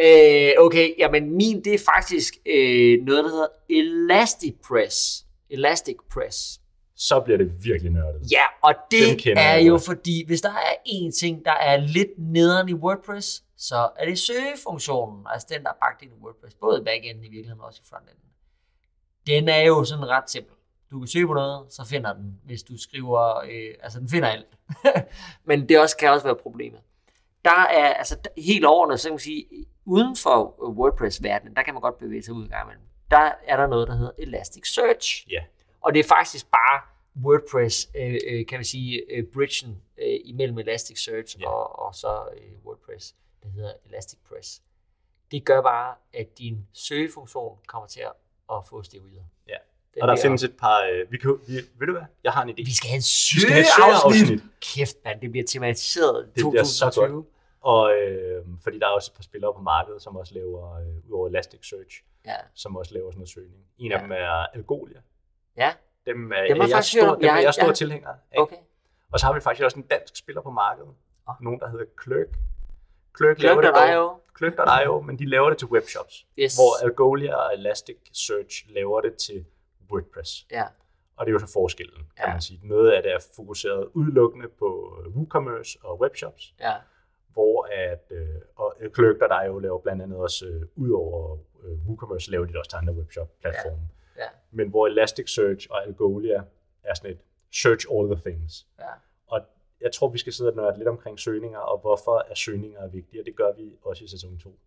Øh, 0.02 0.52
okay, 0.66 0.94
jamen 1.00 1.32
min, 1.38 1.64
det 1.64 1.74
er 1.74 1.84
faktisk 1.96 2.34
øh, 2.46 2.98
noget, 3.06 3.24
der 3.24 3.30
hedder 3.30 3.48
Elastic 3.70 4.54
Press. 4.68 5.26
Elastic 5.50 5.96
Press. 6.14 6.59
Så 7.00 7.20
bliver 7.20 7.38
det 7.38 7.64
virkelig 7.64 7.92
nørdet. 7.92 8.32
Ja, 8.32 8.44
og 8.62 8.74
det 8.92 9.34
er 9.38 9.58
jo 9.58 9.72
godt. 9.72 9.86
fordi, 9.86 10.26
hvis 10.28 10.42
der 10.42 10.50
er 10.50 10.74
én 10.88 11.20
ting, 11.20 11.46
der 11.46 11.52
er 11.52 11.78
lidt 11.78 12.10
nederen 12.18 12.70
i 12.70 12.74
WordPress, 12.74 13.44
så 13.58 13.90
er 13.96 14.06
det 14.06 14.20
søgefunktionen, 14.20 15.26
altså 15.30 15.48
den, 15.52 15.64
der 15.64 15.70
er 15.70 15.78
bagt 15.82 16.02
ind 16.02 16.12
i 16.12 16.24
WordPress, 16.24 16.56
både 16.56 16.82
i 16.82 16.84
backenden 16.84 17.24
i 17.24 17.30
virkeligheden 17.30 17.60
og 17.60 17.66
også 17.68 17.82
i 17.84 17.88
frontenden. 17.90 18.24
Den 19.28 19.50
er 19.50 19.62
jo 19.62 19.84
sådan 19.84 20.10
ret 20.10 20.30
simpel. 20.30 20.56
Du 20.92 21.00
kan 21.00 21.08
søge 21.08 21.28
på 21.28 21.34
noget, 21.34 21.74
så 21.74 21.86
finder 21.86 22.14
den, 22.14 22.40
hvis 22.46 22.64
du 22.64 22.78
skriver, 22.78 23.38
øh, 23.38 23.74
altså 23.84 24.00
den 24.00 24.10
finder 24.10 24.28
alt. 24.28 24.58
Men 25.48 25.70
det 25.70 25.80
også 25.80 25.98
kan 25.98 26.10
også 26.10 26.26
være 26.26 26.36
problemet. 26.36 26.80
Der 27.46 27.66
er, 27.70 27.94
altså 27.94 28.18
helt 28.38 28.66
overordnet, 28.66 29.00
så 29.00 29.08
kan 29.08 29.14
man 29.14 29.20
sige, 29.20 29.46
uden 29.86 30.16
for 30.16 30.56
WordPress-verdenen, 30.78 31.56
der 31.56 31.64
kan 31.64 31.74
man 31.74 31.82
godt 31.82 31.98
bevæge 31.98 32.24
sig 32.24 32.34
ud 32.34 32.46
i 32.46 32.50
gang 32.50 32.66
imellem. 32.68 32.86
Der 33.12 33.32
er 33.48 33.58
der 33.58 33.68
noget, 33.68 33.88
der 33.88 33.96
hedder 33.96 34.12
Elasticsearch. 34.18 35.28
Ja. 35.30 35.44
Og 35.82 35.94
det 35.94 36.00
er 36.00 36.04
faktisk 36.08 36.52
bare 36.52 36.82
WordPress, 37.26 37.90
øh, 37.96 38.16
øh, 38.28 38.46
kan 38.46 38.58
man 38.58 38.66
sige, 38.66 39.02
øh, 39.12 39.24
bridgen 39.34 39.82
øh, 39.98 40.20
imellem 40.26 40.58
Elasticsearch 40.58 41.40
Ja. 41.42 41.50
og, 41.50 41.80
og 41.88 41.96
så 41.96 42.24
øh, 42.38 42.66
WordPress, 42.66 43.16
der 43.44 43.50
hedder 43.50 43.74
Elastic 43.86 44.20
Press. 44.30 44.62
Det 45.32 45.46
gør 45.46 45.62
bare, 45.62 45.96
at 46.14 46.38
din 46.38 46.68
søgefunktion 46.74 47.58
kommer 47.68 47.88
til 47.88 48.00
at, 48.02 48.12
at 48.52 48.66
få 48.70 48.84
steroider. 48.84 49.24
Ja. 49.48 49.56
Den 49.94 50.02
Og 50.02 50.08
der 50.08 50.14
bliver- 50.16 50.22
findes 50.24 50.44
et 50.44 50.58
par... 50.58 50.84
Øh, 50.84 51.12
vi 51.12 51.18
kan, 51.18 51.40
vi, 51.48 51.54
ved 51.54 51.88
du 51.88 51.92
hvad? 51.94 52.02
Jeg 52.24 52.32
har 52.32 52.44
en 52.44 52.50
idé. 52.50 52.56
Vi 52.66 52.74
skal 52.76 52.90
have 52.90 52.96
en 52.96 53.02
søgeafsnit. 53.02 54.44
Kæft, 54.62 54.98
mand, 55.06 55.22
det 55.22 55.32
bliver 55.32 55.46
tematiseret 55.48 56.26
i 56.26 56.28
Det 56.42 56.50
bliver 56.52 56.64
så 56.64 56.86
2020. 56.86 57.26
Og 57.62 57.94
øh, 57.98 58.46
fordi 58.64 58.80
der 58.80 58.86
er 58.88 58.92
også 58.92 59.12
et 59.14 59.16
par 59.16 59.24
spillere 59.24 59.54
på 59.54 59.62
markedet, 59.62 60.02
som 60.02 60.16
også 60.16 60.34
laver, 60.34 60.74
øh, 60.80 61.06
udover 61.08 61.28
Elasticsearch, 61.28 62.04
Ja. 62.26 62.36
som 62.54 62.76
også 62.76 62.94
laver 62.94 63.12
sådan 63.12 63.18
noget 63.20 63.30
søgning. 63.30 63.64
En 63.78 63.92
Ja. 63.92 63.96
af 63.98 64.02
dem 64.02 64.12
er 64.12 64.46
Algolia. 64.54 65.00
Ja, 65.60 65.72
Dem 66.06 66.32
er, 66.32 66.36
har 66.36 66.42
jeg, 66.44 66.58
jeg 66.58 66.70
faktisk 66.72 66.98
stor, 67.02 67.16
dem 67.16 67.30
er 67.30 67.40
Jeg- 67.40 67.54
stor 67.54 67.68
ja. 67.68 67.74
tilhænger 67.74 68.10
af. 68.10 68.42
okay. 68.42 68.56
Og 69.12 69.20
så 69.20 69.26
har 69.26 69.34
vi 69.34 69.40
faktisk 69.40 69.64
også 69.66 69.78
en 69.80 69.86
dansk 69.86 70.16
spiller 70.18 70.42
på 70.42 70.52
markedet. 70.52 70.90
Ah. 71.28 71.36
Nogen, 71.42 71.60
der 71.60 71.70
hedder 71.70 71.86
laver 73.20 73.62
det 73.62 73.72
Clerk.io. 73.76 74.20
Clerk.io, 74.38 75.02
men 75.02 75.20
de 75.20 75.26
laver 75.30 75.50
det 75.50 75.58
til 75.58 75.68
webshops. 75.68 76.26
Yes. 76.40 76.56
Hvor 76.56 76.86
Algolia 76.86 77.36
og 77.36 77.54
Elasticsearch 77.54 78.66
laver 78.70 79.02
det 79.02 79.14
til 79.18 79.46
WordPress. 79.92 80.46
Ja, 80.52 80.64
Og 81.18 81.26
det 81.26 81.30
er 81.32 81.34
jo 81.34 81.40
så 81.40 81.52
forskellen, 81.54 82.04
kan 82.18 82.26
Ja. 82.28 82.32
man 82.32 82.42
sige. 82.42 82.60
Noget 82.64 82.92
af 82.92 83.04
det 83.04 83.12
er 83.14 83.20
fokuseret 83.36 83.90
udelukkende 83.94 84.48
på 84.60 84.98
øh, 85.06 85.16
WooCommerce 85.16 85.80
og 85.84 86.02
webshops, 86.02 86.54
ja, 86.60 86.74
hvor 87.34 87.68
at, 87.72 88.04
øh, 88.12 88.28
og 88.56 88.76
Clerk.io 88.96 89.60
laver 89.60 89.80
blandt 89.80 90.02
andet 90.02 90.18
også, 90.18 90.46
øh, 90.46 90.62
ud 90.76 90.92
over 90.92 91.38
øh, 91.64 91.88
WooCommerce, 91.88 92.32
laver 92.32 92.46
de 92.46 92.52
det 92.52 92.60
også 92.60 92.70
til 92.70 92.78
andre 92.78 92.94
webshop-platforme. 92.94 93.82
ja, 93.82 93.99
Men 94.52 94.70
hvor 94.70 94.88
Elasticsearch 94.88 95.68
og 95.70 95.84
Algolia 95.84 96.44
er 96.84 96.94
sådan 96.94 97.12
et 97.12 97.20
search 97.54 97.86
all 97.92 98.16
the 98.16 98.32
things. 98.32 98.68
ja. 98.80 98.86
Og 99.28 99.42
jeg 99.82 99.92
tror, 99.92 100.08
vi 100.08 100.18
skal 100.18 100.34
sidde 100.34 100.50
og 100.50 100.56
nørde 100.56 100.78
lidt 100.78 100.88
omkring 100.88 101.20
søgninger, 101.20 101.60
og 101.60 101.80
hvorfor 101.80 102.26
er 102.30 102.34
søgninger 102.36 102.88
vigtige, 102.88 103.22
og 103.22 103.26
det 103.26 103.36
gør 103.36 103.52
vi 103.52 103.78
også 103.82 104.04
i 104.04 104.08
sæson 104.08 104.38
2. 104.38 104.60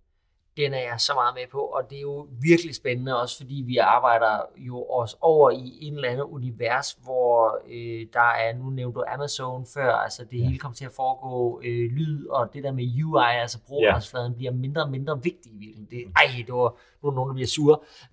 Den 0.56 0.74
er 0.74 0.78
jeg 0.78 0.94
så 0.98 1.12
meget 1.14 1.34
med 1.34 1.42
på, 1.52 1.58
og 1.58 1.90
det 1.90 1.96
er 1.98 2.00
jo 2.02 2.26
virkelig 2.42 2.74
spændende, 2.74 3.20
også 3.20 3.36
fordi 3.36 3.62
vi 3.66 3.76
arbejder 3.76 4.40
jo 4.56 4.82
også 4.82 5.16
over 5.20 5.50
i 5.50 5.78
en 5.80 5.94
eller 5.94 6.08
anden 6.08 6.24
univers, 6.26 6.96
hvor 7.02 7.58
øh, 7.68 8.06
der 8.12 8.20
er, 8.30 8.54
nu 8.56 8.70
nævnte 8.70 8.98
du 8.98 9.04
Amazon 9.14 9.66
før, 9.74 9.92
altså 9.94 10.24
det 10.30 10.38
Ja. 10.38 10.44
hele 10.44 10.58
kommer 10.58 10.76
til 10.76 10.84
at 10.84 10.92
foregå 10.96 11.60
øh, 11.64 11.90
lyd, 11.92 12.26
og 12.26 12.50
det 12.54 12.64
der 12.64 12.72
med 12.72 13.02
UI, 13.04 13.22
altså 13.40 13.58
brugerfladen, 13.68 14.34
bliver 14.34 14.52
mindre 14.52 14.82
og 14.82 14.90
mindre 14.90 15.22
vigtig 15.22 15.52
i 15.52 15.56
virkeligheden. 15.58 16.12
Ej, 16.16 16.44
det 16.46 16.54
var, 16.54 16.74
nu 17.02 17.08
er 17.08 17.14
nogen, 17.14 17.28
der 17.28 17.34
bliver 17.34 17.46
sure. 17.48 17.78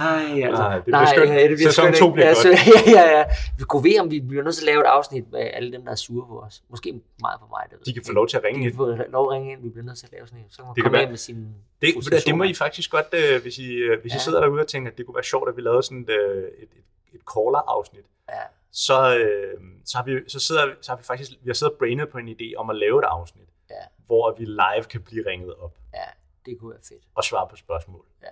Ej, 0.00 0.42
altså. 0.48 0.62
Nej, 0.62 0.74
det 0.74 0.84
bliver 0.84 1.06
skønt. 1.06 1.30
ja, 1.30 1.42
det 1.48 1.56
bliver 1.56 1.70
Sæson 1.70 1.84
skønt, 1.84 1.96
to 1.96 2.04
ikke? 2.06 2.14
bliver 2.14 2.26
ja, 2.28 2.34
godt. 2.34 2.86
Ja, 2.86 3.00
ja, 3.00 3.18
ja. 3.18 3.24
Vi 3.58 3.64
kunne 3.64 3.84
ved, 3.84 4.00
om 4.00 4.10
vi 4.10 4.20
bliver 4.20 4.42
nødt 4.44 4.54
til 4.56 4.62
at 4.62 4.66
lave 4.66 4.80
et 4.80 4.86
afsnit 4.86 5.32
med 5.32 5.40
alle 5.54 5.72
dem, 5.72 5.84
der 5.84 5.90
er 5.90 5.94
sure 5.96 6.26
på 6.26 6.38
os. 6.40 6.62
Måske 6.70 6.92
meget 7.20 7.40
på 7.40 7.46
mig. 7.50 7.62
Det 7.70 7.86
De 7.86 7.92
kan 7.92 8.02
få 8.06 8.12
lov 8.12 8.28
til 8.28 8.36
at 8.36 8.44
ringe 8.44 8.60
De 8.60 8.64
ind. 8.64 8.72
kan 8.72 8.76
få 8.76 8.86
lov 9.12 9.24
at 9.26 9.32
ringe 9.34 9.52
ind. 9.52 9.62
Vi 9.62 9.68
bliver 9.68 9.86
nødt 9.88 9.98
til 9.98 10.06
at 10.06 10.12
lave 10.12 10.26
sådan 10.26 10.40
en. 10.44 10.50
Så 10.50 10.56
kan 10.56 10.64
man 10.66 10.74
Det 10.74 10.82
kan 10.82 10.84
komme 10.84 10.98
være- 10.98 11.08
med 11.10 11.16
sine 11.16 11.40
Det, 11.40 11.54
det 11.80 11.94
må 11.94 12.00
frustrationer. 12.02 12.44
I 12.44 12.54
faktisk 12.54 12.90
godt, 12.90 13.06
øh, 13.22 13.42
hvis 13.42 13.58
I, 13.58 13.68
øh, 13.86 14.00
hvis 14.00 14.12
I 14.12 14.16
Ja. 14.16 14.20
sidder 14.26 14.40
derude 14.40 14.60
og 14.60 14.68
tænker, 14.68 14.90
at 14.90 14.98
det 14.98 15.06
kunne 15.06 15.14
være 15.14 15.24
sjovt, 15.34 15.48
at 15.48 15.56
vi 15.56 15.62
lavede 15.62 15.82
sådan 15.82 16.02
et, 16.02 16.10
øh, 16.10 16.42
et, 16.44 16.48
et, 16.62 16.84
et 17.16 17.20
caller-afsnit. 17.32 18.04
Ja. 18.28 18.42
Så, 18.72 18.98
øh, 19.18 19.54
så, 19.84 19.96
har 19.98 20.04
vi, 20.04 20.12
så, 20.28 20.40
sidder, 20.40 20.64
så 20.80 20.92
har 20.92 20.96
vi 20.96 21.02
faktisk 21.04 21.30
vi 21.42 21.48
har 21.48 21.54
siddet 21.54 21.72
og 21.72 21.78
brainet 21.78 22.08
på 22.08 22.18
en 22.18 22.28
idé 22.28 22.48
om 22.56 22.70
at 22.70 22.76
lave 22.76 22.98
et 22.98 23.04
afsnit, 23.04 23.48
Ja. 23.70 23.74
hvor 24.06 24.34
vi 24.38 24.44
live 24.44 24.84
kan 24.90 25.00
blive 25.02 25.22
ringet 25.30 25.54
op 25.54 25.74
Ja, 25.94 26.08
det 26.46 26.58
kunne 26.60 26.70
være 26.70 26.80
fedt. 26.88 27.02
og 27.14 27.24
svare 27.24 27.46
på 27.50 27.56
spørgsmål. 27.56 28.04
Ja. 28.22 28.28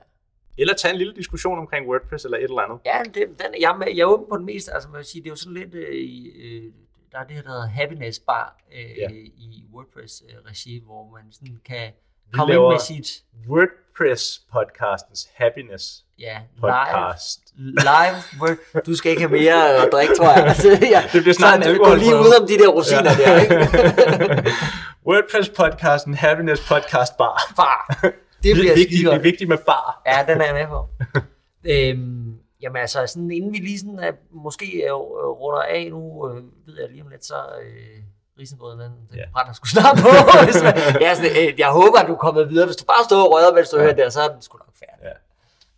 Eller 0.59 0.75
tage 0.75 0.93
en 0.93 0.99
lille 0.99 1.15
diskussion 1.17 1.59
omkring 1.59 1.89
WordPress 1.89 2.25
eller 2.25 2.39
et 2.39 2.45
eller 2.45 2.61
andet. 2.61 2.79
Ja, 2.85 3.03
det, 3.05 3.15
den, 3.15 3.61
jeg, 3.61 3.77
jeg 3.97 3.99
er 3.99 4.05
åben 4.07 4.27
på 4.29 4.37
den 4.37 4.47
meste. 4.47 4.73
Altså, 4.73 4.89
man 4.89 4.97
vil 4.99 5.05
sige, 5.05 5.23
det 5.23 5.29
er 5.29 5.33
jo 5.33 5.37
sådan 5.37 5.55
lidt... 5.55 5.75
Øh, 5.75 5.95
i, 5.95 6.29
øh, 6.29 6.73
der 7.17 7.23
er 7.23 7.27
det 7.27 7.37
her, 7.37 7.43
der 7.43 7.51
hedder 7.51 7.69
Happiness 7.69 8.19
Bar 8.19 8.57
øh, 8.73 8.99
Ja. 8.99 9.09
i 9.49 9.65
WordPress-regi, 9.75 10.83
hvor 10.87 11.11
man 11.17 11.33
sådan 11.33 11.57
kan 11.65 11.87
Vi 12.27 12.33
komme 12.33 12.55
ind 12.55 12.63
med 12.63 12.79
sit 12.81 13.09
WordPress-podcastens 13.49 15.29
happiness 15.35 16.05
ja, 16.19 16.39
podcast. 16.61 17.41
live, 17.57 17.75
live 17.75 18.17
Word. 18.41 18.85
Du 18.87 18.95
skal 18.97 19.11
ikke 19.11 19.23
have 19.23 19.33
mere 19.33 19.77
at 19.77 19.89
drikke, 19.93 20.15
tror 20.15 20.31
jeg. 20.37 20.47
Altså, 20.51 20.69
ja. 20.95 21.03
Det 21.13 21.23
bliver 21.23 21.35
snart 21.35 21.57
en 21.57 21.63
Så, 21.63 21.75
Gå 21.85 21.95
lige 21.95 22.15
ud 22.15 22.41
om 22.41 22.47
de 22.49 22.59
der 22.59 22.69
rosiner 22.69 23.13
Ja. 23.19 23.25
der, 23.25 23.41
ikke? 23.41 24.51
WordPress-podcasten 25.09 26.15
Happiness 26.15 26.69
Podcast 26.69 27.17
Bar. 27.17 27.53
Bar. 27.57 27.99
Det 28.43 28.55
bliver 28.55 28.71
er 28.73 28.77
vigtigt, 28.77 29.05
det 29.07 29.15
er 29.15 29.19
vigtigt 29.19 29.49
med 29.49 29.59
bar. 29.67 30.03
Ja, 30.07 30.25
den 30.33 30.41
er 30.41 30.45
jeg 30.45 30.55
med 30.55 30.67
på. 30.67 30.89
øhm, 31.73 32.35
jamen 32.63 32.77
altså, 32.81 33.07
sådan, 33.07 33.31
inden 33.31 33.53
vi 33.53 33.59
lige 33.59 33.79
sådan, 33.79 34.17
måske 34.31 34.67
øh, 34.87 34.93
runder 35.41 35.63
af 35.63 35.91
nu, 35.91 36.29
øh, 36.31 36.67
ved 36.67 36.81
jeg 36.81 36.91
lige 36.91 37.03
om 37.03 37.09
lidt, 37.09 37.25
så 37.25 37.35
øh, 37.63 38.03
risengrøden, 38.39 38.81
den, 38.81 38.93
den 39.11 39.17
Ja. 39.19 39.25
brænder 39.33 39.53
sgu 39.53 39.67
snart 39.67 39.97
på. 40.03 40.09
Hvis 40.49 40.63
man, 40.63 40.75
ja, 41.05 41.15
sådan, 41.15 41.31
øh, 41.53 41.59
jeg 41.59 41.71
håber, 41.73 41.99
at 42.03 42.07
du 42.09 42.13
er 42.13 42.19
kommet 42.19 42.49
videre. 42.51 42.67
Hvis 42.67 42.77
du 42.77 42.85
bare 42.85 43.05
står 43.05 43.17
og 43.27 43.31
rører, 43.33 43.55
mens 43.55 43.69
du 43.71 43.77
Ja. 43.77 43.83
hører 43.83 43.95
der, 43.95 44.09
så 44.09 44.21
er 44.23 44.29
den 44.33 44.43
sgu 44.43 44.59
nok 44.59 44.77
færdig. 44.85 45.05
Ja. 45.05 45.13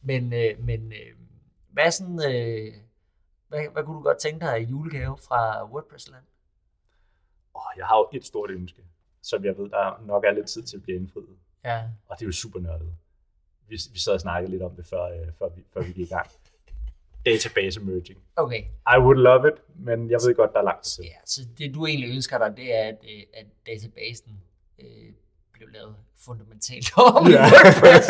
Men, 0.02 0.32
øh, 0.32 0.64
men 0.68 0.92
øh, 0.92 1.12
hvad, 1.72 1.90
sådan, 1.90 2.20
øh, 2.32 2.72
hvad, 3.48 3.60
hvad 3.72 3.82
kunne 3.84 3.96
du 3.96 4.02
godt 4.02 4.18
tænke 4.18 4.46
dig 4.46 4.60
i 4.60 4.64
julegave 4.64 5.16
fra 5.28 5.64
WordPress-land? 5.72 6.24
Oh, 7.54 7.62
jeg 7.78 7.86
har 7.86 7.96
jo 7.98 8.08
et 8.12 8.24
stort 8.26 8.50
ønske, 8.50 8.82
som 9.22 9.44
jeg 9.44 9.58
ved, 9.58 9.68
der 9.70 10.00
nok 10.06 10.24
er 10.24 10.30
lidt 10.30 10.46
tid 10.46 10.62
til 10.62 10.76
at 10.76 10.82
blive 10.82 10.96
indfriet. 10.96 11.36
Ja. 11.64 11.82
Og 12.08 12.16
det 12.18 12.22
er 12.24 12.26
jo 12.28 12.32
super 12.32 12.60
nørdet. 12.60 12.92
Vi, 13.68 13.76
vi 13.92 13.98
sad 14.00 14.12
og 14.12 14.20
snakkede 14.20 14.50
lidt 14.50 14.62
om 14.62 14.74
det, 14.76 14.86
før, 14.86 15.02
øh, 15.04 15.26
før, 15.38 15.48
vi, 15.48 15.64
før 15.74 15.80
vi 15.80 15.92
gik 15.92 16.10
i 16.10 16.14
gang. 16.14 16.30
Database 17.30 17.80
merging. 17.80 18.18
Okay. 18.36 18.62
I 18.94 18.96
would 19.04 19.18
love 19.18 19.48
it, 19.48 19.56
men 19.86 20.10
jeg 20.10 20.18
ved 20.26 20.34
godt, 20.34 20.52
der 20.52 20.58
er 20.58 20.64
langt 20.64 20.84
til. 20.84 21.04
Ja, 21.04 21.18
så 21.24 21.40
det 21.58 21.74
du 21.74 21.86
egentlig 21.86 22.10
ønsker 22.14 22.38
dig, 22.38 22.56
det 22.56 22.74
er, 22.74 22.84
at, 22.88 22.98
øh, 23.04 23.22
at 23.34 23.46
databasen 23.66 24.32
øh, 24.78 25.08
blev 25.52 25.68
lavet 25.74 25.94
fundamentalt 26.26 26.88
om 26.96 27.26
i 27.30 27.34
WordPress. 27.34 28.08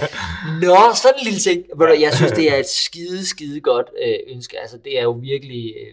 Nå, 0.62 0.76
sådan 1.02 1.18
en 1.18 1.24
lille 1.28 1.42
ting. 1.48 1.58
Jeg 2.04 2.12
synes, 2.14 2.32
det 2.32 2.52
er 2.52 2.56
et 2.56 2.68
skide, 2.86 3.26
skide 3.26 3.60
godt 3.60 3.88
øh, 4.04 4.18
ønske. 4.34 4.60
Altså, 4.60 4.78
det 4.78 4.98
er 4.98 5.02
jo 5.02 5.10
virkelig 5.10 5.74
øh, 5.80 5.92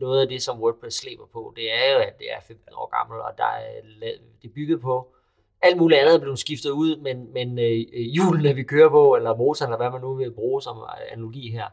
noget 0.00 0.20
af 0.22 0.28
det, 0.28 0.42
som 0.42 0.60
WordPress 0.62 0.96
slæber 0.96 1.26
på. 1.32 1.52
Det 1.56 1.66
er 1.72 1.92
jo, 1.92 1.98
at 1.98 2.18
det 2.18 2.26
er 2.32 2.40
15 2.46 2.74
år 2.74 2.88
gammelt, 2.96 3.22
og 3.22 3.32
der 3.38 3.44
er, 3.44 3.70
det 4.42 4.48
er 4.48 4.54
bygget 4.54 4.80
på. 4.80 5.14
Alt 5.62 5.76
muligt 5.76 6.00
andet 6.00 6.14
er 6.14 6.20
blevet 6.20 6.38
skiftet 6.38 6.70
ud, 6.70 6.96
men, 6.96 7.32
men 7.32 7.58
øh, 7.58 8.00
hjulene, 8.14 8.54
vi 8.54 8.62
kører 8.62 8.88
på, 8.88 9.16
eller 9.16 9.36
motoren, 9.36 9.68
eller 9.72 9.76
hvad 9.76 9.90
man 9.90 10.00
nu 10.00 10.14
vil 10.14 10.32
bruge 10.32 10.62
som 10.62 10.76
analogi 11.12 11.50
her, 11.50 11.66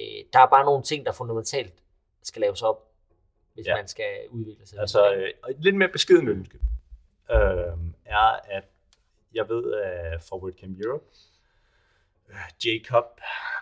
øh, 0.00 0.24
der 0.32 0.38
er 0.40 0.46
bare 0.46 0.64
nogle 0.64 0.82
ting, 0.82 1.06
der 1.06 1.12
fundamentalt 1.12 1.74
skal 2.22 2.40
laves 2.40 2.62
op, 2.62 2.86
hvis 3.54 3.66
Ja. 3.66 3.76
man 3.76 3.88
skal 3.88 4.10
udvikle 4.30 4.66
sig. 4.66 4.78
Altså, 4.78 5.12
øh, 5.14 5.30
lidt 5.58 5.76
mere 5.76 5.88
beskeden 5.88 6.28
ønske 6.28 6.58
øh, 7.30 7.38
er, 8.04 8.40
at 8.56 8.64
jeg 9.34 9.48
ved 9.48 9.74
at 9.74 10.22
fra 10.22 10.36
WordCamp 10.36 10.80
Europe, 10.80 11.04
øh, 12.28 12.36
Jacob, 12.66 13.04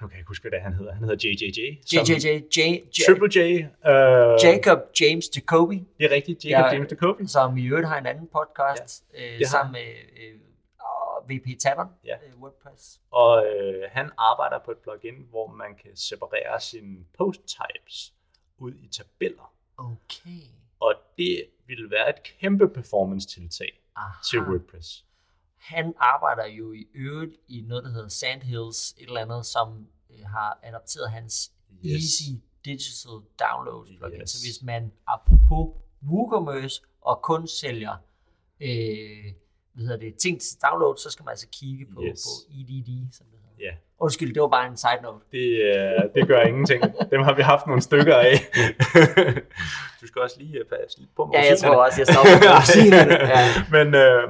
nu 0.01 0.07
kan 0.07 0.15
jeg 0.15 0.19
ikke 0.21 0.29
huske, 0.29 0.43
hvad 0.43 0.51
det 0.51 0.61
han 0.61 0.73
hedder. 0.75 0.93
Han 0.95 1.05
hedder 1.05 1.29
JJJ. 1.29 1.61
JJJ, 1.93 2.29
J, 2.57 2.59
J, 2.59 3.05
Triple 3.07 3.31
J. 3.35 3.39
Øh, 3.39 4.45
Jacob 4.45 4.79
James 5.01 5.25
Jacoby, 5.37 5.75
Det 5.99 6.05
er 6.05 6.11
rigtigt, 6.11 6.45
Jacob 6.45 6.65
Ja. 6.73 6.75
James 6.77 6.91
Jacobi. 6.93 7.27
som 7.27 7.57
i 7.57 7.67
øvrigt 7.67 7.89
har 7.89 7.99
en 7.99 8.07
anden 8.07 8.29
podcast, 8.33 9.05
ja, 9.15 9.35
øh, 9.41 9.47
sammen 9.47 9.73
med 9.73 9.89
øh, 10.23 10.41
VP 11.29 11.59
Tavern, 11.61 11.89
Ja. 12.05 12.17
øh, 12.27 12.41
WordPress. 12.43 13.01
Og 13.11 13.47
øh, 13.47 13.83
han 13.93 14.11
arbejder 14.19 14.59
på 14.65 14.71
et 14.71 14.79
plugin, 14.79 15.15
hvor 15.31 15.47
man 15.53 15.75
kan 15.83 15.97
separere 15.97 16.61
sine 16.61 17.05
post 17.19 17.41
types 17.47 18.15
ud 18.59 18.73
i 18.75 18.89
tabeller. 18.89 19.55
Okay. 19.77 20.41
Og 20.81 20.95
det 21.19 21.45
vil 21.67 21.91
være 21.91 22.09
et 22.09 22.23
kæmpe 22.23 22.69
performance 22.69 23.29
tiltag 23.29 23.83
Aha. 23.97 24.13
til 24.31 24.41
WordPress. 24.41 25.05
Han 25.57 25.95
arbejder 25.97 26.47
jo 26.47 26.73
i 26.73 26.87
øvrigt 26.95 27.33
i 27.49 27.61
noget, 27.69 27.85
der 27.85 27.91
hedder 27.91 28.09
Sandhills, 28.09 28.93
et 28.99 29.03
eller 29.09 29.21
andet, 29.21 29.47
som 29.47 29.89
øh, 30.11 30.27
har 30.27 30.59
adopteret 30.63 31.11
hans 31.11 31.53
Yes. 31.85 31.93
Easy 31.95 32.31
Digital 32.65 33.11
Download 33.41 33.87
plugin. 33.99 34.21
Yes. 34.21 34.31
Så 34.31 34.39
hvis 34.47 34.63
man, 34.63 34.93
apropos 35.07 35.77
WooCommerce, 36.03 36.83
og 37.01 37.23
kun 37.23 37.47
sælger 37.47 37.97
øh, 38.61 39.33
hvad 39.79 39.87
hedder 39.89 40.01
det, 40.07 40.17
ting 40.17 40.41
til 40.41 40.57
download, 40.71 40.97
så 40.97 41.11
skal 41.11 41.25
man 41.25 41.33
altså 41.33 41.47
kigge 41.61 41.87
på, 41.95 42.03
Yes. 42.05 42.23
på 42.27 42.53
EDD, 42.59 42.91
som 43.17 43.27
det 43.33 43.39
hedder. 43.45 43.57
Ja, 43.67 43.73
Undskyld, 44.01 44.35
det 44.35 44.43
var 44.43 44.49
bare 44.49 44.67
en 44.67 44.77
side 44.77 45.01
note. 45.03 45.25
det, 45.33 45.49
øh, 45.75 46.03
det 46.15 46.29
gør 46.29 46.41
ingenting. 46.43 46.83
Dem 47.11 47.23
har 47.23 47.35
vi 47.35 47.43
haft 47.43 47.67
nogle 47.67 47.83
stykker 47.83 48.17
af. 48.17 48.35
du 50.01 50.07
skal 50.07 50.23
også 50.23 50.37
lige 50.39 50.59
øh, 50.59 50.65
passe 50.65 50.99
lidt 50.99 51.11
på 51.17 51.25
med 51.27 51.35
Ja, 51.39 51.45
jeg 51.51 51.59
tror 51.59 51.85
også, 51.85 52.01
jeg 52.01 52.07
stopper 52.07 52.37
på 52.43 52.49
rosinerne. 52.59 53.15
Ja. 53.35 53.43
men, 53.77 53.95
øh, 53.95 54.25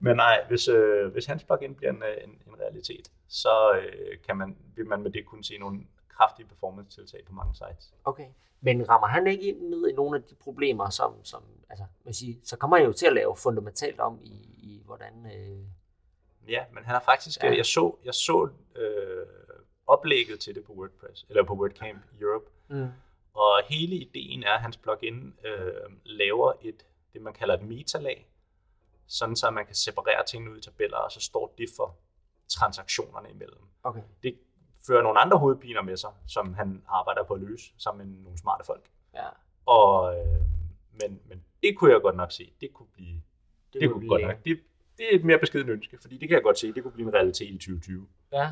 men 0.00 0.16
nej, 0.16 0.36
hvis, 0.48 0.68
øh, 0.68 1.12
hvis 1.12 1.26
hans 1.26 1.44
plugin 1.44 1.74
bliver 1.74 1.90
en, 1.92 2.02
øh, 2.10 2.24
en, 2.24 2.30
en 2.30 2.54
realitet, 2.62 3.06
så 3.28 3.54
øh, 3.78 4.16
kan 4.26 4.36
man, 4.36 4.56
vil 4.76 4.86
man 4.86 5.02
med 5.02 5.10
det 5.10 5.26
kunne 5.26 5.44
se 5.44 5.58
nogle 5.58 5.80
kraftige 6.16 6.46
performance-tiltag 6.46 7.24
på 7.26 7.32
mange 7.32 7.54
sites. 7.54 7.94
Okay. 8.04 8.26
Men 8.60 8.88
rammer 8.88 9.06
han 9.08 9.26
ikke 9.26 9.48
ind 9.48 9.68
ned 9.68 9.88
i 9.88 9.92
nogle 9.92 10.16
af 10.16 10.22
de 10.22 10.34
problemer, 10.34 10.90
som, 10.90 11.24
som 11.24 11.42
altså, 11.70 11.84
man 12.04 12.14
siger, 12.14 12.36
så 12.44 12.56
kommer 12.56 12.76
han 12.76 12.86
jo 12.86 12.92
til 12.92 13.06
at 13.06 13.12
lave 13.12 13.36
fundamentalt 13.36 14.00
om 14.00 14.20
i, 14.22 14.36
i 14.58 14.82
hvordan... 14.84 15.26
Øh, 15.36 15.58
Ja, 16.48 16.64
men 16.72 16.84
han 16.84 16.94
har 16.94 17.00
faktisk, 17.00 17.42
Ja. 17.42 17.56
jeg 17.56 17.66
så, 17.66 17.96
jeg 18.04 18.14
så 18.14 18.48
øh, 18.76 19.26
oplægget 19.86 20.40
til 20.40 20.54
det 20.54 20.64
på 20.64 20.72
WordPress, 20.72 21.26
eller 21.28 21.44
på 21.44 21.54
WordCamp 21.54 22.02
Europe, 22.20 22.50
mm. 22.68 22.88
og 23.34 23.62
hele 23.68 23.96
ideen 23.96 24.42
er, 24.42 24.52
at 24.52 24.60
hans 24.60 24.76
plugin 24.76 25.34
øh, 25.44 25.90
laver 26.04 26.52
et, 26.62 26.86
det 27.12 27.22
man 27.22 27.32
kalder 27.32 27.54
et 27.54 27.62
metalag, 27.62 28.28
sådan 29.06 29.36
så 29.36 29.50
man 29.50 29.66
kan 29.66 29.74
separere 29.74 30.24
tingene 30.26 30.52
ud 30.52 30.58
i 30.58 30.60
tabeller, 30.60 30.96
og 30.96 31.12
så 31.12 31.20
står 31.20 31.54
det 31.58 31.68
for 31.76 31.96
transaktionerne 32.48 33.30
imellem. 33.30 33.62
Okay. 33.82 34.02
Det 34.22 34.38
fører 34.86 35.02
nogle 35.02 35.20
andre 35.20 35.38
hovedpiner 35.38 35.82
med 35.82 35.96
sig, 35.96 36.10
som 36.26 36.54
han 36.54 36.82
arbejder 36.88 37.22
på 37.24 37.34
at 37.34 37.40
løse 37.40 37.72
sammen 37.78 38.06
med 38.14 38.22
nogle 38.22 38.38
smarte 38.38 38.64
folk. 38.66 38.90
Ja, 39.14 39.26
Og, 39.66 40.18
øh, 40.18 40.40
men, 41.00 41.20
men 41.28 41.44
det 41.62 41.78
kunne 41.78 41.92
jeg 41.92 42.00
godt 42.02 42.16
nok 42.16 42.32
se, 42.32 42.52
det 42.60 42.72
kunne 42.74 42.88
blive, 42.92 43.20
det, 43.72 43.80
det 43.80 43.90
kunne 43.90 44.00
vi 44.00 44.06
godt 44.08 44.22
nok, 44.22 44.44
det, 44.44 44.60
det 44.98 45.06
er 45.12 45.16
et 45.18 45.24
mere 45.24 45.38
beskeden 45.38 45.68
ønske, 45.68 45.98
fordi 46.00 46.18
det 46.18 46.28
kan 46.28 46.34
jeg 46.34 46.42
godt 46.42 46.58
se, 46.58 46.72
det 46.72 46.82
kunne 46.82 46.92
blive 46.92 47.08
en 47.08 47.14
realitet 47.14 47.48
i 47.50 47.58
2020, 47.58 48.06
Ja. 48.32 48.42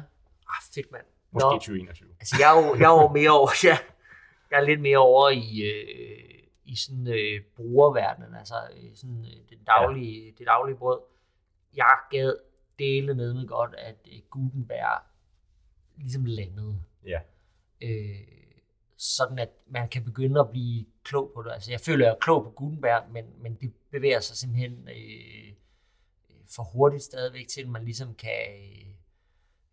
Ah, 0.48 0.62
fedt 0.74 0.92
mand. 0.92 1.04
måske 1.30 1.46
Nå, 1.46 1.52
2021. 1.52 2.08
altså 2.20 2.36
jeg 2.40 2.56
er 2.56 2.66
jo, 2.66 2.74
jeg 2.74 2.96
er 2.96 3.02
jo 3.02 3.08
mere 3.08 3.30
over, 3.30 3.50
ja, 3.64 3.78
jeg 4.50 4.60
er 4.60 4.64
lidt 4.64 4.80
mere 4.80 4.98
over 4.98 5.28
i, 5.30 5.62
øh, 5.62 6.42
i 6.64 6.76
sådan 6.76 7.06
øh, 7.06 7.40
brugerverdenen, 7.56 8.34
altså 8.34 8.54
øh, 8.76 8.90
sådan 8.94 9.24
øh, 9.24 9.50
det 9.50 9.58
daglige, 9.66 10.24
ja. 10.24 10.30
det 10.38 10.46
daglige 10.46 10.76
brød. 10.76 11.00
Jeg 11.76 11.96
gad 12.10 12.36
dele 12.78 13.14
med 13.14 13.34
mig 13.34 13.48
godt, 13.48 13.74
at 13.78 13.96
øh, 14.12 14.18
Gutenberg 14.30 15.02
ligesom 16.02 16.24
landede. 16.24 16.82
Ja. 17.06 17.20
øh, 17.80 18.16
sådan 18.96 19.38
at 19.38 19.48
man 19.66 19.88
kan 19.88 20.04
begynde 20.04 20.40
at 20.40 20.50
blive 20.50 20.86
klog 21.04 21.30
på 21.34 21.42
det. 21.42 21.50
Altså 21.52 21.70
jeg 21.70 21.80
føler, 21.80 22.06
jeg 22.06 22.12
er 22.12 22.18
klog 22.18 22.44
på 22.44 22.50
Gutenberg, 22.50 23.02
men, 23.12 23.24
men 23.40 23.54
det 23.54 23.72
bevæger 23.90 24.20
sig 24.20 24.36
simpelthen 24.36 24.88
øh, 24.88 25.52
for 26.56 26.62
hurtigt 26.62 27.02
stadigvæk 27.02 27.48
til, 27.48 27.60
at 27.62 27.68
man 27.68 27.84
ligesom 27.84 28.14
kan 28.14 28.32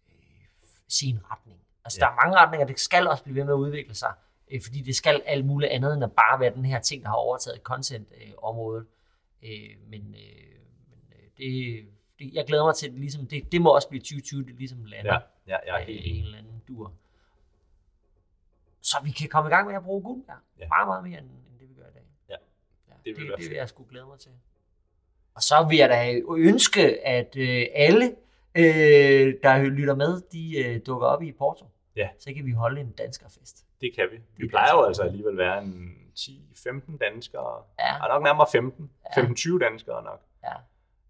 øh, 0.09 0.45
se 0.87 1.05
en 1.05 1.19
retning. 1.31 1.59
Altså 1.85 1.99
Ja. 2.01 2.05
der 2.05 2.11
er 2.11 2.15
mange 2.25 2.37
retninger, 2.37 2.67
det 2.67 2.79
skal 2.79 3.07
også 3.07 3.23
blive 3.23 3.35
ved 3.35 3.43
med 3.43 3.53
at 3.53 3.57
udvikle 3.57 3.95
sig, 3.95 4.13
øh, 4.51 4.61
fordi 4.63 4.81
det 4.81 4.95
skal 4.95 5.21
alt 5.25 5.45
muligt 5.45 5.71
andet 5.71 5.93
end 5.93 6.03
at 6.03 6.11
bare 6.11 6.39
være 6.39 6.53
den 6.55 6.65
her 6.65 6.79
ting, 6.81 7.03
der 7.03 7.09
har 7.09 7.15
overtaget 7.15 7.59
content-området. 7.63 8.85
Øh, 9.43 9.69
men 9.87 10.01
øh, 10.15 10.55
men 10.89 10.99
øh, 11.11 11.27
det, 11.37 11.85
det, 12.19 12.33
jeg 12.33 12.45
glæder 12.47 12.65
mig 12.65 12.75
til, 12.75 12.91
det, 12.91 12.99
ligesom, 12.99 13.27
det, 13.27 13.51
det 13.51 13.61
må 13.61 13.75
også 13.75 13.89
blive 13.89 14.01
2020, 14.01 14.43
det 14.45 14.55
ligesom 14.55 14.85
lander. 14.85 15.13
Ja, 15.13 15.19
ja, 15.49 15.57
jeg 15.65 15.81
er 15.81 15.85
helt 15.85 16.01
en 16.05 16.23
eller 16.25 16.37
anden 16.37 16.61
dur. 16.67 16.93
Så 18.81 18.97
vi 19.03 19.11
kan 19.11 19.29
komme 19.29 19.49
i 19.49 19.53
gang 19.53 19.67
med 19.67 19.75
at 19.75 19.83
bruge 19.83 20.23
der. 20.27 20.33
Ja. 20.57 20.63
Ja. 20.63 20.67
Meget, 20.67 20.87
meget 20.87 21.03
mere, 21.03 21.19
end, 21.19 21.27
end 21.29 21.59
det 21.59 21.69
vi 21.69 21.73
gør 21.73 21.87
i 21.87 21.93
dag. 21.93 22.03
Ja. 22.29 22.35
ja 22.89 22.93
Det 23.05 23.17
vil 23.17 23.27
det, 23.27 23.37
det 23.37 23.49
vil 23.49 23.55
jeg 23.57 23.69
sgu 23.69 23.85
glæde 23.89 24.05
mig 24.05 24.19
til. 24.19 24.31
Og 25.35 25.41
så 25.41 25.65
vil 25.69 25.77
jeg 25.77 25.89
da 25.89 26.19
ønske, 26.37 27.07
at 27.07 27.35
øh, 27.37 27.65
alle, 27.73 28.05
øh, 28.55 29.33
der 29.43 29.63
lytter 29.63 29.95
med, 29.95 30.21
de 30.31 30.57
øh, 30.65 30.81
dukker 30.85 31.07
op 31.07 31.23
i 31.23 31.31
Porto. 31.31 31.65
Ja. 31.95 32.09
Så 32.19 32.33
kan 32.33 32.45
vi 32.45 32.51
holde 32.51 32.81
en 32.81 32.91
danskerfest. 32.91 33.65
Det 33.81 33.95
kan 33.95 34.07
vi. 34.11 34.17
Vi 34.37 34.45
er 34.45 34.49
plejer 34.49 34.71
jo 34.73 34.83
altså 34.83 35.03
alligevel 35.03 35.37
være 35.37 35.63
en 35.63 35.95
10-15 36.19 36.97
danskere. 36.97 37.63
Ja. 37.79 37.93
Ja, 38.03 38.07
nok 38.07 38.23
nærmere 38.23 38.47
15. 38.51 38.91
Ja. 39.17 39.21
15-20 39.21 39.59
danskere 39.59 40.03
nok. 40.03 40.21
Ja. 40.43 40.53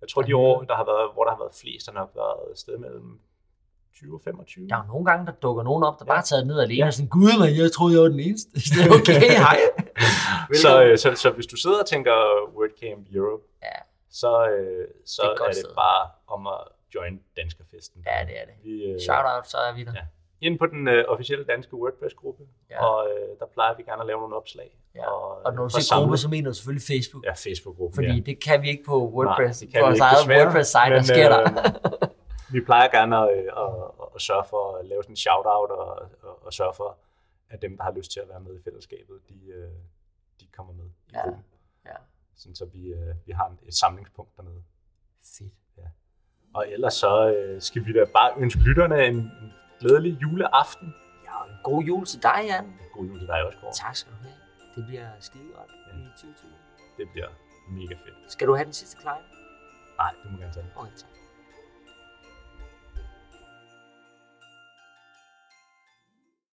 Jeg 0.02 0.10
tror, 0.10 0.22
de 0.22 0.30
Ja. 0.30 0.36
år, 0.36 0.62
der 0.64 0.76
har 0.76 0.86
været, 0.86 1.14
hvor 1.14 1.24
der 1.24 1.32
har 1.32 1.38
været 1.40 1.56
flest, 1.56 1.88
har 1.88 1.94
nok 1.94 2.12
været 2.16 2.52
et 2.52 2.58
sted 2.60 2.78
mellem 2.78 3.20
20 3.96 4.16
og 4.16 4.22
25. 4.24 4.68
Der 4.70 4.76
er 4.76 4.82
jo 4.84 4.88
nogle 4.94 5.06
gange, 5.06 5.26
der 5.26 5.32
dukker 5.32 5.64
nogen 5.64 5.84
op, 5.84 6.00
der 6.00 6.06
Ja. 6.06 6.12
bare 6.14 6.18
er 6.18 6.28
taget 6.32 6.48
ned 6.48 6.60
alene 6.60 6.74
Ja. 6.84 6.86
og 6.86 6.94
sådan, 6.94 7.10
gud, 7.10 7.32
man, 7.40 7.50
jeg 7.62 7.72
troede, 7.72 7.94
jeg 7.96 8.02
var 8.06 8.10
den 8.16 8.20
eneste. 8.28 8.50
Det 8.74 8.80
er 8.86 8.92
okay, 9.00 9.22
hej. 9.48 9.60
så, 10.64 10.72
øh, 10.84 10.98
så, 10.98 11.08
så 11.24 11.30
hvis 11.38 11.48
du 11.54 11.56
sidder 11.64 11.80
og 11.84 11.88
tænker 11.94 12.16
WordCamp 12.58 13.04
Europe, 13.16 13.44
Ja, 13.64 13.78
så, 14.22 14.32
øh, 14.54 14.88
så 15.06 15.22
Det 15.22 15.30
er 15.42 15.44
er, 15.44 15.48
det 15.48 15.56
sted. 15.56 15.76
bare 15.86 16.02
om 16.36 16.42
at 16.56 16.62
join 16.96 17.14
Danskerfesten. 17.38 18.00
ja, 18.10 18.18
det 18.30 18.36
er 18.42 18.46
det. 18.50 18.56
Vi, 18.64 18.74
øh, 18.90 19.00
Shout 19.08 19.26
out, 19.36 19.46
så 19.54 19.58
er 19.68 19.74
vi 19.78 19.84
der. 19.84 19.94
Ja. 19.96 20.06
ind 20.48 20.60
på 20.60 20.66
den 20.66 20.88
øh, 20.88 21.06
officielle 21.08 21.46
danske 21.46 21.74
WordPress-gruppe, 21.82 22.44
Ja. 22.72 22.86
og 22.86 23.08
øh, 23.12 23.30
der 23.40 23.46
plejer 23.54 23.74
vi 23.78 23.84
gerne 23.84 24.02
at 24.02 24.08
lave 24.08 24.20
nogle 24.20 24.36
opslag. 24.36 24.70
Ja. 24.96 25.06
Og, 25.12 25.46
Og 25.46 25.54
når 25.54 25.62
du 25.68 25.72
øh, 25.78 25.82
siger 25.82 26.00
gruppe, 26.00 26.18
så 26.18 26.28
mener 26.30 26.50
du 26.50 26.54
selvfølgelig 26.56 26.86
Facebook. 26.94 27.24
Ja, 27.26 27.32
Facebook-gruppen. 27.32 27.96
Fordi 27.96 28.14
ja. 28.18 28.20
det 28.30 28.44
kan 28.44 28.62
vi 28.62 28.70
ikke 28.70 28.84
på 28.92 28.96
WordPress. 29.16 29.62
Nej, 29.62 29.68
det 29.68 29.70
på 29.70 29.72
kan 29.74 29.80
vi 29.82 30.00
vores 30.00 30.00
eget. 30.00 30.44
WordPress-site, 30.44 30.96
der 30.96 31.02
sker 31.14 31.30
der. 31.30 31.44
vi 32.52 32.62
plejer 32.66 32.90
gerne 32.90 33.18
at, 33.18 33.38
øh, 33.38 33.44
at, 33.58 33.92
at, 34.16 34.22
sørge 34.22 34.44
for 34.50 34.78
at 34.78 34.86
lave 34.86 35.04
sådan 35.04 35.12
en 35.14 35.16
shout-out 35.18 35.72
og, 35.72 36.10
og, 36.22 36.46
og 36.46 36.54
sørge 36.54 36.74
for, 36.74 36.98
at 37.50 37.62
dem, 37.62 37.78
der 37.78 37.84
har 37.84 37.92
lyst 37.92 38.12
til 38.12 38.20
at 38.20 38.30
være 38.30 38.40
med 38.40 38.60
i 38.60 38.64
fællesskabet, 38.64 39.20
de, 39.30 39.46
øh, 39.48 39.72
de 40.40 40.48
kommer 40.56 40.74
med 40.74 40.86
i 40.86 41.12
Ja. 41.14 41.22
gruppen. 41.22 41.44
Ja. 41.86 41.96
Sådan, 42.36 42.56
så 42.56 42.66
vi, 42.66 42.88
øh, 42.88 43.16
vi 43.26 43.32
har 43.32 43.56
et 43.68 43.74
samlingspunkt 43.74 44.38
dernede. 44.38 44.64
Fedt. 45.24 45.54
Og 46.54 46.70
ellers 46.70 46.94
så 46.94 47.12
skal 47.60 47.86
vi 47.86 47.94
da 47.94 48.06
bare 48.06 48.34
ønske 48.38 48.60
lytterne 48.60 49.06
en, 49.06 49.16
en 49.16 49.54
glædelig 49.80 50.22
juleaften. 50.22 50.94
Ja, 51.26 51.42
og 51.42 51.50
en 51.50 51.56
god 51.64 51.84
jul 51.84 52.06
til 52.06 52.24
dig, 52.24 52.40
Jan. 52.48 52.74
God 52.94 53.06
jul 53.06 53.20
til 53.20 53.28
dig 53.28 53.44
også, 53.46 53.58
Kåre. 53.60 53.74
Tak 53.74 53.96
skal 53.96 54.12
du 54.14 54.18
have. 54.18 54.34
Det 54.76 54.86
bliver 54.88 55.08
skide 55.20 55.44
godt 55.58 55.72
Ja. 55.94 55.98
i 55.98 56.04
2020. 56.06 56.52
Det 56.98 57.08
bliver 57.14 57.28
mega 57.70 57.94
fedt. 57.94 58.32
Skal 58.32 58.48
du 58.48 58.56
have 58.56 58.66
den 58.66 58.74
sidste 58.74 58.98
kleje? 59.02 59.22
Nej, 59.98 60.12
du 60.24 60.30
må 60.30 60.38
gerne 60.38 60.54
tage 60.54 60.66
det. 60.66 60.72
Okay, 60.76 60.92
tak. 60.96 61.10